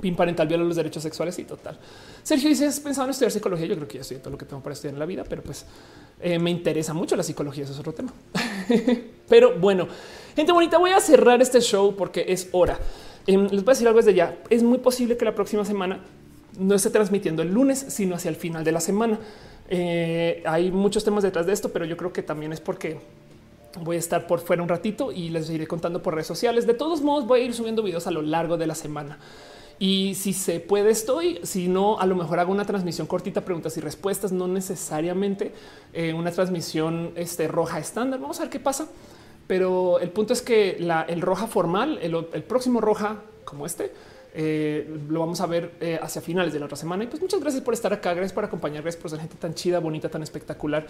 Pin 0.00 0.14
parental 0.14 0.46
viola 0.46 0.64
los 0.64 0.76
derechos 0.76 1.02
sexuales 1.02 1.38
y 1.38 1.44
total. 1.44 1.78
Sergio 2.22 2.48
dice: 2.48 2.66
¿Has 2.66 2.80
pensado 2.80 3.06
en 3.06 3.10
estudiar 3.10 3.32
psicología? 3.32 3.66
Yo 3.66 3.74
creo 3.76 3.88
que 3.88 3.94
ya 3.94 4.02
estoy 4.02 4.18
todo 4.18 4.30
lo 4.30 4.38
que 4.38 4.46
tengo 4.46 4.62
para 4.62 4.74
estudiar 4.74 4.94
en 4.94 5.00
la 5.00 5.06
vida, 5.06 5.24
pero 5.28 5.42
pues 5.42 5.66
eh, 6.20 6.38
me 6.38 6.50
interesa 6.50 6.94
mucho 6.94 7.16
la 7.16 7.22
psicología. 7.22 7.64
Eso 7.64 7.72
es 7.72 7.78
otro 7.78 7.92
tema. 7.92 8.12
pero 9.28 9.58
bueno, 9.58 9.88
gente 10.36 10.52
bonita, 10.52 10.78
voy 10.78 10.90
a 10.90 11.00
cerrar 11.00 11.42
este 11.42 11.60
show 11.60 11.94
porque 11.96 12.26
es 12.28 12.48
hora. 12.52 12.78
Em, 13.26 13.42
les 13.42 13.64
voy 13.64 13.72
a 13.72 13.74
decir 13.74 13.86
algo 13.88 13.98
desde 13.98 14.14
ya. 14.14 14.38
Es 14.50 14.62
muy 14.62 14.78
posible 14.78 15.16
que 15.16 15.24
la 15.24 15.34
próxima 15.34 15.64
semana 15.64 16.00
no 16.58 16.74
esté 16.74 16.90
transmitiendo 16.90 17.42
el 17.42 17.52
lunes, 17.52 17.84
sino 17.88 18.14
hacia 18.14 18.28
el 18.28 18.36
final 18.36 18.64
de 18.64 18.72
la 18.72 18.80
semana. 18.80 19.18
Eh, 19.68 20.42
hay 20.46 20.70
muchos 20.70 21.04
temas 21.04 21.22
detrás 21.22 21.46
de 21.46 21.52
esto, 21.52 21.70
pero 21.70 21.84
yo 21.84 21.96
creo 21.96 22.12
que 22.12 22.22
también 22.22 22.52
es 22.52 22.60
porque 22.60 22.98
voy 23.82 23.96
a 23.96 23.98
estar 23.98 24.26
por 24.26 24.40
fuera 24.40 24.62
un 24.62 24.68
ratito 24.68 25.12
y 25.12 25.28
les 25.28 25.50
iré 25.50 25.66
contando 25.66 26.02
por 26.02 26.14
redes 26.14 26.26
sociales. 26.26 26.66
De 26.66 26.74
todos 26.74 27.02
modos, 27.02 27.26
voy 27.26 27.40
a 27.40 27.44
ir 27.44 27.54
subiendo 27.54 27.82
videos 27.82 28.06
a 28.06 28.10
lo 28.10 28.22
largo 28.22 28.56
de 28.56 28.66
la 28.66 28.74
semana. 28.74 29.18
Y 29.78 30.14
si 30.16 30.32
se 30.32 30.58
puede, 30.58 30.90
estoy. 30.90 31.38
Si 31.44 31.68
no, 31.68 32.00
a 32.00 32.06
lo 32.06 32.16
mejor 32.16 32.40
hago 32.40 32.52
una 32.52 32.64
transmisión 32.64 33.06
cortita, 33.06 33.44
preguntas 33.44 33.76
y 33.76 33.80
respuestas, 33.80 34.32
no 34.32 34.48
necesariamente 34.48 35.52
eh, 35.92 36.12
una 36.12 36.32
transmisión 36.32 37.12
este, 37.14 37.46
roja 37.46 37.78
estándar. 37.78 38.20
Vamos 38.20 38.38
a 38.40 38.42
ver 38.42 38.50
qué 38.50 38.60
pasa. 38.60 38.88
Pero 39.46 39.98
el 40.00 40.10
punto 40.10 40.32
es 40.32 40.42
que 40.42 40.76
el 41.08 41.20
roja 41.22 41.46
formal, 41.46 41.98
el, 42.02 42.42
próximo 42.42 42.82
roja 42.82 43.22
como 43.44 43.64
este, 43.64 43.92
eh, 44.34 45.00
lo 45.08 45.20
vamos 45.20 45.40
a 45.40 45.46
ver 45.46 45.72
eh, 45.80 45.98
hacia 46.02 46.20
finales 46.20 46.52
de 46.52 46.58
la 46.58 46.66
otra 46.66 46.76
semana. 46.76 47.04
Y 47.04 47.06
pues 47.06 47.22
muchas 47.22 47.40
gracias 47.40 47.62
por 47.62 47.72
estar 47.72 47.92
acá. 47.92 48.12
Gracias 48.12 48.32
por 48.32 48.44
acompañar. 48.44 48.82
Gracias 48.82 49.00
por 49.00 49.10
ser 49.10 49.20
gente 49.20 49.36
tan 49.36 49.54
chida, 49.54 49.78
bonita, 49.78 50.08
tan 50.08 50.22
espectacular. 50.22 50.86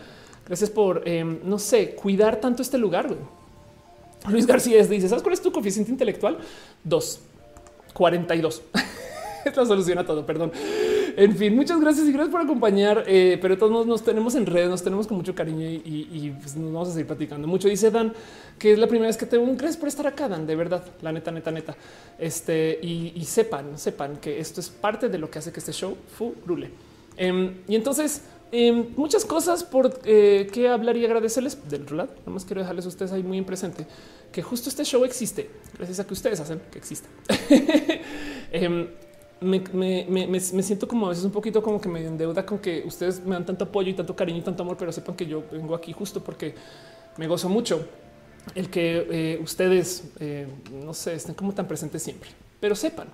Gracias 0.46 0.70
por, 0.70 1.04
no 1.06 1.58
sé, 1.58 1.94
cuidar 1.94 2.40
tanto 2.40 2.62
este 2.62 2.78
lugar. 2.78 3.14
Luis 4.28 4.46
García 4.46 4.84
dice: 4.84 5.08
¿Sabes 5.08 5.22
cuál 5.22 5.34
es 5.34 5.42
tu 5.42 5.52
coeficiente 5.52 5.92
intelectual? 5.92 6.38
Dos. 6.82 7.20
42. 7.98 8.62
es 9.44 9.56
la 9.56 9.66
solución 9.66 9.98
a 9.98 10.06
todo, 10.06 10.24
perdón. 10.24 10.52
En 11.16 11.36
fin, 11.36 11.54
muchas 11.54 11.80
gracias 11.80 12.06
y 12.06 12.12
gracias 12.12 12.30
por 12.30 12.40
acompañar. 12.40 13.02
Eh, 13.08 13.38
pero 13.42 13.58
todos 13.58 13.86
nos 13.86 14.04
tenemos 14.04 14.36
en 14.36 14.46
redes, 14.46 14.70
nos 14.70 14.84
tenemos 14.84 15.08
con 15.08 15.16
mucho 15.16 15.34
cariño 15.34 15.68
y, 15.68 16.32
pues, 16.40 16.54
nos 16.56 16.72
vamos 16.72 16.88
a 16.90 16.92
seguir 16.92 17.08
platicando 17.08 17.48
mucho. 17.48 17.68
Dice 17.68 17.90
Dan 17.90 18.12
que 18.56 18.72
es 18.72 18.78
la 18.78 18.86
primera 18.86 19.08
vez 19.08 19.16
que 19.16 19.26
tengo 19.26 19.44
un 19.44 19.56
gracias 19.56 19.76
por 19.76 19.88
estar 19.88 20.06
acá, 20.06 20.28
Dan, 20.28 20.46
de 20.46 20.54
verdad, 20.54 20.84
la 21.02 21.10
neta, 21.10 21.32
neta, 21.32 21.50
neta. 21.50 21.76
Este 22.18 22.78
y, 22.80 23.24
sepan, 23.24 23.76
sepan 23.76 24.18
que 24.18 24.38
esto 24.38 24.60
es 24.60 24.68
parte 24.68 25.08
de 25.08 25.18
lo 25.18 25.28
que 25.28 25.40
hace 25.40 25.50
que 25.50 25.58
este 25.58 25.72
show 25.72 25.96
furule. 26.16 26.70
Em, 27.16 27.54
y 27.66 27.74
entonces, 27.74 28.22
em, 28.52 28.88
muchas 28.96 29.24
cosas 29.24 29.64
por 29.64 30.00
eh, 30.04 30.48
qué 30.52 30.68
hablar 30.68 30.96
y 30.96 31.04
agradecerles 31.04 31.68
del 31.68 31.82
otro 31.82 31.96
lado. 31.96 32.10
Nada 32.20 32.32
más 32.32 32.44
quiero 32.44 32.60
dejarles 32.60 32.84
a 32.86 32.88
ustedes 32.88 33.12
ahí 33.12 33.22
muy 33.22 33.40
presente 33.42 33.86
que 34.32 34.42
justo 34.42 34.68
este 34.68 34.84
show 34.84 35.04
existe 35.04 35.50
gracias 35.76 36.00
a 36.00 36.06
que 36.06 36.12
ustedes 36.12 36.40
hacen 36.40 36.60
que 36.70 36.78
exista. 36.78 37.08
Em, 38.50 38.88
me, 39.40 40.40
siento 40.40 40.88
como 40.88 41.06
a 41.06 41.08
veces 41.10 41.24
un 41.24 41.30
poquito 41.30 41.62
como 41.62 41.80
que 41.80 41.88
me 41.88 42.04
endeuda 42.04 42.46
con 42.46 42.58
que 42.58 42.82
ustedes 42.86 43.24
me 43.24 43.34
dan 43.34 43.44
tanto 43.44 43.64
apoyo 43.64 43.90
y 43.90 43.94
tanto 43.94 44.16
cariño 44.16 44.38
y 44.38 44.42
tanto 44.42 44.62
amor, 44.62 44.76
pero 44.78 44.90
sepan 44.90 45.14
que 45.16 45.26
yo 45.26 45.44
vengo 45.52 45.74
aquí 45.74 45.92
justo 45.92 46.24
porque 46.24 46.54
me 47.18 47.26
gozo 47.26 47.48
mucho 47.48 47.86
el 48.54 48.70
que 48.70 49.06
eh, 49.10 49.40
ustedes, 49.42 50.04
eh, 50.18 50.46
no 50.72 50.94
sé, 50.94 51.14
estén 51.14 51.34
como 51.34 51.52
tan 51.52 51.68
presentes 51.68 52.02
siempre, 52.02 52.30
pero 52.58 52.74
sepan 52.74 53.08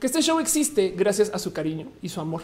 que 0.00 0.06
este 0.06 0.20
show 0.22 0.38
existe 0.40 0.92
gracias 0.96 1.30
a 1.32 1.38
su 1.38 1.52
cariño 1.52 1.88
y 2.02 2.08
su 2.08 2.20
amor. 2.20 2.42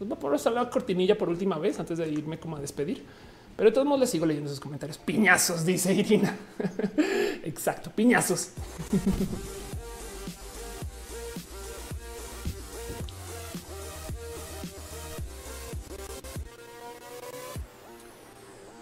Entonces 0.00 0.16
voy 0.20 0.36
a 0.36 0.38
poner 0.38 0.54
la 0.54 0.70
cortinilla 0.70 1.18
por 1.18 1.28
última 1.28 1.58
vez 1.58 1.80
antes 1.80 1.98
de 1.98 2.08
irme 2.08 2.38
como 2.38 2.56
a 2.56 2.60
despedir. 2.60 3.04
Pero 3.56 3.70
de 3.70 3.74
todos 3.74 3.84
modos 3.84 4.02
les 4.02 4.10
sigo 4.10 4.24
leyendo 4.26 4.48
sus 4.48 4.60
comentarios. 4.60 4.96
Piñazos, 4.98 5.66
dice 5.66 5.92
Irina. 5.92 6.36
Exacto, 7.42 7.90
piñazos. 7.90 8.52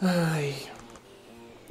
Ay. 0.02 0.54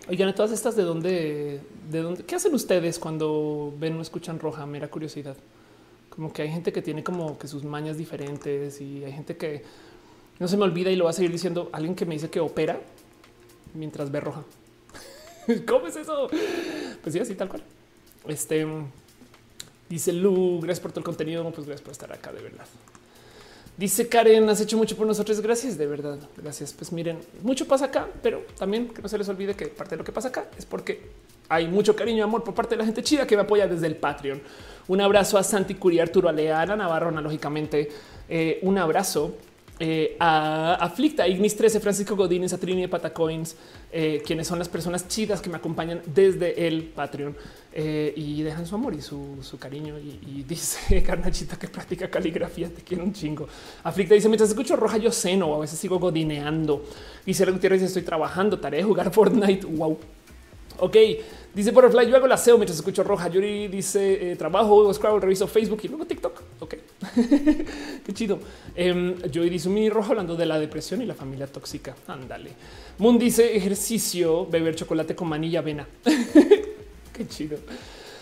Oigan, 0.09 0.33
todas 0.33 0.51
estas 0.51 0.75
de 0.75 0.81
dónde, 0.81 1.61
de 1.91 2.01
dónde, 2.01 2.23
qué 2.23 2.33
hacen 2.33 2.55
ustedes 2.55 2.97
cuando 2.97 3.71
ven 3.77 3.95
o 3.97 4.01
escuchan 4.01 4.39
roja? 4.39 4.65
Mera 4.65 4.87
curiosidad. 4.87 5.37
Como 6.15 6.31
que 6.31 6.43
hay 6.43 6.49
gente 6.49 6.71
que 6.71 6.81
tiene 6.81 7.03
como 7.03 7.37
que 7.37 7.47
sus 7.47 7.63
mañas 7.63 7.97
diferentes 7.97 8.79
y 8.79 9.03
hay 9.03 9.11
gente 9.11 9.35
que 9.35 9.63
no 10.39 10.47
se 10.47 10.57
me 10.57 10.63
olvida 10.63 10.89
y 10.89 10.95
lo 10.95 11.05
va 11.05 11.09
a 11.09 11.13
seguir 11.13 11.31
diciendo 11.31 11.69
alguien 11.73 11.95
que 11.95 12.05
me 12.05 12.15
dice 12.15 12.29
que 12.29 12.39
opera 12.39 12.79
mientras 13.73 14.11
ve 14.11 14.19
roja. 14.19 14.43
¿Cómo 15.67 15.87
es 15.87 15.95
eso? 15.95 16.29
Pues 17.01 17.13
sí, 17.13 17.19
así 17.19 17.35
tal 17.35 17.49
cual. 17.49 17.63
Este 18.27 18.65
dice 19.89 20.11
Lu, 20.13 20.59
gracias 20.61 20.79
por 20.79 20.91
todo 20.91 21.01
el 21.01 21.05
contenido. 21.05 21.43
Pues 21.51 21.67
gracias 21.67 21.81
por 21.81 21.91
estar 21.91 22.11
acá 22.11 22.31
de 22.31 22.41
verdad. 22.41 22.65
Dice 23.77 24.07
Karen, 24.07 24.47
has 24.47 24.61
hecho 24.61 24.77
mucho 24.77 24.95
por 24.95 25.05
nosotros. 25.05 25.41
Gracias, 25.41 25.77
de 25.77 25.85
verdad. 25.85 26.17
Gracias. 26.37 26.73
Pues 26.73 26.91
miren, 26.91 27.19
mucho 27.43 27.67
pasa 27.67 27.85
acá, 27.85 28.07
pero 28.23 28.45
también 28.57 28.87
que 28.87 29.01
no 29.01 29.09
se 29.09 29.17
les 29.17 29.27
olvide 29.27 29.53
que 29.53 29.67
parte 29.67 29.91
de 29.91 29.97
lo 29.97 30.03
que 30.05 30.13
pasa 30.13 30.29
acá 30.29 30.49
es 30.57 30.65
porque 30.65 31.09
hay 31.49 31.67
mucho 31.67 31.95
cariño 31.95 32.19
y 32.19 32.21
amor 32.21 32.43
por 32.43 32.53
parte 32.53 32.75
de 32.75 32.79
la 32.79 32.85
gente 32.85 33.03
chida 33.03 33.27
que 33.27 33.35
me 33.35 33.43
apoya 33.43 33.67
desde 33.67 33.87
el 33.87 33.97
Patreon. 33.97 34.41
Un 34.87 35.01
abrazo 35.01 35.37
a 35.37 35.43
Santi 35.43 35.75
Curie, 35.75 36.01
Arturo 36.01 36.29
Aleana 36.29 36.75
Navarro, 36.75 37.09
analógicamente. 37.09 37.89
Eh, 38.29 38.59
un 38.61 38.77
abrazo 38.77 39.35
eh, 39.79 40.15
a 40.19 40.75
Aflicta, 40.75 41.27
Ignis 41.27 41.55
13, 41.55 41.79
Francisco 41.79 42.15
Godínez, 42.15 42.53
a 42.53 42.59
Trini 42.59 42.81
de 42.81 42.87
Patacoins, 42.87 43.55
eh, 43.91 44.21
quienes 44.25 44.47
son 44.47 44.59
las 44.59 44.69
personas 44.69 45.07
chidas 45.07 45.41
que 45.41 45.49
me 45.49 45.57
acompañan 45.57 46.01
desde 46.05 46.67
el 46.67 46.83
Patreon 46.83 47.35
y 47.77 48.41
dejan 48.41 48.65
su 48.65 48.75
amor 48.75 48.93
y 48.93 49.01
su, 49.01 49.57
cariño. 49.59 49.97
Y, 49.97 50.45
dice 50.47 51.01
Carnachita 51.05 51.57
que 51.57 51.67
practica 51.67 52.09
caligrafía, 52.09 52.69
te 52.69 52.83
quiero 52.83 53.03
un 53.03 53.11
chingo. 53.11 53.47
Aflicta 53.83 54.13
dice: 54.13 54.29
Mientras 54.29 54.51
escucho 54.51 54.75
roja, 54.75 54.97
yo 54.97 55.11
ceno 55.11 55.53
a 55.55 55.59
veces 55.59 55.79
sigo 55.79 55.99
godineando. 55.99 56.85
Y 57.25 57.33
Sierra 57.33 57.51
Gutiérrez 57.51 57.81
Estoy 57.81 58.03
trabajando, 58.03 58.59
tarea 58.59 58.79
de 58.79 58.85
jugar 58.85 59.11
Fortnite. 59.11 59.65
Wow. 59.65 59.97
Ok, 60.79 60.95
dice 61.55 61.71
Butterfly, 61.71 62.07
yo 62.07 62.15
hago 62.17 62.27
la 62.27 62.37
SEO 62.37 62.57
mientras 62.57 62.77
escucho 62.77 63.03
roja. 63.03 63.29
Yuri 63.29 63.67
dice 63.67 64.31
eh, 64.31 64.35
trabajo, 64.35 64.93
Scrabble, 64.93 65.21
reviso 65.21 65.47
Facebook 65.47 65.79
y 65.83 65.87
luego 65.87 66.05
TikTok. 66.05 66.41
Ok, 66.59 66.75
qué 68.05 68.13
chido. 68.13 68.39
Yuri 69.31 69.49
dice 69.49 69.67
un 69.69 69.73
mini 69.73 69.89
rojo 69.89 70.09
hablando 70.09 70.35
de 70.35 70.45
la 70.45 70.59
depresión 70.59 71.01
y 71.01 71.05
la 71.05 71.15
familia 71.15 71.47
tóxica. 71.47 71.95
Ándale. 72.07 72.51
Moon 72.99 73.17
dice 73.17 73.55
ejercicio, 73.55 74.45
beber 74.45 74.75
chocolate 74.75 75.15
con 75.15 75.27
manilla 75.27 75.59
avena. 75.59 75.87
qué 76.03 77.27
chido. 77.27 77.57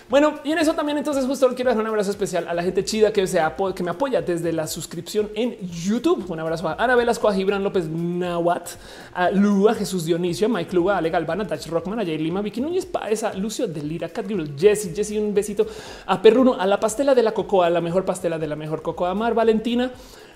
Bueno, 0.10 0.36
y 0.44 0.52
en 0.52 0.60
eso 0.60 0.74
también 0.74 0.98
entonces 0.98 1.26
justo 1.26 1.48
quiero 1.56 1.72
dar 1.72 1.80
un 1.80 1.88
abrazo 1.88 2.12
especial 2.12 2.48
a 2.48 2.54
la 2.54 2.62
gente 2.62 2.84
chida 2.84 3.14
que, 3.14 3.26
se 3.26 3.42
que 3.74 3.84
me 3.84 3.92
apoya 3.92 4.22
desde 4.22 4.52
la 4.52 4.68
suscripción 4.68 5.30
en 5.34 5.58
YouTube. 5.60 6.30
Un 6.30 6.40
abrazo 6.40 6.68
a 6.68 6.76
Ana 6.78 6.96
Velasco, 6.96 7.28
a 7.28 7.34
Gibran 7.34 7.64
López 7.64 7.88
Nawat, 7.88 8.70
a 9.14 9.32
Lua, 9.32 9.74
Jesús 9.74 10.06
Dionisio, 10.06 10.48
a 10.48 10.50
Mike 10.50 10.76
Luga, 10.76 10.96
a 10.96 10.98
Ale 10.98 11.10
Galvana, 11.10 11.48
Touch 11.48 11.68
Rockman, 11.68 12.00
a 12.00 12.06
Jay 12.06 12.18
Lima, 12.18 12.42
Vicky 12.42 12.60
Núñez 12.62 12.86
Paesa, 12.86 13.34
Lucio 13.34 13.68
Delira, 13.68 14.10
Cat 14.10 14.26
Jesse, 14.58 14.94
Jesse, 14.94 15.18
un 15.20 15.34
besito 15.34 15.66
a 16.06 16.22
Perruno, 16.22 16.56
a 16.60 16.66
la 16.66 16.80
pastela 16.80 17.16
de 17.16 17.24
la 17.24 17.32
cocoa, 17.32 17.68
a 17.68 17.70
la 17.70 17.82
mejor 17.82 18.04
pastela 18.04 18.38
de 18.38 18.48
la 18.48 18.56
mejor 18.56 18.82
cocoa, 18.82 19.10
a 19.10 19.16
Mar 19.16 19.34
Valentina, 19.34 19.92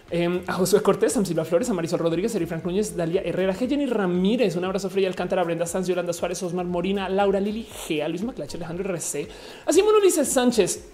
Em, 0.09 0.41
a 0.47 0.53
Josué 0.53 0.81
Cortés, 0.81 1.17
a 1.17 1.45
Flores, 1.45 1.69
a 1.69 1.73
Marisol 1.73 1.99
Rodríguez, 1.99 2.33
a 2.33 2.47
Frank 2.47 2.63
Núñez, 2.63 2.95
Dalia 2.95 3.21
Herrera, 3.25 3.53
G. 3.53 3.67
Jenny 3.67 3.87
Ramírez, 3.87 4.55
un 4.55 4.63
abrazo 4.63 4.89
frío 4.89 5.07
Alcántara, 5.07 5.43
Brenda 5.43 5.65
Sanz, 5.65 5.87
Yolanda 5.87 6.13
Suárez, 6.13 6.41
Osmar 6.43 6.65
Morina, 6.65 7.09
Laura 7.09 7.41
Lili 7.41 7.65
G, 7.65 8.01
a 8.01 8.07
Luis 8.07 8.23
Maclache, 8.23 8.55
Alejandro 8.55 8.85
RC, 8.85 9.27
a 9.65 9.73
Simón 9.73 9.95
Ulises 9.95 10.29
Sánchez, 10.29 10.85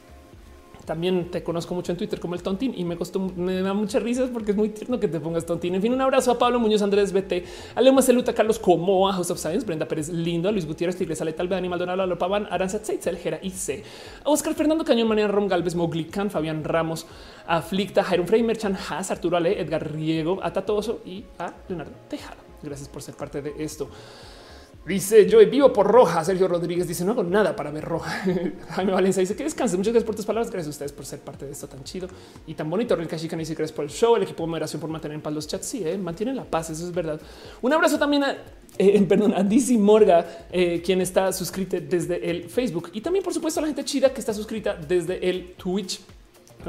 también 0.86 1.32
te 1.32 1.44
conozco 1.44 1.74
mucho 1.74 1.92
en 1.92 1.98
Twitter 1.98 2.20
como 2.20 2.36
el 2.36 2.44
tontín 2.44 2.74
y 2.76 2.84
me 2.84 2.98
costó, 2.98 3.20
me 3.20 3.62
da 3.62 3.74
muchas 3.74 4.04
risas 4.04 4.30
porque 4.32 4.52
es 4.52 4.58
muy 4.58 4.70
tierno 4.70 5.00
que 5.00 5.08
te 5.08 5.20
pongas 5.20 5.46
tontín. 5.46 5.76
En 5.76 5.82
fin, 5.82 5.94
un 5.94 6.02
abrazo 6.02 6.32
a 6.32 6.38
Pablo 6.38 6.60
Muñoz, 6.60 6.82
Andrés 6.82 7.14
BT, 7.14 7.44
a 7.76 7.82
Lema 7.82 8.02
Celuta, 8.02 8.34
Carlos 8.34 8.60
Como, 8.60 9.08
a 9.08 9.14
House 9.14 9.32
of 9.32 9.40
Science, 9.40 9.66
Brenda 9.66 9.88
Pérez 9.88 10.10
Lindo, 10.10 10.52
Luis 10.52 10.66
Gutiérrez, 10.66 10.98
Tigres, 10.98 11.22
Ale 11.22 11.34
Talbe, 11.34 11.56
Animal 11.56 11.80
Donald, 11.80 12.10
Lopaban, 12.10 12.48
Aranzat 12.50 12.84
Seitzel, 12.84 13.18
Jera 13.18 13.40
y 13.42 13.50
C, 13.52 13.84
a 14.24 14.30
Oscar 14.30 14.54
Fernando 14.54 14.84
Cañón, 14.84 15.08
María 15.08 15.28
Rom 15.28 15.48
Galvez, 15.48 15.76
Moglican, 15.76 16.30
Fabián 16.30 16.64
Ramos, 16.64 17.06
a 17.48 17.62
Flicta, 17.62 18.04
Jairo 18.04 18.26
Frey, 18.26 18.44
Merchan 18.44 18.76
Haas, 18.76 19.12
Arturo 19.12 19.38
Ale, 19.38 19.60
Edgar 19.60 19.92
Riego, 19.92 20.40
a 20.44 20.52
Tatoso 20.52 21.02
y 21.06 21.24
a 21.40 21.54
Leonardo 21.68 21.94
Tejada. 22.10 22.38
Gracias 22.62 22.90
por 22.90 23.02
ser 23.02 23.16
parte 23.16 23.42
de 23.42 23.54
esto. 23.60 23.90
Dice 24.86 25.30
yo 25.30 25.40
vivo 25.50 25.72
por 25.72 25.88
roja. 25.88 26.26
Sergio 26.26 26.48
Rodríguez 26.48 26.88
dice 26.88 27.06
no 27.06 27.14
hago 27.14 27.24
nada 27.24 27.56
para 27.56 27.72
ver 27.72 27.86
roja. 27.86 28.26
Jaime 28.72 28.92
Valencia 28.92 29.22
dice 29.22 29.36
que 29.36 29.44
descanse. 29.44 29.78
Muchas 29.78 29.94
gracias 29.94 30.06
por 30.06 30.16
tus 30.16 30.26
palabras. 30.26 30.52
Gracias 30.52 30.68
a 30.68 30.72
ustedes 30.72 30.92
por 30.92 31.06
ser 31.06 31.20
parte 31.20 31.46
de 31.46 31.52
esto 31.54 31.68
tan 31.68 31.84
chido 31.86 32.10
y 32.46 32.54
tan 32.54 32.70
bonito. 32.70 32.96
Rilka 32.96 33.18
Chican 33.18 33.40
dice 33.40 33.56
gracias 33.56 33.74
por 33.74 33.86
el 33.86 33.92
show. 33.92 34.16
El 34.18 34.24
equipo 34.24 34.44
de 34.44 34.50
moderación 34.50 34.82
por 34.82 34.90
mantener 34.90 35.16
en 35.16 35.22
paz 35.22 35.34
los 35.34 35.48
chats. 35.48 35.66
Sí, 35.66 35.84
eh, 35.86 35.98
mantienen 35.98 36.36
la 36.36 36.44
paz. 36.44 36.70
Eso 36.70 36.86
es 36.86 36.94
verdad. 36.94 37.20
Un 37.62 37.72
abrazo 37.72 37.98
también 37.98 38.26
a, 38.26 38.36
eh, 38.78 39.02
perdón, 39.08 39.34
DC 39.48 39.78
Morga, 39.78 40.48
eh, 40.52 40.82
quien 40.84 41.00
está 41.00 41.32
suscrita 41.32 41.80
desde 41.80 42.30
el 42.30 42.50
Facebook 42.50 42.90
y 42.94 43.00
también, 43.00 43.24
por 43.24 43.34
supuesto, 43.34 43.62
a 43.62 43.62
la 43.62 43.68
gente 43.68 43.86
chida 43.86 44.14
que 44.14 44.20
está 44.20 44.34
suscrita 44.34 44.76
desde 44.76 45.30
el 45.30 45.54
Twitch 45.54 46.02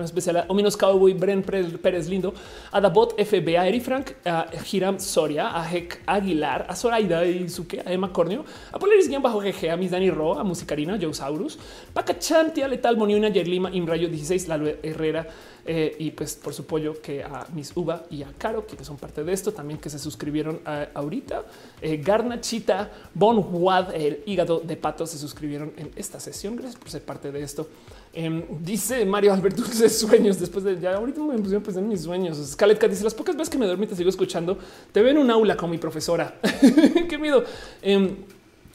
en 0.00 0.04
especial 0.04 0.36
a 0.36 0.44
Ominos 0.48 0.76
Cowboy, 0.76 1.12
Bren 1.14 1.42
Pérez 1.42 2.08
Lindo, 2.08 2.34
a 2.72 2.80
Dabot 2.80 3.14
FB, 3.18 3.58
a 3.58 3.68
Eri 3.68 3.80
Frank, 3.80 4.12
a 4.24 4.46
Hiram 4.70 4.98
Soria, 4.98 5.56
a 5.56 5.70
Hek 5.70 6.02
Aguilar, 6.06 6.66
a 6.68 6.76
Zoraida 6.76 7.24
y 7.24 7.48
Suke, 7.48 7.82
a 7.84 7.92
Emma 7.92 8.12
Cornio, 8.12 8.44
a 8.72 8.78
Polaris 8.78 9.10
Bajo 9.20 9.40
GG, 9.40 9.70
a 9.70 9.76
Miss 9.76 9.90
Dani 9.90 10.10
Ro, 10.10 10.38
a 10.38 10.44
Musicarina, 10.44 10.98
Joe 11.00 11.14
Saurus, 11.14 11.58
Paca 11.92 12.18
Chanti, 12.18 12.62
a 12.62 12.68
Letal 12.68 12.96
Moniuna, 12.96 13.28
Yerlima, 13.28 13.70
Imrayo 13.70 14.08
16, 14.08 14.48
Lalo 14.48 14.68
Herrera, 14.82 15.26
eh, 15.66 15.96
y 15.98 16.10
pues 16.10 16.34
por 16.34 16.52
su 16.52 16.66
pollo 16.66 17.00
que 17.00 17.22
a 17.22 17.46
Miss 17.54 17.72
Uva 17.74 18.04
y 18.10 18.22
a 18.22 18.32
Caro, 18.36 18.66
quienes 18.66 18.86
son 18.86 18.98
parte 18.98 19.24
de 19.24 19.32
esto, 19.32 19.52
también 19.52 19.80
que 19.80 19.88
se 19.88 19.98
suscribieron 19.98 20.60
a, 20.64 20.88
ahorita. 20.94 21.44
Eh, 21.80 21.96
Garnachita, 22.04 22.90
Bon 23.14 23.44
Wad, 23.50 23.94
el 23.94 24.22
hígado 24.26 24.60
de 24.60 24.76
pato, 24.76 25.06
se 25.06 25.18
suscribieron 25.18 25.72
en 25.76 25.90
esta 25.96 26.20
sesión. 26.20 26.56
Gracias 26.56 26.76
por 26.76 26.90
ser 26.90 27.02
parte 27.02 27.32
de 27.32 27.42
esto. 27.42 27.68
Em, 28.16 28.44
dice 28.60 29.04
Mario 29.04 29.32
Alberto 29.32 29.62
de 29.78 29.88
sueños 29.88 30.38
después 30.38 30.62
de 30.64 30.78
ya 30.78 30.94
ahorita 30.94 31.20
me 31.20 31.36
pusieron 31.36 31.62
a 31.62 31.64
pensar 31.64 31.82
en 31.82 31.88
mis 31.88 32.02
sueños. 32.02 32.38
Scaletka 32.38 32.86
dice 32.86 33.02
las 33.02 33.14
pocas 33.14 33.34
veces 33.34 33.50
que 33.50 33.58
me 33.58 33.66
duermo 33.66 33.84
y 33.84 33.86
te 33.88 33.96
sigo 33.96 34.08
escuchando, 34.08 34.56
te 34.92 35.02
veo 35.02 35.10
en 35.10 35.18
un 35.18 35.30
aula 35.30 35.56
con 35.56 35.70
mi 35.70 35.78
profesora. 35.78 36.38
Qué 37.08 37.18
miedo. 37.18 37.44
Em, 37.82 38.16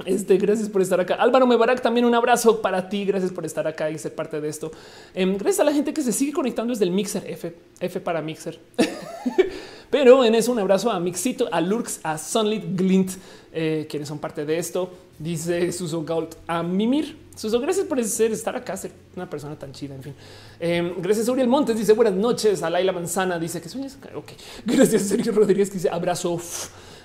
este, 0.06 0.38
gracias 0.38 0.70
por 0.70 0.82
estar 0.82 1.00
acá. 1.00 1.16
Álvaro 1.16 1.48
Mebarak, 1.48 1.82
también 1.82 2.06
un 2.06 2.16
abrazo 2.16 2.62
para 2.62 2.90
ti. 2.90 3.06
Gracias 3.06 3.32
por 3.32 3.46
estar 3.46 3.68
acá 3.68 3.90
y 3.90 3.98
ser 3.98 4.14
parte 4.14 4.42
de 4.42 4.50
esto. 4.50 4.72
Em, 5.14 5.34
gracias 5.38 5.60
a 5.62 5.64
la 5.64 5.74
gente 5.74 5.94
que 5.94 6.02
se 6.02 6.12
sigue 6.12 6.34
conectando 6.34 6.72
desde 6.72 6.86
el 6.86 6.92
Mixer 6.92 7.24
F, 7.30 7.56
F 7.80 8.00
para 8.02 8.22
Mixer. 8.22 8.60
Pero 9.90 10.24
en 10.24 10.36
eso 10.36 10.52
un 10.52 10.60
abrazo 10.60 10.92
a 10.92 11.00
Mixito, 11.00 11.50
a 11.52 11.62
Lurks, 11.62 12.02
a 12.04 12.18
Sunlit 12.18 12.64
Glint, 12.76 13.12
eh, 13.52 13.88
quienes 13.90 14.08
son 14.08 14.20
parte 14.20 14.46
de 14.46 14.58
esto. 14.58 14.90
Dice 15.18 15.72
Suso 15.72 16.04
Gault 16.04 16.36
a 16.48 16.62
Mimir. 16.62 17.29
Suso, 17.40 17.58
gracias 17.62 17.86
por 17.86 17.98
estar 18.34 18.54
acá, 18.54 18.76
ser 18.76 18.92
una 19.16 19.30
persona 19.30 19.58
tan 19.58 19.72
chida. 19.72 19.96
En 19.96 20.04
fin, 20.04 20.14
eh, 20.60 20.94
gracias 20.98 21.30
Uriel 21.30 21.48
Montes. 21.48 21.78
Dice 21.78 21.94
buenas 21.94 22.14
noches. 22.14 22.62
A 22.64 22.70
Laila 22.70 22.92
Manzana 22.92 23.40
dice 23.40 23.62
que 23.62 23.70
sueñas. 23.70 23.98
Ok, 24.14 24.34
gracias 24.66 25.04
Sergio 25.04 25.32
Rodríguez 25.32 25.70
que 25.70 25.76
dice 25.76 25.90
abrazo. 25.90 26.38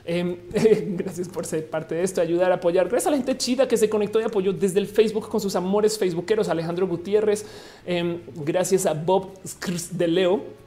Em, 0.04 0.36
gracias 0.96 1.28
por 1.28 1.46
ser 1.46 1.70
parte 1.70 1.94
de 1.94 2.02
esto, 2.02 2.20
ayudar 2.20 2.50
apoyar. 2.50 2.88
Gracias 2.88 3.06
a 3.06 3.10
la 3.12 3.16
gente 3.16 3.38
chida 3.38 3.68
que 3.68 3.76
se 3.76 3.88
conectó 3.88 4.20
y 4.20 4.24
apoyó 4.24 4.52
desde 4.52 4.80
el 4.80 4.88
Facebook 4.88 5.28
con 5.28 5.40
sus 5.40 5.54
amores 5.54 5.96
facebookeros. 5.96 6.48
Alejandro 6.48 6.88
Gutiérrez. 6.88 7.46
Em, 7.86 8.18
gracias 8.34 8.86
a 8.86 8.92
Bob 8.92 9.34
de 9.92 10.08
Leo 10.08 10.63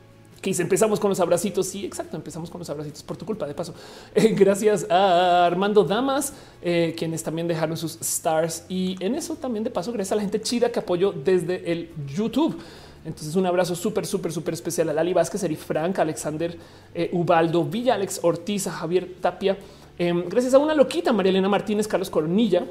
empezamos 0.59 0.99
con 0.99 1.09
los 1.09 1.19
abracitos. 1.19 1.67
Sí, 1.67 1.85
exacto. 1.85 2.17
Empezamos 2.17 2.49
con 2.49 2.59
los 2.59 2.69
abracitos 2.69 3.03
por 3.03 3.17
tu 3.17 3.25
culpa. 3.25 3.45
De 3.47 3.53
paso, 3.53 3.73
eh, 4.15 4.33
gracias 4.37 4.85
a 4.89 5.45
Armando 5.45 5.83
Damas, 5.83 6.33
eh, 6.61 6.95
quienes 6.97 7.23
también 7.23 7.47
dejaron 7.47 7.77
sus 7.77 7.97
stars. 8.01 8.65
Y 8.69 8.95
en 9.03 9.15
eso 9.15 9.35
también, 9.35 9.63
de 9.63 9.69
paso, 9.69 9.91
gracias 9.91 10.13
a 10.13 10.15
la 10.15 10.21
gente 10.21 10.41
chida 10.41 10.71
que 10.71 10.79
apoyó 10.79 11.11
desde 11.11 11.71
el 11.71 11.89
YouTube. 12.07 12.57
Entonces, 13.05 13.35
un 13.35 13.45
abrazo 13.45 13.73
súper, 13.75 14.05
súper, 14.05 14.33
súper 14.33 14.53
especial 14.53 14.89
a 14.89 14.93
Lali 14.93 15.13
Vázquez, 15.13 15.41
Eri 15.43 15.55
Frank, 15.55 15.97
Alexander 15.99 16.57
eh, 16.93 17.09
Ubaldo, 17.13 17.63
Villa, 17.63 17.93
Alex 17.93 18.19
Ortiz, 18.21 18.67
a 18.67 18.71
Javier 18.71 19.15
Tapia. 19.21 19.57
Em, 19.97 20.27
gracias 20.27 20.53
a 20.53 20.57
una 20.57 20.75
loquita, 20.75 21.13
María 21.13 21.29
Elena 21.29 21.47
Martínez, 21.47 21.87
Carlos 21.87 22.09
Coronilla, 22.09 22.65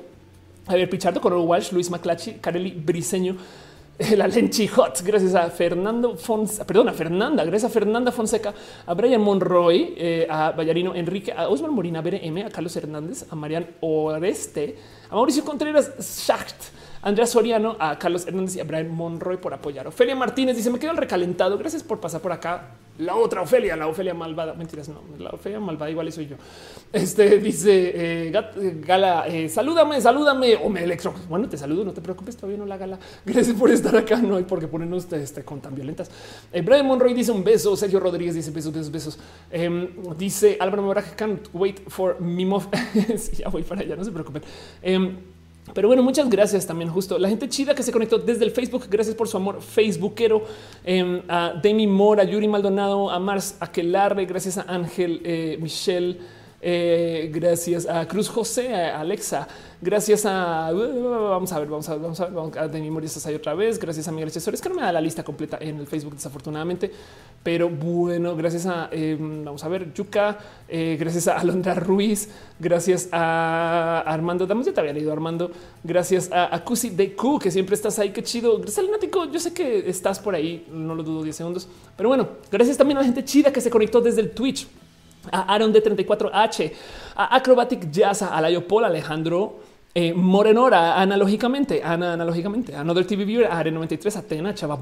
Javier 0.67 0.91
Pichardo, 0.91 1.21
Coronel 1.21 1.47
Walsh, 1.47 1.73
Luis 1.73 1.91
Maclachi, 1.91 2.35
Carely 2.35 2.73
Briseño, 2.73 3.37
la 4.17 4.29
Lenchijot, 4.29 5.03
gracias 5.03 5.35
a 5.35 5.49
Fernando 5.49 6.17
Fonseca, 6.17 6.67
perdón, 6.67 6.91
a 6.91 6.93
Fernanda, 6.93 7.45
gracias 7.45 7.71
a 7.71 7.73
Fernanda 7.73 8.13
Fonseca, 8.13 8.53
a 8.85 8.93
Brian 8.93 9.23
Monroy, 9.23 9.95
eh, 9.97 10.27
a 10.29 10.51
Vallarino 10.51 10.95
Enrique, 10.95 11.33
a 11.33 11.49
Osman 11.49 11.73
Morina 11.73 12.03
BRM, 12.03 12.45
a 12.45 12.51
Carlos 12.51 12.77
Hernández, 12.77 13.25
a 13.31 13.35
Marian 13.35 13.67
Oreste, 13.81 14.77
a 15.09 15.15
Mauricio 15.15 15.45
Contreras 15.45 15.93
Schacht, 15.99 16.57
a 17.01 17.09
Andrea 17.09 17.27
Soriano, 17.27 17.77
a 17.79 17.99
Carlos 17.99 18.27
Hernández 18.27 18.57
y 18.57 18.61
a 18.61 18.65
Brian 18.65 18.91
Monroy 18.91 19.39
por 19.39 19.55
apoyar. 19.55 19.87
Ofelia 19.87 20.15
Martínez 20.15 20.57
dice: 20.57 20.71
Me 20.71 20.79
quedo 20.79 20.91
el 20.91 20.99
recalentado. 20.99 21.57
Gracias 21.57 21.83
por 21.83 21.99
pasar 21.99 22.21
por 22.21 22.33
acá. 22.33 22.73
La 22.99 23.15
otra 23.17 23.43
Ofelia, 23.43 23.77
la 23.77 23.89
Ofelia 23.89 24.15
malvada. 24.15 24.55
Mentiras, 24.55 24.89
no, 24.89 25.03
la 25.19 25.31
Ofelia 25.31 25.61
malvada 25.61 25.91
igual 25.91 26.11
soy 26.11 26.27
yo. 26.27 26.37
Este 26.93 27.39
dice 27.39 28.29
eh, 28.29 28.33
Gala, 28.81 29.27
eh, 29.29 29.49
salúdame, 29.49 30.01
salúdame 30.01 30.57
o 30.57 30.69
me 30.71 30.83
electro. 30.83 31.15
Bueno, 31.29 31.49
te 31.49 31.59
saludo, 31.59 31.85
no 31.85 31.93
te 31.93 32.01
preocupes, 32.01 32.37
todavía 32.37 32.59
no 32.59 32.67
la 32.67 32.77
gala. 32.77 32.99
Gracias 33.27 33.57
por 33.57 33.71
estar 33.71 33.95
acá. 33.97 34.17
No 34.17 34.37
hay 34.37 34.45
por 34.45 34.61
qué 34.61 34.69
ponernos 34.69 35.13
este, 35.13 35.45
con 35.45 35.61
tan 35.61 35.75
violentas. 35.75 36.11
Eh, 36.53 36.63
Brian 36.63 36.87
Monroy 36.87 37.13
dice 37.13 37.33
un 37.33 37.45
beso. 37.45 37.77
Sergio 37.77 38.01
Rodríguez 38.01 38.35
dice 38.35 38.51
besos, 38.51 38.73
besos, 38.73 38.91
besos. 38.91 39.19
Em, 39.51 39.89
dice 40.17 40.57
Álvaro 40.59 40.83
Moraje, 40.83 41.15
can't 41.17 41.49
wait 41.53 41.81
for 41.89 42.21
me. 42.21 42.47
sí, 43.17 43.37
ya 43.37 43.49
voy 43.49 43.63
para 43.63 43.83
allá, 43.83 43.97
no 43.97 44.05
se 44.05 44.13
preocupen. 44.13 44.43
Em, 45.67 45.75
pero 45.75 45.89
bueno, 45.89 46.03
muchas 46.03 46.29
gracias 46.29 46.67
también 46.67 46.91
justo 46.91 47.19
la 47.19 47.29
gente 47.29 47.49
chida 47.49 47.75
que 47.75 47.83
se 47.83 47.93
conectó 47.93 48.19
desde 48.19 48.45
el 48.45 48.51
Facebook. 48.51 48.85
Gracias 48.89 49.15
por 49.15 49.29
su 49.29 49.37
amor 49.37 49.61
facebookero. 49.61 50.45
Eh, 50.85 51.23
a 51.29 51.55
Demi 51.63 51.87
Mora, 51.87 52.25
Yuri 52.25 52.49
Maldonado, 52.49 53.11
a 53.11 53.19
Mars 53.19 53.57
Aquelarre, 53.61 54.27
gracias 54.27 54.59
a 54.59 54.63
Ángel, 54.63 55.21
eh, 55.25 55.59
Michelle, 55.61 56.19
eh, 56.61 57.31
gracias 57.33 57.87
a 57.87 58.07
Cruz 58.09 58.29
José, 58.29 58.75
a 58.75 59.01
Alexa, 59.01 59.47
gracias 59.81 60.25
a 60.25 60.73
vamos 60.73 61.53
a 61.53 61.59
ver, 61.59 61.69
vamos 61.69 61.89
a 61.89 61.93
ver, 61.93 62.03
vamos 62.03 62.21
a 62.21 62.25
ver, 62.25 62.35
vamos 62.35 62.57
a 62.57 62.69
Demi 62.69 62.91
Mora 62.91 63.05
estás 63.05 63.27
ahí 63.27 63.35
otra 63.35 63.55
vez. 63.55 63.79
Gracias 63.79 64.09
a 64.09 64.13
Miguel 64.13 64.31
Chesor. 64.31 64.55
Es 64.55 64.63
que 64.63 64.69
no 64.69 64.75
me 64.75 64.83
da 64.83 64.91
la 64.93 65.01
lista 65.01 65.23
completa 65.23 65.59
en 65.61 65.79
el 65.79 65.87
Facebook, 65.87 66.15
desafortunadamente, 66.15 66.91
pero 67.43 67.69
bueno, 67.69 68.35
gracias 68.37 68.67
a 68.67 68.91
vamos 69.19 69.63
a 69.63 69.69
ver, 69.69 69.93
Yuka, 69.93 70.39
gracias 70.69 71.29
a 71.29 71.39
Alondra 71.39 71.75
Ruiz, 71.75 72.31
gracias 72.59 73.09
a 73.13 74.03
Armando. 74.07 74.47
Damos 74.47 74.67
ya 74.67 74.73
te 74.73 74.81
había 74.81 74.93
leído 74.93 75.13
Armando. 75.13 75.51
Gracias 75.85 76.33
a, 76.33 76.55
a 76.55 76.65
Cusi 76.65 76.91
de 76.91 77.15
Q, 77.15 77.39
que 77.39 77.51
siempre 77.51 77.75
estás 77.75 77.99
ahí. 77.99 78.11
Qué 78.11 78.23
chido. 78.23 78.59
Gracias 78.59 78.79
al 78.79 78.91
Nático. 78.91 79.31
Yo 79.31 79.39
sé 79.39 79.53
que 79.53 79.89
estás 79.89 80.19
por 80.19 80.35
ahí, 80.35 80.67
no 80.71 80.95
lo 80.95 81.03
dudo 81.03 81.23
10 81.23 81.37
segundos, 81.37 81.69
pero 81.97 82.09
bueno, 82.09 82.29
gracias 82.51 82.77
también 82.77 82.99
a 82.99 83.01
la 83.01 83.07
gente 83.07 83.25
chida 83.25 83.53
que 83.53 83.61
se 83.61 83.71
conectó 83.71 84.01
desde 84.01 84.23
el 84.23 84.31
Twitch 84.31 84.67
a 85.33 85.55
Aaron 85.55 85.73
de 85.73 85.83
34H, 85.83 86.73
a 87.17 87.37
Acrobatic 87.37 87.91
Jazz, 87.91 88.23
a 88.23 88.41
Layopol, 88.41 88.85
Alejandro 88.85 89.61
eh, 89.99 90.13
Morenora, 90.13 91.01
analógicamente, 91.01 91.81
Ana, 91.83 92.13
analógicamente, 92.13 92.77
Another 92.77 93.07
TV 93.07 93.25
Viewer, 93.25 93.47
a 93.47 93.65
R93, 93.65 94.17
Atena, 94.17 94.55
Chava 94.55 94.79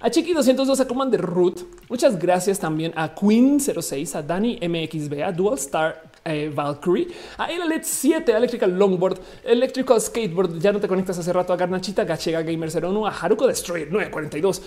a 0.00 0.08
Chiqui 0.08 0.32
202, 0.32 0.78
a 0.78 0.86
Commander 0.86 1.20
Root. 1.20 1.64
Muchas 1.88 2.16
gracias 2.16 2.60
también 2.60 2.92
a 2.94 3.12
Queen 3.12 3.58
06, 3.58 4.14
a 4.14 4.22
Dani 4.22 4.56
MXB, 4.60 5.20
a 5.24 5.32
Dual 5.32 5.58
Star 5.58 6.00
eh, 6.24 6.48
Valkyrie, 6.48 7.08
a 7.38 7.50
Elalet 7.50 7.82
7, 7.82 8.34
a 8.34 8.36
Electrical 8.36 8.70
Longboard, 8.70 9.18
Electrical 9.42 10.00
Skateboard, 10.00 10.60
ya 10.60 10.70
no 10.70 10.78
te 10.78 10.86
conectas 10.86 11.18
hace 11.18 11.32
rato 11.32 11.52
a 11.52 11.56
Garnachita, 11.56 12.04
Gachega 12.04 12.42
Gamer 12.42 12.70
01, 12.70 13.04
a 13.04 13.10
Haruko 13.10 13.48
Destroyer 13.48 13.90
942, 13.90 14.62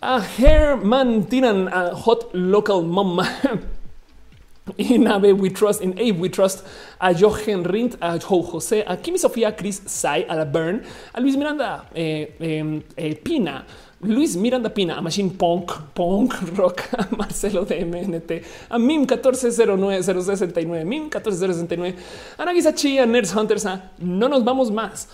a 0.00 0.20
Herman 0.20 1.26
Tinan, 1.26 1.68
a 1.68 1.94
Hot 1.94 2.30
Local 2.32 2.82
Mom. 2.82 3.20
In 4.78 5.06
Abe 5.06 5.32
We 5.32 5.50
Trust, 5.50 5.82
in 5.82 5.98
Abe 5.98 6.18
We 6.18 6.28
Trust, 6.30 6.64
a 6.98 7.12
Jochen 7.12 7.64
Rindt, 7.64 7.98
a 8.00 8.18
Joe 8.18 8.42
José, 8.42 8.82
a 8.86 8.96
Kimi 8.96 9.18
Sofía, 9.18 9.48
a 9.48 9.52
Chris 9.52 9.82
Sai, 9.84 10.24
a 10.26 10.36
la 10.36 10.44
Burn, 10.46 10.82
a 11.12 11.20
Luis 11.20 11.36
Miranda 11.36 11.84
eh, 11.94 12.34
eh, 12.40 12.82
eh, 12.96 13.14
Pina, 13.22 13.66
Luis 14.00 14.36
Miranda 14.36 14.70
Pina, 14.70 14.96
a 14.96 15.02
Machine 15.02 15.30
Punk, 15.36 15.70
Punk 15.94 16.32
Rock, 16.56 16.88
a 16.98 17.14
Marcelo 17.14 17.66
de 17.66 17.84
MNT, 17.84 18.42
a 18.70 18.78
Mim 18.78 19.04
1409 19.06 20.84
Mim 20.86 21.10
14069, 21.10 21.96
a 22.38 22.44
Nagisa 22.46 22.70
a 22.70 23.06
Nerds 23.06 23.34
Hunters, 23.36 23.66
a 23.66 23.90
No 23.98 24.28
Nos 24.28 24.42
Vamos 24.42 24.70
Más. 24.70 25.08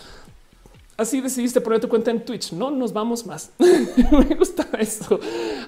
Así 1.01 1.23
decidiste 1.23 1.63
poner 1.63 1.81
tu 1.81 1.89
cuenta 1.89 2.11
en 2.11 2.23
Twitch. 2.23 2.53
No 2.53 2.71
nos 2.71 2.93
vamos 2.93 3.25
más. 3.25 3.53
Me 3.59 4.35
gusta 4.35 4.69
eso. 4.79 5.19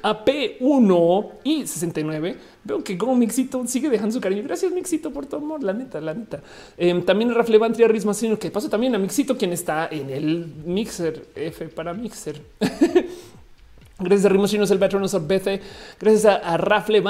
A 0.03 0.23
P1 0.27 1.31
y 1.43 1.67
69. 1.67 2.37
Veo 2.65 2.85
que 2.85 2.99
como 2.99 3.17
Mixito 3.17 3.67
sigue 3.67 3.89
dejando 3.89 4.13
su 4.13 4.21
cariño. 4.21 4.43
Gracias, 4.43 4.71
Mixito, 4.73 5.11
por 5.11 5.25
tu 5.25 5.37
amor. 5.37 5.63
La 5.63 5.73
neta, 5.73 6.03
la 6.03 6.13
neta. 6.13 6.43
Eh, 6.77 7.03
también 7.07 7.35
Raflevantria 7.35 7.89
Rismacino, 7.89 8.39
que 8.39 8.51
pasó 8.51 8.69
también 8.69 8.95
a 8.95 8.99
Mixito, 8.99 9.39
quien 9.39 9.55
está 9.55 9.89
en 9.91 10.11
el 10.11 10.53
Mixer 10.67 11.27
F 11.35 11.69
para 11.69 11.95
Mixer. 11.95 12.43
Gracias 13.99 14.25
a 14.25 14.29
Rimochinos, 14.31 14.71
el 14.71 14.79
Veterano 14.79 15.07
Bece. 15.27 15.61
Gracias 16.01 16.25
a, 16.25 16.37
a 16.37 16.57
Rafle 16.57 17.03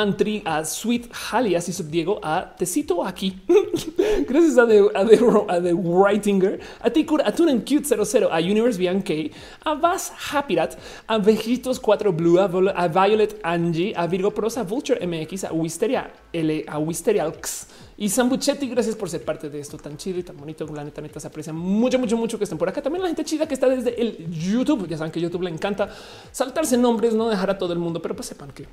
a 0.44 0.64
Sweet 0.64 1.10
Hali, 1.30 1.54
así 1.54 1.72
subdiego, 1.72 2.20
a 2.22 2.54
Tecito 2.56 3.04
aquí. 3.04 3.40
Gracias 4.28 4.58
a 4.58 4.66
The, 4.66 4.80
a 4.94 5.00
a 5.48 5.60
The 5.60 5.72
Writinger, 5.72 6.60
a 6.80 6.90
Tikur, 6.90 7.22
a 7.24 7.32
Tunen 7.32 7.62
Cute 7.62 7.86
00, 7.86 8.28
a 8.30 8.40
Universe 8.40 8.78
BNK, 8.78 9.32
a 9.64 9.74
Vas 9.74 10.12
Happyrat, 10.32 10.76
a 11.06 11.18
Vejitos 11.18 11.78
4 11.78 12.12
Blue, 12.12 12.38
a, 12.38 12.88
Violet 12.88 13.40
Angie, 13.44 13.94
a 13.96 14.06
Virgo 14.06 14.30
Prosa, 14.30 14.62
Vulture 14.64 14.98
MX, 15.06 15.44
a 15.50 15.52
Wisteria 15.52 16.10
L, 16.32 16.64
a 16.66 16.78
Wisterialx 16.78 17.71
Y 18.02 18.08
Sambuchetti, 18.08 18.68
gracias 18.68 18.96
por 18.96 19.08
ser 19.08 19.24
parte 19.24 19.48
de 19.48 19.60
esto 19.60 19.78
tan 19.78 19.96
chido 19.96 20.18
y 20.18 20.24
tan 20.24 20.36
bonito. 20.36 20.66
La 20.74 20.82
neta, 20.82 21.00
neta 21.00 21.20
se 21.20 21.28
aprecia 21.28 21.52
mucho, 21.52 22.00
mucho, 22.00 22.16
mucho 22.16 22.36
que 22.36 22.42
estén 22.42 22.58
por 22.58 22.68
acá. 22.68 22.82
También 22.82 23.00
la 23.00 23.06
gente 23.06 23.24
chida 23.24 23.46
que 23.46 23.54
está 23.54 23.68
desde 23.68 23.94
el 24.02 24.28
YouTube. 24.28 24.88
Ya 24.88 24.98
saben 24.98 25.12
que 25.12 25.20
YouTube 25.20 25.42
le 25.42 25.50
encanta 25.50 25.88
saltarse 26.32 26.76
nombres, 26.76 27.14
no 27.14 27.28
dejar 27.28 27.50
a 27.50 27.58
todo 27.58 27.72
el 27.72 27.78
mundo, 27.78 28.02
pero 28.02 28.16
pues 28.16 28.26
sepan 28.26 28.50
que 28.50 28.66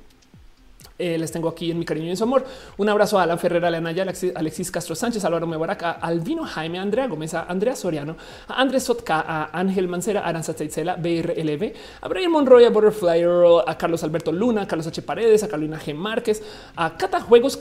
eh, 0.98 1.16
les 1.16 1.30
tengo 1.30 1.48
aquí 1.48 1.70
en 1.70 1.78
mi 1.78 1.84
cariño 1.84 2.08
y 2.08 2.10
en 2.10 2.16
su 2.16 2.24
amor. 2.24 2.44
Un 2.76 2.88
abrazo 2.88 3.20
a 3.20 3.22
Alan 3.22 3.38
Ferrera, 3.38 3.68
a 3.68 3.80
Naya, 3.80 4.04
Alexis 4.34 4.68
Castro 4.68 4.96
Sánchez, 4.96 5.24
Álvaro 5.24 5.46
Mebarak, 5.46 5.80
a 5.84 5.90
Albino 5.92 6.44
Jaime, 6.44 6.80
Andrea 6.80 7.06
Gómez, 7.06 7.32
a 7.32 7.44
Andrea 7.44 7.76
Soriano, 7.76 8.16
a 8.48 8.60
Andrés 8.60 8.82
Sotka, 8.82 9.20
a 9.20 9.56
Ángel 9.56 9.86
Mancera, 9.86 10.26
Aranza 10.26 10.54
Teitzela, 10.54 10.96
BRLB, 10.96 11.72
a 12.00 12.08
Brian 12.08 12.32
Monroy, 12.32 12.64
a 12.64 12.70
Butterfly, 12.70 13.22
a 13.64 13.78
Carlos 13.78 14.02
Alberto 14.02 14.32
Luna, 14.32 14.62
a 14.62 14.66
Carlos 14.66 14.88
H. 14.88 15.02
Paredes, 15.02 15.44
a 15.44 15.46
Carolina 15.46 15.78
G. 15.78 15.94
Márquez, 15.94 16.42
a 16.74 16.96
Cata 16.96 17.20
Juegos 17.20 17.60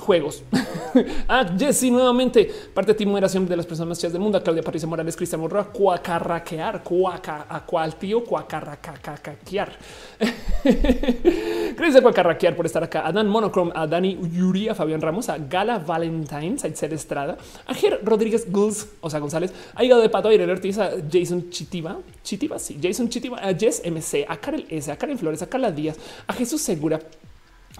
juegos. 0.00 0.42
ah, 1.28 1.46
Jessy, 1.56 1.90
nuevamente 1.90 2.50
parte 2.74 2.92
de 2.92 2.98
ti 2.98 3.06
moderación 3.06 3.46
de 3.46 3.56
las 3.56 3.66
personas 3.66 3.88
más 3.88 3.98
chidas 3.98 4.12
del 4.12 4.22
mundo. 4.22 4.42
Claudia 4.42 4.62
Patricia 4.62 4.88
Morales, 4.88 5.16
Cristian 5.16 5.40
Morroa, 5.40 5.64
cuacarraquear, 5.64 6.82
cuaca, 6.82 7.46
a 7.48 7.64
cual 7.64 7.94
tío, 7.96 8.24
cuacarracacaquear. 8.24 9.76
Gracias 11.76 12.02
cuacarraquear 12.02 12.56
por 12.56 12.66
estar 12.66 12.82
acá. 12.82 13.06
A 13.06 13.12
Dan 13.12 13.28
Monochrome, 13.28 13.72
a 13.74 13.86
Dani 13.86 14.18
Yuri, 14.32 14.68
a 14.68 14.74
Fabián 14.74 15.00
Ramos, 15.00 15.28
a 15.28 15.38
Gala 15.38 15.78
Valentine, 15.78 16.56
a 16.62 16.68
Itzel 16.68 16.92
Estrada, 16.92 17.36
a 17.66 17.74
Ger 17.74 18.00
Rodríguez 18.02 18.50
Gulls, 18.50 18.88
o 19.00 19.10
sea, 19.10 19.20
González, 19.20 19.52
a 19.74 19.84
Hígado 19.84 20.02
de 20.02 20.08
Pato, 20.08 20.28
a 20.28 20.34
Irene 20.34 20.52
Ortiz, 20.52 20.78
a 20.78 20.92
Jason 21.10 21.50
Chitiba, 21.50 21.98
Chitiba, 22.22 22.58
sí, 22.58 22.78
Jason 22.82 23.08
Chitiba, 23.08 23.38
a 23.38 23.54
Jess 23.54 23.82
MC, 23.84 24.24
a 24.28 24.36
Karel 24.36 24.66
S, 24.68 24.90
a 24.90 24.96
Karen 24.96 25.18
Flores, 25.18 25.42
a 25.42 25.48
Carla 25.48 25.70
Díaz, 25.70 25.98
a 26.26 26.32
Jesús 26.32 26.60
Segura, 26.62 27.00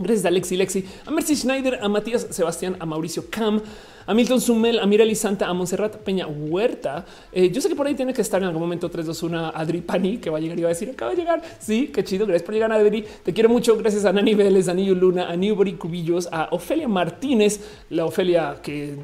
Gracias 0.00 0.24
a 0.24 0.28
Alexi 0.28 0.56
Lexi, 0.56 0.88
a 1.04 1.10
Mercy 1.10 1.36
Schneider, 1.36 1.78
a 1.82 1.86
Matías 1.86 2.26
Sebastián, 2.30 2.74
a 2.80 2.86
Mauricio 2.86 3.26
Cam, 3.30 3.60
a 4.06 4.14
Milton 4.14 4.40
Sumel, 4.40 4.78
a 4.78 4.86
Mirali 4.86 5.14
Santa, 5.14 5.46
a 5.46 5.54
Monserrat 5.54 5.96
Peña 5.96 6.26
Huerta. 6.26 7.04
Eh, 7.32 7.50
yo 7.50 7.60
sé 7.60 7.68
que 7.68 7.74
por 7.74 7.86
ahí 7.86 7.94
tiene 7.94 8.12
que 8.12 8.22
estar 8.22 8.40
en 8.40 8.48
algún 8.48 8.62
momento 8.62 8.88
321 8.88 9.52
Adri 9.54 9.80
Pani, 9.80 10.18
que 10.18 10.30
va 10.30 10.38
a 10.38 10.40
llegar 10.40 10.58
y 10.58 10.62
va 10.62 10.68
a 10.68 10.70
decir 10.70 10.90
acaba 10.90 11.10
de 11.12 11.16
llegar. 11.16 11.42
Sí, 11.58 11.88
qué 11.88 12.04
chido. 12.04 12.26
Gracias 12.26 12.44
por 12.44 12.54
llegar, 12.54 12.72
Adri. 12.72 13.04
Te 13.22 13.32
quiero 13.32 13.48
mucho. 13.48 13.76
Gracias 13.76 14.04
a 14.04 14.12
Nani 14.12 14.34
Vélez, 14.34 14.68
a 14.68 14.74
Niño 14.74 14.94
Luna, 14.94 15.28
a 15.28 15.36
Newbury 15.36 15.74
Cubillos, 15.74 16.28
a 16.32 16.48
Ofelia 16.50 16.88
Martínez, 16.88 17.60
la 17.90 18.06
Ofelia 18.06 18.56
que 18.62 18.96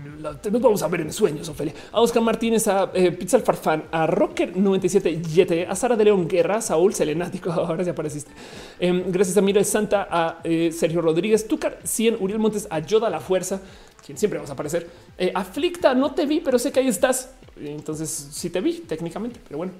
nos 0.50 0.62
vamos 0.62 0.82
a 0.82 0.88
ver 0.88 1.02
en 1.02 1.12
sueños. 1.12 1.48
Ofelia, 1.48 1.74
a 1.92 2.00
Oscar 2.00 2.22
Martínez, 2.22 2.66
a 2.68 2.90
eh, 2.94 3.12
Pizza 3.12 3.38
Farfán, 3.40 3.84
a 3.90 4.06
Rocker 4.06 4.56
97 4.56 5.22
Yete, 5.22 5.66
a 5.66 5.74
Sara 5.74 5.96
de 5.96 6.04
León 6.04 6.26
Guerra, 6.28 6.60
Saúl 6.60 6.94
Selenático. 6.94 7.50
Ahora 7.52 7.82
ya 7.82 7.92
apareciste. 7.92 8.30
Em, 8.78 9.04
gracias 9.10 9.36
a 9.36 9.40
Mira 9.40 9.62
Santa, 9.64 10.08
a 10.10 10.40
eh, 10.44 10.70
Sergio 10.72 11.00
Rodríguez, 11.00 11.46
Tucar 11.46 11.78
100, 11.82 12.16
Uriel 12.20 12.38
Montes, 12.38 12.66
a 12.70 12.80
Yoda 12.80 13.10
La 13.10 13.20
Fuerza 13.20 13.60
quien 14.06 14.16
siempre 14.16 14.38
vamos 14.38 14.50
a 14.50 14.52
aparecer. 14.52 14.88
Eh, 15.18 15.32
aflicta, 15.34 15.92
no 15.92 16.14
te 16.14 16.26
vi, 16.26 16.40
pero 16.40 16.60
sé 16.60 16.70
que 16.70 16.78
ahí 16.78 16.88
estás. 16.88 17.34
Entonces 17.56 18.08
sí 18.08 18.50
te 18.50 18.60
vi 18.60 18.74
técnicamente, 18.80 19.40
pero 19.42 19.58
bueno. 19.58 19.72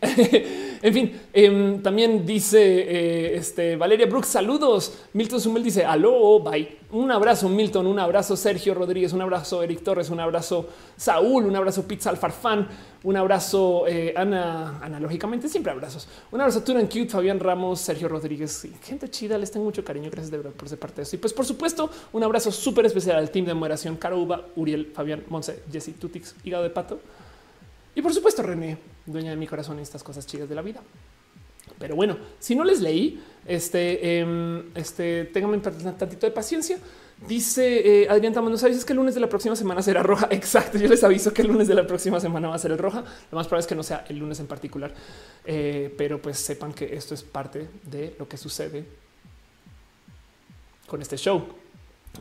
en 0.82 0.94
fin, 0.94 1.20
em, 1.32 1.82
también 1.82 2.26
dice 2.26 2.60
eh, 2.60 3.36
este 3.36 3.76
Valeria 3.76 4.06
Brooks, 4.06 4.28
saludos. 4.28 4.92
Milton 5.12 5.40
Sumel 5.40 5.62
dice 5.62 5.84
aló, 5.84 6.40
bye. 6.40 6.78
Un 6.90 7.10
abrazo, 7.10 7.48
Milton, 7.48 7.86
un 7.88 7.98
abrazo, 7.98 8.36
Sergio 8.36 8.72
Rodríguez, 8.72 9.12
un 9.12 9.20
abrazo, 9.20 9.62
Eric 9.62 9.82
Torres, 9.82 10.10
un 10.10 10.20
abrazo, 10.20 10.68
Saúl, 10.96 11.44
un 11.44 11.56
abrazo, 11.56 11.88
Pizza 11.88 12.08
Alfarfán, 12.10 12.68
un 13.02 13.16
abrazo, 13.16 13.84
eh, 13.88 14.14
Ana, 14.16 14.78
analógicamente, 14.80 15.48
siempre 15.48 15.72
abrazos. 15.72 16.06
Un 16.30 16.40
abrazo, 16.40 16.62
Turan 16.62 16.86
Cute, 16.86 17.08
Fabián 17.08 17.40
Ramos, 17.40 17.80
Sergio 17.80 18.06
Rodríguez, 18.06 18.68
gente 18.82 19.10
chida, 19.10 19.36
les 19.38 19.50
tengo 19.50 19.64
mucho 19.64 19.84
cariño, 19.84 20.08
gracias 20.08 20.30
de 20.30 20.36
verdad 20.36 20.52
por 20.52 20.68
ser 20.68 20.78
parte 20.78 20.96
de 20.96 21.02
esto. 21.02 21.16
Y 21.16 21.18
pues, 21.18 21.32
por 21.32 21.44
supuesto, 21.44 21.90
un 22.12 22.22
abrazo 22.22 22.52
súper 22.52 22.86
especial 22.86 23.16
al 23.16 23.30
team 23.30 23.46
de 23.46 23.54
moderación, 23.54 23.96
Caro 23.96 24.20
Uba, 24.20 24.46
Uriel, 24.54 24.92
Fabián, 24.94 25.24
Monse, 25.28 25.64
Jesse, 25.72 25.98
Tutix, 25.98 26.36
Hígado 26.44 26.62
de 26.62 26.70
Pato. 26.70 27.00
Y 27.96 28.02
por 28.02 28.14
supuesto, 28.14 28.42
René, 28.42 28.78
dueña 29.06 29.30
de 29.30 29.36
mi 29.36 29.46
corazón 29.46 29.78
y 29.78 29.82
estas 29.82 30.02
cosas 30.02 30.26
chidas 30.26 30.48
de 30.48 30.54
la 30.54 30.62
vida. 30.62 30.80
Pero 31.78 31.96
bueno, 31.96 32.16
si 32.38 32.54
no 32.54 32.64
les 32.64 32.80
leí, 32.80 33.22
este, 33.46 34.20
eh, 34.20 34.62
este, 34.74 35.24
ténganme 35.26 35.56
un 35.56 35.62
tantito 35.62 36.26
de 36.26 36.30
paciencia. 36.30 36.78
Dice 37.26 38.02
eh, 38.02 38.08
Adrián 38.08 38.34
Tamando, 38.34 38.58
¿sabes 38.58 38.84
que 38.84 38.92
el 38.92 38.98
lunes 38.98 39.14
de 39.14 39.20
la 39.20 39.28
próxima 39.28 39.56
semana 39.56 39.82
será 39.82 40.02
roja? 40.02 40.28
Exacto, 40.30 40.78
yo 40.78 40.88
les 40.88 41.02
aviso 41.04 41.32
que 41.32 41.42
el 41.42 41.48
lunes 41.48 41.68
de 41.68 41.74
la 41.74 41.86
próxima 41.86 42.20
semana 42.20 42.48
va 42.48 42.54
a 42.54 42.58
ser 42.58 42.72
el 42.72 42.78
roja. 42.78 43.04
Lo 43.30 43.36
más 43.36 43.46
probable 43.46 43.60
es 43.60 43.66
que 43.66 43.74
no 43.74 43.82
sea 43.82 44.04
el 44.08 44.18
lunes 44.18 44.40
en 44.40 44.46
particular, 44.46 44.92
eh, 45.44 45.92
pero 45.96 46.20
pues 46.20 46.38
sepan 46.38 46.72
que 46.72 46.94
esto 46.94 47.14
es 47.14 47.22
parte 47.22 47.68
de 47.84 48.14
lo 48.18 48.28
que 48.28 48.36
sucede 48.36 48.84
con 50.86 51.00
este 51.02 51.16
show. 51.16 51.44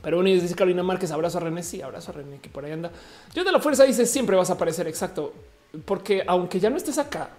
Pero 0.02 0.18
bueno, 0.18 0.30
dice 0.30 0.56
Carolina 0.56 0.84
Márquez, 0.84 1.12
abrazo 1.12 1.38
a 1.38 1.42
René, 1.42 1.62
sí, 1.62 1.82
abrazo 1.82 2.12
a 2.12 2.16
René, 2.16 2.40
que 2.40 2.50
por 2.50 2.66
ahí 2.66 2.72
anda. 2.72 2.92
Yo 3.36 3.44
de 3.44 3.52
la 3.52 3.60
fuerza 3.60 3.84
dice, 3.84 4.06
siempre 4.06 4.36
vas 4.36 4.50
a 4.50 4.54
aparecer, 4.54 4.88
exacto 4.88 5.34
porque 5.86 6.24
aunque 6.28 6.60
ya 6.60 6.70
no 6.70 6.78
estés 6.78 6.98
acá, 6.98 7.30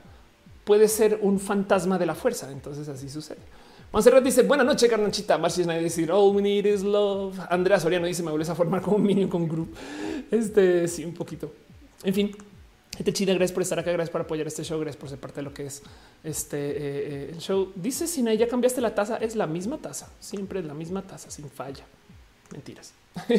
puede 0.65 0.89
ser 0.89 1.19
un 1.23 1.39
fantasma 1.39 1.99
de 1.99 2.07
la 2.07 2.15
fuerza. 2.15 2.51
Entonces 2.51 2.89
así 2.89 3.09
sucede. 3.09 3.41
Monserrat 3.93 4.25
dice 4.25 4.43
buenas 4.43 4.67
noches, 4.67 4.91
carnachita. 4.91 5.39
Marcia 5.39 5.65
nadie 5.67 5.83
decir 5.83 6.11
all 6.11 6.35
we 6.35 6.43
need 6.43 6.67
is 6.67 6.83
love. 6.83 7.39
Andrea 7.49 7.79
Soriano 7.79 8.07
dice 8.07 8.23
me 8.23 8.31
vuelves 8.31 8.49
a 8.49 8.55
formar 8.55 8.83
como 8.83 8.97
un 8.97 9.03
minion 9.03 9.29
con 9.29 9.49
group. 9.49 9.75
Este 10.31 10.89
sí, 10.89 11.05
un 11.05 11.15
poquito. 11.15 11.53
En 12.03 12.13
fin, 12.13 12.37
Gente 12.97 13.13
chida, 13.13 13.35
gracias 13.35 13.53
por 13.53 13.63
estar 13.63 13.79
acá, 13.79 13.91
gracias 13.91 14.11
por 14.11 14.21
apoyar 14.21 14.47
este 14.47 14.63
show, 14.63 14.79
gracias 14.79 15.01
por 15.01 15.09
ser 15.09 15.19
parte 15.19 15.37
de 15.37 15.43
lo 15.43 15.53
que 15.53 15.67
es 15.67 15.83
este 16.23 16.57
eh, 16.57 16.77
eh, 16.77 17.31
el 17.33 17.39
show. 17.41 17.73
Dice 17.75 18.07
si 18.07 18.23
ya 18.37 18.47
cambiaste 18.47 18.81
la 18.81 18.95
taza, 18.95 19.17
es 19.17 19.35
la 19.35 19.49
misma 19.49 19.79
taza, 19.79 20.09
siempre 20.21 20.61
es 20.61 20.65
la 20.65 20.75
misma 20.75 21.03
taza, 21.03 21.31
sin 21.31 21.51
falla. 21.51 21.85
Mentiras. 22.53 22.93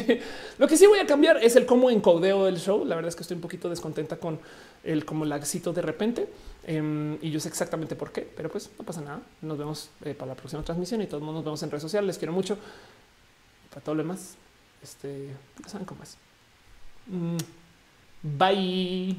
lo 0.58 0.68
que 0.68 0.76
sí 0.76 0.86
voy 0.86 0.98
a 0.98 1.06
cambiar 1.06 1.42
es 1.42 1.56
el 1.56 1.64
cómo 1.64 1.90
encodeo 1.90 2.44
del 2.44 2.58
show. 2.58 2.84
La 2.84 2.96
verdad 2.96 3.08
es 3.08 3.16
que 3.16 3.22
estoy 3.22 3.36
un 3.36 3.40
poquito 3.40 3.70
descontenta 3.70 4.18
con 4.18 4.38
el 4.86 5.04
como 5.04 5.24
laxito 5.24 5.72
de 5.72 5.82
repente 5.82 6.28
em, 6.64 7.18
y 7.20 7.30
yo 7.30 7.40
sé 7.40 7.48
exactamente 7.48 7.96
por 7.96 8.12
qué, 8.12 8.22
pero 8.22 8.48
pues 8.48 8.70
no 8.78 8.84
pasa 8.84 9.00
nada. 9.00 9.20
Nos 9.42 9.58
vemos 9.58 9.90
eh, 10.04 10.14
para 10.14 10.30
la 10.30 10.34
próxima 10.34 10.62
transmisión 10.62 11.02
y 11.02 11.06
todos 11.06 11.22
nos 11.22 11.44
vemos 11.44 11.62
en 11.62 11.70
redes 11.70 11.82
sociales. 11.82 12.06
Les 12.06 12.18
quiero 12.18 12.32
mucho. 12.32 12.56
Para 13.70 13.84
todo 13.84 13.94
lo 13.94 14.02
demás, 14.02 14.36
este, 14.82 15.28
ya 15.62 15.68
saben 15.68 15.86
cómo 15.86 16.02
es. 16.02 16.16
Mm, 17.06 17.36
bye. 18.22 19.16